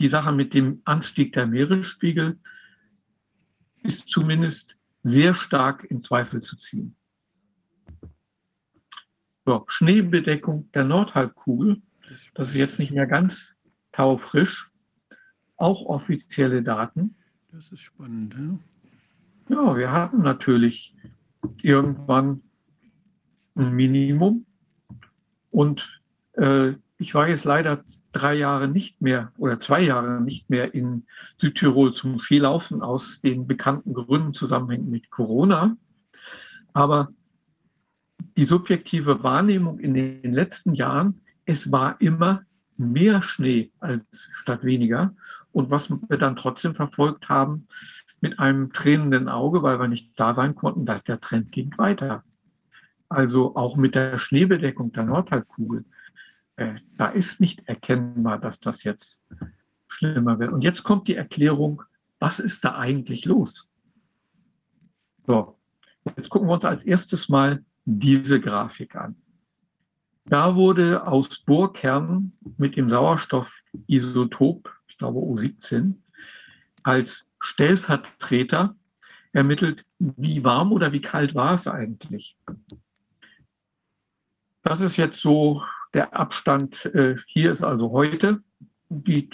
die 0.00 0.08
Sache 0.08 0.32
mit 0.32 0.54
dem 0.54 0.82
Anstieg 0.84 1.32
der 1.32 1.46
Meeresspiegel 1.46 2.38
ist 3.82 4.08
zumindest 4.08 4.76
sehr 5.02 5.34
stark 5.34 5.84
in 5.84 6.00
Zweifel 6.00 6.42
zu 6.42 6.56
ziehen. 6.56 6.94
So, 9.46 9.64
Schneebedeckung 9.66 10.70
der 10.72 10.84
Nordhalbkugel, 10.84 11.80
das 12.34 12.48
ist 12.50 12.54
jetzt 12.54 12.78
nicht 12.78 12.92
mehr 12.92 13.06
ganz 13.06 13.56
taufrisch, 13.92 14.70
auch 15.56 15.86
offizielle 15.86 16.62
Daten. 16.62 17.16
Das 17.52 17.70
ist 17.72 17.80
spannend. 17.80 18.34
Ja, 19.48 19.56
ja 19.56 19.76
wir 19.76 19.90
haben 19.90 20.22
natürlich 20.22 20.94
irgendwann 21.62 22.42
ein 23.54 23.72
Minimum. 23.72 24.46
Und 25.50 26.00
äh, 26.34 26.74
ich 26.98 27.14
war 27.14 27.28
jetzt 27.28 27.44
leider 27.44 27.84
drei 28.12 28.34
Jahre 28.34 28.68
nicht 28.68 29.00
mehr 29.00 29.32
oder 29.38 29.60
zwei 29.60 29.82
Jahre 29.82 30.20
nicht 30.20 30.50
mehr 30.50 30.74
in 30.74 31.04
Südtirol 31.38 31.94
zum 31.94 32.20
Skilaufen 32.20 32.82
aus 32.82 33.20
den 33.20 33.46
bekannten 33.46 33.94
Gründen 33.94 34.34
zusammenhängend 34.34 34.90
mit 34.90 35.10
Corona. 35.10 35.76
Aber 36.72 37.08
die 38.36 38.44
subjektive 38.44 39.22
Wahrnehmung 39.22 39.78
in 39.78 39.94
den 39.94 40.32
letzten 40.32 40.74
Jahren, 40.74 41.20
es 41.48 41.72
war 41.72 41.98
immer 42.00 42.42
mehr 42.76 43.22
Schnee 43.22 43.72
als 43.80 44.04
statt 44.34 44.64
weniger. 44.64 45.14
Und 45.50 45.70
was 45.70 45.90
wir 45.90 46.18
dann 46.18 46.36
trotzdem 46.36 46.74
verfolgt 46.74 47.30
haben, 47.30 47.66
mit 48.20 48.38
einem 48.38 48.70
tränenden 48.72 49.30
Auge, 49.30 49.62
weil 49.62 49.80
wir 49.80 49.88
nicht 49.88 50.12
da 50.16 50.34
sein 50.34 50.54
konnten, 50.54 50.84
dass 50.84 51.02
der 51.04 51.20
Trend 51.20 51.50
ging 51.50 51.72
weiter. 51.78 52.22
Also 53.08 53.56
auch 53.56 53.76
mit 53.76 53.94
der 53.94 54.18
Schneebedeckung 54.18 54.92
der 54.92 55.04
Nordhalbkugel. 55.04 55.86
Äh, 56.56 56.74
da 56.98 57.06
ist 57.06 57.40
nicht 57.40 57.66
erkennbar, 57.66 58.38
dass 58.38 58.60
das 58.60 58.84
jetzt 58.84 59.24
schlimmer 59.86 60.38
wird. 60.38 60.52
Und 60.52 60.60
jetzt 60.60 60.82
kommt 60.82 61.08
die 61.08 61.14
Erklärung, 61.14 61.82
was 62.18 62.40
ist 62.40 62.62
da 62.62 62.76
eigentlich 62.76 63.24
los? 63.24 63.66
So, 65.26 65.56
jetzt 66.18 66.28
gucken 66.28 66.48
wir 66.48 66.54
uns 66.54 66.66
als 66.66 66.84
erstes 66.84 67.30
mal 67.30 67.64
diese 67.86 68.38
Grafik 68.38 68.96
an. 68.96 69.16
Da 70.28 70.56
wurde 70.56 71.06
aus 71.06 71.38
Bohrkernen 71.38 72.32
mit 72.58 72.76
dem 72.76 72.90
Sauerstoffisotop, 72.90 74.70
ich 74.88 74.98
glaube 74.98 75.20
O17, 75.20 75.94
als 76.82 77.30
Stellvertreter 77.40 78.76
ermittelt, 79.32 79.84
wie 79.98 80.44
warm 80.44 80.72
oder 80.72 80.92
wie 80.92 81.00
kalt 81.00 81.34
war 81.34 81.54
es 81.54 81.66
eigentlich. 81.66 82.36
Das 84.62 84.80
ist 84.80 84.96
jetzt 84.96 85.20
so 85.20 85.62
der 85.94 86.14
Abstand. 86.14 86.84
Äh, 86.86 87.16
hier 87.26 87.52
ist 87.52 87.62
also 87.62 87.90
heute, 87.90 88.42
die, 88.90 89.30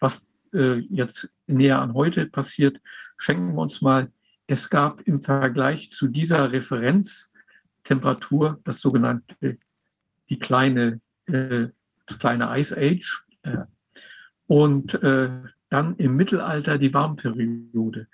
was 0.00 0.26
äh, 0.52 0.80
jetzt 0.90 1.34
näher 1.46 1.80
an 1.80 1.94
heute 1.94 2.26
passiert, 2.26 2.78
schenken 3.16 3.54
wir 3.54 3.62
uns 3.62 3.80
mal. 3.80 4.12
Es 4.46 4.68
gab 4.68 5.00
im 5.02 5.22
Vergleich 5.22 5.90
zu 5.92 6.08
dieser 6.08 6.52
Referenztemperatur 7.86 8.60
das 8.64 8.80
sogenannte, 8.80 9.58
die 10.28 10.38
kleine, 10.38 11.00
äh, 11.26 11.68
das 12.06 12.18
kleine 12.18 12.58
Ice 12.58 12.76
Age. 12.76 13.24
Äh, 13.42 13.64
und 14.46 14.94
äh, 15.02 15.30
dann 15.70 15.96
im 15.96 16.16
Mittelalter 16.16 16.78
die 16.78 16.94
Warmperiode. 16.94 18.06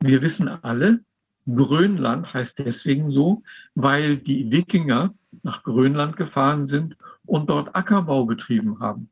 Wir 0.00 0.22
wissen 0.22 0.48
alle, 0.48 1.00
Grönland 1.46 2.32
heißt 2.32 2.58
deswegen 2.60 3.10
so, 3.10 3.42
weil 3.74 4.16
die 4.16 4.50
Wikinger 4.50 5.14
nach 5.42 5.62
Grönland 5.62 6.16
gefahren 6.16 6.66
sind 6.66 6.96
und 7.26 7.50
dort 7.50 7.74
Ackerbau 7.74 8.24
betrieben 8.24 8.78
haben. 8.80 9.10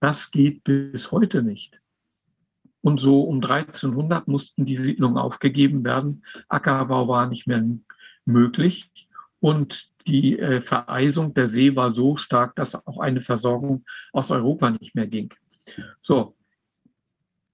Das 0.00 0.30
geht 0.30 0.64
bis 0.64 1.12
heute 1.12 1.42
nicht. 1.42 1.80
Und 2.82 3.00
so 3.00 3.22
um 3.22 3.36
1300 3.36 4.28
mussten 4.28 4.66
die 4.66 4.76
Siedlungen 4.76 5.18
aufgegeben 5.18 5.84
werden. 5.84 6.24
Ackerbau 6.48 7.08
war 7.08 7.26
nicht 7.28 7.46
mehr 7.46 7.64
möglich. 8.26 8.90
Und 9.46 9.88
die 10.08 10.36
äh, 10.40 10.60
Vereisung 10.60 11.32
der 11.32 11.48
See 11.48 11.76
war 11.76 11.92
so 11.92 12.16
stark, 12.16 12.56
dass 12.56 12.74
auch 12.74 12.98
eine 12.98 13.22
Versorgung 13.22 13.84
aus 14.12 14.32
Europa 14.32 14.70
nicht 14.70 14.96
mehr 14.96 15.06
ging. 15.06 15.32
So, 16.02 16.34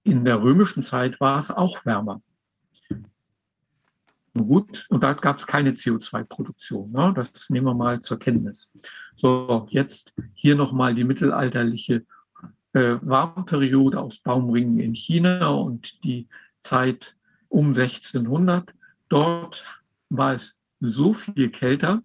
in 0.01 0.25
der 0.25 0.41
römischen 0.41 0.81
Zeit 0.81 1.19
war 1.19 1.37
es 1.37 1.51
auch 1.51 1.85
wärmer. 1.85 2.23
Gut, 4.33 4.87
und 4.89 5.03
da 5.03 5.13
gab 5.13 5.37
es 5.37 5.45
keine 5.45 5.73
CO2-Produktion. 5.73 6.91
Ne? 6.91 7.13
Das 7.15 7.51
nehmen 7.51 7.67
wir 7.67 7.75
mal 7.75 7.99
zur 7.99 8.17
Kenntnis. 8.17 8.71
So, 9.15 9.67
jetzt 9.69 10.15
hier 10.33 10.55
nochmal 10.55 10.95
die 10.95 11.03
mittelalterliche 11.03 12.07
äh, 12.73 12.95
Warmperiode 13.03 13.99
aus 13.99 14.17
Baumringen 14.17 14.79
in 14.79 14.95
China 14.95 15.49
und 15.49 16.03
die 16.03 16.27
Zeit 16.59 17.15
um 17.49 17.67
1600. 17.67 18.73
Dort 19.09 19.63
war 20.09 20.33
es 20.33 20.55
so 20.91 21.13
viel 21.13 21.49
kälter. 21.49 22.01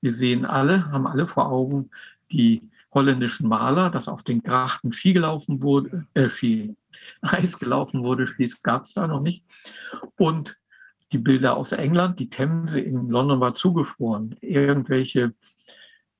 Wir 0.00 0.12
sehen 0.12 0.44
alle, 0.44 0.90
haben 0.90 1.06
alle 1.06 1.26
vor 1.26 1.50
Augen 1.50 1.90
die 2.32 2.70
holländischen 2.92 3.48
Maler, 3.48 3.90
dass 3.90 4.08
auf 4.08 4.22
den 4.22 4.42
Grachten 4.42 4.92
Ski 4.92 5.12
gelaufen 5.12 5.62
wurde, 5.62 6.06
äh, 6.14 6.28
Ski, 6.28 6.76
Eis 7.20 7.58
gelaufen 7.58 8.02
wurde, 8.02 8.26
Skis 8.26 8.62
gab 8.62 8.86
es 8.86 8.94
da 8.94 9.06
noch 9.06 9.20
nicht. 9.20 9.44
Und 10.16 10.56
die 11.12 11.18
Bilder 11.18 11.56
aus 11.56 11.72
England, 11.72 12.18
die 12.20 12.30
Themse 12.30 12.80
in 12.80 13.08
London 13.08 13.40
war 13.40 13.54
zugefroren. 13.54 14.36
Irgendwelche 14.40 15.34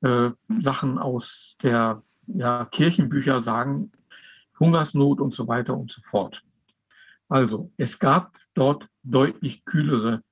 äh, 0.02 0.30
Sachen 0.60 0.98
aus 0.98 1.56
der 1.62 2.02
ja, 2.26 2.64
Kirchenbücher 2.66 3.42
sagen 3.42 3.92
Hungersnot 4.58 5.20
und 5.20 5.32
so 5.32 5.48
weiter 5.48 5.76
und 5.76 5.90
so 5.90 6.02
fort. 6.02 6.42
Also 7.28 7.70
es 7.76 7.98
gab 7.98 8.36
dort 8.54 8.88
deutlich 9.02 9.64
kühlere 9.64 10.22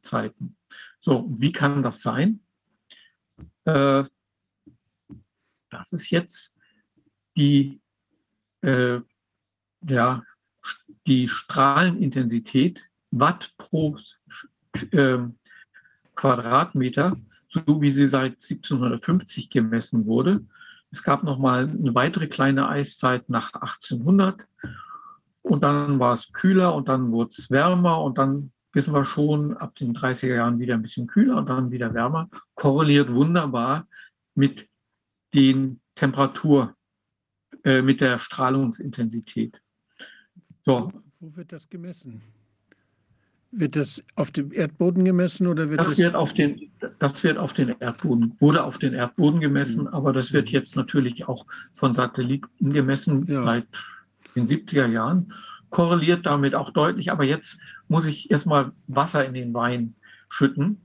Zeiten. 0.00 0.55
So, 1.06 1.24
wie 1.30 1.52
kann 1.52 1.84
das 1.84 2.02
sein? 2.02 2.40
Äh, 3.64 4.02
das 5.70 5.92
ist 5.92 6.10
jetzt 6.10 6.52
die 7.36 7.80
äh, 8.62 8.98
ja, 9.88 10.24
die 11.06 11.28
Strahlenintensität 11.28 12.90
Watt 13.12 13.54
pro 13.56 13.96
äh, 14.90 15.18
Quadratmeter, 16.16 17.16
so 17.50 17.80
wie 17.80 17.92
sie 17.92 18.08
seit 18.08 18.42
1750 18.42 19.48
gemessen 19.48 20.06
wurde. 20.06 20.44
Es 20.90 21.04
gab 21.04 21.22
noch 21.22 21.38
mal 21.38 21.68
eine 21.68 21.94
weitere 21.94 22.26
kleine 22.26 22.68
Eiszeit 22.68 23.28
nach 23.28 23.54
1800 23.54 24.44
und 25.42 25.62
dann 25.62 26.00
war 26.00 26.14
es 26.14 26.32
kühler 26.32 26.74
und 26.74 26.88
dann 26.88 27.12
wurde 27.12 27.30
es 27.38 27.48
wärmer 27.48 28.02
und 28.02 28.18
dann 28.18 28.50
wissen 28.76 28.92
wir 28.92 29.04
schon 29.04 29.56
ab 29.56 29.74
den 29.74 29.96
30er 29.96 30.36
Jahren 30.36 30.58
wieder 30.60 30.74
ein 30.74 30.82
bisschen 30.82 31.06
kühler 31.06 31.38
und 31.38 31.48
dann 31.48 31.70
wieder 31.70 31.94
wärmer. 31.94 32.28
Korreliert 32.54 33.12
wunderbar 33.12 33.88
mit 34.34 34.68
den 35.34 35.80
Temperatur, 35.94 36.76
äh, 37.64 37.80
mit 37.80 38.02
der 38.02 38.18
Strahlungsintensität. 38.18 39.60
So. 40.64 40.92
Wo 41.20 41.34
wird 41.34 41.52
das 41.52 41.68
gemessen? 41.70 42.20
Wird 43.50 43.76
das 43.76 44.04
auf 44.14 44.30
dem 44.30 44.52
Erdboden 44.52 45.06
gemessen 45.06 45.46
oder 45.46 45.70
wird 45.70 45.80
das, 45.80 45.90
das 45.90 45.98
wird 45.98 46.14
auf 46.14 46.34
den 46.34 46.70
das 46.98 47.24
wird 47.24 47.38
auf 47.38 47.54
den 47.54 47.74
Erdboden 47.80 48.36
wurde 48.40 48.62
auf 48.62 48.76
den 48.76 48.92
Erdboden 48.92 49.40
gemessen, 49.40 49.82
mhm. 49.82 49.88
aber 49.88 50.12
das 50.12 50.34
wird 50.34 50.50
jetzt 50.50 50.76
natürlich 50.76 51.26
auch 51.26 51.46
von 51.72 51.94
Satelliten 51.94 52.72
gemessen 52.72 53.24
ja. 53.26 53.42
seit 53.44 53.66
den 54.34 54.46
70er 54.46 54.86
Jahren 54.88 55.32
korreliert 55.76 56.24
damit 56.24 56.54
auch 56.54 56.70
deutlich. 56.70 57.12
Aber 57.12 57.24
jetzt 57.24 57.58
muss 57.86 58.06
ich 58.06 58.30
erstmal 58.30 58.72
Wasser 58.86 59.26
in 59.26 59.34
den 59.34 59.52
Wein 59.52 59.94
schütten. 60.30 60.80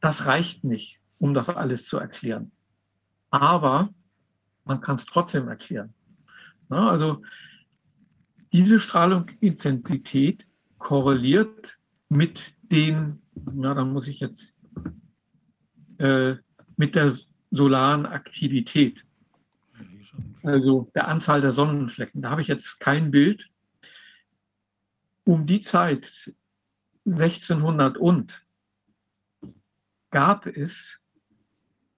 Das 0.00 0.24
reicht 0.24 0.64
nicht, 0.64 0.98
um 1.18 1.34
das 1.34 1.50
alles 1.50 1.84
zu 1.84 1.98
erklären. 1.98 2.52
Aber 3.28 3.90
man 4.64 4.80
kann 4.80 4.96
es 4.96 5.04
trotzdem 5.04 5.46
erklären. 5.46 5.92
Na, 6.70 6.88
also 6.88 7.22
diese 8.54 8.80
Strahlungsintensität 8.80 10.46
korreliert 10.78 11.78
mit 12.08 12.54
den, 12.62 13.20
na, 13.52 13.74
da 13.74 13.84
muss 13.84 14.08
ich 14.08 14.20
jetzt, 14.20 14.56
äh, 15.98 16.36
mit 16.78 16.94
der 16.94 17.18
solaren 17.50 18.06
Aktivität, 18.06 19.04
also 20.42 20.90
der 20.94 21.08
Anzahl 21.08 21.42
der 21.42 21.52
Sonnenflecken. 21.52 22.22
Da 22.22 22.30
habe 22.30 22.40
ich 22.40 22.48
jetzt 22.48 22.80
kein 22.80 23.10
Bild. 23.10 23.51
Um 25.24 25.46
die 25.46 25.60
Zeit 25.60 26.34
1600 27.06 27.96
und 27.98 28.44
gab 30.10 30.46
es 30.46 31.00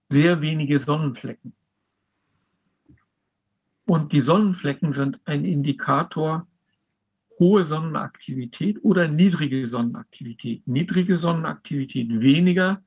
sehr 0.08 0.40
wenige 0.40 0.78
Sonnenflecken. 0.78 1.54
Und 3.86 4.12
die 4.12 4.20
Sonnenflecken 4.20 4.92
sind 4.92 5.20
ein 5.24 5.44
Indikator 5.44 6.46
hohe 7.38 7.64
Sonnenaktivität 7.64 8.82
oder 8.82 9.08
niedrige 9.08 9.66
Sonnenaktivität. 9.66 10.66
Niedrige 10.66 11.18
Sonnenaktivität 11.18 12.20
weniger 12.20 12.82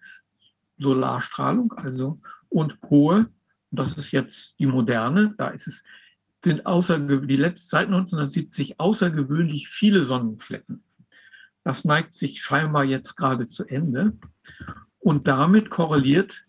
Solarstrahlung, 0.77 1.73
also 1.73 2.19
und 2.49 2.77
hohe, 2.89 3.29
das 3.71 3.97
ist 3.97 4.11
jetzt 4.11 4.57
die 4.59 4.65
moderne, 4.65 5.35
da 5.37 5.49
ist 5.49 5.67
es, 5.67 5.83
sind 6.47 7.29
die 7.29 7.35
letzte 7.35 7.69
seit 7.69 7.87
1970 7.87 8.79
außergewöhnlich 8.79 9.69
viele 9.69 10.03
Sonnenflecken. 10.03 10.83
Das 11.63 11.83
neigt 11.85 12.13
sich 12.15 12.41
scheinbar 12.41 12.85
jetzt 12.85 13.15
gerade 13.15 13.47
zu 13.47 13.65
Ende. 13.65 14.13
Und 14.99 15.27
damit 15.27 15.69
korreliert 15.69 16.45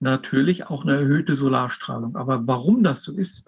natürlich 0.00 0.66
auch 0.66 0.84
eine 0.84 0.96
erhöhte 0.96 1.34
Solarstrahlung. 1.34 2.16
Aber 2.16 2.46
warum 2.46 2.82
das 2.82 3.02
so 3.02 3.12
ist, 3.12 3.46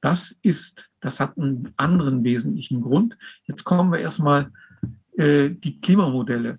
das 0.00 0.34
ist, 0.42 0.88
das 1.00 1.20
hat 1.20 1.38
einen 1.38 1.72
anderen 1.76 2.24
wesentlichen 2.24 2.82
Grund. 2.82 3.16
Jetzt 3.44 3.64
kommen 3.64 3.92
wir 3.92 4.00
erstmal 4.00 4.50
äh, 5.16 5.50
die 5.50 5.80
Klimamodelle. 5.80 6.58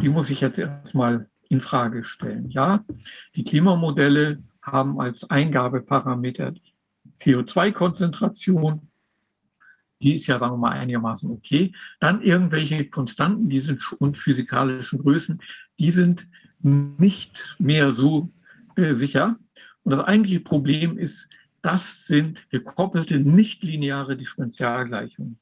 Die 0.00 0.08
muss 0.08 0.30
ich 0.30 0.40
jetzt 0.40 0.58
erstmal 0.58 1.28
in 1.48 1.60
Frage 1.60 2.04
stellen. 2.04 2.50
Ja, 2.50 2.84
die 3.34 3.44
Klimamodelle 3.44 4.42
haben 4.62 5.00
als 5.00 5.28
Eingabeparameter 5.28 6.54
CO2-Konzentration. 7.22 8.88
Die 10.00 10.16
ist 10.16 10.26
ja, 10.26 10.38
sagen 10.38 10.54
wir 10.54 10.58
mal, 10.58 10.72
einigermaßen 10.72 11.30
okay. 11.30 11.72
Dann 12.00 12.22
irgendwelche 12.22 12.88
Konstanten, 12.88 13.48
die 13.48 13.60
sind 13.60 13.80
und 14.00 14.16
physikalischen 14.16 15.00
Größen, 15.00 15.40
die 15.78 15.90
sind 15.92 16.26
nicht 16.60 17.56
mehr 17.58 17.92
so 17.92 18.32
äh, 18.76 18.94
sicher. 18.94 19.38
Und 19.84 19.92
das 19.92 20.04
eigentliche 20.04 20.40
Problem 20.40 20.98
ist, 20.98 21.28
das 21.60 22.06
sind 22.06 22.50
gekoppelte 22.50 23.20
nichtlineare 23.20 24.16
Differentialgleichungen. 24.16 25.38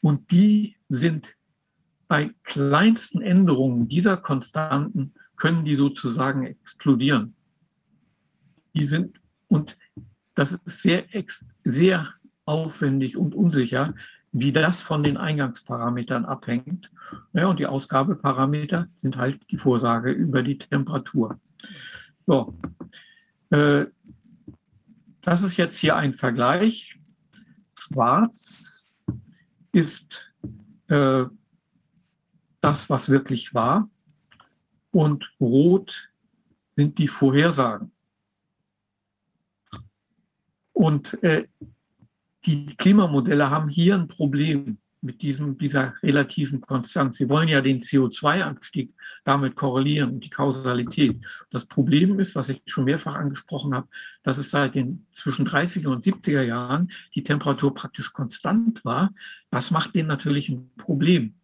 Und 0.00 0.30
die 0.30 0.76
sind 0.88 1.34
bei 2.06 2.34
kleinsten 2.44 3.20
Änderungen 3.20 3.88
dieser 3.88 4.16
Konstanten 4.16 5.14
können 5.36 5.64
die 5.64 5.76
sozusagen 5.76 6.44
explodieren. 6.44 7.34
Die 8.74 8.84
sind, 8.84 9.20
und 9.48 9.78
das 10.38 10.52
ist 10.52 10.82
sehr, 10.82 11.04
sehr 11.64 12.14
aufwendig 12.44 13.16
und 13.16 13.34
unsicher, 13.34 13.94
wie 14.30 14.52
das 14.52 14.80
von 14.80 15.02
den 15.02 15.16
Eingangsparametern 15.16 16.24
abhängt. 16.24 16.92
Ja, 17.32 17.48
und 17.48 17.58
die 17.58 17.66
Ausgabeparameter 17.66 18.86
sind 18.98 19.16
halt 19.16 19.40
die 19.50 19.58
Vorsage 19.58 20.12
über 20.12 20.44
die 20.44 20.56
Temperatur. 20.56 21.40
So, 22.24 22.54
äh, 23.50 23.86
das 25.22 25.42
ist 25.42 25.56
jetzt 25.56 25.76
hier 25.76 25.96
ein 25.96 26.14
Vergleich. 26.14 27.00
Schwarz 27.74 28.86
ist 29.72 30.32
äh, 30.86 31.24
das, 32.60 32.88
was 32.88 33.08
wirklich 33.08 33.54
war. 33.54 33.90
Und 34.92 35.32
rot 35.40 36.12
sind 36.70 36.98
die 36.98 37.08
Vorhersagen. 37.08 37.90
Und 40.78 41.20
äh, 41.24 41.48
die 42.46 42.66
Klimamodelle 42.76 43.50
haben 43.50 43.68
hier 43.68 43.96
ein 43.96 44.06
Problem 44.06 44.78
mit 45.00 45.22
diesem, 45.22 45.58
dieser 45.58 45.94
relativen 46.04 46.60
Konstanz. 46.60 47.16
Sie 47.16 47.28
wollen 47.28 47.48
ja 47.48 47.60
den 47.60 47.80
CO2-Anstieg 47.80 48.94
damit 49.24 49.56
korrelieren 49.56 50.10
und 50.12 50.24
die 50.24 50.30
Kausalität. 50.30 51.20
Das 51.50 51.64
Problem 51.66 52.20
ist, 52.20 52.36
was 52.36 52.48
ich 52.48 52.62
schon 52.66 52.84
mehrfach 52.84 53.16
angesprochen 53.16 53.74
habe, 53.74 53.88
dass 54.22 54.38
es 54.38 54.52
seit 54.52 54.76
den 54.76 55.04
zwischen 55.16 55.48
30er 55.48 55.88
und 55.88 56.04
70er 56.04 56.42
Jahren 56.42 56.92
die 57.16 57.24
Temperatur 57.24 57.74
praktisch 57.74 58.12
konstant 58.12 58.84
war. 58.84 59.12
Das 59.50 59.72
macht 59.72 59.96
denen 59.96 60.06
natürlich 60.06 60.48
ein 60.48 60.70
Problem. 60.76 61.34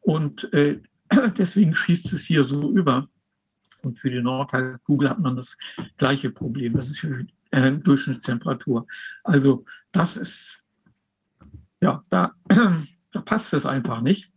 Und 0.00 0.52
äh, 0.52 0.80
deswegen 1.38 1.76
schießt 1.76 2.12
es 2.12 2.22
hier 2.22 2.42
so 2.42 2.72
über. 2.72 3.08
Und 3.82 4.00
für 4.00 4.10
die 4.10 4.20
Nordhalbkugel 4.20 5.10
hat 5.10 5.20
man 5.20 5.36
das 5.36 5.56
gleiche 5.96 6.30
Problem. 6.30 6.72
Das 6.72 6.90
ist 6.90 6.98
für 6.98 7.24
äh, 7.54 7.72
Durchschnittstemperatur. 7.72 8.86
Also 9.22 9.64
das 9.92 10.16
ist, 10.16 10.62
ja, 11.80 12.04
da, 12.08 12.34
da 13.12 13.20
passt 13.20 13.54
es 13.54 13.64
einfach 13.64 14.00
nicht. 14.00 14.30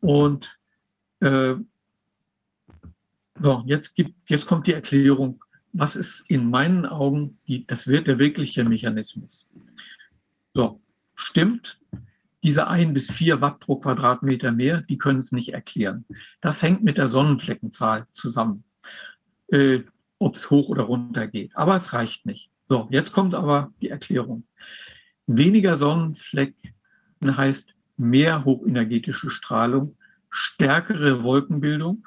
Und 0.00 0.58
äh, 1.20 1.54
so, 3.40 3.62
jetzt, 3.66 3.94
gibt, 3.94 4.28
jetzt 4.28 4.46
kommt 4.46 4.66
die 4.66 4.72
Erklärung, 4.72 5.42
was 5.72 5.94
ist 5.94 6.24
in 6.28 6.50
meinen 6.50 6.86
Augen 6.86 7.38
die, 7.46 7.66
das 7.66 7.86
wird 7.86 8.06
der 8.06 8.18
wirkliche 8.18 8.64
Mechanismus. 8.64 9.46
So, 10.54 10.80
stimmt, 11.14 11.78
diese 12.42 12.66
ein 12.66 12.94
bis 12.94 13.10
vier 13.10 13.40
Watt 13.40 13.60
pro 13.60 13.76
Quadratmeter 13.76 14.52
mehr, 14.52 14.80
die 14.82 14.98
können 14.98 15.18
es 15.18 15.32
nicht 15.32 15.50
erklären. 15.52 16.04
Das 16.40 16.62
hängt 16.62 16.82
mit 16.82 16.96
der 16.96 17.08
Sonnenfleckenzahl 17.08 18.06
zusammen, 18.12 18.64
äh, 19.48 19.80
ob 20.18 20.36
es 20.36 20.50
hoch 20.50 20.68
oder 20.68 20.84
runter 20.84 21.26
geht. 21.26 21.56
Aber 21.56 21.76
es 21.76 21.92
reicht 21.92 22.26
nicht. 22.26 22.50
So, 22.64 22.88
jetzt 22.90 23.12
kommt 23.12 23.34
aber 23.34 23.72
die 23.80 23.90
Erklärung. 23.90 24.44
Weniger 25.26 25.76
Sonnenflecken 25.76 26.72
heißt 27.24 27.64
mehr 27.96 28.44
hochenergetische 28.44 29.30
Strahlung, 29.30 29.96
stärkere 30.30 31.22
Wolkenbildung 31.22 32.06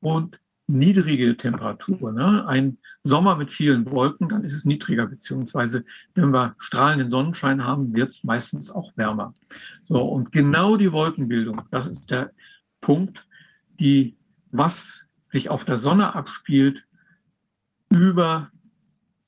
und 0.00 0.40
niedrige 0.66 1.36
Temperatur. 1.36 2.12
Ne? 2.12 2.46
Ein 2.46 2.78
Sommer 3.02 3.36
mit 3.36 3.50
vielen 3.50 3.90
Wolken, 3.90 4.28
dann 4.28 4.44
ist 4.44 4.54
es 4.54 4.64
niedriger, 4.64 5.06
beziehungsweise 5.06 5.84
wenn 6.14 6.32
wir 6.32 6.54
strahlenden 6.58 7.10
Sonnenschein 7.10 7.64
haben, 7.64 7.94
wird 7.94 8.10
es 8.10 8.24
meistens 8.24 8.70
auch 8.70 8.92
wärmer. 8.96 9.34
So, 9.82 10.02
und 10.02 10.32
genau 10.32 10.76
die 10.76 10.92
Wolkenbildung, 10.92 11.62
das 11.70 11.86
ist 11.86 12.10
der 12.10 12.30
Punkt, 12.80 13.26
die, 13.78 14.16
was 14.52 15.04
sich 15.30 15.48
auf 15.48 15.64
der 15.64 15.78
Sonne 15.78 16.14
abspielt, 16.14 16.84
über 17.90 18.50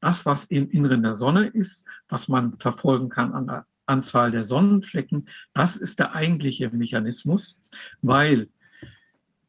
das, 0.00 0.24
was 0.24 0.47
im 0.47 0.70
Inneren 0.70 1.02
der 1.02 1.15
Sonne 1.15 1.47
ist, 1.47 1.84
was 2.08 2.28
man 2.28 2.58
verfolgen 2.58 3.08
kann 3.08 3.32
an 3.32 3.47
der 3.47 3.66
Anzahl 3.86 4.31
der 4.31 4.44
Sonnenflecken, 4.44 5.28
das 5.52 5.76
ist 5.76 5.99
der 5.99 6.15
eigentliche 6.15 6.70
Mechanismus, 6.70 7.57
weil 8.00 8.49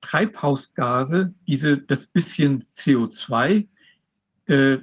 Treibhausgase, 0.02 1.34
diese, 1.48 1.78
das 1.78 2.08
bisschen 2.08 2.66
CO2, 2.76 3.68
äh, 4.48 4.78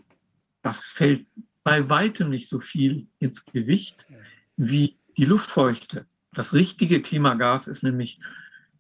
das 0.63 0.85
fällt 0.87 1.27
bei 1.63 1.89
weitem 1.89 2.31
nicht 2.31 2.49
so 2.49 2.61
viel 2.61 3.07
ins 3.19 3.45
Gewicht 3.45 4.07
wie 4.57 4.97
die 5.17 5.25
Luftfeuchte. 5.25 6.07
Das 6.33 6.55
richtige 6.55 7.03
Klimagas 7.03 7.67
ist 7.67 7.83
nämlich 7.83 8.19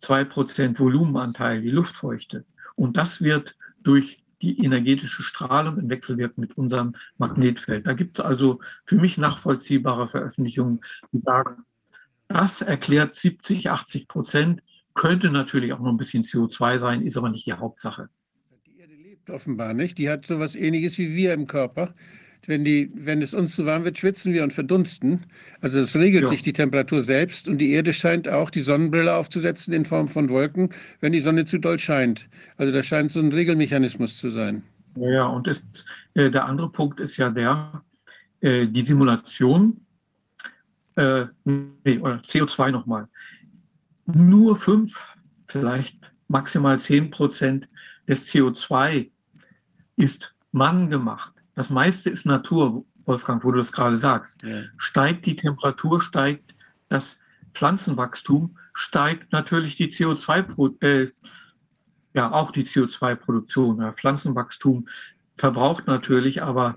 2% 0.02 0.78
Volumenanteil, 0.78 1.60
die 1.60 1.70
Luftfeuchte. 1.70 2.44
Und 2.74 2.96
das 2.96 3.20
wird 3.22 3.54
durch 3.82 4.22
die 4.42 4.64
energetische 4.64 5.22
Strahlung 5.22 5.78
in 5.78 5.90
Wechselwirkung 5.90 6.42
mit 6.42 6.56
unserem 6.56 6.94
Magnetfeld. 7.18 7.86
Da 7.86 7.92
gibt 7.92 8.18
es 8.18 8.24
also 8.24 8.60
für 8.86 8.96
mich 8.96 9.18
nachvollziehbare 9.18 10.08
Veröffentlichungen, 10.08 10.80
die 11.12 11.20
sagen, 11.20 11.64
das 12.28 12.60
erklärt 12.60 13.16
70, 13.16 13.70
80 13.70 14.08
Prozent 14.08 14.62
könnte 14.94 15.30
natürlich 15.30 15.72
auch 15.72 15.80
noch 15.80 15.90
ein 15.90 15.96
bisschen 15.96 16.24
CO2 16.24 16.78
sein, 16.78 17.02
ist 17.02 17.16
aber 17.16 17.30
nicht 17.30 17.46
die 17.46 17.52
Hauptsache. 17.52 18.08
Die 18.66 18.78
Erde 18.78 18.94
lebt 18.94 19.30
offenbar 19.30 19.74
nicht. 19.74 19.98
Die 19.98 20.10
hat 20.10 20.26
so 20.26 20.34
etwas 20.34 20.54
Ähnliches 20.54 20.98
wie 20.98 21.14
wir 21.14 21.32
im 21.32 21.46
Körper. 21.46 21.94
Wenn, 22.46 22.64
die, 22.64 22.90
wenn 22.94 23.22
es 23.22 23.34
uns 23.34 23.54
zu 23.54 23.66
warm 23.66 23.84
wird, 23.84 23.98
schwitzen 23.98 24.32
wir 24.32 24.42
und 24.42 24.52
verdunsten. 24.52 25.26
Also 25.60 25.78
es 25.78 25.94
regelt 25.94 26.24
ja. 26.24 26.30
sich 26.30 26.42
die 26.42 26.52
Temperatur 26.52 27.02
selbst 27.02 27.48
und 27.48 27.58
die 27.58 27.72
Erde 27.72 27.92
scheint 27.92 28.28
auch 28.28 28.50
die 28.50 28.62
Sonnenbrille 28.62 29.14
aufzusetzen 29.14 29.72
in 29.74 29.84
Form 29.84 30.08
von 30.08 30.28
Wolken, 30.28 30.70
wenn 31.00 31.12
die 31.12 31.20
Sonne 31.20 31.44
zu 31.44 31.58
doll 31.58 31.78
scheint. 31.78 32.28
Also 32.56 32.72
das 32.72 32.86
scheint 32.86 33.12
so 33.12 33.20
ein 33.20 33.32
Regelmechanismus 33.32 34.16
zu 34.18 34.30
sein. 34.30 34.62
Ja, 34.96 35.26
und 35.26 35.46
ist, 35.46 35.84
äh, 36.14 36.30
der 36.30 36.46
andere 36.46 36.70
Punkt 36.70 36.98
ist 36.98 37.16
ja 37.16 37.30
der, 37.30 37.82
äh, 38.40 38.66
die 38.66 38.82
Simulation, 38.82 39.80
äh, 40.96 41.26
nee, 41.44 41.98
oder 41.98 42.16
CO2 42.16 42.70
nochmal 42.72 43.06
nur 44.14 44.56
fünf, 44.56 45.14
vielleicht 45.48 45.96
maximal 46.28 46.78
zehn 46.80 47.10
Prozent 47.10 47.68
des 48.08 48.28
CO2 48.28 49.10
ist 49.96 50.34
manngemacht. 50.52 51.34
Das 51.60 51.68
meiste 51.68 52.08
ist 52.08 52.24
Natur, 52.24 52.86
Wolfgang, 53.05 53.44
wo 53.44 53.52
du 53.52 53.58
das 53.58 53.70
gerade 53.70 53.98
sagst. 53.98 54.42
Ja. 54.42 54.62
Steigt 54.78 55.26
die 55.26 55.36
Temperatur, 55.36 56.00
steigt 56.00 56.55
das 56.89 57.18
Pflanzenwachstum, 57.52 58.56
steigt 58.72 59.30
natürlich 59.30 59.76
die 59.76 59.89
CO2, 59.89 60.82
äh, 60.82 61.10
ja 62.14 62.32
auch 62.32 62.50
die 62.50 62.64
CO2-Produktion. 62.64 63.82
Ja, 63.82 63.92
Pflanzenwachstum 63.92 64.89
verbraucht 65.36 65.86
natürlich, 65.86 66.42
aber 66.42 66.76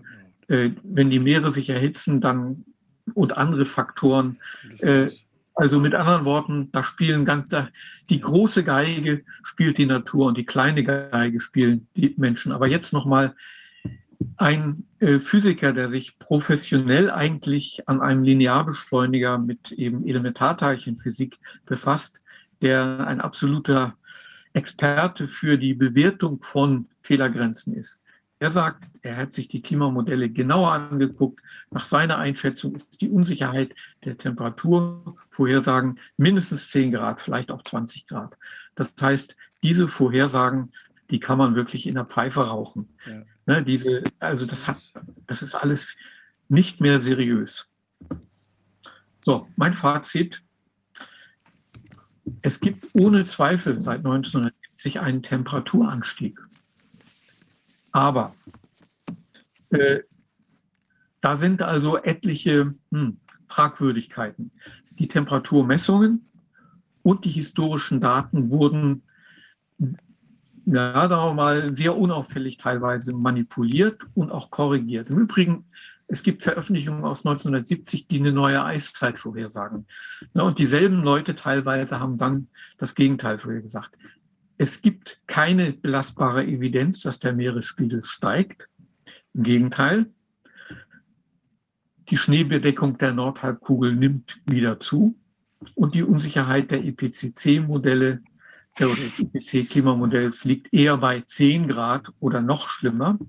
äh, 0.49 0.71
wenn 0.83 1.09
die 1.09 1.19
Meere 1.19 1.49
sich 1.49 1.69
erhitzen, 1.69 2.19
dann 2.19 2.65
und 3.13 3.37
andere 3.37 3.65
Faktoren, 3.65 4.37
äh, 4.79 5.11
also 5.55 5.79
mit 5.79 5.95
anderen 5.95 6.25
Worten, 6.25 6.73
da 6.73 6.83
spielen 6.83 7.23
ganz, 7.23 7.55
die 8.09 8.19
große 8.19 8.65
Geige 8.65 9.23
spielt 9.43 9.77
die 9.77 9.85
Natur 9.85 10.25
und 10.25 10.37
die 10.37 10.45
kleine 10.45 10.83
Geige 10.83 11.39
spielen 11.39 11.87
die 11.95 12.13
Menschen. 12.17 12.51
Aber 12.51 12.67
jetzt 12.67 12.91
nochmal 12.91 13.33
ein 14.37 14.85
äh, 14.99 15.19
Physiker, 15.19 15.73
der 15.73 15.89
sich 15.89 16.17
professionell 16.19 17.09
eigentlich 17.09 17.87
an 17.87 18.01
einem 18.01 18.23
Linearbeschleuniger 18.23 19.37
mit 19.37 19.71
eben 19.71 20.07
Elementarteilchenphysik 20.07 21.39
befasst, 21.65 22.21
der 22.61 23.05
ein 23.07 23.21
absoluter 23.21 23.95
Experte 24.53 25.27
für 25.27 25.57
die 25.57 25.73
Bewertung 25.73 26.41
von 26.41 26.87
Fehlergrenzen 27.01 27.75
ist. 27.75 28.01
Er 28.39 28.51
sagt, 28.51 28.83
er 29.03 29.15
hat 29.15 29.31
sich 29.31 29.47
die 29.47 29.61
Klimamodelle 29.61 30.29
genauer 30.29 30.73
angeguckt. 30.73 31.39
Nach 31.71 31.85
seiner 31.85 32.17
Einschätzung 32.17 32.75
ist 32.75 32.99
die 32.99 33.09
Unsicherheit 33.09 33.73
der 34.03 34.17
Temperaturvorhersagen 34.17 35.97
mindestens 36.17 36.69
10 36.69 36.91
Grad, 36.91 37.21
vielleicht 37.21 37.51
auch 37.51 37.63
20 37.63 38.05
Grad. 38.05 38.35
Das 38.75 38.93
heißt, 38.99 39.37
diese 39.63 39.87
Vorhersagen, 39.87 40.73
die 41.09 41.19
kann 41.19 41.37
man 41.37 41.55
wirklich 41.55 41.87
in 41.87 41.95
der 41.95 42.05
Pfeife 42.05 42.47
rauchen. 42.47 42.89
Ja. 43.05 43.23
Ne, 43.45 43.63
diese, 43.63 44.03
also 44.19 44.45
das, 44.45 44.67
hat, 44.67 44.77
das 45.27 45.41
ist 45.41 45.55
alles 45.55 45.87
nicht 46.49 46.81
mehr 46.81 47.01
seriös. 47.01 47.67
So, 49.23 49.47
mein 49.55 49.73
Fazit. 49.73 50.41
Es 52.41 52.59
gibt 52.59 52.85
ohne 52.93 53.25
Zweifel 53.25 53.81
seit 53.81 53.99
1970 53.99 54.99
einen 54.99 55.23
Temperaturanstieg. 55.23 56.39
Aber 57.91 58.33
äh, 59.69 59.99
da 61.21 61.35
sind 61.35 61.61
also 61.61 61.97
etliche 61.97 62.73
hm, 62.91 63.17
Fragwürdigkeiten. 63.47 64.51
Die 64.99 65.07
Temperaturmessungen 65.07 66.29
und 67.01 67.25
die 67.25 67.29
historischen 67.29 68.01
Daten 68.01 68.51
wurden 68.51 69.03
ja, 70.65 71.07
sagen 71.09 71.29
wir 71.29 71.33
mal, 71.33 71.75
sehr 71.75 71.97
unauffällig 71.97 72.57
teilweise 72.57 73.13
manipuliert 73.13 74.01
und 74.13 74.31
auch 74.31 74.49
korrigiert. 74.49 75.09
Im 75.09 75.19
Übrigen, 75.19 75.65
es 76.07 76.23
gibt 76.23 76.43
Veröffentlichungen 76.43 77.03
aus 77.03 77.25
1970, 77.25 78.07
die 78.07 78.19
eine 78.19 78.31
neue 78.31 78.63
Eiszeit 78.63 79.19
vorhersagen. 79.19 79.87
Und 80.33 80.59
dieselben 80.59 81.03
Leute 81.03 81.35
teilweise 81.35 81.99
haben 81.99 82.17
dann 82.17 82.47
das 82.77 82.95
Gegenteil 82.95 83.39
vorhergesagt. 83.39 83.91
Es 84.57 84.81
gibt 84.81 85.19
keine 85.27 85.73
belastbare 85.73 86.45
Evidenz, 86.45 87.01
dass 87.01 87.19
der 87.19 87.33
Meeresspiegel 87.33 88.03
steigt. 88.05 88.69
Im 89.33 89.43
Gegenteil, 89.43 90.05
die 92.09 92.17
Schneebedeckung 92.17 92.97
der 92.97 93.13
Nordhalbkugel 93.13 93.95
nimmt 93.95 94.39
wieder 94.45 94.79
zu 94.79 95.15
und 95.75 95.95
die 95.95 96.03
Unsicherheit 96.03 96.69
der 96.69 96.83
IPCC-Modelle 96.83 98.21
oder 98.79 98.95
des 98.95 99.19
IPC-Klimamodells 99.19 100.45
liegt 100.45 100.73
eher 100.73 100.97
bei 100.97 101.21
10 101.21 101.67
Grad 101.67 102.07
oder 102.19 102.41
noch 102.41 102.67
schlimmer. 102.69 103.19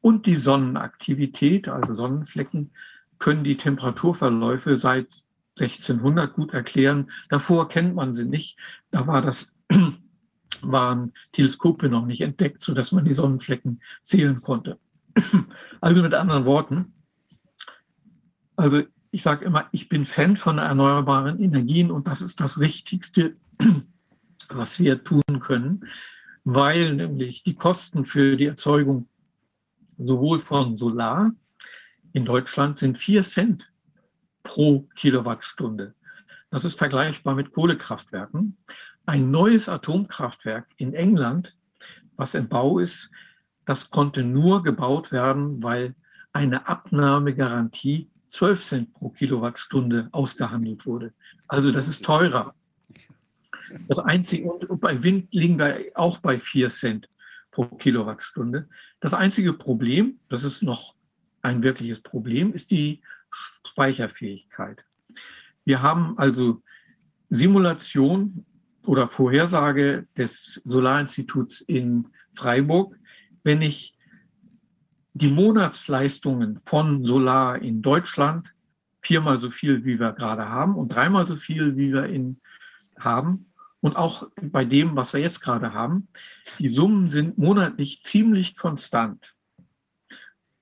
Und 0.00 0.26
die 0.26 0.36
Sonnenaktivität, 0.36 1.68
also 1.68 1.94
Sonnenflecken, 1.94 2.70
können 3.18 3.44
die 3.44 3.56
Temperaturverläufe 3.56 4.76
seit 4.76 5.22
1600 5.58 6.34
gut 6.34 6.52
erklären. 6.52 7.10
Davor 7.30 7.68
kennt 7.68 7.94
man 7.94 8.12
sie 8.12 8.24
nicht. 8.24 8.58
Da 8.90 9.06
war 9.06 9.22
das, 9.22 9.54
waren 10.60 11.12
Teleskope 11.32 11.88
noch 11.88 12.04
nicht 12.04 12.20
entdeckt, 12.20 12.62
sodass 12.62 12.92
man 12.92 13.04
die 13.04 13.14
Sonnenflecken 13.14 13.80
zählen 14.02 14.40
konnte. 14.42 14.78
Also 15.82 16.02
mit 16.02 16.14
anderen 16.14 16.46
Worten, 16.46 16.94
also 18.56 18.82
ich 19.10 19.22
sage 19.22 19.44
immer, 19.44 19.68
ich 19.70 19.88
bin 19.88 20.06
Fan 20.06 20.36
von 20.36 20.58
erneuerbaren 20.58 21.38
Energien 21.38 21.90
und 21.90 22.08
das 22.08 22.22
ist 22.22 22.40
das 22.40 22.58
Wichtigste, 22.58 23.34
was 24.48 24.78
wir 24.78 25.02
tun 25.02 25.40
können, 25.40 25.86
weil 26.44 26.94
nämlich 26.94 27.42
die 27.42 27.54
Kosten 27.54 28.04
für 28.04 28.36
die 28.36 28.46
Erzeugung 28.46 29.08
sowohl 29.98 30.38
von 30.38 30.76
Solar 30.76 31.32
in 32.12 32.24
Deutschland 32.24 32.78
sind 32.78 32.98
4 32.98 33.22
Cent 33.24 33.72
pro 34.42 34.88
Kilowattstunde. 34.94 35.94
Das 36.50 36.64
ist 36.64 36.78
vergleichbar 36.78 37.34
mit 37.34 37.52
Kohlekraftwerken. 37.52 38.56
Ein 39.04 39.30
neues 39.30 39.68
Atomkraftwerk 39.68 40.66
in 40.76 40.94
England, 40.94 41.56
was 42.16 42.34
im 42.34 42.48
Bau 42.48 42.78
ist, 42.78 43.10
das 43.66 43.90
konnte 43.90 44.22
nur 44.22 44.62
gebaut 44.62 45.12
werden, 45.12 45.62
weil 45.62 45.94
eine 46.32 46.68
Abnahmegarantie 46.68 48.08
12 48.28 48.62
Cent 48.62 48.94
pro 48.94 49.10
Kilowattstunde 49.10 50.08
ausgehandelt 50.12 50.86
wurde. 50.86 51.12
Also 51.48 51.72
das 51.72 51.88
ist 51.88 52.04
teurer. 52.04 52.54
Das 53.88 53.98
einzige, 53.98 54.50
und 54.50 54.80
bei 54.80 55.02
Wind 55.02 55.32
liegen 55.32 55.58
wir 55.58 55.78
auch 55.94 56.18
bei 56.18 56.38
4 56.38 56.68
Cent 56.68 57.08
pro 57.50 57.64
Kilowattstunde. 57.64 58.68
Das 59.00 59.14
einzige 59.14 59.52
Problem, 59.52 60.18
das 60.28 60.44
ist 60.44 60.62
noch 60.62 60.94
ein 61.42 61.62
wirkliches 61.62 62.00
Problem, 62.00 62.52
ist 62.52 62.70
die 62.70 63.02
Speicherfähigkeit. 63.70 64.84
Wir 65.64 65.82
haben 65.82 66.18
also 66.18 66.62
Simulation 67.30 68.44
oder 68.84 69.08
Vorhersage 69.08 70.06
des 70.16 70.60
Solarinstituts 70.64 71.60
in 71.62 72.08
Freiburg. 72.34 72.96
Wenn 73.42 73.62
ich 73.62 73.94
die 75.14 75.30
Monatsleistungen 75.30 76.60
von 76.66 77.04
Solar 77.04 77.60
in 77.62 77.82
Deutschland 77.82 78.52
viermal 79.00 79.38
so 79.38 79.50
viel, 79.50 79.84
wie 79.84 79.98
wir 79.98 80.12
gerade 80.12 80.48
haben 80.48 80.74
und 80.74 80.88
dreimal 80.92 81.26
so 81.26 81.36
viel, 81.36 81.76
wie 81.76 81.92
wir 81.92 82.04
in 82.04 82.40
haben, 82.98 83.45
und 83.80 83.96
auch 83.96 84.28
bei 84.40 84.64
dem, 84.64 84.96
was 84.96 85.12
wir 85.12 85.20
jetzt 85.20 85.40
gerade 85.40 85.72
haben, 85.72 86.08
die 86.58 86.68
Summen 86.68 87.10
sind 87.10 87.38
monatlich 87.38 88.02
ziemlich 88.02 88.56
konstant. 88.56 89.34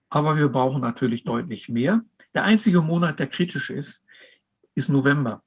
Aber 0.08 0.36
wir 0.36 0.48
brauchen 0.48 0.80
natürlich 0.80 1.24
deutlich 1.24 1.68
mehr. 1.68 2.02
Der 2.34 2.44
einzige 2.44 2.82
Monat, 2.82 3.18
der 3.18 3.28
kritisch 3.28 3.70
ist, 3.70 4.04
ist 4.74 4.88
November. 4.88 5.42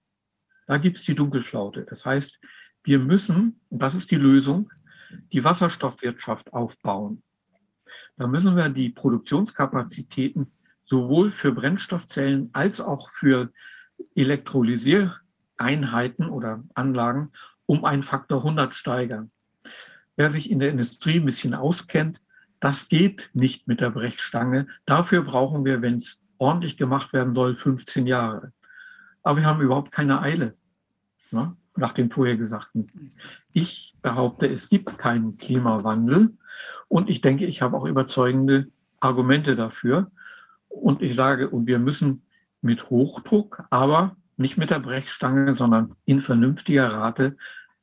Da 0.67 0.77
gibt 0.77 0.97
es 0.97 1.03
die 1.03 1.15
Dunkelflaute. 1.15 1.85
Das 1.85 2.05
heißt, 2.05 2.39
wir 2.83 2.99
müssen, 2.99 3.59
und 3.69 3.81
das 3.81 3.95
ist 3.95 4.11
die 4.11 4.17
Lösung, 4.17 4.71
die 5.31 5.43
Wasserstoffwirtschaft 5.43 6.53
aufbauen. 6.53 7.23
Da 8.17 8.27
müssen 8.27 8.55
wir 8.55 8.69
die 8.69 8.89
Produktionskapazitäten 8.89 10.51
sowohl 10.85 11.31
für 11.31 11.51
Brennstoffzellen 11.51 12.51
als 12.53 12.79
auch 12.81 13.09
für 13.09 13.51
Elektrolysiereinheiten 14.15 16.29
oder 16.29 16.63
Anlagen 16.73 17.31
um 17.67 17.85
einen 17.85 18.01
Faktor 18.01 18.39
100 18.39 18.73
steigern. 18.73 19.29
Wer 20.15 20.31
sich 20.31 20.49
in 20.49 20.57
der 20.57 20.71
Industrie 20.71 21.19
ein 21.19 21.25
bisschen 21.25 21.53
auskennt, 21.53 22.19
das 22.59 22.89
geht 22.89 23.29
nicht 23.33 23.67
mit 23.67 23.81
der 23.81 23.91
Brechstange. 23.91 24.67
Dafür 24.87 25.21
brauchen 25.21 25.63
wir, 25.63 25.83
wenn 25.83 25.97
es 25.97 26.23
ordentlich 26.39 26.77
gemacht 26.77 27.13
werden 27.13 27.35
soll, 27.35 27.55
15 27.55 28.07
Jahre. 28.07 28.51
Aber 29.21 29.37
wir 29.37 29.45
haben 29.45 29.61
überhaupt 29.61 29.91
keine 29.91 30.21
Eile, 30.21 30.55
ne, 31.29 31.55
nach 31.75 31.91
dem 31.91 32.09
vorhergesagten. 32.09 33.13
Ich 33.53 33.95
behaupte, 34.01 34.47
es 34.47 34.69
gibt 34.69 34.97
keinen 34.97 35.37
Klimawandel 35.37 36.35
und 36.87 37.09
ich 37.09 37.21
denke, 37.21 37.45
ich 37.45 37.61
habe 37.61 37.77
auch 37.77 37.85
überzeugende 37.85 38.67
Argumente 38.99 39.55
dafür. 39.55 40.09
Und 40.69 41.01
ich 41.01 41.15
sage, 41.15 41.49
und 41.49 41.67
wir 41.67 41.79
müssen 41.79 42.23
mit 42.61 42.89
Hochdruck, 42.89 43.63
aber 43.69 44.15
nicht 44.37 44.57
mit 44.57 44.69
der 44.69 44.79
Brechstange, 44.79 45.55
sondern 45.55 45.95
in 46.05 46.21
vernünftiger 46.21 46.91
Rate 46.91 47.37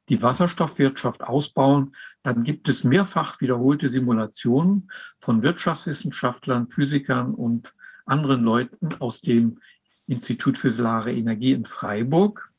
die 0.08 0.22
Wasserstoffwirtschaft 0.22 1.22
ausbauen, 1.22 1.96
dann 2.22 2.44
gibt 2.44 2.68
es 2.68 2.84
mehrfach 2.84 3.40
wiederholte 3.40 3.88
Simulationen 3.88 4.90
von 5.18 5.42
Wirtschaftswissenschaftlern, 5.42 6.68
Physikern 6.68 7.34
und 7.34 7.74
anderen 8.04 8.42
Leuten 8.42 8.94
aus 8.94 9.22
dem 9.22 9.60
Institut 10.06 10.58
für 10.58 10.72
Solare 10.72 11.12
Energie 11.12 11.52
in 11.52 11.64
Freiburg. 11.64 12.50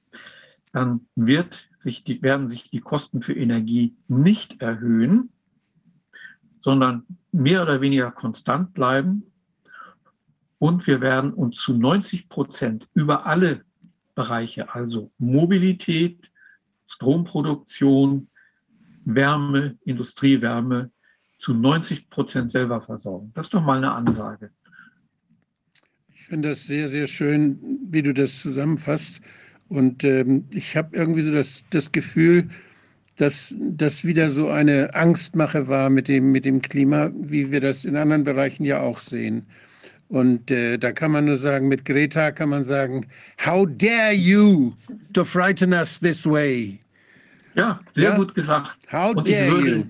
Dann 0.73 1.07
wird 1.15 1.69
sich 1.77 2.03
die, 2.03 2.21
werden 2.23 2.49
sich 2.49 2.69
die 2.71 2.79
Kosten 2.79 3.21
für 3.21 3.33
Energie 3.33 3.95
nicht 4.07 4.61
erhöhen, 4.61 5.29
sondern 6.59 7.05
mehr 7.31 7.61
oder 7.61 7.79
weniger 7.79 8.09
konstant 8.11 8.73
bleiben. 8.73 9.31
Und 10.57 10.87
wir 10.87 10.99
werden 10.99 11.31
uns 11.31 11.57
zu 11.57 11.77
90 11.77 12.27
Prozent 12.27 12.87
über 12.95 13.27
alle 13.27 13.63
Bereiche, 14.15 14.73
also 14.73 15.11
Mobilität, 15.17 16.31
Stromproduktion, 16.87 18.29
Wärme, 19.03 19.77
Industriewärme 19.83 20.91
zu 21.39 21.53
90 21.53 22.09
Prozent 22.09 22.51
selber 22.51 22.81
versorgen. 22.81 23.31
Das 23.35 23.47
ist 23.47 23.53
doch 23.53 23.61
mal 23.61 23.77
eine 23.77 23.91
Ansage. 23.91 24.49
Ich 26.13 26.25
finde 26.25 26.49
das 26.49 26.65
sehr, 26.65 26.89
sehr 26.89 27.05
schön, 27.05 27.59
wie 27.87 28.01
du 28.01 28.13
das 28.13 28.39
zusammenfasst. 28.39 29.21
Und 29.67 30.03
ähm, 30.03 30.45
ich 30.49 30.75
habe 30.75 30.95
irgendwie 30.95 31.21
so 31.21 31.31
das, 31.31 31.63
das 31.69 31.91
Gefühl, 31.91 32.49
dass 33.17 33.55
das 33.59 34.03
wieder 34.03 34.31
so 34.31 34.49
eine 34.49 34.93
Angstmache 34.93 35.67
war 35.67 35.89
mit 35.89 36.07
dem, 36.07 36.31
mit 36.31 36.45
dem 36.45 36.61
Klima, 36.61 37.11
wie 37.15 37.51
wir 37.51 37.61
das 37.61 37.85
in 37.85 37.95
anderen 37.95 38.23
Bereichen 38.23 38.65
ja 38.65 38.81
auch 38.81 38.99
sehen. 38.99 39.45
Und 40.07 40.51
äh, 40.51 40.77
da 40.77 40.91
kann 40.91 41.11
man 41.11 41.25
nur 41.25 41.37
sagen, 41.37 41.67
mit 41.67 41.83
Greta 41.83 42.31
kann 42.31 42.49
man 42.49 42.63
sagen, 42.63 43.07
how 43.43 43.67
dare 43.67 44.13
you 44.13 44.73
to 45.13 45.23
frighten 45.23 45.73
us 45.73 45.99
this 45.99 46.25
way? 46.25 46.79
Ja, 47.55 47.79
sehr 47.93 48.11
ja? 48.11 48.15
gut 48.15 48.35
gesagt. 48.35 48.77
How 48.91 49.15
Und 49.15 49.27
dare 49.27 49.59
you? 49.59 49.83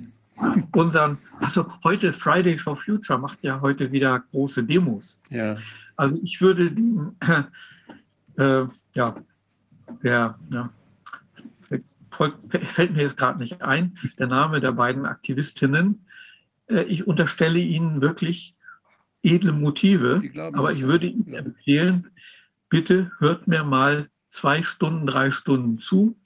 Unseren, 0.74 1.18
also 1.40 1.66
heute 1.84 2.12
Friday 2.12 2.58
for 2.58 2.76
Future 2.76 3.18
macht 3.18 3.42
ja 3.42 3.60
heute 3.62 3.92
wieder 3.92 4.24
große 4.32 4.64
Demos. 4.64 5.20
Ja. 5.30 5.56
Also 5.96 6.20
ich 6.24 6.42
würde 6.42 6.72
den, 6.72 7.16
äh, 8.38 8.64
ja, 8.94 9.16
der, 10.04 10.38
ja, 10.52 10.70
fällt 12.10 12.96
mir 12.96 13.04
jetzt 13.04 13.18
gerade 13.18 13.40
nicht 13.40 13.62
ein, 13.62 13.98
der 14.18 14.28
Name 14.28 14.60
der 14.60 14.72
beiden 14.72 15.06
Aktivistinnen. 15.06 16.06
Äh, 16.68 16.84
ich 16.84 17.08
unterstelle 17.08 17.60
ihnen 17.60 18.02
wirklich 18.02 18.55
edle 19.26 19.52
Motive, 19.52 20.22
aber 20.54 20.72
ich 20.72 20.84
würde 20.84 21.08
Ihnen 21.08 21.34
empfehlen, 21.34 22.08
bitte 22.70 23.12
hört 23.20 23.48
mir 23.48 23.64
mal 23.64 24.10
zwei 24.30 24.64
Stunden, 24.64 25.08
drei 25.08 25.32
Stunden 25.32 25.80
zu 25.80 26.18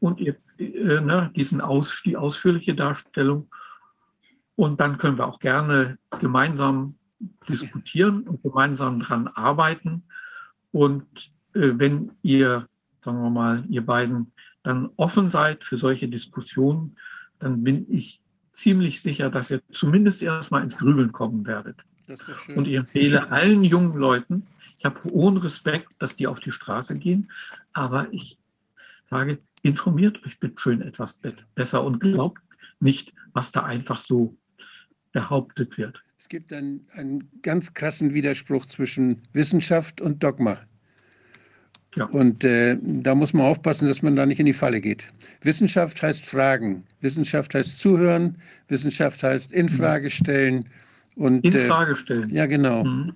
und 0.00 0.20
ihr, 0.20 0.36
äh, 0.58 1.00
ne, 1.00 1.30
diesen 1.36 1.60
Aus, 1.60 2.02
die 2.04 2.16
ausführliche 2.16 2.74
Darstellung. 2.74 3.48
Und 4.56 4.80
dann 4.80 4.98
können 4.98 5.18
wir 5.18 5.26
auch 5.26 5.38
gerne 5.38 5.98
gemeinsam 6.20 6.94
diskutieren 7.48 8.22
und 8.22 8.42
gemeinsam 8.42 9.00
daran 9.00 9.28
arbeiten. 9.28 10.02
Und 10.72 11.06
äh, 11.54 11.72
wenn 11.74 12.12
ihr, 12.22 12.68
sagen 13.04 13.22
wir 13.22 13.30
mal, 13.30 13.64
ihr 13.68 13.84
beiden 13.84 14.32
dann 14.62 14.90
offen 14.96 15.30
seid 15.30 15.64
für 15.64 15.78
solche 15.78 16.08
Diskussionen, 16.08 16.96
dann 17.38 17.62
bin 17.62 17.86
ich 17.90 18.20
ziemlich 18.52 19.02
sicher, 19.02 19.30
dass 19.30 19.50
ihr 19.50 19.62
zumindest 19.72 20.22
erstmal 20.22 20.62
ins 20.62 20.76
Grübeln 20.76 21.12
kommen 21.12 21.46
werdet. 21.46 21.84
Und 22.54 22.66
ich 22.66 22.74
empfehle 22.74 23.30
allen 23.30 23.64
jungen 23.64 23.96
Leuten, 23.96 24.46
ich 24.78 24.84
habe 24.84 25.02
hohen 25.04 25.36
Respekt, 25.36 25.88
dass 25.98 26.16
die 26.16 26.26
auf 26.26 26.40
die 26.40 26.52
Straße 26.52 26.98
gehen, 26.98 27.30
aber 27.72 28.08
ich 28.12 28.38
sage, 29.04 29.38
informiert 29.62 30.24
euch 30.24 30.40
bitte 30.40 30.60
schön 30.60 30.82
etwas 30.82 31.18
besser 31.54 31.84
und 31.84 32.00
glaubt 32.00 32.40
nicht, 32.80 33.12
was 33.32 33.52
da 33.52 33.62
einfach 33.64 34.00
so 34.00 34.36
behauptet 35.12 35.78
wird. 35.78 36.02
Es 36.18 36.28
gibt 36.28 36.52
einen, 36.52 36.86
einen 36.92 37.30
ganz 37.42 37.74
krassen 37.74 38.14
Widerspruch 38.14 38.66
zwischen 38.66 39.22
Wissenschaft 39.32 40.00
und 40.00 40.22
Dogma. 40.22 40.58
Ja. 41.94 42.06
Und 42.06 42.42
äh, 42.42 42.78
da 42.80 43.14
muss 43.14 43.34
man 43.34 43.46
aufpassen, 43.46 43.86
dass 43.86 44.02
man 44.02 44.16
da 44.16 44.24
nicht 44.24 44.40
in 44.40 44.46
die 44.46 44.52
Falle 44.54 44.80
geht. 44.80 45.12
Wissenschaft 45.42 46.00
heißt 46.00 46.24
Fragen, 46.24 46.84
Wissenschaft 47.00 47.54
heißt 47.54 47.78
Zuhören, 47.78 48.38
Wissenschaft 48.68 49.22
heißt 49.22 49.52
Infrage 49.52 50.08
stellen. 50.10 50.68
Und, 51.16 51.44
in 51.44 51.52
äh, 51.52 51.66
Frage 51.66 51.96
stellen. 51.96 52.30
Äh, 52.30 52.34
ja, 52.34 52.46
genau. 52.46 52.84
Mhm. 52.84 53.12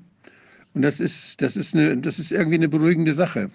Und 0.74 0.82
das 0.82 1.00
ist, 1.00 1.40
das, 1.40 1.56
ist 1.56 1.74
eine, 1.74 1.96
das 1.96 2.18
ist 2.18 2.32
irgendwie 2.32 2.56
eine 2.56 2.68
beruhigende 2.68 3.14
Sache. 3.14 3.50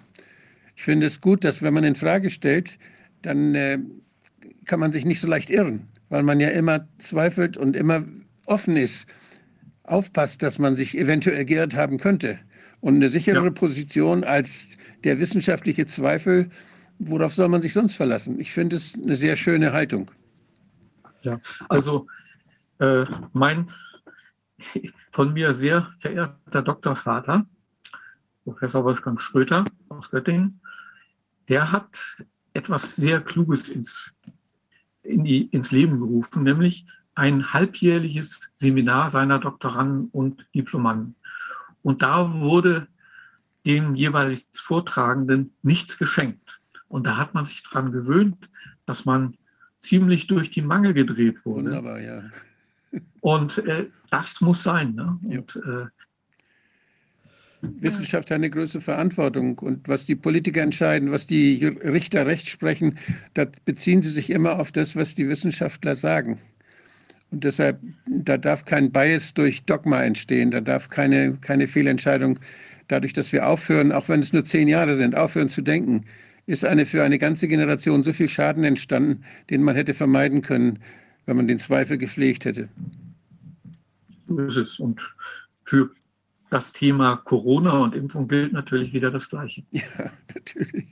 Ich 0.74 0.82
finde 0.82 1.06
es 1.06 1.20
gut, 1.20 1.44
dass 1.44 1.62
wenn 1.62 1.74
man 1.74 1.84
in 1.84 1.94
Frage 1.94 2.30
stellt, 2.30 2.78
dann 3.22 3.54
äh, 3.54 3.78
kann 4.64 4.80
man 4.80 4.92
sich 4.92 5.04
nicht 5.04 5.20
so 5.20 5.28
leicht 5.28 5.50
irren, 5.50 5.88
weil 6.08 6.22
man 6.22 6.40
ja 6.40 6.48
immer 6.48 6.88
zweifelt 6.98 7.56
und 7.56 7.76
immer 7.76 8.04
offen 8.46 8.76
ist, 8.76 9.06
aufpasst, 9.84 10.42
dass 10.42 10.58
man 10.58 10.76
sich 10.76 10.96
eventuell 10.96 11.44
geirrt 11.44 11.74
haben 11.74 11.98
könnte. 11.98 12.38
Und 12.80 12.96
eine 12.96 13.08
sicherere 13.08 13.46
ja. 13.46 13.50
Position 13.50 14.24
als 14.24 14.76
der 15.04 15.20
wissenschaftliche 15.20 15.86
Zweifel, 15.86 16.50
worauf 16.98 17.34
soll 17.34 17.48
man 17.48 17.62
sich 17.62 17.72
sonst 17.72 17.94
verlassen? 17.94 18.40
Ich 18.40 18.52
finde 18.52 18.76
es 18.76 18.94
eine 18.94 19.16
sehr 19.16 19.36
schöne 19.36 19.72
Haltung. 19.72 20.10
Ja, 21.22 21.40
also 21.68 22.06
äh, 22.80 23.04
mein 23.32 23.68
von 25.10 25.32
mir 25.32 25.54
sehr 25.54 25.92
verehrter 26.00 26.62
Doktorvater, 26.62 27.46
Professor 28.44 28.84
Wolfgang 28.84 29.20
Schröter 29.20 29.64
aus 29.88 30.10
Göttingen, 30.10 30.60
der 31.48 31.70
hat 31.72 31.98
etwas 32.54 32.96
sehr 32.96 33.20
Kluges 33.20 33.68
ins, 33.68 34.12
in 35.02 35.24
die, 35.24 35.46
ins 35.46 35.70
Leben 35.70 35.98
gerufen, 36.00 36.42
nämlich 36.42 36.86
ein 37.14 37.52
halbjährliches 37.52 38.50
Seminar 38.54 39.10
seiner 39.10 39.38
Doktoranden 39.38 40.08
und 40.12 40.46
Diplomanden. 40.54 41.14
Und 41.82 42.02
da 42.02 42.40
wurde 42.40 42.88
dem 43.66 43.94
jeweils 43.94 44.46
Vortragenden 44.54 45.52
nichts 45.62 45.98
geschenkt. 45.98 46.60
Und 46.88 47.06
da 47.06 47.16
hat 47.16 47.34
man 47.34 47.44
sich 47.44 47.62
daran 47.62 47.92
gewöhnt, 47.92 48.48
dass 48.86 49.04
man 49.04 49.36
ziemlich 49.78 50.26
durch 50.26 50.50
die 50.50 50.62
Mangel 50.62 50.94
gedreht 50.94 51.44
wurde. 51.44 51.66
Wunderbar, 51.66 52.00
ja. 52.00 52.22
Und 53.20 53.58
äh, 53.58 53.86
das 54.10 54.40
muss 54.40 54.62
sein. 54.62 54.94
Ne? 54.94 55.18
Und, 55.22 55.56
äh, 55.56 55.86
Wissenschaft 57.62 58.30
hat 58.30 58.36
eine 58.36 58.50
große 58.50 58.80
Verantwortung. 58.80 59.58
Und 59.58 59.88
was 59.88 60.04
die 60.04 60.16
Politiker 60.16 60.62
entscheiden, 60.62 61.12
was 61.12 61.26
die 61.26 61.64
Richter 61.64 62.26
recht 62.26 62.48
sprechen, 62.48 62.98
da 63.34 63.46
beziehen 63.64 64.02
sie 64.02 64.10
sich 64.10 64.30
immer 64.30 64.58
auf 64.58 64.72
das, 64.72 64.96
was 64.96 65.14
die 65.14 65.28
Wissenschaftler 65.28 65.94
sagen. 65.94 66.40
Und 67.30 67.44
deshalb, 67.44 67.80
da 68.06 68.36
darf 68.36 68.64
kein 68.64 68.90
Bias 68.90 69.32
durch 69.32 69.64
Dogma 69.64 70.02
entstehen, 70.02 70.50
da 70.50 70.60
darf 70.60 70.90
keine, 70.90 71.38
keine 71.40 71.66
Fehlentscheidung, 71.66 72.38
dadurch, 72.88 73.14
dass 73.14 73.32
wir 73.32 73.48
aufhören, 73.48 73.90
auch 73.90 74.08
wenn 74.08 74.20
es 74.20 74.32
nur 74.32 74.44
zehn 74.44 74.68
Jahre 74.68 74.96
sind, 74.96 75.16
aufhören 75.16 75.48
zu 75.48 75.62
denken, 75.62 76.04
ist 76.46 76.64
eine 76.64 76.84
für 76.84 77.02
eine 77.04 77.18
ganze 77.18 77.48
Generation 77.48 78.02
so 78.02 78.12
viel 78.12 78.28
Schaden 78.28 78.64
entstanden, 78.64 79.24
den 79.48 79.62
man 79.62 79.76
hätte 79.76 79.94
vermeiden 79.94 80.42
können, 80.42 80.80
wenn 81.26 81.36
man 81.36 81.46
den 81.48 81.58
Zweifel 81.58 81.98
gepflegt 81.98 82.44
hätte. 82.44 82.68
So 84.28 84.38
ist 84.40 84.56
es. 84.56 84.78
Und 84.78 85.14
für 85.64 85.90
das 86.50 86.72
Thema 86.72 87.16
Corona 87.16 87.78
und 87.78 87.94
Impfung 87.94 88.28
gilt 88.28 88.52
natürlich 88.52 88.92
wieder 88.92 89.10
das 89.10 89.28
Gleiche. 89.28 89.64
Ja, 89.70 90.12
natürlich. 90.34 90.86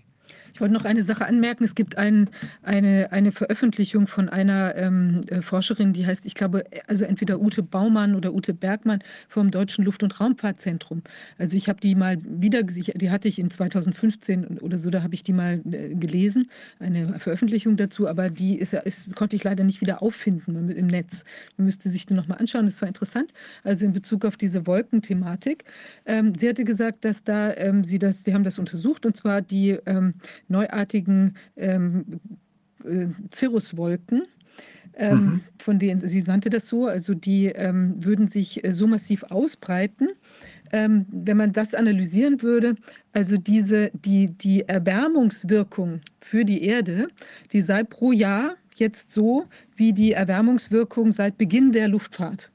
Ich 0.61 0.63
wollte 0.63 0.75
noch 0.75 0.85
eine 0.85 1.03
Sache 1.03 1.25
anmerken. 1.25 1.65
Es 1.65 1.75
gibt 1.75 1.97
ein, 1.97 2.29
eine, 2.63 3.13
eine 3.13 3.33
Veröffentlichung 3.33 4.07
von 4.07 4.29
einer 4.29 4.77
ähm, 4.77 5.23
äh, 5.29 5.41
Forscherin, 5.41 5.95
die 5.95 6.07
heißt, 6.07 6.27
ich 6.27 6.35
glaube, 6.35 6.65
also 6.87 7.07
entweder 7.07 7.41
Ute 7.41 7.63
Baumann 7.63 8.15
oder 8.15 8.35
Ute 8.35 8.53
Bergmann 8.53 9.03
vom 9.31 9.51
Deutschen 9.51 9.87
Luft- 9.87 10.03
und 10.03 10.21
Raumfahrtzentrum. 10.21 11.03
Also 11.39 11.57
ich 11.57 11.71
habe 11.71 11.81
die 11.81 11.95
mal 11.95 12.19
wieder, 12.23 12.63
die 12.63 13.11
hatte 13.11 13.27
ich 13.27 13.39
in 13.39 13.51
2015 13.51 14.59
oder 14.59 14.77
so, 14.77 14.91
da 14.91 15.03
habe 15.03 15.15
ich 15.15 15.23
die 15.23 15.33
mal 15.33 15.63
äh, 15.65 15.95
gelesen, 15.95 16.51
eine 16.79 17.19
Veröffentlichung 17.19 17.79
dazu, 17.79 18.07
aber 18.07 18.29
die 18.29 18.59
ist, 18.59 18.75
ist, 18.75 19.17
konnte 19.17 19.37
ich 19.37 19.45
leider 19.45 19.65
nicht 19.65 19.81
wieder 19.81 20.03
auffinden 20.03 20.69
im 20.69 20.89
Netz. 20.89 21.25
Man 21.57 21.69
müsste 21.69 21.89
sich 21.89 22.05
die 22.05 22.13
nochmal 22.13 22.37
anschauen, 22.37 22.67
das 22.67 22.83
war 22.83 22.89
interessant. 22.89 23.33
Also 23.65 23.87
in 23.87 23.95
Bezug 23.95 24.27
auf 24.27 24.37
diese 24.37 24.67
Wolkenthematik. 24.67 25.65
Ähm, 26.05 26.35
sie 26.37 26.51
hatte 26.51 26.67
gesagt, 26.67 27.07
dass 27.07 27.25
da 27.25 27.57
ähm, 27.57 27.83
sie 27.83 27.99
das, 27.99 28.25
sie 28.25 28.35
haben 28.35 28.45
das 28.45 28.59
untersucht 28.59 29.07
und 29.07 29.17
zwar 29.17 29.41
die 29.41 29.79
ähm, 29.87 30.13
neuartigen 30.51 31.35
ähm, 31.57 32.21
äh, 32.85 33.07
Cirruswolken. 33.33 34.23
Ähm, 34.97 35.19
mhm. 35.19 35.41
von 35.63 35.79
denen, 35.79 36.07
sie 36.09 36.21
nannte 36.25 36.51
das 36.51 36.67
so, 36.67 36.87
also 36.87 37.15
die 37.15 37.47
ähm, 37.47 37.95
würden 38.05 38.27
sich 38.27 38.65
äh, 38.65 38.73
so 38.73 38.89
massiv 38.89 39.23
ausbreiten, 39.23 40.09
ähm, 40.73 41.07
wenn 41.11 41.37
man 41.37 41.53
das 41.53 41.75
analysieren 41.75 42.43
würde, 42.43 42.75
also 43.13 43.37
diese, 43.37 43.93
die, 43.95 44.27
die 44.27 44.69
Erwärmungswirkung 44.69 46.01
für 46.21 46.45
die 46.45 46.65
Erde, 46.65 47.07
die 47.53 47.63
sei 47.63 47.85
pro 47.85 48.11
Jahr 48.11 48.57
jetzt 48.75 49.13
so 49.13 49.47
wie 49.77 49.93
die 49.93 50.13
Erwärmungswirkung 50.13 51.13
seit 51.13 51.39
Beginn 51.39 51.71
der 51.71 51.87
Luftfahrt 51.87 52.51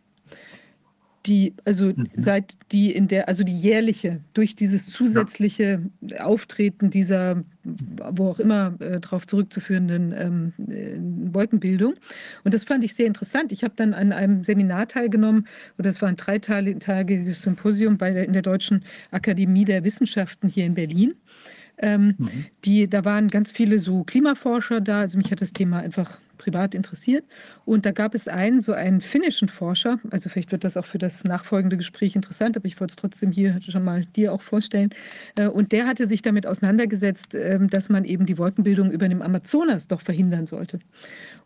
die, 1.25 1.53
also 1.65 1.87
mhm. 1.87 2.07
seit 2.15 2.53
die 2.71 2.93
in 2.93 3.07
der, 3.07 3.27
also 3.27 3.43
die 3.43 3.57
jährliche, 3.57 4.21
durch 4.33 4.55
dieses 4.55 4.89
zusätzliche 4.89 5.81
Auftreten 6.19 6.89
dieser, 6.89 7.43
wo 7.63 8.29
auch 8.29 8.39
immer 8.39 8.75
äh, 8.79 8.99
darauf 8.99 9.25
zurückzuführenden 9.25 10.13
ähm, 10.17 10.53
äh, 10.67 11.33
Wolkenbildung. 11.33 11.95
Und 12.43 12.53
das 12.53 12.63
fand 12.63 12.83
ich 12.83 12.93
sehr 12.93 13.07
interessant. 13.07 13.51
Ich 13.51 13.63
habe 13.63 13.73
dann 13.75 13.93
an 13.93 14.11
einem 14.11 14.43
Seminar 14.43 14.87
teilgenommen, 14.87 15.47
oder 15.77 15.89
es 15.89 16.01
war 16.01 16.09
ein 16.09 16.17
dreiteiliges 16.17 17.41
Symposium 17.41 17.97
bei 17.97 18.11
der, 18.11 18.25
in 18.25 18.33
der 18.33 18.41
Deutschen 18.41 18.83
Akademie 19.11 19.65
der 19.65 19.83
Wissenschaften 19.83 20.47
hier 20.47 20.65
in 20.65 20.75
Berlin. 20.75 21.15
Ähm, 21.77 22.15
mhm. 22.17 22.29
die, 22.63 22.89
da 22.89 23.03
waren 23.03 23.27
ganz 23.27 23.51
viele 23.51 23.79
so 23.79 24.05
Klimaforscher 24.05 24.79
da. 24.79 25.01
Also 25.01 25.17
mich 25.17 25.31
hat 25.31 25.41
das 25.41 25.51
Thema 25.51 25.79
einfach 25.79 26.19
privat 26.37 26.75
interessiert. 26.75 27.25
Und 27.65 27.85
da 27.85 27.91
gab 27.91 28.15
es 28.15 28.27
einen, 28.27 28.61
so 28.61 28.73
einen 28.73 29.01
finnischen 29.01 29.47
Forscher, 29.47 29.99
also 30.11 30.29
vielleicht 30.29 30.51
wird 30.51 30.63
das 30.63 30.77
auch 30.77 30.85
für 30.85 30.97
das 30.97 31.23
nachfolgende 31.23 31.77
Gespräch 31.77 32.15
interessant, 32.15 32.57
aber 32.57 32.65
ich 32.65 32.79
wollte 32.79 32.91
es 32.91 32.95
trotzdem 32.95 33.31
hier 33.31 33.59
schon 33.61 33.83
mal 33.83 34.05
dir 34.15 34.33
auch 34.33 34.41
vorstellen. 34.41 34.89
Äh, 35.37 35.47
und 35.47 35.71
der 35.71 35.87
hatte 35.87 36.07
sich 36.07 36.21
damit 36.21 36.47
auseinandergesetzt, 36.47 37.33
ähm, 37.33 37.69
dass 37.69 37.89
man 37.89 38.05
eben 38.05 38.25
die 38.25 38.37
Wolkenbildung 38.37 38.91
über 38.91 39.07
dem 39.09 39.21
Amazonas 39.21 39.87
doch 39.87 40.01
verhindern 40.01 40.47
sollte. 40.47 40.79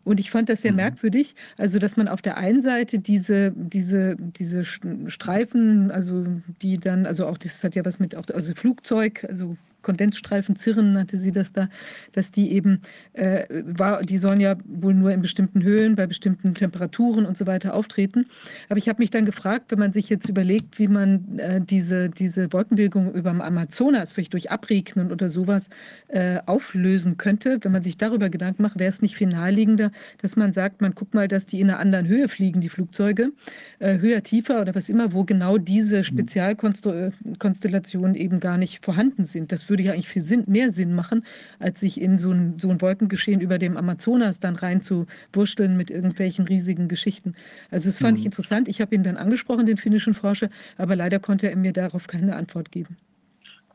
Und 0.04 0.18
ich 0.18 0.30
fand 0.30 0.48
das 0.48 0.62
sehr 0.62 0.72
mhm. 0.72 0.78
merkwürdig, 0.78 1.34
also 1.58 1.78
dass 1.78 1.96
man 1.96 2.08
auf 2.08 2.22
der 2.22 2.36
einen 2.36 2.62
Seite 2.62 2.98
diese, 2.98 3.52
diese, 3.54 4.16
diese 4.18 4.64
Streifen, 4.64 5.90
also 5.90 6.26
die 6.62 6.78
dann, 6.78 7.06
also 7.06 7.26
auch 7.26 7.38
das 7.38 7.62
hat 7.62 7.74
ja 7.74 7.84
was 7.84 7.98
mit, 7.98 8.14
also 8.14 8.54
Flugzeug, 8.54 9.26
also 9.28 9.56
Kondensstreifen, 9.82 10.56
Zirren 10.56 10.92
nannte 10.92 11.18
sie 11.18 11.32
das 11.32 11.52
da, 11.52 11.68
dass 12.12 12.30
die 12.30 12.52
eben, 12.52 12.80
äh, 13.12 13.44
war, 13.64 14.02
die 14.02 14.18
sollen 14.18 14.40
ja 14.40 14.56
wohl 14.64 14.94
nur 14.94 15.12
in 15.12 15.22
bestimmten 15.22 15.62
Höhen, 15.62 15.96
bei 15.96 16.06
bestimmten 16.06 16.54
Temperaturen 16.54 17.26
und 17.26 17.36
so 17.36 17.46
weiter 17.46 17.74
auftreten. 17.74 18.24
Aber 18.68 18.78
ich 18.78 18.88
habe 18.88 19.00
mich 19.00 19.10
dann 19.10 19.24
gefragt, 19.24 19.70
wenn 19.70 19.78
man 19.78 19.92
sich 19.92 20.08
jetzt 20.08 20.28
überlegt, 20.28 20.78
wie 20.78 20.88
man 20.88 21.38
äh, 21.38 21.60
diese, 21.60 22.10
diese 22.10 22.52
Wolkenbildung 22.52 23.14
über 23.14 23.30
dem 23.30 23.40
Amazonas, 23.40 24.12
vielleicht 24.12 24.32
durch 24.32 24.50
Abregnen 24.50 25.12
oder 25.12 25.28
sowas, 25.28 25.68
äh, 26.08 26.38
auflösen 26.46 27.16
könnte, 27.16 27.58
wenn 27.62 27.72
man 27.72 27.82
sich 27.82 27.96
darüber 27.96 28.30
Gedanken 28.30 28.62
macht, 28.62 28.78
wäre 28.78 28.88
es 28.88 29.02
nicht 29.02 29.16
viel 29.16 29.28
naheliegender, 29.28 29.90
dass 30.22 30.36
man 30.36 30.52
sagt, 30.52 30.80
man 30.80 30.94
guckt 30.94 31.14
mal, 31.14 31.28
dass 31.28 31.46
die 31.46 31.60
in 31.60 31.70
einer 31.70 31.78
anderen 31.78 32.06
Höhe 32.06 32.28
fliegen, 32.28 32.60
die 32.60 32.68
Flugzeuge, 32.68 33.32
äh, 33.78 33.98
höher, 33.98 34.22
tiefer 34.22 34.60
oder 34.60 34.74
was 34.74 34.88
immer, 34.88 35.12
wo 35.12 35.24
genau 35.24 35.58
diese 35.58 35.98
mhm. 35.98 36.04
Spezialkonstellationen 36.04 38.14
eben 38.14 38.40
gar 38.40 38.58
nicht 38.58 38.84
vorhanden 38.84 39.24
sind. 39.24 39.52
Das 39.52 39.69
würde 39.70 39.82
ja 39.82 39.92
eigentlich 39.92 40.08
viel 40.08 40.22
Sinn, 40.22 40.44
mehr 40.46 40.72
Sinn 40.72 40.94
machen, 40.94 41.24
als 41.58 41.80
sich 41.80 42.00
in 42.00 42.18
so 42.18 42.32
ein, 42.32 42.58
so 42.58 42.68
ein 42.68 42.80
Wolkengeschehen 42.80 43.40
über 43.40 43.58
dem 43.58 43.76
Amazonas 43.76 44.40
dann 44.40 44.56
rein 44.56 44.82
zu 44.82 45.06
wursteln 45.32 45.76
mit 45.76 45.90
irgendwelchen 45.90 46.46
riesigen 46.46 46.88
Geschichten. 46.88 47.34
Also 47.70 47.88
das 47.88 47.98
fand 47.98 48.12
mhm. 48.12 48.20
ich 48.20 48.26
interessant. 48.26 48.68
Ich 48.68 48.80
habe 48.80 48.94
ihn 48.94 49.02
dann 49.02 49.16
angesprochen, 49.16 49.66
den 49.66 49.76
finnischen 49.76 50.14
Forscher, 50.14 50.50
aber 50.76 50.96
leider 50.96 51.18
konnte 51.18 51.48
er 51.48 51.56
mir 51.56 51.72
darauf 51.72 52.06
keine 52.06 52.36
Antwort 52.36 52.70
geben. 52.70 52.96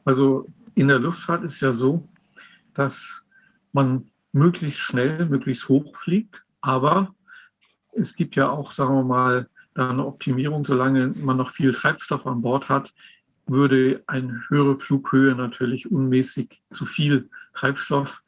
Also 0.04 0.48
in 0.76 0.88
der 0.88 1.00
Luftfahrt 1.00 1.44
ist 1.44 1.62
ja 1.62 1.74
so, 1.74 2.08
dass 2.74 3.24
man 3.72 4.06
möglichst 4.34 4.80
schnell, 4.80 5.26
möglichst 5.26 5.68
hoch 5.70 5.96
fliegt, 5.98 6.44
aber 6.62 7.16
es 7.94 8.16
gibt 8.16 8.36
ja 8.36 8.50
auch, 8.50 8.72
sagen 8.72 8.94
wir 8.96 9.04
mal, 9.04 9.48
da 9.74 9.90
eine 9.90 10.06
Optimierung, 10.06 10.66
solange 10.66 11.14
man 11.16 11.38
noch 11.38 11.52
viel 11.52 11.74
Treibstoff 11.74 12.26
an 12.26 12.42
Bord 12.42 12.70
hat, 12.70 12.94
würde 13.48 14.04
eine 14.08 14.42
höhere 14.50 14.76
Flughöhe 14.76 15.36
natürlich 15.36 15.92
unmäßig 15.92 16.62
zu 16.72 16.86
viel 16.86 17.30
Treibstoff 17.54 18.22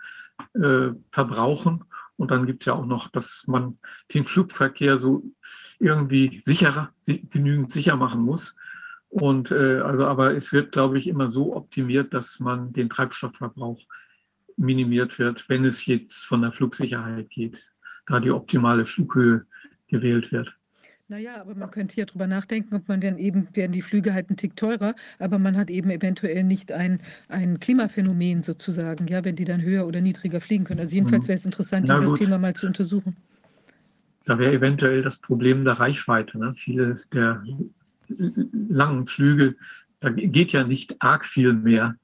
äh, 0.53 0.89
verbrauchen. 1.11 1.83
Und 2.17 2.31
dann 2.31 2.45
gibt 2.45 2.63
es 2.63 2.65
ja 2.65 2.73
auch 2.73 2.85
noch, 2.85 3.09
dass 3.09 3.45
man 3.47 3.77
den 4.13 4.25
Flugverkehr 4.25 4.97
so 4.97 5.23
irgendwie 5.79 6.41
sicherer, 6.43 6.91
genügend 7.05 7.71
sicher 7.71 7.95
machen 7.95 8.21
muss. 8.21 8.55
Und 9.09 9.51
äh, 9.51 9.79
also, 9.79 10.05
aber 10.05 10.35
es 10.35 10.51
wird, 10.51 10.71
glaube 10.71 10.97
ich, 10.97 11.07
immer 11.07 11.31
so 11.31 11.55
optimiert, 11.55 12.13
dass 12.13 12.39
man 12.39 12.73
den 12.73 12.89
Treibstoffverbrauch 12.89 13.79
minimiert 14.57 15.19
wird, 15.19 15.47
wenn 15.49 15.65
es 15.65 15.85
jetzt 15.85 16.25
von 16.25 16.41
der 16.41 16.51
Flugsicherheit 16.51 17.29
geht. 17.29 17.63
da 18.07 18.19
die 18.19 18.31
optimale 18.31 18.85
Flughöhe 18.85 19.45
gewählt 19.87 20.31
wird. 20.31 20.56
Naja, 21.09 21.39
aber 21.39 21.55
man 21.55 21.71
könnte 21.71 21.95
ja 21.97 22.05
drüber 22.05 22.27
nachdenken, 22.27 22.75
ob 22.75 22.89
man 22.89 22.99
dann 22.99 23.17
eben, 23.17 23.47
werden 23.53 23.71
die 23.71 23.81
Flüge 23.81 24.13
halt 24.13 24.29
einen 24.29 24.35
Tick 24.35 24.57
teurer, 24.57 24.93
aber 25.19 25.39
man 25.39 25.55
hat 25.55 25.69
eben 25.69 25.89
eventuell 25.89 26.43
nicht 26.43 26.73
ein, 26.73 26.99
ein 27.29 27.61
Klimaphänomen 27.61 28.41
sozusagen, 28.43 29.07
ja, 29.07 29.23
wenn 29.23 29.37
die 29.37 29.45
dann 29.45 29.61
höher 29.61 29.87
oder 29.87 30.01
niedriger 30.01 30.41
fliegen 30.41 30.65
können. 30.65 30.81
Also 30.81 30.95
jedenfalls 30.95 31.23
Mhm. 31.23 31.27
wäre 31.29 31.37
es 31.37 31.45
interessant, 31.45 31.85
Na 31.87 31.95
dieses 31.95 32.09
gut. 32.09 32.19
Thema 32.19 32.37
mal 32.37 32.53
zu 32.55 32.67
untersuchen. 32.67 33.15
Da 34.25 34.37
wäre 34.37 34.51
eventuell 34.51 35.01
das 35.01 35.17
Problem 35.19 35.63
der 35.63 35.79
Reichweite. 35.79 36.37
Ne? 36.37 36.53
Viele 36.57 36.99
der 37.13 37.41
langen 38.67 39.07
Flüge, 39.07 39.55
da 40.01 40.09
geht 40.09 40.51
ja 40.51 40.65
nicht 40.65 41.01
arg 41.01 41.25
viel 41.25 41.53
mehr. 41.53 41.95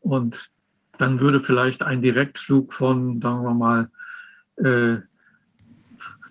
Und 0.00 0.50
dann 0.98 1.20
würde 1.20 1.40
vielleicht 1.42 1.82
ein 1.82 2.02
Direktflug 2.02 2.74
von, 2.74 3.22
sagen 3.22 3.42
wir 3.42 3.54
mal, 3.54 3.90
äh, 4.56 5.00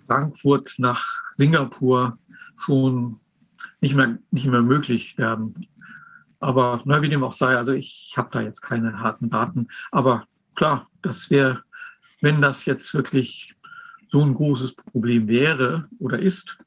Frankfurt 0.09 0.73
nach 0.79 1.05
Singapur 1.35 2.17
schon 2.57 3.19
nicht 3.79 3.95
mehr, 3.95 4.17
nicht 4.31 4.47
mehr 4.47 4.63
möglich 4.63 5.17
werden. 5.19 5.67
Aber 6.39 6.81
na, 6.85 7.01
wie 7.03 7.09
dem 7.09 7.23
auch 7.23 7.33
sei, 7.33 7.55
also 7.55 7.73
ich 7.73 8.15
habe 8.17 8.29
da 8.31 8.41
jetzt 8.41 8.61
keine 8.61 8.99
harten 8.99 9.29
Daten. 9.29 9.67
Aber 9.91 10.25
klar, 10.55 10.89
das 11.03 11.29
wäre, 11.29 11.63
wenn 12.21 12.41
das 12.41 12.65
jetzt 12.65 12.91
wirklich 12.95 13.53
so 14.11 14.23
ein 14.23 14.33
großes 14.33 14.75
Problem 14.75 15.27
wäre 15.27 15.87
oder 15.99 16.17
ist, 16.17 16.57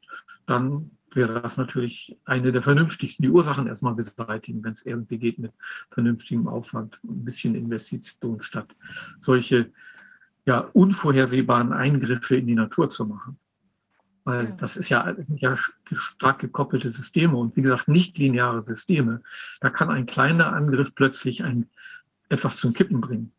dann 0.47 0.93
wäre 1.11 1.41
das 1.41 1.57
natürlich 1.57 2.17
eine 2.25 2.53
der 2.53 2.63
vernünftigsten. 2.63 3.25
Die 3.25 3.31
Ursachen 3.31 3.67
erstmal 3.67 3.95
beseitigen, 3.95 4.63
wenn 4.63 4.73
es 4.73 4.87
irgendwie 4.87 5.19
geht 5.19 5.39
mit 5.41 5.53
vernünftigem 5.91 6.47
Aufwand 6.47 7.01
und 7.03 7.23
ein 7.23 7.25
bisschen 7.25 7.57
Investition 7.57 8.41
statt 8.41 8.69
solche 9.21 9.73
ja, 10.47 10.61
unvorhersehbaren 10.73 11.73
Eingriffe 11.73 12.37
in 12.37 12.47
die 12.47 12.55
Natur 12.55 12.91
zu 12.91 13.07
machen. 13.07 13.39
Weil 14.25 14.47
Ja. 14.47 14.51
das 14.53 14.77
ist 14.77 14.89
ja, 14.89 15.15
sind 15.15 15.41
ja 15.41 15.57
stark 15.57 16.39
gekoppelte 16.41 16.91
Systeme 16.91 17.37
und 17.37 17.57
wie 17.57 17.63
gesagt 17.63 17.89
nicht 17.89 18.19
lineare 18.19 18.63
Systeme. 18.63 19.23
Da 19.61 19.71
kann 19.71 19.91
ein 19.91 20.07
kleiner 20.07 20.53
Angriff 20.53 20.95
plötzlich 20.95 21.43
ein, 21.43 21.69
etwas 22.29 22.57
zum 22.57 22.73
Kippen 22.73 23.01
bringen. 23.01 23.33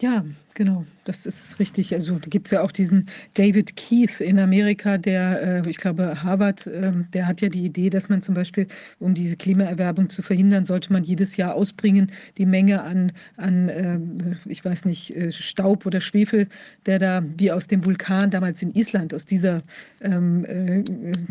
Ja, 0.00 0.24
genau, 0.54 0.86
das 1.06 1.26
ist 1.26 1.58
richtig. 1.58 1.92
Also 1.92 2.20
da 2.20 2.28
gibt 2.28 2.46
es 2.46 2.52
ja 2.52 2.62
auch 2.62 2.70
diesen 2.70 3.06
David 3.34 3.74
Keith 3.74 4.20
in 4.20 4.38
Amerika, 4.38 4.96
der, 4.96 5.64
äh, 5.64 5.68
ich 5.68 5.76
glaube, 5.76 6.22
Harvard, 6.22 6.68
ähm, 6.72 7.06
der 7.12 7.26
hat 7.26 7.40
ja 7.40 7.48
die 7.48 7.64
Idee, 7.64 7.90
dass 7.90 8.08
man 8.08 8.22
zum 8.22 8.36
Beispiel, 8.36 8.68
um 9.00 9.14
diese 9.14 9.36
Klimaerwärmung 9.36 10.08
zu 10.08 10.22
verhindern, 10.22 10.64
sollte 10.64 10.92
man 10.92 11.02
jedes 11.02 11.36
Jahr 11.36 11.56
ausbringen, 11.56 12.12
die 12.36 12.46
Menge 12.46 12.82
an, 12.82 13.10
an 13.36 13.68
ähm, 13.70 14.36
ich 14.44 14.64
weiß 14.64 14.84
nicht, 14.84 15.16
äh, 15.16 15.32
Staub 15.32 15.84
oder 15.84 16.00
Schwefel, 16.00 16.46
der 16.86 17.00
da 17.00 17.24
wie 17.36 17.50
aus 17.50 17.66
dem 17.66 17.84
Vulkan 17.84 18.30
damals 18.30 18.62
in 18.62 18.72
Island, 18.74 19.12
aus 19.14 19.24
dieser, 19.26 19.62
ähm, 20.00 20.44
äh, 20.44 20.84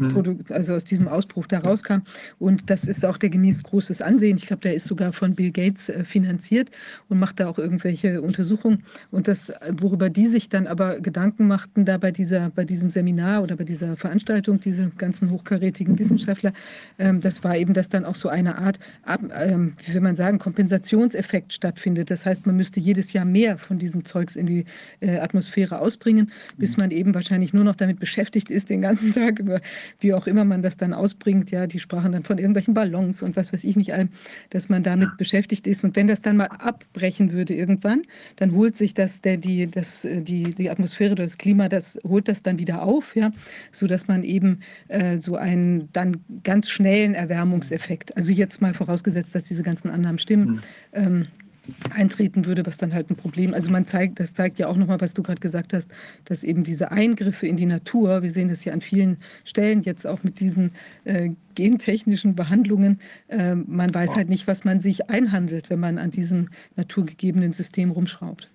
Produ- 0.10 0.52
also 0.52 0.74
aus 0.74 0.84
diesem 0.84 1.08
Ausbruch 1.08 1.48
da 1.48 1.60
rauskam. 1.60 2.00
Und 2.38 2.70
das 2.70 2.84
ist 2.84 3.06
auch, 3.06 3.18
der 3.18 3.30
genießt 3.30 3.64
großes 3.64 4.02
Ansehen. 4.02 4.36
Ich 4.36 4.48
glaube, 4.48 4.64
der 4.64 4.74
ist 4.74 4.88
sogar 4.88 5.14
von 5.14 5.36
Bill 5.36 5.52
Gates 5.52 5.88
äh, 5.88 6.04
finanziert 6.04 6.70
und 7.08 7.18
macht 7.18 7.40
da 7.40 7.48
auch 7.48 7.58
irgendwelche 7.58 8.22
Untersuchungen. 8.22 8.57
Und 8.66 9.28
das, 9.28 9.52
worüber 9.72 10.10
die 10.10 10.28
sich 10.28 10.50
dann 10.50 10.68
aber 10.68 11.00
Gedanken 11.00 11.48
machten, 11.48 11.86
da 11.86 11.98
bei, 11.98 12.12
dieser, 12.12 12.50
bei 12.50 12.66
diesem 12.66 12.90
Seminar 12.90 13.44
oder 13.44 13.56
bei 13.56 13.64
dieser 13.64 13.96
Veranstaltung, 13.96 14.60
diese 14.60 14.92
ganzen 14.98 15.32
hochkarätigen 15.32 15.98
Wissenschaftler, 16.00 16.54
ähm, 17.00 17.22
das 17.22 17.44
war 17.44 17.58
eben, 17.58 17.74
dass 17.74 17.90
dann 17.90 18.06
auch 18.06 18.16
so 18.16 18.30
eine 18.30 18.58
Art, 18.58 18.80
ähm, 19.06 19.74
wie 19.86 19.94
will 19.94 20.02
man 20.02 20.16
sagen, 20.16 20.40
Kompensationseffekt 20.40 21.54
stattfindet. 21.54 22.10
Das 22.10 22.26
heißt, 22.26 22.46
man 22.46 22.56
müsste 22.56 22.80
jedes 22.80 23.14
Jahr 23.14 23.26
mehr 23.26 23.58
von 23.58 23.80
diesem 23.80 24.06
Zeugs 24.06 24.36
in 24.36 24.46
die 24.46 24.66
äh, 25.00 25.18
Atmosphäre 25.18 25.80
ausbringen, 25.80 26.32
bis 26.58 26.78
man 26.78 26.92
eben 26.92 27.14
wahrscheinlich 27.14 27.54
nur 27.54 27.64
noch 27.64 27.76
damit 27.76 28.00
beschäftigt 28.00 28.50
ist, 28.50 28.70
den 28.70 28.82
ganzen 28.82 29.12
Tag, 29.14 29.40
über, 29.40 29.62
wie 30.00 30.14
auch 30.14 30.28
immer 30.28 30.46
man 30.46 30.62
das 30.62 30.78
dann 30.78 30.94
ausbringt. 30.94 31.52
Ja, 31.52 31.68
die 31.68 31.80
sprachen 31.80 32.12
dann 32.12 32.24
von 32.24 32.38
irgendwelchen 32.38 32.74
Ballons 32.74 33.22
und 33.22 33.36
was 33.36 33.54
weiß 33.54 33.64
ich 33.64 33.76
nicht 33.76 33.94
allem, 33.94 34.10
dass 34.50 34.70
man 34.70 34.84
damit 34.84 35.18
beschäftigt 35.18 35.68
ist. 35.68 35.84
Und 35.84 35.96
wenn 35.96 36.08
das 36.08 36.22
dann 36.22 36.38
mal 36.38 36.46
abbrechen 36.46 37.32
würde 37.32 37.54
irgendwann, 37.54 38.04
dann 38.36 38.47
holt 38.54 38.78
sich 38.78 38.94
das, 38.94 39.22
der, 39.22 39.38
die, 39.38 39.70
das, 39.70 40.06
äh, 40.06 40.22
die, 40.22 40.54
die 40.56 40.70
Atmosphäre 40.70 41.14
oder 41.14 41.24
das 41.24 41.38
Klima, 41.38 41.70
das 41.70 42.00
holt 42.08 42.28
das 42.28 42.42
dann 42.44 42.60
wieder 42.60 42.84
auf, 42.84 43.16
ja, 43.16 43.32
sodass 43.72 44.08
man 44.08 44.24
eben 44.24 44.60
äh, 44.88 45.18
so 45.18 45.36
einen 45.36 45.90
dann 45.94 46.18
ganz 46.44 46.70
schnellen 46.70 47.14
Erwärmungseffekt, 47.14 48.16
also 48.18 48.32
jetzt 48.32 48.62
mal 48.62 48.74
vorausgesetzt, 48.74 49.34
dass 49.36 49.46
diese 49.46 49.64
ganzen 49.64 49.90
Annahmen 49.90 50.20
stimmen, 50.20 50.48
Mhm. 50.48 50.62
ähm, 50.94 51.28
eintreten 51.90 52.46
würde, 52.46 52.66
was 52.66 52.78
dann 52.78 52.94
halt 52.94 53.10
ein 53.10 53.16
Problem. 53.16 53.54
Also 53.54 53.70
man 53.70 53.86
zeigt, 53.86 54.20
das 54.20 54.34
zeigt 54.34 54.60
ja 54.60 54.68
auch 54.68 54.78
nochmal, 54.78 55.02
was 55.02 55.14
du 55.14 55.24
gerade 55.24 55.40
gesagt 55.40 55.74
hast, 55.74 55.90
dass 56.26 56.44
eben 56.44 56.64
diese 56.64 56.92
Eingriffe 56.92 57.48
in 57.48 57.58
die 57.58 57.66
Natur, 57.66 58.24
wir 58.24 58.32
sehen 58.32 58.48
das 58.48 58.64
ja 58.66 58.74
an 58.74 58.82
vielen 58.82 59.18
Stellen 59.44 59.84
jetzt 59.84 60.06
auch 60.06 60.24
mit 60.24 60.40
diesen 60.40 60.72
äh, 61.04 61.30
gentechnischen 61.56 62.36
Behandlungen, 62.36 63.00
äh, 63.28 63.56
man 63.56 63.94
weiß 63.94 64.16
halt 64.16 64.30
nicht, 64.30 64.48
was 64.48 64.64
man 64.64 64.80
sich 64.80 65.10
einhandelt, 65.10 65.70
wenn 65.70 65.80
man 65.80 65.98
an 65.98 66.12
diesem 66.12 66.50
naturgegebenen 66.76 67.54
System 67.54 67.92
rumschraubt. 67.92 68.50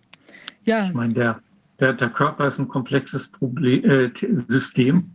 Ja, 0.65 0.87
Ich 0.87 0.95
meine, 0.95 1.15
der, 1.15 1.41
der, 1.81 1.93
der 1.93 2.11
Körper 2.11 2.47
ist 2.47 2.59
ein 2.59 2.69
komplexes 2.69 3.29
Problem, 3.29 3.85
äh, 3.85 4.11
System. 4.49 5.11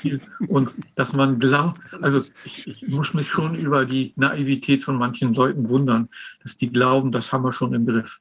Viel- 0.00 0.20
Und 0.48 0.70
dass 0.96 1.12
man 1.12 1.38
glaubt, 1.38 1.80
also 2.00 2.22
ich, 2.44 2.66
ich 2.66 2.88
muss 2.88 3.12
mich 3.14 3.28
schon 3.28 3.54
über 3.54 3.84
die 3.84 4.12
Naivität 4.16 4.84
von 4.84 4.96
manchen 4.96 5.34
Leuten 5.34 5.68
wundern, 5.68 6.08
dass 6.42 6.56
die 6.56 6.70
glauben, 6.70 7.12
das 7.12 7.32
haben 7.32 7.44
wir 7.44 7.52
schon 7.52 7.74
im 7.74 7.86
Griff. 7.86 8.18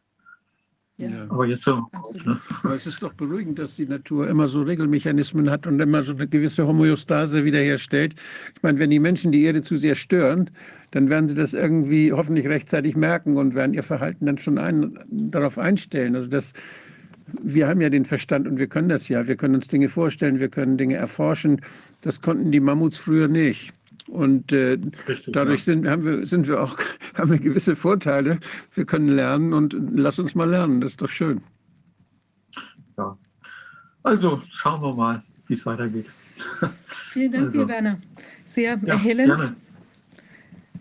ja. 0.98 1.08
Aber 1.30 1.45
jetzt 1.45 1.66
hören 1.66 1.85
wir 1.91 1.99
auf. 2.03 2.25
Ne? 2.25 2.40
Aber 2.64 2.75
es 2.75 2.85
ist 2.85 3.01
doch 3.01 3.14
beruhigend, 3.14 3.58
dass 3.59 3.75
die 3.77 3.85
Natur 3.85 4.27
immer 4.27 4.48
so 4.49 4.61
Regelmechanismen 4.64 5.49
hat 5.49 5.66
und 5.67 5.80
immer 5.80 6.03
so 6.03 6.11
eine 6.11 6.27
gewisse 6.27 6.67
Homöostase 6.67 7.45
wiederherstellt. 7.45 8.16
Ich 8.56 8.61
meine, 8.64 8.80
wenn 8.80 8.90
die 8.90 8.99
Menschen 8.99 9.32
die 9.32 9.43
Erde 9.43 9.64
zu 9.64 9.77
sehr 9.77 9.95
stören, 9.95 10.49
dann 10.91 11.09
werden 11.09 11.30
sie 11.30 11.35
das 11.35 11.53
irgendwie 11.53 12.11
hoffentlich 12.11 12.48
rechtzeitig 12.48 12.95
merken 12.98 13.38
und 13.38 13.56
werden 13.56 13.74
ihr 13.74 13.83
Verhalten 13.83 14.25
dann 14.25 14.38
schon 14.38 14.58
ein, 14.58 14.99
darauf 15.09 15.58
einstellen. 15.58 16.16
Also 16.16 16.27
das, 16.27 16.51
wir 17.41 17.67
haben 17.67 17.82
ja 17.82 17.90
den 17.90 18.06
Verstand 18.06 18.48
und 18.48 18.58
wir 18.58 18.67
können 18.67 18.90
das 18.90 19.08
ja. 19.09 19.27
Wir 19.27 19.35
können 19.35 19.56
uns 19.56 19.67
Dinge 19.67 19.90
vorstellen, 19.90 20.40
wir 20.40 20.49
können 20.49 20.77
Dinge 20.77 20.95
erforschen. 20.95 21.61
Das 22.01 22.22
konnten 22.22 22.51
die 22.51 22.59
Mammuts 22.59 22.98
früher 22.98 23.27
nicht. 23.27 23.74
Und 24.08 24.51
äh, 24.51 24.77
Richtig, 25.08 25.33
dadurch 25.33 25.64
sind, 25.64 25.88
haben, 25.88 26.03
wir, 26.03 26.25
sind 26.25 26.48
wir 26.48 26.61
auch, 26.64 26.77
haben 27.16 27.32
wir 27.32 27.40
gewisse 27.40 27.75
Vorteile. 27.75 28.40
Wir 28.74 28.85
können 28.85 29.09
lernen 29.09 29.53
und 29.53 29.75
lass 29.93 30.17
uns 30.19 30.33
mal 30.35 30.49
lernen. 30.49 30.82
Das 30.82 30.91
ist 30.91 31.01
doch 31.01 31.09
schön. 31.09 31.41
Ja. 32.98 33.17
Also 34.03 34.41
schauen 34.58 34.82
wir 34.82 34.95
mal, 34.95 35.24
wie 35.48 35.53
es 35.53 35.66
weitergeht. 35.66 36.09
Vielen 37.14 37.32
Dank, 37.32 37.48
Also. 37.48 37.59
dir, 37.61 37.67
Werner. 37.67 37.99
Sehr 38.45 38.80
Ja, 38.83 38.93
erhellend, 38.93 39.27
gerne. 39.38 39.56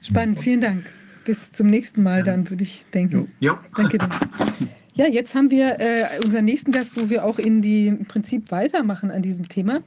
spannend. 0.01 0.39
Vielen 0.39 0.60
Dank. 0.60 0.86
Bis 1.25 1.52
zum 1.52 1.67
nächsten 1.68 2.02
Mal, 2.02 2.23
dann 2.23 2.49
würde 2.49 2.62
ich 2.62 2.86
denken. 2.94 3.31
Ja, 3.41 3.62
Danke 3.77 3.99
dir. 3.99 4.09
Ja, 4.99 5.07
jetzt 5.07 5.33
haben 5.36 5.49
wir 5.52 5.78
äh, 5.78 6.07
unseren 6.25 6.44
nächsten 6.44 6.73
Gast, 6.73 6.97
wo 7.01 7.09
wir 7.09 7.25
auch 7.25 7.39
in 7.39 7.62
die 7.62 7.86
im 7.86 8.05
Prinzip 8.07 8.51
weitermachen 8.51 9.12
an 9.12 9.23
diesem 9.23 9.49
Thema. 9.49 9.81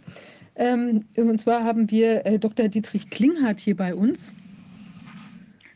Ähm, 0.55 1.03
und 1.17 1.37
zwar 1.37 1.65
haben 1.65 1.91
wir 1.91 2.25
äh, 2.25 2.39
Dr. 2.39 2.69
Dietrich 2.69 3.09
Klinghardt 3.09 3.59
hier 3.59 3.75
bei 3.75 3.93
uns. 3.93 4.33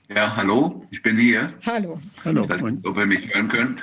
Ja, 0.08 0.38
hallo, 0.38 0.86
ich 0.90 1.02
bin 1.02 1.18
hier. 1.18 1.52
Hallo. 1.66 2.00
Hallo. 2.24 2.44
Ich 2.44 2.50
weiß 2.50 2.62
nicht, 2.62 2.86
ob 2.88 2.98
ihr 2.98 3.06
mich 3.08 3.34
hören 3.34 3.50
könnt. 3.50 3.82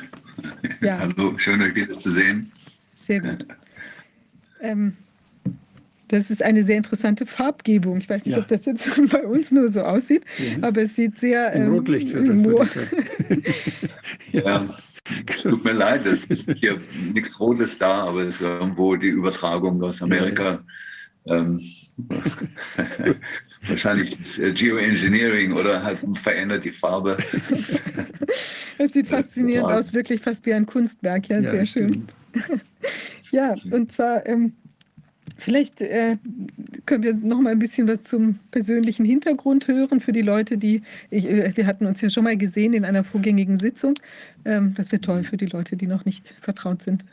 Ja. 0.80 0.98
Hallo, 1.18 1.36
schön 1.36 1.60
euch 1.60 1.74
wieder 1.74 1.98
zu 1.98 2.10
sehen. 2.10 2.50
Sehr 2.94 3.20
gut. 3.20 3.44
Ähm, 4.62 4.94
das 6.08 6.30
ist 6.30 6.42
eine 6.42 6.64
sehr 6.64 6.78
interessante 6.78 7.26
Farbgebung. 7.26 7.98
Ich 7.98 8.08
weiß 8.08 8.24
nicht, 8.24 8.36
Ja. 8.36 8.40
ob 8.42 8.48
das 8.48 8.64
jetzt 8.64 8.88
bei 9.10 9.22
uns 9.26 9.50
nur 9.50 9.68
so 9.68 9.82
aussieht, 9.82 10.22
Mhm. 10.38 10.64
aber 10.64 10.82
es 10.82 10.96
sieht 10.96 11.18
sehr. 11.18 11.52
Im 11.52 11.62
ähm, 11.62 11.68
mo- 11.72 11.86
würde 11.86 11.98
ich 11.98 12.10
sagen. 12.10 13.42
Ja. 14.32 14.74
Tut 15.42 15.64
mir 15.64 15.72
leid, 15.72 16.06
es 16.06 16.24
ist 16.26 16.44
hier 16.56 16.80
nichts 17.12 17.38
Rotes 17.40 17.78
da, 17.78 18.04
aber 18.04 18.22
es 18.22 18.36
ist 18.36 18.42
irgendwo 18.42 18.96
die 18.96 19.08
Übertragung 19.08 19.82
aus 19.82 20.02
Amerika. 20.02 20.62
Ähm, 21.26 21.60
wahrscheinlich 23.66 24.16
das 24.16 24.38
äh, 24.38 24.52
Geoengineering 24.52 25.52
oder 25.52 25.82
hat 25.82 25.98
verändert 26.14 26.64
die 26.64 26.70
Farbe. 26.70 27.16
Es 28.78 28.92
sieht 28.92 29.08
faszinierend 29.08 29.68
aus, 29.68 29.92
wirklich 29.92 30.20
fast 30.20 30.46
wie 30.46 30.54
ein 30.54 30.66
Kunstwerk. 30.66 31.28
Ja, 31.28 31.40
Ja, 31.40 31.50
sehr 31.50 31.66
schön. 31.66 31.88
stimmt. 31.88 32.14
Ja, 33.30 33.54
und 33.70 33.90
zwar, 33.90 34.26
ähm, 34.26 34.52
vielleicht 35.42 35.80
äh, 35.80 36.16
können 36.86 37.02
wir 37.02 37.14
noch 37.14 37.40
mal 37.40 37.50
ein 37.50 37.58
bisschen 37.58 37.88
was 37.88 38.04
zum 38.04 38.38
persönlichen 38.50 39.04
Hintergrund 39.04 39.68
hören 39.68 40.00
für 40.00 40.12
die 40.12 40.22
Leute, 40.22 40.56
die, 40.56 40.82
ich, 41.10 41.28
äh, 41.28 41.52
wir 41.54 41.66
hatten 41.66 41.86
uns 41.86 42.00
ja 42.00 42.10
schon 42.10 42.24
mal 42.24 42.36
gesehen 42.36 42.72
in 42.72 42.84
einer 42.84 43.04
vorgängigen 43.04 43.58
Sitzung. 43.58 43.94
Ähm, 44.44 44.74
das 44.76 44.92
wäre 44.92 45.02
toll 45.02 45.24
für 45.24 45.36
die 45.36 45.46
Leute, 45.46 45.76
die 45.76 45.86
noch 45.86 46.04
nicht 46.04 46.34
vertraut 46.40 46.82
sind. 46.82 47.04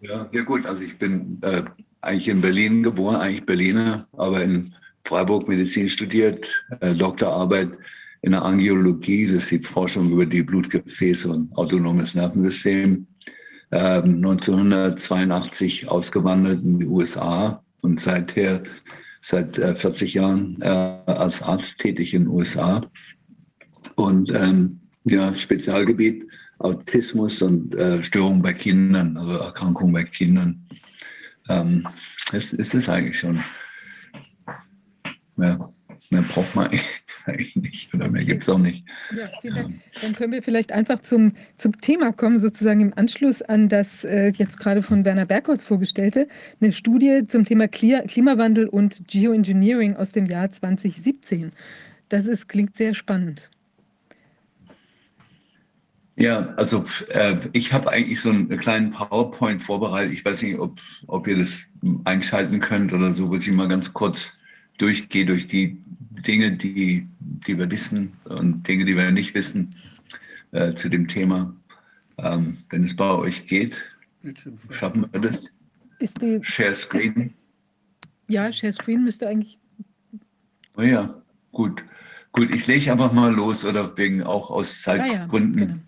Ja, 0.00 0.28
ja 0.32 0.42
gut, 0.42 0.66
also 0.66 0.82
ich 0.82 0.98
bin 0.98 1.38
äh, 1.42 1.62
eigentlich 2.02 2.28
in 2.28 2.40
Berlin 2.40 2.82
geboren, 2.82 3.16
eigentlich 3.16 3.46
Berliner, 3.46 4.06
aber 4.12 4.42
in 4.42 4.74
Freiburg 5.04 5.48
Medizin 5.48 5.88
studiert, 5.88 6.48
äh, 6.80 6.94
Doktorarbeit 6.94 7.70
in 8.22 8.32
der 8.32 8.42
Angiologie, 8.42 9.26
das 9.26 9.44
ist 9.44 9.50
die 9.50 9.58
Forschung 9.60 10.10
über 10.10 10.26
die 10.26 10.42
Blutgefäße 10.42 11.28
und 11.28 11.56
autonomes 11.56 12.14
Nervensystem. 12.14 13.06
ähm, 13.70 14.16
1982 14.24 15.88
ausgewandert 15.88 16.62
in 16.62 16.78
die 16.78 16.86
USA 16.86 17.62
und 17.82 18.00
seither 18.00 18.62
seit 19.20 19.58
äh, 19.58 19.74
40 19.74 20.14
Jahren 20.14 20.60
äh, 20.60 20.68
als 20.68 21.42
Arzt 21.42 21.80
tätig 21.80 22.14
in 22.14 22.24
den 22.24 22.32
USA. 22.32 22.82
Und 23.96 24.32
ähm, 24.32 24.80
ja, 25.04 25.34
Spezialgebiet 25.34 26.28
Autismus 26.58 27.40
und 27.42 27.74
äh, 27.74 28.02
Störungen 28.02 28.42
bei 28.42 28.52
Kindern, 28.52 29.16
also 29.16 29.38
Erkrankungen 29.38 29.92
bei 29.92 30.04
Kindern. 30.04 30.66
Ähm, 31.48 31.86
ist, 32.32 32.52
ist 32.52 32.74
es 32.74 32.88
eigentlich 32.88 33.18
schon. 33.18 33.42
Ja, 35.36 35.68
mehr 36.10 36.22
braucht 36.22 36.54
man 36.56 36.70
eigentlich 37.28 37.56
nicht 37.56 37.94
oder 37.94 38.08
mehr 38.08 38.24
gibt 38.24 38.42
es 38.42 38.48
auch 38.48 38.58
nicht. 38.58 38.84
Ja, 39.16 39.28
vielen 39.40 39.54
Dank. 39.54 39.74
Dann 40.00 40.14
können 40.14 40.32
wir 40.32 40.42
vielleicht 40.42 40.72
einfach 40.72 41.00
zum, 41.00 41.32
zum 41.56 41.80
Thema 41.80 42.12
kommen, 42.12 42.38
sozusagen 42.38 42.80
im 42.80 42.92
Anschluss 42.96 43.42
an 43.42 43.68
das 43.68 44.04
äh, 44.04 44.32
jetzt 44.36 44.58
gerade 44.58 44.82
von 44.82 45.04
Werner 45.04 45.26
Bergholz 45.26 45.64
vorgestellte, 45.64 46.28
eine 46.60 46.72
Studie 46.72 47.22
zum 47.28 47.44
Thema 47.44 47.68
Klimawandel 47.68 48.68
und 48.68 49.06
Geoengineering 49.08 49.96
aus 49.96 50.12
dem 50.12 50.26
Jahr 50.26 50.50
2017. 50.50 51.52
Das 52.08 52.26
ist, 52.26 52.48
klingt 52.48 52.76
sehr 52.76 52.94
spannend. 52.94 53.48
Ja, 56.18 56.52
also 56.56 56.84
äh, 57.10 57.36
ich 57.52 57.72
habe 57.72 57.90
eigentlich 57.90 58.20
so 58.20 58.30
einen 58.30 58.48
kleinen 58.58 58.90
PowerPoint 58.90 59.62
vorbereitet. 59.62 60.12
Ich 60.12 60.24
weiß 60.24 60.42
nicht, 60.42 60.58
ob, 60.58 60.80
ob 61.06 61.28
ihr 61.28 61.36
das 61.36 61.66
einschalten 62.04 62.58
könnt 62.58 62.92
oder 62.92 63.12
so, 63.12 63.30
wo 63.30 63.36
ich 63.36 63.48
mal 63.52 63.68
ganz 63.68 63.92
kurz 63.92 64.32
durchgehe 64.78 65.26
durch 65.26 65.46
die 65.46 65.80
Dinge, 66.26 66.52
die, 66.52 67.06
die 67.20 67.58
wir 67.58 67.70
wissen 67.70 68.14
und 68.24 68.66
Dinge, 68.66 68.84
die 68.84 68.96
wir 68.96 69.10
nicht 69.10 69.34
wissen 69.34 69.74
äh, 70.52 70.74
zu 70.74 70.88
dem 70.88 71.06
Thema. 71.06 71.54
Ähm, 72.18 72.58
wenn 72.70 72.84
es 72.84 72.96
bei 72.96 73.10
euch 73.10 73.46
geht, 73.46 73.82
schaffen 74.70 75.06
wir 75.12 75.20
das. 75.20 75.52
Share 76.42 76.74
Screen. 76.74 77.34
Ja, 78.28 78.52
Share 78.52 78.72
Screen 78.72 79.04
müsste 79.04 79.28
eigentlich. 79.28 79.58
Oh 80.76 80.82
ja, 80.82 81.22
gut. 81.52 81.84
Gut, 82.32 82.54
ich 82.54 82.66
lege 82.66 82.92
einfach 82.92 83.12
mal 83.12 83.32
los 83.32 83.64
oder 83.64 83.96
wegen 83.96 84.22
auch 84.22 84.50
aus 84.50 84.82
Zeitgründen. 84.82 85.62
Ah 85.62 85.66
ja, 85.66 85.66
genau 85.66 85.78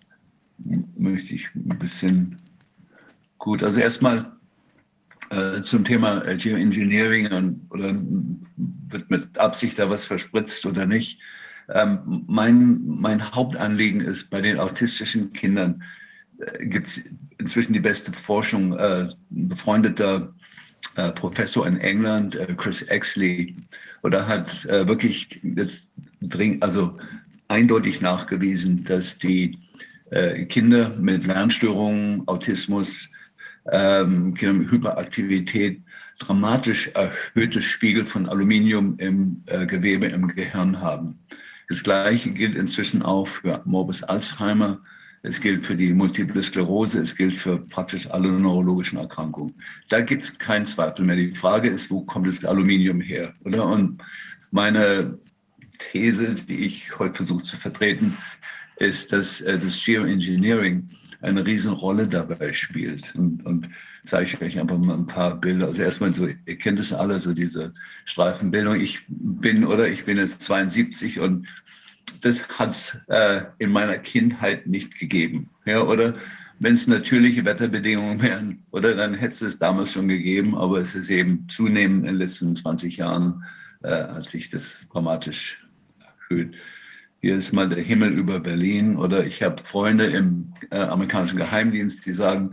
möchte 0.97 1.35
ich 1.35 1.53
ein 1.55 1.79
bisschen 1.79 2.37
gut. 3.37 3.63
Also 3.63 3.79
erstmal 3.79 4.31
äh, 5.31 5.61
zum 5.63 5.85
Thema 5.85 6.19
Geoengineering 6.35 7.31
und, 7.31 7.67
oder 7.69 7.93
wird 8.89 9.09
mit 9.09 9.37
Absicht 9.37 9.79
da 9.79 9.89
was 9.89 10.05
verspritzt 10.05 10.65
oder 10.65 10.85
nicht. 10.85 11.19
Ähm, 11.73 12.23
mein, 12.27 12.81
mein 12.85 13.33
Hauptanliegen 13.33 14.01
ist, 14.01 14.29
bei 14.29 14.41
den 14.41 14.59
autistischen 14.59 15.31
Kindern 15.33 15.83
äh, 16.39 16.65
gibt 16.65 16.87
es 16.87 17.01
inzwischen 17.37 17.73
die 17.73 17.79
beste 17.79 18.11
Forschung. 18.11 18.77
Äh, 18.77 19.07
ein 19.31 19.49
befreundeter 19.49 20.33
äh, 20.95 21.11
Professor 21.11 21.65
in 21.65 21.77
England, 21.77 22.35
äh, 22.35 22.53
Chris 22.57 22.81
Exley, 22.83 23.55
oder 24.03 24.27
hat 24.27 24.65
äh, 24.65 24.87
wirklich 24.87 25.39
dringend, 26.21 26.63
also 26.63 26.97
eindeutig 27.47 28.01
nachgewiesen, 28.01 28.83
dass 28.83 29.17
die 29.17 29.57
äh, 30.09 30.45
Kinder 30.45 30.89
mit 30.97 31.27
Lernstörungen, 31.27 32.27
Autismus, 32.27 33.07
ähm, 33.71 34.31
mit 34.31 34.71
Hyperaktivität 34.71 35.81
dramatisch 36.19 36.87
erhöhte 36.93 37.61
Spiegel 37.61 38.05
von 38.05 38.27
Aluminium 38.27 38.97
im 38.97 39.43
äh, 39.47 39.65
Gewebe 39.65 40.07
im 40.07 40.27
Gehirn 40.27 40.79
haben. 40.79 41.19
Das 41.69 41.83
Gleiche 41.83 42.31
gilt 42.31 42.55
inzwischen 42.55 43.01
auch 43.01 43.27
für 43.27 43.61
Morbus 43.65 44.03
Alzheimer. 44.03 44.79
Es 45.23 45.39
gilt 45.39 45.65
für 45.65 45.75
die 45.75 45.93
Multiple 45.93 46.41
Sklerose, 46.41 46.99
es 46.99 47.15
gilt 47.15 47.35
für 47.35 47.59
praktisch 47.59 48.09
alle 48.09 48.31
neurologischen 48.31 48.97
Erkrankungen. 48.97 49.53
Da 49.89 50.01
gibt 50.01 50.23
es 50.23 50.37
keinen 50.37 50.65
Zweifel 50.65 51.05
mehr. 51.05 51.15
Die 51.15 51.35
Frage 51.35 51.69
ist, 51.69 51.91
wo 51.91 52.01
kommt 52.01 52.27
das 52.27 52.43
Aluminium 52.43 53.01
her? 53.01 53.33
Oder? 53.45 53.65
Und 53.65 54.01
meine 54.49 55.19
These, 55.77 56.35
die 56.35 56.65
ich 56.65 56.97
heute 56.97 57.15
versuche 57.15 57.43
zu 57.43 57.55
vertreten, 57.55 58.17
ist, 58.77 59.13
dass 59.13 59.41
äh, 59.41 59.59
das 59.59 59.83
Geoengineering 59.83 60.87
eine 61.21 61.45
Riesenrolle 61.45 62.07
dabei 62.07 62.53
spielt. 62.53 63.13
Und, 63.15 63.45
und 63.45 63.69
zeige 64.05 64.29
ich 64.29 64.41
euch 64.41 64.59
einfach 64.59 64.77
mal 64.77 64.97
ein 64.97 65.05
paar 65.05 65.39
Bilder. 65.39 65.67
Also 65.67 65.81
erstmal 65.81 66.13
so, 66.13 66.27
ihr 66.27 66.57
kennt 66.57 66.79
es 66.79 66.93
alle, 66.93 67.19
so 67.19 67.33
diese 67.33 67.73
Streifenbildung. 68.05 68.79
Ich 68.79 69.01
bin 69.07 69.65
oder 69.65 69.87
ich 69.87 70.05
bin 70.05 70.17
jetzt 70.17 70.41
72 70.41 71.19
und 71.19 71.47
das 72.21 72.47
hat 72.59 72.71
es 72.71 72.97
äh, 73.07 73.41
in 73.59 73.71
meiner 73.71 73.97
Kindheit 73.97 74.67
nicht 74.67 74.97
gegeben. 74.97 75.49
Ja, 75.65 75.81
oder 75.81 76.15
wenn 76.59 76.75
es 76.75 76.87
natürliche 76.87 77.43
Wetterbedingungen 77.43 78.21
wären, 78.21 78.63
oder 78.71 78.95
dann 78.95 79.15
hätte 79.15 79.45
es 79.45 79.57
damals 79.57 79.93
schon 79.93 80.07
gegeben, 80.07 80.55
aber 80.55 80.79
es 80.79 80.93
ist 80.93 81.09
eben 81.09 81.47
zunehmend 81.49 82.01
in 82.01 82.13
den 82.13 82.17
letzten 82.17 82.55
20 82.55 82.97
Jahren 82.97 83.43
äh, 83.81 83.89
hat 83.89 84.29
sich 84.29 84.49
das 84.49 84.87
dramatisch 84.91 85.65
erhöht. 86.29 86.53
Hier 87.23 87.35
ist 87.35 87.53
mal 87.53 87.69
der 87.69 87.83
Himmel 87.83 88.13
über 88.13 88.39
Berlin. 88.39 88.97
Oder 88.97 89.23
ich 89.23 89.43
habe 89.43 89.63
Freunde 89.63 90.07
im 90.07 90.53
äh, 90.71 90.79
amerikanischen 90.79 91.37
Geheimdienst, 91.37 92.03
die 92.07 92.13
sagen, 92.13 92.51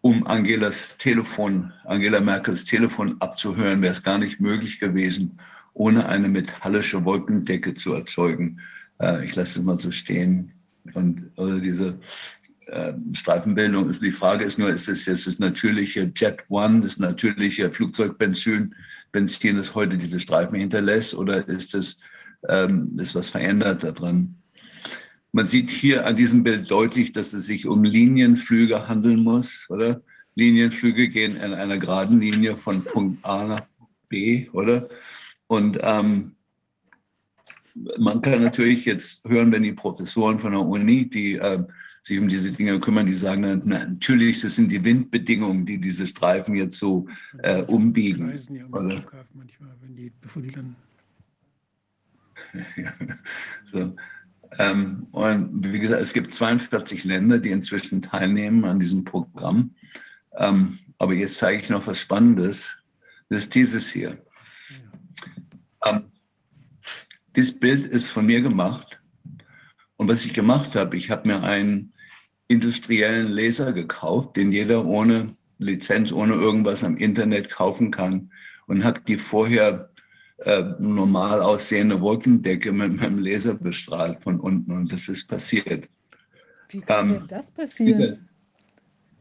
um 0.00 0.26
Angelas 0.26 0.96
Telefon, 0.98 1.72
Angela 1.84 2.20
Merkels 2.20 2.64
Telefon 2.64 3.16
abzuhören, 3.20 3.80
wäre 3.80 3.92
es 3.92 4.02
gar 4.02 4.18
nicht 4.18 4.40
möglich 4.40 4.80
gewesen, 4.80 5.38
ohne 5.72 6.08
eine 6.08 6.28
metallische 6.28 7.04
Wolkendecke 7.04 7.74
zu 7.74 7.94
erzeugen. 7.94 8.60
Äh, 9.00 9.24
ich 9.24 9.36
lasse 9.36 9.60
es 9.60 9.64
mal 9.64 9.78
so 9.78 9.92
stehen. 9.92 10.50
Und 10.94 11.30
also 11.36 11.60
diese 11.60 12.00
äh, 12.66 12.94
Streifenbildung, 13.12 14.00
die 14.00 14.10
Frage 14.10 14.44
ist 14.44 14.58
nur, 14.58 14.70
ist 14.70 14.88
es 14.88 15.06
jetzt 15.06 15.28
das 15.28 15.38
natürliche 15.38 16.10
Jet 16.16 16.38
One, 16.48 16.80
das 16.80 16.98
natürliche 16.98 17.70
Flugzeugbenzin, 17.70 18.74
Benzin, 19.12 19.56
das 19.58 19.76
heute 19.76 19.96
diese 19.96 20.18
Streifen 20.18 20.58
hinterlässt, 20.58 21.14
oder 21.14 21.46
ist 21.46 21.72
es 21.76 22.00
ähm, 22.48 22.98
ist 22.98 23.14
was 23.14 23.30
verändert 23.30 23.82
daran. 23.82 24.36
Man 25.32 25.46
sieht 25.46 25.70
hier 25.70 26.06
an 26.06 26.16
diesem 26.16 26.42
Bild 26.42 26.70
deutlich, 26.70 27.12
dass 27.12 27.32
es 27.32 27.46
sich 27.46 27.66
um 27.66 27.84
Linienflüge 27.84 28.88
handeln 28.88 29.22
muss, 29.22 29.66
oder? 29.68 30.02
Linienflüge 30.34 31.08
gehen 31.08 31.36
in 31.36 31.52
einer 31.52 31.78
geraden 31.78 32.20
Linie 32.20 32.56
von 32.56 32.84
Punkt 32.84 33.24
A 33.24 33.44
nach 33.44 33.66
B, 34.08 34.48
oder? 34.50 34.88
Und 35.48 35.78
ähm, 35.82 36.36
man 37.98 38.22
kann 38.22 38.42
natürlich 38.42 38.84
jetzt 38.84 39.24
hören, 39.28 39.52
wenn 39.52 39.62
die 39.62 39.72
Professoren 39.72 40.38
von 40.38 40.52
der 40.52 40.60
Uni, 40.60 41.08
die 41.08 41.34
äh, 41.34 41.64
sich 42.02 42.18
um 42.18 42.28
diese 42.28 42.50
Dinge 42.52 42.78
kümmern, 42.80 43.06
die 43.06 43.12
sagen, 43.12 43.62
na, 43.64 43.84
natürlich, 43.84 44.40
das 44.40 44.56
sind 44.56 44.72
die 44.72 44.82
Windbedingungen, 44.82 45.66
die 45.66 45.78
diese 45.78 46.06
Streifen 46.06 46.56
jetzt 46.56 46.78
so 46.78 47.06
äh, 47.42 47.62
umbiegen. 47.62 48.30
Oder? 48.72 49.04
Manchmal, 49.34 49.74
wenn 49.82 49.96
die, 49.96 50.12
bevor 50.20 50.42
die 50.42 50.52
dann 50.52 50.76
so. 53.72 53.96
Ähm, 54.58 55.06
und 55.12 55.72
wie 55.72 55.78
gesagt, 55.78 56.00
es 56.00 56.12
gibt 56.12 56.32
42 56.32 57.04
Länder, 57.04 57.38
die 57.38 57.50
inzwischen 57.50 58.00
teilnehmen 58.02 58.64
an 58.64 58.80
diesem 58.80 59.04
Programm. 59.04 59.74
Ähm, 60.36 60.78
aber 60.98 61.14
jetzt 61.14 61.38
zeige 61.38 61.60
ich 61.60 61.68
noch 61.68 61.86
was 61.86 62.00
Spannendes. 62.00 62.70
Das 63.28 63.44
ist 63.44 63.54
dieses 63.54 63.88
hier. 63.88 64.18
Ähm, 65.84 66.04
dieses 67.36 67.58
Bild 67.58 67.86
ist 67.86 68.08
von 68.08 68.26
mir 68.26 68.40
gemacht. 68.40 69.00
Und 69.96 70.08
was 70.08 70.24
ich 70.24 70.32
gemacht 70.32 70.74
habe, 70.76 70.96
ich 70.96 71.10
habe 71.10 71.28
mir 71.28 71.42
einen 71.42 71.92
industriellen 72.48 73.28
Laser 73.28 73.72
gekauft, 73.72 74.36
den 74.36 74.52
jeder 74.52 74.84
ohne 74.86 75.36
Lizenz, 75.58 76.12
ohne 76.12 76.34
irgendwas 76.34 76.84
am 76.84 76.96
Internet 76.96 77.50
kaufen 77.50 77.90
kann 77.90 78.30
und 78.66 78.84
habe 78.84 79.00
die 79.06 79.18
vorher 79.18 79.90
äh, 80.38 80.62
normal 80.78 81.42
aussehende 81.42 82.00
Wolkendecke 82.00 82.72
mit 82.72 82.96
meinem 82.96 83.18
Laser 83.18 83.54
bestrahlt 83.54 84.22
von 84.22 84.38
unten 84.38 84.72
und 84.72 84.92
das 84.92 85.08
ist 85.08 85.26
passiert. 85.26 85.88
Wie 86.68 86.80
kann 86.80 87.10
ähm, 87.10 87.26
das 87.28 87.50
passieren? 87.50 88.28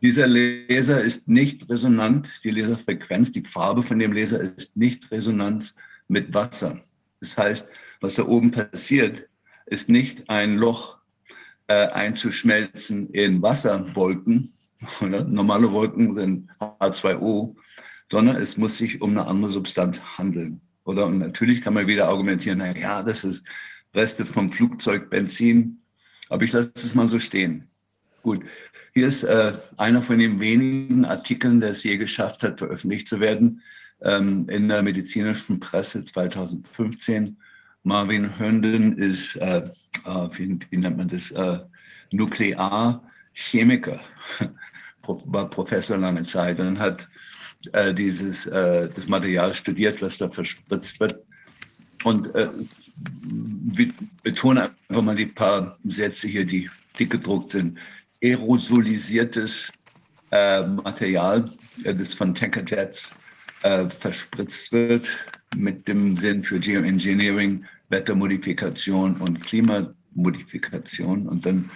Dieser, 0.01 0.27
dieser 0.27 0.27
Laser 0.27 1.01
ist 1.01 1.27
nicht 1.27 1.67
resonant, 1.69 2.29
die 2.43 2.51
Laserfrequenz, 2.51 3.31
die 3.31 3.41
Farbe 3.41 3.81
von 3.81 3.97
dem 3.97 4.13
Laser 4.13 4.39
ist 4.55 4.77
nicht 4.77 5.09
resonant 5.11 5.73
mit 6.07 6.33
Wasser. 6.33 6.79
Das 7.19 7.35
heißt, 7.35 7.67
was 7.99 8.13
da 8.13 8.27
oben 8.27 8.51
passiert, 8.51 9.27
ist 9.65 9.89
nicht 9.89 10.29
ein 10.29 10.57
Loch 10.57 10.99
äh, 11.67 11.87
einzuschmelzen 11.87 13.09
in 13.09 13.41
Wasserwolken. 13.41 14.53
Normale 15.01 15.71
Wolken 15.71 16.13
sind 16.13 16.51
H2O, 16.59 17.55
sondern 18.11 18.35
es 18.37 18.55
muss 18.55 18.77
sich 18.77 19.01
um 19.01 19.11
eine 19.11 19.25
andere 19.25 19.49
Substanz 19.49 19.99
handeln. 20.17 20.61
Oder 20.87 21.05
und 21.05 21.19
natürlich 21.19 21.61
kann 21.61 21.73
man 21.73 21.85
wieder 21.85 22.07
argumentieren, 22.07 22.59
na 22.59 22.75
ja, 22.75 23.03
das 23.03 23.25
ist 23.25 23.43
Reste 23.93 24.25
vom 24.25 24.49
Flugzeug, 24.49 25.09
Benzin. 25.09 25.81
Aber 26.29 26.43
ich 26.43 26.53
lasse 26.53 26.71
es 26.75 26.95
mal 26.95 27.09
so 27.09 27.19
stehen. 27.19 27.67
Gut, 28.23 28.39
hier 28.93 29.07
ist 29.07 29.23
äh, 29.23 29.53
einer 29.75 30.01
von 30.01 30.17
den 30.17 30.39
wenigen 30.39 31.03
Artikeln, 31.03 31.59
der 31.59 31.71
es 31.71 31.83
je 31.83 31.97
geschafft 31.97 32.41
hat, 32.43 32.59
veröffentlicht 32.59 33.09
zu 33.09 33.19
werden 33.19 33.61
ähm, 34.01 34.47
in 34.47 34.69
der 34.69 34.81
medizinischen 34.81 35.59
Presse 35.59 36.05
2015. 36.05 37.35
Marvin 37.83 38.37
Herndon 38.37 38.97
ist, 38.97 39.35
äh, 39.35 39.69
äh, 40.05 40.29
wie, 40.37 40.57
wie, 40.69 40.77
nennt 40.77 40.97
man 40.97 41.09
das, 41.09 41.31
äh, 41.31 41.59
Nuklearchemiker, 42.11 43.99
war 45.05 45.49
Professor 45.49 45.97
lange 45.97 46.23
Zeit 46.23 46.61
und 46.61 46.79
hat 46.79 47.09
äh, 47.73 47.93
dieses 47.93 48.45
äh, 48.45 48.89
das 48.93 49.07
Material 49.07 49.53
studiert, 49.53 50.01
was 50.01 50.17
da 50.17 50.29
verspritzt 50.29 50.99
wird. 50.99 51.19
Und 52.03 52.33
äh, 52.35 52.49
betone 54.23 54.71
einfach 54.89 55.03
mal 55.03 55.15
die 55.15 55.25
paar 55.25 55.77
Sätze 55.83 56.27
hier, 56.27 56.45
die 56.45 56.69
dick 56.99 57.11
gedruckt 57.11 57.51
sind. 57.51 57.77
Aerosolisiertes 58.23 59.71
äh, 60.31 60.65
Material, 60.65 61.51
äh, 61.83 61.93
das 61.93 62.13
von 62.13 62.33
Tankerjets 62.33 63.11
äh, 63.63 63.89
verspritzt 63.89 64.71
wird, 64.71 65.07
mit 65.55 65.87
dem 65.87 66.17
Sinn 66.17 66.43
für 66.43 66.59
Geoengineering, 66.59 67.65
Wettermodifikation 67.89 69.17
und 69.17 69.41
Klimamodifikation. 69.41 71.27
Und 71.27 71.45
dann 71.45 71.69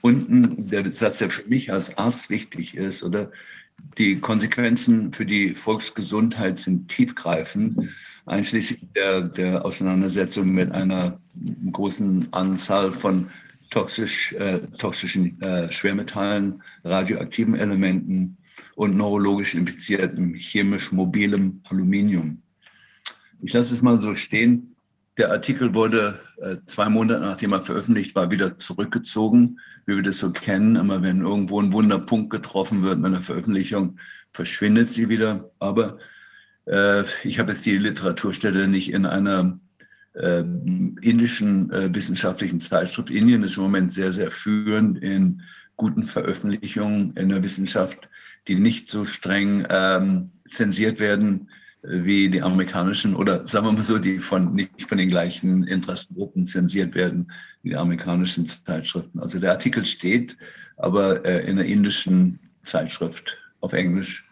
unten 0.00 0.68
der 0.68 0.90
Satz, 0.92 1.18
der 1.18 1.30
für 1.30 1.48
mich 1.48 1.72
als 1.72 1.96
Arzt 1.98 2.30
wichtig 2.30 2.76
ist, 2.76 3.02
oder 3.02 3.30
die 3.98 4.20
Konsequenzen 4.20 5.12
für 5.12 5.26
die 5.26 5.54
Volksgesundheit 5.54 6.60
sind 6.60 6.88
tiefgreifend, 6.88 7.90
einschließlich 8.26 8.80
der, 8.94 9.22
der 9.22 9.64
Auseinandersetzung 9.64 10.50
mit 10.50 10.70
einer 10.70 11.18
großen 11.72 12.32
Anzahl 12.32 12.92
von 12.92 13.28
toxisch, 13.70 14.32
äh, 14.34 14.60
toxischen 14.78 15.40
äh, 15.42 15.70
Schwermetallen, 15.72 16.62
radioaktiven 16.84 17.54
Elementen 17.56 18.36
und 18.76 18.96
neurologisch 18.96 19.54
infiziertem, 19.54 20.34
chemisch 20.34 20.92
mobilem 20.92 21.60
Aluminium. 21.68 22.42
Ich 23.42 23.52
lasse 23.52 23.74
es 23.74 23.82
mal 23.82 24.00
so 24.00 24.14
stehen. 24.14 24.74
Der 25.18 25.32
Artikel 25.32 25.74
wurde 25.74 26.20
äh, 26.40 26.56
zwei 26.66 26.88
Monate 26.88 27.20
nachdem 27.20 27.52
er 27.52 27.64
veröffentlicht 27.64 28.14
war, 28.14 28.30
wieder 28.30 28.56
zurückgezogen, 28.58 29.58
wie 29.84 29.96
wir 29.96 30.02
das 30.04 30.20
so 30.20 30.30
kennen. 30.30 30.76
Immer 30.76 31.02
wenn 31.02 31.22
irgendwo 31.22 31.60
ein 31.60 31.72
Wunderpunkt 31.72 32.30
getroffen 32.30 32.84
wird 32.84 32.98
mit 32.98 33.06
einer 33.06 33.22
Veröffentlichung, 33.22 33.98
verschwindet 34.30 34.92
sie 34.92 35.08
wieder. 35.08 35.50
Aber 35.58 35.98
äh, 36.66 37.02
ich 37.24 37.40
habe 37.40 37.50
jetzt 37.50 37.66
die 37.66 37.76
Literaturstelle 37.76 38.68
nicht 38.68 38.92
in 38.92 39.06
einer 39.06 39.58
äh, 40.14 40.44
indischen 41.00 41.72
äh, 41.72 41.92
wissenschaftlichen 41.92 42.60
Zeitschrift. 42.60 43.10
Indien 43.10 43.42
ist 43.42 43.56
im 43.56 43.64
Moment 43.64 43.92
sehr, 43.92 44.12
sehr 44.12 44.30
führend 44.30 45.02
in 45.02 45.42
guten 45.76 46.04
Veröffentlichungen 46.04 47.16
in 47.16 47.28
der 47.28 47.42
Wissenschaft, 47.42 48.08
die 48.46 48.54
nicht 48.54 48.88
so 48.88 49.04
streng 49.04 49.66
ähm, 49.68 50.30
zensiert 50.48 51.00
werden 51.00 51.48
wie 51.82 52.28
die 52.28 52.42
amerikanischen 52.42 53.14
oder 53.14 53.46
sagen 53.46 53.66
wir 53.66 53.72
mal 53.72 53.82
so, 53.82 53.98
die 53.98 54.18
von 54.18 54.54
nicht 54.54 54.88
von 54.88 54.98
den 54.98 55.08
gleichen 55.08 55.64
Interessengruppen 55.64 56.46
zensiert 56.46 56.94
werden 56.94 57.30
wie 57.62 57.70
die 57.70 57.76
amerikanischen 57.76 58.46
Zeitschriften. 58.46 59.20
Also 59.20 59.38
der 59.38 59.52
Artikel 59.52 59.84
steht, 59.84 60.36
aber 60.76 61.24
äh, 61.24 61.48
in 61.48 61.56
der 61.56 61.66
indischen 61.66 62.40
Zeitschrift 62.64 63.36
auf 63.60 63.72
Englisch. 63.72 64.24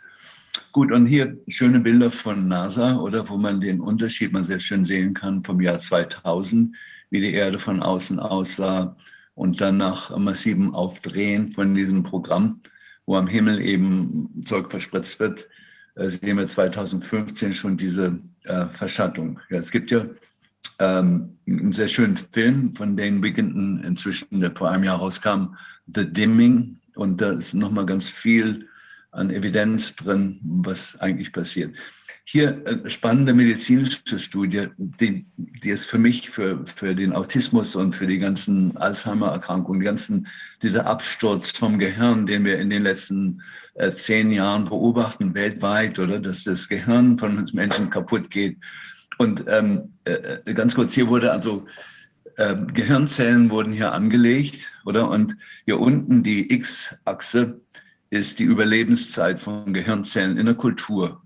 Gut, 0.73 0.93
und 0.93 1.07
hier 1.07 1.37
schöne 1.49 1.81
Bilder 1.81 2.11
von 2.11 2.49
NASA, 2.49 2.97
oder? 2.97 3.29
Wo 3.29 3.37
man 3.37 3.61
den 3.61 3.81
Unterschied 3.81 4.33
mal 4.33 4.45
sehr 4.45 4.61
schön 4.61 4.85
sehen 4.85 5.15
kann 5.15 5.43
vom 5.43 5.61
Jahr 5.61 5.81
2000, 5.81 6.75
wie 7.11 7.21
die 7.21 7.33
Erde 7.33 7.59
von 7.59 7.81
außen 7.81 8.19
aussah 8.19 8.97
und 9.35 9.61
dann 9.61 9.77
nach 9.77 10.17
massivem 10.17 10.75
Aufdrehen 10.75 11.51
von 11.53 11.75
diesem 11.75 12.03
Programm, 12.03 12.61
wo 13.07 13.17
am 13.17 13.27
Himmel 13.27 13.61
eben 13.61 14.45
Zeug 14.47 14.71
verspritzt 14.71 15.21
wird, 15.21 15.49
sehen 15.97 16.37
wir 16.37 16.47
2015 16.47 17.55
schon 17.55 17.77
diese 17.77 18.19
äh, 18.45 18.67
Verschattung. 18.67 19.41
Ja, 19.49 19.59
es 19.59 19.71
gibt 19.71 19.91
ja 19.91 20.07
ähm, 20.79 21.39
einen 21.47 21.73
sehr 21.73 21.89
schönen 21.89 22.17
Film 22.17 22.75
von 22.75 22.97
Dane 22.97 23.23
Wigginton 23.23 23.83
inzwischen, 23.83 24.41
der 24.41 24.55
vor 24.55 24.71
einem 24.71 24.85
Jahr 24.85 24.99
rauskam, 24.99 25.57
The 25.93 26.05
Dimming. 26.05 26.79
Und 26.95 27.21
da 27.21 27.33
ist 27.33 27.55
nochmal 27.55 27.87
ganz 27.87 28.09
viel 28.09 28.69
an 29.11 29.31
Evidenz 29.31 29.97
drin, 29.97 30.41
was 30.43 30.99
eigentlich 31.01 31.33
passiert. 31.33 31.75
Hier 32.25 32.61
eine 32.67 32.91
spannende 32.91 33.33
medizinische 33.33 34.19
Studie, 34.19 34.67
die, 34.77 35.25
die 35.37 35.71
ist 35.71 35.87
für 35.87 35.99
mich, 35.99 36.29
für, 36.29 36.67
für 36.67 36.95
den 36.95 37.13
Autismus 37.13 37.77
und 37.77 37.95
für 37.95 38.07
die 38.09 38.19
ganzen 38.19 38.77
Alzheimer-Erkrankungen, 38.77 39.81
ganzen, 39.81 40.27
dieser 40.61 40.87
Absturz 40.87 41.53
vom 41.53 41.79
Gehirn, 41.79 42.27
den 42.27 42.45
wir 42.45 42.59
in 42.59 42.69
den 42.69 42.83
letzten 42.83 43.43
äh, 43.77 43.93
zehn 43.93 44.33
Jahren 44.33 44.67
beobachten, 44.67 45.35
weltweit, 45.35 45.99
oder 45.99 46.19
dass 46.19 46.45
das 46.45 46.69
Gehirn 46.69 47.19
von 47.19 47.49
Menschen 47.53 47.91
kaputt 47.91 48.31
geht. 48.31 48.59
Und 49.19 49.45
ähm, 49.49 49.93
äh, 50.05 50.53
ganz 50.55 50.75
kurz, 50.75 50.93
hier 50.93 51.09
wurde 51.09 51.33
also 51.33 51.67
äh, 52.37 52.57
Gehirnzellen 52.73 53.51
wurden 53.51 53.73
hier 53.73 53.93
angelegt, 53.93 54.71
oder? 54.85 55.09
Und 55.09 55.37
hier 55.65 55.81
unten 55.81 56.23
die 56.23 56.53
X-Achse 56.53 57.61
ist 58.11 58.39
die 58.39 58.45
Überlebenszeit 58.45 59.41
von 59.41 59.73
Gehirnzellen 59.73 60.37
in 60.37 60.47
der 60.47 60.55
Kultur. 60.55 61.23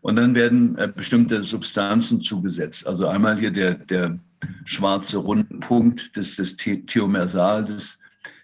Und 0.00 0.16
dann 0.16 0.34
werden 0.34 0.76
äh, 0.78 0.88
bestimmte 0.94 1.42
Substanzen 1.42 2.22
zugesetzt. 2.22 2.86
Also 2.86 3.08
einmal 3.08 3.38
hier 3.38 3.50
der, 3.50 3.74
der 3.74 4.18
schwarze 4.64 5.18
Rundpunkt, 5.18 6.16
das 6.16 6.38
ist 6.38 6.38
das 6.38 6.56
Thiomersal, 6.86 7.64
das 7.64 7.97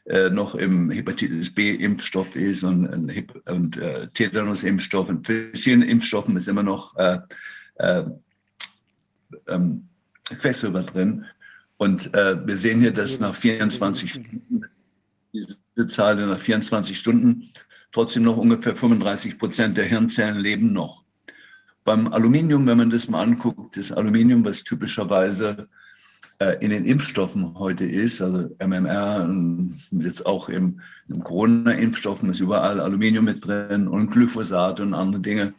äh, 0.07 0.29
noch 0.29 0.55
im 0.55 0.91
Hepatitis 0.91 1.55
B-Impfstoff 1.55 2.37
ist 2.37 2.63
und, 2.63 2.87
und 3.47 3.77
äh, 3.77 4.07
Tetanus-Impfstoff. 4.09 5.09
In 5.09 5.25
verschiedenen 5.25 5.89
Impfstoffen 5.89 6.37
ist 6.37 6.49
immer 6.49 6.63
noch 6.63 6.95
äh, 6.97 7.19
äh, 7.77 8.05
ähm, 9.49 9.89
Quecksilber 10.25 10.83
drin. 10.83 11.25
Und 11.77 12.15
äh, 12.15 12.47
wir 12.47 12.57
sehen 12.57 12.81
hier, 12.81 12.93
dass 12.93 13.19
nach 13.19 13.35
24 13.35 14.13
Stunden, 14.13 14.65
diese 15.33 15.87
Zahl 15.89 16.17
nach 16.17 16.39
24 16.39 16.99
Stunden 16.99 17.51
trotzdem 17.91 18.25
noch 18.25 18.37
ungefähr 18.37 18.77
35 18.77 19.39
Prozent 19.39 19.77
der 19.77 19.87
Hirnzellen 19.87 20.39
leben 20.39 20.73
noch. 20.73 21.03
Beim 21.83 22.13
Aluminium, 22.13 22.67
wenn 22.67 22.79
man 22.79 22.91
das 22.91 23.09
mal 23.09 23.23
anguckt, 23.23 23.77
das 23.77 23.93
Aluminium, 23.93 24.45
was 24.45 24.65
typischerweise 24.65 25.69
in 26.61 26.71
den 26.71 26.85
Impfstoffen 26.85 27.55
heute 27.59 27.85
ist, 27.85 28.21
also 28.21 28.51
MMR, 28.59 29.25
und 29.25 29.81
jetzt 29.91 30.27
auch 30.27 30.49
im, 30.49 30.81
im 31.09 31.23
Corona-Impfstoffen 31.23 32.31
ist 32.31 32.41
überall 32.41 32.81
Aluminium 32.81 33.27
mit 33.27 33.45
drin 33.45 33.87
und 33.89 34.11
Glyphosat 34.11 34.81
und 34.81 34.95
andere 34.95 35.23
Dinge. 35.23 35.55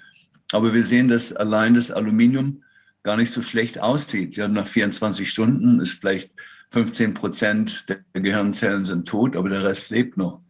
Aber 0.51 0.73
wir 0.73 0.83
sehen, 0.83 1.07
dass 1.07 1.33
allein 1.33 1.75
das 1.75 1.91
Aluminium 1.91 2.61
gar 3.03 3.17
nicht 3.17 3.31
so 3.31 3.41
schlecht 3.41 3.79
aussieht. 3.79 4.35
Ja, 4.35 4.47
nach 4.47 4.67
24 4.67 5.29
Stunden 5.29 5.79
ist 5.79 5.91
vielleicht 5.91 6.31
15 6.69 7.13
Prozent 7.13 7.85
der 7.87 7.99
Gehirnzellen 8.21 8.83
sind 8.83 9.07
tot, 9.07 9.35
aber 9.37 9.49
der 9.49 9.63
Rest 9.63 9.91
lebt 9.91 10.17
noch. 10.17 10.41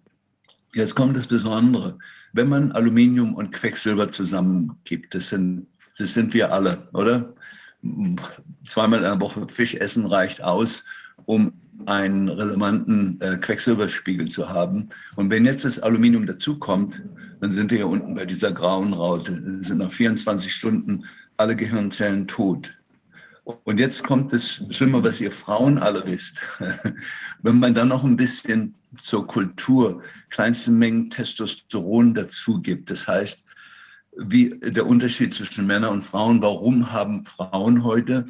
Jetzt 0.74 0.96
kommt 0.96 1.16
das 1.16 1.28
Besondere. 1.28 1.98
Wenn 2.34 2.50
man 2.50 2.72
Aluminium 2.72 3.36
und 3.36 3.52
Quecksilber 3.52 4.12
zusammengibt, 4.12 5.14
das 5.14 5.30
sind, 5.30 5.68
das 5.98 6.14
sind 6.14 6.34
wir 6.34 6.52
alle, 6.52 6.88
oder? 6.94 7.34
Zweimal 8.68 9.00
in 9.00 9.06
der 9.06 9.22
Woche 9.22 9.48
Fisch 9.48 9.76
essen 9.76 10.06
reicht 10.06 10.42
aus, 10.42 10.84
um 11.26 11.54
einen 11.86 12.30
relevanten 12.30 13.20
äh, 13.22 13.38
Quecksilberspiegel 13.38 14.30
zu 14.30 14.50
haben. 14.50 14.90
Und 15.16 15.30
wenn 15.30 15.46
jetzt 15.46 15.66
das 15.66 15.80
Aluminium 15.80 16.26
dazukommt, 16.26 17.02
dann 17.42 17.52
sind 17.52 17.70
wir 17.70 17.80
hier 17.80 17.88
unten 17.88 18.16
bei 18.16 18.26
dieser 18.26 18.52
grauen 18.52 18.94
Raute. 18.94 19.62
Sind 19.62 19.80
nach 19.80 19.92
24 19.92 20.54
Stunden 20.54 21.06
alle 21.38 21.56
Gehirnzellen 21.56 22.28
tot. 22.28 22.72
Und 23.44 23.80
jetzt 23.80 24.04
kommt 24.04 24.34
das 24.34 24.64
Schlimme, 24.72 25.04
was 25.04 25.22
ihr 25.22 25.32
Frauen 25.32 25.78
alle 25.78 26.04
wisst. 26.06 26.42
Wenn 27.44 27.60
man 27.60 27.76
dann 27.76 27.90
noch 27.90 28.04
ein 28.04 28.16
bisschen 28.16 28.74
zur 29.02 29.28
Kultur 29.28 30.02
kleinste 30.30 30.72
Mengen 30.72 31.10
Testosteron 31.10 32.16
dazu 32.16 32.62
gibt. 32.62 32.90
Das 32.90 33.08
heißt, 33.08 33.44
wie 34.18 34.60
der 34.62 34.86
Unterschied 34.86 35.34
zwischen 35.34 35.68
Männern 35.68 35.94
und 35.94 36.04
Frauen, 36.04 36.42
warum 36.42 36.92
haben 36.92 37.24
Frauen 37.24 37.84
heute 37.84 38.26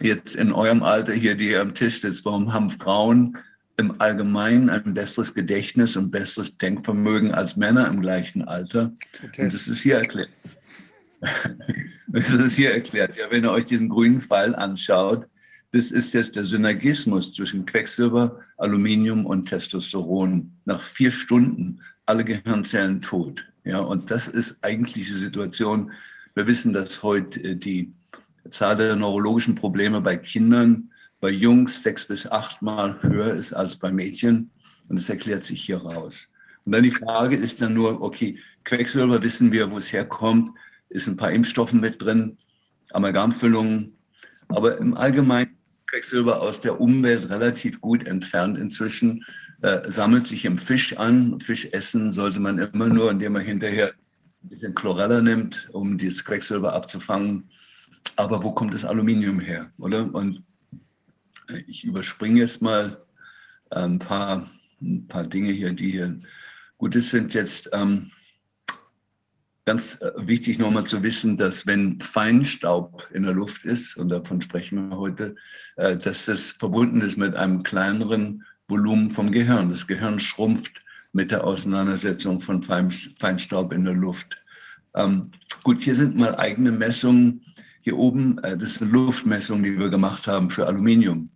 jetzt 0.00 0.36
in 0.36 0.52
eurem 0.52 0.82
Alter 0.82 1.12
hier, 1.12 1.34
die 1.34 1.50
ihr 1.50 1.60
am 1.60 1.74
Tisch 1.74 2.00
sitzt, 2.00 2.24
warum 2.24 2.52
haben 2.52 2.70
Frauen 2.70 3.36
im 3.76 4.00
Allgemeinen 4.00 4.68
ein 4.68 4.94
besseres 4.94 5.32
Gedächtnis 5.34 5.96
und 5.96 6.10
besseres 6.10 6.58
Denkvermögen 6.58 7.32
als 7.32 7.56
Männer 7.56 7.88
im 7.88 8.00
gleichen 8.00 8.46
Alter? 8.46 8.92
Okay. 9.24 9.44
Und 9.44 9.54
das 9.54 9.68
ist 9.68 9.80
hier 9.80 9.96
erklärt. 9.96 10.30
das 12.08 12.30
ist 12.30 12.54
hier 12.54 12.72
erklärt. 12.72 13.16
Ja, 13.16 13.30
wenn 13.30 13.44
ihr 13.44 13.50
euch 13.50 13.66
diesen 13.66 13.88
grünen 13.88 14.20
Pfeil 14.20 14.54
anschaut, 14.54 15.26
das 15.72 15.90
ist 15.92 16.14
jetzt 16.14 16.34
der 16.36 16.44
Synergismus 16.44 17.32
zwischen 17.32 17.64
Quecksilber, 17.64 18.40
Aluminium 18.56 19.24
und 19.24 19.46
Testosteron. 19.46 20.50
Nach 20.64 20.82
vier 20.82 21.12
Stunden 21.12 21.80
alle 22.06 22.24
Gehirnzellen 22.24 23.00
tot. 23.00 23.46
Ja, 23.64 23.80
und 23.80 24.10
das 24.10 24.28
ist 24.28 24.62
eigentlich 24.62 25.06
die 25.06 25.14
Situation. 25.14 25.92
Wir 26.34 26.46
wissen, 26.46 26.72
dass 26.72 27.02
heute 27.02 27.40
äh, 27.40 27.56
die 27.56 27.92
Zahl 28.50 28.76
der 28.76 28.96
neurologischen 28.96 29.54
Probleme 29.54 30.00
bei 30.00 30.16
Kindern, 30.16 30.90
bei 31.20 31.30
Jungs 31.30 31.82
sechs 31.82 32.06
bis 32.06 32.26
achtmal 32.26 33.02
höher 33.02 33.34
ist 33.34 33.52
als 33.52 33.76
bei 33.76 33.92
Mädchen. 33.92 34.50
Und 34.88 34.98
das 34.98 35.08
erklärt 35.08 35.44
sich 35.44 35.62
hier 35.62 35.78
raus. 35.78 36.28
Und 36.64 36.72
dann 36.72 36.82
die 36.82 36.90
Frage 36.90 37.36
ist 37.36 37.60
dann 37.60 37.74
nur, 37.74 38.00
okay, 38.00 38.38
Quecksilber 38.64 39.22
wissen 39.22 39.52
wir, 39.52 39.70
wo 39.70 39.78
es 39.78 39.92
herkommt, 39.92 40.50
ist 40.88 41.06
ein 41.06 41.16
paar 41.16 41.32
Impfstoffen 41.32 41.80
mit 41.80 42.02
drin, 42.02 42.36
Amalgamfüllungen. 42.92 43.92
Aber 44.48 44.78
im 44.78 44.96
Allgemeinen 44.96 45.56
Quecksilber 45.86 46.40
aus 46.40 46.60
der 46.60 46.80
Umwelt 46.80 47.28
relativ 47.30 47.80
gut 47.80 48.06
entfernt 48.06 48.58
inzwischen. 48.58 49.24
Äh, 49.62 49.90
sammelt 49.90 50.26
sich 50.26 50.44
im 50.44 50.58
Fisch 50.58 50.96
an. 50.96 51.40
Fisch 51.40 51.68
essen 51.72 52.12
sollte 52.12 52.40
man 52.40 52.58
immer 52.58 52.88
nur, 52.88 53.10
indem 53.10 53.34
man 53.34 53.42
hinterher 53.42 53.92
ein 54.42 54.48
bisschen 54.48 54.74
Chlorella 54.74 55.20
nimmt, 55.20 55.68
um 55.72 55.98
das 55.98 56.24
Quecksilber 56.24 56.72
abzufangen. 56.72 57.50
Aber 58.16 58.42
wo 58.42 58.52
kommt 58.52 58.74
das 58.74 58.84
Aluminium 58.84 59.40
her, 59.40 59.70
oder? 59.78 60.12
Und 60.14 60.42
ich 61.66 61.84
überspringe 61.84 62.40
jetzt 62.40 62.62
mal 62.62 63.02
ein 63.70 63.98
paar, 63.98 64.50
ein 64.80 65.06
paar 65.08 65.26
Dinge 65.26 65.52
hier, 65.52 65.72
die 65.72 65.92
hier 65.92 66.20
gut 66.78 66.96
ist, 66.96 67.10
sind 67.10 67.34
jetzt 67.34 67.68
ähm, 67.72 68.10
ganz 69.66 70.00
äh, 70.00 70.12
wichtig 70.16 70.58
nochmal 70.58 70.84
zu 70.84 71.02
wissen, 71.02 71.36
dass 71.36 71.66
wenn 71.66 72.00
Feinstaub 72.00 73.06
in 73.12 73.24
der 73.24 73.34
Luft 73.34 73.64
ist, 73.64 73.96
und 73.96 74.08
davon 74.08 74.40
sprechen 74.40 74.88
wir 74.88 74.96
heute, 74.96 75.36
äh, 75.76 75.96
dass 75.96 76.24
das 76.24 76.52
verbunden 76.52 77.02
ist 77.02 77.16
mit 77.16 77.34
einem 77.34 77.62
kleineren 77.62 78.44
Volumen 78.70 79.10
vom 79.10 79.32
Gehirn. 79.32 79.70
Das 79.70 79.86
Gehirn 79.86 80.20
schrumpft 80.20 80.82
mit 81.12 81.32
der 81.32 81.44
Auseinandersetzung 81.44 82.40
von 82.40 82.62
Feinstaub 82.62 83.72
in 83.72 83.84
der 83.84 83.94
Luft. 83.94 84.38
Ähm, 84.94 85.30
gut, 85.62 85.80
hier 85.80 85.94
sind 85.94 86.16
mal 86.16 86.36
eigene 86.36 86.72
Messungen. 86.72 87.42
Hier 87.82 87.96
oben, 87.96 88.38
äh, 88.38 88.56
das 88.56 88.72
ist 88.72 88.82
eine 88.82 88.92
Luftmessung, 88.92 89.62
die 89.62 89.78
wir 89.78 89.88
gemacht 89.88 90.26
haben 90.26 90.50
für 90.50 90.66
Aluminium. 90.66 91.28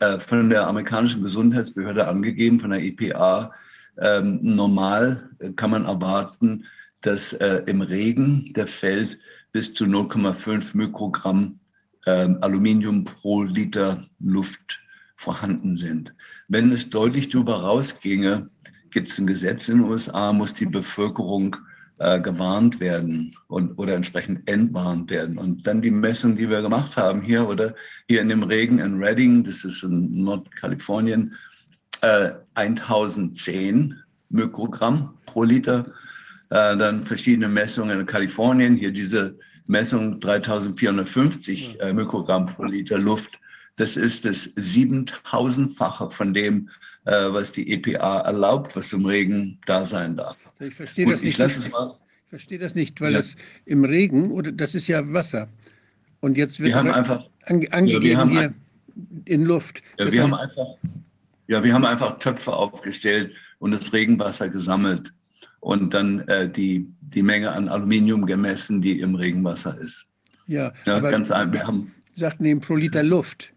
Äh, 0.00 0.18
von 0.18 0.50
der 0.50 0.66
amerikanischen 0.66 1.22
Gesundheitsbehörde 1.22 2.06
angegeben, 2.06 2.60
von 2.60 2.70
der 2.70 2.82
EPA. 2.82 3.52
Ähm, 4.00 4.38
normal 4.42 5.28
kann 5.56 5.70
man 5.70 5.84
erwarten, 5.84 6.64
dass 7.02 7.32
äh, 7.32 7.62
im 7.66 7.80
Regen 7.80 8.52
der 8.54 8.66
fällt 8.66 9.18
bis 9.52 9.74
zu 9.74 9.84
0,5 9.84 10.76
Mikrogramm 10.76 11.58
äh, 12.06 12.28
Aluminium 12.40 13.04
pro 13.04 13.42
Liter 13.42 14.06
Luft 14.20 14.80
vorhanden 15.18 15.74
sind. 15.74 16.14
Wenn 16.46 16.70
es 16.70 16.90
deutlich 16.90 17.28
darüber 17.28 17.60
rausginge, 17.60 18.48
gibt 18.90 19.10
es 19.10 19.18
ein 19.18 19.26
Gesetz 19.26 19.68
in 19.68 19.78
den 19.78 19.90
USA, 19.90 20.32
muss 20.32 20.54
die 20.54 20.66
Bevölkerung 20.66 21.56
äh, 21.98 22.20
gewarnt 22.20 22.78
werden 22.78 23.34
und, 23.48 23.76
oder 23.78 23.94
entsprechend 23.94 24.48
entwarnt 24.48 25.10
werden. 25.10 25.36
Und 25.36 25.66
dann 25.66 25.82
die 25.82 25.90
Messung, 25.90 26.36
die 26.36 26.48
wir 26.48 26.62
gemacht 26.62 26.96
haben 26.96 27.20
hier 27.20 27.48
oder 27.48 27.74
hier 28.06 28.22
in 28.22 28.28
dem 28.28 28.44
Regen 28.44 28.78
in 28.78 29.02
Redding, 29.02 29.42
das 29.42 29.64
ist 29.64 29.82
in 29.82 30.22
Nordkalifornien, 30.22 31.34
äh, 32.02 32.30
1010 32.54 33.96
Mikrogramm 34.30 35.14
pro 35.26 35.42
Liter 35.42 35.86
äh, 36.50 36.76
dann 36.76 37.04
verschiedene 37.04 37.48
Messungen 37.48 37.98
in 37.98 38.06
Kalifornien, 38.06 38.76
hier 38.76 38.92
diese 38.92 39.36
Messung 39.66 40.20
3450 40.20 41.80
äh, 41.80 41.92
Mikrogramm 41.92 42.46
pro 42.46 42.64
Liter 42.64 42.98
Luft. 42.98 43.40
Das 43.78 43.96
ist 43.96 44.24
das 44.24 44.54
7000-fache 44.56 46.10
von 46.10 46.34
dem, 46.34 46.68
äh, 47.04 47.12
was 47.12 47.52
die 47.52 47.72
EPA 47.72 48.20
erlaubt, 48.20 48.76
was 48.76 48.92
im 48.92 49.06
Regen 49.06 49.58
da 49.66 49.86
sein 49.86 50.16
darf. 50.16 50.36
Ich 50.60 50.74
verstehe 50.74 51.04
Gut, 51.04 51.14
das 51.14 51.22
nicht. 51.22 51.38
Ich, 51.38 51.64
ich 51.64 51.72
verstehe 52.28 52.58
das 52.58 52.74
nicht, 52.74 53.00
weil 53.00 53.12
ja. 53.12 53.18
das 53.18 53.36
im 53.64 53.84
Regen, 53.84 54.32
oder 54.32 54.52
das 54.52 54.74
ist 54.74 54.88
ja 54.88 55.12
Wasser. 55.12 55.48
Und 56.20 56.36
jetzt 56.36 56.58
wird 56.58 56.70
wir 56.70 56.74
haben 56.76 56.90
einfach, 56.90 57.24
ange, 57.46 57.72
angegeben 57.72 58.32
ja, 58.32 58.40
hier 58.40 58.54
in 59.24 59.44
Luft. 59.44 59.82
Ja, 59.96 60.10
wir 60.10 60.22
haben 60.24 60.34
einfach, 60.34 60.66
ja, 61.46 61.62
wir 61.62 61.72
haben 61.72 61.84
einfach 61.84 62.18
Töpfe 62.18 62.52
aufgestellt 62.52 63.32
und 63.60 63.70
das 63.70 63.92
Regenwasser 63.92 64.48
gesammelt 64.48 65.12
und 65.60 65.94
dann 65.94 66.20
äh, 66.26 66.50
die, 66.50 66.88
die 67.00 67.22
Menge 67.22 67.52
an 67.52 67.68
Aluminium 67.68 68.26
gemessen, 68.26 68.82
die 68.82 68.98
im 68.98 69.14
Regenwasser 69.14 69.78
ist. 69.78 70.06
Ja, 70.48 70.72
ja 70.84 70.98
ganz 70.98 71.30
ein, 71.30 71.52
wir 71.52 71.64
haben 71.64 71.92
sagten 72.18 72.44
eben 72.44 72.60
pro 72.60 72.74
Liter 72.74 73.02
Luft. 73.02 73.52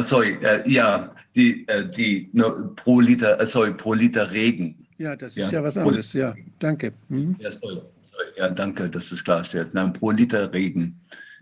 Oh, 0.00 0.02
sorry, 0.02 0.38
äh, 0.40 0.62
ja, 0.66 1.10
die, 1.36 1.68
äh, 1.68 1.86
die 1.90 2.30
no, 2.32 2.72
pro 2.74 3.00
Liter, 3.00 3.38
äh, 3.38 3.44
sorry, 3.44 3.74
pro 3.74 3.92
Liter 3.92 4.30
Regen. 4.32 4.86
Ja, 4.96 5.14
das 5.14 5.32
ist 5.32 5.36
ja, 5.36 5.50
ja 5.50 5.62
was 5.62 5.76
anderes, 5.76 6.14
ja, 6.14 6.34
danke. 6.58 6.94
Mhm. 7.10 7.36
Ja, 7.38 7.52
sorry, 7.52 7.82
sorry, 8.00 8.26
ja, 8.38 8.48
danke, 8.48 8.88
dass 8.88 9.10
das 9.10 9.22
klarstellt. 9.22 9.74
Nein, 9.74 9.92
pro 9.92 10.10
Liter 10.10 10.50
Regen. 10.54 10.98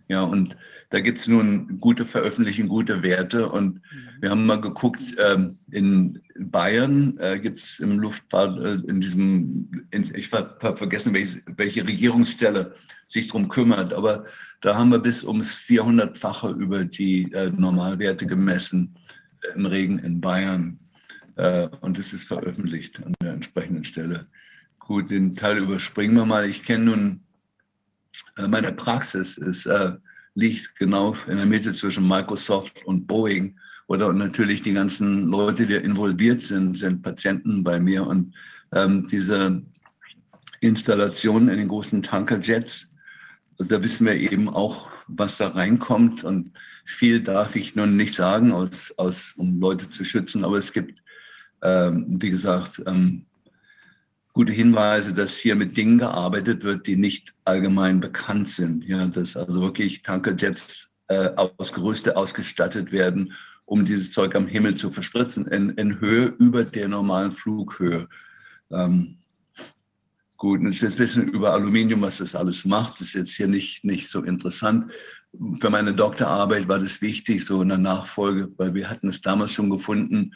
Ja, 0.08 0.22
und 0.22 0.56
da 0.90 0.98
gibt 0.98 1.20
es 1.20 1.28
nun 1.28 1.78
gute 1.78 2.04
Veröffentlichungen, 2.04 2.68
gute 2.68 3.00
Werte. 3.04 3.48
Und 3.48 3.74
mhm. 3.74 3.80
wir 4.22 4.30
haben 4.30 4.44
mal 4.44 4.60
geguckt, 4.60 5.04
ähm, 5.24 5.56
in 5.70 6.20
Bayern 6.36 7.16
äh, 7.20 7.38
gibt 7.38 7.60
es 7.60 7.78
im 7.78 8.00
Luftfahrt, 8.00 8.58
äh, 8.58 8.90
in 8.90 9.00
diesem, 9.00 9.86
in, 9.92 10.10
ich 10.16 10.32
habe 10.32 10.76
vergessen, 10.76 11.14
welche, 11.14 11.42
welche 11.56 11.86
Regierungsstelle 11.86 12.74
sich 13.08 13.26
darum 13.26 13.48
kümmert, 13.48 13.92
aber 13.92 14.24
da 14.60 14.76
haben 14.76 14.90
wir 14.90 14.98
bis 14.98 15.24
ums 15.24 15.52
400-fache 15.52 16.54
über 16.54 16.84
die 16.84 17.32
äh, 17.32 17.50
Normalwerte 17.50 18.26
gemessen 18.26 18.94
äh, 19.42 19.54
im 19.54 19.66
Regen 19.66 19.98
in 19.98 20.20
Bayern. 20.20 20.78
Äh, 21.36 21.68
und 21.80 21.98
das 21.98 22.12
ist 22.12 22.28
veröffentlicht 22.28 23.02
an 23.04 23.14
der 23.22 23.32
entsprechenden 23.32 23.84
Stelle. 23.84 24.26
Gut, 24.78 25.10
den 25.10 25.36
Teil 25.36 25.58
überspringen 25.58 26.16
wir 26.16 26.26
mal. 26.26 26.48
Ich 26.48 26.62
kenne 26.64 26.84
nun, 26.84 27.20
äh, 28.36 28.46
meine 28.46 28.72
Praxis 28.72 29.38
ist 29.38 29.68
liegt 30.38 30.76
genau 30.76 31.16
in 31.26 31.36
der 31.36 31.46
Mitte 31.46 31.74
zwischen 31.74 32.06
Microsoft 32.06 32.84
und 32.84 33.08
Boeing. 33.08 33.58
Oder 33.88 34.12
natürlich 34.12 34.62
die 34.62 34.72
ganzen 34.72 35.26
Leute, 35.26 35.66
die 35.66 35.74
involviert 35.74 36.44
sind, 36.44 36.78
sind 36.78 37.02
Patienten 37.02 37.64
bei 37.64 37.80
mir. 37.80 38.06
Und 38.06 38.34
ähm, 38.72 39.08
diese 39.10 39.62
Installation 40.60 41.48
in 41.48 41.58
den 41.58 41.68
großen 41.68 42.02
Tankerjets, 42.02 42.92
da 43.58 43.82
wissen 43.82 44.06
wir 44.06 44.14
eben 44.14 44.48
auch, 44.48 44.88
was 45.08 45.38
da 45.38 45.48
reinkommt. 45.48 46.24
Und 46.24 46.52
viel 46.84 47.20
darf 47.20 47.56
ich 47.56 47.74
nun 47.74 47.96
nicht 47.96 48.14
sagen, 48.14 48.52
aus, 48.52 48.94
aus, 48.96 49.34
um 49.36 49.60
Leute 49.60 49.90
zu 49.90 50.04
schützen. 50.04 50.44
Aber 50.44 50.58
es 50.58 50.72
gibt, 50.72 51.02
ähm, 51.62 52.18
wie 52.20 52.30
gesagt, 52.30 52.82
ähm, 52.86 53.26
gute 54.32 54.52
Hinweise, 54.52 55.12
dass 55.12 55.36
hier 55.36 55.56
mit 55.56 55.76
Dingen 55.76 55.98
gearbeitet 55.98 56.62
wird, 56.62 56.86
die 56.86 56.96
nicht 56.96 57.34
allgemein 57.44 58.00
bekannt 58.00 58.50
sind. 58.50 58.84
Ja, 58.84 59.06
dass 59.06 59.36
also 59.36 59.60
wirklich 59.60 60.02
Tankerjets 60.02 60.88
äh, 61.08 61.30
ausgerüstet, 61.34 62.14
ausgestattet 62.14 62.92
werden, 62.92 63.32
um 63.66 63.84
dieses 63.84 64.12
Zeug 64.12 64.36
am 64.36 64.46
Himmel 64.46 64.76
zu 64.76 64.90
verspritzen, 64.90 65.46
in, 65.46 65.70
in 65.70 66.00
Höhe 66.00 66.26
über 66.38 66.64
der 66.64 66.88
normalen 66.88 67.32
Flughöhe. 67.32 68.08
Ähm, 68.70 69.18
gut, 70.38 70.60
und 70.60 70.68
es 70.68 70.76
ist 70.76 70.82
jetzt 70.82 70.92
ein 70.92 70.98
bisschen 70.98 71.28
über 71.28 71.52
Aluminium, 71.52 72.00
was 72.00 72.18
das 72.18 72.34
alles 72.34 72.64
macht. 72.64 73.00
Das 73.00 73.08
ist 73.08 73.14
jetzt 73.14 73.34
hier 73.34 73.48
nicht, 73.48 73.84
nicht 73.84 74.08
so 74.08 74.22
interessant. 74.22 74.90
Für 75.60 75.68
meine 75.68 75.92
Doktorarbeit 75.92 76.68
war 76.68 76.78
das 76.78 77.02
wichtig, 77.02 77.44
so 77.44 77.60
in 77.60 77.68
der 77.68 77.78
Nachfolge, 77.78 78.50
weil 78.56 78.72
wir 78.72 78.88
hatten 78.88 79.08
es 79.08 79.20
damals 79.20 79.52
schon 79.52 79.68
gefunden, 79.68 80.32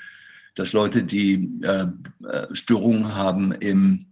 dass 0.55 0.75
Leute, 0.75 1.03
die 1.03 1.51
äh, 1.63 1.87
äh, 2.29 2.55
Störungen 2.55 3.15
haben 3.15 3.53
im, 3.53 4.07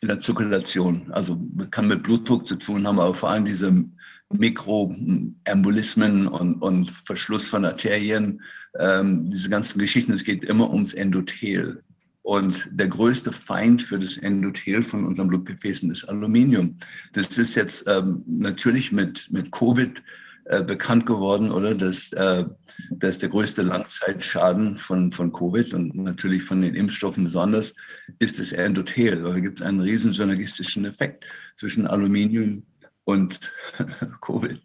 in 0.00 0.08
der 0.08 0.20
Zirkulation, 0.20 1.12
also 1.12 1.40
kann 1.70 1.86
mit 1.86 2.02
Blutdruck 2.02 2.46
zu 2.46 2.56
tun 2.56 2.86
haben, 2.86 2.98
aber 2.98 3.14
vor 3.14 3.30
allem 3.30 3.44
diese 3.44 3.84
Mikroembolismen 4.30 6.26
und, 6.26 6.60
und 6.60 6.90
Verschluss 6.90 7.48
von 7.48 7.64
Arterien, 7.64 8.42
ähm, 8.78 9.30
diese 9.30 9.48
ganzen 9.48 9.78
Geschichten, 9.78 10.12
es 10.12 10.24
geht 10.24 10.42
immer 10.42 10.72
ums 10.72 10.92
Endothel. 10.94 11.84
Und 12.26 12.68
der 12.72 12.88
größte 12.88 13.30
Feind 13.30 13.82
für 13.82 14.00
das 14.00 14.16
Endothel 14.16 14.82
von 14.82 15.04
unseren 15.04 15.28
Blutgefäßen 15.28 15.88
ist 15.92 16.02
Aluminium. 16.08 16.76
Das 17.12 17.38
ist 17.38 17.54
jetzt 17.54 17.84
ähm, 17.86 18.24
natürlich 18.26 18.90
mit, 18.90 19.30
mit 19.30 19.52
Covid 19.52 20.02
äh, 20.46 20.64
bekannt 20.64 21.06
geworden, 21.06 21.52
oder? 21.52 21.76
Dass, 21.76 22.12
äh, 22.14 22.44
dass 22.90 23.20
der 23.20 23.28
größte 23.28 23.62
Langzeitschaden 23.62 24.76
von, 24.76 25.12
von 25.12 25.32
Covid 25.32 25.72
und 25.72 25.94
natürlich 25.94 26.42
von 26.42 26.62
den 26.62 26.74
Impfstoffen 26.74 27.22
besonders 27.22 27.72
ist 28.18 28.40
das 28.40 28.50
Endothel. 28.50 29.22
Da 29.22 29.38
gibt 29.38 29.60
es 29.60 29.64
einen 29.64 29.80
riesen 29.80 30.12
synergistischen 30.12 30.84
Effekt 30.84 31.24
zwischen 31.54 31.86
Aluminium 31.86 32.64
und 33.04 33.38
Covid. 34.20 34.60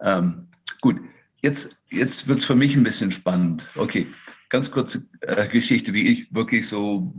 Ähm, 0.00 0.48
gut, 0.80 0.96
jetzt, 1.42 1.78
jetzt 1.90 2.26
wird 2.26 2.40
es 2.40 2.44
für 2.44 2.56
mich 2.56 2.74
ein 2.74 2.82
bisschen 2.82 3.12
spannend. 3.12 3.62
Okay, 3.76 4.08
ganz 4.48 4.70
kurze 4.70 5.06
äh, 5.20 5.46
Geschichte, 5.48 5.92
wie 5.92 6.08
ich 6.08 6.34
wirklich 6.34 6.68
so 6.68 7.12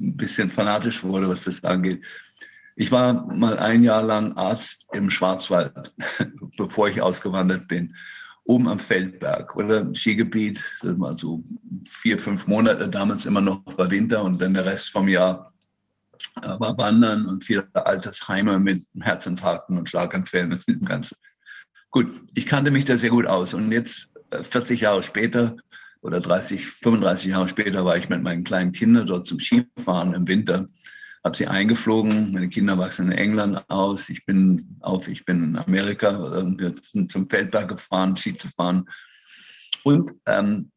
ein 0.00 0.16
bisschen 0.16 0.50
fanatisch 0.50 1.02
wurde, 1.04 1.28
was 1.28 1.42
das 1.42 1.62
angeht. 1.64 2.02
Ich 2.76 2.90
war 2.90 3.26
mal 3.26 3.58
ein 3.58 3.82
Jahr 3.82 4.02
lang 4.02 4.36
Arzt 4.36 4.86
im 4.92 5.08
Schwarzwald, 5.08 5.94
bevor 6.56 6.88
ich 6.88 7.00
ausgewandert 7.00 7.68
bin, 7.68 7.94
oben 8.44 8.68
am 8.68 8.78
Feldberg 8.78 9.54
oder 9.56 9.94
Skigebiet. 9.94 10.60
Das 10.82 10.98
war 10.98 11.16
so 11.16 11.44
vier, 11.88 12.18
fünf 12.18 12.46
Monate 12.46 12.88
damals 12.88 13.26
immer 13.26 13.40
noch 13.40 13.62
war 13.78 13.90
Winter 13.90 14.22
und 14.24 14.40
dann 14.40 14.54
der 14.54 14.64
Rest 14.64 14.90
vom 14.90 15.08
Jahr 15.08 15.52
äh, 16.42 16.48
war 16.58 16.76
Wandern 16.76 17.26
und 17.26 17.44
viele 17.44 17.68
Altersheime 17.74 18.58
mit 18.58 18.84
Herzinfarkten 19.00 19.78
und 19.78 19.88
Schlaganfällen 19.88 20.52
und 20.52 20.66
dem 20.66 20.84
Ganzen. 20.84 21.16
Gut, 21.90 22.08
ich 22.34 22.46
kannte 22.46 22.72
mich 22.72 22.84
da 22.84 22.96
sehr 22.96 23.10
gut 23.10 23.26
aus 23.26 23.54
und 23.54 23.70
jetzt 23.70 24.08
40 24.32 24.80
äh, 24.80 24.84
Jahre 24.84 25.02
später 25.04 25.56
oder 26.04 26.20
30, 26.20 26.66
35 26.66 27.30
Jahre 27.30 27.48
später 27.48 27.84
war 27.84 27.96
ich 27.96 28.08
mit 28.08 28.22
meinen 28.22 28.44
kleinen 28.44 28.72
Kindern 28.72 29.06
dort 29.06 29.26
zum 29.26 29.40
Skifahren 29.40 30.14
im 30.14 30.28
Winter 30.28 30.68
habe 31.24 31.36
sie 31.36 31.46
eingeflogen. 31.46 32.32
Meine 32.32 32.50
Kinder 32.50 32.76
wachsen 32.76 33.10
in 33.10 33.18
England 33.18 33.64
aus. 33.68 34.10
Ich 34.10 34.26
bin 34.26 34.76
auf, 34.80 35.08
ich 35.08 35.24
bin 35.24 35.42
in 35.42 35.56
Amerika. 35.56 36.12
Wir 36.58 36.74
sind 36.82 37.10
zum 37.10 37.28
Feldberg 37.28 37.68
gefahren, 37.68 38.16
Ski 38.16 38.36
zu 38.36 38.48
fahren. 38.48 38.88
Und 39.84 40.12
ähm, 40.26 40.70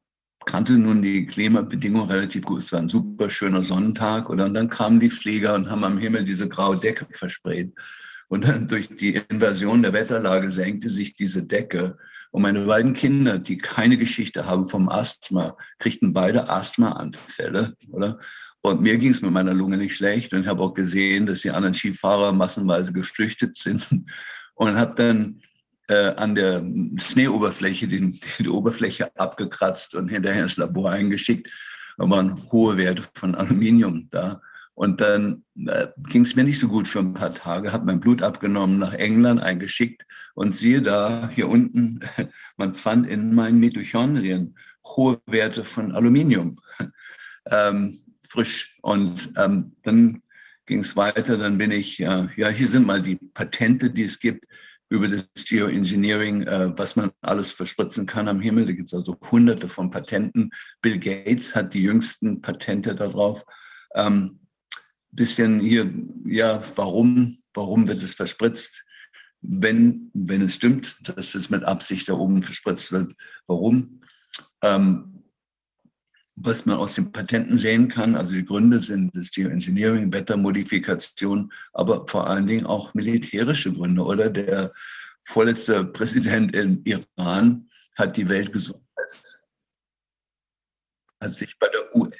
kannte 0.45 0.77
nun 0.77 1.01
die 1.01 1.25
Klimabedingungen 1.25 2.09
relativ 2.09 2.45
gut. 2.45 2.64
Es 2.64 2.72
war 2.72 2.80
ein 2.80 2.88
super 2.88 3.30
schöner 3.30 3.61
Sonnentag. 3.61 4.30
Oder? 4.30 4.45
Und 4.45 4.53
dann 4.53 4.69
kamen 4.69 5.01
die 5.01 5.09
Flieger 5.09 5.53
und 5.53 5.69
haben 5.69 5.83
am 5.83 5.97
Himmel 5.97 6.23
diese 6.23 6.47
graue 6.47 6.77
Decke 6.77 7.06
versprayt. 7.11 7.73
Und 8.30 8.47
dann 8.47 8.69
durch 8.69 8.88
die 8.88 9.22
Inversion 9.30 9.81
der 9.81 9.93
Wetterlage 9.93 10.49
senkte 10.49 10.88
sich 10.88 11.14
diese 11.14 11.43
Decke. 11.43 11.97
Und 12.31 12.41
meine 12.41 12.65
beiden 12.65 12.93
Kinder, 12.93 13.39
die 13.39 13.57
keine 13.57 13.97
Geschichte 13.97 14.45
haben 14.45 14.67
vom 14.67 14.89
Asthma, 14.89 15.57
kriegten 15.80 16.14
beide 16.14 16.49
Asthmaanfälle, 16.49 17.75
oder? 17.91 18.19
Und 18.61 18.81
mir 18.81 18.97
ging 18.97 19.11
es 19.11 19.22
mit 19.22 19.31
meiner 19.31 19.53
Lunge 19.53 19.77
nicht 19.77 19.95
schlecht. 19.95 20.33
Und 20.33 20.41
ich 20.41 20.47
habe 20.47 20.61
auch 20.61 20.73
gesehen, 20.73 21.25
dass 21.25 21.41
die 21.41 21.51
anderen 21.51 21.73
Skifahrer 21.73 22.33
massenweise 22.33 22.91
geflüchtet 22.91 23.57
sind. 23.57 23.88
Und 24.56 24.75
habe 24.77 24.95
dann 24.95 25.41
äh, 25.88 26.14
an 26.15 26.35
der 26.35 26.64
Schneeoberfläche 26.97 27.88
die, 27.88 28.19
die 28.39 28.49
Oberfläche 28.49 29.15
abgekratzt 29.15 29.95
und 29.95 30.09
hinterher 30.09 30.43
ins 30.43 30.57
Labor 30.57 30.91
eingeschickt. 30.91 31.51
Da 31.97 32.09
waren 32.09 32.51
hohe 32.51 32.77
Werte 32.77 33.03
von 33.14 33.35
Aluminium 33.35 34.09
da. 34.09 34.41
Und 34.77 35.01
dann 35.01 35.43
äh, 35.65 35.88
ging 36.07 36.22
es 36.22 36.35
mir 36.35 36.43
nicht 36.43 36.59
so 36.59 36.67
gut 36.67 36.88
für 36.88 36.99
ein 36.99 37.15
paar 37.15 37.33
Tage, 37.33 37.72
habe 37.73 37.88
mein 37.88 37.99
Blut 37.99 38.22
abgenommen, 38.22 38.77
nach 38.77 38.93
England 38.93 39.41
eingeschickt 39.41 40.03
und 40.35 40.53
siehe 40.53 40.83
da, 40.83 41.31
hier 41.33 41.49
unten, 41.49 42.01
man 42.57 42.75
fand 42.75 43.07
in 43.07 43.33
meinen 43.33 43.59
Mitochondrien 43.59 44.56
hohe 44.85 45.19
Werte 45.25 45.65
von 45.65 45.93
Aluminium, 45.93 46.59
ähm, 47.49 47.97
frisch. 48.30 48.77
Und 48.83 49.31
ähm, 49.35 49.75
dann 49.81 50.22
ging 50.67 50.81
es 50.81 50.95
weiter, 50.95 51.39
dann 51.39 51.57
bin 51.57 51.72
ich, 51.72 51.99
äh, 51.99 52.27
ja, 52.35 52.49
hier 52.49 52.67
sind 52.67 52.85
mal 52.85 53.01
die 53.01 53.15
Patente, 53.33 53.89
die 53.89 54.03
es 54.03 54.19
gibt 54.19 54.45
über 54.89 55.07
das 55.07 55.27
Geoengineering, 55.33 56.43
äh, 56.43 56.77
was 56.77 56.95
man 56.95 57.09
alles 57.22 57.49
verspritzen 57.49 58.06
kann 58.06 58.27
am 58.27 58.41
Himmel. 58.41 58.67
Da 58.67 58.73
gibt 58.73 58.89
es 58.89 58.93
also 58.93 59.17
hunderte 59.31 59.69
von 59.69 59.89
Patenten. 59.89 60.51
Bill 60.83 60.99
Gates 60.99 61.56
hat 61.56 61.73
die 61.73 61.81
jüngsten 61.81 62.41
Patente 62.41 62.93
darauf. 62.93 63.43
Ähm, 63.95 64.39
bisschen 65.17 65.59
hier, 65.59 65.91
ja, 66.25 66.63
warum, 66.77 67.39
warum 67.53 67.87
wird 67.89 68.01
es 68.01 68.13
verspritzt? 68.13 68.85
Wenn, 69.41 70.09
wenn 70.13 70.41
es 70.41 70.55
stimmt, 70.55 70.97
dass 71.03 71.35
es 71.35 71.49
mit 71.49 71.63
Absicht 71.65 72.07
da 72.07 72.13
oben 72.13 72.41
verspritzt 72.41 72.93
wird, 72.93 73.13
warum? 73.47 74.01
Ähm, 74.61 75.23
was 76.35 76.67
man 76.67 76.77
aus 76.77 76.93
den 76.93 77.11
Patenten 77.11 77.57
sehen 77.57 77.87
kann, 77.87 78.15
also 78.15 78.33
die 78.33 78.45
Gründe 78.45 78.79
sind 78.79 79.15
das 79.15 79.31
Geoengineering, 79.31 80.13
Wettermodifikation, 80.13 81.51
aber 81.73 82.07
vor 82.07 82.27
allen 82.27 82.45
Dingen 82.45 82.67
auch 82.67 82.93
militärische 82.93 83.73
Gründe. 83.73 84.03
Oder 84.03 84.29
der 84.29 84.71
vorletzte 85.25 85.83
Präsident 85.83 86.55
im 86.55 86.83
Iran 86.85 87.69
hat 87.95 88.17
die 88.17 88.29
Weltgesundheit, 88.29 88.83
hat 91.19 91.37
sich 91.37 91.57
bei 91.57 91.67
der 91.69 91.95
UN 91.95 92.13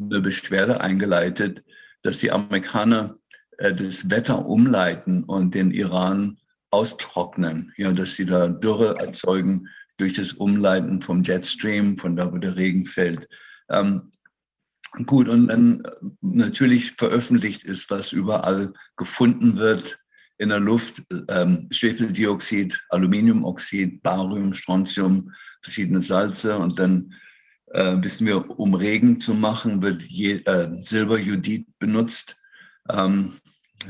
eine 0.00 0.20
Beschwerde 0.20 0.80
eingeleitet, 0.80 1.64
dass 2.06 2.18
die 2.18 2.30
Amerikaner 2.30 3.18
äh, 3.58 3.74
das 3.74 4.08
Wetter 4.10 4.46
umleiten 4.46 5.24
und 5.24 5.54
den 5.54 5.70
Iran 5.72 6.38
austrocknen, 6.70 7.72
ja, 7.76 7.92
dass 7.92 8.14
sie 8.16 8.26
da 8.26 8.48
Dürre 8.48 8.98
erzeugen 8.98 9.68
durch 9.96 10.12
das 10.12 10.32
Umleiten 10.32 11.00
vom 11.00 11.22
Jetstream, 11.22 11.98
von 11.98 12.16
da, 12.16 12.32
wo 12.32 12.38
der 12.38 12.56
Regen 12.56 12.86
fällt. 12.86 13.28
Ähm, 13.70 14.12
gut, 15.06 15.28
und 15.28 15.48
dann 15.48 15.84
äh, 15.84 15.90
natürlich 16.20 16.92
veröffentlicht 16.92 17.64
ist, 17.64 17.90
was 17.90 18.12
überall 18.12 18.72
gefunden 18.96 19.56
wird 19.56 19.98
in 20.38 20.50
der 20.50 20.60
Luft, 20.60 21.02
ähm, 21.28 21.66
Schwefeldioxid, 21.70 22.78
Aluminiumoxid, 22.90 24.02
Barium, 24.02 24.52
Strontium, 24.52 25.32
verschiedene 25.62 26.02
Salze 26.02 26.58
und 26.58 26.78
dann 26.78 27.14
äh, 27.72 27.96
wissen 28.00 28.26
wir, 28.26 28.58
um 28.58 28.74
Regen 28.74 29.20
zu 29.20 29.34
machen, 29.34 29.82
wird 29.82 30.10
äh, 30.10 30.80
Silberjodid 30.80 31.66
benutzt. 31.78 32.36
Ähm, 32.88 33.38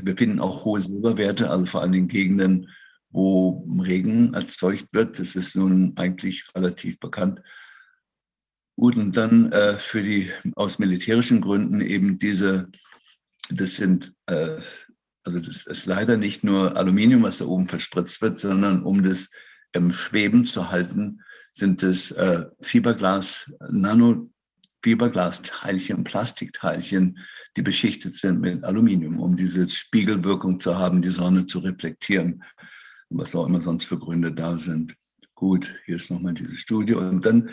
wir 0.01 0.17
finden 0.17 0.39
auch 0.39 0.65
hohe 0.65 0.81
Silberwerte, 0.81 1.49
also 1.49 1.65
vor 1.65 1.81
allem 1.81 1.93
in 1.93 2.07
Gegenden, 2.07 2.69
wo 3.09 3.65
Regen 3.81 4.33
erzeugt 4.33 4.87
wird. 4.91 5.19
Das 5.19 5.35
ist 5.35 5.55
nun 5.55 5.93
eigentlich 5.95 6.43
relativ 6.55 6.99
bekannt. 6.99 7.41
Gut, 8.75 8.95
und 8.95 9.17
dann 9.17 9.51
äh, 9.51 9.79
für 9.79 10.03
die 10.03 10.29
aus 10.55 10.77
militärischen 10.77 11.41
Gründen 11.41 11.81
eben 11.81 12.19
diese, 12.19 12.69
das 13.49 13.75
sind, 13.75 14.13
äh, 14.27 14.57
also 15.23 15.39
das 15.39 15.65
ist 15.65 15.85
leider 15.87 16.15
nicht 16.15 16.43
nur 16.43 16.77
Aluminium, 16.77 17.23
was 17.23 17.37
da 17.37 17.45
oben 17.45 17.67
verspritzt 17.67 18.21
wird, 18.21 18.39
sondern 18.39 18.83
um 18.83 19.01
das 19.01 19.29
im 19.71 19.91
Schweben 19.91 20.45
zu 20.45 20.69
halten, 20.69 21.21
sind 21.57 21.83
es 21.83 22.11
äh, 22.11 22.45
Fiberglas, 22.61 23.51
Nano-Fiberglas-Teilchen, 23.69 26.03
Plastikteilchen, 26.03 27.17
die 27.55 27.61
beschichtet 27.63 28.15
sind 28.15 28.39
mit 28.39 28.63
Aluminium, 28.63 29.19
um 29.19 29.35
diese 29.35 29.67
Spiegelwirkung 29.67 30.59
zu 30.59 30.77
haben, 30.77 31.01
die 31.01 31.09
Sonne 31.09 31.47
zu 31.47 31.57
reflektieren, 31.59 32.43
was 33.09 33.33
auch 33.33 33.47
immer 33.47 33.59
sonst 33.59 33.85
für 33.85 33.97
Gründe 33.97 34.31
da 34.31 34.59
sind. 34.59 34.95
Gut, 35.33 35.73
hier 35.85 35.95
ist 35.95 36.11
nochmal 36.11 36.35
diese 36.35 36.55
Studie. 36.55 36.93
Und 36.93 37.25
dann, 37.25 37.49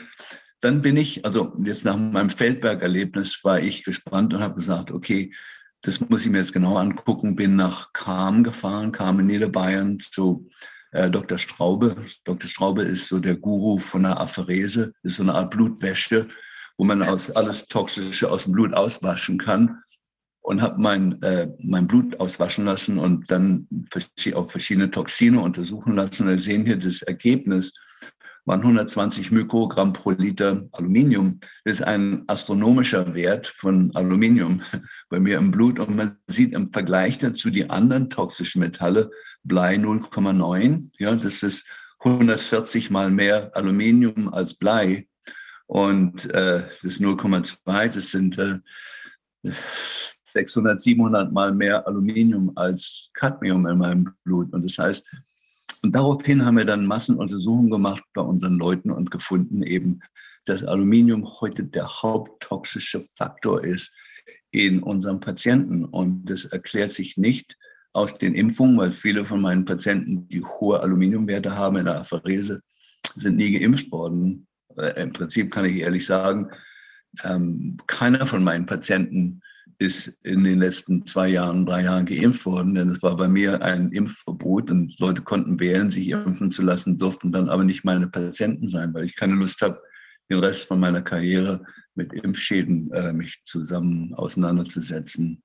dann 0.61 0.83
bin 0.83 0.99
ich, 0.99 1.25
also 1.25 1.57
jetzt 1.65 1.87
nach 1.87 1.97
meinem 1.97 2.29
Feldberg-Erlebnis 2.29 3.43
war 3.43 3.61
ich 3.61 3.85
gespannt 3.85 4.35
und 4.35 4.43
habe 4.43 4.57
gesagt, 4.57 4.91
okay, 4.91 5.33
das 5.81 6.01
muss 6.01 6.25
ich 6.25 6.31
mir 6.31 6.39
jetzt 6.39 6.53
genau 6.53 6.77
angucken, 6.77 7.37
bin 7.37 7.57
nach 7.57 7.95
Kam 7.95 8.45
gefahren, 8.45 8.93
Kam 8.93 9.21
in 9.21 9.27
Niederbayern 9.27 9.99
zu 10.01 10.51
äh, 10.95 11.11
Dr. 11.11 11.39
Straube. 11.39 11.97
Dr. 12.25 12.49
Straube 12.49 12.83
ist 12.83 13.09
so 13.09 13.19
der 13.19 13.35
Guru 13.35 13.79
von 13.79 14.05
der 14.05 14.19
Apherese, 14.19 14.93
ist 15.03 15.17
so 15.17 15.23
eine 15.23 15.35
Art 15.35 15.51
Blutwäsche, 15.51 16.29
wo 16.79 16.85
man 16.85 17.03
aus 17.03 17.31
alles 17.31 17.67
Toxische 17.67 18.31
aus 18.31 18.45
dem 18.45 18.53
Blut 18.53 18.73
auswaschen 18.75 19.39
kann. 19.39 19.81
Und 20.41 20.61
habe 20.61 20.79
mein, 20.79 21.23
äh, 21.23 21.49
mein 21.59 21.87
Blut 21.87 22.21
auswaschen 22.21 22.67
lassen 22.67 22.99
und 22.99 23.31
dann 23.31 23.67
auf 24.35 24.51
verschiedene 24.51 24.91
Toxine 24.91 25.41
untersuchen 25.41 25.95
lassen. 25.95 26.25
Und 26.25 26.29
wir 26.29 26.39
sehen 26.39 26.67
hier 26.67 26.77
das 26.77 27.01
Ergebnis 27.01 27.73
waren 28.45 28.61
120 28.61 29.31
Mikrogramm 29.31 29.93
pro 29.93 30.11
Liter 30.11 30.67
Aluminium. 30.73 31.41
Das 31.65 31.77
ist 31.77 31.83
ein 31.83 32.25
astronomischer 32.27 33.15
Wert 33.15 33.47
von 33.47 33.95
Aluminium 33.95 34.63
bei 35.09 35.19
mir 35.19 35.39
im 35.39 35.51
Blut. 35.51 35.79
Und 35.79 35.97
man 35.97 36.19
sieht 36.27 36.53
im 36.53 36.73
Vergleich 36.73 37.19
dazu 37.19 37.51
die 37.51 37.71
anderen 37.71 38.11
toxischen 38.11 38.61
Metalle, 38.61 39.11
Blei 39.43 39.77
0,9. 39.77 40.91
Ja, 40.99 41.15
das 41.15 41.43
ist 41.43 41.67
140 42.01 42.91
mal 42.91 43.11
mehr 43.11 43.51
Aluminium 43.55 44.33
als 44.33 44.55
Blei. 44.55 45.09
Und 45.67 46.27
äh, 46.31 46.65
das 46.83 47.01
0,2, 47.01 47.89
das 47.89 48.11
sind 48.11 48.39
äh, 48.39 48.59
600, 50.27 50.81
700 50.83 51.33
mal 51.33 51.53
mehr 51.53 51.87
Aluminium 51.87 52.53
als 52.57 53.11
Cadmium 53.15 53.67
in 53.67 53.79
meinem 53.79 54.15
Blut. 54.25 54.53
Und 54.53 54.65
das 54.65 54.77
heißt, 54.79 55.07
und 55.85 55.93
daraufhin 55.93 56.47
haben 56.47 56.57
wir 56.57 56.65
dann 56.65 56.87
Massenuntersuchungen 56.87 57.71
gemacht 57.71 58.03
bei 58.15 58.23
unseren 58.23 58.59
Leuten 58.59 58.91
und 58.91 59.11
gefunden 59.11 59.63
eben, 59.63 60.01
dass 60.47 60.65
Aluminium 60.65 61.41
heute 61.41 61.63
der 61.63 62.03
haupttoxische 62.03 63.03
Faktor 63.17 63.63
ist 63.63 63.95
in 64.51 64.83
unserem 64.83 65.21
Patienten. 65.21 65.85
Und 65.85 66.25
das 66.25 66.47
erklärt 66.47 66.93
sich 66.93 67.19
nicht 67.19 67.59
aus 67.93 68.17
den 68.17 68.35
Impfungen, 68.35 68.79
weil 68.79 68.93
viele 68.93 69.27
von 69.27 69.43
meinen 69.43 69.67
Patienten, 69.67 70.27
die 70.29 70.43
hohe 70.43 70.81
Aluminiumwerte 70.81 71.55
haben 71.55 71.77
in 71.77 71.85
der 71.85 72.01
Apherese, 72.01 72.63
sind 73.15 73.37
nie 73.37 73.59
geimpft 73.59 73.93
worden. 73.93 74.47
Äh, 74.79 75.03
Im 75.03 75.13
Prinzip 75.13 75.51
kann 75.51 75.67
ich 75.67 75.77
ehrlich 75.77 76.07
sagen, 76.07 76.51
ähm, 77.23 77.77
keiner 77.87 78.25
von 78.25 78.43
meinen 78.43 78.65
Patienten 78.65 79.43
ist 79.79 80.19
in 80.23 80.45
den 80.45 80.59
letzten 80.59 81.07
zwei 81.07 81.29
Jahren, 81.29 81.67
drei 81.67 81.85
Jahren 81.85 82.07
geimpft 82.07 82.47
worden, 82.47 82.75
denn 82.75 82.89
es 82.91 83.03
war 83.03 83.17
bei 83.17 83.29
mir 83.29 83.63
ein 83.63 83.93
Impfverbot 83.93 84.71
und 84.71 84.99
Leute 84.99 85.23
konnten 85.23 85.59
wählen, 85.61 85.91
sich 85.91 86.09
impfen 86.09 86.51
zu 86.51 86.63
lassen, 86.63 86.99
durften 86.99 87.33
dann 87.33 87.49
aber 87.49 87.65
nicht 87.65 87.85
meine 87.85 88.09
Patienten 88.09 88.69
sein, 88.69 88.95
weil 88.95 89.05
ich 89.05 89.17
keine 89.17 89.35
Lust 89.35 89.61
habe, 89.63 89.81
den 90.31 90.39
Rest 90.39 90.67
von 90.67 90.81
meiner 90.81 91.03
Karriere 91.03 91.65
mit 91.95 92.13
Impfschäden 92.13 92.93
äh, 92.93 93.13
mich 93.13 93.43
zusammen 93.45 94.15
auseinanderzusetzen. 94.15 95.43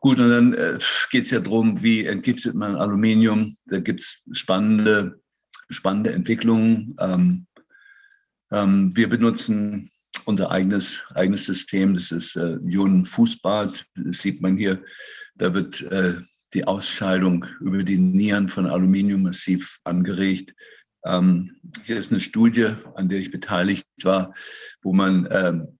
Gut, 0.00 0.20
und 0.20 0.30
dann 0.30 0.54
äh, 0.54 0.78
geht 1.10 1.24
es 1.24 1.30
ja 1.30 1.40
darum, 1.40 1.82
wie 1.82 2.06
entgiftet 2.06 2.54
man 2.54 2.76
Aluminium. 2.76 3.56
Da 3.66 3.80
gibt 3.80 4.00
es 4.00 4.22
spannende, 4.32 5.20
spannende 5.70 6.12
Entwicklungen. 6.12 6.94
Ähm, 7.00 7.46
ähm, 8.50 8.92
wir 8.94 9.08
benutzen 9.08 9.90
unser 10.24 10.50
eigenes, 10.50 11.02
eigenes 11.14 11.46
System. 11.46 11.94
Das 11.94 12.12
ist 12.12 12.36
äh, 12.36 12.56
Ionenfußbad. 12.64 13.84
Das 13.94 14.18
sieht 14.18 14.40
man 14.40 14.56
hier. 14.56 14.82
Da 15.34 15.54
wird 15.54 15.82
äh, 15.82 16.16
die 16.54 16.66
Ausscheidung 16.66 17.46
über 17.60 17.82
die 17.82 17.98
Nieren 17.98 18.48
von 18.48 18.66
Aluminium 18.66 19.22
massiv 19.22 19.78
angeregt. 19.84 20.54
Ähm, 21.04 21.56
hier 21.84 21.96
ist 21.96 22.10
eine 22.10 22.20
Studie, 22.20 22.74
an 22.94 23.08
der 23.08 23.18
ich 23.18 23.30
beteiligt 23.30 23.86
war, 24.02 24.34
wo 24.82 24.92
man 24.92 25.28
ähm, 25.30 25.78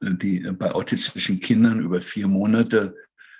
die, 0.00 0.40
bei 0.40 0.72
autistischen 0.72 1.40
Kindern 1.40 1.80
über 1.80 2.00
vier 2.00 2.26
Monate 2.26 2.94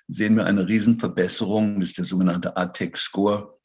sehen 0.09 0.37
wir 0.37 0.47
eine 0.47 0.67
Riesenverbesserung. 0.67 1.81
Das 1.81 1.91
ist 1.91 1.99
der 1.99 2.05
sogenannte 2.05 2.57
ATEC-Score. 2.57 3.59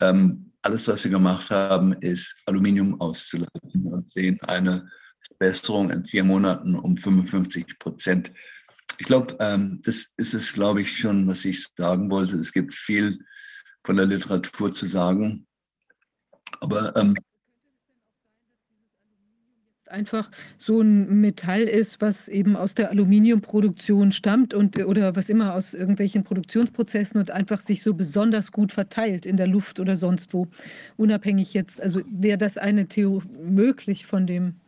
Ähm, 0.00 0.52
alles, 0.62 0.86
was 0.88 1.02
wir 1.04 1.10
gemacht 1.10 1.50
haben, 1.50 1.92
ist 1.94 2.40
Aluminium 2.46 3.00
auszuleiten 3.00 3.86
und 3.86 4.08
sehen 4.08 4.40
eine 4.42 4.88
Verbesserung 5.42 5.90
in 5.90 6.04
vier 6.04 6.22
Monaten 6.22 6.76
um 6.76 6.96
55 6.96 7.78
Prozent. 7.80 8.30
Ich 8.98 9.06
glaube, 9.06 9.36
ähm, 9.40 9.80
das 9.84 10.12
ist 10.16 10.34
es, 10.34 10.52
glaube 10.52 10.82
ich, 10.82 10.96
schon, 10.96 11.26
was 11.26 11.44
ich 11.44 11.66
sagen 11.76 12.10
wollte. 12.10 12.36
Es 12.36 12.52
gibt 12.52 12.72
viel 12.72 13.18
von 13.84 13.96
der 13.96 14.06
Literatur 14.06 14.72
zu 14.72 14.86
sagen. 14.86 15.46
Aber 16.60 16.94
ähm, 16.96 17.16
einfach 19.88 20.30
so 20.58 20.80
ein 20.80 21.20
Metall 21.20 21.62
ist, 21.62 22.00
was 22.00 22.28
eben 22.28 22.54
aus 22.54 22.74
der 22.74 22.90
Aluminiumproduktion 22.90 24.12
stammt 24.12 24.54
und 24.54 24.78
oder 24.84 25.16
was 25.16 25.28
immer 25.28 25.54
aus 25.54 25.74
irgendwelchen 25.74 26.22
Produktionsprozessen 26.22 27.18
und 27.18 27.32
einfach 27.32 27.60
sich 27.60 27.82
so 27.82 27.94
besonders 27.94 28.52
gut 28.52 28.72
verteilt 28.72 29.26
in 29.26 29.36
der 29.36 29.48
Luft 29.48 29.80
oder 29.80 29.96
sonst 29.96 30.32
wo. 30.32 30.46
Unabhängig 30.96 31.52
jetzt, 31.52 31.80
also 31.80 32.00
wäre 32.08 32.38
das 32.38 32.58
eine 32.58 32.86
Theorie 32.86 33.26
möglich 33.42 34.06
von 34.06 34.28
dem? 34.28 34.61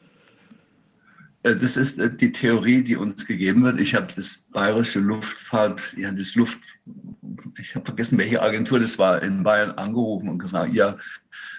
Äh, 1.45 1.55
das 1.55 1.77
ist 1.77 1.99
äh, 1.99 2.15
die 2.15 2.33
Theorie, 2.33 2.83
die 2.83 2.97
uns 2.97 3.25
gegeben 3.25 3.63
wird. 3.63 3.79
Ich 3.79 3.95
habe 3.95 4.09
das 4.15 4.39
bayerische 4.53 4.99
Luftfahrt, 4.99 5.95
ja, 5.97 6.11
das 6.11 6.35
Luft, 6.35 6.59
ich 7.59 7.75
habe 7.77 7.85
vergessen, 7.85 8.19
welche 8.19 8.43
Agentur 8.43 8.81
das 8.81 8.99
war, 8.99 9.23
in 9.23 9.45
Bayern 9.45 9.71
angerufen 9.73 10.29
und 10.29 10.39
gesagt, 10.39 10.75
ja, 10.75 10.97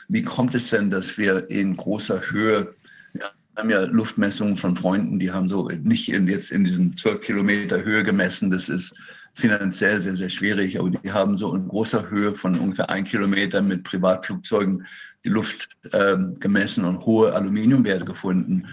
wie 0.10 0.24
kommt 0.24 0.54
es 0.54 0.70
denn, 0.70 0.90
dass 0.90 1.18
wir 1.18 1.50
in 1.50 1.78
großer 1.78 2.22
Höhe 2.30 2.76
wir 3.14 3.62
haben 3.62 3.70
ja 3.70 3.84
Luftmessungen 3.86 4.58
von 4.58 4.76
Freunden, 4.76 5.18
die 5.18 5.32
haben 5.32 5.48
so 5.48 5.70
nicht 5.70 6.10
in, 6.10 6.28
jetzt 6.28 6.52
in 6.52 6.66
diesen 6.66 6.98
12 6.98 7.22
Kilometer 7.22 7.82
Höhe 7.82 8.04
gemessen. 8.04 8.50
Das 8.50 8.68
ist 8.68 8.94
finanziell 9.34 10.02
sehr, 10.02 10.18
sehr 10.18 10.28
schwierig, 10.28 10.78
aber 10.78 10.90
die 10.90 11.10
haben 11.10 11.38
so 11.38 11.56
in 11.56 11.70
großer 11.70 12.10
Höhe 12.10 12.36
von 12.36 12.60
ungefähr 12.60 12.90
ein 12.90 13.06
Kilometer 13.06 13.62
mit 13.62 13.86
Privatflugzeugen 13.86 14.86
die 15.24 15.30
Luft 15.30 15.70
äh, 15.92 16.18
gemessen 16.40 16.84
und 16.84 17.06
hohe 17.06 17.34
Aluminiumwerte 17.34 18.06
gefunden 18.06 18.68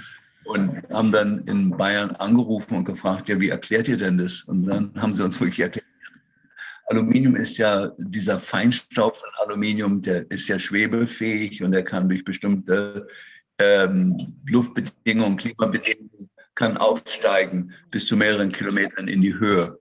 und 0.45 0.83
haben 0.91 1.13
dann 1.13 1.45
in 1.47 1.71
Bayern 1.71 2.11
angerufen 2.17 2.77
und 2.77 2.85
gefragt, 2.85 3.29
ja, 3.29 3.41
wie 3.41 3.49
erklärt 3.49 3.89
ihr 3.89 3.97
denn 3.97 4.19
das? 4.19 4.43
Und 4.43 4.65
dann 4.65 4.93
haben 5.01 5.13
sie 5.13 5.25
uns 5.25 5.41
wirklich 5.41 5.61
erklärt, 5.61 5.87
Aluminium 6.87 7.37
ist 7.37 7.57
ja 7.57 7.91
dieser 7.97 8.39
Feinstaub 8.39 9.17
von 9.17 9.31
Aluminium, 9.43 10.03
der 10.03 10.31
ist 10.31 10.49
ja 10.49 10.59
schwebefähig 10.59 11.63
und 11.63 11.73
der 11.73 11.85
kann 11.85 12.09
durch 12.09 12.25
bestimmte 12.25 13.07
ähm, 13.59 14.37
Luftbedingungen, 14.47 15.37
Klimabedingungen 15.37 16.29
kann 16.55 16.77
aufsteigen 16.77 17.73
bis 17.91 18.07
zu 18.07 18.17
mehreren 18.17 18.53
Kilometern 18.53 19.09
in 19.09 19.23
die 19.23 19.35
Höhe. 19.35 19.79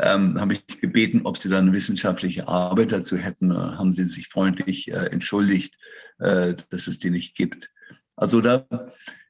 Ähm, 0.00 0.40
habe 0.40 0.54
ich 0.54 0.80
gebeten, 0.80 1.22
ob 1.24 1.38
sie 1.38 1.48
da 1.48 1.58
eine 1.58 1.72
wissenschaftliche 1.72 2.46
Arbeit 2.48 2.92
dazu 2.92 3.16
hätten. 3.16 3.56
Haben 3.56 3.92
sie 3.92 4.04
sich 4.04 4.28
freundlich 4.28 4.88
äh, 4.88 5.06
entschuldigt, 5.06 5.74
äh, 6.18 6.54
dass 6.70 6.86
es 6.86 6.98
die 6.98 7.10
nicht 7.10 7.36
gibt. 7.36 7.70
Also 8.16 8.40
da, 8.40 8.66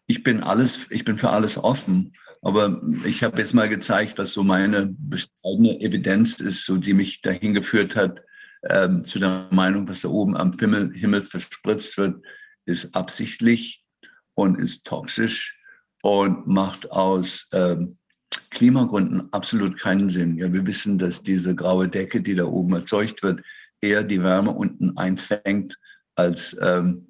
ich 0.08 0.24
bin 0.24 0.42
alles, 0.42 0.90
ich 0.90 1.04
bin 1.04 1.16
für 1.16 1.30
alles 1.30 1.56
offen. 1.56 2.14
Aber 2.40 2.80
ich 3.04 3.22
habe 3.22 3.38
jetzt 3.38 3.54
mal 3.54 3.68
gezeigt, 3.68 4.18
was 4.18 4.32
so 4.32 4.42
meine 4.42 4.94
bescheidene 4.98 5.80
Evidenz 5.80 6.40
ist, 6.40 6.64
so 6.64 6.76
die 6.76 6.94
mich 6.94 7.20
dahin 7.20 7.54
geführt 7.54 7.94
hat, 7.94 8.20
ähm, 8.68 9.06
zu 9.06 9.18
der 9.18 9.48
Meinung, 9.50 9.88
was 9.88 10.00
da 10.00 10.08
oben 10.08 10.36
am 10.36 10.56
Himmel, 10.58 10.92
Himmel 10.92 11.22
verspritzt 11.22 11.96
wird, 11.98 12.24
ist 12.64 12.94
absichtlich 12.94 13.84
und 14.34 14.58
ist 14.58 14.84
toxisch 14.84 15.58
und 16.02 16.46
macht 16.46 16.90
aus 16.90 17.48
ähm, 17.52 17.98
Klimagründen 18.50 19.32
absolut 19.32 19.78
keinen 19.78 20.08
Sinn. 20.08 20.38
Ja, 20.38 20.52
wir 20.52 20.66
wissen, 20.66 20.98
dass 20.98 21.22
diese 21.22 21.54
graue 21.54 21.88
Decke, 21.88 22.22
die 22.22 22.34
da 22.34 22.44
oben 22.44 22.72
erzeugt 22.74 23.22
wird, 23.22 23.42
eher 23.80 24.04
die 24.04 24.22
Wärme 24.22 24.52
unten 24.52 24.96
einfängt, 24.96 25.78
als, 26.14 26.56
ähm, 26.60 27.07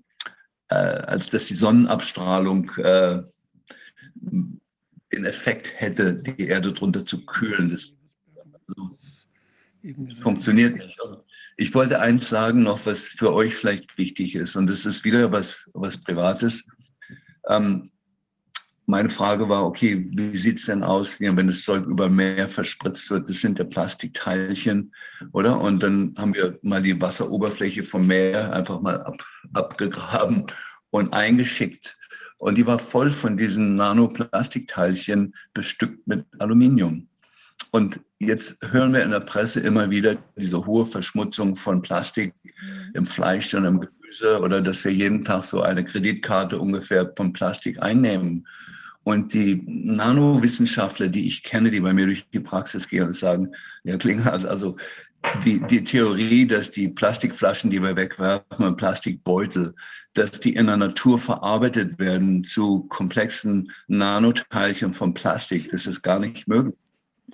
äh, 0.69 0.75
als 0.75 1.29
dass 1.29 1.47
die 1.47 1.55
Sonnenabstrahlung 1.55 2.71
äh, 2.77 3.23
den 4.15 5.25
Effekt 5.25 5.73
hätte, 5.75 6.15
die 6.15 6.47
Erde 6.47 6.73
drunter 6.73 7.05
zu 7.07 7.25
kühlen. 7.25 7.71
Das 7.71 7.95
also, 8.69 8.99
funktioniert 10.21 10.77
nicht. 10.77 10.99
Ich 11.57 11.75
wollte 11.75 12.01
eins 12.01 12.29
sagen 12.29 12.63
noch, 12.63 12.87
was 12.87 13.09
für 13.09 13.33
euch 13.33 13.57
vielleicht 13.57 13.99
wichtig 13.99 14.37
ist, 14.37 14.55
und 14.57 14.69
das 14.69 14.87
ist 14.87 15.05
wieder 15.05 15.33
was, 15.33 15.69
was 15.73 15.99
Privates. 15.99 16.65
Ähm, 17.49 17.91
meine 18.89 19.11
Frage 19.11 19.51
war, 19.51 19.67
okay, 19.67 20.03
wie 20.09 20.35
sieht 20.35 20.59
es 20.59 20.65
denn 20.65 20.83
aus, 20.83 21.21
wenn 21.21 21.47
das 21.47 21.63
Zeug 21.63 21.85
über 21.85 22.09
Meer 22.09 22.49
verspritzt 22.49 23.11
wird? 23.11 23.29
Das 23.29 23.39
sind 23.39 23.59
ja 23.59 23.67
Plastikteilchen, 23.67 24.95
oder? 25.33 25.61
Und 25.61 25.83
dann 25.83 26.15
haben 26.17 26.33
wir 26.33 26.59
mal 26.63 26.81
die 26.81 26.99
Wasseroberfläche 26.99 27.83
vom 27.83 28.07
Meer 28.07 28.51
einfach 28.51 28.81
mal 28.81 29.03
ab, 29.03 29.23
abgegraben 29.53 30.47
und 30.89 31.13
eingeschickt. 31.13 31.99
Und 32.39 32.57
die 32.57 32.67
war 32.67 32.79
voll 32.79 33.11
von 33.11 33.37
diesen 33.37 33.77
Nanoplastikteilchen 33.77 35.35
bestückt 35.53 36.07
mit 36.07 36.25
Aluminium. 36.39 37.09
Und 37.73 38.01
jetzt 38.21 38.57
hören 38.71 38.95
wir 38.95 39.03
in 39.03 39.11
der 39.11 39.21
Presse 39.21 39.61
immer 39.61 39.91
wieder 39.91 40.17
diese 40.37 40.65
hohe 40.65 40.87
Verschmutzung 40.87 41.57
von 41.57 41.83
Plastik 41.83 42.33
im 42.95 43.05
Fleisch 43.05 43.53
und 43.53 43.67
im 43.67 43.81
Gemüse 43.81 44.41
oder 44.41 44.63
dass 44.63 44.83
wir 44.83 44.93
jeden 44.95 45.25
Tag 45.25 45.45
so 45.45 45.61
eine 45.61 45.85
Kreditkarte 45.85 46.59
ungefähr 46.59 47.13
von 47.15 47.35
Plastik 47.35 47.83
einnehmen. 47.83 48.47
Und 49.09 49.33
die 49.33 49.63
Nanowissenschaftler, 49.65 51.09
die 51.09 51.29
ich 51.29 51.43
kenne, 51.43 51.71
die 51.71 51.81
bei 51.81 51.95
mir 51.95 52.05
durch 52.05 52.29
die 52.29 52.41
Praxis 52.41 52.87
gehen 52.87 53.05
und 53.05 53.17
sagen, 53.17 53.55
ja, 53.83 53.97
Klinghardt, 53.97 54.45
also 54.45 54.77
die, 55.47 55.61
die 55.61 55.83
Theorie, 55.83 56.47
dass 56.47 56.73
die 56.73 56.89
Plastikflaschen, 56.89 57.71
die 57.71 57.83
wir 57.83 57.97
wegwerfen, 57.97 58.67
und 58.67 58.77
Plastikbeutel, 58.77 59.75
dass 60.13 60.33
die 60.33 60.55
in 60.55 60.67
der 60.67 60.77
Natur 60.77 61.19
verarbeitet 61.19 61.99
werden 61.99 62.45
zu 62.45 62.83
komplexen 62.89 63.73
Nanoteilchen 63.87 64.93
von 64.93 65.15
Plastik, 65.15 65.71
das 65.71 65.87
ist 65.87 66.03
gar 66.03 66.19
nicht 66.19 66.47
möglich 66.47 66.77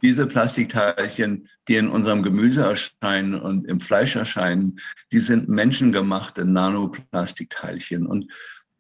diese 0.01 0.27
Plastikteilchen, 0.27 1.49
die 1.67 1.77
in 1.77 1.89
unserem 1.89 2.23
Gemüse 2.23 2.63
erscheinen 2.63 3.41
und 3.41 3.67
im 3.67 3.81
Fleisch 3.81 4.17
erscheinen, 4.17 4.79
die 5.13 5.21
sind 5.21 5.49
menschengemachte 5.49 6.45
Nanoplastikteilchen. 6.45 8.07
Und 8.07 8.31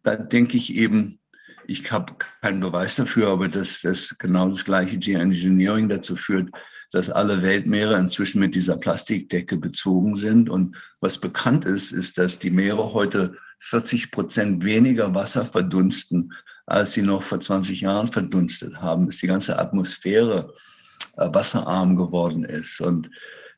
da 0.02 0.16
denke 0.16 0.58
ich 0.58 0.74
eben, 0.74 1.18
ich 1.66 1.90
habe 1.90 2.14
keinen 2.40 2.60
Beweis 2.60 2.96
dafür, 2.96 3.28
aber 3.28 3.48
dass 3.48 3.80
das 3.82 4.16
genau 4.18 4.48
das 4.48 4.64
gleiche 4.64 4.98
Geoengineering 4.98 5.88
dazu 5.88 6.16
führt, 6.16 6.50
dass 6.92 7.10
alle 7.10 7.42
Weltmeere 7.42 7.98
inzwischen 7.98 8.40
mit 8.40 8.54
dieser 8.54 8.76
Plastikdecke 8.76 9.56
bezogen 9.56 10.16
sind. 10.16 10.48
Und 10.48 10.76
was 11.00 11.18
bekannt 11.18 11.64
ist, 11.64 11.92
ist, 11.92 12.18
dass 12.18 12.38
die 12.38 12.50
Meere 12.50 12.92
heute 12.92 13.36
40 13.58 14.10
Prozent 14.10 14.64
weniger 14.64 15.14
Wasser 15.14 15.44
verdunsten, 15.44 16.32
als 16.66 16.92
sie 16.92 17.02
noch 17.02 17.22
vor 17.22 17.40
20 17.40 17.80
Jahren 17.80 18.08
verdunstet 18.08 18.80
haben. 18.80 19.08
Ist 19.08 19.22
die 19.22 19.26
ganze 19.26 19.58
Atmosphäre 19.58 20.54
äh, 21.16 21.28
wasserarm 21.32 21.96
geworden 21.96 22.44
ist. 22.44 22.80
Und 22.80 23.10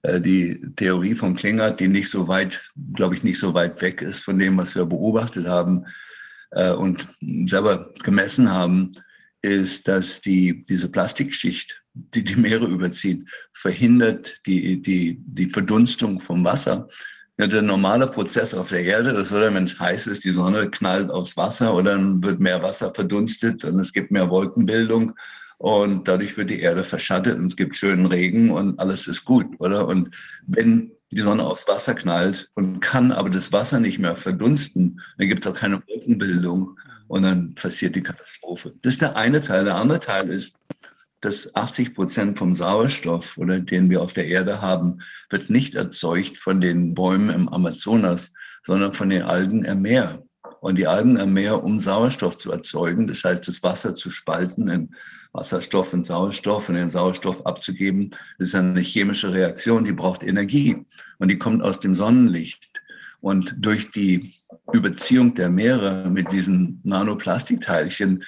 äh, 0.02 0.20
die 0.20 0.60
Theorie 0.76 1.14
von 1.14 1.36
Klingert, 1.36 1.80
die 1.80 1.88
nicht 1.88 2.10
so 2.10 2.28
weit, 2.28 2.62
glaube 2.94 3.14
ich, 3.14 3.22
nicht 3.22 3.38
so 3.38 3.54
weit 3.54 3.82
weg 3.82 4.00
ist 4.02 4.20
von 4.20 4.38
dem, 4.38 4.56
was 4.56 4.74
wir 4.74 4.86
beobachtet 4.86 5.46
haben 5.46 5.86
äh, 6.56 6.72
und 6.72 7.06
selber 7.46 7.92
gemessen 8.02 8.50
haben, 8.50 8.92
ist, 9.42 9.86
dass 9.86 10.20
die, 10.20 10.64
diese 10.64 10.88
Plastikschicht, 10.88 11.82
die 11.94 12.24
die 12.24 12.36
Meere 12.36 12.66
überzieht, 12.66 13.28
verhindert 13.52 14.40
die, 14.46 14.82
die, 14.82 15.20
die 15.24 15.48
Verdunstung 15.48 16.20
vom 16.20 16.44
Wasser. 16.44 16.88
Ja, 17.38 17.46
der 17.46 17.62
normale 17.62 18.06
Prozess 18.06 18.54
auf 18.54 18.70
der 18.70 18.82
Erde, 18.82 19.12
das 19.12 19.30
würde, 19.30 19.52
wenn 19.52 19.64
es 19.64 19.78
heiß 19.78 20.06
ist, 20.06 20.24
die 20.24 20.30
Sonne 20.30 20.70
knallt 20.70 21.10
aufs 21.10 21.36
Wasser 21.36 21.74
oder 21.74 21.92
dann 21.92 22.22
wird 22.24 22.40
mehr 22.40 22.62
Wasser 22.62 22.94
verdunstet 22.94 23.62
und 23.64 23.78
es 23.78 23.92
gibt 23.92 24.10
mehr 24.10 24.30
Wolkenbildung 24.30 25.12
und 25.58 26.08
dadurch 26.08 26.36
wird 26.38 26.48
die 26.48 26.60
Erde 26.60 26.82
verschattet 26.82 27.38
und 27.38 27.46
es 27.46 27.56
gibt 27.56 27.76
schönen 27.76 28.06
Regen 28.06 28.50
und 28.50 28.78
alles 28.78 29.06
ist 29.06 29.26
gut, 29.26 29.46
oder? 29.58 29.86
Und 29.86 30.14
wenn 30.46 30.92
die 31.10 31.22
Sonne 31.22 31.44
aufs 31.44 31.68
Wasser 31.68 31.94
knallt 31.94 32.50
und 32.54 32.80
kann 32.80 33.12
aber 33.12 33.30
das 33.30 33.52
Wasser 33.52 33.80
nicht 33.80 33.98
mehr 33.98 34.16
verdunsten, 34.16 35.00
dann 35.18 35.28
gibt 35.28 35.44
es 35.44 35.50
auch 35.50 35.56
keine 35.56 35.82
Wolkenbildung 35.86 36.78
und 37.08 37.22
dann 37.22 37.54
passiert 37.54 37.94
die 37.94 38.02
Katastrophe. 38.02 38.74
Das 38.82 38.94
ist 38.94 39.02
der 39.02 39.16
eine 39.16 39.40
Teil. 39.40 39.64
Der 39.64 39.76
andere 39.76 40.00
Teil 40.00 40.30
ist, 40.30 40.58
dass 41.20 41.54
80 41.54 41.94
Prozent 41.94 42.38
vom 42.38 42.54
Sauerstoff, 42.54 43.38
oder, 43.38 43.58
den 43.60 43.88
wir 43.88 44.02
auf 44.02 44.12
der 44.12 44.26
Erde 44.26 44.60
haben, 44.60 45.00
wird 45.30 45.50
nicht 45.50 45.74
erzeugt 45.74 46.36
von 46.36 46.60
den 46.60 46.94
Bäumen 46.94 47.30
im 47.30 47.48
Amazonas, 47.48 48.32
sondern 48.64 48.92
von 48.92 49.08
den 49.10 49.22
Algen 49.22 49.64
im 49.64 49.82
Meer. 49.82 50.22
Und 50.60 50.78
die 50.78 50.86
Algen 50.86 51.16
im 51.16 51.32
Meer, 51.32 51.62
um 51.62 51.78
Sauerstoff 51.78 52.36
zu 52.38 52.50
erzeugen, 52.50 53.06
das 53.06 53.24
heißt, 53.24 53.46
das 53.46 53.62
Wasser 53.62 53.94
zu 53.94 54.10
spalten 54.10 54.68
in 54.68 54.94
Wasserstoff 55.36 55.92
und 55.92 56.04
Sauerstoff 56.04 56.68
und 56.68 56.74
den 56.74 56.90
Sauerstoff 56.90 57.44
abzugeben, 57.46 58.10
ist 58.38 58.54
eine 58.54 58.80
chemische 58.80 59.32
Reaktion, 59.32 59.84
die 59.84 59.92
braucht 59.92 60.22
Energie 60.22 60.84
und 61.18 61.28
die 61.28 61.38
kommt 61.38 61.62
aus 61.62 61.78
dem 61.78 61.94
Sonnenlicht. 61.94 62.68
Und 63.20 63.54
durch 63.58 63.90
die 63.90 64.34
Überziehung 64.72 65.34
der 65.34 65.48
Meere 65.48 66.08
mit 66.10 66.32
diesen 66.32 66.80
Nanoplastikteilchen, 66.84 68.24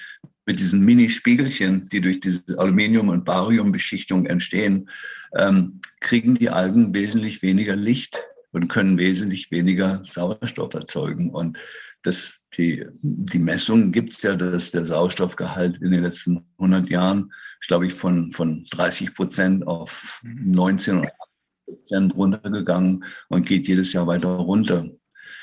mit 0.46 0.60
diesen 0.60 0.80
Mini-Spiegelchen, 0.80 1.88
die 1.90 2.00
durch 2.00 2.20
diese 2.20 2.58
Aluminium- 2.58 3.10
und 3.10 3.24
Bariumbeschichtung 3.24 4.26
entstehen, 4.26 4.88
ähm, 5.36 5.80
kriegen 6.00 6.36
die 6.36 6.48
Algen 6.48 6.94
wesentlich 6.94 7.42
weniger 7.42 7.76
Licht 7.76 8.22
und 8.52 8.68
können 8.68 8.98
wesentlich 8.98 9.50
weniger 9.50 10.02
Sauerstoff 10.04 10.72
erzeugen. 10.72 11.30
Und 11.30 11.58
das, 12.08 12.40
die, 12.56 12.84
die 13.02 13.38
Messung 13.38 13.92
gibt 13.92 14.14
es 14.14 14.22
ja, 14.22 14.34
dass 14.34 14.70
der 14.70 14.84
Sauerstoffgehalt 14.84 15.78
in 15.78 15.90
den 15.90 16.02
letzten 16.02 16.46
100 16.58 16.88
Jahren, 16.88 17.30
ist, 17.60 17.68
glaube 17.68 17.86
ich, 17.86 17.94
von, 17.94 18.32
von 18.32 18.64
30 18.70 19.14
Prozent 19.14 19.66
auf 19.66 20.20
19 20.24 21.00
oder 21.00 21.12
Prozent 21.66 22.14
runtergegangen 22.14 23.04
und 23.28 23.46
geht 23.46 23.68
jedes 23.68 23.92
Jahr 23.92 24.06
weiter 24.06 24.28
runter. 24.28 24.88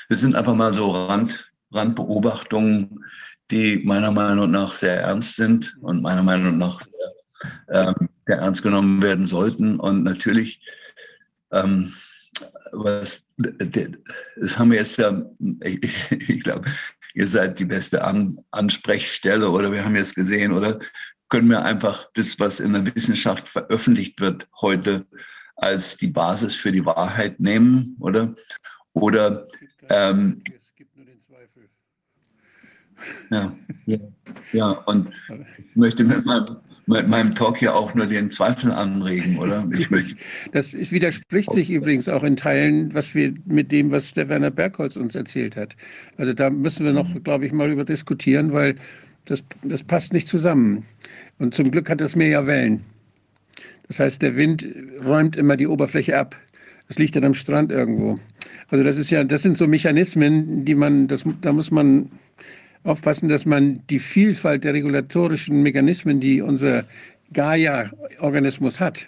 Das 0.08 0.20
sind 0.20 0.34
einfach 0.34 0.54
mal 0.56 0.74
so 0.74 0.90
Rand, 0.90 1.52
Randbeobachtungen, 1.72 3.04
die 3.52 3.78
meiner 3.84 4.10
Meinung 4.10 4.50
nach 4.50 4.74
sehr 4.74 5.00
ernst 5.00 5.36
sind 5.36 5.76
und 5.80 6.02
meiner 6.02 6.24
Meinung 6.24 6.58
nach 6.58 6.80
sehr, 6.82 7.90
ähm, 7.96 8.08
sehr 8.26 8.38
ernst 8.38 8.64
genommen 8.64 9.00
werden 9.02 9.26
sollten. 9.26 9.78
Und 9.78 10.02
natürlich, 10.02 10.60
ähm, 11.52 11.94
was, 12.72 13.26
das 13.36 14.58
haben 14.58 14.70
wir 14.70 14.78
jetzt 14.78 14.98
ja, 14.98 15.22
ich, 15.62 16.10
ich 16.10 16.42
glaube, 16.42 16.70
ihr 17.14 17.28
seid 17.28 17.58
die 17.58 17.64
beste 17.64 18.04
An 18.04 18.38
Ansprechstelle 18.50 19.50
oder 19.50 19.72
wir 19.72 19.84
haben 19.84 19.96
jetzt 19.96 20.14
gesehen, 20.14 20.52
oder? 20.52 20.78
Können 21.28 21.48
wir 21.48 21.64
einfach 21.64 22.08
das, 22.14 22.38
was 22.38 22.60
in 22.60 22.72
der 22.72 22.94
Wissenschaft 22.94 23.48
veröffentlicht 23.48 24.20
wird 24.20 24.46
heute, 24.60 25.06
als 25.56 25.96
die 25.96 26.08
Basis 26.08 26.54
für 26.54 26.70
die 26.70 26.84
Wahrheit 26.84 27.40
nehmen, 27.40 27.96
oder? 28.00 28.34
Oder 28.92 29.48
ähm, 29.88 30.42
ja, 33.30 33.56
ja, 33.86 33.98
ja, 34.52 34.70
und 34.70 35.10
ich 35.58 35.76
möchte 35.76 36.04
mit 36.04 36.24
meinem, 36.24 36.56
mit 36.86 37.08
meinem 37.08 37.34
Talk 37.34 37.58
hier 37.58 37.74
auch 37.74 37.94
nur 37.94 38.06
den 38.06 38.30
Zweifel 38.30 38.70
anregen, 38.72 39.38
oder? 39.38 39.68
Ich 39.76 39.90
möchte 39.90 40.16
das 40.52 40.72
widerspricht 40.72 41.52
sich 41.52 41.70
übrigens 41.70 42.08
auch 42.08 42.22
in 42.22 42.36
Teilen, 42.36 42.94
was 42.94 43.14
wir 43.14 43.34
mit 43.44 43.72
dem, 43.72 43.90
was 43.90 44.14
der 44.14 44.28
Werner 44.28 44.50
Bergholz 44.50 44.96
uns 44.96 45.14
erzählt 45.14 45.56
hat. 45.56 45.76
Also 46.16 46.32
da 46.32 46.48
müssen 46.48 46.86
wir 46.86 46.92
noch, 46.92 47.08
glaube 47.24 47.46
ich, 47.46 47.52
mal 47.52 47.70
über 47.70 47.84
diskutieren, 47.84 48.52
weil 48.52 48.76
das, 49.24 49.42
das 49.62 49.82
passt 49.82 50.12
nicht 50.12 50.28
zusammen. 50.28 50.84
Und 51.38 51.54
zum 51.54 51.70
Glück 51.70 51.90
hat 51.90 52.00
das 52.00 52.14
Meer 52.14 52.28
ja 52.28 52.46
Wellen. 52.46 52.84
Das 53.88 54.00
heißt, 54.00 54.22
der 54.22 54.36
Wind 54.36 54.66
räumt 55.04 55.36
immer 55.36 55.56
die 55.56 55.66
Oberfläche 55.66 56.16
ab. 56.18 56.36
Das 56.88 56.98
liegt 56.98 57.16
dann 57.16 57.24
am 57.24 57.34
Strand 57.34 57.72
irgendwo. 57.72 58.20
Also 58.68 58.84
das 58.84 58.96
ist 58.96 59.10
ja, 59.10 59.24
das 59.24 59.42
sind 59.42 59.56
so 59.56 59.66
Mechanismen, 59.66 60.64
die 60.64 60.76
man, 60.76 61.08
das, 61.08 61.24
da 61.40 61.52
muss 61.52 61.72
man 61.72 62.10
aufpassen, 62.86 63.28
dass 63.28 63.44
man 63.44 63.82
die 63.90 63.98
Vielfalt 63.98 64.64
der 64.64 64.74
regulatorischen 64.74 65.62
Mechanismen, 65.62 66.20
die 66.20 66.40
unser 66.40 66.84
Gaia-Organismus 67.32 68.80
hat, 68.80 69.06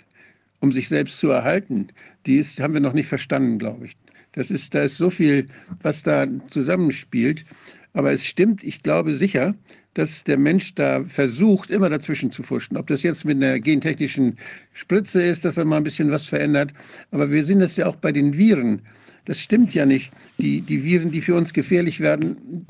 um 0.61 0.73
sich 0.73 0.89
selbst 0.89 1.19
zu 1.19 1.31
erhalten, 1.31 1.89
die 2.27 2.37
ist, 2.37 2.61
haben 2.61 2.75
wir 2.75 2.81
noch 2.81 2.93
nicht 2.93 3.09
verstanden, 3.09 3.59
glaube 3.59 3.87
ich. 3.87 3.97
Das 4.33 4.51
ist, 4.51 4.75
da 4.75 4.83
ist 4.83 4.97
so 4.97 5.11
viel, 5.11 5.49
was 5.83 6.03
da 6.03 6.27
zusammenspielt. 6.49 7.45
Aber 7.93 8.13
es 8.13 8.27
stimmt, 8.27 8.63
ich 8.63 8.83
glaube 8.83 9.15
sicher, 9.15 9.55
dass 9.95 10.23
der 10.23 10.39
Mensch 10.39 10.75
da 10.75 11.03
versucht, 11.05 11.71
immer 11.71 11.89
dazwischen 11.89 12.31
zu 12.31 12.43
fuschen. 12.43 12.77
Ob 12.77 12.87
das 12.87 13.03
jetzt 13.03 13.25
mit 13.25 13.43
einer 13.43 13.59
gentechnischen 13.59 14.37
Spritze 14.73 15.23
ist, 15.23 15.45
dass 15.45 15.57
er 15.57 15.65
mal 15.65 15.79
ein 15.79 15.85
bisschen 15.85 16.11
was 16.11 16.27
verändert. 16.27 16.73
Aber 17.11 17.31
wir 17.31 17.45
sehen 17.45 17.59
das 17.61 17.77
ja 17.77 17.87
auch 17.87 17.97
bei 17.97 18.13
den 18.13 18.37
Viren. 18.37 18.83
Das 19.29 19.41
stimmt 19.41 19.75
ja 19.75 19.85
nicht. 19.85 20.11
Die, 20.39 20.63
die 20.63 20.83
Viren, 20.85 21.11
die 21.11 21.21
für 21.21 21.35
uns 21.35 21.53
gefährlich 21.53 22.01
werden, 22.01 22.65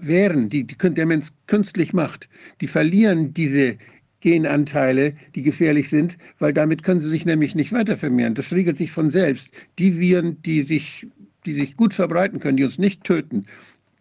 wären, 0.00 0.48
die, 0.48 0.62
die 0.62 0.76
der 0.76 1.04
Mensch 1.04 1.30
künstlich 1.48 1.92
macht, 1.92 2.28
die 2.60 2.68
verlieren 2.68 3.34
diese 3.34 3.76
Genanteile, 4.20 5.14
die 5.34 5.42
gefährlich 5.42 5.88
sind, 5.88 6.16
weil 6.38 6.52
damit 6.52 6.84
können 6.84 7.00
sie 7.00 7.08
sich 7.08 7.26
nämlich 7.26 7.56
nicht 7.56 7.72
weiter 7.72 7.96
vermehren. 7.96 8.36
Das 8.36 8.52
regelt 8.52 8.76
sich 8.76 8.92
von 8.92 9.10
selbst. 9.10 9.50
Die 9.80 9.98
Viren, 9.98 10.40
die 10.42 10.62
sich, 10.62 11.08
die 11.44 11.54
sich 11.54 11.76
gut 11.76 11.92
verbreiten 11.92 12.38
können, 12.38 12.56
die 12.56 12.64
uns 12.64 12.78
nicht 12.78 13.02
töten, 13.02 13.46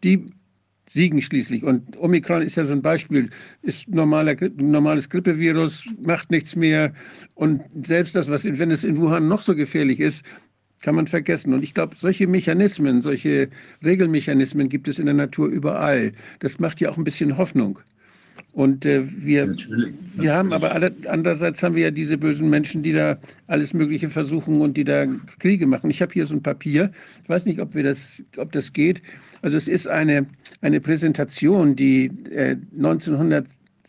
die 0.03 0.27
siegen 0.88 1.24
schließlich. 1.24 1.64
Und 1.64 1.98
Omikron 1.98 2.43
ist 2.43 2.56
ja 2.56 2.66
so 2.66 2.74
ein 2.74 2.84
Beispiel, 2.84 3.32
ist 3.64 3.90
normaler, 3.90 4.35
normales 4.58 5.09
Grippevirus, 5.09 5.84
macht 6.03 6.30
nichts 6.30 6.56
mehr. 6.56 6.93
Und 7.34 7.64
selbst 7.84 8.16
das, 8.16 8.30
was, 8.30 8.43
wenn 8.45 8.69
es 8.69 8.84
in 8.84 8.98
Wuhan 8.98 9.27
noch 9.27 9.42
so 9.42 9.56
gefährlich 9.56 10.00
ist, 10.00 10.24
kann 10.81 10.95
man 10.95 11.07
vergessen. 11.07 11.53
Und 11.53 11.63
ich 11.63 11.73
glaube, 11.73 11.95
solche 11.97 12.27
Mechanismen, 12.27 13.01
solche 13.01 13.49
Regelmechanismen 13.83 14.69
gibt 14.69 14.87
es 14.87 14.99
in 14.99 15.05
der 15.05 15.15
Natur 15.15 15.47
überall. 15.47 16.13
Das 16.39 16.59
macht 16.59 16.79
ja 16.79 16.89
auch 16.89 16.97
ein 16.97 17.03
bisschen 17.03 17.37
Hoffnung. 17.37 17.79
Und 18.51 18.85
äh, 18.85 19.03
wir, 19.05 19.53
wir 20.15 20.33
haben 20.33 20.53
aber 20.53 20.71
alle, 20.71 20.93
andererseits 21.09 21.61
haben 21.61 21.75
wir 21.75 21.83
ja 21.83 21.91
diese 21.91 22.17
bösen 22.17 22.49
Menschen, 22.49 22.83
die 22.83 22.93
da 22.93 23.17
alles 23.47 23.73
Mögliche 23.73 24.09
versuchen 24.09 24.61
und 24.61 24.77
die 24.77 24.85
da 24.85 25.07
Kriege 25.39 25.67
machen. 25.67 25.89
Ich 25.89 26.01
habe 26.01 26.13
hier 26.13 26.25
so 26.25 26.35
ein 26.35 26.41
Papier. 26.41 26.91
Ich 27.23 27.29
weiß 27.29 27.45
nicht, 27.45 27.59
ob 27.59 27.75
wir 27.75 27.83
das, 27.83 28.23
ob 28.37 28.53
das 28.53 28.71
geht. 28.71 29.01
Also 29.41 29.57
es 29.57 29.67
ist 29.67 29.87
eine 29.87 30.25
eine 30.61 30.79
Präsentation, 30.79 31.75
die 31.75 32.11
äh, 32.31 32.55
1900 32.75 33.45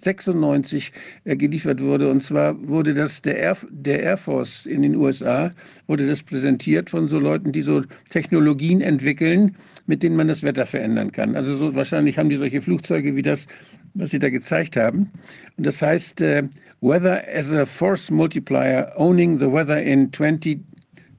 96 0.07 0.93
äh, 1.25 1.37
geliefert 1.37 1.83
wurde. 1.83 2.09
Und 2.09 2.23
zwar 2.23 2.57
wurde 2.67 2.95
das 2.95 3.23
der 3.23 3.37
Air, 3.37 3.57
der 3.71 4.03
Air 4.03 4.17
Force 4.17 4.67
in 4.67 4.83
den 4.83 4.97
USA, 4.97 5.53
wurde 5.87 6.07
das 6.07 6.23
präsentiert 6.23 6.91
von 6.91 7.09
so 7.09 7.19
Leuten, 7.19 7.53
die 7.53 7.63
so 7.63 7.83
Technologien 8.11 8.81
entwickeln, 8.81 9.57
mit 9.87 10.03
denen 10.03 10.17
man 10.17 10.29
das 10.29 10.43
Wetter 10.43 10.67
verändern 10.67 11.13
kann. 11.13 11.37
Also 11.37 11.57
so 11.57 11.75
wahrscheinlich 11.75 12.19
haben 12.19 12.31
die 12.31 12.37
solche 12.37 12.63
Flugzeuge 12.63 13.17
wie 13.17 13.23
das, 13.23 13.47
was 13.95 14.11
sie 14.11 14.19
da 14.19 14.31
gezeigt 14.31 14.77
haben. 14.77 15.11
Und 15.57 15.67
das 15.67 15.83
heißt, 15.83 16.21
äh, 16.21 16.45
Weather 16.81 17.23
as 17.35 17.51
a 17.51 17.67
Force 17.67 18.11
Multiplier, 18.11 18.93
Owning 18.97 19.39
the 19.39 19.51
Weather 19.51 19.83
in 19.83 20.13
20, 20.13 20.61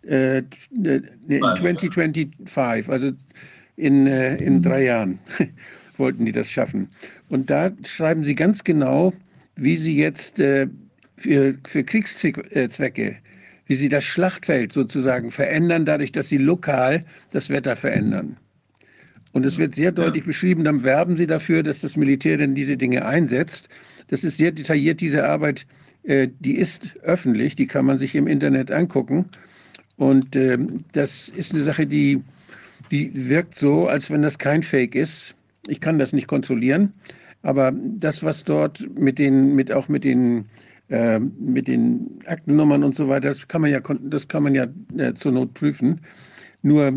äh, 0.07 0.38
äh 0.38 0.43
in 1.27 1.41
2025, 1.41 2.90
also 2.90 3.11
in, 3.75 4.07
äh, 4.07 4.38
in 4.38 4.61
drei 4.61 4.85
Jahren 4.85 5.19
wollten 5.98 6.25
die 6.25 6.32
das 6.32 6.49
schaffen. 6.49 6.90
Und 7.30 7.49
da 7.49 7.72
schreiben 7.85 8.23
Sie 8.23 8.35
ganz 8.35 8.64
genau, 8.64 9.14
wie 9.56 9.77
Sie 9.77 9.97
jetzt 9.97 10.39
äh, 10.39 10.67
für, 11.17 11.56
für 11.65 11.83
Kriegszwecke, 11.83 13.17
wie 13.65 13.75
Sie 13.75 13.89
das 13.89 14.03
Schlachtfeld 14.03 14.72
sozusagen 14.72 15.31
verändern, 15.31 15.85
dadurch, 15.85 16.11
dass 16.11 16.30
Sie 16.30 16.38
lokal 16.38 17.03
das 17.31 17.49
Wetter 17.49 17.75
verändern. 17.75 18.38
Und 19.33 19.45
es 19.45 19.57
wird 19.57 19.75
sehr 19.75 19.91
deutlich 19.91 20.23
beschrieben, 20.25 20.64
dann 20.64 20.83
werben 20.83 21.15
sie 21.15 21.27
dafür, 21.27 21.61
dass 21.61 21.81
das 21.81 21.95
Militär 21.95 22.38
denn 22.38 22.56
diese 22.56 22.75
Dinge 22.75 23.06
einsetzt. 23.06 23.69
Das 24.07 24.23
ist 24.23 24.38
sehr 24.38 24.51
detailliert, 24.51 24.99
diese 24.99 25.27
Arbeit, 25.27 25.67
äh, 26.03 26.30
die 26.39 26.56
ist 26.56 26.95
öffentlich, 27.03 27.56
die 27.56 27.67
kann 27.67 27.85
man 27.85 27.99
sich 27.99 28.15
im 28.15 28.25
Internet 28.25 28.72
angucken. 28.72 29.25
Und 29.95 30.35
äh, 30.35 30.57
das 30.93 31.30
ist 31.30 31.53
eine 31.53 31.64
Sache, 31.64 31.85
die, 31.85 32.23
die 32.89 33.11
wirkt 33.30 33.59
so, 33.59 33.88
als 33.88 34.09
wenn 34.09 34.23
das 34.23 34.39
kein 34.39 34.64
Fake 34.64 34.95
ist. 34.95 35.35
Ich 35.67 35.81
kann 35.81 35.99
das 35.99 36.14
nicht 36.14 36.27
kontrollieren, 36.27 36.93
aber 37.41 37.72
das, 37.74 38.24
was 38.24 38.43
dort 38.43 38.88
mit 38.98 39.19
den, 39.19 39.56
mit 39.56 39.72
auch 39.72 39.88
mit 39.88 40.03
den 40.03 40.45
äh, 40.90 41.19
mit 41.19 41.67
den 41.67 42.19
Aktennummern 42.25 42.83
und 42.83 42.95
so 42.95 43.09
weiter, 43.09 43.27
das 43.30 43.48
kann 43.48 43.61
man 43.61 43.72
ja, 43.72 43.82
das 44.01 44.27
kann 44.27 44.43
man 44.43 44.56
ja 44.56 44.67
äh, 44.98 45.14
zur 45.14 45.33
Not 45.33 45.53
prüfen. 45.53 46.01
Nur 46.61 46.93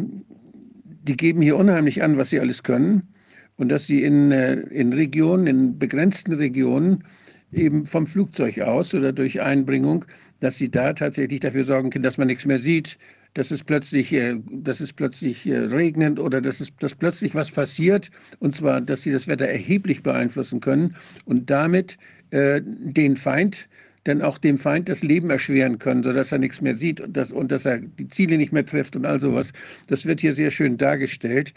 die 1.03 1.17
geben 1.17 1.43
hier 1.43 1.57
unheimlich 1.57 2.03
an, 2.03 2.17
was 2.17 2.31
sie 2.31 2.41
alles 2.41 2.63
können 2.63 3.09
und 3.57 3.69
dass 3.69 3.87
sie 3.87 4.03
in, 4.03 4.31
äh, 4.33 4.55
in 4.55 4.93
Regionen, 4.93 5.47
in 5.47 5.79
begrenzten 5.79 6.35
Regionen, 6.35 7.05
eben 7.53 7.85
vom 7.87 8.07
Flugzeug 8.07 8.61
aus 8.61 8.95
oder 8.95 9.13
durch 9.13 9.41
Einbringung, 9.41 10.05
dass 10.39 10.57
sie 10.57 10.71
da 10.71 10.93
tatsächlich 10.93 11.41
dafür 11.41 11.65
sorgen 11.65 11.91
können, 11.91 12.05
dass 12.05 12.17
man 12.17 12.29
nichts 12.29 12.47
mehr 12.47 12.61
sieht, 12.61 12.97
dass 13.35 13.51
es 13.51 13.65
plötzlich, 13.65 14.13
äh, 14.13 14.37
dass 14.51 14.81
es 14.81 14.93
plötzlich 14.93 15.47
äh, 15.47 15.57
regnet 15.57 16.19
oder 16.19 16.41
dass, 16.41 16.61
es, 16.61 16.69
dass 16.79 16.95
plötzlich 16.95 17.35
was 17.35 17.51
passiert, 17.51 18.11
und 18.39 18.55
zwar, 18.55 18.81
dass 18.81 19.03
sie 19.03 19.13
das 19.13 19.27
Wetter 19.27 19.47
erheblich 19.47 20.03
beeinflussen 20.03 20.61
können 20.61 20.97
und 21.25 21.51
damit 21.51 21.99
äh, 22.31 22.61
den 22.65 23.17
Feind 23.17 23.69
dann 24.05 24.23
auch 24.23 24.39
dem 24.39 24.59
Feind 24.59 24.89
das 24.89 25.03
Leben 25.03 25.31
erschweren 25.31 25.79
können, 25.79 26.03
sodass 26.03 26.33
er 26.33 26.39
nichts 26.39 26.61
mehr 26.61 26.77
sieht 26.77 27.01
und, 27.01 27.17
das, 27.17 27.31
und 27.33 27.53
dass 27.53 27.67
er 27.67 27.79
die 27.79 28.09
Ziele 28.09 28.39
nicht 28.39 28.53
mehr 28.53 28.65
trifft 28.65 28.97
und 28.97 29.05
all 29.05 29.21
sowas. 29.21 29.53
Das 29.89 30.07
wird 30.07 30.21
hier 30.21 30.35
sehr 30.35 30.51
schön 30.51 30.79
dargestellt. 30.79 31.53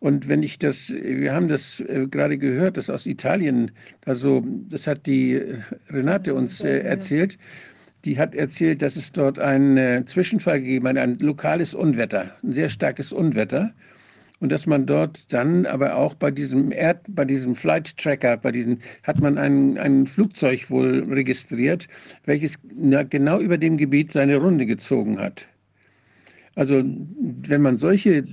Und 0.00 0.28
wenn 0.28 0.42
ich 0.42 0.58
das, 0.58 0.90
wir 0.90 1.32
haben 1.32 1.48
das 1.48 1.80
äh, 1.80 2.06
gerade 2.10 2.38
gehört, 2.38 2.76
das 2.76 2.90
aus 2.90 3.06
Italien, 3.06 3.70
also 4.04 4.44
das 4.68 4.86
hat 4.86 5.06
die 5.06 5.40
Renate 5.88 6.34
uns 6.34 6.60
äh, 6.60 6.80
erzählt, 6.80 7.38
die 8.06 8.18
hat 8.18 8.34
erzählt, 8.34 8.80
dass 8.80 8.96
es 8.96 9.12
dort 9.12 9.38
einen 9.38 9.76
äh, 9.76 10.04
Zwischenfall 10.06 10.60
gegeben 10.60 10.88
hat, 10.88 10.96
ein 10.96 11.18
lokales 11.18 11.74
Unwetter, 11.74 12.36
ein 12.42 12.52
sehr 12.52 12.68
starkes 12.68 13.12
Unwetter 13.12 13.72
und 14.38 14.52
dass 14.52 14.66
man 14.66 14.86
dort 14.86 15.32
dann 15.32 15.66
aber 15.66 15.96
auch 15.96 16.14
bei 16.14 16.30
diesem 16.30 16.70
Erd, 16.70 17.00
bei 17.08 17.24
diesem 17.24 17.54
Flight 17.54 17.96
Tracker, 17.98 18.36
bei 18.36 18.52
diesem 18.52 18.78
hat 19.02 19.20
man 19.20 19.38
ein, 19.38 19.76
ein 19.76 20.06
Flugzeug 20.06 20.70
wohl 20.70 21.04
registriert, 21.10 21.88
welches 22.24 22.58
genau 23.10 23.40
über 23.40 23.58
dem 23.58 23.76
Gebiet 23.76 24.12
seine 24.12 24.36
Runde 24.36 24.66
gezogen 24.66 25.18
hat. 25.18 25.48
Also 26.54 26.82
wenn 26.84 27.60
man 27.60 27.76
solche 27.76 28.24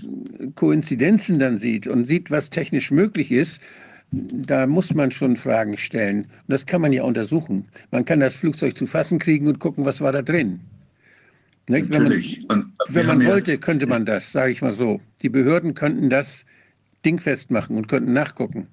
Koinzidenzen 0.56 1.40
dann 1.40 1.58
sieht 1.58 1.88
und 1.88 2.06
sieht, 2.06 2.32
was 2.32 2.50
technisch 2.50 2.92
möglich 2.92 3.32
ist, 3.32 3.60
da 4.14 4.68
muss 4.68 4.94
man 4.94 5.12
schon 5.12 5.36
Fragen 5.36 5.76
stellen. 5.78 6.20
Und 6.20 6.30
das 6.48 6.66
kann 6.66 6.82
man 6.82 6.94
ja 6.94 7.04
untersuchen. 7.04 7.66
Man 7.92 8.06
kann 8.06 8.20
das 8.20 8.36
Flugzeug 8.36 8.78
zu 8.78 8.86
fassen 8.86 9.18
kriegen 9.18 9.48
und 9.48 9.60
gucken, 9.60 9.86
was 9.86 10.02
war 10.02 10.12
da 10.12 10.22
drin. 10.22 10.60
Nicht? 11.68 11.90
Natürlich. 11.90 12.46
Wenn 12.48 12.58
man, 12.58 12.74
wenn 12.90 13.06
man 13.08 13.26
wollte, 13.26 13.58
könnte 13.58 13.88
man 13.88 14.06
das, 14.06 14.32
sage 14.32 14.52
ich 14.52 14.62
mal 14.62 14.74
so. 14.74 15.02
Die 15.22 15.30
Behörden 15.30 15.74
könnten 15.74 16.10
das 16.10 16.46
dingfest 17.06 17.50
machen 17.50 17.76
und 17.76 17.88
könnten 17.88 18.14
nachgucken. 18.14 18.68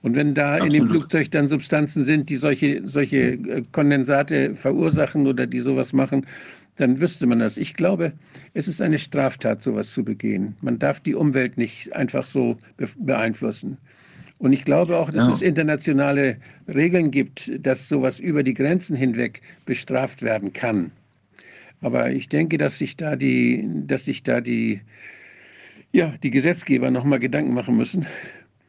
Und 0.00 0.14
wenn 0.14 0.34
da 0.34 0.54
Absolut. 0.54 0.74
in 0.74 0.80
dem 0.80 0.88
Flugzeug 0.88 1.30
dann 1.32 1.48
Substanzen 1.48 2.04
sind, 2.04 2.30
die 2.30 2.36
solche, 2.36 2.82
solche 2.86 3.32
äh, 3.32 3.64
Kondensate 3.72 4.54
verursachen 4.54 5.26
oder 5.26 5.46
die 5.46 5.60
sowas 5.60 5.92
machen, 5.92 6.26
dann 6.76 7.00
wüsste 7.00 7.26
man 7.26 7.40
das. 7.40 7.56
Ich 7.56 7.74
glaube, 7.74 8.12
es 8.54 8.68
ist 8.68 8.80
eine 8.80 9.00
Straftat, 9.00 9.62
sowas 9.62 9.92
zu 9.92 10.04
begehen. 10.04 10.56
Man 10.60 10.78
darf 10.78 11.00
die 11.00 11.16
Umwelt 11.16 11.58
nicht 11.58 11.92
einfach 11.92 12.24
so 12.24 12.56
beeinflussen. 12.96 13.78
Und 14.38 14.52
ich 14.52 14.64
glaube 14.64 14.96
auch, 14.98 15.10
dass 15.10 15.26
ja. 15.26 15.34
es 15.34 15.42
internationale 15.42 16.36
Regeln 16.68 17.10
gibt, 17.10 17.50
dass 17.64 17.88
sowas 17.88 18.20
über 18.20 18.42
die 18.42 18.54
Grenzen 18.54 18.96
hinweg 18.96 19.42
bestraft 19.66 20.22
werden 20.22 20.52
kann. 20.52 20.92
Aber 21.80 22.10
ich 22.10 22.28
denke, 22.28 22.58
dass 22.58 22.78
sich 22.78 22.96
da 22.96 23.16
die, 23.16 23.64
dass 23.86 24.04
sich 24.04 24.22
da 24.22 24.40
die, 24.40 24.80
ja, 25.92 26.14
die 26.22 26.30
Gesetzgeber 26.30 26.90
noch 26.90 27.04
mal 27.04 27.18
Gedanken 27.18 27.54
machen 27.54 27.76
müssen, 27.76 28.06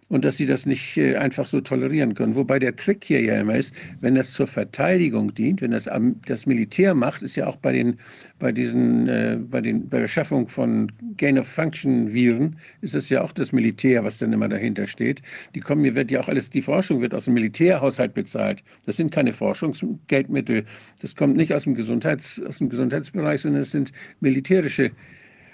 und 0.09 0.25
dass 0.25 0.37
sie 0.37 0.45
das 0.45 0.65
nicht 0.65 0.97
äh, 0.97 1.15
einfach 1.15 1.45
so 1.45 1.61
tolerieren 1.61 2.15
können. 2.15 2.35
Wobei 2.35 2.59
der 2.59 2.75
Trick 2.75 3.05
hier 3.05 3.21
ja 3.21 3.39
immer 3.39 3.55
ist, 3.55 3.73
wenn 4.01 4.15
das 4.15 4.33
zur 4.33 4.47
Verteidigung 4.47 5.33
dient, 5.33 5.61
wenn 5.61 5.71
das 5.71 5.89
das 6.25 6.45
Militär 6.45 6.95
macht, 6.95 7.21
ist 7.21 7.35
ja 7.35 7.47
auch 7.47 7.55
bei 7.55 7.71
den 7.71 7.97
bei 8.39 8.51
diesen 8.51 9.07
äh, 9.07 9.37
bei 9.39 9.61
den 9.61 9.87
bei 9.87 9.99
der 9.99 10.07
Schaffung 10.07 10.47
von 10.47 10.91
Gain 11.17 11.37
of 11.37 11.47
Function 11.47 12.11
Viren 12.11 12.57
ist 12.81 12.95
es 12.95 13.09
ja 13.09 13.21
auch 13.21 13.31
das 13.31 13.51
Militär, 13.51 14.03
was 14.03 14.17
dann 14.17 14.33
immer 14.33 14.49
dahinter 14.49 14.87
steht. 14.87 15.21
Die 15.55 15.59
kommen, 15.59 15.83
hier 15.83 15.95
wird 15.95 16.11
ja 16.11 16.19
auch 16.19 16.27
alles 16.27 16.49
die 16.49 16.61
Forschung 16.61 17.01
wird 17.01 17.13
aus 17.13 17.25
dem 17.25 17.35
Militärhaushalt 17.35 18.13
bezahlt. 18.13 18.63
Das 18.85 18.97
sind 18.97 19.11
keine 19.11 19.33
Forschungsgeldmittel. 19.33 20.65
Das 21.01 21.15
kommt 21.15 21.37
nicht 21.37 21.53
aus 21.53 21.63
dem 21.63 21.75
Gesundheits 21.75 22.41
aus 22.41 22.57
dem 22.57 22.69
Gesundheitsbereich, 22.69 23.41
sondern 23.41 23.61
es 23.61 23.71
sind 23.71 23.91
militärische 24.19 24.91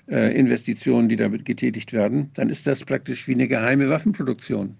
äh, 0.09 0.37
Investitionen, 0.37 1.09
die 1.09 1.15
damit 1.15 1.45
getätigt 1.45 1.93
werden, 1.93 2.31
dann 2.33 2.49
ist 2.49 2.67
das 2.67 2.83
praktisch 2.83 3.27
wie 3.27 3.33
eine 3.33 3.47
geheime 3.47 3.89
Waffenproduktion. 3.89 4.75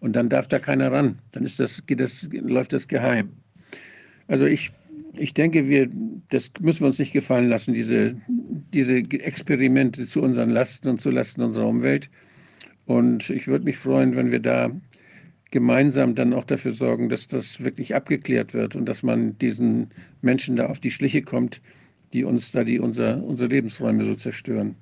Und 0.00 0.14
dann 0.14 0.28
darf 0.28 0.48
da 0.48 0.58
keiner 0.58 0.90
ran. 0.90 1.18
Dann 1.30 1.44
ist 1.44 1.60
das, 1.60 1.86
geht 1.86 2.00
das, 2.00 2.28
läuft 2.32 2.72
das 2.72 2.88
geheim. 2.88 3.30
Also 4.26 4.46
ich, 4.46 4.72
ich 5.14 5.32
denke, 5.32 5.68
wir, 5.68 5.88
das 6.30 6.50
müssen 6.60 6.80
wir 6.80 6.88
uns 6.88 6.98
nicht 6.98 7.12
gefallen 7.12 7.48
lassen, 7.48 7.72
diese, 7.72 8.16
diese 8.74 8.96
Experimente 8.96 10.08
zu 10.08 10.20
unseren 10.22 10.50
Lasten 10.50 10.88
und 10.88 11.00
zu 11.00 11.10
Lasten 11.10 11.42
unserer 11.42 11.68
Umwelt. 11.68 12.10
Und 12.84 13.30
ich 13.30 13.46
würde 13.46 13.64
mich 13.64 13.78
freuen, 13.78 14.16
wenn 14.16 14.32
wir 14.32 14.40
da 14.40 14.72
gemeinsam 15.52 16.14
dann 16.14 16.32
auch 16.32 16.44
dafür 16.44 16.72
sorgen, 16.72 17.08
dass 17.08 17.28
das 17.28 17.62
wirklich 17.62 17.94
abgeklärt 17.94 18.54
wird 18.54 18.74
und 18.74 18.86
dass 18.86 19.02
man 19.02 19.38
diesen 19.38 19.90
Menschen 20.20 20.56
da 20.56 20.66
auf 20.66 20.80
die 20.80 20.90
Schliche 20.90 21.22
kommt, 21.22 21.60
die 22.12 22.24
uns 22.24 22.52
da 22.52 22.64
die 22.64 22.80
unser, 22.80 23.22
unsere 23.22 23.48
Lebensräume 23.48 24.04
so 24.04 24.14
zerstören. 24.14 24.76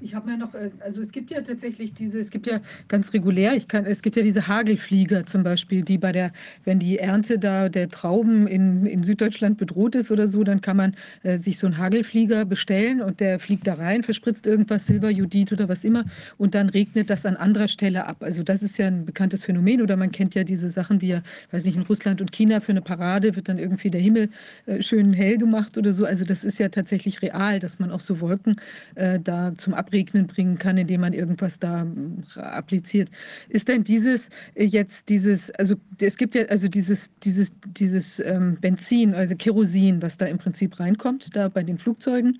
Ich 0.00 0.14
habe 0.14 0.30
mir 0.30 0.38
noch, 0.38 0.54
äh, 0.54 0.70
also 0.80 1.00
es 1.00 1.10
gibt 1.10 1.30
ja 1.30 1.40
tatsächlich 1.40 1.92
diese, 1.92 2.20
es 2.20 2.30
gibt 2.30 2.46
ja 2.46 2.60
ganz 2.86 3.12
regulär, 3.12 3.54
ich 3.54 3.66
kann, 3.66 3.84
es 3.84 4.02
gibt 4.02 4.16
ja 4.16 4.22
diese 4.22 4.46
Hagelflieger 4.46 5.26
zum 5.26 5.42
Beispiel, 5.42 5.82
die 5.82 5.98
bei 5.98 6.12
der, 6.12 6.32
wenn 6.64 6.78
die 6.78 6.98
Ernte 6.98 7.38
da 7.38 7.68
der 7.68 7.88
Trauben 7.88 8.46
in, 8.46 8.86
in 8.86 9.02
Süddeutschland 9.02 9.58
bedroht 9.58 9.96
ist 9.96 10.12
oder 10.12 10.28
so, 10.28 10.44
dann 10.44 10.60
kann 10.60 10.76
man 10.76 10.94
äh, 11.24 11.38
sich 11.38 11.58
so 11.58 11.66
einen 11.66 11.78
Hagelflieger 11.78 12.44
bestellen 12.44 13.00
und 13.00 13.18
der 13.18 13.40
fliegt 13.40 13.66
da 13.66 13.74
rein, 13.74 14.04
verspritzt 14.04 14.46
irgendwas, 14.46 14.86
Silberjodid 14.86 15.52
oder 15.52 15.68
was 15.68 15.84
immer 15.84 16.04
und 16.36 16.54
dann 16.54 16.68
regnet 16.68 17.10
das 17.10 17.26
an 17.26 17.36
anderer 17.36 17.68
Stelle 17.68 18.06
ab. 18.06 18.18
Also 18.20 18.44
das 18.44 18.62
ist 18.62 18.78
ja 18.78 18.86
ein 18.86 19.04
bekanntes 19.04 19.44
Phänomen 19.44 19.82
oder 19.82 19.96
man 19.96 20.12
kennt 20.12 20.34
ja 20.36 20.44
diese 20.44 20.68
Sachen 20.68 21.00
wie, 21.00 21.18
weiß 21.50 21.64
nicht, 21.64 21.76
in 21.76 21.82
Russland 21.82 22.20
und 22.20 22.30
China 22.30 22.60
für 22.60 22.72
eine 22.72 22.82
Parade 22.82 23.34
wird 23.34 23.48
dann 23.48 23.58
irgendwie 23.58 23.90
der 23.90 24.00
Himmel 24.00 24.30
äh, 24.66 24.80
schön 24.80 25.12
hell 25.12 25.38
gemacht 25.38 25.76
oder 25.76 25.92
so. 25.92 26.04
Also 26.04 26.24
das 26.24 26.44
ist 26.44 26.58
ja 26.58 26.68
tatsächlich 26.68 27.20
real, 27.20 27.58
dass 27.58 27.80
man 27.80 27.90
auch 27.90 28.00
so 28.00 28.20
Wolken 28.20 28.60
äh, 28.94 29.18
da 29.18 29.52
zum 29.56 29.74
Ab 29.74 29.87
Abregnen 29.88 30.26
bringen 30.26 30.58
kann, 30.58 30.76
indem 30.76 31.00
man 31.00 31.12
irgendwas 31.12 31.58
da 31.58 31.82
hm, 31.82 32.22
appliziert. 32.36 33.08
Ist 33.48 33.68
denn 33.68 33.84
dieses 33.84 34.28
äh, 34.54 34.64
jetzt 34.64 35.08
dieses, 35.08 35.50
also 35.52 35.76
es 36.00 36.16
gibt 36.16 36.34
ja 36.34 36.44
also 36.46 36.68
dieses, 36.68 37.10
dieses, 37.20 37.52
dieses 37.64 38.20
ähm, 38.20 38.58
Benzin, 38.60 39.14
also 39.14 39.34
Kerosin, 39.34 40.02
was 40.02 40.18
da 40.18 40.26
im 40.26 40.38
Prinzip 40.38 40.78
reinkommt, 40.78 41.34
da 41.34 41.48
bei 41.48 41.62
den 41.62 41.78
Flugzeugen. 41.78 42.38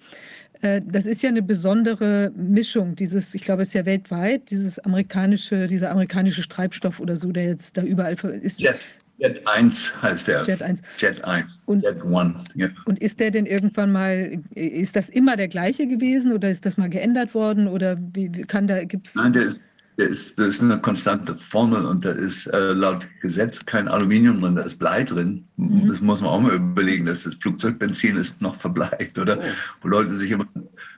Äh, 0.60 0.82
das 0.84 1.06
ist 1.06 1.22
ja 1.22 1.30
eine 1.30 1.42
besondere 1.42 2.32
Mischung, 2.36 2.96
dieses, 2.96 3.34
ich 3.34 3.42
glaube, 3.42 3.62
es 3.62 3.68
ist 3.68 3.74
ja 3.74 3.86
weltweit, 3.86 4.50
dieses 4.50 4.78
amerikanische, 4.80 5.68
dieser 5.68 5.90
amerikanische 5.90 6.46
Treibstoff 6.48 7.00
oder 7.00 7.16
so, 7.16 7.32
der 7.32 7.44
jetzt 7.44 7.76
da 7.76 7.82
überall 7.82 8.14
ist. 8.42 8.60
Jet, 8.60 8.76
Jet 9.18 9.46
1 9.46 10.02
heißt 10.02 10.28
der. 10.28 10.44
Jet 10.44 10.62
1. 10.62 10.80
Jet 10.98 11.24
1. 11.24 11.60
Und, 11.66 11.82
Jet 11.82 12.02
1, 12.02 12.36
ja. 12.54 12.68
Und 12.84 13.00
ist 13.00 13.18
der 13.18 13.30
denn 13.32 13.46
irgendwann 13.46 13.90
mal, 13.90 14.40
ist 14.54 14.94
das 14.94 15.08
immer 15.08 15.36
der 15.36 15.48
gleiche 15.48 15.86
gewesen 15.88 16.32
oder 16.32 16.50
ist 16.50 16.64
das 16.64 16.76
mal 16.76 16.88
geändert 16.88 17.34
worden 17.34 17.66
oder 17.66 17.98
wie, 18.14 18.30
kann 18.30 18.68
da, 18.68 18.84
gibt 18.84 19.08
es. 19.08 19.14
Nein, 19.16 19.32
der 19.32 19.42
ist 19.42 19.60
der 19.98 20.08
ist, 20.08 20.38
das 20.38 20.46
ist 20.46 20.62
eine 20.62 20.80
konstante 20.80 21.36
Formel 21.36 21.84
und 21.84 22.04
da 22.04 22.10
ist 22.10 22.46
äh, 22.46 22.72
laut 22.72 23.06
Gesetz 23.20 23.66
kein 23.66 23.88
Aluminium 23.88 24.40
drin, 24.40 24.54
da 24.54 24.62
ist 24.62 24.78
Blei 24.78 25.02
drin. 25.02 25.44
Mhm. 25.56 25.88
Das 25.88 26.00
muss 26.00 26.20
man 26.20 26.30
auch 26.30 26.40
mal 26.40 26.54
überlegen, 26.54 27.04
dass 27.04 27.24
das 27.24 27.34
Flugzeugbenzin 27.34 28.16
ist 28.16 28.40
noch 28.40 28.54
verbleicht, 28.54 29.18
oder? 29.18 29.38
Oh. 29.38 29.44
Wo 29.82 29.88
Leute 29.88 30.14
sich 30.14 30.30
immer, 30.30 30.46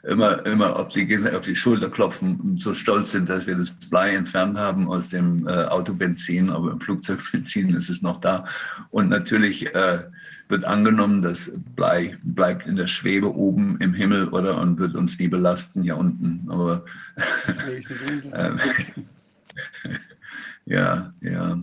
immer, 0.07 0.45
immer 0.45 0.77
auf 0.77 0.89
die, 0.89 1.19
auf 1.35 1.41
die 1.41 1.57
Schulter 1.57 1.89
klopfen 1.89 2.39
und 2.41 2.61
so 2.61 2.75
stolz 2.75 3.13
sind, 3.13 3.31
dass 3.31 3.47
wir 3.47 3.57
das 3.57 3.71
Blei 3.71 4.15
entfernt 4.15 4.59
haben 4.59 4.87
aus 4.87 5.09
dem 5.09 5.49
äh, 5.49 5.65
Autobenzin, 5.65 6.51
aber 6.51 6.73
im 6.73 6.81
Flugzeugbenzin 6.81 7.75
ist 7.75 7.89
es 7.89 8.03
noch 8.03 8.21
da. 8.21 8.45
Und 8.91 9.09
natürlich 9.09 9.75
äh, 9.75 10.01
wird 10.51 10.65
angenommen, 10.65 11.23
das 11.23 11.51
Blei 11.77 12.17
bleibt 12.25 12.67
in 12.67 12.77
der 12.77 12.87
Schwebe 12.87 13.35
oben 13.35 13.77
im 13.81 13.95
Himmel 13.95 14.29
oder 14.29 14.61
und 14.61 14.79
wird 14.79 14.97
uns 14.97 15.19
nie 15.19 15.29
belasten 15.29 15.83
hier 15.83 15.97
unten. 15.97 16.47
Aber 16.49 16.85
ja, 20.67 21.13
ja. 21.21 21.59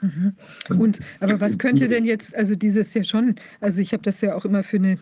Mhm. 0.00 0.34
Und 0.78 1.00
aber 1.20 1.40
was 1.40 1.58
könnte 1.58 1.88
denn 1.88 2.04
jetzt, 2.04 2.34
also 2.36 2.54
dieses 2.54 2.94
ja 2.94 3.02
schon, 3.04 3.36
also 3.60 3.80
ich 3.80 3.92
habe 3.92 4.02
das 4.02 4.20
ja 4.20 4.34
auch 4.34 4.44
immer 4.44 4.62
für 4.62 4.76
eine 4.76 4.98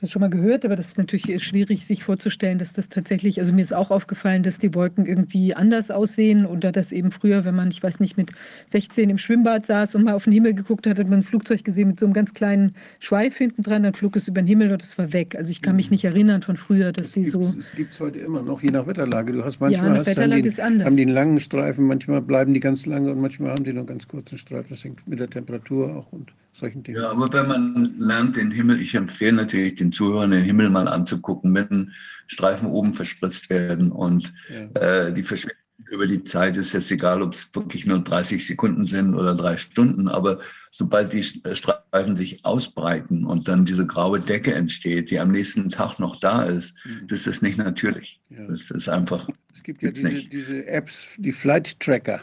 das 0.00 0.10
schon 0.10 0.20
mal 0.20 0.30
gehört, 0.30 0.64
aber 0.64 0.76
das 0.76 0.88
ist 0.88 0.98
natürlich 0.98 1.42
schwierig, 1.42 1.84
sich 1.84 2.04
vorzustellen, 2.04 2.58
dass 2.58 2.72
das 2.72 2.88
tatsächlich, 2.88 3.40
also 3.40 3.52
mir 3.52 3.62
ist 3.62 3.74
auch 3.74 3.90
aufgefallen, 3.90 4.42
dass 4.42 4.58
die 4.58 4.74
Wolken 4.74 5.06
irgendwie 5.06 5.54
anders 5.54 5.90
aussehen 5.90 6.46
oder 6.46 6.72
dass 6.72 6.92
eben 6.92 7.10
früher, 7.10 7.44
wenn 7.44 7.54
man, 7.54 7.70
ich 7.70 7.82
weiß 7.82 8.00
nicht, 8.00 8.16
mit 8.16 8.32
16 8.68 9.10
im 9.10 9.18
Schwimmbad 9.18 9.66
saß 9.66 9.94
und 9.94 10.04
mal 10.04 10.14
auf 10.14 10.24
den 10.24 10.32
Himmel 10.32 10.54
geguckt 10.54 10.86
hat, 10.86 10.98
hat 10.98 11.08
man 11.08 11.20
ein 11.20 11.22
Flugzeug 11.22 11.64
gesehen 11.64 11.88
mit 11.88 12.00
so 12.00 12.06
einem 12.06 12.14
ganz 12.14 12.34
kleinen 12.34 12.74
Schweif 12.98 13.36
hinten 13.36 13.62
dran, 13.62 13.82
dann 13.82 13.94
flog 13.94 14.16
es 14.16 14.28
über 14.28 14.40
den 14.40 14.46
Himmel 14.46 14.72
und 14.72 14.82
es 14.82 14.96
war 14.98 15.12
weg. 15.12 15.36
Also 15.36 15.50
ich 15.50 15.62
kann 15.62 15.76
mich 15.76 15.90
mhm. 15.90 15.94
nicht 15.94 16.04
erinnern 16.04 16.42
von 16.42 16.56
früher, 16.56 16.92
dass 16.92 17.08
das 17.08 17.12
die 17.12 17.26
so. 17.26 17.54
Es 17.58 17.72
gibt 17.72 17.92
es 17.92 18.00
heute 18.00 18.18
immer 18.18 18.42
noch, 18.42 18.62
je 18.62 18.70
nach 18.70 18.86
Wetterlage. 18.86 19.32
Du 19.32 19.44
hast 19.44 19.60
manchmal 19.60 19.92
ja, 19.92 19.98
hast 19.98 20.06
Wetterlage 20.06 20.42
den, 20.42 20.84
haben 20.84 20.96
die 20.96 21.02
einen 21.02 21.14
langen 21.14 21.40
Streifen, 21.40 21.86
manchmal 21.86 22.22
bleiben 22.22 22.54
die 22.54 22.60
ganz 22.60 22.86
lange 22.86 23.10
und 23.12 23.20
manchmal 23.20 23.50
haben 23.50 23.64
die 23.64 23.72
nur 23.72 23.86
ganz 23.86 24.08
kurzen 24.08 24.38
Streifen. 24.38 24.68
Das 24.70 24.84
hängt 24.84 25.06
mit 25.06 25.20
der 25.20 25.28
Temperatur 25.28 25.94
auch 25.96 26.12
und 26.12 26.32
solchen 26.60 26.82
Dingen. 26.82 27.00
Ja, 27.00 27.10
aber 27.10 27.32
wenn 27.32 27.48
man 27.48 27.94
lernt, 27.96 28.36
den 28.36 28.50
Himmel, 28.50 28.80
ich 28.80 28.94
empfehle 28.94 29.32
natürlich 29.32 29.74
den 29.76 29.92
Zuhörern, 29.92 30.30
den 30.30 30.44
Himmel 30.44 30.70
mal 30.70 30.88
anzugucken, 30.88 31.54
wenn 31.54 31.92
Streifen 32.26 32.68
oben 32.68 32.94
verspritzt 32.94 33.50
werden 33.50 33.90
und 33.90 34.32
ja. 34.48 34.80
äh, 34.80 35.12
die 35.12 35.22
verschwinden 35.22 35.58
über 35.90 36.06
die 36.06 36.22
Zeit, 36.22 36.56
ist 36.56 36.72
jetzt 36.72 36.90
egal, 36.90 37.22
ob 37.22 37.32
es 37.32 37.52
wirklich 37.54 37.84
nur 37.84 37.98
30 37.98 38.46
Sekunden 38.46 38.86
sind 38.86 39.14
oder 39.14 39.34
drei 39.34 39.56
Stunden, 39.56 40.08
aber 40.08 40.38
sobald 40.70 41.12
die 41.12 41.22
Streifen 41.22 42.14
sich 42.14 42.44
ausbreiten 42.44 43.24
und 43.24 43.48
dann 43.48 43.64
diese 43.64 43.86
graue 43.86 44.20
Decke 44.20 44.54
entsteht, 44.54 45.10
die 45.10 45.18
am 45.18 45.32
nächsten 45.32 45.68
Tag 45.68 45.98
noch 45.98 46.20
da 46.20 46.44
ist, 46.44 46.74
mhm. 46.84 47.08
das 47.08 47.26
ist 47.26 47.42
nicht 47.42 47.58
natürlich. 47.58 48.20
Ja. 48.28 48.46
Das 48.46 48.70
ist 48.70 48.88
einfach. 48.88 49.28
Es 49.54 49.62
gibt 49.62 49.82
ja 49.82 49.90
diese, 49.90 50.10
diese, 50.10 50.66
Apps, 50.68 51.06
die 51.16 51.32
Flight 51.32 51.80
Tracker, 51.80 52.20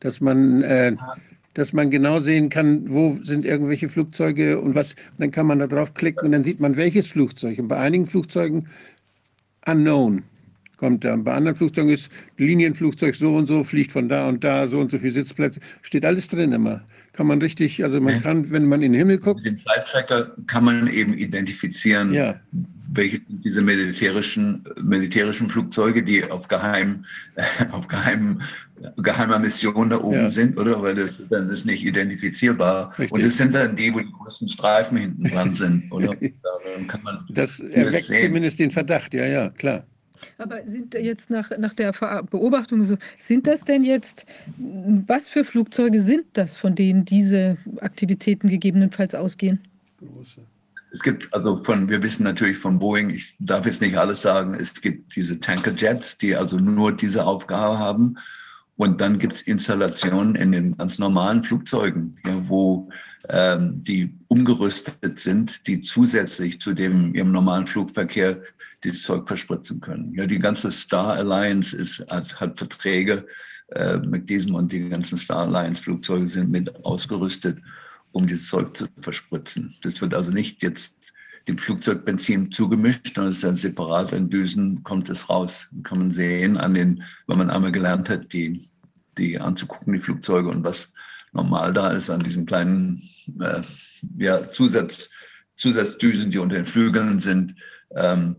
dass 0.00 0.20
man 0.20 0.62
äh, 0.62 0.94
dass 1.54 1.72
man 1.72 1.90
genau 1.90 2.20
sehen 2.20 2.48
kann, 2.48 2.90
wo 2.90 3.18
sind 3.22 3.44
irgendwelche 3.44 3.88
Flugzeuge 3.88 4.60
und 4.60 4.74
was. 4.74 4.92
Und 4.92 5.18
dann 5.18 5.30
kann 5.30 5.46
man 5.46 5.58
da 5.58 5.66
drauf 5.66 5.94
klicken 5.94 6.26
und 6.26 6.32
dann 6.32 6.44
sieht 6.44 6.60
man, 6.60 6.76
welches 6.76 7.08
Flugzeug. 7.08 7.58
Und 7.58 7.68
bei 7.68 7.78
einigen 7.78 8.06
Flugzeugen 8.06 8.68
unknown 9.66 10.22
kommt 10.78 11.04
da. 11.04 11.14
Bei 11.16 11.34
anderen 11.34 11.56
Flugzeugen 11.56 11.92
ist 11.92 12.10
Linienflugzeug 12.38 13.14
so 13.14 13.36
und 13.36 13.46
so, 13.46 13.64
fliegt 13.64 13.92
von 13.92 14.08
da 14.08 14.28
und 14.28 14.42
da, 14.42 14.66
so 14.66 14.78
und 14.78 14.90
so 14.90 14.98
viele 14.98 15.12
Sitzplätze. 15.12 15.60
Steht 15.82 16.04
alles 16.04 16.28
drin 16.28 16.52
immer. 16.52 16.82
Kann 17.12 17.26
man 17.26 17.40
richtig, 17.42 17.84
also 17.84 18.00
man 18.00 18.22
kann, 18.22 18.50
wenn 18.50 18.66
man 18.66 18.80
in 18.82 18.92
den 18.92 18.98
Himmel 18.98 19.18
guckt. 19.18 19.44
Den 19.44 19.58
Flight 19.58 19.86
Tracker 19.86 20.34
kann 20.46 20.64
man 20.64 20.88
eben 20.88 21.12
identifizieren, 21.12 22.14
ja 22.14 22.40
welche 22.94 23.20
diese 23.26 23.62
militärischen, 23.62 24.64
militärischen 24.82 25.48
Flugzeuge, 25.48 26.02
die 26.02 26.24
auf, 26.30 26.48
geheim, 26.48 27.04
auf 27.72 27.88
geheim, 27.88 28.42
geheimer 28.98 29.38
Mission 29.38 29.90
da 29.90 30.00
oben 30.00 30.14
ja. 30.14 30.30
sind, 30.30 30.58
oder? 30.58 30.82
Weil 30.82 30.94
das 30.94 31.20
dann 31.30 31.48
ist 31.50 31.64
nicht 31.66 31.84
identifizierbar. 31.84 32.90
Richtig. 32.98 33.12
Und 33.12 33.20
es 33.22 33.36
sind 33.36 33.54
dann 33.54 33.76
die, 33.76 33.92
wo 33.92 34.00
die 34.00 34.12
größten 34.12 34.48
Streifen 34.48 34.98
hinten 34.98 35.24
dran 35.24 35.54
sind, 35.54 35.90
oder? 35.92 36.14
Dann 36.76 36.86
kann 36.86 37.02
man 37.02 37.24
das 37.28 37.60
erweckt 37.60 38.10
das 38.10 38.20
zumindest 38.20 38.58
den 38.58 38.70
Verdacht, 38.70 39.14
ja, 39.14 39.26
ja, 39.26 39.48
klar. 39.50 39.84
Aber 40.38 40.60
sind 40.66 40.94
jetzt 40.94 41.30
nach, 41.30 41.50
nach 41.58 41.74
der 41.74 41.92
Beobachtung 42.30 42.84
so, 42.86 42.96
sind 43.18 43.46
das 43.46 43.64
denn 43.64 43.84
jetzt, 43.84 44.26
was 45.06 45.28
für 45.28 45.44
Flugzeuge 45.44 46.00
sind 46.00 46.24
das, 46.34 46.58
von 46.58 46.74
denen 46.74 47.04
diese 47.04 47.56
Aktivitäten 47.80 48.48
gegebenenfalls 48.48 49.14
ausgehen? 49.14 49.60
Große. 49.98 50.40
es 50.92 51.02
gibt, 51.02 51.32
also 51.32 51.62
von, 51.62 51.88
wir 51.88 52.02
wissen 52.02 52.24
natürlich 52.24 52.58
von 52.58 52.78
Boeing, 52.78 53.10
ich 53.10 53.34
darf 53.38 53.66
jetzt 53.66 53.82
nicht 53.82 53.96
alles 53.96 54.22
sagen, 54.22 54.54
es 54.54 54.80
gibt 54.80 55.14
diese 55.14 55.38
Tankerjets, 55.38 56.18
die 56.18 56.34
also 56.34 56.58
nur 56.58 56.92
diese 56.92 57.24
Aufgabe 57.24 57.78
haben. 57.78 58.16
Und 58.76 59.00
dann 59.00 59.18
gibt 59.18 59.34
es 59.34 59.42
Installationen 59.42 60.34
in 60.34 60.52
den 60.52 60.76
ganz 60.76 60.98
normalen 60.98 61.44
Flugzeugen, 61.44 62.16
ja, 62.26 62.48
wo 62.48 62.88
ähm, 63.28 63.84
die 63.84 64.18
umgerüstet 64.28 65.20
sind, 65.20 65.66
die 65.66 65.82
zusätzlich 65.82 66.60
zu 66.60 66.72
dem 66.72 67.14
im 67.14 67.32
normalen 67.32 67.66
Flugverkehr 67.66 68.42
dieses 68.82 69.02
Zeug 69.02 69.28
verspritzen 69.28 69.80
können. 69.80 70.12
Ja, 70.14 70.26
die 70.26 70.38
ganze 70.38 70.70
Star 70.70 71.14
Alliance 71.14 71.76
ist, 71.76 72.04
hat, 72.10 72.40
hat 72.40 72.58
Verträge 72.58 73.26
äh, 73.68 73.98
mit 73.98 74.28
diesem 74.28 74.54
und 74.54 74.72
die 74.72 74.88
ganzen 74.88 75.18
Star 75.18 75.46
Alliance 75.46 75.82
Flugzeuge 75.82 76.26
sind 76.26 76.50
mit 76.50 76.84
ausgerüstet, 76.84 77.58
um 78.10 78.26
dieses 78.26 78.48
Zeug 78.48 78.76
zu 78.76 78.86
verspritzen. 79.00 79.74
Das 79.82 80.00
wird 80.00 80.14
also 80.14 80.30
nicht 80.30 80.62
jetzt 80.62 80.94
dem 81.48 81.58
Flugzeug 81.58 82.04
Benzin 82.04 82.52
zugemischt, 82.52 83.18
es 83.18 83.36
ist 83.36 83.44
dann 83.44 83.54
separat, 83.54 84.12
wenn 84.12 84.30
Düsen 84.30 84.82
kommt 84.82 85.08
es 85.08 85.28
raus. 85.28 85.68
Kann 85.82 85.98
man 85.98 86.12
sehen 86.12 86.56
an 86.56 86.74
den, 86.74 87.02
wenn 87.26 87.38
man 87.38 87.50
einmal 87.50 87.72
gelernt 87.72 88.08
hat, 88.08 88.32
die, 88.32 88.70
die 89.18 89.38
anzugucken, 89.38 89.92
die 89.92 90.00
Flugzeuge 90.00 90.48
und 90.48 90.64
was 90.64 90.92
normal 91.32 91.72
da 91.72 91.90
ist 91.90 92.10
an 92.10 92.20
diesen 92.20 92.46
kleinen 92.46 93.02
äh, 93.40 93.62
ja, 94.18 94.50
Zusatz, 94.50 95.10
Zusatzdüsen, 95.56 96.30
die 96.30 96.38
unter 96.38 96.56
den 96.56 96.66
Flügeln 96.66 97.20
sind, 97.20 97.54
ähm, 97.94 98.36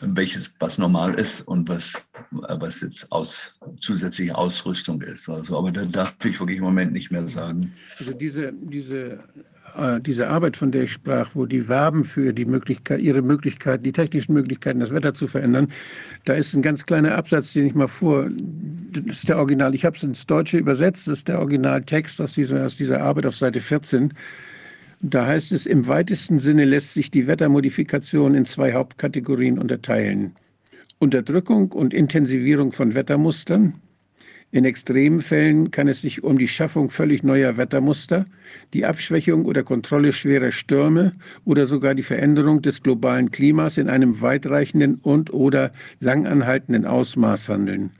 welches 0.00 0.52
was 0.58 0.78
normal 0.78 1.14
ist 1.14 1.42
und 1.42 1.68
was, 1.68 2.02
was 2.30 2.80
jetzt 2.80 3.10
aus, 3.12 3.54
zusätzliche 3.80 4.36
Ausrüstung 4.36 5.00
ist. 5.02 5.28
Also, 5.28 5.56
aber 5.56 5.70
da 5.70 5.84
darf 5.84 6.16
ich 6.24 6.38
wirklich 6.40 6.58
im 6.58 6.64
Moment 6.64 6.92
nicht 6.92 7.10
mehr 7.10 7.28
sagen. 7.28 7.74
Also 7.98 8.12
diese, 8.12 8.52
diese, 8.52 8.96
äh, 8.96 9.18
diese 10.00 10.28
Arbeit, 10.28 10.56
von 10.56 10.70
der 10.70 10.84
ich 10.84 10.92
sprach, 10.92 11.30
wo 11.34 11.46
die 11.46 11.68
werben 11.68 12.04
für 12.04 12.32
die 12.32 12.44
Möglichkeit, 12.44 13.00
ihre 13.00 13.22
Möglichkeiten, 13.22 13.82
die 13.82 13.92
technischen 13.92 14.34
Möglichkeiten, 14.34 14.80
das 14.80 14.92
Wetter 14.92 15.14
zu 15.14 15.26
verändern, 15.26 15.68
da 16.24 16.34
ist 16.34 16.54
ein 16.54 16.62
ganz 16.62 16.84
kleiner 16.86 17.14
Absatz, 17.16 17.52
den 17.52 17.66
ich 17.66 17.74
mal 17.74 17.88
vor, 17.88 18.28
das 18.92 19.18
ist 19.18 19.28
der 19.28 19.38
Original, 19.38 19.74
ich 19.74 19.84
habe 19.84 19.96
es 19.96 20.02
ins 20.02 20.26
Deutsche 20.26 20.58
übersetzt, 20.58 21.08
das 21.08 21.20
ist 21.20 21.28
der 21.28 21.38
Originaltext 21.38 22.20
aus 22.20 22.34
dieser, 22.34 22.66
aus 22.66 22.76
dieser 22.76 23.00
Arbeit 23.02 23.26
auf 23.26 23.36
Seite 23.36 23.60
14. 23.60 24.12
Da 25.00 25.26
heißt 25.26 25.50
es, 25.52 25.66
im 25.66 25.88
weitesten 25.88 26.38
Sinne 26.38 26.64
lässt 26.64 26.94
sich 26.94 27.10
die 27.10 27.26
Wettermodifikation 27.26 28.34
in 28.34 28.46
zwei 28.46 28.72
Hauptkategorien 28.72 29.58
unterteilen. 29.58 30.36
Unterdrückung 31.00 31.72
und 31.72 31.92
Intensivierung 31.92 32.70
von 32.70 32.94
Wettermustern. 32.94 33.74
In 34.54 34.66
extremen 34.66 35.22
Fällen 35.22 35.70
kann 35.70 35.88
es 35.88 36.02
sich 36.02 36.22
um 36.22 36.36
die 36.36 36.46
Schaffung 36.46 36.90
völlig 36.90 37.22
neuer 37.22 37.56
Wettermuster, 37.56 38.26
die 38.74 38.84
Abschwächung 38.84 39.46
oder 39.46 39.62
Kontrolle 39.62 40.12
schwerer 40.12 40.52
Stürme 40.52 41.14
oder 41.46 41.64
sogar 41.64 41.94
die 41.94 42.02
Veränderung 42.02 42.60
des 42.60 42.82
globalen 42.82 43.30
Klimas 43.30 43.78
in 43.78 43.88
einem 43.88 44.20
weitreichenden 44.20 44.96
und 44.96 45.32
oder 45.32 45.72
langanhaltenden 46.00 46.84
Ausmaß 46.84 47.48
handeln. 47.48 47.92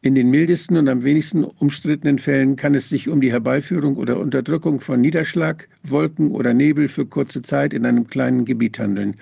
In 0.00 0.14
den 0.14 0.30
mildesten 0.30 0.78
und 0.78 0.88
am 0.88 1.04
wenigsten 1.04 1.44
umstrittenen 1.44 2.18
Fällen 2.18 2.56
kann 2.56 2.74
es 2.74 2.88
sich 2.88 3.10
um 3.10 3.20
die 3.20 3.32
Herbeiführung 3.32 3.98
oder 3.98 4.18
Unterdrückung 4.18 4.80
von 4.80 5.02
Niederschlag, 5.02 5.68
Wolken 5.82 6.30
oder 6.30 6.54
Nebel 6.54 6.88
für 6.88 7.04
kurze 7.04 7.42
Zeit 7.42 7.74
in 7.74 7.84
einem 7.84 8.06
kleinen 8.06 8.46
Gebiet 8.46 8.78
handeln. 8.78 9.16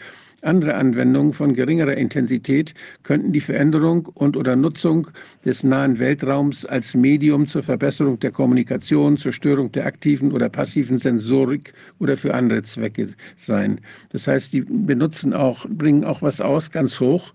Andere 0.44 0.74
Anwendungen 0.74 1.32
von 1.32 1.54
geringerer 1.54 1.96
Intensität 1.96 2.74
könnten 3.02 3.32
die 3.32 3.40
Veränderung 3.40 4.06
und 4.06 4.36
oder 4.36 4.56
Nutzung 4.56 5.08
des 5.44 5.64
nahen 5.64 5.98
Weltraums 5.98 6.64
als 6.66 6.94
Medium 6.94 7.46
zur 7.46 7.62
Verbesserung 7.62 8.20
der 8.20 8.30
Kommunikation, 8.30 9.16
zur 9.16 9.32
Störung 9.32 9.72
der 9.72 9.86
aktiven 9.86 10.32
oder 10.32 10.48
passiven 10.48 10.98
Sensorik 10.98 11.72
oder 11.98 12.16
für 12.16 12.34
andere 12.34 12.62
Zwecke 12.62 13.08
sein. 13.36 13.80
Das 14.10 14.26
heißt, 14.26 14.52
die 14.52 14.60
benutzen 14.60 15.32
auch, 15.32 15.66
bringen 15.68 16.04
auch 16.04 16.22
was 16.22 16.40
aus, 16.40 16.70
ganz 16.70 17.00
hoch 17.00 17.32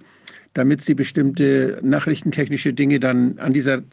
damit 0.54 0.84
sie 0.84 0.96
bestimmte 0.96 1.80
nachrichtentechnische 1.84 2.74
Dinge 2.74 3.00
dann 3.00 3.38
an 3.38 3.54
dieser, 3.54 3.84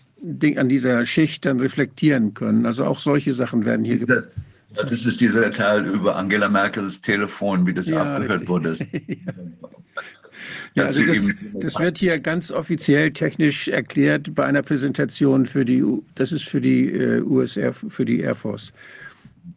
an 0.56 0.68
dieser 0.68 1.04
Schicht 1.04 1.44
dann 1.44 1.60
reflektieren 1.60 2.34
können. 2.34 2.66
Also 2.66 2.84
auch 2.84 2.98
solche 2.98 3.34
Sachen 3.34 3.64
werden 3.64 3.84
hier 3.84 3.98
gemacht. 3.98 4.28
Das 4.74 5.06
ist 5.06 5.20
dieser 5.20 5.50
Teil 5.52 5.86
über 5.86 6.16
Angela 6.16 6.48
Merkels 6.48 7.00
Telefon, 7.00 7.66
wie 7.66 7.74
das 7.74 7.88
ja, 7.88 8.02
abgehört 8.02 8.48
wurde. 8.48 8.76
ja, 10.74 10.84
also 10.84 11.02
das, 11.02 11.18
das, 11.54 11.78
wird 11.78 11.98
hier 11.98 12.18
ganz 12.18 12.50
offiziell 12.50 13.12
technisch 13.12 13.68
erklärt 13.68 14.34
bei 14.34 14.44
einer 14.44 14.62
Präsentation 14.62 15.46
für 15.46 15.64
die, 15.64 15.84
das 16.16 16.32
ist 16.32 16.44
für 16.44 16.60
die 16.60 16.90
äh, 16.90 17.22
USR, 17.22 17.72
für 17.72 18.04
die 18.04 18.20
Air 18.20 18.34
Force. 18.34 18.72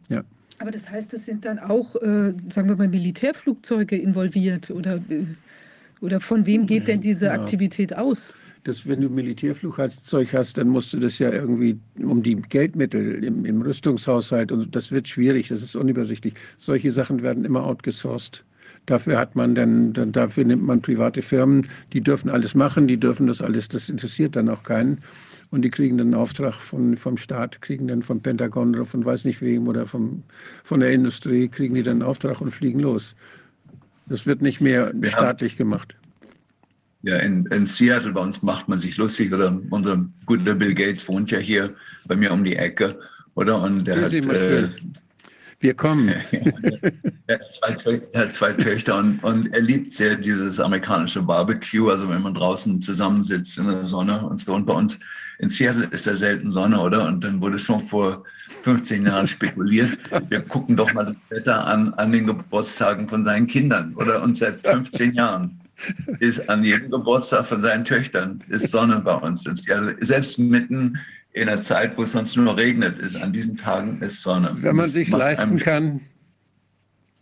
Ja. 0.08 0.22
Aber 0.58 0.70
das 0.70 0.88
heißt, 0.88 1.12
es 1.14 1.26
sind 1.26 1.44
dann 1.44 1.58
auch, 1.58 1.96
äh, 1.96 2.32
sagen 2.50 2.68
wir 2.68 2.76
mal, 2.76 2.88
Militärflugzeuge 2.88 3.96
involviert 3.96 4.70
oder 4.70 4.96
äh, 5.08 5.24
oder 6.00 6.20
von 6.20 6.46
wem 6.46 6.66
geht 6.66 6.88
denn 6.88 7.00
diese 7.00 7.26
ja. 7.26 7.32
Aktivität 7.32 7.96
aus? 7.96 8.32
Das, 8.64 8.86
wenn 8.86 9.00
du 9.00 9.08
Militärflugzeug 9.08 10.34
hast, 10.34 10.58
dann 10.58 10.68
musst 10.68 10.92
du 10.92 10.98
das 10.98 11.18
ja 11.18 11.32
irgendwie 11.32 11.78
um 11.98 12.22
die 12.22 12.36
Geldmittel 12.36 13.24
im, 13.24 13.44
im 13.46 13.62
Rüstungshaushalt 13.62 14.52
und 14.52 14.76
das 14.76 14.92
wird 14.92 15.08
schwierig, 15.08 15.48
das 15.48 15.62
ist 15.62 15.74
unübersichtlich. 15.74 16.34
Solche 16.58 16.92
Sachen 16.92 17.22
werden 17.22 17.44
immer 17.44 17.64
outgesourced. 17.64 18.44
Dafür 18.86 19.18
hat 19.18 19.36
man 19.36 19.54
dann, 19.54 19.92
dann, 19.92 20.12
dafür 20.12 20.44
nimmt 20.44 20.62
man 20.62 20.82
private 20.82 21.22
Firmen, 21.22 21.68
die 21.92 22.00
dürfen 22.00 22.28
alles 22.28 22.54
machen, 22.54 22.86
die 22.86 22.96
dürfen 22.96 23.26
das 23.26 23.40
alles, 23.40 23.68
das 23.68 23.88
interessiert 23.88 24.36
dann 24.36 24.48
auch 24.48 24.62
keinen. 24.62 24.98
Und 25.50 25.62
die 25.62 25.70
kriegen 25.70 25.98
dann 25.98 26.08
einen 26.08 26.14
Auftrag 26.14 26.54
von, 26.54 26.96
vom 26.96 27.16
Staat, 27.16 27.60
kriegen 27.60 27.88
dann 27.88 28.02
vom 28.02 28.20
Pentagon 28.20 28.74
oder 28.74 28.86
von 28.86 29.04
weiß 29.04 29.24
nicht 29.24 29.42
wem 29.42 29.66
oder 29.66 29.86
vom, 29.86 30.22
von 30.62 30.80
der 30.80 30.92
Industrie, 30.92 31.48
kriegen 31.48 31.74
die 31.74 31.82
dann 31.82 32.02
einen 32.02 32.02
Auftrag 32.02 32.40
und 32.40 32.52
fliegen 32.52 32.80
los. 32.80 33.16
Das 34.06 34.26
wird 34.26 34.42
nicht 34.42 34.60
mehr 34.60 34.92
Wir 34.94 35.10
staatlich 35.10 35.52
haben, 35.52 35.58
gemacht. 35.58 35.96
Ja, 37.02 37.16
in, 37.16 37.46
in, 37.46 37.66
Seattle 37.66 38.12
bei 38.12 38.20
uns 38.20 38.42
macht 38.42 38.68
man 38.68 38.78
sich 38.78 38.96
lustig. 38.96 39.32
Oder 39.32 39.58
unser 39.70 40.04
guter 40.26 40.54
Bill 40.54 40.74
Gates 40.74 41.08
wohnt 41.08 41.30
ja 41.30 41.38
hier 41.38 41.74
bei 42.06 42.16
mir 42.16 42.32
um 42.32 42.44
die 42.44 42.56
Ecke, 42.56 42.98
oder? 43.34 43.60
Und 43.60 43.86
der 43.86 44.02
hat, 44.02 44.12
äh, 44.12 44.68
wir 45.60 45.74
kommen. 45.74 46.08
er, 47.26 47.38
hat 47.38 47.52
zwei, 47.52 48.02
er, 48.12 48.20
hat 48.20 48.32
zwei, 48.32 48.52
Töchter 48.52 48.98
und, 48.98 49.22
und, 49.22 49.52
er 49.52 49.60
liebt 49.60 49.92
sehr 49.92 50.16
dieses 50.16 50.58
amerikanische 50.58 51.22
Barbecue, 51.22 51.90
also 51.90 52.08
wenn 52.08 52.22
man 52.22 52.34
draußen 52.34 52.80
zusammensitzt 52.80 53.58
in 53.58 53.66
der 53.66 53.86
Sonne 53.86 54.26
und 54.26 54.40
so. 54.40 54.54
Und 54.54 54.66
bei 54.66 54.74
uns 54.74 54.98
in 55.38 55.48
Seattle 55.48 55.86
ist 55.90 56.06
ja 56.06 56.14
selten 56.14 56.52
Sonne, 56.52 56.80
oder? 56.80 57.06
Und 57.06 57.22
dann 57.24 57.40
wurde 57.40 57.58
schon 57.58 57.82
vor 57.86 58.24
15 58.62 59.06
Jahren 59.06 59.26
spekuliert, 59.26 59.98
wir 60.28 60.40
gucken 60.40 60.76
doch 60.76 60.92
mal 60.92 61.06
das 61.06 61.16
Wetter 61.28 61.66
an, 61.66 61.94
an 61.94 62.12
den 62.12 62.26
Geburtstagen 62.26 63.08
von 63.08 63.24
seinen 63.24 63.46
Kindern, 63.46 63.94
oder? 63.96 64.22
Und 64.22 64.36
seit 64.36 64.66
15 64.66 65.14
Jahren 65.14 65.59
ist 66.18 66.48
an 66.48 66.64
jedem 66.64 66.90
Geburtstag 66.90 67.46
von 67.46 67.62
seinen 67.62 67.84
Töchtern 67.84 68.42
ist 68.48 68.70
Sonne 68.70 69.00
bei 69.00 69.14
uns. 69.14 69.44
Selbst 70.00 70.38
mitten 70.38 70.98
in 71.32 71.48
einer 71.48 71.62
Zeit, 71.62 71.96
wo 71.96 72.02
es 72.02 72.12
sonst 72.12 72.36
nur 72.36 72.56
regnet, 72.56 72.98
ist 72.98 73.16
an 73.16 73.32
diesen 73.32 73.56
Tagen 73.56 74.00
ist 74.00 74.22
Sonne. 74.22 74.56
Wenn 74.60 74.76
man 74.76 74.90
sich 74.90 75.10
leisten 75.10 75.58
kann. 75.58 76.00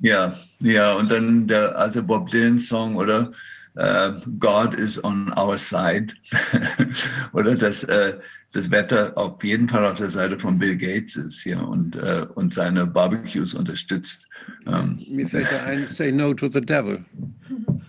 Ja, 0.01 0.35
ja, 0.61 0.93
und 0.95 1.11
dann 1.11 1.47
der 1.47 1.77
alte 1.77 2.03
Bob 2.03 2.31
Dylan-Song, 2.31 2.97
oder? 2.97 3.33
uh, 3.79 4.21
God 4.39 4.75
is 4.75 4.99
on 5.05 5.33
our 5.37 5.57
side. 5.57 6.15
Oder 7.33 7.55
dass 7.55 7.85
uh, 7.85 8.13
das 8.53 8.71
Wetter 8.71 9.17
auf 9.17 9.43
jeden 9.45 9.69
Fall 9.69 9.85
auf 9.85 9.99
der 9.99 10.11
Seite 10.11 10.39
von 10.39 10.59
Bill 10.59 10.77
Gates 10.77 11.17
ist 11.17 11.41
hier 11.43 11.61
und, 11.63 11.97
uh, 11.97 12.27
und 12.35 12.53
seine 12.53 12.87
Barbecues 12.87 13.55
unterstützt. 13.55 14.27
Um, 14.67 14.99
Mir 15.11 15.29
fällt 15.29 15.53
da 15.53 15.65
ein, 15.65 15.87
say 15.87 16.11
no 16.11 16.35
to 16.35 16.49
the 16.53 16.61
devil. 16.61 17.05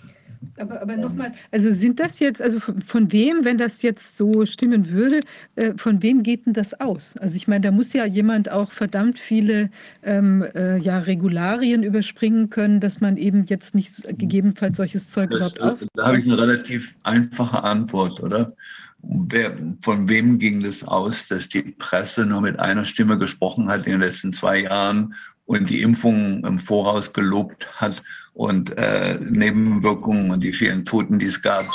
Aber, 0.60 0.82
aber 0.82 0.98
nochmal, 0.98 1.34
also 1.52 1.72
sind 1.72 2.00
das 2.00 2.20
jetzt, 2.20 2.42
also 2.42 2.60
von, 2.60 2.82
von, 2.82 3.12
wem, 3.12 3.46
wenn 3.46 3.58
das 3.58 3.82
jetzt 3.82 4.18
so 4.18 4.46
stimmen 4.46 4.90
würde, 4.90 5.22
äh, 5.56 5.74
von 5.78 6.04
wem 6.04 6.22
geht 6.22 6.46
denn 6.46 6.54
das 6.54 6.80
aus? 6.80 7.16
Also 7.18 7.38
ich 7.38 7.48
meine, 7.48 7.62
da 7.62 7.72
muss 7.72 7.94
ja 7.94 8.06
jemand 8.06 8.52
auch 8.52 8.72
verdammt 8.72 9.20
viele 9.20 9.70
ähm, 10.04 10.44
äh, 10.54 10.78
ja, 10.78 11.00
Regularien 11.00 11.84
überspringen 11.84 12.50
können, 12.50 12.82
dass 12.82 13.00
man 13.00 13.16
eben 13.16 13.46
jetzt 13.46 13.74
nicht 13.74 14.04
gegebenenfalls 14.18 14.78
solches 14.78 15.10
Zeug 15.10 15.30
das, 15.32 15.54
überhaupt 15.54 15.62
auf. 15.62 15.88
Da 15.94 16.08
habe 16.08 16.20
ich 16.20 16.26
eine 16.26 16.38
relativ 16.38 16.96
einfache 17.04 17.64
Antwort, 17.64 18.20
oder? 18.20 18.54
Wer, 19.02 19.58
von 19.82 20.10
wem 20.10 20.40
ging 20.40 20.62
das 20.62 20.84
aus, 20.84 21.26
dass 21.26 21.48
die 21.48 21.62
Presse 21.62 22.26
nur 22.26 22.42
mit 22.42 22.60
einer 22.60 22.84
Stimme 22.84 23.18
gesprochen 23.18 23.70
hat 23.70 23.86
in 23.86 23.94
den 23.94 24.02
letzten 24.02 24.34
zwei 24.34 24.64
Jahren 24.64 25.14
und 25.46 25.70
die 25.70 25.82
Impfungen 25.82 26.44
im 26.44 26.58
Voraus 26.58 27.14
gelobt 27.14 27.68
hat 27.80 28.04
und 28.34 28.78
äh, 28.78 29.20
Nebenwirkungen 29.20 30.32
und 30.32 30.42
die 30.44 30.54
vielen 30.54 30.86
Toten, 30.86 31.20
die 31.20 31.28
es 31.28 31.42
gab, 31.42 31.66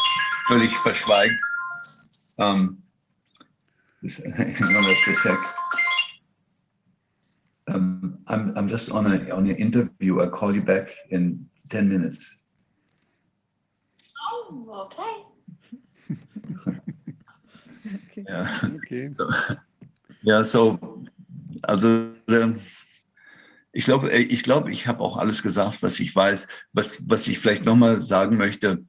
völlig 0.47 0.74
verschweigt. 0.78 1.41
Um, 2.36 2.83
um, 7.68 8.18
I'm, 8.26 8.52
I'm 8.57 8.68
just 8.68 8.91
on, 8.91 9.07
a, 9.07 9.34
on 9.34 9.49
an 9.49 9.57
interview. 9.57 10.20
I'll 10.20 10.31
call 10.31 10.55
you 10.55 10.62
back 10.62 10.91
in 11.10 11.49
10 11.70 11.89
minutes. 11.89 12.36
Oh, 14.33 14.86
okay. 14.86 15.24
okay. 18.10 18.24
Ja, 18.28 18.60
okay. 18.76 19.10
So, 19.16 19.31
ja, 20.23 20.44
so, 20.44 20.78
also, 21.62 22.15
ich 23.75 23.85
glaube, 23.85 24.11
äh, 24.11 24.23
ich, 24.23 24.43
glaube, 24.43 24.70
ich 24.73 24.86
habe 24.86 25.01
auch 25.01 25.19
alles 25.19 25.43
gesagt, 25.43 25.83
was 25.83 26.01
ich 26.01 26.15
weiß. 26.15 26.47
Was, 26.73 26.99
was 27.07 27.27
ich 27.27 27.39
vielleicht 27.39 27.65
nochmal 27.65 28.01
sagen 28.01 28.36
möchte, 28.36 28.85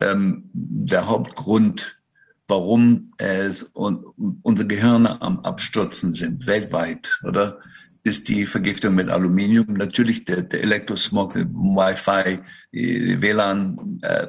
ähm, 0.00 0.50
der 0.52 1.08
Hauptgrund, 1.08 1.98
warum 2.46 3.12
es 3.16 3.62
und 3.62 4.04
unsere 4.42 4.68
Gehirne 4.68 5.20
am 5.22 5.40
Abstürzen 5.40 6.12
sind, 6.12 6.46
weltweit, 6.46 7.20
oder? 7.24 7.58
Ist 8.04 8.28
die 8.28 8.46
Vergiftung 8.46 8.96
mit 8.96 9.08
Aluminium. 9.08 9.74
Natürlich 9.74 10.24
der, 10.24 10.42
der 10.42 10.62
Elektrosmog, 10.62 11.36
Wi-Fi, 11.36 12.40
WLAN, 12.72 14.00
äh, 14.02 14.26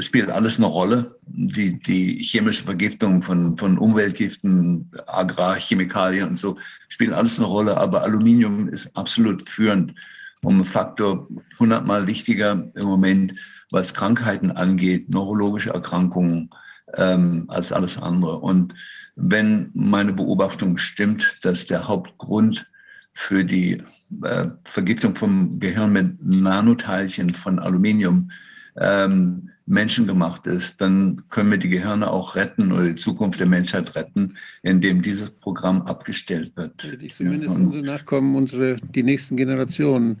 spielt 0.00 0.30
alles 0.30 0.56
eine 0.56 0.66
Rolle. 0.66 1.16
Die, 1.26 1.78
die 1.78 2.18
chemische 2.22 2.64
Vergiftung 2.64 3.22
von, 3.22 3.56
von 3.56 3.78
Umweltgiften, 3.78 4.90
Agrarchemikalien 5.06 6.28
und 6.28 6.38
so 6.38 6.58
spielt 6.88 7.12
alles 7.12 7.38
eine 7.38 7.48
Rolle. 7.48 7.76
Aber 7.76 8.02
Aluminium 8.02 8.68
ist 8.68 8.96
absolut 8.96 9.48
führend, 9.48 9.94
um 10.42 10.60
ein 10.60 10.64
Faktor 10.64 11.28
hundertmal 11.58 12.06
wichtiger 12.06 12.70
im 12.74 12.86
Moment, 12.86 13.34
was 13.70 13.94
Krankheiten 13.94 14.50
angeht, 14.50 15.12
neurologische 15.12 15.70
Erkrankungen, 15.70 16.50
ähm, 16.94 17.44
als 17.48 17.72
alles 17.72 17.98
andere. 17.98 18.38
Und 18.38 18.74
wenn 19.16 19.70
meine 19.74 20.12
Beobachtung 20.12 20.78
stimmt, 20.78 21.38
dass 21.42 21.66
der 21.66 21.88
Hauptgrund 21.88 22.66
für 23.12 23.44
die 23.44 23.82
äh, 24.22 24.46
Vergiftung 24.64 25.16
vom 25.16 25.58
Gehirn 25.58 25.92
mit 25.92 26.24
Nanoteilchen 26.24 27.30
von 27.30 27.58
Aluminium 27.58 28.30
ähm, 28.76 29.50
menschengemacht 29.68 30.46
ist, 30.46 30.80
dann 30.80 31.22
können 31.28 31.50
wir 31.50 31.58
die 31.58 31.68
Gehirne 31.68 32.10
auch 32.10 32.34
retten 32.34 32.72
oder 32.72 32.84
die 32.84 32.94
Zukunft 32.94 33.38
der 33.38 33.46
Menschheit 33.46 33.94
retten, 33.94 34.36
indem 34.62 35.02
dieses 35.02 35.30
Programm 35.30 35.82
abgestellt 35.82 36.52
wird. 36.56 36.72
Zumindest 37.16 37.54
ja. 37.54 37.60
unsere 37.60 37.84
Nachkommen, 37.84 38.34
unsere, 38.34 38.76
die 38.76 39.02
nächsten 39.02 39.36
Generationen. 39.36 40.18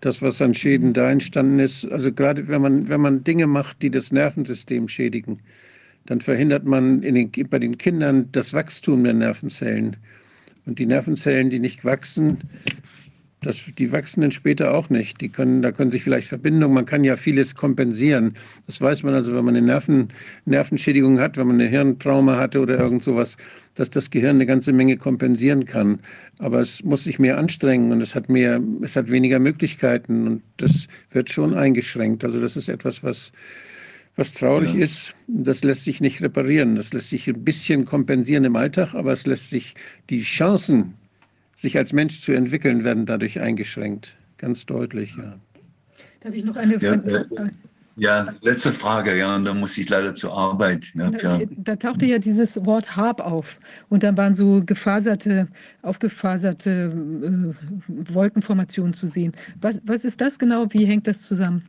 Das, 0.00 0.20
was 0.20 0.42
an 0.42 0.54
Schäden 0.54 0.92
da 0.92 1.10
entstanden 1.10 1.58
ist, 1.58 1.90
also 1.90 2.12
gerade 2.12 2.48
wenn 2.48 2.60
man, 2.60 2.88
wenn 2.88 3.00
man 3.00 3.24
Dinge 3.24 3.46
macht, 3.46 3.80
die 3.82 3.90
das 3.90 4.12
Nervensystem 4.12 4.88
schädigen, 4.88 5.40
dann 6.06 6.20
verhindert 6.20 6.64
man 6.64 7.02
den, 7.02 7.30
bei 7.48 7.58
den 7.58 7.78
Kindern 7.78 8.28
das 8.32 8.52
Wachstum 8.52 9.04
der 9.04 9.14
Nervenzellen. 9.14 9.96
Und 10.66 10.78
die 10.78 10.86
Nervenzellen, 10.86 11.50
die 11.50 11.58
nicht 11.58 11.84
wachsen, 11.84 12.38
das, 13.42 13.64
die 13.78 13.90
wachsen 13.90 14.20
dann 14.20 14.32
später 14.32 14.74
auch 14.74 14.90
nicht. 14.90 15.20
Die 15.20 15.30
können, 15.30 15.62
da 15.62 15.72
können 15.72 15.90
sich 15.90 16.02
vielleicht 16.02 16.28
Verbindungen, 16.28 16.74
man 16.74 16.84
kann 16.84 17.04
ja 17.04 17.16
vieles 17.16 17.54
kompensieren. 17.54 18.34
Das 18.66 18.80
weiß 18.80 19.02
man 19.02 19.14
also, 19.14 19.34
wenn 19.34 19.44
man 19.44 19.56
eine 19.56 19.66
Nerven, 19.66 20.08
Nervenschädigung 20.44 21.18
hat, 21.20 21.38
wenn 21.38 21.46
man 21.46 21.60
eine 21.60 21.68
Hirntrauma 21.68 22.36
hatte 22.36 22.60
oder 22.60 22.78
irgend 22.78 23.02
sowas, 23.02 23.38
dass 23.76 23.88
das 23.88 24.10
Gehirn 24.10 24.36
eine 24.36 24.46
ganze 24.46 24.72
Menge 24.72 24.98
kompensieren 24.98 25.64
kann. 25.64 26.00
Aber 26.38 26.60
es 26.60 26.84
muss 26.84 27.04
sich 27.04 27.18
mehr 27.18 27.38
anstrengen 27.38 27.92
und 27.92 28.02
es 28.02 28.14
hat 28.14 28.28
mehr, 28.28 28.60
es 28.82 28.94
hat 28.94 29.10
weniger 29.10 29.38
Möglichkeiten 29.38 30.26
und 30.26 30.42
das 30.58 30.86
wird 31.10 31.30
schon 31.30 31.54
eingeschränkt. 31.54 32.24
Also 32.24 32.40
das 32.40 32.56
ist 32.56 32.68
etwas, 32.68 33.02
was, 33.02 33.32
was 34.16 34.34
traurig 34.34 34.74
ja. 34.74 34.84
ist. 34.84 35.14
Das 35.28 35.64
lässt 35.64 35.84
sich 35.84 36.02
nicht 36.02 36.20
reparieren. 36.20 36.76
Das 36.76 36.92
lässt 36.92 37.08
sich 37.08 37.26
ein 37.26 37.42
bisschen 37.42 37.86
kompensieren 37.86 38.44
im 38.44 38.56
Alltag, 38.56 38.92
aber 38.92 39.12
es 39.12 39.24
lässt 39.24 39.48
sich 39.48 39.74
die 40.10 40.20
Chancen, 40.20 40.94
sich 41.60 41.76
als 41.76 41.92
Mensch 41.92 42.20
zu 42.20 42.32
entwickeln, 42.32 42.84
werden 42.84 43.06
dadurch 43.06 43.40
eingeschränkt. 43.40 44.16
Ganz 44.38 44.66
deutlich, 44.66 45.14
ja. 45.16 45.38
Darf 46.20 46.34
ich 46.34 46.44
noch 46.44 46.56
eine 46.56 46.78
Frage? 46.78 47.28
Ja, 47.36 47.44
äh, 47.44 47.48
ja, 47.96 48.32
letzte 48.40 48.72
Frage, 48.72 49.16
ja, 49.16 49.36
und 49.36 49.44
da 49.44 49.52
muss 49.52 49.76
ich 49.76 49.88
leider 49.88 50.14
zur 50.14 50.32
Arbeit. 50.32 50.86
Ja, 50.94 51.10
da, 51.10 51.40
da, 51.50 51.76
tauchte 51.76 52.06
ja 52.06 52.18
dieses 52.18 52.56
Wort 52.64 52.96
Harp 52.96 53.20
auf 53.20 53.58
und 53.90 54.02
dann 54.02 54.16
waren 54.16 54.34
so 54.34 54.62
gefaserte, 54.64 55.48
aufgefaserte 55.82 56.92
äh, 56.94 58.14
Wolkenformationen 58.14 58.94
zu 58.94 59.06
sehen. 59.06 59.32
Was, 59.60 59.80
was 59.84 60.06
ist 60.06 60.20
das 60.20 60.38
genau? 60.38 60.66
Wie 60.70 60.86
hängt 60.86 61.06
das 61.06 61.20
zusammen? 61.20 61.64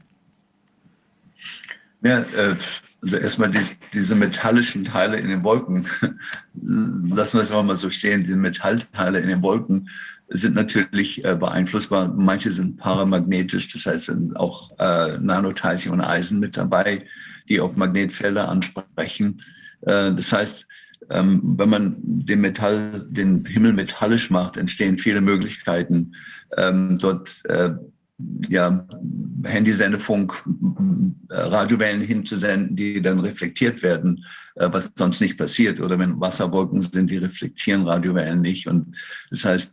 Ja, 2.02 2.20
äh, 2.20 2.56
also 3.04 3.18
erstmal 3.18 3.50
die, 3.50 3.62
diese 3.94 4.16
metallischen 4.16 4.84
Teile 4.84 5.18
in 5.18 5.30
den 5.30 5.44
Wolken, 5.44 5.88
lassen 6.54 7.38
wir 7.38 7.44
es 7.44 7.52
mal 7.52 7.76
so 7.76 7.90
stehen, 7.90 8.24
diese 8.24 8.36
Metallteile 8.36 9.20
in 9.20 9.28
den 9.28 9.42
Wolken 9.42 9.90
sind 10.30 10.56
natürlich 10.56 11.24
äh, 11.26 11.36
beeinflussbar. 11.36 12.08
Manche 12.08 12.52
sind 12.52 12.78
paramagnetisch, 12.78 13.68
das 13.70 13.86
heißt 13.86 14.06
sind 14.06 14.38
auch 14.38 14.72
äh, 14.80 15.18
Nanoteilchen 15.18 15.92
und 15.92 16.02
Eisen 16.02 16.40
mit 16.40 16.56
dabei, 16.56 17.06
die 17.50 17.60
auf 17.60 17.76
Magnetfelder 17.76 18.48
ansprechen. 18.48 19.42
Äh, 19.82 20.14
das 20.14 20.32
heißt, 20.32 20.68
ähm, 21.10 21.56
wenn 21.58 21.70
man 21.70 21.96
den 22.00 22.40
Metall, 22.40 23.06
den 23.10 23.46
Himmel 23.46 23.74
metallisch 23.74 24.30
macht, 24.30 24.56
entstehen 24.56 24.98
viele 24.98 25.20
Möglichkeiten, 25.20 26.14
ähm, 26.56 26.98
dort 27.00 27.44
äh, 27.46 27.72
ja, 28.50 28.86
Handysendefunk, 29.44 30.34
äh, 31.30 31.36
Radiowellen 31.36 32.02
hinzusenden, 32.02 32.76
die 32.76 33.02
dann 33.02 33.20
reflektiert 33.20 33.82
werden, 33.82 34.26
äh, 34.56 34.70
was 34.72 34.92
sonst 34.96 35.22
nicht 35.22 35.38
passiert. 35.38 35.80
Oder 35.80 35.98
wenn 36.00 36.20
Wasserwolken 36.20 36.82
sind, 36.82 37.10
die 37.10 37.18
reflektieren 37.18 37.88
Radiowellen 37.88 38.42
nicht. 38.42 38.68
Und 38.68 38.96
das 39.30 39.46
heißt, 39.46 39.72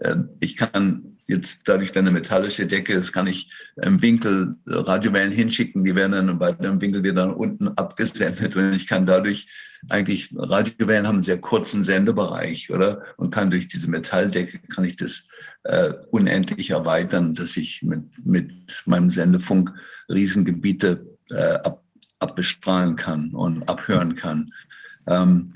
äh, 0.00 0.16
ich 0.40 0.56
kann 0.56 1.16
jetzt 1.26 1.62
dadurch 1.66 1.96
eine 1.96 2.10
metallische 2.10 2.66
Decke, 2.66 2.94
das 2.94 3.12
kann 3.12 3.26
ich 3.26 3.50
im 3.80 4.02
Winkel 4.02 4.56
Radiowellen 4.66 5.32
hinschicken, 5.32 5.84
die 5.84 5.94
werden 5.94 6.12
dann 6.12 6.38
bei 6.38 6.52
dem 6.52 6.80
Winkel 6.80 7.02
wieder 7.02 7.34
unten 7.36 7.68
abgesendet 7.68 8.54
und 8.56 8.74
ich 8.74 8.86
kann 8.86 9.06
dadurch 9.06 9.46
eigentlich, 9.88 10.30
Radiowellen 10.36 11.06
haben 11.06 11.16
einen 11.16 11.22
sehr 11.22 11.40
kurzen 11.40 11.84
Sendebereich, 11.84 12.70
oder? 12.70 13.02
Und 13.16 13.32
kann 13.32 13.50
durch 13.50 13.68
diese 13.68 13.88
Metalldecke, 13.88 14.58
kann 14.68 14.84
ich 14.84 14.96
das 14.96 15.28
äh, 15.64 15.92
unendlich 16.10 16.70
erweitern, 16.70 17.34
dass 17.34 17.56
ich 17.56 17.82
mit, 17.82 18.02
mit 18.24 18.52
meinem 18.86 19.10
Sendefunk 19.10 19.72
Riesengebiete 20.08 21.06
äh, 21.30 21.54
ab, 21.64 21.82
abbestrahlen 22.18 22.96
kann 22.96 23.30
und 23.30 23.68
abhören 23.68 24.14
kann. 24.14 24.52
Ähm, 25.06 25.54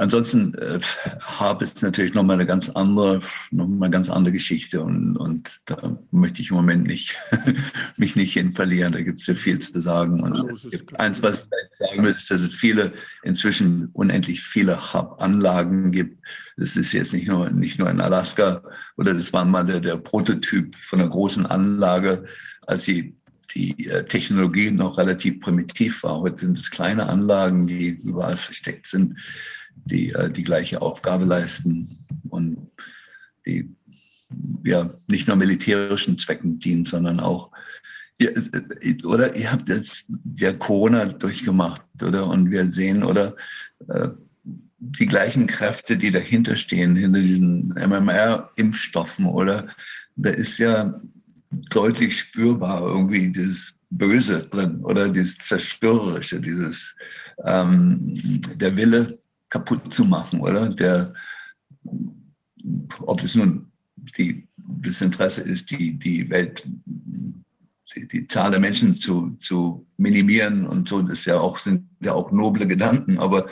Ansonsten, 0.00 0.54
äh, 0.54 0.78
Harp 1.20 1.60
ist 1.60 1.82
natürlich 1.82 2.14
nochmal 2.14 2.34
eine 2.34 2.46
ganz 2.46 2.68
andere, 2.68 3.18
nochmal 3.50 3.86
eine 3.86 3.90
ganz 3.90 4.08
andere 4.08 4.30
Geschichte 4.30 4.80
und, 4.80 5.16
und 5.16 5.60
da 5.66 5.98
möchte 6.12 6.40
ich 6.40 6.50
im 6.50 6.56
Moment 6.56 6.86
nicht, 6.86 7.16
mich 7.96 8.14
nicht 8.14 8.32
hin 8.32 8.52
verlieren. 8.52 8.92
Da 8.92 9.02
gibt 9.02 9.18
es 9.18 9.26
ja 9.26 9.34
viel 9.34 9.58
zu 9.58 9.80
sagen. 9.80 10.22
Und 10.22 10.96
eins, 11.00 11.20
was 11.20 11.38
ich 11.38 11.76
sagen 11.76 12.04
will, 12.04 12.12
ist, 12.12 12.30
dass 12.30 12.42
es 12.42 12.54
viele, 12.54 12.92
inzwischen 13.24 13.88
unendlich 13.92 14.40
viele 14.40 14.92
Harp-Anlagen 14.92 15.90
gibt. 15.90 16.24
Das 16.58 16.76
ist 16.76 16.92
jetzt 16.92 17.12
nicht 17.12 17.28
nur, 17.28 17.50
nicht 17.50 17.78
nur 17.78 17.88
in 17.88 18.00
Alaska 18.00 18.62
oder 18.96 19.14
das 19.14 19.32
war 19.32 19.44
mal 19.44 19.64
der, 19.64 19.80
der 19.80 19.96
Prototyp 19.96 20.74
von 20.76 21.00
einer 21.00 21.08
großen 21.08 21.46
Anlage, 21.46 22.24
als 22.66 22.84
sie 22.84 23.14
die 23.54 23.88
äh, 23.88 24.04
Technologie 24.04 24.70
noch 24.70 24.98
relativ 24.98 25.40
primitiv 25.40 26.02
war. 26.02 26.20
Heute 26.20 26.40
sind 26.40 26.58
es 26.58 26.70
kleine 26.70 27.06
Anlagen, 27.06 27.66
die 27.66 27.88
überall 27.88 28.36
versteckt 28.36 28.86
sind 28.86 29.16
die 29.84 30.10
äh, 30.10 30.30
die 30.30 30.44
gleiche 30.44 30.82
Aufgabe 30.82 31.24
leisten 31.24 31.98
und 32.28 32.70
die 33.46 33.74
ja 34.64 34.90
nicht 35.08 35.26
nur 35.26 35.36
militärischen 35.36 36.18
Zwecken 36.18 36.58
dienen, 36.58 36.84
sondern 36.84 37.20
auch 37.20 37.50
ihr, 38.18 38.36
äh, 38.36 39.04
oder 39.04 39.34
ihr 39.34 39.50
habt 39.50 39.68
jetzt 39.68 40.06
ja 40.36 40.52
Corona 40.52 41.06
durchgemacht, 41.06 41.82
oder? 42.02 42.26
Und 42.26 42.50
wir 42.50 42.70
sehen, 42.70 43.02
oder 43.02 43.36
äh, 43.88 44.08
die 44.78 45.06
gleichen 45.06 45.46
Kräfte, 45.46 45.96
die 45.96 46.10
dahinter 46.10 46.56
stehen, 46.56 46.96
hinter 46.96 47.20
diesen 47.20 47.74
MMR-Impfstoffen, 47.74 49.26
oder? 49.26 49.68
Da 50.16 50.30
ist 50.30 50.58
ja 50.58 51.00
deutlich 51.50 52.18
spürbar 52.18 52.82
irgendwie 52.82 53.30
dieses 53.30 53.74
Böse 53.90 54.46
drin 54.50 54.84
oder 54.84 55.08
dieses 55.08 55.38
Zerstörerische, 55.38 56.40
dieses 56.40 56.94
ähm, 57.44 58.18
der 58.56 58.76
Wille, 58.76 59.18
kaputt 59.48 59.94
zu 59.94 60.04
machen, 60.04 60.40
oder? 60.40 60.68
Der, 60.68 61.14
ob 63.00 63.22
es 63.22 63.34
nun 63.34 63.66
die, 64.18 64.46
das 64.56 65.00
Interesse 65.00 65.40
ist, 65.40 65.70
die, 65.70 65.98
die 65.98 66.28
Welt, 66.28 66.66
die, 67.94 68.06
die 68.06 68.26
Zahl 68.26 68.50
der 68.50 68.60
Menschen 68.60 69.00
zu, 69.00 69.36
zu 69.40 69.86
minimieren 69.96 70.66
und 70.66 70.88
so, 70.88 71.00
das 71.00 71.24
ja 71.24 71.40
auch, 71.40 71.58
sind 71.58 71.88
ja 72.00 72.12
auch 72.12 72.30
noble 72.30 72.66
Gedanken, 72.66 73.18
aber 73.18 73.48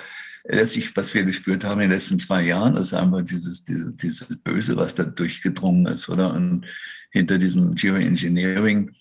letztlich, 0.48 0.96
was 0.96 1.14
wir 1.14 1.24
gespürt 1.24 1.64
haben 1.64 1.80
in 1.80 1.90
den 1.90 1.98
letzten 1.98 2.18
zwei 2.18 2.42
Jahren, 2.42 2.76
ist 2.76 2.94
einfach 2.94 3.22
dieses, 3.22 3.64
diese, 3.64 3.92
dieses 3.92 4.26
Böse, 4.44 4.76
was 4.76 4.94
da 4.94 5.04
durchgedrungen 5.04 5.86
ist, 5.86 6.08
oder? 6.08 6.34
Und 6.34 6.66
hinter 7.10 7.38
diesem 7.38 7.74
Geoengineering 7.74 8.92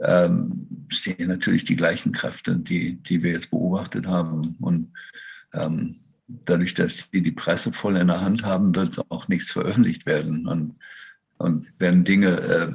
ähm, 0.00 0.86
stehen 0.88 1.28
natürlich 1.28 1.64
die 1.64 1.76
gleichen 1.76 2.12
Kräfte, 2.12 2.56
die, 2.56 2.96
die 2.96 3.22
wir 3.22 3.32
jetzt 3.32 3.50
beobachtet 3.50 4.06
haben. 4.06 4.56
Und 4.60 4.92
ähm, 5.54 5.96
dadurch, 6.26 6.74
dass 6.74 7.10
die 7.10 7.22
die 7.22 7.32
Presse 7.32 7.72
voll 7.72 7.96
in 7.96 8.08
der 8.08 8.20
Hand 8.20 8.42
haben, 8.42 8.74
wird 8.74 8.98
auch 9.10 9.28
nichts 9.28 9.52
veröffentlicht 9.52 10.06
werden. 10.06 10.46
Und, 10.46 10.76
und 11.38 11.72
werden 11.78 12.04
Dinge 12.04 12.40
äh, 12.40 12.72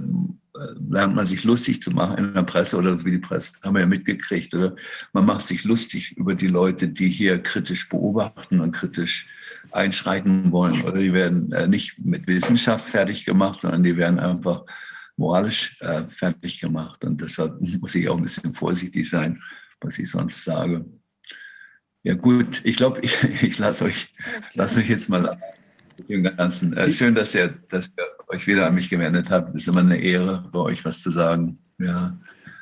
lernt 0.89 1.15
man 1.15 1.25
sich 1.25 1.43
lustig 1.43 1.81
zu 1.81 1.91
machen 1.91 2.17
in 2.17 2.33
der 2.33 2.43
Presse 2.43 2.77
oder 2.77 3.03
wie 3.05 3.11
die 3.11 3.17
Presse, 3.17 3.53
haben 3.63 3.75
wir 3.75 3.81
ja 3.81 3.87
mitgekriegt, 3.87 4.53
oder? 4.53 4.75
Man 5.13 5.25
macht 5.25 5.47
sich 5.47 5.63
lustig 5.63 6.17
über 6.17 6.35
die 6.35 6.47
Leute, 6.47 6.87
die 6.87 7.09
hier 7.09 7.41
kritisch 7.41 7.89
beobachten 7.89 8.59
und 8.59 8.71
kritisch 8.71 9.27
einschreiten 9.71 10.51
wollen. 10.51 10.81
Oder 10.83 10.99
die 10.99 11.13
werden 11.13 11.51
äh, 11.51 11.67
nicht 11.67 11.99
mit 12.03 12.27
Wissenschaft 12.27 12.89
fertig 12.89 13.25
gemacht, 13.25 13.61
sondern 13.61 13.83
die 13.83 13.97
werden 13.97 14.19
einfach 14.19 14.63
moralisch 15.17 15.77
äh, 15.81 16.03
fertig 16.03 16.59
gemacht. 16.59 17.03
Und 17.03 17.21
deshalb 17.21 17.59
muss 17.79 17.95
ich 17.95 18.07
auch 18.09 18.17
ein 18.17 18.23
bisschen 18.23 18.53
vorsichtig 18.53 19.09
sein, 19.09 19.41
was 19.81 19.99
ich 19.99 20.09
sonst 20.09 20.43
sage. 20.43 20.85
Ja 22.03 22.13
gut, 22.13 22.61
ich 22.63 22.77
glaube, 22.77 22.99
ich, 23.01 23.21
ich 23.41 23.57
lasse 23.57 23.85
euch, 23.85 24.13
lass 24.53 24.77
euch 24.77 24.89
jetzt 24.89 25.09
mal 25.09 25.39
mit 25.97 26.09
dem 26.09 26.23
Ganzen. 26.23 26.73
Äh, 26.73 26.91
schön, 26.91 27.15
dass 27.15 27.33
ihr, 27.33 27.49
dass 27.69 27.91
ihr 27.97 28.16
euch 28.27 28.47
wieder 28.47 28.67
an 28.67 28.75
mich 28.75 28.89
gewendet 28.89 29.30
habt. 29.30 29.56
Es 29.56 29.61
ist 29.61 29.67
immer 29.67 29.80
eine 29.80 29.97
Ehre, 29.97 30.43
bei 30.51 30.59
euch 30.59 30.83
was 30.85 31.01
zu 31.01 31.11
sagen. 31.11 31.57
Ja. 31.80 32.17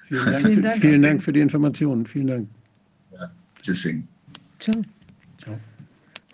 Vielen 0.07 0.25
Dank, 0.25 0.45
vielen 0.45 0.61
Dank, 0.61 0.81
vielen 0.81 1.01
Dank 1.01 1.23
für 1.23 1.33
die 1.33 1.39
Informationen. 1.39 2.05
Vielen 2.05 2.27
Dank. 2.27 2.49
Ja, 3.11 3.31
tschüssing. 3.61 4.07
Ciao. 4.59 4.75
Ciao. 5.41 5.59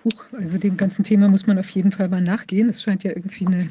Huch, 0.03 0.25
also 0.37 0.57
dem 0.57 0.75
ganzen 0.75 1.03
Thema 1.03 1.29
muss 1.29 1.47
man 1.47 1.57
auf 1.57 1.69
jeden 1.69 1.91
Fall 1.91 2.09
mal 2.09 2.21
nachgehen. 2.21 2.69
Es 2.69 2.81
scheint 2.81 3.03
ja 3.03 3.11
irgendwie 3.11 3.45
eine 3.45 3.69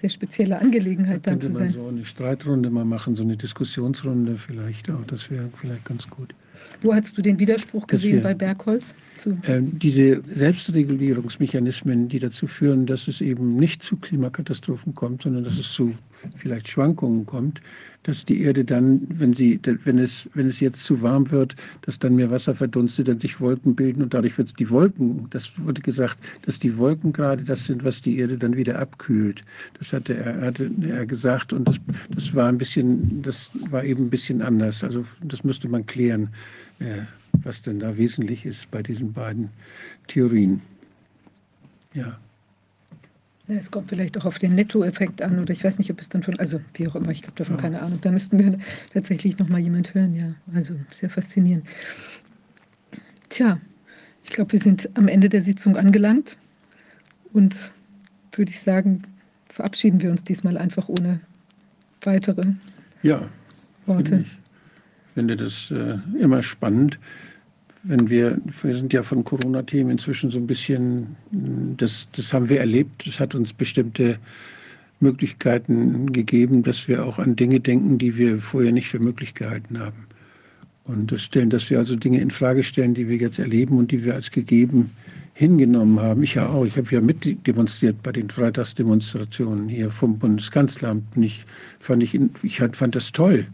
sehr 0.00 0.08
spezielle 0.08 0.58
Angelegenheit 0.60 1.26
da 1.26 1.38
zu 1.38 1.50
sein. 1.50 1.70
so 1.70 1.88
eine 1.88 2.04
Streitrunde 2.04 2.70
mal 2.70 2.84
machen, 2.84 3.16
so 3.16 3.24
eine 3.24 3.36
Diskussionsrunde 3.36 4.36
vielleicht 4.36 4.90
auch. 4.90 5.04
Das 5.06 5.30
wäre 5.30 5.50
vielleicht 5.60 5.84
ganz 5.84 6.08
gut. 6.08 6.34
Wo 6.80 6.94
hast 6.94 7.18
du 7.18 7.22
den 7.22 7.38
Widerspruch 7.38 7.86
gesehen 7.86 8.22
bei 8.22 8.34
Bergholz? 8.34 8.94
Äh, 9.26 9.60
diese 9.62 10.22
Selbstregulierungsmechanismen, 10.32 12.08
die 12.08 12.18
dazu 12.18 12.46
führen, 12.46 12.86
dass 12.86 13.08
es 13.08 13.20
eben 13.20 13.56
nicht 13.56 13.82
zu 13.82 13.96
Klimakatastrophen 13.96 14.94
kommt, 14.94 15.22
sondern 15.22 15.44
dass 15.44 15.58
es 15.58 15.72
zu 15.72 15.94
vielleicht 16.36 16.68
Schwankungen 16.68 17.26
kommt, 17.26 17.60
dass 18.04 18.24
die 18.24 18.42
Erde 18.42 18.64
dann, 18.64 19.06
wenn, 19.08 19.34
sie, 19.34 19.60
wenn, 19.84 19.98
es, 19.98 20.28
wenn 20.34 20.48
es 20.48 20.60
jetzt 20.60 20.82
zu 20.82 21.02
warm 21.02 21.30
wird, 21.30 21.56
dass 21.82 21.98
dann 21.98 22.14
mehr 22.14 22.30
Wasser 22.30 22.54
verdunstet, 22.54 23.08
dann 23.08 23.18
sich 23.18 23.40
Wolken 23.40 23.74
bilden 23.74 24.02
und 24.02 24.14
dadurch 24.14 24.38
wird 24.38 24.58
die 24.58 24.70
Wolken, 24.70 25.26
das 25.30 25.52
wurde 25.58 25.82
gesagt, 25.82 26.18
dass 26.42 26.58
die 26.58 26.76
Wolken 26.76 27.12
gerade 27.12 27.42
das 27.44 27.66
sind, 27.66 27.84
was 27.84 28.00
die 28.00 28.18
Erde 28.18 28.38
dann 28.38 28.56
wieder 28.56 28.78
abkühlt. 28.78 29.42
Das 29.78 29.92
hatte 29.92 30.16
er, 30.16 30.40
hatte 30.40 30.70
er 30.88 31.06
gesagt 31.06 31.52
und 31.52 31.66
das, 31.66 31.76
das 32.10 32.34
war 32.34 32.48
ein 32.48 32.58
bisschen, 32.58 33.22
das 33.22 33.50
war 33.70 33.84
eben 33.84 34.06
ein 34.06 34.10
bisschen 34.10 34.42
anders. 34.42 34.82
Also 34.82 35.04
das 35.22 35.44
müsste 35.44 35.68
man 35.68 35.84
klären, 35.86 36.28
äh, 36.78 37.02
was 37.44 37.62
denn 37.62 37.78
da 37.78 37.96
wesentlich 37.96 38.46
ist 38.46 38.70
bei 38.70 38.82
diesen 38.82 39.12
beiden 39.12 39.50
Theorien. 40.06 40.62
Ja. 41.94 42.18
Es 43.48 43.70
kommt 43.70 43.88
vielleicht 43.88 44.18
auch 44.18 44.26
auf 44.26 44.38
den 44.38 44.54
Nettoeffekt 44.54 45.22
an 45.22 45.38
oder 45.38 45.52
ich 45.52 45.64
weiß 45.64 45.78
nicht, 45.78 45.90
ob 45.90 46.00
es 46.00 46.10
dann 46.10 46.22
von, 46.22 46.38
also 46.38 46.60
wie 46.74 46.86
auch 46.86 46.94
immer, 46.94 47.10
ich 47.10 47.22
habe 47.22 47.32
davon 47.34 47.56
ja. 47.56 47.62
keine 47.62 47.80
Ahnung. 47.80 47.98
Da 48.02 48.10
müssten 48.10 48.38
wir 48.38 48.58
tatsächlich 48.92 49.38
nochmal 49.38 49.60
jemand 49.60 49.94
hören, 49.94 50.14
ja. 50.14 50.28
Also 50.54 50.74
sehr 50.90 51.08
faszinierend. 51.08 51.64
Tja, 53.30 53.58
ich 54.24 54.30
glaube, 54.30 54.52
wir 54.52 54.60
sind 54.60 54.90
am 54.94 55.08
Ende 55.08 55.30
der 55.30 55.40
Sitzung 55.40 55.76
angelangt 55.78 56.36
und 57.32 57.72
würde 58.32 58.50
ich 58.50 58.60
sagen, 58.60 59.02
verabschieden 59.48 60.02
wir 60.02 60.10
uns 60.10 60.24
diesmal 60.24 60.58
einfach 60.58 60.88
ohne 60.88 61.20
weitere 62.02 62.42
ja, 63.02 63.28
Worte. 63.86 64.26
Ich 64.26 65.14
finde 65.14 65.36
das 65.36 65.70
äh, 65.70 65.98
immer 66.20 66.42
spannend 66.42 66.98
wenn 67.88 68.10
wir, 68.10 68.38
wir 68.62 68.76
sind 68.76 68.92
ja 68.92 69.02
von 69.02 69.24
Corona-Themen 69.24 69.92
inzwischen 69.92 70.30
so 70.30 70.38
ein 70.38 70.46
bisschen, 70.46 71.16
das, 71.30 72.06
das 72.12 72.34
haben 72.34 72.50
wir 72.50 72.60
erlebt, 72.60 73.06
das 73.06 73.18
hat 73.18 73.34
uns 73.34 73.54
bestimmte 73.54 74.18
Möglichkeiten 75.00 76.12
gegeben, 76.12 76.62
dass 76.62 76.86
wir 76.86 77.06
auch 77.06 77.18
an 77.18 77.34
Dinge 77.34 77.60
denken, 77.60 77.96
die 77.96 78.16
wir 78.18 78.40
vorher 78.40 78.72
nicht 78.72 78.88
für 78.88 78.98
möglich 78.98 79.34
gehalten 79.34 79.78
haben. 79.78 80.06
Und 80.84 81.10
das 81.12 81.22
stellen, 81.22 81.48
dass 81.48 81.70
wir 81.70 81.78
also 81.78 81.96
Dinge 81.96 82.20
in 82.20 82.30
Frage 82.30 82.62
stellen, 82.62 82.92
die 82.92 83.08
wir 83.08 83.16
jetzt 83.16 83.38
erleben 83.38 83.78
und 83.78 83.90
die 83.90 84.04
wir 84.04 84.14
als 84.14 84.30
gegeben 84.30 84.90
hingenommen 85.32 86.00
haben. 86.00 86.22
Ich 86.24 86.34
ja 86.34 86.46
auch. 86.48 86.66
Ich 86.66 86.76
habe 86.76 86.90
ja 86.90 87.00
mitdemonstriert 87.00 88.02
bei 88.02 88.12
den 88.12 88.28
Freitagsdemonstrationen 88.28 89.68
hier 89.68 89.90
vom 89.90 90.18
Bundeskanzleramt. 90.18 91.04
Ich 91.16 91.44
fand, 91.80 92.02
ich, 92.02 92.18
ich 92.42 92.58
fand 92.58 92.96
das 92.96 93.12
toll, 93.12 93.46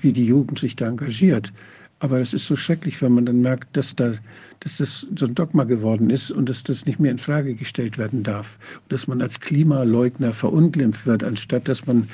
wie 0.00 0.12
die 0.12 0.26
Jugend 0.26 0.58
sich 0.58 0.76
da 0.76 0.88
engagiert. 0.88 1.52
Aber 1.98 2.20
es 2.20 2.34
ist 2.34 2.46
so 2.46 2.56
schrecklich, 2.56 3.00
wenn 3.00 3.12
man 3.12 3.26
dann 3.26 3.40
merkt, 3.40 3.76
dass, 3.76 3.94
da, 3.94 4.14
dass 4.60 4.78
das 4.78 5.06
so 5.16 5.26
ein 5.26 5.34
Dogma 5.34 5.64
geworden 5.64 6.10
ist 6.10 6.30
und 6.30 6.48
dass 6.48 6.62
das 6.62 6.86
nicht 6.86 7.00
mehr 7.00 7.10
in 7.10 7.18
Frage 7.18 7.54
gestellt 7.54 7.98
werden 7.98 8.22
darf. 8.22 8.58
Und 8.82 8.92
dass 8.92 9.06
man 9.06 9.22
als 9.22 9.40
Klimaleugner 9.40 10.32
verunglimpft 10.32 11.06
wird, 11.06 11.24
anstatt 11.24 11.68
dass 11.68 11.86
man, 11.86 12.08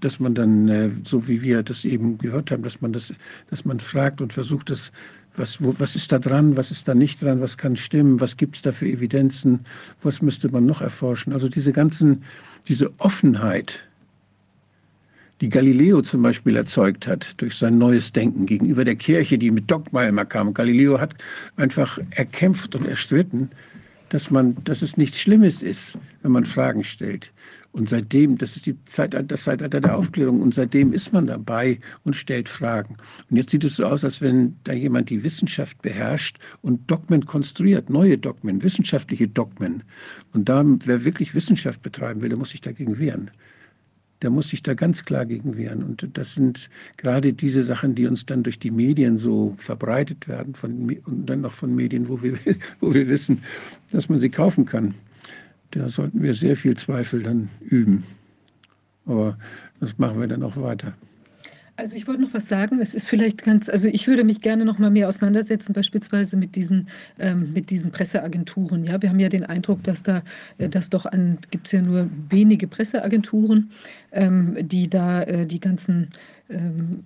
dass 0.00 0.18
man 0.18 0.34
dann, 0.34 0.68
äh, 0.68 0.90
so 1.04 1.28
wie 1.28 1.42
wir 1.42 1.62
das 1.62 1.84
eben 1.84 2.18
gehört 2.18 2.50
haben, 2.50 2.62
dass 2.62 2.80
man, 2.80 2.92
das, 2.92 3.12
dass 3.50 3.64
man 3.64 3.78
fragt 3.78 4.20
und 4.20 4.32
versucht, 4.32 4.70
das, 4.70 4.90
was, 5.36 5.62
wo, 5.62 5.74
was 5.78 5.96
ist 5.96 6.12
da 6.12 6.18
dran, 6.18 6.56
was 6.56 6.70
ist 6.70 6.88
da 6.88 6.94
nicht 6.94 7.22
dran, 7.22 7.40
was 7.40 7.58
kann 7.58 7.76
stimmen, 7.76 8.20
was 8.20 8.36
gibt 8.36 8.56
es 8.56 8.62
da 8.62 8.72
für 8.72 8.86
Evidenzen, 8.86 9.60
was 10.02 10.22
müsste 10.22 10.48
man 10.48 10.66
noch 10.66 10.80
erforschen. 10.80 11.32
Also 11.32 11.48
diese 11.48 11.72
ganzen, 11.72 12.24
diese 12.68 12.92
Offenheit, 12.98 13.80
die 15.40 15.48
Galileo 15.50 16.02
zum 16.02 16.22
Beispiel 16.22 16.56
erzeugt 16.56 17.06
hat 17.06 17.34
durch 17.36 17.56
sein 17.56 17.78
neues 17.78 18.12
Denken 18.12 18.46
gegenüber 18.46 18.84
der 18.84 18.96
Kirche, 18.96 19.38
die 19.38 19.50
mit 19.50 19.70
Dogma 19.70 20.04
immer 20.04 20.24
kam. 20.24 20.54
Galileo 20.54 20.98
hat 20.98 21.14
einfach 21.56 21.98
erkämpft 22.10 22.74
und 22.74 22.86
erstritten, 22.86 23.50
dass, 24.08 24.30
man, 24.30 24.56
dass 24.64 24.82
es 24.82 24.96
nichts 24.96 25.20
Schlimmes 25.20 25.62
ist, 25.62 25.98
wenn 26.22 26.32
man 26.32 26.46
Fragen 26.46 26.84
stellt. 26.84 27.32
Und 27.72 27.90
seitdem, 27.90 28.38
das 28.38 28.56
ist 28.56 28.64
die 28.64 28.82
Zeit, 28.86 29.14
das 29.30 29.42
Zeitalter 29.42 29.82
der 29.82 29.98
Aufklärung, 29.98 30.40
und 30.40 30.54
seitdem 30.54 30.94
ist 30.94 31.12
man 31.12 31.26
dabei 31.26 31.78
und 32.04 32.16
stellt 32.16 32.48
Fragen. 32.48 32.96
Und 33.28 33.36
jetzt 33.36 33.50
sieht 33.50 33.64
es 33.64 33.76
so 33.76 33.84
aus, 33.84 34.02
als 34.02 34.22
wenn 34.22 34.56
da 34.64 34.72
jemand 34.72 35.10
die 35.10 35.22
Wissenschaft 35.22 35.82
beherrscht 35.82 36.38
und 36.62 36.90
Dogmen 36.90 37.26
konstruiert, 37.26 37.90
neue 37.90 38.16
Dogmen, 38.16 38.62
wissenschaftliche 38.62 39.28
Dogmen. 39.28 39.82
Und 40.32 40.48
da, 40.48 40.64
wer 40.64 41.04
wirklich 41.04 41.34
Wissenschaft 41.34 41.82
betreiben 41.82 42.22
will, 42.22 42.30
der 42.30 42.38
muss 42.38 42.50
sich 42.50 42.62
dagegen 42.62 42.98
wehren 42.98 43.30
der 44.22 44.30
muss 44.30 44.48
sich 44.48 44.62
da 44.62 44.74
ganz 44.74 45.04
klar 45.04 45.26
gegen 45.26 45.56
wehren. 45.56 45.82
Und 45.82 46.08
das 46.14 46.34
sind 46.34 46.70
gerade 46.96 47.32
diese 47.32 47.64
Sachen, 47.64 47.94
die 47.94 48.06
uns 48.06 48.26
dann 48.26 48.42
durch 48.42 48.58
die 48.58 48.70
Medien 48.70 49.18
so 49.18 49.54
verbreitet 49.58 50.28
werden 50.28 50.54
von, 50.54 50.96
und 51.04 51.26
dann 51.26 51.42
noch 51.42 51.52
von 51.52 51.74
Medien, 51.74 52.08
wo 52.08 52.22
wir, 52.22 52.38
wo 52.80 52.94
wir 52.94 53.08
wissen, 53.08 53.42
dass 53.90 54.08
man 54.08 54.18
sie 54.18 54.30
kaufen 54.30 54.64
kann. 54.64 54.94
Da 55.72 55.88
sollten 55.88 56.22
wir 56.22 56.34
sehr 56.34 56.56
viel 56.56 56.76
Zweifel 56.76 57.22
dann 57.22 57.48
üben. 57.60 58.04
Aber 59.04 59.36
das 59.80 59.98
machen 59.98 60.20
wir 60.20 60.26
dann 60.26 60.42
auch 60.42 60.56
weiter. 60.56 60.94
Also 61.78 61.94
ich 61.94 62.06
wollte 62.06 62.22
noch 62.22 62.32
was 62.32 62.48
sagen. 62.48 62.80
Es 62.80 62.94
ist 62.94 63.06
vielleicht 63.08 63.44
ganz, 63.44 63.68
also 63.68 63.88
ich 63.88 64.06
würde 64.06 64.24
mich 64.24 64.40
gerne 64.40 64.64
noch 64.64 64.78
mal 64.78 64.90
mehr 64.90 65.08
auseinandersetzen, 65.08 65.74
beispielsweise 65.74 66.36
mit 66.36 66.56
diesen, 66.56 66.88
ähm, 67.18 67.52
mit 67.52 67.68
diesen 67.68 67.90
Presseagenturen. 67.92 68.84
Ja, 68.84 69.02
wir 69.02 69.10
haben 69.10 69.20
ja 69.20 69.28
den 69.28 69.44
Eindruck, 69.44 69.84
dass 69.84 70.02
da, 70.02 70.22
äh, 70.56 70.70
dass 70.70 70.88
doch 70.88 71.04
an, 71.04 71.38
gibt 71.50 71.66
es 71.66 71.72
ja 71.72 71.82
nur 71.82 72.08
wenige 72.30 72.66
Presseagenturen, 72.66 73.70
ähm, 74.12 74.56
die 74.66 74.88
da 74.88 75.22
äh, 75.22 75.46
die 75.46 75.60
ganzen 75.60 76.12
ähm, 76.48 77.04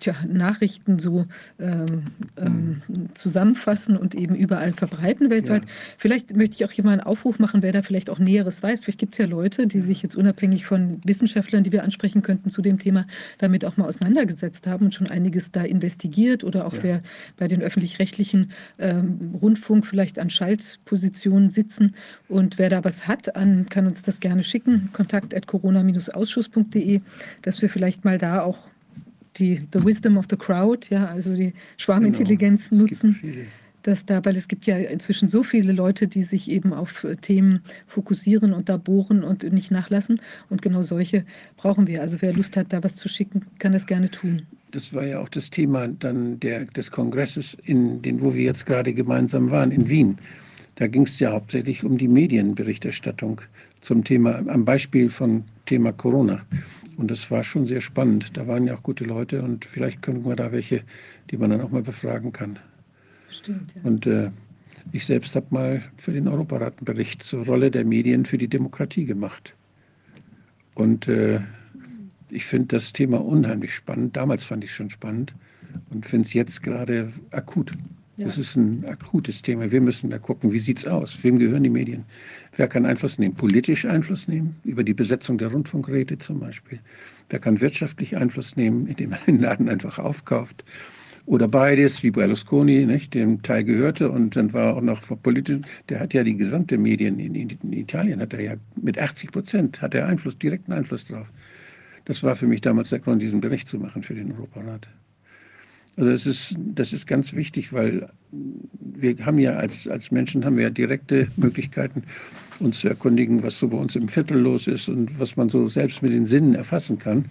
tja, 0.00 0.14
Nachrichten 0.28 0.98
so 0.98 1.26
ähm, 1.58 2.04
ähm, 2.36 2.82
zusammenfassen 3.14 3.96
und 3.96 4.14
eben 4.14 4.34
überall 4.34 4.72
verbreiten 4.72 5.30
weltweit. 5.30 5.64
Ja. 5.64 5.70
Vielleicht 5.98 6.36
möchte 6.36 6.56
ich 6.56 6.64
auch 6.64 6.70
hier 6.70 6.84
mal 6.84 6.92
einen 6.92 7.00
Aufruf 7.00 7.38
machen, 7.38 7.62
wer 7.62 7.72
da 7.72 7.82
vielleicht 7.82 8.10
auch 8.10 8.18
Näheres 8.18 8.62
weiß. 8.62 8.84
Vielleicht 8.84 8.98
gibt 8.98 9.14
es 9.14 9.18
ja 9.18 9.26
Leute, 9.26 9.66
die 9.66 9.80
sich 9.80 10.02
jetzt 10.02 10.16
unabhängig 10.16 10.66
von 10.66 10.98
Wissenschaftlern, 11.04 11.64
die 11.64 11.72
wir 11.72 11.84
ansprechen 11.84 12.22
könnten 12.22 12.50
zu 12.50 12.62
dem 12.62 12.78
Thema, 12.78 13.06
damit 13.38 13.64
auch 13.64 13.76
mal 13.76 13.88
auseinandergesetzt 13.88 14.66
haben 14.66 14.86
und 14.86 14.94
schon 14.94 15.06
einiges 15.06 15.52
da 15.52 15.62
investigiert 15.62 16.44
oder 16.44 16.66
auch 16.66 16.74
ja. 16.74 16.82
wer 16.82 17.02
bei 17.36 17.48
den 17.48 17.62
öffentlich-rechtlichen 17.62 18.52
ähm, 18.78 19.36
Rundfunk 19.40 19.86
vielleicht 19.86 20.18
an 20.18 20.30
Schaltpositionen 20.30 21.50
sitzen 21.50 21.94
und 22.28 22.58
wer 22.58 22.70
da 22.70 22.84
was 22.84 23.06
hat, 23.08 23.36
an, 23.36 23.66
kann 23.68 23.86
uns 23.86 24.02
das 24.02 24.20
gerne 24.20 24.42
schicken, 24.42 24.90
kontakt 24.92 25.34
at 25.34 25.46
corona-ausschuss.de, 25.46 27.00
dass 27.42 27.62
wir 27.62 27.68
vielleicht 27.68 28.04
mal 28.04 28.18
da 28.18 28.42
auch 28.42 28.70
die 29.36 29.62
The 29.72 29.84
Wisdom 29.84 30.16
of 30.16 30.26
the 30.30 30.36
Crowd, 30.36 30.88
ja, 30.90 31.06
also 31.06 31.34
die 31.34 31.52
Schwarmintelligenz 31.76 32.70
genau. 32.70 32.82
nutzen. 32.82 33.20
Dass 33.82 34.06
da, 34.06 34.24
weil 34.24 34.36
es 34.36 34.46
gibt 34.46 34.66
ja 34.66 34.76
inzwischen 34.76 35.28
so 35.28 35.42
viele 35.42 35.72
Leute, 35.72 36.06
die 36.06 36.22
sich 36.22 36.48
eben 36.48 36.72
auf 36.72 37.02
äh, 37.02 37.16
Themen 37.16 37.62
fokussieren 37.88 38.52
und 38.52 38.68
da 38.68 38.76
bohren 38.76 39.24
und 39.24 39.42
nicht 39.52 39.72
nachlassen. 39.72 40.20
Und 40.50 40.62
genau 40.62 40.84
solche 40.84 41.24
brauchen 41.56 41.88
wir. 41.88 42.00
Also 42.00 42.18
wer 42.20 42.32
Lust 42.32 42.56
hat, 42.56 42.72
da 42.72 42.84
was 42.84 42.94
zu 42.94 43.08
schicken, 43.08 43.42
kann 43.58 43.72
das 43.72 43.88
gerne 43.88 44.08
tun. 44.08 44.42
Das 44.70 44.94
war 44.94 45.04
ja 45.04 45.18
auch 45.18 45.28
das 45.28 45.50
Thema 45.50 45.88
dann 45.88 46.38
der, 46.38 46.66
des 46.66 46.92
Kongresses, 46.92 47.56
in 47.64 48.02
den, 48.02 48.22
wo 48.22 48.34
wir 48.34 48.42
jetzt 48.42 48.66
gerade 48.66 48.94
gemeinsam 48.94 49.50
waren, 49.50 49.72
in 49.72 49.88
Wien. 49.88 50.18
Da 50.76 50.86
ging 50.86 51.02
es 51.02 51.18
ja 51.18 51.32
hauptsächlich 51.32 51.82
um 51.84 51.98
die 51.98 52.08
Medienberichterstattung 52.08 53.40
zum 53.80 54.04
Thema, 54.04 54.42
am 54.46 54.64
Beispiel 54.64 55.10
von 55.10 55.44
Thema 55.66 55.92
Corona. 55.92 56.42
Und 56.96 57.10
das 57.10 57.30
war 57.30 57.44
schon 57.44 57.66
sehr 57.66 57.80
spannend. 57.80 58.36
Da 58.36 58.46
waren 58.46 58.66
ja 58.66 58.74
auch 58.74 58.82
gute 58.82 59.04
Leute 59.04 59.42
und 59.42 59.64
vielleicht 59.64 60.02
können 60.02 60.24
wir 60.24 60.36
da 60.36 60.52
welche, 60.52 60.82
die 61.30 61.36
man 61.36 61.50
dann 61.50 61.60
auch 61.60 61.70
mal 61.70 61.82
befragen 61.82 62.32
kann. 62.32 62.58
Stimmt, 63.30 63.74
ja. 63.74 63.82
Und 63.82 64.06
äh, 64.06 64.30
ich 64.92 65.06
selbst 65.06 65.34
habe 65.36 65.46
mal 65.50 65.82
für 65.96 66.12
den 66.12 66.28
Europarat 66.28 66.78
einen 66.78 66.84
Bericht 66.84 67.22
zur 67.22 67.46
Rolle 67.46 67.70
der 67.70 67.84
Medien 67.84 68.26
für 68.26 68.38
die 68.38 68.48
Demokratie 68.48 69.04
gemacht. 69.04 69.54
Und 70.74 71.08
äh, 71.08 71.40
ich 72.28 72.44
finde 72.44 72.68
das 72.68 72.92
Thema 72.92 73.24
unheimlich 73.24 73.74
spannend. 73.74 74.16
Damals 74.16 74.44
fand 74.44 74.64
ich 74.64 74.70
es 74.70 74.76
schon 74.76 74.90
spannend 74.90 75.34
und 75.90 76.06
finde 76.06 76.26
es 76.26 76.34
jetzt 76.34 76.62
gerade 76.62 77.12
akut. 77.30 77.72
Ja. 78.16 78.26
Das 78.26 78.36
ist 78.36 78.56
ein 78.56 78.84
akutes 78.86 79.40
Thema. 79.40 79.70
Wir 79.70 79.80
müssen 79.80 80.10
da 80.10 80.18
gucken, 80.18 80.52
wie 80.52 80.58
sieht 80.58 80.78
es 80.78 80.86
aus? 80.86 81.18
Wem 81.22 81.38
gehören 81.38 81.62
die 81.62 81.70
Medien? 81.70 82.04
Wer 82.56 82.68
kann 82.68 82.84
Einfluss 82.84 83.18
nehmen? 83.18 83.34
Politisch 83.34 83.86
Einfluss 83.86 84.28
nehmen, 84.28 84.56
über 84.64 84.84
die 84.84 84.92
Besetzung 84.92 85.38
der 85.38 85.48
Rundfunkräte 85.48 86.18
zum 86.18 86.38
Beispiel. 86.38 86.80
Wer 87.30 87.38
kann 87.38 87.60
wirtschaftlich 87.60 88.16
Einfluss 88.18 88.54
nehmen, 88.56 88.86
indem 88.86 89.12
er 89.12 89.18
den 89.26 89.40
Laden 89.40 89.68
einfach 89.70 89.98
aufkauft? 89.98 90.62
Oder 91.24 91.48
beides, 91.48 92.02
wie 92.02 92.10
Berlusconi, 92.10 92.84
nicht, 92.84 93.14
dem 93.14 93.42
Teil 93.42 93.64
gehörte 93.64 94.10
und 94.10 94.34
dann 94.34 94.52
war 94.52 94.76
auch 94.76 94.82
noch 94.82 95.00
politisch, 95.22 95.60
der 95.88 96.00
hat 96.00 96.12
ja 96.12 96.24
die 96.24 96.36
gesamte 96.36 96.76
Medien 96.76 97.18
in, 97.20 97.34
in, 97.34 97.72
Italien, 97.72 98.20
hat 98.20 98.34
er 98.34 98.40
ja 98.40 98.54
mit 98.74 98.98
80 98.98 99.30
Prozent, 99.30 99.80
hat 99.80 99.94
er 99.94 100.08
Einfluss, 100.08 100.36
direkten 100.36 100.72
Einfluss 100.72 101.06
drauf. 101.06 101.30
Das 102.04 102.24
war 102.24 102.34
für 102.34 102.48
mich 102.48 102.60
damals 102.60 102.90
der 102.90 102.98
Grund, 102.98 103.22
diesen 103.22 103.40
Bericht 103.40 103.68
zu 103.68 103.78
machen 103.78 104.02
für 104.02 104.14
den 104.14 104.32
Europarat. 104.32 104.88
Also 106.02 106.10
das 106.10 106.26
ist, 106.26 106.56
das 106.58 106.92
ist 106.92 107.06
ganz 107.06 107.32
wichtig, 107.32 107.72
weil 107.72 108.08
wir 108.32 109.24
haben 109.24 109.38
ja 109.38 109.52
als, 109.52 109.86
als 109.86 110.10
Menschen 110.10 110.44
haben 110.44 110.56
wir 110.56 110.64
ja 110.64 110.70
direkte 110.70 111.28
Möglichkeiten, 111.36 112.02
uns 112.58 112.80
zu 112.80 112.88
erkundigen, 112.88 113.44
was 113.44 113.60
so 113.60 113.68
bei 113.68 113.76
uns 113.76 113.94
im 113.94 114.08
Viertel 114.08 114.36
los 114.38 114.66
ist 114.66 114.88
und 114.88 115.20
was 115.20 115.36
man 115.36 115.48
so 115.48 115.68
selbst 115.68 116.02
mit 116.02 116.10
den 116.10 116.26
Sinnen 116.26 116.56
erfassen 116.56 116.98
kann. 116.98 117.26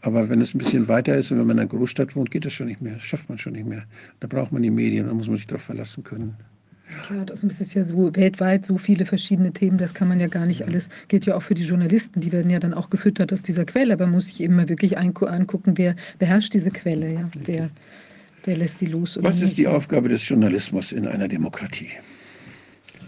Aber 0.00 0.28
wenn 0.28 0.40
es 0.40 0.52
ein 0.52 0.58
bisschen 0.58 0.88
weiter 0.88 1.16
ist 1.16 1.30
und 1.30 1.38
wenn 1.38 1.46
man 1.46 1.58
in 1.58 1.60
einer 1.60 1.68
Großstadt 1.68 2.16
wohnt, 2.16 2.32
geht 2.32 2.44
das 2.44 2.54
schon 2.54 2.66
nicht 2.66 2.82
mehr. 2.82 2.94
Das 2.94 3.04
schafft 3.04 3.28
man 3.28 3.38
schon 3.38 3.52
nicht 3.52 3.68
mehr. 3.68 3.84
Da 4.18 4.26
braucht 4.26 4.50
man 4.50 4.62
die 4.62 4.70
Medien, 4.72 5.06
da 5.06 5.14
muss 5.14 5.28
man 5.28 5.36
sich 5.36 5.46
darauf 5.46 5.62
verlassen 5.62 6.02
können. 6.02 6.34
Klar, 7.04 7.26
das 7.26 7.42
ist 7.42 7.74
ja 7.74 7.84
so 7.84 8.14
weltweit 8.14 8.64
so 8.64 8.78
viele 8.78 9.06
verschiedene 9.06 9.52
Themen, 9.52 9.76
das 9.76 9.92
kann 9.92 10.08
man 10.08 10.20
ja 10.20 10.28
gar 10.28 10.46
nicht 10.46 10.64
alles, 10.64 10.88
gilt 11.08 11.26
ja 11.26 11.36
auch 11.36 11.42
für 11.42 11.54
die 11.54 11.64
Journalisten, 11.64 12.20
die 12.20 12.30
werden 12.30 12.50
ja 12.50 12.60
dann 12.60 12.74
auch 12.74 12.90
gefüttert 12.90 13.32
aus 13.32 13.42
dieser 13.42 13.64
Quelle, 13.64 13.94
aber 13.94 14.06
man 14.06 14.14
muss 14.14 14.26
sich 14.26 14.40
eben 14.40 14.54
mal 14.54 14.68
wirklich 14.68 14.96
angucken, 14.96 15.76
wer 15.76 15.96
beherrscht 16.18 16.54
diese 16.54 16.70
Quelle, 16.70 17.12
ja, 17.12 17.28
wer, 17.44 17.70
wer 18.44 18.56
lässt 18.56 18.80
die 18.80 18.86
los. 18.86 19.18
Was 19.20 19.36
ist 19.36 19.42
nicht? 19.42 19.58
die 19.58 19.66
Aufgabe 19.66 20.08
des 20.08 20.28
Journalismus 20.28 20.92
in 20.92 21.06
einer 21.06 21.26
Demokratie? 21.26 21.90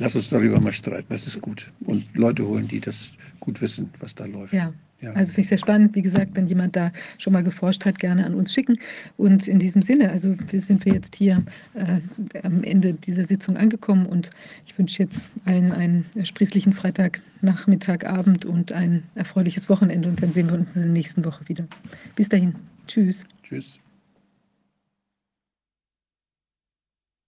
Lass 0.00 0.15
uns 0.16 0.28
darüber 0.28 0.60
mal 0.60 0.73
streiten, 0.73 1.07
das 1.10 1.26
ist 1.26 1.40
gut. 1.40 1.73
Und 1.81 2.07
Leute 2.15 2.47
holen, 2.47 2.68
die 2.68 2.81
das 2.81 3.10
gut 3.40 3.60
wissen, 3.60 3.90
was 4.00 4.15
da 4.15 4.26
läuft. 4.26 4.52
Ja. 4.52 4.73
Ja. 5.01 5.12
Also 5.12 5.31
finde 5.31 5.43
ich 5.43 5.49
sehr 5.49 5.59
spannend. 5.59 5.94
Wie 5.94 6.02
gesagt, 6.02 6.33
wenn 6.35 6.49
jemand 6.49 6.75
da 6.75 6.93
schon 7.18 7.33
mal 7.33 7.44
geforscht 7.44 7.85
hat, 7.85 7.99
gerne 7.99 8.27
an 8.27 8.35
uns 8.35 8.52
schicken. 8.52 8.78
Und 9.17 9.47
in 9.47 9.59
diesem 9.59 9.83
Sinne, 9.83 10.10
also 10.10 10.35
wir 10.49 10.60
sind 10.60 10.85
wir 10.85 10.94
jetzt 10.94 11.15
hier 11.15 11.44
äh, 11.75 12.01
am 12.43 12.65
Ende 12.65 12.94
dieser 12.94 13.25
Sitzung 13.25 13.57
angekommen 13.57 14.07
und 14.07 14.31
ich 14.67 14.77
wünsche 14.78 15.02
jetzt 15.02 15.31
allen 15.44 15.73
einen 15.73 16.05
sprießlichen 16.23 16.73
Freitagnachmittag, 16.73 18.05
Abend 18.05 18.44
und 18.44 18.73
ein 18.73 19.05
erfreuliches 19.15 19.68
Wochenende 19.68 20.09
und 20.09 20.23
dann 20.23 20.33
sehen 20.33 20.49
wir 20.49 20.55
uns 20.55 20.75
in 20.75 20.83
der 20.83 20.91
nächsten 20.91 21.25
Woche 21.25 21.49
wieder. 21.49 21.67
Bis 22.17 22.28
dahin. 22.28 22.55
Tschüss. 22.86 23.25
Tschüss. 23.43 23.78